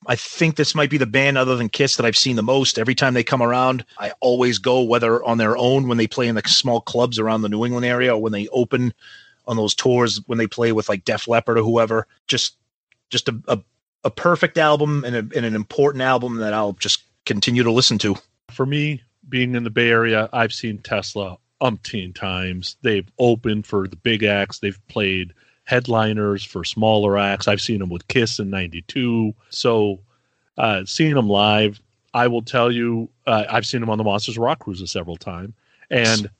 I 0.06 0.16
think 0.16 0.56
this 0.56 0.74
might 0.74 0.90
be 0.90 0.98
the 0.98 1.06
band 1.06 1.36
other 1.36 1.56
than 1.56 1.68
Kiss 1.68 1.96
that 1.96 2.06
I've 2.06 2.16
seen 2.16 2.36
the 2.36 2.42
most. 2.42 2.78
Every 2.78 2.94
time 2.94 3.14
they 3.14 3.24
come 3.24 3.42
around, 3.42 3.84
I 3.98 4.12
always 4.20 4.58
go, 4.58 4.82
whether 4.82 5.22
on 5.24 5.38
their 5.38 5.56
own 5.56 5.88
when 5.88 5.98
they 5.98 6.06
play 6.06 6.28
in 6.28 6.34
the 6.36 6.42
small 6.46 6.80
clubs 6.80 7.18
around 7.18 7.42
the 7.42 7.48
New 7.48 7.64
England 7.64 7.86
area 7.86 8.14
or 8.14 8.22
when 8.22 8.32
they 8.32 8.48
open 8.48 8.94
on 9.46 9.56
those 9.56 9.74
tours 9.74 10.20
when 10.26 10.38
they 10.38 10.46
play 10.46 10.72
with 10.72 10.88
like 10.88 11.04
Def 11.04 11.28
Leppard 11.28 11.58
or 11.58 11.62
whoever. 11.62 12.06
Just 12.26 12.56
just 13.10 13.28
a, 13.28 13.40
a, 13.48 13.58
a 14.04 14.10
perfect 14.10 14.58
album 14.58 15.04
and, 15.04 15.14
a, 15.14 15.36
and 15.36 15.46
an 15.46 15.54
important 15.54 16.02
album 16.02 16.36
that 16.36 16.52
I'll 16.52 16.72
just 16.72 17.02
continue 17.24 17.62
to 17.62 17.70
listen 17.70 17.98
to. 17.98 18.16
For 18.50 18.66
me, 18.66 19.02
being 19.28 19.54
in 19.54 19.64
the 19.64 19.70
Bay 19.70 19.90
Area, 19.90 20.28
I've 20.32 20.52
seen 20.52 20.78
Tesla 20.78 21.38
umpteen 21.60 22.14
times. 22.14 22.76
They've 22.82 23.08
opened 23.18 23.66
for 23.66 23.88
the 23.88 23.96
big 23.96 24.22
acts. 24.22 24.58
They've 24.58 24.78
played 24.88 25.32
headliners 25.66 26.42
for 26.42 26.64
smaller 26.64 27.18
acts. 27.18 27.46
I've 27.46 27.60
seen 27.60 27.78
them 27.80 27.90
with 27.90 28.08
Kiss 28.08 28.38
in 28.38 28.48
'92. 28.50 29.34
So, 29.50 30.00
uh, 30.56 30.84
seeing 30.86 31.14
them 31.14 31.28
live, 31.28 31.80
I 32.14 32.26
will 32.28 32.42
tell 32.42 32.72
you, 32.72 33.10
uh, 33.26 33.44
I've 33.50 33.66
seen 33.66 33.80
them 33.80 33.90
on 33.90 33.98
the 33.98 34.04
Monsters 34.04 34.38
Rock 34.38 34.60
Cruises 34.60 34.90
several 34.90 35.16
times, 35.16 35.52
and 35.90 36.30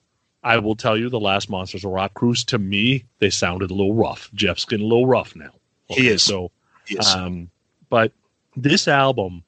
I 0.47 0.59
will 0.59 0.77
tell 0.77 0.97
you, 0.97 1.11
the 1.11 1.21
last 1.21 1.51
Monsters 1.51 1.85
of 1.85 1.91
Rock 1.91 2.15
cruise 2.15 2.45
to 2.45 2.59
me 2.59 3.05
they 3.19 3.31
sounded 3.31 3.71
a 3.71 3.75
little 3.75 3.95
rough. 3.95 4.31
Jeff's 4.33 4.65
getting 4.65 4.87
a 4.87 4.89
little 4.89 5.07
rough 5.07 5.35
now. 5.35 5.51
He 5.89 6.09
is. 6.09 6.23
so. 6.23 6.51
Yes. 6.89 7.15
Um, 7.15 7.51
but 7.91 8.13
this 8.57 8.87
album, 8.87 9.43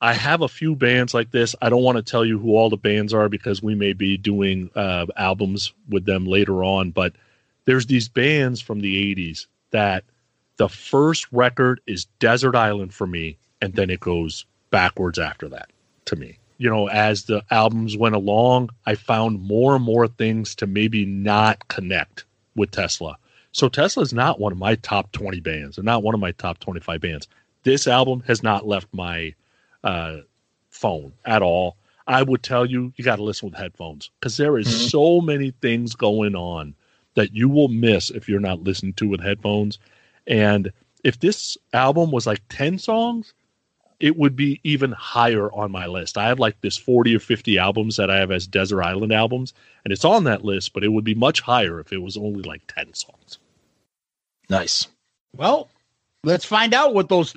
I 0.00 0.14
have 0.14 0.40
a 0.40 0.48
few 0.48 0.74
bands 0.74 1.12
like 1.12 1.30
this. 1.32 1.54
I 1.60 1.68
don't 1.68 1.82
want 1.82 1.96
to 1.96 2.02
tell 2.02 2.24
you 2.24 2.38
who 2.38 2.56
all 2.56 2.70
the 2.70 2.78
bands 2.78 3.12
are 3.12 3.28
because 3.28 3.62
we 3.62 3.74
may 3.74 3.92
be 3.92 4.16
doing 4.16 4.70
uh, 4.74 5.04
albums 5.16 5.74
with 5.90 6.06
them 6.06 6.24
later 6.24 6.64
on. 6.64 6.92
But 6.92 7.14
there's 7.68 7.84
these 7.84 8.08
bands 8.08 8.62
from 8.62 8.80
the 8.80 9.14
80s 9.14 9.46
that 9.72 10.02
the 10.56 10.70
first 10.70 11.30
record 11.30 11.82
is 11.86 12.06
Desert 12.18 12.56
Island 12.56 12.94
for 12.94 13.06
me, 13.06 13.36
and 13.60 13.74
then 13.74 13.90
it 13.90 14.00
goes 14.00 14.46
backwards 14.70 15.18
after 15.18 15.50
that 15.50 15.68
to 16.06 16.16
me. 16.16 16.38
You 16.56 16.70
know, 16.70 16.88
as 16.88 17.24
the 17.24 17.44
albums 17.50 17.94
went 17.94 18.14
along, 18.14 18.70
I 18.86 18.94
found 18.94 19.42
more 19.42 19.76
and 19.76 19.84
more 19.84 20.08
things 20.08 20.54
to 20.54 20.66
maybe 20.66 21.04
not 21.04 21.68
connect 21.68 22.24
with 22.56 22.70
Tesla. 22.70 23.18
So 23.52 23.68
Tesla 23.68 24.02
is 24.02 24.14
not 24.14 24.40
one 24.40 24.52
of 24.52 24.58
my 24.58 24.76
top 24.76 25.12
20 25.12 25.40
bands. 25.40 25.76
They're 25.76 25.84
not 25.84 26.02
one 26.02 26.14
of 26.14 26.20
my 26.20 26.32
top 26.32 26.60
25 26.60 27.02
bands. 27.02 27.28
This 27.64 27.86
album 27.86 28.22
has 28.26 28.42
not 28.42 28.66
left 28.66 28.88
my 28.92 29.34
uh, 29.84 30.20
phone 30.70 31.12
at 31.26 31.42
all. 31.42 31.76
I 32.06 32.22
would 32.22 32.42
tell 32.42 32.64
you, 32.64 32.94
you 32.96 33.04
got 33.04 33.16
to 33.16 33.22
listen 33.22 33.50
with 33.50 33.58
headphones 33.58 34.10
because 34.18 34.38
there 34.38 34.56
is 34.56 34.90
so 34.90 35.20
many 35.20 35.50
things 35.50 35.94
going 35.94 36.34
on 36.34 36.74
that 37.18 37.34
you 37.34 37.48
will 37.48 37.66
miss 37.66 38.10
if 38.10 38.28
you're 38.28 38.38
not 38.38 38.62
listening 38.62 38.92
to 38.94 39.08
with 39.08 39.20
headphones. 39.20 39.78
And 40.28 40.72
if 41.02 41.18
this 41.18 41.58
album 41.72 42.12
was 42.12 42.28
like 42.28 42.40
10 42.48 42.78
songs, 42.78 43.34
it 43.98 44.16
would 44.16 44.36
be 44.36 44.60
even 44.62 44.92
higher 44.92 45.50
on 45.52 45.72
my 45.72 45.86
list. 45.86 46.16
I 46.16 46.28
have 46.28 46.38
like 46.38 46.60
this 46.60 46.76
40 46.76 47.16
or 47.16 47.18
50 47.18 47.58
albums 47.58 47.96
that 47.96 48.08
I 48.08 48.18
have 48.18 48.30
as 48.30 48.46
Desert 48.46 48.82
Island 48.82 49.12
albums, 49.12 49.52
and 49.84 49.92
it's 49.92 50.04
on 50.04 50.22
that 50.24 50.44
list, 50.44 50.72
but 50.72 50.84
it 50.84 50.90
would 50.90 51.02
be 51.02 51.16
much 51.16 51.40
higher 51.40 51.80
if 51.80 51.92
it 51.92 52.00
was 52.00 52.16
only 52.16 52.42
like 52.42 52.62
10 52.68 52.94
songs. 52.94 53.38
nice. 54.48 54.86
Well, 55.36 55.68
let's 56.22 56.44
find 56.44 56.72
out 56.72 56.94
what 56.94 57.08
those 57.08 57.34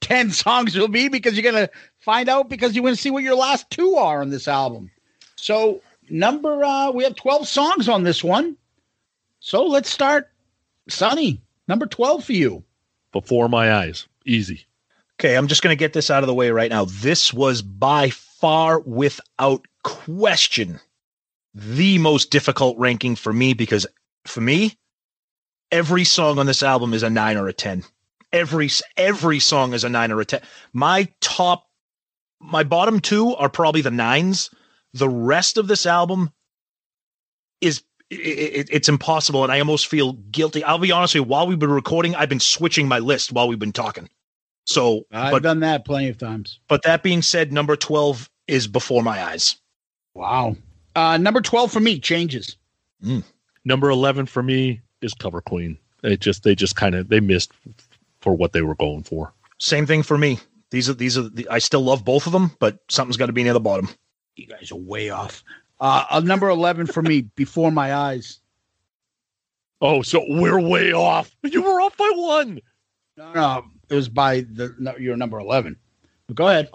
10 0.00 0.30
songs 0.32 0.76
will 0.76 0.88
be 0.88 1.08
because 1.08 1.34
you're 1.34 1.50
going 1.52 1.66
to 1.66 1.72
find 2.00 2.28
out 2.28 2.48
because 2.48 2.74
you 2.74 2.82
want 2.82 2.96
to 2.96 3.00
see 3.00 3.10
what 3.10 3.22
your 3.22 3.36
last 3.36 3.70
two 3.70 3.94
are 3.94 4.20
on 4.20 4.30
this 4.30 4.48
album. 4.48 4.90
So, 5.36 5.80
number, 6.10 6.64
uh, 6.64 6.90
we 6.90 7.04
have 7.04 7.14
12 7.14 7.46
songs 7.46 7.88
on 7.88 8.02
this 8.02 8.22
one. 8.22 8.56
So 9.44 9.66
let's 9.66 9.90
start. 9.90 10.30
Sonny, 10.88 11.42
number 11.68 11.84
12 11.84 12.24
for 12.24 12.32
you. 12.32 12.64
Before 13.12 13.46
my 13.46 13.74
eyes, 13.74 14.08
easy. 14.24 14.64
Okay, 15.20 15.36
I'm 15.36 15.48
just 15.48 15.60
going 15.60 15.76
to 15.76 15.78
get 15.78 15.92
this 15.92 16.10
out 16.10 16.22
of 16.22 16.28
the 16.28 16.34
way 16.34 16.50
right 16.50 16.70
now. 16.70 16.86
This 16.86 17.30
was 17.30 17.60
by 17.60 18.08
far, 18.08 18.80
without 18.80 19.66
question, 19.82 20.80
the 21.52 21.98
most 21.98 22.30
difficult 22.30 22.78
ranking 22.78 23.16
for 23.16 23.34
me 23.34 23.52
because 23.52 23.86
for 24.24 24.40
me, 24.40 24.78
every 25.70 26.04
song 26.04 26.38
on 26.38 26.46
this 26.46 26.62
album 26.62 26.94
is 26.94 27.02
a 27.02 27.10
nine 27.10 27.36
or 27.36 27.46
a 27.46 27.52
10. 27.52 27.84
Every, 28.32 28.70
every 28.96 29.40
song 29.40 29.74
is 29.74 29.84
a 29.84 29.90
nine 29.90 30.10
or 30.10 30.22
a 30.22 30.24
10. 30.24 30.40
My 30.72 31.06
top, 31.20 31.68
my 32.40 32.62
bottom 32.62 32.98
two 32.98 33.34
are 33.36 33.50
probably 33.50 33.82
the 33.82 33.90
nines. 33.90 34.48
The 34.94 35.08
rest 35.08 35.58
of 35.58 35.68
this 35.68 35.84
album 35.84 36.32
is 37.60 37.82
it, 38.14 38.56
it, 38.60 38.68
it's 38.70 38.88
impossible 38.88 39.42
and 39.44 39.52
i 39.52 39.58
almost 39.58 39.86
feel 39.86 40.12
guilty 40.30 40.62
i'll 40.64 40.78
be 40.78 40.92
honest 40.92 41.14
with 41.14 41.20
you 41.20 41.24
while 41.24 41.46
we've 41.46 41.58
been 41.58 41.70
recording 41.70 42.14
i've 42.14 42.28
been 42.28 42.40
switching 42.40 42.86
my 42.88 42.98
list 42.98 43.32
while 43.32 43.48
we've 43.48 43.58
been 43.58 43.72
talking 43.72 44.08
so 44.66 45.04
I've 45.12 45.32
but 45.32 45.42
done 45.42 45.60
that 45.60 45.84
plenty 45.84 46.08
of 46.08 46.16
times. 46.18 46.58
but 46.68 46.82
that 46.84 47.02
being 47.02 47.20
said 47.22 47.52
number 47.52 47.76
12 47.76 48.30
is 48.48 48.66
before 48.66 49.02
my 49.02 49.22
eyes 49.22 49.56
Wow. 50.14 50.56
Uh, 50.94 51.16
number 51.16 51.40
12 51.40 51.72
for 51.72 51.80
me, 51.80 51.98
changes. 51.98 52.56
Number 53.64 53.90
11 53.90 54.26
for 54.26 54.44
me 54.44 54.80
is 55.02 55.12
Cover 55.12 55.40
Queen. 55.40 55.76
It 56.04 56.20
just, 56.20 56.44
they 56.44 56.54
just 56.54 56.76
kind 56.76 56.94
of, 56.94 57.08
they 57.08 57.18
missed 57.18 57.50
for 58.20 58.32
what 58.32 58.52
they 58.52 58.62
were 58.62 58.76
going 58.76 59.02
for. 59.02 59.32
same 59.58 59.86
thing 59.86 60.04
for 60.04 60.16
me 60.16 60.38
these 60.70 60.88
are 60.88 60.94
these 60.94 61.18
are 61.18 61.28
the, 61.28 61.46
i 61.50 61.58
still 61.58 61.82
love 61.82 62.04
both 62.04 62.26
of 62.26 62.32
them 62.32 62.52
but 62.60 62.78
something's 62.88 63.16
got 63.16 63.26
to 63.26 63.32
be 63.32 63.42
near 63.42 63.52
the 63.52 63.60
bottom 63.60 63.88
You 64.36 64.46
guys 64.46 64.70
are 64.72 64.76
way 64.76 65.10
off. 65.10 65.42
Uh, 65.80 66.04
uh, 66.10 66.20
number 66.20 66.48
11 66.48 66.86
for 66.86 67.02
me, 67.02 67.22
before 67.22 67.70
my 67.70 67.94
eyes. 67.94 68.40
Oh, 69.80 70.02
so 70.02 70.24
we're 70.28 70.60
way 70.60 70.92
off. 70.92 71.34
You 71.42 71.62
were 71.62 71.80
off 71.80 71.96
by 71.96 72.10
one. 72.14 72.60
No, 73.16 73.32
no, 73.32 73.64
it 73.88 73.94
was 73.94 74.08
by 74.08 74.40
the 74.40 74.74
no, 74.78 74.96
your 74.96 75.16
number 75.16 75.38
11. 75.38 75.76
But 76.26 76.36
go 76.36 76.48
ahead. 76.48 76.70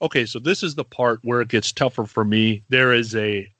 Okay, 0.00 0.26
so 0.26 0.38
this 0.38 0.62
is 0.62 0.74
the 0.74 0.84
part 0.84 1.20
where 1.22 1.40
it 1.40 1.48
gets 1.48 1.72
tougher 1.72 2.06
for 2.06 2.24
me. 2.24 2.62
There 2.68 2.92
is 2.92 3.14
a 3.14 3.50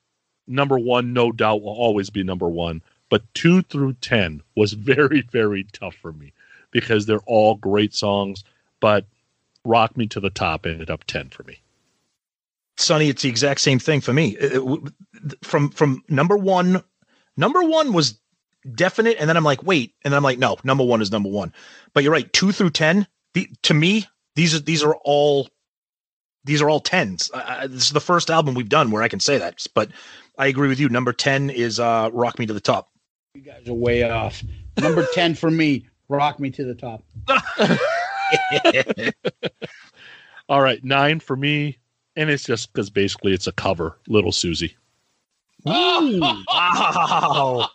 number 0.46 0.78
one, 0.78 1.12
no 1.12 1.32
doubt, 1.32 1.62
will 1.62 1.70
always 1.70 2.10
be 2.10 2.22
number 2.22 2.48
one, 2.48 2.82
but 3.08 3.22
two 3.34 3.62
through 3.62 3.94
10 3.94 4.42
was 4.54 4.72
very, 4.74 5.22
very 5.22 5.64
tough 5.72 5.94
for 5.94 6.12
me 6.12 6.32
because 6.70 7.06
they're 7.06 7.20
all 7.26 7.54
great 7.54 7.94
songs, 7.94 8.44
but 8.80 9.06
Rock 9.64 9.96
Me 9.96 10.06
to 10.08 10.20
the 10.20 10.30
Top 10.30 10.66
ended 10.66 10.90
up 10.90 11.04
10 11.04 11.30
for 11.30 11.42
me. 11.44 11.58
Sonny, 12.78 13.08
it's 13.08 13.22
the 13.22 13.28
exact 13.28 13.60
same 13.60 13.78
thing 13.78 14.00
for 14.00 14.12
me. 14.12 14.36
It- 14.36 14.52
it- 14.54 15.44
from 15.44 15.70
from 15.70 16.02
number 16.08 16.36
one, 16.36 16.82
number 17.36 17.62
one 17.62 17.92
was 17.92 18.18
definite, 18.74 19.16
and 19.18 19.28
then 19.28 19.36
I'm 19.36 19.44
like, 19.44 19.62
wait, 19.62 19.94
and 20.04 20.12
then 20.12 20.18
I'm 20.18 20.24
like, 20.24 20.38
no, 20.38 20.56
number 20.64 20.84
one 20.84 21.02
is 21.02 21.10
number 21.10 21.28
one. 21.28 21.52
But 21.94 22.04
you're 22.04 22.12
right, 22.12 22.30
two 22.32 22.52
through 22.52 22.70
ten. 22.70 23.06
The, 23.34 23.48
to 23.62 23.74
me, 23.74 24.06
these 24.34 24.54
are 24.54 24.60
these 24.60 24.82
are 24.82 24.96
all 25.04 25.48
these 26.44 26.62
are 26.62 26.70
all 26.70 26.80
tens. 26.80 27.30
I, 27.34 27.62
I, 27.62 27.66
this 27.66 27.84
is 27.84 27.92
the 27.92 28.00
first 28.00 28.30
album 28.30 28.54
we've 28.54 28.68
done 28.68 28.90
where 28.90 29.02
I 29.02 29.08
can 29.08 29.20
say 29.20 29.38
that. 29.38 29.66
But 29.74 29.90
I 30.38 30.46
agree 30.46 30.68
with 30.68 30.78
you. 30.78 30.88
Number 30.88 31.12
ten 31.12 31.50
is 31.50 31.80
uh, 31.80 32.10
"Rock 32.12 32.38
Me 32.38 32.46
to 32.46 32.52
the 32.52 32.60
Top." 32.60 32.90
You 33.34 33.42
guys 33.42 33.68
are 33.68 33.74
way 33.74 34.02
off. 34.02 34.42
Number 34.78 35.06
10 35.14 35.34
for 35.34 35.50
me, 35.50 35.86
rock 36.08 36.40
me 36.40 36.50
to 36.52 36.64
the 36.64 36.74
top. 36.74 37.02
All 40.48 40.60
right, 40.62 40.82
nine 40.84 41.20
for 41.20 41.36
me, 41.36 41.78
and 42.16 42.30
it's 42.30 42.44
just 42.44 42.72
because 42.72 42.90
basically 42.90 43.32
it's 43.32 43.46
a 43.46 43.52
cover, 43.52 43.98
Little 44.08 44.32
Susie. 44.32 44.76
wow. 45.64 47.68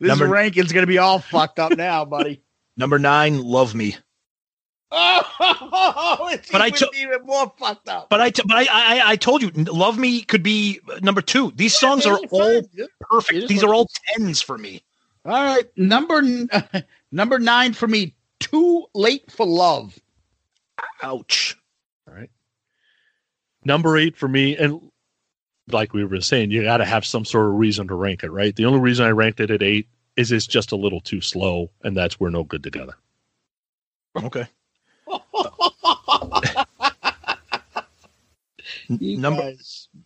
This 0.00 0.08
Number- 0.08 0.28
ranking's 0.28 0.72
going 0.72 0.84
to 0.84 0.88
be 0.88 0.98
all 0.98 1.18
fucked 1.18 1.58
up 1.58 1.76
now, 1.76 2.04
buddy. 2.04 2.40
Number 2.76 2.98
nine, 2.98 3.42
"Love 3.42 3.74
Me." 3.74 3.96
Oh, 5.40 6.28
it's 6.32 6.50
But 6.50 6.62
I 6.62 6.68
even, 6.68 6.78
took- 6.78 6.96
even 6.96 7.22
more 7.24 7.52
fucked 7.58 7.88
up. 7.88 8.08
But 8.08 8.20
I, 8.20 8.30
t- 8.30 8.42
but 8.46 8.56
I, 8.56 8.66
I, 8.70 9.10
I 9.12 9.16
told 9.16 9.42
you, 9.42 9.50
"Love 9.50 9.98
Me" 9.98 10.22
could 10.22 10.42
be 10.42 10.80
number 11.02 11.20
two. 11.20 11.52
These 11.54 11.76
songs 11.76 12.06
are 12.06 12.18
all 12.30 12.62
perfect. 13.00 13.48
These 13.48 13.62
what 13.62 13.70
are 13.70 13.74
it 13.74 13.76
all 13.76 13.88
tens 14.16 14.40
for 14.42 14.58
me. 14.58 14.82
All 15.24 15.32
right, 15.32 15.66
number 15.76 16.22
number 17.12 17.38
nine 17.38 17.72
for 17.72 17.86
me. 17.86 18.14
Too 18.40 18.86
late 18.94 19.30
for 19.30 19.46
love. 19.46 19.98
Ouch. 21.02 21.56
All 23.68 23.76
right. 23.76 23.94
Number 23.96 23.96
eight 23.96 24.16
for 24.16 24.28
me, 24.28 24.56
and 24.56 24.80
like 25.70 25.92
we 25.92 26.04
were 26.04 26.20
saying, 26.20 26.50
you 26.50 26.62
got 26.62 26.78
to 26.78 26.84
have 26.84 27.04
some 27.04 27.24
sort 27.24 27.46
of 27.46 27.54
reason 27.54 27.88
to 27.88 27.94
rank 27.94 28.22
it, 28.24 28.30
right? 28.30 28.54
The 28.56 28.64
only 28.64 28.80
reason 28.80 29.06
I 29.06 29.10
ranked 29.10 29.40
it 29.40 29.50
at 29.50 29.62
eight 29.62 29.88
is 30.16 30.32
it's 30.32 30.46
just 30.46 30.72
a 30.72 30.76
little 30.76 31.00
too 31.00 31.20
slow, 31.20 31.70
and 31.82 31.96
that's 31.96 32.18
we're 32.18 32.30
no 32.30 32.44
good 32.44 32.62
together. 32.62 32.96
Okay. 34.16 34.46
Number 38.88 39.52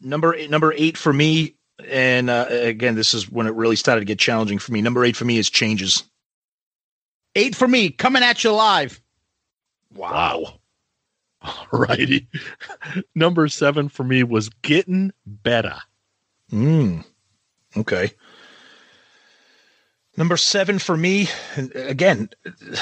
number 0.00 0.34
eight, 0.34 0.50
number 0.50 0.72
eight 0.76 0.96
for 0.96 1.12
me, 1.12 1.54
and 1.88 2.28
uh, 2.28 2.46
again, 2.50 2.96
this 2.96 3.14
is 3.14 3.30
when 3.30 3.46
it 3.46 3.54
really 3.54 3.76
started 3.76 4.00
to 4.00 4.04
get 4.04 4.18
challenging 4.18 4.58
for 4.58 4.72
me. 4.72 4.82
Number 4.82 5.04
eight 5.04 5.16
for 5.16 5.24
me 5.24 5.38
is 5.38 5.48
changes. 5.48 6.02
eight 7.36 7.54
for 7.54 7.68
me. 7.68 7.90
Coming 7.90 8.24
at 8.24 8.42
you 8.42 8.52
live. 8.52 9.00
Wow. 9.94 10.58
All 11.44 11.66
righty. 11.72 12.28
Number 13.14 13.48
seven 13.48 13.88
for 13.88 14.04
me 14.04 14.22
was 14.22 14.48
getting 14.62 15.12
better. 15.26 15.76
Mm. 16.52 17.04
Okay. 17.76 18.12
Number 20.16 20.36
seven 20.36 20.78
for 20.78 20.96
me, 20.96 21.28
and 21.56 21.74
again, 21.74 22.28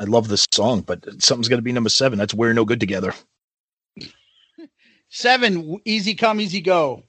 I 0.00 0.04
love 0.04 0.28
this 0.28 0.46
song, 0.50 0.82
but 0.82 1.04
something's 1.22 1.48
going 1.48 1.58
to 1.58 1.62
be 1.62 1.72
number 1.72 1.90
seven. 1.90 2.18
That's 2.18 2.34
we're 2.34 2.52
no 2.52 2.64
good 2.64 2.80
together. 2.80 3.12
Seven. 5.10 5.80
Easy 5.86 6.14
come, 6.14 6.38
easy 6.38 6.60
go. 6.60 7.02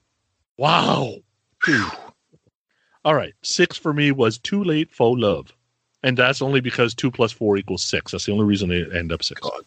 Wow. 0.56 1.16
All 3.04 3.14
right. 3.14 3.34
Six 3.42 3.76
for 3.76 3.92
me 3.92 4.10
was 4.10 4.38
too 4.38 4.64
late 4.64 4.90
for 4.90 5.18
love. 5.18 5.52
And 6.02 6.16
that's 6.16 6.40
only 6.40 6.60
because 6.60 6.94
two 6.94 7.10
plus 7.10 7.30
four 7.30 7.58
equals 7.58 7.82
six. 7.82 8.12
That's 8.12 8.24
the 8.24 8.32
only 8.32 8.46
reason 8.46 8.70
they 8.70 8.86
end 8.96 9.12
up 9.12 9.22
six. 9.22 9.40
God. 9.40 9.62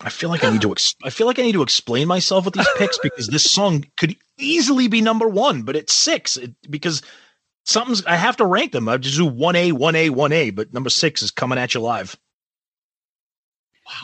I 0.00 0.10
feel 0.10 0.30
like 0.30 0.44
I 0.44 0.50
need 0.50 0.62
to. 0.62 0.72
Ex- 0.72 0.94
I 1.02 1.10
feel 1.10 1.26
like 1.26 1.38
I 1.38 1.42
need 1.42 1.52
to 1.52 1.62
explain 1.62 2.08
myself 2.08 2.44
with 2.44 2.54
these 2.54 2.68
picks 2.76 2.98
because 2.98 3.28
this 3.28 3.50
song 3.50 3.84
could 3.96 4.16
easily 4.38 4.88
be 4.88 5.00
number 5.00 5.28
one, 5.28 5.62
but 5.62 5.76
it's 5.76 5.94
six 5.94 6.36
it, 6.36 6.54
because 6.70 7.02
something's. 7.64 8.04
I 8.04 8.16
have 8.16 8.36
to 8.38 8.46
rank 8.46 8.72
them. 8.72 8.88
I 8.88 8.96
just 8.98 9.16
do 9.16 9.26
one 9.26 9.56
A, 9.56 9.72
one 9.72 9.96
A, 9.96 10.10
one 10.10 10.32
A, 10.32 10.50
but 10.50 10.72
number 10.72 10.90
six 10.90 11.22
is 11.22 11.30
coming 11.30 11.58
at 11.58 11.74
you 11.74 11.80
live. 11.80 12.16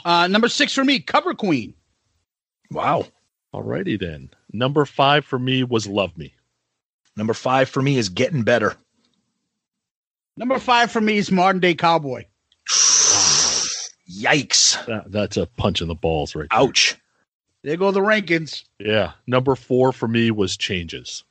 Uh, 0.05 0.27
number 0.27 0.49
six 0.49 0.73
for 0.73 0.85
me. 0.85 1.01
Cover 1.01 1.35
Queen. 1.35 1.75
Wow. 2.71 3.07
Alrighty 3.55 3.99
then. 3.99 4.31
Number 4.53 4.85
five 4.85 5.25
for 5.25 5.39
me 5.39 5.63
was 5.63 5.87
Love 5.87 6.17
Me. 6.19 6.35
Number 7.17 7.35
five 7.35 7.69
for 7.69 7.81
me 7.81 7.97
is 7.97 8.09
Getting 8.09 8.43
Better. 8.43 8.77
Number 10.37 10.59
five 10.59 10.91
for 10.91 11.01
me 11.01 11.19
is 11.19 11.31
Modern 11.31 11.61
Day 11.61 11.75
Cowboy. 11.75 12.25
Yikes. 14.11 14.85
That, 14.87 15.11
that's 15.11 15.37
a 15.37 15.47
punch 15.47 15.81
in 15.83 15.89
the 15.89 15.95
balls 15.95 16.35
right 16.35 16.49
there. 16.51 16.61
Ouch. 16.61 16.97
There 17.63 17.77
go 17.77 17.91
the 17.91 18.01
rankings. 18.01 18.65
Yeah. 18.79 19.13
Number 19.27 19.57
four 19.57 19.93
for 19.93 20.07
me 20.07 20.31
was 20.31 20.57
Changes. 20.57 21.25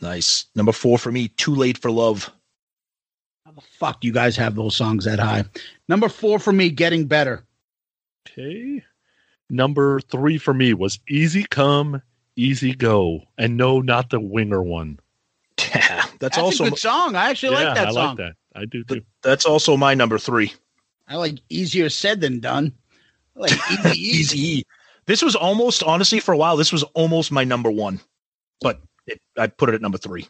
Nice. 0.00 0.46
Number 0.54 0.72
four 0.72 0.98
for 0.98 1.12
me, 1.12 1.28
Too 1.28 1.54
Late 1.54 1.78
for 1.78 1.90
Love. 1.90 2.30
How 3.44 3.52
the 3.52 3.60
fuck 3.60 4.00
do 4.00 4.06
you 4.06 4.12
guys 4.12 4.36
have 4.36 4.54
those 4.54 4.74
songs 4.74 5.04
that 5.04 5.18
high? 5.18 5.44
Number 5.88 6.08
four 6.08 6.38
for 6.38 6.52
me, 6.52 6.70
Getting 6.70 7.06
Better. 7.06 7.44
Okay. 8.26 8.82
Number 9.50 10.00
three 10.00 10.38
for 10.38 10.54
me 10.54 10.72
was 10.72 10.98
Easy 11.08 11.44
Come, 11.50 12.00
Easy 12.36 12.74
Go. 12.74 13.20
And 13.36 13.56
no, 13.56 13.80
not 13.80 14.10
the 14.10 14.20
winger 14.20 14.62
one. 14.62 14.98
that's, 15.56 16.12
That's 16.18 16.38
also 16.38 16.64
a 16.64 16.70
good 16.70 16.78
song. 16.78 17.14
I 17.14 17.30
actually 17.30 17.56
yeah, 17.56 17.64
like 17.64 17.74
that 17.74 17.88
I 17.88 17.92
song. 17.92 18.06
like 18.08 18.16
that. 18.16 18.34
I 18.56 18.64
do 18.64 18.84
too. 18.84 19.02
that's 19.22 19.44
also 19.44 19.76
my 19.76 19.94
number 19.94 20.18
three. 20.18 20.52
I 21.08 21.16
like 21.16 21.38
easier 21.48 21.88
said 21.88 22.20
than 22.20 22.40
done. 22.40 22.72
I 23.36 23.40
like 23.40 23.52
easy, 23.70 24.00
easy. 24.00 24.38
Easy. 24.38 24.66
This 25.06 25.22
was 25.22 25.36
almost 25.36 25.82
honestly 25.82 26.20
for 26.20 26.32
a 26.32 26.36
while. 26.36 26.56
This 26.56 26.72
was 26.72 26.82
almost 26.94 27.30
my 27.30 27.44
number 27.44 27.70
one, 27.70 28.00
but 28.60 28.80
it, 29.06 29.20
I 29.36 29.48
put 29.48 29.68
it 29.68 29.74
at 29.74 29.82
number 29.82 29.98
three. 29.98 30.26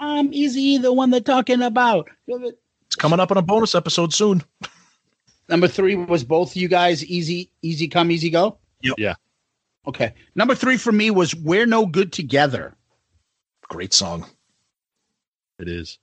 I'm 0.00 0.34
easy, 0.34 0.78
the 0.78 0.92
one 0.92 1.10
they're 1.10 1.20
talking 1.20 1.62
about. 1.62 2.10
It's 2.26 2.96
coming 2.96 3.20
up 3.20 3.30
on 3.30 3.36
a 3.36 3.42
bonus 3.42 3.76
episode 3.76 4.12
soon. 4.12 4.42
Number 5.48 5.68
three 5.68 5.96
was 5.96 6.24
both 6.24 6.56
you 6.56 6.66
guys 6.66 7.04
easy, 7.04 7.50
easy 7.62 7.86
come, 7.86 8.10
easy 8.10 8.30
go. 8.30 8.58
Yep. 8.82 8.94
Yeah. 8.98 9.14
Okay. 9.86 10.14
Number 10.34 10.54
three 10.54 10.76
for 10.76 10.92
me 10.92 11.10
was 11.10 11.34
We're 11.34 11.66
No 11.66 11.86
Good 11.86 12.12
Together. 12.12 12.74
Great 13.68 13.92
song. 13.92 14.26
It 15.58 15.68
is. 15.68 15.98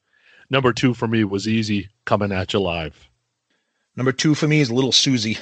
Number 0.50 0.72
two 0.74 0.94
for 0.94 1.08
me 1.08 1.24
was 1.24 1.48
Easy 1.48 1.90
Coming 2.06 2.32
at 2.32 2.54
You 2.54 2.60
Live. 2.60 3.09
Number 4.00 4.14
two 4.14 4.34
for 4.34 4.48
me 4.48 4.62
is 4.62 4.72
Little 4.72 4.94
Susie. 4.94 5.38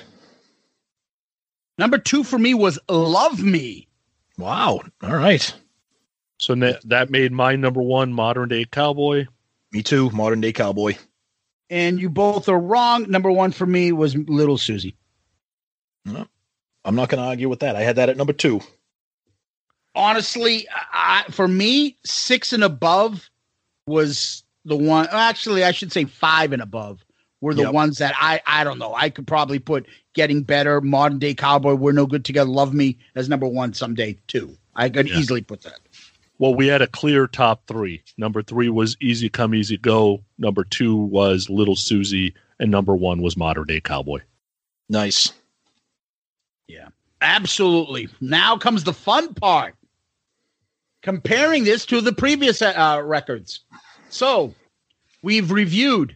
Number 1.77 2.00
two 2.00 2.24
for 2.24 2.40
me 2.40 2.56
was 2.56 2.80
Love 2.90 3.40
Me. 3.40 3.88
Wow. 4.40 4.82
All 5.03 5.16
right. 5.16 5.53
So 6.40 6.56
na- 6.56 6.80
that 6.86 7.11
made 7.11 7.32
my 7.32 7.56
number 7.56 7.84
one 7.84 8.11
Modern 8.11 8.50
Day 8.50 8.66
Cowboy. 8.66 9.27
Me 9.72 9.84
too. 9.84 10.10
Modern 10.10 10.42
day 10.42 10.53
cowboy. 10.53 10.95
And 11.69 12.02
you 12.02 12.10
both 12.10 12.50
are 12.50 12.58
wrong. 12.60 13.08
Number 13.11 13.32
one 13.32 13.52
for 13.52 13.68
me 13.68 13.92
was 13.92 14.16
Little 14.16 14.58
Susie. 14.58 14.95
I'm 16.08 16.95
not 16.95 17.10
going 17.10 17.22
to 17.22 17.30
argue 17.30 17.50
with 17.50 17.60
that. 17.60 17.76
I 17.76 17.82
had 17.82 17.98
that 17.98 18.10
at 18.10 18.18
number 18.18 18.34
two. 18.34 18.61
Honestly, 19.94 20.68
I, 20.92 21.26
for 21.30 21.48
me, 21.48 21.95
six 22.03 22.53
and 22.53 22.64
above 22.64 23.30
was 23.86 24.42
the 24.66 24.76
one. 24.76 25.08
Actually, 25.11 25.64
I 25.64 25.74
should 25.74 25.92
say 25.92 26.06
five 26.06 26.53
and 26.53 26.61
above 26.64 27.03
were 27.41 27.53
the 27.53 27.64
Yep. 27.64 27.74
ones 27.74 27.98
that 27.99 28.16
I 28.19 28.41
I 28.45 28.64
don't 28.64 28.80
know. 28.80 28.93
I 28.95 29.09
could 29.09 29.27
probably 29.27 29.59
put 29.59 29.85
Getting 30.14 30.43
Better, 30.43 30.82
Modern 30.82 31.19
Day 31.19 31.33
Cowboy, 31.33 31.75
We're 31.75 31.91
No 31.91 32.06
Good 32.06 32.25
Together, 32.25 32.49
Love 32.49 32.74
Me 32.74 32.98
as 33.16 33.30
number 33.30 33.48
one 33.48 33.74
someday 33.74 34.17
too. 34.27 34.57
I 34.75 34.90
could 34.90 35.07
Yeah. 35.09 35.17
easily 35.17 35.41
put 35.41 35.61
that. 35.64 35.80
Well, 36.40 36.53
we 36.53 36.67
had 36.67 36.82
a 36.83 36.88
clear 36.88 37.25
top 37.27 37.66
three. 37.67 38.03
Number 38.17 38.43
three 38.43 38.69
was 38.69 38.95
Easy 39.01 39.27
Come, 39.30 39.56
Easy 39.56 39.77
Go. 39.77 40.24
Number 40.38 40.64
two 40.64 40.95
was 40.95 41.49
Little 41.49 41.75
Susie. 41.75 42.33
And 42.59 42.72
number 42.72 42.95
one 42.95 43.22
was 43.22 43.38
Modern 43.38 43.66
Day 43.66 43.80
Cowboy. 43.80 44.19
Nice. 44.90 45.32
Yeah, 46.67 46.90
absolutely. 47.22 48.09
Now 48.22 48.57
comes 48.57 48.83
the 48.83 48.93
fun 48.93 49.33
part. 49.35 49.75
Comparing 51.03 51.64
this 51.64 51.85
to 51.88 52.01
the 52.01 52.11
previous 52.14 52.61
uh, 52.61 53.01
records. 53.03 53.61
So 54.09 54.53
we've 55.22 55.51
reviewed 55.51 56.16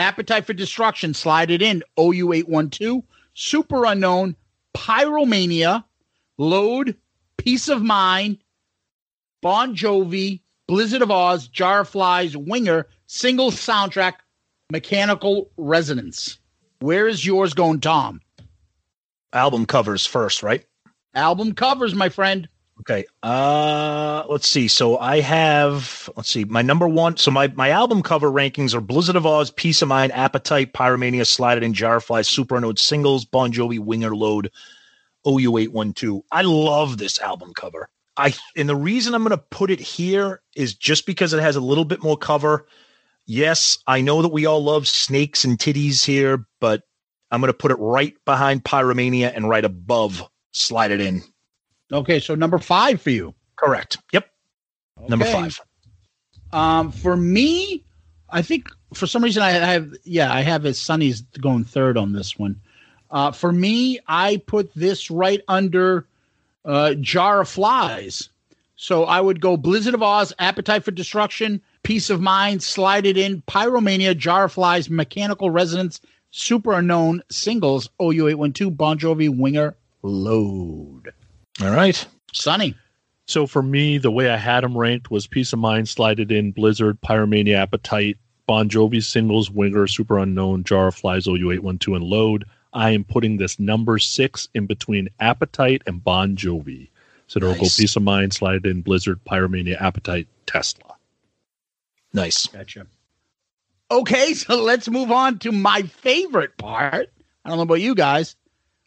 Appetite 0.00 0.46
for 0.46 0.54
Destruction, 0.54 1.12
Slide 1.12 1.50
It 1.50 1.60
In, 1.60 1.82
OU812, 1.98 3.02
Superunknown, 3.36 4.34
Pyromania, 4.74 5.84
Load, 6.38 6.96
Piece 7.36 7.68
of 7.68 7.82
Mind, 7.82 8.38
Bon 9.42 9.76
Jovi, 9.76 10.40
Blizzard 10.66 11.02
of 11.02 11.10
Ozz, 11.10 11.50
Jar 11.50 11.80
of 11.80 11.88
Flies, 11.90 12.34
Winger, 12.34 12.86
single 13.08 13.50
soundtrack, 13.50 14.14
Mechanical 14.72 15.50
Resonance. 15.58 16.38
Where 16.78 17.06
is 17.06 17.26
yours 17.26 17.52
going, 17.52 17.80
Tom? 17.80 18.22
Album 19.34 19.66
covers 19.66 20.06
first, 20.06 20.42
right? 20.42 20.64
Album 21.14 21.52
covers, 21.54 21.94
my 21.94 22.08
friend. 22.08 22.48
Okay. 22.80 23.04
Uh 23.22 24.24
let's 24.28 24.48
see. 24.48 24.66
So 24.66 24.96
I 24.96 25.20
have 25.20 26.08
let's 26.16 26.30
see, 26.30 26.44
my 26.44 26.62
number 26.62 26.88
one. 26.88 27.18
So 27.18 27.30
my 27.30 27.48
my 27.48 27.70
album 27.70 28.02
cover 28.02 28.30
rankings 28.30 28.74
are 28.74 28.80
Blizzard 28.80 29.16
of 29.16 29.24
Ozz, 29.24 29.54
Piece 29.54 29.82
of 29.82 29.88
Mind, 29.88 30.12
Appetite, 30.12 30.72
Pyromania, 30.72 31.26
Slide 31.26 31.58
It 31.58 31.62
in, 31.62 31.74
Jarfly, 31.74 32.22
Superunknown 32.22 32.78
Singles, 32.78 33.26
Bon 33.26 33.52
Jovi, 33.52 33.78
Winger 33.78 34.16
Load, 34.16 34.50
OU812. 35.26 36.22
I 36.32 36.40
love 36.42 36.96
this 36.96 37.20
album 37.20 37.52
cover. 37.54 37.90
I 38.16 38.32
and 38.56 38.68
the 38.68 38.76
reason 38.76 39.14
I'm 39.14 39.24
gonna 39.24 39.36
put 39.36 39.70
it 39.70 39.80
here 39.80 40.40
is 40.56 40.74
just 40.74 41.04
because 41.04 41.34
it 41.34 41.40
has 41.42 41.56
a 41.56 41.60
little 41.60 41.84
bit 41.84 42.02
more 42.02 42.16
cover. 42.16 42.66
Yes, 43.26 43.76
I 43.86 44.00
know 44.00 44.22
that 44.22 44.32
we 44.32 44.46
all 44.46 44.64
love 44.64 44.88
snakes 44.88 45.44
and 45.44 45.58
titties 45.58 46.02
here, 46.02 46.46
but 46.60 46.82
I'm 47.30 47.40
gonna 47.40 47.52
put 47.52 47.72
it 47.72 47.78
right 47.78 48.14
behind 48.24 48.64
Pyromania 48.64 49.32
and 49.34 49.50
right 49.50 49.64
above 49.66 50.22
Slide 50.52 50.92
It 50.92 51.02
In. 51.02 51.22
Okay, 51.92 52.20
so 52.20 52.34
number 52.34 52.58
five 52.58 53.00
for 53.00 53.10
you. 53.10 53.34
Correct. 53.56 53.98
Yep. 54.12 54.30
Number 55.08 55.24
five. 55.24 55.60
Um, 56.52 56.92
for 56.92 57.16
me, 57.16 57.84
I 58.28 58.42
think 58.42 58.68
for 58.94 59.06
some 59.06 59.22
reason 59.22 59.42
I 59.42 59.50
have 59.50 59.92
yeah 60.04 60.32
I 60.32 60.40
have 60.40 60.64
it. 60.66 60.74
Sonny's 60.74 61.22
going 61.40 61.64
third 61.64 61.96
on 61.96 62.12
this 62.12 62.38
one. 62.38 62.60
Uh, 63.10 63.32
for 63.32 63.52
me, 63.52 63.98
I 64.06 64.36
put 64.46 64.72
this 64.74 65.10
right 65.10 65.42
under 65.48 66.06
uh, 66.64 66.94
Jar 66.94 67.40
of 67.40 67.48
Flies. 67.48 68.28
So 68.76 69.04
I 69.04 69.20
would 69.20 69.40
go 69.40 69.56
Blizzard 69.56 69.94
of 69.94 70.00
Ozz, 70.00 70.32
Appetite 70.38 70.84
for 70.84 70.90
Destruction, 70.90 71.60
Piece 71.82 72.08
of 72.08 72.20
Mind, 72.20 72.62
Slide 72.62 73.04
It 73.04 73.18
In, 73.18 73.42
Pyromania, 73.42 74.16
Jar 74.16 74.44
of 74.44 74.52
Flies, 74.52 74.88
Mechanical 74.88 75.50
Resonance, 75.50 76.00
Superunknown, 76.32 77.20
Singles, 77.30 77.90
OU812, 78.00 78.76
Bon 78.76 78.98
Jovi, 78.98 79.28
Winger, 79.36 79.76
Load. 80.02 81.12
All 81.62 81.70
right. 81.70 82.06
Sonny. 82.32 82.74
So 83.26 83.46
for 83.46 83.62
me, 83.62 83.98
the 83.98 84.10
way 84.10 84.30
I 84.30 84.36
had 84.36 84.64
them 84.64 84.76
ranked 84.76 85.10
was 85.10 85.26
Piece 85.26 85.52
of 85.52 85.58
Mind, 85.58 85.88
Slide 85.88 86.18
It 86.18 86.32
In, 86.32 86.52
Blizzard, 86.52 87.00
Pyromania, 87.00 87.56
Appetite, 87.56 88.18
Bon 88.46 88.68
Jovi, 88.68 89.02
Singles, 89.02 89.50
Winger, 89.50 89.86
Superunknown, 89.86 90.64
Jar 90.64 90.88
of 90.88 90.96
Flies, 90.96 91.26
OU812, 91.26 91.96
and 91.96 92.04
Load. 92.04 92.44
I 92.72 92.90
am 92.90 93.04
putting 93.04 93.36
this 93.36 93.58
number 93.60 93.98
six 93.98 94.48
in 94.54 94.66
between 94.66 95.08
Appetite 95.20 95.82
and 95.86 96.02
Bon 96.02 96.34
Jovi. 96.34 96.88
So 97.26 97.38
it'll 97.38 97.54
go 97.54 97.60
Piece 97.60 97.94
of 97.94 98.02
Mind, 98.02 98.32
Slide 98.32 98.64
It 98.64 98.66
In, 98.66 98.82
Blizzard, 98.82 99.20
Pyromania, 99.24 99.80
Appetite, 99.80 100.26
Tesla. 100.46 100.96
Nice. 102.12 102.46
Gotcha. 102.48 102.86
Okay, 103.90 104.34
so 104.34 104.62
let's 104.62 104.88
move 104.88 105.12
on 105.12 105.38
to 105.40 105.52
my 105.52 105.82
favorite 105.82 106.56
part. 106.56 107.10
I 107.44 107.48
don't 107.48 107.58
know 107.58 107.62
about 107.62 107.80
you 107.80 107.94
guys. 107.94 108.34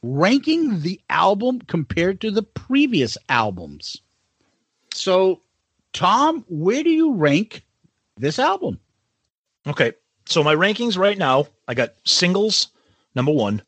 Ranking 0.03 0.81
the 0.81 0.99
album 1.09 1.61
compared 1.61 2.21
to 2.21 2.31
the 2.31 2.43
previous 2.43 3.17
albums. 3.29 3.97
So, 4.93 5.41
Tom, 5.93 6.45
where 6.49 6.83
do 6.83 6.89
you 6.89 7.13
rank 7.13 7.63
this 8.17 8.37
album? 8.37 8.79
Okay. 9.65 9.93
So 10.25 10.43
my 10.43 10.55
rankings 10.55 10.97
right 10.97 11.17
now, 11.17 11.47
I 11.67 11.73
got 11.73 11.93
singles, 12.05 12.67
number 13.15 13.31
one, 13.31 13.61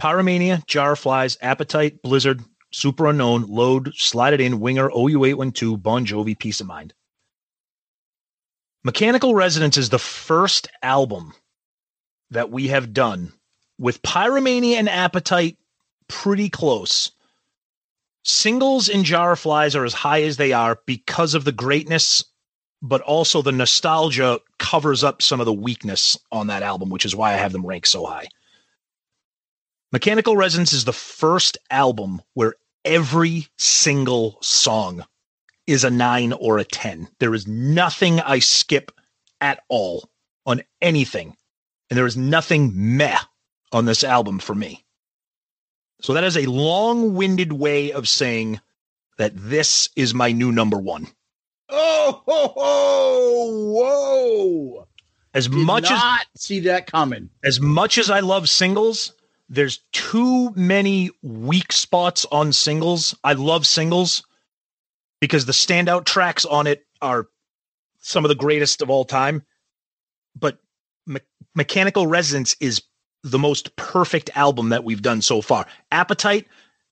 Pyromania, 0.00 0.64
Jar 0.66 0.96
Flies, 0.96 1.36
Appetite, 1.40 2.02
Blizzard, 2.02 2.42
Superunknown, 2.72 3.46
Load, 3.48 3.94
Slide 3.94 4.34
It 4.34 4.40
In, 4.40 4.60
Winger, 4.60 4.90
OU812, 4.90 5.82
Bon 5.82 6.06
Jovi, 6.06 6.38
Piece 6.38 6.60
of 6.60 6.66
Mind. 6.66 6.92
Mechanical 8.84 9.34
Resonance 9.34 9.76
is 9.76 9.90
the 9.90 9.98
first 9.98 10.68
album 10.82 11.32
that 12.30 12.50
we 12.50 12.68
have 12.68 12.92
done 12.92 13.32
with 13.78 14.02
Pyromania 14.02 14.74
and 14.74 14.88
Appetite 14.88 15.56
pretty 16.08 16.48
close. 16.48 17.12
Singles 18.24 18.88
and 18.88 19.04
Jar 19.04 19.32
of 19.32 19.38
Flies 19.38 19.74
are 19.74 19.84
as 19.84 19.94
high 19.94 20.22
as 20.22 20.36
they 20.36 20.52
are 20.52 20.80
because 20.86 21.34
of 21.34 21.44
the 21.44 21.52
greatness 21.52 22.24
but 22.82 23.00
also 23.02 23.42
the 23.42 23.52
nostalgia 23.52 24.40
covers 24.58 25.02
up 25.02 25.22
some 25.22 25.40
of 25.40 25.46
the 25.46 25.52
weakness 25.52 26.16
on 26.30 26.46
that 26.46 26.62
album, 26.62 26.90
which 26.90 27.04
is 27.04 27.16
why 27.16 27.32
I 27.32 27.36
have 27.36 27.52
them 27.52 27.66
ranked 27.66 27.88
so 27.88 28.04
high. 28.06 28.28
Mechanical 29.92 30.36
Resonance 30.36 30.72
is 30.72 30.84
the 30.84 30.92
first 30.92 31.58
album 31.70 32.22
where 32.34 32.54
every 32.84 33.48
single 33.56 34.38
song 34.42 35.04
is 35.66 35.84
a 35.84 35.90
nine 35.90 36.32
or 36.32 36.58
a 36.58 36.64
10. 36.64 37.08
There 37.20 37.34
is 37.34 37.46
nothing 37.46 38.20
I 38.20 38.38
skip 38.38 38.92
at 39.40 39.62
all 39.68 40.08
on 40.46 40.62
anything. 40.80 41.36
And 41.90 41.96
there 41.96 42.06
is 42.06 42.16
nothing 42.16 42.72
meh 42.74 43.18
on 43.72 43.86
this 43.86 44.04
album 44.04 44.38
for 44.38 44.54
me. 44.54 44.84
So 46.00 46.12
that 46.14 46.24
is 46.24 46.36
a 46.36 46.46
long-winded 46.46 47.52
way 47.52 47.92
of 47.92 48.08
saying 48.08 48.60
that 49.18 49.32
this 49.34 49.88
is 49.96 50.14
my 50.14 50.30
new 50.32 50.52
number 50.52 50.78
one. 50.78 51.08
Oh, 51.68 52.22
ho, 52.26 52.52
ho, 52.56 53.72
whoa! 53.72 54.86
As 55.34 55.48
Did 55.48 55.56
much 55.58 55.84
as 55.84 55.90
not 55.98 56.26
see 56.36 56.60
that 56.60 56.90
coming. 56.90 57.28
as 57.44 57.60
much 57.60 57.98
as 57.98 58.10
I 58.10 58.20
love 58.20 58.48
singles, 58.48 59.12
there's 59.48 59.80
too 59.92 60.50
many 60.54 61.10
weak 61.22 61.72
spots 61.72 62.24
on 62.32 62.52
singles. 62.52 63.14
I 63.24 63.34
love 63.34 63.66
singles 63.66 64.22
because 65.20 65.44
the 65.46 65.52
standout 65.52 66.04
tracks 66.06 66.44
on 66.44 66.66
it 66.66 66.86
are 67.02 67.26
some 68.00 68.24
of 68.24 68.28
the 68.30 68.34
greatest 68.34 68.80
of 68.80 68.88
all 68.88 69.04
time. 69.04 69.42
But 70.38 70.58
Me- 71.06 71.20
Mechanical 71.54 72.06
Resonance 72.06 72.56
is 72.60 72.82
the 73.30 73.38
most 73.38 73.76
perfect 73.76 74.30
album 74.34 74.70
that 74.70 74.84
we've 74.84 75.02
done 75.02 75.22
so 75.22 75.40
far. 75.40 75.66
Appetite, 75.90 76.46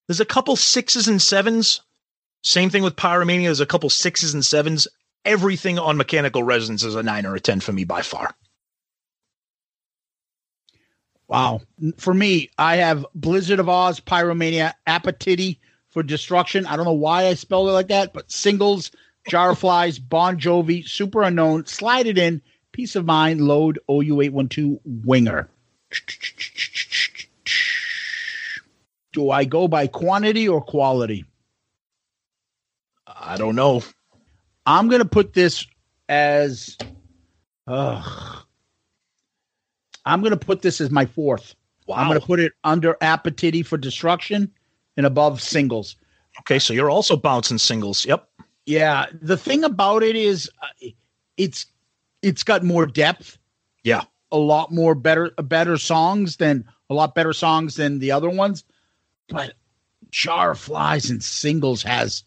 there's 0.06 0.20
a 0.20 0.24
couple 0.24 0.56
sixes 0.56 1.08
and 1.08 1.20
sevens. 1.20 1.80
Same 2.42 2.70
thing 2.70 2.82
with 2.82 2.96
Pyromania, 2.96 3.44
there's 3.44 3.60
a 3.60 3.66
couple 3.66 3.90
sixes 3.90 4.34
and 4.34 4.44
sevens. 4.44 4.86
Everything 5.24 5.78
on 5.78 5.96
Mechanical 5.96 6.42
Resonance 6.42 6.84
is 6.84 6.94
a 6.94 7.02
nine 7.02 7.26
or 7.26 7.34
a 7.34 7.40
10 7.40 7.60
for 7.60 7.72
me 7.72 7.84
by 7.84 8.02
far. 8.02 8.34
Wow. 11.28 11.62
For 11.96 12.14
me, 12.14 12.50
I 12.56 12.76
have 12.76 13.04
Blizzard 13.14 13.58
of 13.58 13.66
Ozz, 13.66 14.00
Pyromania, 14.00 14.74
Appetite 14.86 15.58
for 15.88 16.04
Destruction. 16.04 16.66
I 16.66 16.76
don't 16.76 16.84
know 16.84 16.92
why 16.92 17.26
I 17.26 17.34
spelled 17.34 17.68
it 17.68 17.72
like 17.72 17.88
that, 17.88 18.12
but 18.12 18.30
singles, 18.30 18.92
Jar 19.28 19.50
of 19.50 19.58
Flies, 19.58 19.98
Bon 19.98 20.38
Jovi, 20.38 20.84
Superunknown, 20.84 21.66
Slide 21.66 22.06
It 22.06 22.18
In, 22.18 22.42
Piece 22.70 22.94
of 22.94 23.04
Mind, 23.04 23.40
Load, 23.40 23.80
OU812, 23.88 24.78
Winger. 24.84 25.48
Do 29.12 29.30
I 29.30 29.44
go 29.44 29.66
by 29.66 29.86
quantity 29.86 30.48
or 30.48 30.60
quality? 30.60 31.24
I 33.06 33.36
don't 33.36 33.56
know. 33.56 33.82
I'm 34.66 34.88
going 34.88 35.02
to 35.02 35.08
put 35.08 35.32
this 35.32 35.66
as. 36.08 36.76
Ugh. 37.66 38.42
I'm 40.04 40.20
going 40.20 40.32
to 40.32 40.36
put 40.36 40.62
this 40.62 40.80
as 40.80 40.90
my 40.90 41.06
fourth. 41.06 41.54
Wow. 41.86 41.96
I'm 41.96 42.08
going 42.08 42.20
to 42.20 42.26
put 42.26 42.40
it 42.40 42.52
under 42.64 42.94
Appetiti 43.00 43.64
for 43.64 43.76
Destruction 43.76 44.50
and 44.96 45.06
above 45.06 45.40
singles. 45.40 45.96
okay, 46.40 46.58
so 46.58 46.72
you're 46.72 46.90
also 46.90 47.16
bouncing 47.16 47.58
singles. 47.58 48.04
Yep. 48.04 48.28
Yeah, 48.66 49.06
the 49.20 49.36
thing 49.36 49.64
about 49.64 50.02
it 50.02 50.16
is, 50.16 50.50
uh, 50.62 50.88
it's 51.36 51.66
it's 52.22 52.42
got 52.42 52.64
more 52.64 52.86
depth. 52.86 53.38
Yeah. 53.84 54.02
A 54.32 54.36
lot 54.38 54.72
more 54.72 54.94
better 54.94 55.30
better 55.42 55.76
songs 55.76 56.36
than 56.36 56.64
a 56.90 56.94
lot 56.94 57.14
better 57.14 57.32
songs 57.32 57.76
than 57.76 57.98
the 57.98 58.12
other 58.12 58.30
ones. 58.30 58.64
But 59.28 59.54
Jar 60.10 60.54
Flies 60.54 61.10
and 61.10 61.22
singles 61.22 61.82
has, 61.82 62.22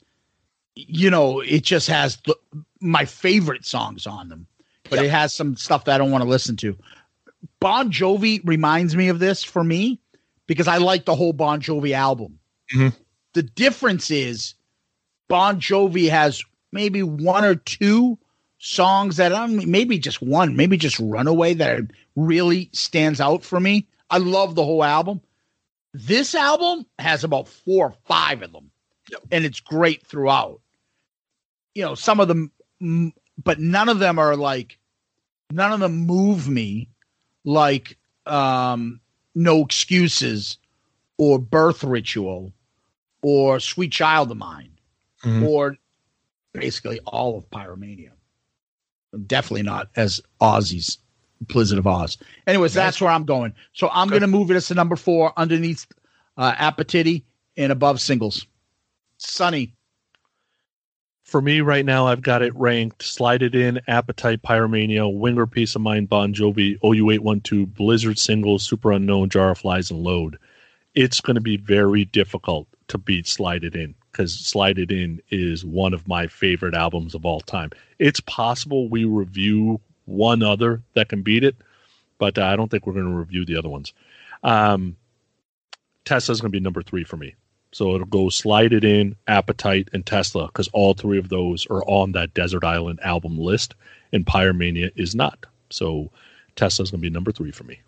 you 0.75 1.09
know, 1.09 1.39
it 1.41 1.63
just 1.63 1.87
has 1.87 2.17
the, 2.25 2.35
my 2.81 3.05
favorite 3.05 3.65
songs 3.65 4.05
on 4.07 4.29
them. 4.29 4.47
But 4.89 4.99
Yeah. 4.99 5.05
it 5.05 5.11
has 5.11 5.33
some 5.33 5.55
stuff 5.55 5.85
that 5.85 5.95
I 5.95 5.97
don't 5.97 6.11
want 6.11 6.23
to 6.23 6.29
listen 6.29 6.55
to. 6.57 6.77
Bon 7.59 7.91
Jovi 7.91 8.41
reminds 8.43 8.95
me 8.95 9.09
of 9.09 9.19
this 9.19 9.43
for 9.43 9.63
me 9.63 9.99
because 10.47 10.67
I 10.67 10.77
like 10.77 11.05
the 11.05 11.15
whole 11.15 11.33
Bon 11.33 11.61
Jovi 11.61 11.91
album. 11.91 12.39
Mhm. 12.73 12.93
The 13.33 13.43
difference 13.43 14.09
is 14.11 14.55
Bon 15.27 15.59
Jovi 15.59 16.09
has 16.09 16.43
maybe 16.71 17.03
one 17.03 17.45
or 17.45 17.55
two 17.55 18.17
songs 18.59 19.17
that 19.17 19.33
I'm 19.33 19.69
maybe 19.69 19.97
just 19.97 20.21
one, 20.21 20.55
maybe 20.55 20.77
just 20.77 20.99
Runaway 20.99 21.53
that 21.55 21.81
really 22.15 22.69
stands 22.73 23.19
out 23.21 23.43
for 23.43 23.59
me. 23.59 23.87
I 24.09 24.17
love 24.19 24.55
the 24.55 24.63
whole 24.63 24.83
album. 24.83 25.21
This 25.93 26.35
album 26.35 26.85
has 26.99 27.23
about 27.23 27.47
four 27.47 27.87
or 27.87 27.95
five 28.05 28.43
of 28.43 28.51
them, 28.51 28.69
Yep. 29.09 29.21
and 29.31 29.45
it's 29.45 29.59
great 29.59 30.05
throughout. 30.05 30.61
You 31.73 31.83
know, 31.83 31.95
some 31.95 32.19
of 32.19 32.27
them, 32.27 32.51
but 33.43 33.59
none 33.59 33.89
of 33.89 33.99
them 33.99 34.19
are 34.19 34.35
like, 34.35 34.77
none 35.51 35.71
of 35.71 35.79
them 35.79 35.95
move 36.05 36.47
me 36.47 36.89
like 37.45 37.97
um, 38.25 38.99
No 39.33 39.61
Excuses 39.63 40.57
or 41.17 41.39
Birth 41.39 41.83
Ritual 41.83 42.53
or 43.21 43.59
Sweet 43.59 43.91
Child 43.91 44.31
of 44.31 44.37
Mine 44.37 44.71
Mhm. 45.23 45.47
or 45.47 45.77
basically 46.53 46.99
all 47.05 47.37
of 47.37 47.49
Pyromania. 47.49 48.11
Definitely 49.25 49.63
not 49.63 49.89
as 49.95 50.21
Ozzy's 50.41 50.99
Blizzard 51.41 51.79
of 51.79 51.85
Ozz. 51.85 52.17
Anyways, 52.47 52.73
that's 52.73 53.01
where 53.01 53.09
I'm 53.09 53.25
going. 53.25 53.53
So 53.73 53.89
I'm 53.91 54.09
going 54.09 54.21
to 54.21 54.27
move 54.27 54.51
it 54.51 54.55
as 54.55 54.67
to 54.67 54.73
number 54.73 54.95
four 54.95 55.33
underneath 55.37 55.85
uh, 56.37 56.53
Appetiti 56.53 57.23
and 57.57 57.71
above 57.71 58.01
singles. 58.01 58.45
Sunny. 59.17 59.73
For 61.23 61.41
me 61.41 61.61
right 61.61 61.85
now, 61.85 62.07
I've 62.07 62.23
got 62.23 62.41
it 62.41 62.55
ranked 62.55 63.03
Slide 63.03 63.43
It 63.43 63.53
In, 63.53 63.79
Appetite, 63.87 64.41
Pyromania, 64.41 65.13
Winger, 65.13 65.45
Piece 65.45 65.75
of 65.75 65.81
Mind, 65.81 66.09
Bon 66.09 66.33
Jovi, 66.33 66.79
OU812, 66.79 67.71
Blizzard 67.75 68.17
Singles, 68.17 68.67
Superunknown, 68.67 69.29
Jar 69.29 69.51
of 69.51 69.59
Flies, 69.59 69.91
and 69.91 70.01
Load. 70.01 70.39
It's 70.95 71.21
going 71.21 71.35
to 71.35 71.41
be 71.41 71.57
very 71.57 72.05
difficult 72.05 72.67
to 72.87 72.97
beat 72.97 73.27
Slide 73.27 73.63
It 73.63 73.75
In 73.75 73.93
because 74.11 74.33
Slide 74.33 74.79
It 74.79 74.91
In 74.91 75.21
is 75.29 75.65
one 75.65 75.93
of 75.93 76.07
my 76.07 76.27
favorite 76.27 76.73
albums 76.73 77.15
of 77.15 77.25
all 77.25 77.41
time. 77.41 77.71
It's 77.99 78.19
possible 78.21 78.89
we 78.89 79.05
review 79.05 79.79
one 80.05 80.43
other 80.43 80.81
that 80.95 81.09
can 81.09 81.21
beat 81.21 81.43
it, 81.43 81.55
but 82.17 82.37
I 82.37 82.55
don't 82.55 82.69
think 82.69 82.85
we're 82.85 82.93
going 82.93 83.05
to 83.05 83.17
review 83.17 83.45
the 83.45 83.57
other 83.57 83.69
ones. 83.69 83.93
Um, 84.43 84.95
Tesla's 86.05 86.41
going 86.41 86.51
to 86.51 86.57
be 86.57 86.63
number 86.63 86.81
three 86.81 87.03
for 87.03 87.17
me. 87.17 87.35
So 87.71 87.93
it'll 87.93 88.07
go 88.07 88.29
Slide 88.29 88.73
It 88.73 88.83
In, 88.83 89.15
Appetite, 89.27 89.89
and 89.93 90.05
Tesla 90.05 90.47
because 90.47 90.67
all 90.69 90.93
three 90.95 91.19
of 91.19 91.29
those 91.29 91.67
are 91.67 91.83
on 91.85 92.13
that 92.13 92.33
Desert 92.33 92.63
Island 92.63 92.99
album 93.03 93.37
list, 93.37 93.75
and 94.11 94.25
Pyromania 94.25 94.91
is 94.95 95.13
not. 95.13 95.45
So 95.69 96.09
Tesla's 96.55 96.89
going 96.89 97.01
to 97.01 97.07
be 97.07 97.13
number 97.13 97.31
three 97.31 97.51
for 97.51 97.63
me. 97.65 97.79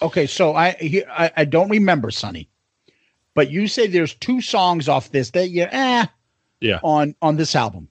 Okay, 0.00 0.26
so 0.26 0.54
I, 0.54 0.76
I 1.10 1.30
I 1.38 1.44
don't 1.44 1.68
remember 1.68 2.10
Sunny, 2.10 2.48
but 3.40 3.50
you 3.50 3.66
say 3.68 3.86
there's 3.86 4.12
two 4.16 4.42
songs 4.42 4.86
off 4.86 5.12
this 5.12 5.30
that 5.30 5.48
you 5.48 5.66
eh 5.70 6.04
Yeah. 6.60 6.78
on 6.82 7.14
on 7.22 7.36
this 7.36 7.56
album. 7.56 7.88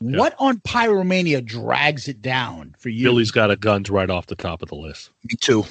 Yeah. 0.00 0.18
What 0.18 0.36
on 0.38 0.58
Pyromania 0.60 1.44
drags 1.44 2.06
it 2.06 2.22
down 2.22 2.76
for 2.78 2.90
you? 2.90 3.02
Billy's 3.02 3.32
got 3.32 3.50
a 3.50 3.56
guns 3.56 3.90
right 3.90 4.08
off 4.08 4.26
the 4.26 4.36
top 4.36 4.62
of 4.62 4.68
the 4.68 4.76
list. 4.76 5.10
Me 5.24 5.36
too. 5.40 5.64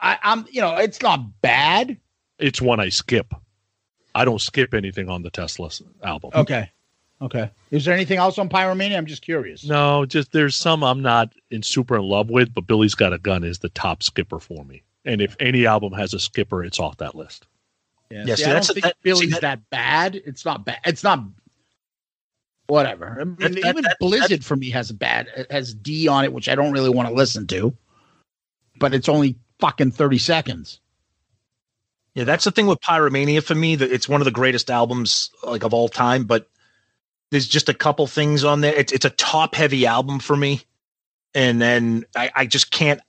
I, 0.00 0.18
I'm 0.22 0.46
you 0.52 0.60
know 0.60 0.76
it's 0.76 1.02
not 1.02 1.40
bad. 1.42 1.96
It's 2.38 2.62
one 2.62 2.78
I 2.78 2.90
skip. 2.90 3.34
I 4.14 4.24
don't 4.24 4.40
skip 4.40 4.72
anything 4.72 5.08
on 5.08 5.22
the 5.22 5.30
Tesla 5.30 5.70
album. 6.04 6.30
Okay, 6.32 6.70
okay. 7.20 7.50
Is 7.72 7.84
there 7.84 7.94
anything 7.94 8.18
else 8.18 8.38
on 8.38 8.48
Pyromania? 8.48 8.98
I'm 8.98 9.06
just 9.06 9.22
curious. 9.22 9.64
No, 9.64 10.04
just 10.06 10.30
there's 10.30 10.54
some 10.54 10.84
I'm 10.84 11.02
not 11.02 11.32
in 11.50 11.64
super 11.64 11.96
in 11.96 12.04
love 12.04 12.30
with, 12.30 12.54
but 12.54 12.68
Billy's 12.68 12.94
Got 12.94 13.12
a 13.14 13.18
Gun 13.18 13.42
is 13.42 13.58
the 13.58 13.70
top 13.70 14.04
skipper 14.04 14.38
for 14.38 14.64
me. 14.64 14.84
And 15.04 15.20
if 15.20 15.34
any 15.40 15.66
album 15.66 15.92
has 15.94 16.14
a 16.14 16.20
skipper, 16.20 16.62
it's 16.62 16.78
off 16.78 16.98
that 16.98 17.16
list. 17.16 17.48
Yeah, 18.12 18.24
Yeah, 18.26 18.34
see, 18.34 18.42
see, 18.42 18.44
I 18.44 18.48
that's- 18.52 18.66
don't 18.66 18.74
think 18.74 18.84
that- 18.84 18.94
see, 18.96 19.00
Billy's 19.02 19.30
that- 19.30 19.40
that, 19.40 19.70
bad. 19.70 20.14
It's 20.16 20.44
not 20.44 20.64
bad. 20.64 20.80
It's 20.84 21.02
not 21.02 21.24
whatever. 22.66 23.18
I 23.20 23.24
mean, 23.24 23.36
That- 23.38 23.52
that- 23.54 23.68
even 23.68 23.82
that- 23.84 23.98
Blizzard 24.00 24.44
for 24.44 24.56
me 24.56 24.70
has 24.70 24.90
a 24.90 24.94
bad 24.94 25.28
it 25.36 25.50
has 25.50 25.74
Dee 25.74 26.08
on 26.08 26.24
it, 26.24 26.32
which 26.32 26.48
I 26.48 26.54
don't 26.54 26.72
really 26.72 26.90
want 26.90 27.08
to 27.08 27.14
listen 27.14 27.46
to. 27.48 27.74
But 28.78 28.94
it's 28.94 29.08
only 29.08 29.36
fucking 29.60 29.92
thirty 29.92 30.18
seconds. 30.18 30.80
Yeah, 32.14 32.24
that's 32.24 32.44
the 32.44 32.50
thing 32.50 32.66
with 32.66 32.80
Pyromania 32.80 33.42
for 33.42 33.54
me. 33.54 33.76
That 33.76 33.90
it's 33.90 34.08
one 34.08 34.20
of 34.20 34.24
the 34.26 34.30
greatest 34.30 34.70
albums 34.70 35.30
like 35.42 35.62
of 35.64 35.72
all 35.72 35.88
time, 35.88 36.24
but 36.24 36.48
there's 37.30 37.48
just 37.48 37.68
a 37.70 37.74
couple 37.74 38.06
things 38.06 38.44
on 38.44 38.60
there. 38.60 38.74
It's 38.74 38.92
it's 38.92 39.04
a 39.06 39.10
top 39.10 39.54
heavy 39.54 39.86
album 39.86 40.18
for 40.18 40.36
me, 40.36 40.62
and 41.34 41.60
then 41.60 42.04
I, 42.16 42.30
I 42.34 42.46
just 42.46 42.70
can't. 42.70 43.00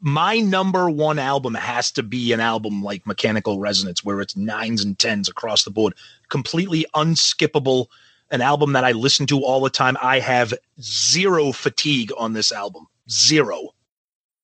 My 0.00 0.38
number 0.38 0.90
one 0.90 1.18
album 1.18 1.54
has 1.54 1.90
to 1.92 2.02
be 2.02 2.32
an 2.32 2.40
album 2.40 2.82
like 2.82 3.06
Mechanical 3.06 3.58
Resonance, 3.58 4.04
where 4.04 4.20
it's 4.20 4.36
nines 4.36 4.84
and 4.84 4.98
tens 4.98 5.28
across 5.28 5.64
the 5.64 5.70
board, 5.70 5.94
completely 6.28 6.86
unskippable. 6.94 7.86
An 8.32 8.40
album 8.40 8.72
that 8.72 8.82
I 8.82 8.90
listen 8.90 9.26
to 9.26 9.44
all 9.44 9.60
the 9.60 9.70
time. 9.70 9.96
I 10.02 10.18
have 10.18 10.52
zero 10.80 11.52
fatigue 11.52 12.10
on 12.18 12.32
this 12.32 12.50
album, 12.50 12.88
zero 13.08 13.72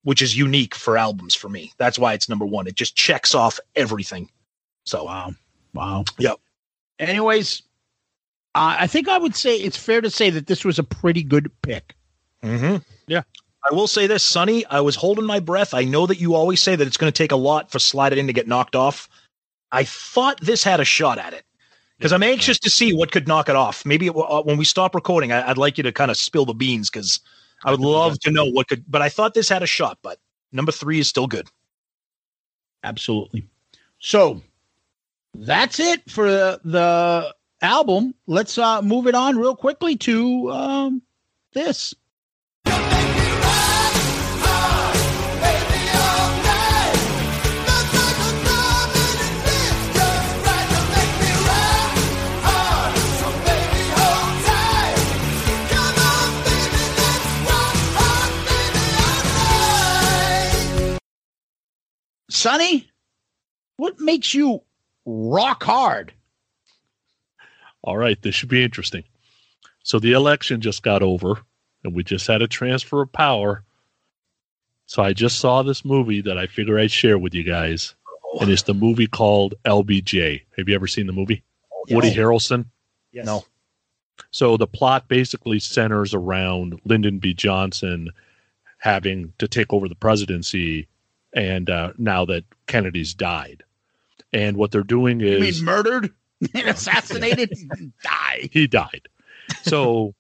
which 0.05 0.23
is 0.23 0.37
unique 0.37 0.75
for 0.75 0.97
albums 0.97 1.35
for 1.35 1.49
me. 1.49 1.73
That's 1.79 1.99
why 1.99 2.15
it's 2.15 2.29
number 2.29 2.45
one. 2.45 2.67
It 2.67 2.75
just 2.75 2.97
checks 2.97 3.35
off 3.35 3.59
everything. 3.77 4.31
So 4.85 5.05
Wow, 5.05 5.35
wow. 5.75 6.05
Yep. 6.19 6.39
Anyways, 6.99 7.63
uh, 8.55 8.77
I 8.81 8.87
think 8.87 9.09
I 9.09 9.19
would 9.19 9.35
say 9.35 9.57
it's 9.57 9.77
fair 9.77 10.01
to 10.01 10.11
say 10.11 10.31
that 10.31 10.47
this 10.47 10.65
was 10.65 10.79
a 10.79 10.85
pretty 10.85 11.23
good 11.23 11.51
pick. 11.63 11.95
mm-hmm. 12.43 12.77
Yeah. 13.07 13.23
I 13.71 13.75
will 13.75 13.87
say 13.87 14.07
this, 14.07 14.25
Sonny. 14.25 14.67
I 14.67 14.81
was 14.81 14.97
holding 14.97 15.25
my 15.25 15.41
breath. 15.41 15.73
I 15.73 15.85
know 15.85 16.07
that 16.07 16.21
you 16.21 16.35
always 16.35 16.61
say 16.61 16.75
that 16.75 16.87
it's 16.87 16.97
going 16.97 17.13
to 17.13 17.17
take 17.17 17.33
a 17.33 17.37
lot 17.37 17.71
for 17.71 17.79
Slide 17.79 18.13
It 18.13 18.19
In 18.19 18.27
to 18.27 18.33
get 18.33 18.49
knocked 18.49 18.75
off. 18.75 19.09
I 19.71 19.85
thought 19.85 20.41
this 20.41 20.65
had 20.65 20.81
a 20.81 20.85
shot 20.85 21.19
at 21.19 21.33
it 21.33 21.45
because 21.97 22.13
I'm 22.13 22.23
anxious 22.23 22.59
to 22.59 22.71
see 22.71 22.93
what 22.93 23.13
could 23.13 23.29
knock 23.29 23.49
it 23.49 23.57
off. 23.57 23.87
Maybe 23.87 24.09
it, 24.09 24.17
uh, 24.17 24.43
when 24.43 24.57
we 24.57 24.65
stop 24.65 24.95
recording, 24.95 25.33
I, 25.33 25.49
I'd 25.49 25.59
like 25.59 25.79
you 25.79 25.85
to 25.85 25.93
kind 25.93 26.11
of 26.11 26.17
spill 26.17 26.45
the 26.45 26.55
beans 26.55 26.91
because 26.91 27.21
I 27.65 27.71
would 27.71 27.81
love 27.81 28.19
to 28.21 28.31
know 28.31 28.45
what 28.47 28.69
could. 28.69 28.85
But 28.89 29.03
I 29.03 29.09
thought 29.09 29.35
this 29.35 29.49
had 29.49 29.63
a 29.63 29.67
shot. 29.67 29.99
But 30.03 30.19
number 30.51 30.73
three 30.73 30.99
is 30.99 31.09
still 31.09 31.29
good. 31.29 31.49
Absolutely. 32.83 33.47
So, 34.01 34.43
that's 35.35 35.79
it 35.79 36.11
for 36.11 36.29
the, 36.29 36.61
the 36.65 37.35
album. 37.63 38.15
Let's 38.27 38.59
uh, 38.59 38.83
move 38.83 39.07
it 39.07 39.15
on 39.15 39.39
real 39.39 39.55
quickly 39.55 39.97
to 39.99 40.51
um, 40.51 41.03
this. 41.55 41.95
Sonny, 62.33 62.89
what 63.77 64.01
makes 64.01 64.33
you 64.33 64.63
rock 65.05 65.63
hard? 65.63 66.13
All 67.83 67.97
right, 67.97 68.21
this 68.23 68.35
should 68.35 68.49
be 68.49 68.65
interesting. 68.65 69.05
So 69.83 69.99
the 69.99 70.13
election 70.13 70.61
just 70.61 70.83
got 70.83 71.03
over, 71.03 71.43
and 71.85 71.95
we 71.95 72.05
just 72.05 72.27
had 72.27 72.41
a 72.41 72.49
transfer 72.49 73.03
of 73.03 73.13
power. 73.13 73.65
So 74.87 75.03
I 75.03 75.13
just 75.13 75.41
saw 75.41 75.63
this 75.63 75.85
movie 75.85 76.23
that 76.23 76.39
I 76.39 76.47
figure 76.47 76.79
I'd 76.79 76.91
share 76.91 77.19
with 77.19 77.35
you 77.35 77.45
guys, 77.45 77.95
and 78.41 78.51
it's 78.51 78.63
the 78.63 78.75
movie 78.75 79.09
called 79.09 79.55
LBJ. 79.67 80.43
Have 80.57 80.69
you 80.69 80.75
ever 80.75 80.87
seen 80.87 81.07
the 81.07 81.13
movie? 81.13 81.43
Woody 81.91 82.15
Harrelson. 82.15 82.67
Yes. 83.13 83.27
No. 83.27 83.45
So 84.31 84.57
the 84.57 84.67
plot 84.67 85.07
basically 85.07 85.59
centers 85.59 86.15
around 86.15 86.81
Lyndon 86.85 87.19
B. 87.19 87.35
Johnson 87.35 88.11
having 88.79 89.33
to 89.39 89.47
take 89.47 89.73
over 89.73 89.87
the 89.89 89.95
presidency, 89.95 90.89
and 91.33 91.71
uh, 91.71 91.93
now 91.99 92.25
that 92.27 92.45
Kennedy's 92.67 93.15
died, 93.15 93.63
and 94.33 94.57
what 94.57 94.71
they're 94.71 94.83
doing 94.83 95.21
You 95.21 95.29
is 95.29 95.59
mean 95.61 95.65
murdered 95.65 96.13
and 96.55 96.69
assassinated? 96.69 97.53
Die. 98.03 98.49
he 98.53 98.67
died. 98.67 99.09
So 99.63 100.15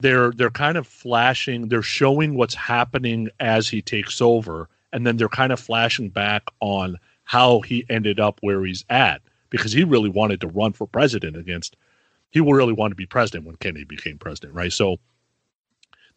they're 0.00 0.30
they're 0.32 0.50
kind 0.50 0.76
of 0.76 0.86
flashing, 0.86 1.68
they're 1.68 1.82
showing 1.82 2.34
what's 2.34 2.54
happening 2.54 3.28
as 3.40 3.68
he 3.68 3.82
takes 3.82 4.20
over, 4.20 4.68
and 4.92 5.06
then 5.06 5.16
they're 5.16 5.28
kind 5.28 5.52
of 5.52 5.60
flashing 5.60 6.08
back 6.08 6.44
on 6.60 6.96
how 7.24 7.60
he 7.60 7.84
ended 7.90 8.20
up 8.20 8.38
where 8.42 8.64
he's 8.64 8.84
at 8.88 9.20
because 9.50 9.72
he 9.72 9.84
really 9.84 10.08
wanted 10.08 10.40
to 10.40 10.48
run 10.48 10.72
for 10.72 10.86
president 10.86 11.36
against 11.36 11.76
he 12.30 12.40
really 12.40 12.72
wanted 12.72 12.90
to 12.90 12.96
be 12.96 13.06
president 13.06 13.46
when 13.46 13.56
Kennedy 13.56 13.84
became 13.84 14.18
president, 14.18 14.54
right? 14.54 14.72
So 14.72 14.98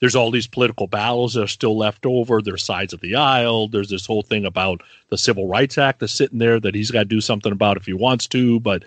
there's 0.01 0.15
all 0.15 0.31
these 0.31 0.47
political 0.47 0.88
battles 0.88 1.35
that 1.35 1.43
are 1.43 1.47
still 1.47 1.77
left 1.77 2.05
over. 2.05 2.41
There's 2.41 2.63
sides 2.63 2.91
of 2.91 2.99
the 3.01 3.15
aisle. 3.15 3.67
There's 3.67 3.89
this 3.89 4.05
whole 4.05 4.23
thing 4.23 4.45
about 4.45 4.81
the 5.09 5.17
Civil 5.17 5.47
Rights 5.47 5.77
Act 5.77 5.99
that's 5.99 6.11
sitting 6.11 6.39
there 6.39 6.59
that 6.59 6.75
he's 6.75 6.91
got 6.91 6.99
to 6.99 7.05
do 7.05 7.21
something 7.21 7.51
about 7.51 7.77
if 7.77 7.85
he 7.85 7.93
wants 7.93 8.27
to, 8.30 8.59
but 8.59 8.83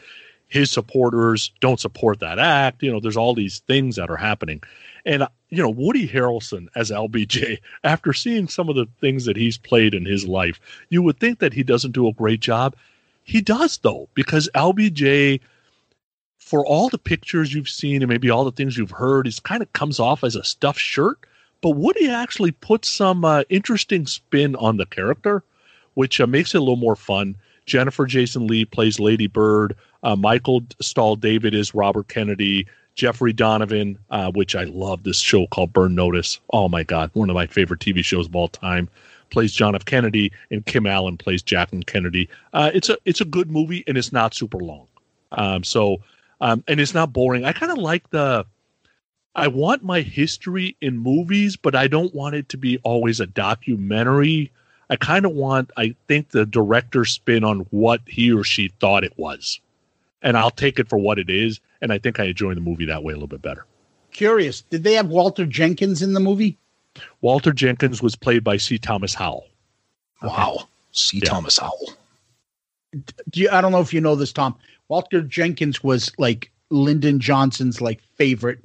his 0.49 0.71
supporters 0.71 1.53
don't 1.61 1.81
support 1.81 2.19
that 2.21 2.39
act. 2.41 2.83
You 2.83 2.93
know, 2.93 3.01
there's 3.01 3.17
all 3.17 3.35
these 3.35 3.61
things 3.61 3.97
that 3.97 4.11
are 4.11 4.17
happening. 4.17 4.61
And, 5.07 5.23
uh, 5.23 5.29
you 5.51 5.63
know, 5.63 5.71
Woody 5.71 6.09
Harrelson 6.09 6.67
as 6.75 6.91
LBJ, 6.91 7.59
after 7.85 8.13
seeing 8.13 8.49
some 8.49 8.69
of 8.69 8.75
the 8.75 8.87
things 9.01 9.25
that 9.25 9.37
he's 9.37 9.57
played 9.57 9.95
in 9.95 10.05
his 10.05 10.27
life, 10.27 10.61
you 10.89 11.01
would 11.03 11.21
think 11.21 11.39
that 11.39 11.53
he 11.53 11.63
doesn't 11.63 11.93
do 11.93 12.09
a 12.09 12.13
great 12.13 12.41
job. 12.41 12.75
He 13.23 13.41
does, 13.41 13.79
though, 13.79 14.09
because 14.15 14.51
LBJ, 14.55 15.41
for 16.45 16.65
all 16.67 16.91
the 16.91 16.99
pictures 16.99 17.55
you've 17.55 17.71
seen 17.71 18.03
and 18.03 18.09
maybe 18.11 18.29
all 18.29 18.45
the 18.45 18.53
things 18.53 18.77
you've 18.77 18.91
heard, 18.91 19.27
is 19.27 19.41
kind 19.41 19.63
of 19.63 19.73
comes 19.73 19.99
off 19.99 20.23
as 20.23 20.37
a 20.37 20.45
stuffed 20.45 20.79
shirt. 20.79 21.19
But 21.63 21.71
Woody 21.71 22.11
actually 22.11 22.51
puts 22.53 22.91
some 22.91 23.25
uh, 23.25 23.45
interesting 23.49 24.07
spin 24.07 24.55
on 24.57 24.77
the 24.77 24.85
character, 24.85 25.43
which 25.95 26.21
uh, 26.21 26.27
makes 26.27 26.55
it 26.55 26.59
a 26.59 26.61
little 26.61 26.77
more 26.77 26.97
fun. 26.97 27.35
Jennifer 27.65 28.05
Jason 28.05 28.47
Leigh 28.47 28.67
plays 28.67 29.01
Lady 29.01 29.27
Bird. 29.27 29.75
Uh, 30.03 30.17
Michael 30.17 30.63
Stahl 30.83 31.17
David 31.17 31.55
is 31.55 31.75
Robert 31.75 32.09
Kennedy. 32.09 32.67
Jeffrey 32.95 33.33
Donovan, 33.33 33.99
uh, 34.11 34.31
which 34.33 34.55
I 34.55 34.65
love 34.65 35.03
this 35.03 35.19
show 35.19 35.47
called 35.47 35.73
Burn 35.73 35.95
Notice. 35.95 36.39
Oh 36.53 36.69
my 36.69 36.83
God, 36.83 37.11
one 37.15 37.31
of 37.31 37.35
my 37.35 37.47
favorite 37.47 37.81
TV 37.81 38.05
shows 38.05 38.27
of 38.27 38.37
all 38.37 38.49
time. 38.49 38.89
Plays 39.31 39.53
John 39.53 39.75
F. 39.75 39.87
Kennedy, 39.87 40.31
and 40.51 40.65
Kim 40.65 40.87
Allen 40.87 41.17
plays 41.17 41.43
Jacqueline 41.43 41.83
Kennedy. 41.83 42.29
Uh, 42.53 42.71
it's 42.73 42.91
a 42.91 42.99
it's 43.07 43.23
a 43.23 43.25
good 43.25 43.51
movie, 43.51 43.83
and 43.89 43.99
it's 43.99 44.13
not 44.13 44.35
super 44.35 44.59
long. 44.59 44.87
Um, 45.33 45.65
so, 45.65 46.03
um, 46.41 46.65
and 46.69 46.81
it's 46.81 46.95
not 46.95 47.13
boring. 47.13 47.45
I 47.45 47.53
kind 47.53 47.73
of 47.73 47.79
like 47.79 48.11
the. 48.11 48.47
I 49.37 49.49
want 49.49 49.83
my 49.83 50.01
history 50.01 50.77
in 50.81 50.97
movies, 50.97 51.57
but 51.57 51.75
I 51.75 51.89
don't 51.89 52.15
want 52.15 52.37
it 52.37 52.49
to 52.51 52.57
be 52.57 52.79
always 52.85 53.19
a 53.19 53.27
documentary. 53.27 54.53
I 54.91 54.97
kind 54.97 55.27
of 55.27 55.33
want, 55.33 55.73
I 55.77 55.97
think, 56.07 56.31
the 56.31 56.47
director's 56.47 57.11
spin 57.11 57.43
on 57.43 57.61
what 57.71 58.01
he 58.07 58.33
or 58.33 58.45
she 58.45 58.69
thought 58.79 59.03
it 59.03 59.15
was. 59.17 59.59
And 60.23 60.37
I'll 60.37 60.51
take 60.51 60.79
it 60.79 60.89
for 60.89 60.99
what 60.99 61.19
it 61.19 61.29
is. 61.29 61.59
And 61.81 61.93
I 61.93 61.99
think 61.99 62.21
I 62.21 62.25
enjoy 62.25 62.55
the 62.55 62.61
movie 62.61 62.85
that 62.85 63.03
way 63.03 63.13
a 63.13 63.17
little 63.17 63.27
bit 63.27 63.43
better. 63.43 63.67
Curious. 64.13 64.61
Did 64.63 64.85
they 64.85 64.93
have 64.95 65.09
Walter 65.09 65.47
Jenkins 65.47 66.01
in 66.01 66.13
the 66.13 66.21
movie? 66.21 66.57
Walter 67.21 67.53
Jenkins 67.53 68.01
was 68.01 68.15
played 68.15 68.45
by 68.45 68.57
C. 68.57 68.79
Thomas 68.79 69.15
Howell. 69.15 69.47
Wow. 70.23 70.69
C. 70.93 71.19
Yeah. 71.19 71.29
Thomas 71.29 71.59
Howell. 71.59 71.95
Do 73.31 73.41
you, 73.41 73.49
I 73.51 73.61
don't 73.61 73.73
know 73.73 73.81
if 73.81 73.93
you 73.93 74.01
know 74.01 74.15
this, 74.15 74.33
Tom. 74.33 74.55
Walter 74.95 75.23
Jenkins 75.23 75.83
was 75.83 76.13
like 76.19 76.53
Lyndon 76.71 77.19
Johnson's 77.19 77.81
like 77.81 78.01
favorite 78.17 78.61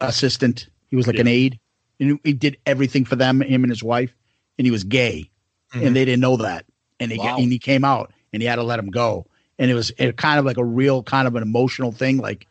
assistant. 0.00 0.66
He 0.90 0.96
was 0.96 1.06
like 1.06 1.20
an 1.20 1.28
aide, 1.28 1.60
and 2.00 2.18
he 2.24 2.32
did 2.32 2.56
everything 2.66 3.04
for 3.04 3.14
them, 3.14 3.40
him 3.40 3.62
and 3.62 3.70
his 3.70 3.80
wife. 3.80 4.12
And 4.58 4.66
he 4.66 4.72
was 4.72 4.82
gay, 4.82 5.30
and 5.72 5.94
they 5.94 6.04
didn't 6.04 6.22
know 6.22 6.38
that. 6.38 6.66
And 6.98 7.12
he 7.12 7.18
Wow. 7.18 7.36
and 7.38 7.52
he 7.52 7.60
came 7.60 7.84
out, 7.84 8.12
and 8.32 8.42
he 8.42 8.48
had 8.48 8.56
to 8.56 8.64
let 8.64 8.80
him 8.80 8.90
go. 8.90 9.26
And 9.60 9.70
it 9.70 9.74
was 9.74 9.92
it 9.96 10.16
kind 10.16 10.40
of 10.40 10.44
like 10.44 10.56
a 10.56 10.64
real 10.64 11.04
kind 11.04 11.28
of 11.28 11.36
an 11.36 11.44
emotional 11.44 11.92
thing, 11.92 12.16
like 12.16 12.48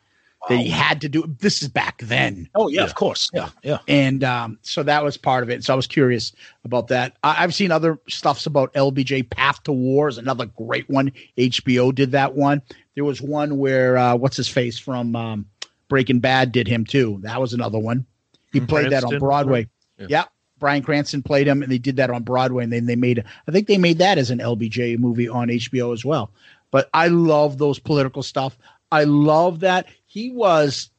that 0.48 0.58
he 0.58 0.68
had 0.70 1.00
to 1.02 1.08
do. 1.08 1.24
This 1.40 1.62
is 1.62 1.68
back 1.68 1.98
then. 2.02 2.48
Oh 2.54 2.68
yeah, 2.68 2.84
of 2.84 2.94
course. 2.94 3.30
Yeah, 3.34 3.50
yeah. 3.62 3.78
And 3.86 4.24
um, 4.24 4.58
so 4.62 4.82
that 4.82 5.04
was 5.04 5.18
part 5.18 5.42
of 5.42 5.50
it. 5.50 5.62
So 5.64 5.74
I 5.74 5.76
was 5.76 5.86
curious 5.86 6.32
about 6.64 6.88
that. 6.88 7.16
I, 7.22 7.42
I've 7.44 7.54
seen 7.54 7.70
other 7.70 7.98
stuffs 8.08 8.46
about 8.46 8.72
LBJ. 8.74 9.28
Path 9.28 9.62
to 9.64 9.72
War 9.72 10.08
is 10.08 10.16
another 10.18 10.46
great 10.46 10.88
one. 10.88 11.12
HBO 11.36 11.94
did 11.94 12.12
that 12.12 12.34
one. 12.34 12.62
There 12.94 13.04
was 13.04 13.20
one 13.20 13.58
where 13.58 13.96
uh, 13.96 14.16
what's 14.16 14.36
his 14.36 14.48
face 14.48 14.78
from 14.78 15.16
um, 15.16 15.46
Breaking 15.88 16.20
Bad 16.20 16.52
did 16.52 16.68
him 16.68 16.84
too. 16.84 17.18
That 17.22 17.40
was 17.40 17.52
another 17.52 17.78
one. 17.78 18.06
He 18.52 18.60
played 18.60 18.92
that 18.92 19.02
on 19.04 19.10
Cranston? 19.10 19.18
Broadway. 19.18 19.68
Yeah. 19.98 20.06
Yeah. 20.08 20.24
Bryan 20.60 20.82
Cranston 20.82 21.22
played 21.22 21.46
him, 21.48 21.62
and 21.62 21.70
they 21.70 21.78
did 21.78 21.96
that 21.96 22.10
on 22.10 22.22
Broadway, 22.22 22.64
and 22.64 22.72
then 22.72 22.86
they 22.86 22.96
made. 22.96 23.24
I 23.48 23.50
think 23.50 23.66
they 23.66 23.78
made 23.78 23.98
that 23.98 24.18
as 24.18 24.30
an 24.30 24.38
LBJ 24.38 24.98
movie 24.98 25.28
on 25.28 25.48
HBO 25.48 25.92
as 25.92 26.04
well. 26.04 26.30
But 26.70 26.88
I 26.94 27.08
love 27.08 27.58
those 27.58 27.78
political 27.78 28.22
stuff. 28.22 28.56
I 28.90 29.04
love 29.04 29.60
that 29.60 29.86
he 30.06 30.30
was 30.30 30.90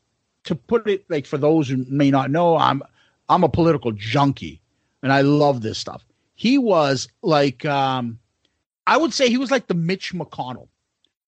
to 0.46 0.56
put 0.56 0.88
it 0.88 1.10
like 1.10 1.26
for 1.26 1.38
those 1.38 1.68
who 1.68 1.86
may 1.90 2.12
not 2.12 2.32
know, 2.32 2.58
I'm 2.58 2.82
I'm 3.28 3.44
a 3.44 3.50
political 3.50 3.92
junkie 3.92 4.62
and 5.02 5.12
I 5.12 5.22
love 5.22 5.62
this 5.62 5.78
stuff. 5.78 6.06
He 6.36 6.58
was 6.58 7.08
like 7.22 7.66
um 7.66 8.20
I 8.88 8.98
would 8.98 9.14
say 9.14 9.30
he 9.30 9.38
was 9.38 9.52
like 9.52 9.68
the 9.68 9.74
Mitch 9.74 10.14
McConnell. 10.14 10.68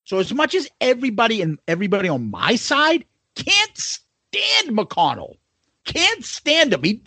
So 0.08 0.19
as 0.19 0.34
much 0.34 0.56
as 0.56 0.69
everybody 0.80 1.42
and 1.42 1.60
everybody 1.68 2.08
on 2.08 2.32
my 2.32 2.56
side 2.56 3.03
can't 3.36 3.77
stand 3.77 4.69
McConnell, 4.69 5.36
can't 5.84 6.24
stand 6.24 6.72
him. 6.72 6.82
He, 6.82 7.02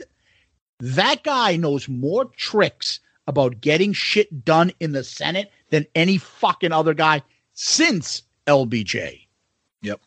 that 0.80 1.24
guy 1.24 1.56
knows 1.56 1.88
more 1.88 2.26
tricks 2.26 3.00
about 3.26 3.62
getting 3.62 3.94
shit 3.94 4.44
done 4.44 4.70
in 4.80 4.92
the 4.92 5.02
Senate 5.02 5.50
than 5.70 5.86
any 5.94 6.18
fucking 6.18 6.72
other 6.72 6.92
guy 6.92 7.22
since 7.54 8.22
LBJ. 8.46 9.26
Yep. 9.80 10.02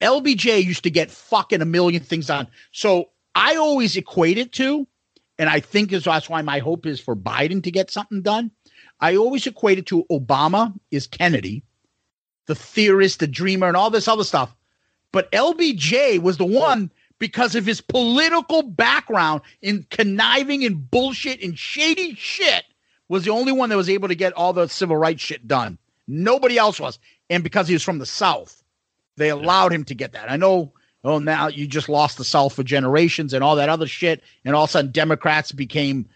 LBJ 0.00 0.64
used 0.64 0.84
to 0.84 0.90
get 0.90 1.10
fucking 1.10 1.60
a 1.60 1.66
million 1.66 2.02
things 2.02 2.28
done. 2.28 2.46
So 2.72 3.10
I 3.34 3.56
always 3.56 3.94
equate 3.94 4.38
it 4.38 4.52
to, 4.52 4.86
and 5.38 5.50
I 5.50 5.60
think 5.60 5.92
is 5.92 6.04
that's 6.04 6.30
why 6.30 6.40
my 6.40 6.60
hope 6.60 6.86
is 6.86 6.98
for 6.98 7.14
Biden 7.14 7.62
to 7.64 7.70
get 7.70 7.90
something 7.90 8.22
done. 8.22 8.50
I 9.00 9.16
always 9.16 9.46
equate 9.46 9.76
it 9.76 9.86
to 9.88 10.06
Obama 10.10 10.72
is 10.90 11.06
Kennedy, 11.06 11.62
the 12.48 12.54
theorist, 12.54 13.20
the 13.20 13.28
dreamer, 13.28 13.68
and 13.68 13.76
all 13.76 13.90
this 13.90 14.08
other 14.08 14.24
stuff. 14.24 14.56
But 15.12 15.30
LBJ 15.30 16.20
was 16.20 16.38
the 16.38 16.44
oh. 16.44 16.58
one 16.60 16.90
because 17.18 17.54
of 17.54 17.66
his 17.66 17.80
political 17.80 18.62
background 18.62 19.42
in 19.62 19.86
conniving 19.90 20.64
and 20.64 20.90
bullshit 20.90 21.42
and 21.42 21.56
shady 21.58 22.14
shit 22.14 22.64
was 23.08 23.24
the 23.24 23.30
only 23.30 23.52
one 23.52 23.68
that 23.68 23.76
was 23.76 23.90
able 23.90 24.08
to 24.08 24.14
get 24.14 24.32
all 24.32 24.52
the 24.52 24.66
civil 24.68 24.96
rights 24.96 25.22
shit 25.22 25.46
done. 25.46 25.78
Nobody 26.06 26.58
else 26.58 26.80
was. 26.80 26.98
And 27.30 27.44
because 27.44 27.68
he 27.68 27.74
was 27.74 27.82
from 27.82 27.98
the 27.98 28.06
South, 28.06 28.62
they 29.16 29.30
allowed 29.30 29.72
him 29.72 29.84
to 29.84 29.94
get 29.94 30.12
that. 30.12 30.30
I 30.30 30.36
know, 30.36 30.72
oh, 31.04 31.18
now 31.18 31.48
you 31.48 31.66
just 31.66 31.88
lost 31.88 32.18
the 32.18 32.24
South 32.24 32.54
for 32.54 32.62
generations 32.62 33.34
and 33.34 33.44
all 33.44 33.56
that 33.56 33.68
other 33.68 33.86
shit. 33.86 34.22
And 34.44 34.54
all 34.54 34.64
of 34.64 34.70
a 34.70 34.72
sudden, 34.72 34.92
Democrats 34.92 35.52
became 35.52 36.08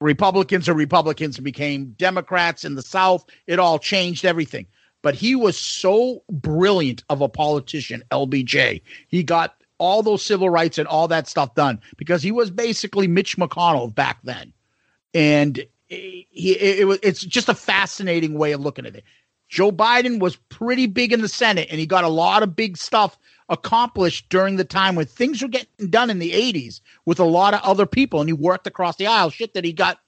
Republicans 0.00 0.68
or 0.68 0.74
Republicans 0.74 1.38
became 1.38 1.94
Democrats 1.98 2.64
in 2.64 2.74
the 2.74 2.82
South. 2.82 3.24
It 3.46 3.58
all 3.58 3.78
changed 3.78 4.24
everything. 4.24 4.66
But 5.02 5.14
he 5.14 5.34
was 5.34 5.58
so 5.58 6.22
brilliant 6.30 7.04
of 7.08 7.20
a 7.20 7.28
politician, 7.28 8.02
LBJ. 8.10 8.82
He 9.06 9.22
got 9.22 9.54
all 9.78 10.02
those 10.02 10.24
civil 10.24 10.50
rights 10.50 10.78
and 10.78 10.88
all 10.88 11.08
that 11.08 11.28
stuff 11.28 11.54
done 11.54 11.80
because 11.96 12.22
he 12.22 12.32
was 12.32 12.50
basically 12.50 13.06
Mitch 13.06 13.36
McConnell 13.36 13.94
back 13.94 14.18
then. 14.24 14.52
And 15.14 15.64
he, 15.88 16.26
it, 16.32 16.80
it 16.80 16.84
was, 16.84 16.98
it's 17.02 17.20
just 17.20 17.48
a 17.48 17.54
fascinating 17.54 18.34
way 18.34 18.52
of 18.52 18.60
looking 18.60 18.86
at 18.86 18.96
it. 18.96 19.04
Joe 19.48 19.72
Biden 19.72 20.20
was 20.20 20.36
pretty 20.36 20.86
big 20.86 21.12
in 21.12 21.22
the 21.22 21.28
Senate 21.28 21.68
and 21.70 21.80
he 21.80 21.86
got 21.86 22.04
a 22.04 22.08
lot 22.08 22.42
of 22.42 22.54
big 22.54 22.76
stuff 22.76 23.16
accomplished 23.48 24.28
during 24.28 24.56
the 24.56 24.64
time 24.64 24.94
when 24.94 25.06
things 25.06 25.40
were 25.40 25.48
getting 25.48 25.88
done 25.88 26.10
in 26.10 26.18
the 26.18 26.32
80s 26.32 26.80
with 27.06 27.18
a 27.18 27.24
lot 27.24 27.54
of 27.54 27.60
other 27.62 27.86
people 27.86 28.20
and 28.20 28.28
he 28.28 28.34
worked 28.34 28.66
across 28.66 28.96
the 28.96 29.06
aisle. 29.06 29.30
Shit 29.30 29.54
that 29.54 29.64
he 29.64 29.72
got, 29.72 30.00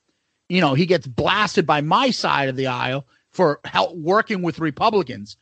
you 0.51 0.61
know, 0.61 0.75
he 0.75 0.85
gets 0.85 1.07
blasted 1.07 1.67
by 1.67 1.81
my 1.81 2.11
side 2.11 2.51
of 2.51 2.57
the 2.57 2.67
aisle 2.67 3.07
for 3.31 3.61
help 3.65 3.97
working 3.97 4.43
with 4.43 4.59
Republicans. 4.59 5.37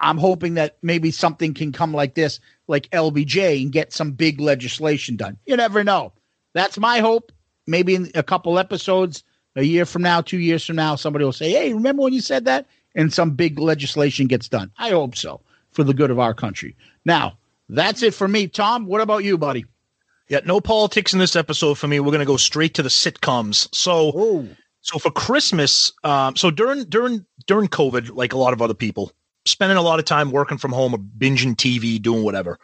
I'm 0.00 0.18
hoping 0.18 0.54
that 0.54 0.78
maybe 0.82 1.10
something 1.10 1.54
can 1.54 1.72
come 1.72 1.92
like 1.92 2.14
this, 2.14 2.38
like 2.68 2.88
LBJ, 2.90 3.62
and 3.62 3.72
get 3.72 3.92
some 3.92 4.12
big 4.12 4.40
legislation 4.40 5.16
done. 5.16 5.38
You 5.46 5.56
never 5.56 5.82
know. 5.82 6.12
That's 6.54 6.78
my 6.78 7.00
hope. 7.00 7.32
Maybe 7.66 7.94
in 7.94 8.10
a 8.14 8.22
couple 8.22 8.58
episodes, 8.58 9.24
a 9.56 9.62
year 9.62 9.84
from 9.84 10.02
now, 10.02 10.20
two 10.20 10.38
years 10.38 10.64
from 10.64 10.76
now, 10.76 10.94
somebody 10.94 11.24
will 11.24 11.32
say, 11.32 11.50
Hey, 11.50 11.72
remember 11.74 12.02
when 12.02 12.12
you 12.12 12.20
said 12.20 12.44
that? 12.44 12.66
And 12.94 13.12
some 13.12 13.32
big 13.32 13.58
legislation 13.58 14.26
gets 14.26 14.48
done. 14.48 14.70
I 14.78 14.90
hope 14.90 15.16
so 15.16 15.40
for 15.72 15.84
the 15.84 15.94
good 15.94 16.10
of 16.10 16.18
our 16.18 16.32
country. 16.34 16.76
Now, 17.04 17.38
that's 17.68 18.02
it 18.02 18.14
for 18.14 18.26
me. 18.26 18.48
Tom, 18.48 18.86
what 18.86 19.00
about 19.00 19.24
you, 19.24 19.36
buddy? 19.36 19.66
Yeah, 20.28 20.40
no 20.44 20.60
politics 20.60 21.12
in 21.12 21.18
this 21.18 21.36
episode 21.36 21.74
for 21.78 21.88
me. 21.88 22.00
We're 22.00 22.06
going 22.12 22.20
to 22.20 22.24
go 22.26 22.36
straight 22.36 22.74
to 22.74 22.82
the 22.82 22.88
sitcoms. 22.88 23.68
So, 23.74 24.12
Oh, 24.14 24.48
so 24.88 24.98
for 24.98 25.10
Christmas, 25.10 25.92
um, 26.02 26.34
so 26.34 26.50
during 26.50 26.84
during 26.84 27.26
during 27.46 27.68
COVID, 27.68 28.16
like 28.16 28.32
a 28.32 28.38
lot 28.38 28.54
of 28.54 28.62
other 28.62 28.72
people, 28.72 29.12
spending 29.44 29.76
a 29.76 29.82
lot 29.82 29.98
of 29.98 30.06
time 30.06 30.30
working 30.30 30.56
from 30.56 30.72
home 30.72 30.94
or 30.94 30.98
binging 30.98 31.54
TV, 31.54 32.00
doing 32.00 32.22
whatever. 32.22 32.58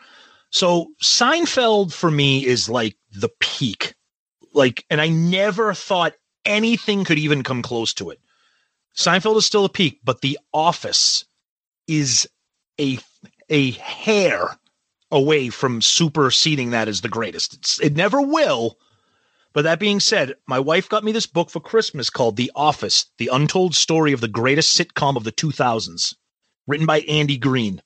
So 0.49 0.87
Seinfeld 1.03 1.93
for 1.93 2.11
me 2.11 2.47
is 2.47 2.67
like 2.67 2.97
the 3.13 3.29
peak. 3.41 3.95
Like, 4.55 4.87
and 4.89 5.03
I 5.03 5.09
never 5.09 5.75
thought 5.75 6.15
anything 6.47 7.05
could 7.05 7.19
even 7.19 7.43
come 7.43 7.61
close 7.61 7.93
to 7.95 8.09
it. 8.09 8.21
Seinfeld 8.97 9.37
is 9.37 9.45
still 9.45 9.67
a 9.67 9.69
peak, 9.69 10.01
but 10.03 10.23
The 10.23 10.39
Office 10.55 11.27
is 11.87 12.27
a 12.81 12.99
a 13.51 13.73
hair 13.73 14.59
away 15.11 15.51
from 15.51 15.83
superseding 15.83 16.71
that 16.71 16.89
as 16.89 17.03
the 17.03 17.09
greatest. 17.11 17.53
It's, 17.53 17.81
it 17.81 17.97
never 17.97 18.23
will. 18.23 18.79
But 19.55 19.63
that 19.63 19.79
being 19.79 20.01
said, 20.01 20.35
my 20.47 20.59
wife 20.59 20.89
got 20.89 21.05
me 21.05 21.13
this 21.13 21.27
book 21.27 21.49
for 21.49 21.61
Christmas 21.61 22.11
called 22.11 22.37
The 22.37 22.53
Office: 22.55 23.07
The 23.19 23.31
Untold 23.33 23.75
Story 23.75 24.13
of 24.13 24.21
the 24.21 24.29
Greatest 24.29 24.77
Sitcom 24.77 25.17
of 25.17 25.25
the 25.25 25.33
2000s, 25.33 26.15
written 26.67 26.87
by 26.87 27.01
Andy 27.01 27.39
Green. 27.39 27.81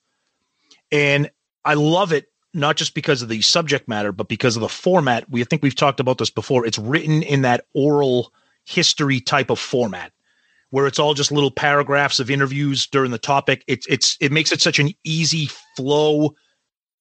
And 0.91 1.31
I 1.65 1.75
love 1.75 2.13
it 2.13 2.33
not 2.55 2.77
just 2.77 2.95
because 2.95 3.21
of 3.21 3.29
the 3.29 3.43
subject 3.43 3.87
matter, 3.87 4.11
but 4.11 4.29
because 4.29 4.57
of 4.57 4.63
the 4.63 4.69
format. 4.69 5.29
We 5.31 5.45
think 5.45 5.63
we've 5.63 5.75
talked 5.75 6.01
about 6.01 6.19
this 6.19 6.31
before. 6.31 6.65
It's 6.65 6.79
written 6.79 7.23
in 7.23 7.43
that 7.43 7.67
oral 7.75 8.33
history 8.65 9.21
type 9.21 9.51
of 9.51 9.59
format 9.59 10.13
where 10.71 10.87
it's 10.87 10.99
all 10.99 11.15
just 11.15 11.33
little 11.33 11.51
paragraphs 11.51 12.21
of 12.21 12.31
interviews 12.31 12.87
during 12.87 13.11
the 13.11 13.19
topic. 13.19 13.65
It's 13.67 13.87
it's 13.87 14.17
it 14.21 14.33
makes 14.33 14.53
it 14.53 14.61
such 14.61 14.79
an 14.79 14.93
easy 15.05 15.51
flow, 15.77 16.35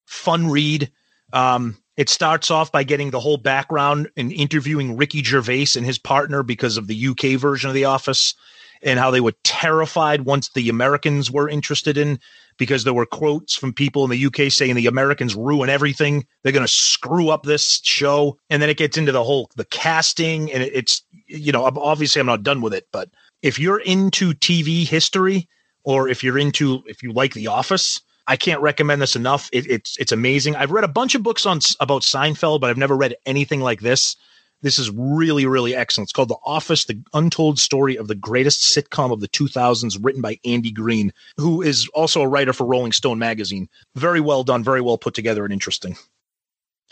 fun 0.06 0.50
read. 0.50 0.90
Um, 1.32 1.76
it 1.98 2.08
starts 2.08 2.48
off 2.48 2.70
by 2.70 2.84
getting 2.84 3.10
the 3.10 3.18
whole 3.18 3.36
background 3.36 4.08
and 4.16 4.32
interviewing 4.32 4.96
Ricky 4.96 5.20
Gervais 5.22 5.66
and 5.76 5.84
his 5.84 5.98
partner 5.98 6.44
because 6.44 6.76
of 6.76 6.86
the 6.86 7.08
UK 7.08 7.40
version 7.40 7.68
of 7.68 7.74
The 7.74 7.86
Office 7.86 8.34
and 8.82 9.00
how 9.00 9.10
they 9.10 9.20
were 9.20 9.34
terrified 9.42 10.22
once 10.22 10.48
the 10.50 10.68
Americans 10.68 11.28
were 11.28 11.48
interested 11.48 11.98
in 11.98 12.20
because 12.56 12.84
there 12.84 12.94
were 12.94 13.04
quotes 13.04 13.56
from 13.56 13.72
people 13.72 14.04
in 14.04 14.10
the 14.10 14.26
UK 14.26 14.52
saying 14.52 14.76
the 14.76 14.86
Americans 14.86 15.34
ruin 15.34 15.68
everything. 15.68 16.24
They're 16.42 16.52
going 16.52 16.64
to 16.64 16.72
screw 16.72 17.30
up 17.30 17.42
this 17.42 17.80
show. 17.82 18.38
And 18.48 18.62
then 18.62 18.70
it 18.70 18.76
gets 18.76 18.96
into 18.96 19.10
the 19.10 19.24
whole 19.24 19.50
the 19.56 19.64
casting 19.64 20.52
and 20.52 20.62
it's 20.62 21.02
you 21.26 21.50
know 21.50 21.64
obviously 21.64 22.20
I'm 22.20 22.26
not 22.26 22.44
done 22.44 22.60
with 22.60 22.74
it, 22.74 22.86
but 22.92 23.10
if 23.42 23.58
you're 23.58 23.80
into 23.80 24.34
TV 24.34 24.86
history 24.86 25.48
or 25.82 26.08
if 26.08 26.22
you're 26.22 26.38
into 26.38 26.84
if 26.86 27.02
you 27.02 27.12
like 27.12 27.34
The 27.34 27.48
Office, 27.48 28.00
I 28.28 28.36
can't 28.36 28.60
recommend 28.60 29.00
this 29.00 29.16
enough. 29.16 29.48
It, 29.52 29.66
it's 29.68 29.96
it's 29.96 30.12
amazing. 30.12 30.54
I've 30.54 30.70
read 30.70 30.84
a 30.84 30.88
bunch 30.88 31.14
of 31.14 31.22
books 31.22 31.46
on 31.46 31.60
about 31.80 32.02
Seinfeld, 32.02 32.60
but 32.60 32.68
I've 32.68 32.76
never 32.76 32.94
read 32.94 33.16
anything 33.24 33.60
like 33.62 33.80
this. 33.80 34.16
This 34.60 34.78
is 34.78 34.90
really 34.90 35.46
really 35.46 35.74
excellent. 35.74 36.06
It's 36.06 36.12
called 36.12 36.28
The 36.28 36.36
Office: 36.44 36.84
The 36.84 37.02
Untold 37.14 37.58
Story 37.58 37.96
of 37.96 38.06
the 38.06 38.14
Greatest 38.14 38.60
Sitcom 38.60 39.12
of 39.12 39.20
the 39.20 39.28
2000s, 39.28 39.98
written 40.00 40.20
by 40.20 40.38
Andy 40.44 40.70
Green, 40.70 41.12
who 41.38 41.62
is 41.62 41.88
also 41.94 42.20
a 42.20 42.28
writer 42.28 42.52
for 42.52 42.66
Rolling 42.66 42.92
Stone 42.92 43.18
magazine. 43.18 43.66
Very 43.94 44.20
well 44.20 44.44
done, 44.44 44.62
very 44.62 44.82
well 44.82 44.98
put 44.98 45.14
together, 45.14 45.44
and 45.44 45.52
interesting. 45.52 45.96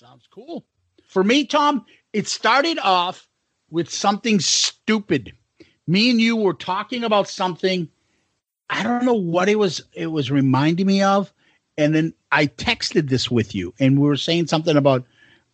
sounds 0.01 0.27
cool. 0.31 0.65
For 1.07 1.23
me, 1.23 1.45
Tom, 1.45 1.85
it 2.15 2.27
started 2.29 2.79
off 2.79 3.29
with 3.71 3.91
something 3.91 4.41
stupid. 4.41 5.33
Me 5.87 6.11
and 6.11 6.21
you 6.21 6.35
were 6.35 6.55
talking 6.55 7.05
about 7.05 7.29
something. 7.29 7.91
I 8.71 8.83
don't 8.83 9.05
know 9.05 9.15
what 9.15 9.49
it 9.49 9.59
was. 9.59 9.81
It 9.93 10.09
was 10.09 10.31
reminding 10.31 10.87
me 10.87 11.03
of, 11.03 11.33
and 11.79 11.95
then 11.95 12.15
I 12.33 12.47
texted 12.47 13.09
this 13.09 13.31
with 13.31 13.55
you, 13.55 13.73
and 13.79 13.99
we 13.99 14.07
were 14.09 14.17
saying 14.17 14.49
something 14.49 14.77
about 14.77 15.05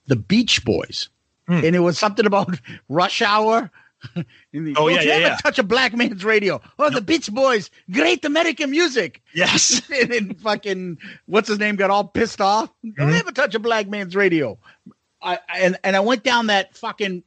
the 0.06 0.16
Beach 0.16 0.64
Boys, 0.64 1.08
Hmm. 1.46 1.64
and 1.64 1.76
it 1.76 1.80
was 1.80 1.98
something 1.98 2.24
about 2.26 2.58
Rush 2.88 3.20
Hour. 3.22 3.70
In 4.52 4.64
the- 4.64 4.72
Oh, 4.76 4.88
Don't 4.88 4.94
yeah, 4.94 5.00
you 5.02 5.08
yeah, 5.08 5.14
ever 5.14 5.22
yeah. 5.26 5.36
touch 5.36 5.58
a 5.58 5.62
black 5.62 5.94
man's 5.94 6.24
radio? 6.24 6.60
Oh, 6.78 6.90
the 6.90 7.00
Beach 7.00 7.30
Boys, 7.32 7.70
great 7.90 8.24
American 8.24 8.70
music. 8.70 9.22
Yes. 9.34 9.80
and 10.00 10.10
then 10.10 10.34
fucking 10.34 10.98
what's 11.26 11.48
his 11.48 11.58
name 11.58 11.76
got 11.76 11.90
all 11.90 12.04
pissed 12.04 12.40
off. 12.40 12.70
Don't 12.82 13.10
Mhm. 13.10 13.20
ever 13.20 13.30
touch 13.32 13.54
a 13.54 13.58
black 13.60 13.88
man's 13.88 14.16
radio. 14.16 14.58
I 15.20 15.38
and 15.56 15.78
and 15.84 15.94
I 15.94 16.00
went 16.00 16.24
down 16.24 16.48
that 16.48 16.76
fucking 16.76 17.22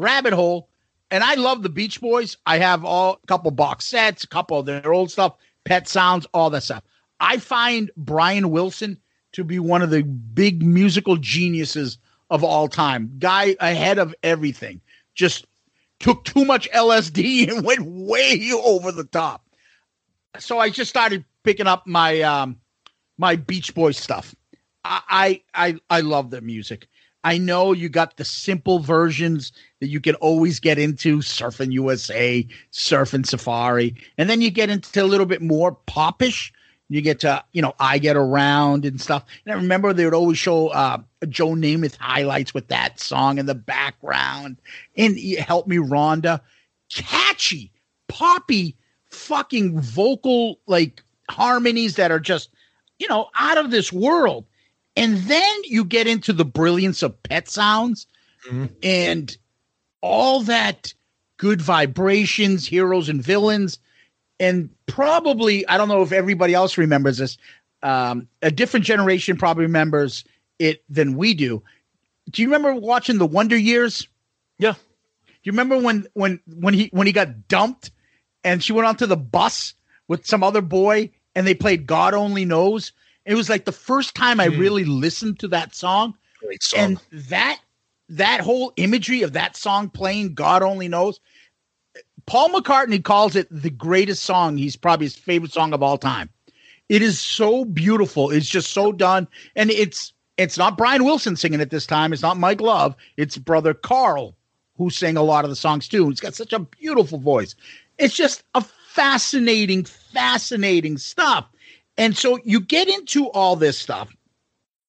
rabbit 0.00 0.32
hole, 0.32 0.68
and 1.10 1.22
I 1.22 1.34
love 1.34 1.62
the 1.62 1.68
Beach 1.68 2.00
Boys. 2.00 2.36
I 2.46 2.58
have 2.58 2.84
all 2.84 3.20
a 3.22 3.26
couple 3.26 3.50
box 3.50 3.86
sets, 3.86 4.24
a 4.24 4.28
couple 4.28 4.58
of 4.58 4.66
their 4.66 4.92
old 4.92 5.10
stuff, 5.10 5.36
Pet 5.64 5.88
Sounds, 5.88 6.26
all 6.34 6.50
that 6.50 6.62
stuff. 6.62 6.82
I 7.20 7.38
find 7.38 7.90
Brian 7.96 8.50
Wilson 8.50 8.98
to 9.32 9.44
be 9.44 9.58
one 9.58 9.82
of 9.82 9.90
the 9.90 10.02
big 10.02 10.64
musical 10.64 11.16
geniuses 11.16 11.98
of 12.30 12.42
all 12.42 12.68
time. 12.68 13.12
Guy 13.18 13.56
ahead 13.60 13.98
of 13.98 14.14
everything. 14.22 14.80
Just 15.14 15.46
took 16.00 16.24
too 16.24 16.44
much 16.44 16.70
LSD 16.70 17.48
and 17.56 17.64
went 17.64 17.84
way 17.84 18.50
over 18.52 18.92
the 18.92 19.04
top. 19.04 19.44
So 20.38 20.58
I 20.58 20.70
just 20.70 20.90
started 20.90 21.24
picking 21.44 21.66
up 21.66 21.86
my 21.86 22.20
um 22.22 22.58
my 23.18 23.36
Beach 23.36 23.74
Boys 23.74 23.96
stuff. 23.96 24.34
I 24.84 25.42
I 25.54 25.68
I, 25.68 25.80
I 25.88 26.00
love 26.00 26.30
their 26.30 26.42
music. 26.42 26.88
I 27.24 27.38
know 27.38 27.72
you 27.72 27.88
got 27.88 28.16
the 28.16 28.24
simple 28.24 28.78
versions 28.78 29.52
that 29.80 29.88
you 29.88 30.00
can 30.00 30.14
always 30.16 30.58
get 30.60 30.78
into 30.78 31.18
Surfing 31.18 31.72
USA, 31.72 32.46
Surfing 32.72 33.26
Safari, 33.26 33.94
and 34.18 34.28
then 34.30 34.40
you 34.40 34.50
get 34.50 34.70
into 34.70 35.02
a 35.02 35.04
little 35.04 35.26
bit 35.26 35.42
more 35.42 35.72
popish. 35.86 36.52
You 36.88 37.00
get 37.02 37.18
to, 37.20 37.42
you 37.52 37.62
know, 37.62 37.74
I 37.80 37.98
Get 37.98 38.16
Around 38.16 38.84
and 38.84 39.00
stuff. 39.00 39.24
And 39.44 39.52
I 39.52 39.56
remember 39.56 39.92
they 39.92 40.04
would 40.04 40.14
always 40.14 40.38
show 40.38 40.68
uh, 40.68 40.98
Joe 41.28 41.48
Namath 41.48 41.96
highlights 41.96 42.54
with 42.54 42.68
that 42.68 43.00
song 43.00 43.38
in 43.38 43.46
the 43.46 43.56
background. 43.56 44.56
And 44.96 45.18
Help 45.18 45.66
Me 45.66 45.78
Rhonda. 45.78 46.40
Catchy, 46.88 47.72
poppy, 48.06 48.76
fucking 49.10 49.80
vocal 49.80 50.60
like 50.68 51.02
harmonies 51.28 51.96
that 51.96 52.12
are 52.12 52.20
just, 52.20 52.50
you 53.00 53.08
know, 53.08 53.30
out 53.36 53.58
of 53.58 53.72
this 53.72 53.92
world. 53.92 54.44
And 54.94 55.16
then 55.18 55.60
you 55.64 55.84
get 55.84 56.06
into 56.06 56.32
the 56.32 56.44
brilliance 56.44 57.02
of 57.02 57.20
pet 57.24 57.48
sounds 57.48 58.06
Mhm. 58.48 58.70
and 58.84 59.36
all 60.06 60.40
that 60.42 60.94
good 61.38 61.60
vibrations, 61.60 62.66
heroes 62.66 63.08
and 63.08 63.22
villains. 63.22 63.78
And 64.38 64.70
probably, 64.86 65.66
I 65.68 65.76
don't 65.76 65.88
know 65.88 66.02
if 66.02 66.12
everybody 66.12 66.54
else 66.54 66.78
remembers 66.78 67.18
this. 67.18 67.38
Um, 67.82 68.28
a 68.42 68.50
different 68.50 68.86
generation 68.86 69.36
probably 69.36 69.64
remembers 69.64 70.24
it 70.58 70.82
than 70.88 71.16
we 71.16 71.34
do. 71.34 71.62
Do 72.30 72.42
you 72.42 72.48
remember 72.48 72.74
watching 72.74 73.18
the 73.18 73.26
Wonder 73.26 73.56
Years? 73.56 74.08
Yeah. 74.58 74.72
Do 74.72 74.78
you 75.42 75.52
remember 75.52 75.78
when 75.78 76.06
when 76.14 76.40
when 76.58 76.74
he 76.74 76.88
when 76.92 77.06
he 77.06 77.12
got 77.12 77.46
dumped 77.48 77.90
and 78.42 78.62
she 78.64 78.72
went 78.72 78.88
onto 78.88 79.06
the 79.06 79.16
bus 79.16 79.74
with 80.08 80.26
some 80.26 80.42
other 80.42 80.60
boy 80.62 81.10
and 81.34 81.46
they 81.46 81.54
played 81.54 81.86
God 81.86 82.14
Only 82.14 82.44
Knows? 82.44 82.92
It 83.26 83.34
was 83.34 83.48
like 83.48 83.64
the 83.64 83.72
first 83.72 84.14
time 84.14 84.40
I 84.40 84.48
Hmm. 84.48 84.58
really 84.58 84.84
listened 84.84 85.38
to 85.40 85.48
that 85.48 85.74
song 85.74 86.14
Great 86.40 86.62
song. 86.62 86.80
and 86.80 87.00
that 87.30 87.60
that 88.08 88.40
whole 88.40 88.72
imagery 88.76 89.22
of 89.22 89.32
that 89.32 89.56
song 89.56 89.88
playing 89.88 90.34
god 90.34 90.62
only 90.62 90.88
knows 90.88 91.20
paul 92.26 92.50
mccartney 92.50 93.02
calls 93.02 93.36
it 93.36 93.48
the 93.50 93.70
greatest 93.70 94.24
song. 94.24 94.56
He's 94.56 94.76
probably 94.76 95.06
his 95.06 95.16
favorite 95.16 95.52
song 95.52 95.72
of 95.72 95.82
all 95.82 95.98
time. 95.98 96.28
It 96.88 97.02
is 97.02 97.18
so 97.18 97.64
beautiful. 97.64 98.30
It's 98.30 98.48
just 98.48 98.72
so 98.72 98.92
done. 98.92 99.26
And 99.54 99.70
it's 99.70 100.12
it's 100.36 100.58
not 100.58 100.76
brian 100.76 101.04
wilson 101.04 101.36
singing 101.36 101.60
it 101.60 101.70
this 101.70 101.86
time. 101.86 102.12
It's 102.12 102.22
not 102.22 102.36
mike 102.36 102.60
love. 102.60 102.94
It's 103.16 103.36
brother 103.36 103.74
carl 103.74 104.36
who 104.76 104.90
sang 104.90 105.16
a 105.16 105.22
lot 105.22 105.44
of 105.44 105.50
the 105.50 105.56
songs 105.56 105.88
too. 105.88 106.08
He's 106.08 106.20
got 106.20 106.34
such 106.34 106.52
a 106.52 106.58
beautiful 106.58 107.18
voice. 107.18 107.54
It's 107.98 108.14
just 108.14 108.44
a 108.54 108.60
fascinating 108.60 109.84
fascinating 109.84 110.98
stuff. 110.98 111.48
And 111.96 112.16
so 112.16 112.38
you 112.44 112.60
get 112.60 112.88
into 112.88 113.30
all 113.30 113.56
this 113.56 113.78
stuff 113.78 114.14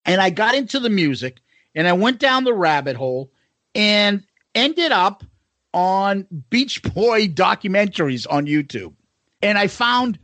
and 0.06 0.22
I 0.22 0.30
got 0.30 0.56
into 0.56 0.80
the 0.80 0.90
music 0.90 1.40
and 1.78 1.88
I 1.88 1.94
went 1.94 2.20
down 2.20 2.44
the 2.44 2.56
rabbit 2.56 2.98
hole 2.98 3.32
and 3.76 4.24
ended 4.56 4.92
up 4.92 5.24
on 5.74 6.26
Beach 6.50 6.82
Boy 6.82 7.28
documentaries 7.28 8.26
on 8.30 8.48
YouTube. 8.48 8.96
And 9.44 9.58
I 9.58 9.68
found 9.68 10.18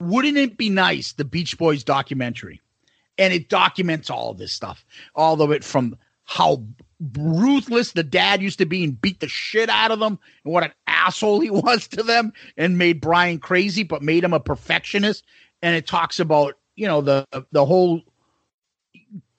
Wouldn't 0.00 0.38
it 0.38 0.56
be 0.56 0.70
nice? 0.70 1.12
The 1.12 1.24
Beach 1.24 1.56
Boys 1.56 1.84
documentary, 1.84 2.60
and 3.18 3.32
it 3.32 3.48
documents 3.48 4.10
all 4.10 4.34
this 4.34 4.52
stuff, 4.52 4.84
all 5.14 5.40
of 5.40 5.50
it 5.50 5.64
from 5.64 5.96
how 6.24 6.64
ruthless 7.14 7.92
the 7.92 8.02
dad 8.02 8.42
used 8.42 8.58
to 8.58 8.66
be 8.66 8.82
and 8.82 9.00
beat 9.00 9.20
the 9.20 9.28
shit 9.28 9.68
out 9.68 9.90
of 9.90 10.00
them, 10.00 10.18
and 10.44 10.52
what 10.52 10.64
an 10.64 10.72
asshole 10.86 11.40
he 11.40 11.50
was 11.66 11.88
to 11.88 12.02
them, 12.02 12.32
and 12.56 12.78
made 12.78 13.00
Brian 13.00 13.38
crazy, 13.38 13.82
but 13.82 14.02
made 14.02 14.24
him 14.24 14.32
a 14.32 14.40
perfectionist. 14.40 15.24
And 15.62 15.76
it 15.76 15.86
talks 15.86 16.20
about 16.20 16.54
you 16.74 16.86
know 16.86 17.02
the 17.02 17.26
the 17.52 17.66
whole 17.66 18.02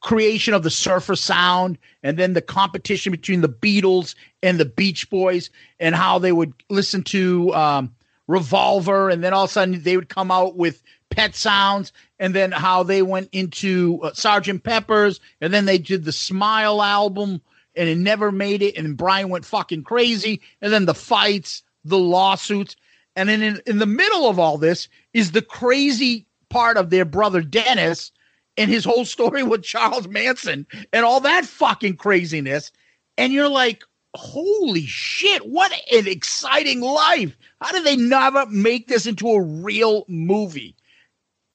creation 0.02 0.54
of 0.54 0.64
the 0.64 0.70
surfer 0.70 1.16
sound 1.16 1.78
and 2.04 2.18
then 2.18 2.34
the 2.34 2.42
competition 2.42 3.12
between 3.12 3.42
the 3.42 3.50
Beatles 3.50 4.16
and 4.44 4.60
the 4.60 4.66
Beach 4.66 5.10
Boys 5.10 5.50
and 5.80 5.96
how 5.96 6.20
they 6.20 6.32
would 6.32 6.54
listen 6.70 7.04
to 7.04 7.54
um, 7.54 7.96
Revolver. 8.28 9.10
And 9.10 9.24
then 9.24 9.34
all 9.34 9.46
of 9.46 9.50
a 9.50 9.54
sudden 9.54 9.82
they 9.82 9.96
would 9.96 10.10
come 10.10 10.32
out 10.32 10.56
with 10.56 10.84
Pet 11.10 11.36
Sounds 11.36 11.94
and 12.20 12.34
then 12.34 12.52
how 12.52 12.84
they 12.84 13.02
went 13.02 13.30
into 13.32 14.00
uh, 14.04 14.14
Sergeant 14.14 14.64
Pepper's 14.64 15.20
and 15.42 15.54
then 15.54 15.66
they 15.66 15.78
did 15.78 16.06
the 16.06 16.12
Smile 16.12 16.82
album 16.82 17.42
and 17.76 17.90
it 17.90 17.98
never 17.98 18.32
made 18.32 18.62
it. 18.62 18.78
And 18.78 18.98
Brian 18.98 19.30
went 19.30 19.46
fucking 19.46 19.84
crazy. 19.84 20.42
And 20.62 20.74
then 20.74 20.86
the 20.86 20.94
fights, 20.94 21.64
the 21.86 21.98
lawsuits. 21.98 22.76
And 23.16 23.30
then 23.30 23.42
in, 23.42 23.62
in 23.66 23.80
the 23.80 23.86
middle 23.86 24.30
of 24.30 24.38
all 24.38 24.58
this 24.58 24.88
is 25.14 25.32
the 25.32 25.42
crazy 25.42 26.26
part 26.50 26.78
of 26.78 26.90
their 26.90 27.06
brother 27.06 27.42
Dennis 27.42 28.12
and 28.58 28.70
his 28.70 28.86
whole 28.86 29.06
story 29.06 29.44
with 29.44 29.64
Charles 29.64 30.08
Manson 30.08 30.66
and 30.92 31.06
all 31.06 31.20
that 31.22 31.46
fucking 31.46 31.98
craziness. 31.98 32.72
And 33.18 33.32
you're 33.32 33.50
like, 33.50 33.84
holy 34.16 34.86
shit, 34.86 35.48
what 35.48 35.72
an 35.92 36.08
exciting 36.08 36.82
life. 36.82 37.38
How 37.62 37.72
did 37.72 37.84
they 37.84 37.96
never 37.96 38.46
make 38.48 38.88
this 38.88 39.06
into 39.06 39.30
a 39.30 39.42
real 39.42 40.06
movie? 40.08 40.76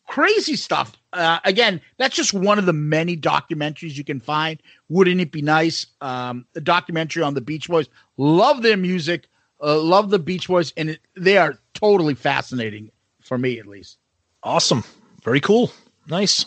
Crazy 0.09 0.57
stuff. 0.57 0.97
Uh, 1.13 1.39
again, 1.45 1.81
that's 1.99 2.17
just 2.17 2.35
one 2.35 2.59
of 2.59 2.67
the 2.67 2.73
many 2.73 3.17
documentaries 3.17 3.97
you 3.97 4.05
can 4.05 4.21
find. 4.21 4.61
Wouldn't 4.89 5.21
it 5.21 5.33
be 5.33 5.43
nice? 5.43 5.87
Um, 6.01 6.47
the 6.53 6.61
documentary 6.61 7.23
on 7.23 7.35
the 7.35 7.41
Beach 7.41 7.69
Boys. 7.69 7.89
Love 8.17 8.63
their 8.63 8.77
music. 8.77 9.29
Uh, 9.63 9.79
love 9.81 10.11
the 10.11 10.19
Beach 10.19 10.49
Boys, 10.49 10.73
and 10.77 10.91
it, 10.91 11.01
they 11.17 11.39
are 11.39 11.59
totally 11.73 12.15
fascinating 12.15 12.91
for 13.21 13.39
me, 13.39 13.59
at 13.59 13.67
least. 13.67 13.99
Awesome. 14.43 14.83
Very 15.23 15.41
cool. 15.41 15.71
Nice. 16.09 16.45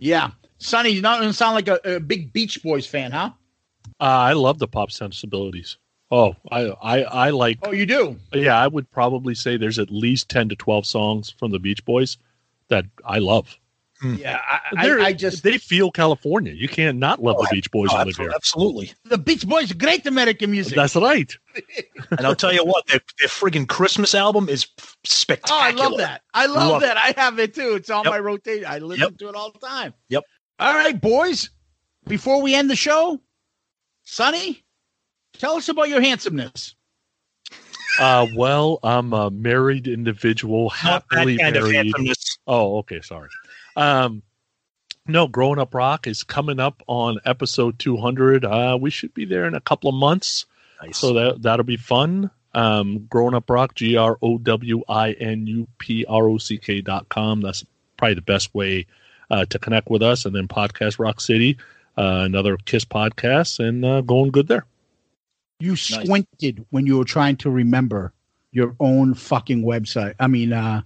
Yeah, 0.00 0.30
Sonny, 0.56 0.88
you 0.88 1.02
don't 1.02 1.32
sound 1.34 1.54
like 1.54 1.68
a, 1.68 1.78
a 1.96 2.00
big 2.00 2.32
Beach 2.32 2.62
Boys 2.62 2.86
fan, 2.86 3.12
huh? 3.12 3.30
Uh, 4.00 4.04
I 4.04 4.32
love 4.32 4.58
the 4.58 4.66
pop 4.66 4.90
sensibilities. 4.90 5.76
Oh, 6.10 6.34
I, 6.50 6.70
I, 6.82 7.02
I 7.02 7.30
like. 7.30 7.58
Oh, 7.62 7.72
you 7.72 7.84
do. 7.84 8.16
Yeah, 8.32 8.58
I 8.58 8.66
would 8.66 8.90
probably 8.90 9.34
say 9.34 9.56
there's 9.58 9.78
at 9.78 9.90
least 9.90 10.30
ten 10.30 10.48
to 10.48 10.56
twelve 10.56 10.86
songs 10.86 11.30
from 11.30 11.50
the 11.50 11.58
Beach 11.58 11.84
Boys 11.84 12.16
that 12.68 12.86
I 13.04 13.18
love. 13.18 13.58
Yeah, 14.02 14.40
I, 14.74 14.82
They're- 14.86 15.00
I, 15.00 15.06
I 15.06 15.12
just 15.12 15.42
they 15.42 15.58
feel 15.58 15.90
California. 15.90 16.52
You 16.52 16.68
can't 16.68 16.96
not 16.98 17.22
love 17.22 17.36
the 17.38 17.48
Beach 17.50 17.70
Boys 17.70 17.90
Oh, 17.92 17.98
and 17.98 18.06
live 18.06 18.16
here. 18.16 18.32
absolutely. 18.34 18.92
the 19.04 19.18
Beach 19.18 19.46
Boys, 19.46 19.72
great 19.72 20.06
American 20.06 20.50
music. 20.50 20.74
That's 20.74 20.96
right. 20.96 21.32
And 22.10 22.26
I'll 22.26 22.34
tell 22.34 22.52
you 22.52 22.64
what, 22.64 22.86
their, 22.86 23.00
their 23.18 23.28
friggin' 23.28 23.68
Christmas 23.68 24.14
album 24.14 24.48
is 24.48 24.66
spectacular. 25.04 25.60
oh, 25.60 25.64
I 25.64 25.70
love 25.88 25.98
that. 25.98 26.22
I 26.34 26.46
love, 26.46 26.70
Love 26.72 26.80
that. 26.82 26.96
I 26.96 27.14
have 27.20 27.38
it 27.38 27.54
too. 27.54 27.74
It's 27.74 27.90
on 27.90 28.04
Yep. 28.04 28.12
my 28.12 28.18
rotation. 28.18 28.64
I 28.66 28.78
listen 28.78 29.02
Yep. 29.10 29.18
to 29.18 29.28
it 29.28 29.34
all 29.36 29.52
the 29.52 29.58
time. 29.64 29.94
Yep. 30.08 30.24
All 30.58 30.74
right, 30.74 30.98
boys. 31.00 31.50
Before 32.08 32.40
we 32.42 32.54
end 32.54 32.68
the 32.70 32.76
show, 32.76 33.20
Sonny, 34.04 34.64
tell 35.38 35.56
us 35.56 35.68
about 35.68 35.88
your 35.88 36.00
handsomeness. 36.00 36.74
Uh, 37.98 38.26
well, 38.34 38.78
I'm 38.82 39.12
a 39.12 39.30
married 39.30 39.86
individual, 39.88 40.72
Not 40.82 41.04
that 41.10 41.16
happily 41.16 41.36
kind 41.38 41.56
of 41.56 41.64
married. 41.64 41.76
handsomeness. 41.76 42.38
Oh, 42.46 42.78
okay, 42.78 43.00
sorry. 43.02 43.28
Um, 43.76 44.22
no, 45.06 45.26
Growing 45.26 45.58
Up 45.58 45.74
Rock 45.74 46.06
is 46.06 46.22
coming 46.22 46.60
up 46.60 46.82
on 46.86 47.18
episode 47.24 47.78
200. 47.78 48.44
Uh, 48.44 48.78
we 48.80 48.90
should 48.90 49.12
be 49.14 49.24
there 49.24 49.46
in 49.46 49.54
a 49.54 49.60
couple 49.60 49.88
of 49.88 49.94
months, 49.96 50.46
Nice. 50.82 50.98
so 50.98 51.14
that 51.14 51.42
that'll 51.42 51.64
be 51.64 51.76
fun. 51.76 52.30
Um, 52.54 53.06
Growing 53.08 53.34
Up 53.34 53.48
Rock, 53.48 53.74
G 53.74 53.96
R 53.96 54.18
O 54.22 54.38
W 54.38 54.82
I 54.88 55.12
N 55.12 55.46
U 55.46 55.66
P 55.78 56.04
R 56.08 56.28
O 56.28 56.38
C 56.38 56.58
K 56.58 56.80
dot 56.80 57.08
com. 57.08 57.40
That's 57.40 57.64
probably 57.96 58.14
the 58.14 58.22
best 58.22 58.54
way 58.54 58.86
uh, 59.30 59.44
to 59.46 59.58
connect 59.58 59.88
with 59.88 60.02
us. 60.02 60.24
And 60.26 60.34
then 60.34 60.48
Podcast 60.48 60.98
Rock 60.98 61.20
City, 61.20 61.58
uh, 61.96 62.22
another 62.24 62.56
Kiss 62.56 62.84
podcast, 62.84 63.58
and 63.60 63.84
uh, 63.84 64.00
going 64.02 64.30
good 64.30 64.48
there. 64.48 64.64
You 65.60 65.76
squinted 65.76 66.64
when 66.70 66.86
you 66.86 66.98
were 66.98 67.04
trying 67.04 67.36
to 67.38 67.50
remember 67.50 68.12
your 68.52 68.74
own 68.80 69.14
fucking 69.14 69.62
website. 69.62 70.14
I 70.18 70.26
mean, 70.26 70.52
uh, 70.52 70.82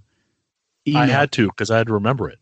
I 0.94 1.06
had 1.06 1.32
to 1.32 1.46
because 1.46 1.70
I 1.70 1.78
had 1.78 1.86
to 1.86 1.94
remember 1.94 2.28
it. 2.28 2.38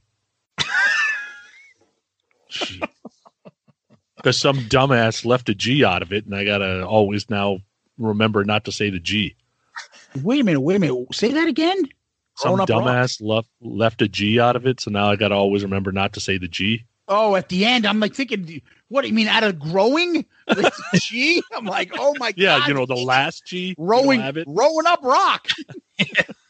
Because 4.17 4.39
some 4.39 4.57
dumbass 4.69 5.25
left 5.25 5.49
a 5.49 5.55
G 5.55 5.85
out 5.85 6.03
of 6.03 6.13
it, 6.13 6.27
and 6.27 6.35
I 6.35 6.45
gotta 6.45 6.87
always 6.87 7.29
now 7.29 7.59
remember 7.99 8.45
not 8.45 8.65
to 8.67 8.73
say 8.73 8.91
the 8.91 9.01
G. 9.01 9.35
Wait 10.23 10.41
a 10.41 10.45
minute. 10.45 10.61
Wait 10.61 10.77
a 10.77 10.79
minute. 10.79 11.15
Say 11.15 11.33
that 11.33 11.49
again. 11.49 11.89
Some 12.37 12.57
Rock. 12.57 12.69
dumbass 12.69 13.21
left 13.21 13.49
left 13.61 14.03
a 14.03 14.09
G 14.09 14.39
out 14.41 14.57
of 14.57 14.67
it, 14.67 14.81
so 14.81 14.91
now 14.91 15.11
I 15.11 15.17
gotta 15.17 15.35
always 15.35 15.63
remember 15.63 15.93
not 15.93 16.13
to 16.15 16.21
say 16.21 16.39
the 16.39 16.49
G. 16.49 16.85
Oh, 17.09 17.35
at 17.35 17.49
the 17.49 17.65
end, 17.65 17.85
I'm 17.85 17.99
like 18.01 18.15
thinking, 18.15 18.63
what 18.89 19.03
do 19.03 19.09
you 19.09 19.15
mean 19.15 19.27
out 19.29 19.43
of 19.43 19.59
growing? 19.59 20.25
Gee, 20.95 21.43
I'm 21.53 21.65
like, 21.65 21.91
oh 21.99 22.15
my 22.19 22.33
Yeah, 22.37 22.59
god, 22.59 22.63
Yeah, 22.63 22.69
you 22.69 22.75
know 22.75 22.87
the 22.87 22.95
last 22.95 23.45
G. 23.45 23.75
rowing, 23.77 24.21
rowing 24.47 24.87
up 24.87 25.03
rock. 25.03 25.49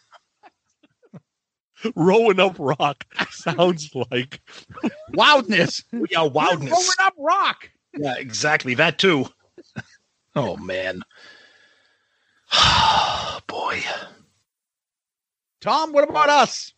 Rowing 1.95 2.41
up 2.41 2.57
rock 2.59 3.05
sounds 3.31 3.91
like 4.11 4.41
Wildness. 5.15 5.83
yeah, 6.11 6.23
wildness. 6.23 6.71
Rowing 6.71 6.89
up 7.01 7.15
rock. 7.19 7.71
Yeah, 7.97 8.15
exactly. 8.19 8.75
That 8.75 8.99
too. 8.99 9.27
Oh 10.35 10.57
man. 10.57 11.03
Boy. 13.47 13.83
Tom, 15.61 15.93
what 15.93 16.09
about 16.09 16.29
us? 16.29 16.73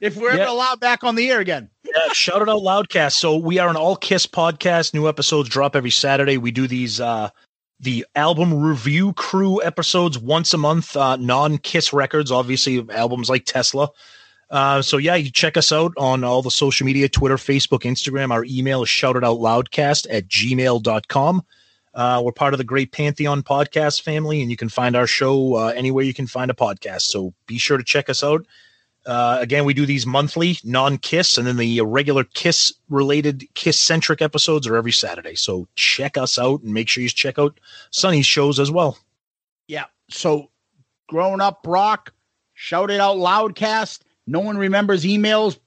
If 0.00 0.16
we're 0.16 0.34
Yeah. 0.34 0.42
ever 0.42 0.50
allowed 0.50 0.80
back 0.80 1.02
on 1.04 1.14
the 1.14 1.30
air 1.30 1.40
again. 1.40 1.68
Yeah, 1.84 2.12
shout 2.12 2.42
it 2.42 2.48
out 2.48 2.60
loudcast. 2.62 3.12
So 3.12 3.36
we 3.36 3.58
are 3.58 3.68
an 3.68 3.76
all 3.76 3.96
Kiss 3.96 4.26
podcast. 4.26 4.94
New 4.94 5.08
episodes 5.08 5.48
drop 5.48 5.74
every 5.76 5.90
Saturday. 5.90 6.36
We 6.38 6.50
do 6.50 6.66
these 6.66 7.00
uh 7.00 7.30
the 7.80 8.06
album 8.14 8.52
review 8.62 9.14
crew 9.14 9.62
episodes 9.62 10.18
once 10.18 10.52
a 10.54 10.58
month, 10.58 10.96
uh 10.96 11.16
non 11.16 11.58
Kiss 11.58 11.92
records, 11.92 12.30
obviously 12.30 12.84
albums 12.90 13.28
like 13.28 13.44
Tesla. 13.46 13.88
Uh, 14.50 14.82
so 14.82 14.96
yeah, 14.96 15.14
you 15.14 15.30
check 15.30 15.56
us 15.56 15.70
out 15.70 15.92
on 15.96 16.24
all 16.24 16.42
the 16.42 16.50
social 16.50 16.84
media, 16.84 17.08
Twitter, 17.08 17.36
Facebook, 17.36 17.82
Instagram. 17.82 18.32
Our 18.32 18.44
email 18.44 18.82
is 18.82 18.88
shoutitoutloudcast 18.88 20.06
at 20.10 20.26
gmail.com. 20.26 21.44
Uh, 21.92 22.22
we're 22.24 22.32
part 22.32 22.54
of 22.54 22.58
the 22.58 22.64
Great 22.64 22.92
Pantheon 22.92 23.42
podcast 23.42 24.02
family, 24.02 24.42
and 24.42 24.50
you 24.50 24.56
can 24.56 24.68
find 24.68 24.96
our 24.96 25.06
show 25.06 25.54
uh, 25.56 25.72
anywhere 25.74 26.04
you 26.04 26.14
can 26.14 26.26
find 26.26 26.50
a 26.50 26.54
podcast. 26.54 27.02
So 27.02 27.32
be 27.46 27.58
sure 27.58 27.78
to 27.78 27.84
check 27.84 28.08
us 28.08 28.22
out. 28.22 28.46
Uh, 29.06 29.38
again, 29.40 29.64
we 29.64 29.72
do 29.72 29.86
these 29.86 30.06
monthly, 30.06 30.58
non-Kiss, 30.62 31.38
and 31.38 31.46
then 31.46 31.56
the 31.56 31.80
regular 31.80 32.22
Kiss-related, 32.22 33.48
Kiss-centric 33.54 34.20
episodes 34.20 34.66
are 34.66 34.76
every 34.76 34.92
Saturday. 34.92 35.34
So 35.34 35.66
check 35.74 36.16
us 36.16 36.38
out, 36.38 36.62
and 36.62 36.74
make 36.74 36.88
sure 36.88 37.02
you 37.02 37.08
check 37.08 37.38
out 37.38 37.58
Sonny's 37.90 38.26
shows 38.26 38.60
as 38.60 38.70
well. 38.70 38.98
Yeah. 39.68 39.86
So 40.10 40.50
growing 41.08 41.40
up 41.40 41.60
rock, 41.66 42.12
shout 42.54 42.90
it 42.90 43.00
out 43.00 43.16
loudcast. 43.16 44.00
No 44.26 44.40
one 44.40 44.56
remembers 44.58 45.04
emails, 45.04 45.58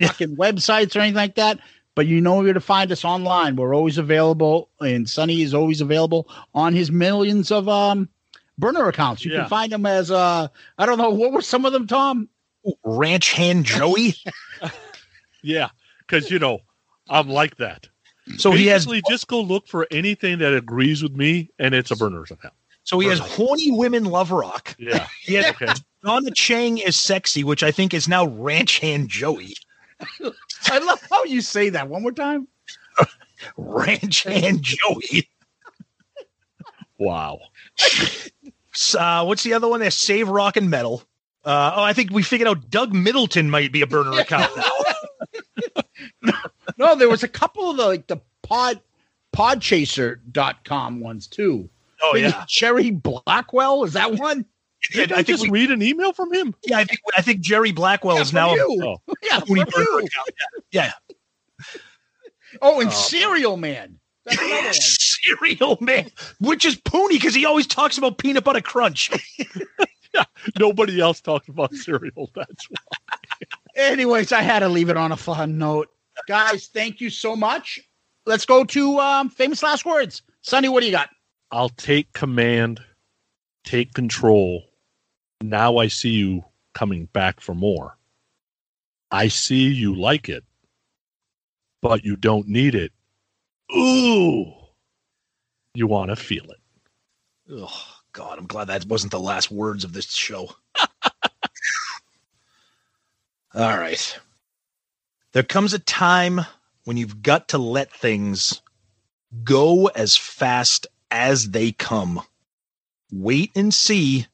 fucking 0.00 0.36
websites 0.36 0.96
or 0.96 1.00
anything 1.00 1.16
like 1.16 1.34
that. 1.36 1.58
But 1.94 2.06
you 2.06 2.20
know 2.20 2.36
where 2.40 2.52
to 2.52 2.60
find 2.60 2.90
us 2.92 3.04
online. 3.04 3.56
We're 3.56 3.74
always 3.74 3.98
available, 3.98 4.70
and 4.80 5.08
Sonny 5.08 5.42
is 5.42 5.52
always 5.54 5.80
available 5.80 6.28
on 6.54 6.72
his 6.72 6.90
millions 6.90 7.50
of 7.50 7.68
um 7.68 8.08
burner 8.58 8.88
accounts. 8.88 9.24
You 9.24 9.32
Yeah. 9.32 9.40
can 9.40 9.48
find 9.48 9.72
them 9.72 9.86
as 9.86 10.10
uh 10.10 10.48
I 10.78 10.86
don't 10.86 10.98
know 10.98 11.10
what 11.10 11.32
were 11.32 11.42
some 11.42 11.64
of 11.66 11.72
them, 11.72 11.86
Tom. 11.86 12.28
Ranch 12.84 13.32
Hand 13.32 13.64
Joey. 13.64 14.14
yeah, 15.42 15.68
because 16.00 16.30
you 16.30 16.38
know 16.38 16.60
I'm 17.08 17.28
like 17.28 17.56
that. 17.56 17.88
So 18.36 18.52
he 18.52 18.66
has 18.66 18.86
just 19.08 19.26
go 19.26 19.40
look 19.40 19.66
for 19.66 19.86
anything 19.90 20.38
that 20.38 20.54
agrees 20.54 21.02
with 21.02 21.12
me, 21.16 21.50
and 21.58 21.74
it's 21.74 21.90
a 21.90 21.96
burners 21.96 22.30
account. 22.30 22.54
so 22.84 22.98
he 22.98 23.08
has 23.08 23.18
horny 23.18 23.72
women 23.72 24.04
love 24.04 24.30
rock. 24.30 24.76
Yeah. 24.78 25.06
He 25.22 25.34
has 25.34 25.46
Okay. 25.46 25.72
Donna 26.04 26.30
Chang 26.30 26.78
is 26.78 26.96
sexy, 26.98 27.44
which 27.44 27.62
I 27.62 27.70
think 27.70 27.92
is 27.92 28.08
now 28.08 28.26
Ranch 28.26 28.78
Hand 28.78 29.08
Joey. 29.08 29.54
I 30.66 30.78
love 30.78 31.02
how 31.10 31.24
you 31.24 31.40
say 31.40 31.68
that 31.70 31.88
one 31.88 32.02
more 32.02 32.12
time. 32.12 32.48
Ranch 33.56 34.22
Hand 34.22 34.62
Joey. 34.62 35.28
Wow. 36.98 37.40
Uh, 38.98 39.24
what's 39.24 39.42
the 39.42 39.54
other 39.54 39.68
one? 39.68 39.80
There's 39.80 39.96
Save 39.96 40.28
Rock 40.28 40.56
and 40.56 40.70
Metal. 40.70 41.02
Uh, 41.44 41.72
oh, 41.76 41.82
I 41.82 41.92
think 41.92 42.10
we 42.12 42.22
figured 42.22 42.48
out 42.48 42.70
Doug 42.70 42.92
Middleton 42.94 43.50
might 43.50 43.72
be 43.72 43.82
a 43.82 43.86
burner 43.86 44.18
account 44.20 44.50
now. 44.56 46.32
No, 46.76 46.94
there 46.94 47.10
was 47.10 47.22
a 47.22 47.28
couple 47.28 47.70
of 47.70 47.76
the 47.76 47.86
like 47.86 48.06
the 48.06 48.18
pod 48.42 48.80
podchaser.com 49.34 51.00
ones 51.00 51.26
too. 51.26 51.68
Oh 52.02 52.12
Maybe 52.14 52.28
yeah, 52.28 52.44
Cherry 52.48 52.90
Blackwell, 52.90 53.84
is 53.84 53.92
that 53.92 54.14
one? 54.14 54.46
Yeah, 54.94 55.06
Did 55.06 55.12
I, 55.12 55.18
I 55.18 55.22
just 55.22 55.42
we, 55.42 55.50
read 55.50 55.70
an 55.70 55.82
email 55.82 56.12
from 56.12 56.32
him? 56.32 56.54
yeah, 56.64 56.78
I 56.78 56.84
think 56.84 57.00
I 57.16 57.22
think 57.22 57.40
Jerry 57.40 57.70
Blackwell 57.72 58.16
Yeah, 58.16 58.22
is 58.22 58.32
now. 58.32 58.54
you. 58.54 58.78
Oh, 58.82 59.14
Yeah, 59.22 59.40
Tony 59.40 59.64
from 59.70 59.82
you. 59.82 60.08
Yeah, 60.72 60.92
Oh, 62.62 62.80
and 62.80 62.92
Cereal 62.92 63.56
Man. 63.56 63.98
That's 64.24 64.38
another 64.38 64.54
yeah. 64.54 64.64
one. 64.64 64.72
cereal 64.74 65.78
man, 65.80 66.10
which 66.40 66.64
is 66.64 66.76
Pooney 66.76 67.10
because 67.12 67.34
he 67.34 67.44
always 67.46 67.66
talks 67.66 67.96
about 67.98 68.18
peanut 68.18 68.44
butter 68.44 68.60
crunch. 68.60 69.10
nobody 70.58 71.00
else 71.00 71.20
talks 71.20 71.48
about 71.48 71.72
cereal. 71.74 72.30
That's 72.34 72.66
why. 72.70 72.98
Anyways, 73.76 74.32
I 74.32 74.42
had 74.42 74.58
to 74.60 74.68
leave 74.68 74.90
it 74.90 74.96
on 74.96 75.12
a 75.12 75.16
fun 75.16 75.56
note. 75.58 75.88
Guys, 76.28 76.66
thank 76.66 77.00
you 77.00 77.08
so 77.08 77.34
much. 77.34 77.80
Let's 78.26 78.44
go 78.44 78.64
to 78.64 78.98
um, 78.98 79.30
famous 79.30 79.62
last 79.62 79.86
words. 79.86 80.22
Sonny, 80.42 80.68
what 80.68 80.80
do 80.80 80.86
you 80.86 80.92
got? 80.92 81.08
I'll 81.50 81.70
take 81.70 82.12
command, 82.12 82.80
take 83.64 83.94
control. 83.94 84.64
Now 85.40 85.78
I 85.78 85.88
see 85.88 86.10
you 86.10 86.44
coming 86.74 87.06
back 87.06 87.40
for 87.40 87.54
more. 87.54 87.96
I 89.10 89.28
see 89.28 89.68
you 89.68 89.94
like 89.94 90.28
it, 90.28 90.44
but 91.82 92.04
you 92.04 92.16
don't 92.16 92.46
need 92.46 92.74
it. 92.74 92.92
Ooh, 93.74 94.52
you 95.74 95.86
want 95.86 96.10
to 96.10 96.16
feel 96.16 96.44
it. 96.44 96.58
Oh 97.50 97.84
God, 98.12 98.38
I'm 98.38 98.46
glad 98.46 98.68
that 98.68 98.86
wasn't 98.86 99.12
the 99.12 99.20
last 99.20 99.50
words 99.50 99.82
of 99.84 99.92
this 99.92 100.12
show. 100.12 100.54
All 103.54 103.78
right. 103.78 104.18
There 105.32 105.42
comes 105.42 105.72
a 105.72 105.78
time 105.78 106.40
when 106.84 106.96
you've 106.96 107.22
got 107.22 107.48
to 107.48 107.58
let 107.58 107.92
things 107.92 108.60
go 109.44 109.86
as 109.86 110.16
fast 110.16 110.86
as 111.10 111.50
they 111.50 111.72
come. 111.72 112.20
Wait 113.12 113.50
and 113.56 113.72
see 113.72 114.26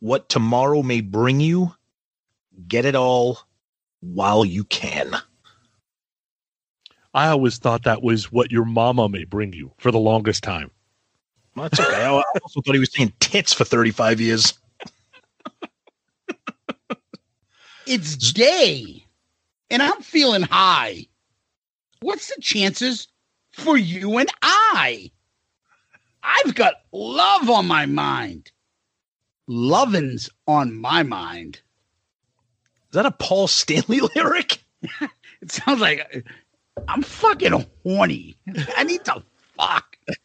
what 0.00 0.28
tomorrow 0.28 0.82
may 0.82 1.00
bring 1.00 1.40
you. 1.40 1.74
Get 2.68 2.84
it 2.84 2.94
all 2.94 3.38
while 4.00 4.44
you 4.44 4.64
can. 4.64 5.14
I 7.14 7.28
always 7.28 7.58
thought 7.58 7.84
that 7.84 8.02
was 8.02 8.30
what 8.30 8.52
your 8.52 8.64
mama 8.64 9.08
may 9.08 9.24
bring 9.24 9.52
you 9.52 9.72
for 9.78 9.90
the 9.90 9.98
longest 9.98 10.42
time. 10.42 10.70
Well, 11.54 11.68
That's 11.68 11.80
okay. 11.80 12.04
I 12.04 12.08
also 12.42 12.60
thought 12.60 12.74
he 12.74 12.78
was 12.78 12.92
saying 12.92 13.14
tits 13.20 13.52
for 13.52 13.64
35 13.64 14.20
years. 14.20 14.54
It's 17.88 18.16
day, 18.32 19.06
and 19.70 19.80
I'm 19.80 20.02
feeling 20.02 20.42
high. 20.42 21.06
What's 22.00 22.34
the 22.34 22.42
chances 22.42 23.06
for 23.52 23.76
you 23.76 24.18
and 24.18 24.28
I? 24.42 25.12
I've 26.20 26.56
got 26.56 26.74
love 26.90 27.48
on 27.48 27.68
my 27.68 27.86
mind. 27.86 28.50
Lovin's 29.46 30.30
on 30.46 30.74
my 30.74 31.02
mind. 31.02 31.60
Is 32.90 32.92
that 32.92 33.06
a 33.06 33.10
Paul 33.10 33.46
Stanley 33.48 34.00
lyric? 34.16 34.58
It 35.42 35.52
sounds 35.52 35.82
like 35.82 36.26
I'm 36.88 37.02
fucking 37.02 37.66
horny. 37.84 38.38
I 38.74 38.84
need 38.84 39.04
to 39.04 39.22
fuck. 39.58 39.96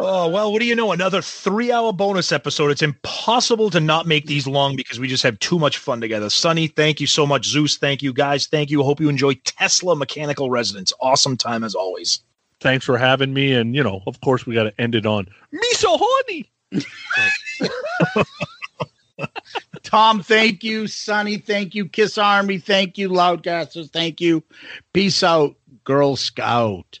Oh, 0.00 0.28
well, 0.28 0.52
what 0.52 0.60
do 0.60 0.64
you 0.66 0.76
know? 0.76 0.92
Another 0.92 1.20
three 1.20 1.72
hour 1.72 1.92
bonus 1.92 2.30
episode. 2.30 2.70
It's 2.70 2.82
impossible 2.82 3.68
to 3.70 3.80
not 3.80 4.06
make 4.06 4.26
these 4.26 4.46
long 4.46 4.76
because 4.76 5.00
we 5.00 5.08
just 5.08 5.24
have 5.24 5.36
too 5.40 5.58
much 5.58 5.78
fun 5.78 6.00
together. 6.00 6.30
Sonny, 6.30 6.68
thank 6.68 7.00
you 7.00 7.08
so 7.08 7.26
much. 7.26 7.46
Zeus, 7.46 7.76
thank 7.76 8.00
you. 8.00 8.12
Guys, 8.12 8.46
thank 8.46 8.70
you. 8.70 8.84
Hope 8.84 9.00
you 9.00 9.08
enjoy 9.08 9.34
Tesla 9.44 9.96
Mechanical 9.96 10.50
Resonance. 10.50 10.92
Awesome 11.00 11.36
time 11.36 11.64
as 11.64 11.74
always. 11.74 12.20
Thanks 12.60 12.84
for 12.84 12.98
having 12.98 13.32
me. 13.32 13.52
And, 13.54 13.74
you 13.74 13.82
know, 13.82 14.02
of 14.06 14.20
course, 14.20 14.46
we 14.46 14.54
got 14.54 14.64
to 14.64 14.80
end 14.80 14.94
it 14.94 15.06
on 15.06 15.28
me 15.52 15.68
so 15.72 15.98
horny. 16.00 16.50
Tom, 19.82 20.22
thank 20.22 20.62
you. 20.62 20.86
Sonny, 20.86 21.38
thank 21.38 21.74
you. 21.74 21.88
Kiss 21.88 22.18
Army, 22.18 22.58
thank 22.58 22.98
you. 22.98 23.08
Loudcasters, 23.08 23.90
thank 23.90 24.20
you. 24.20 24.42
Peace 24.92 25.22
out, 25.22 25.56
Girl 25.84 26.16
Scout. 26.16 27.00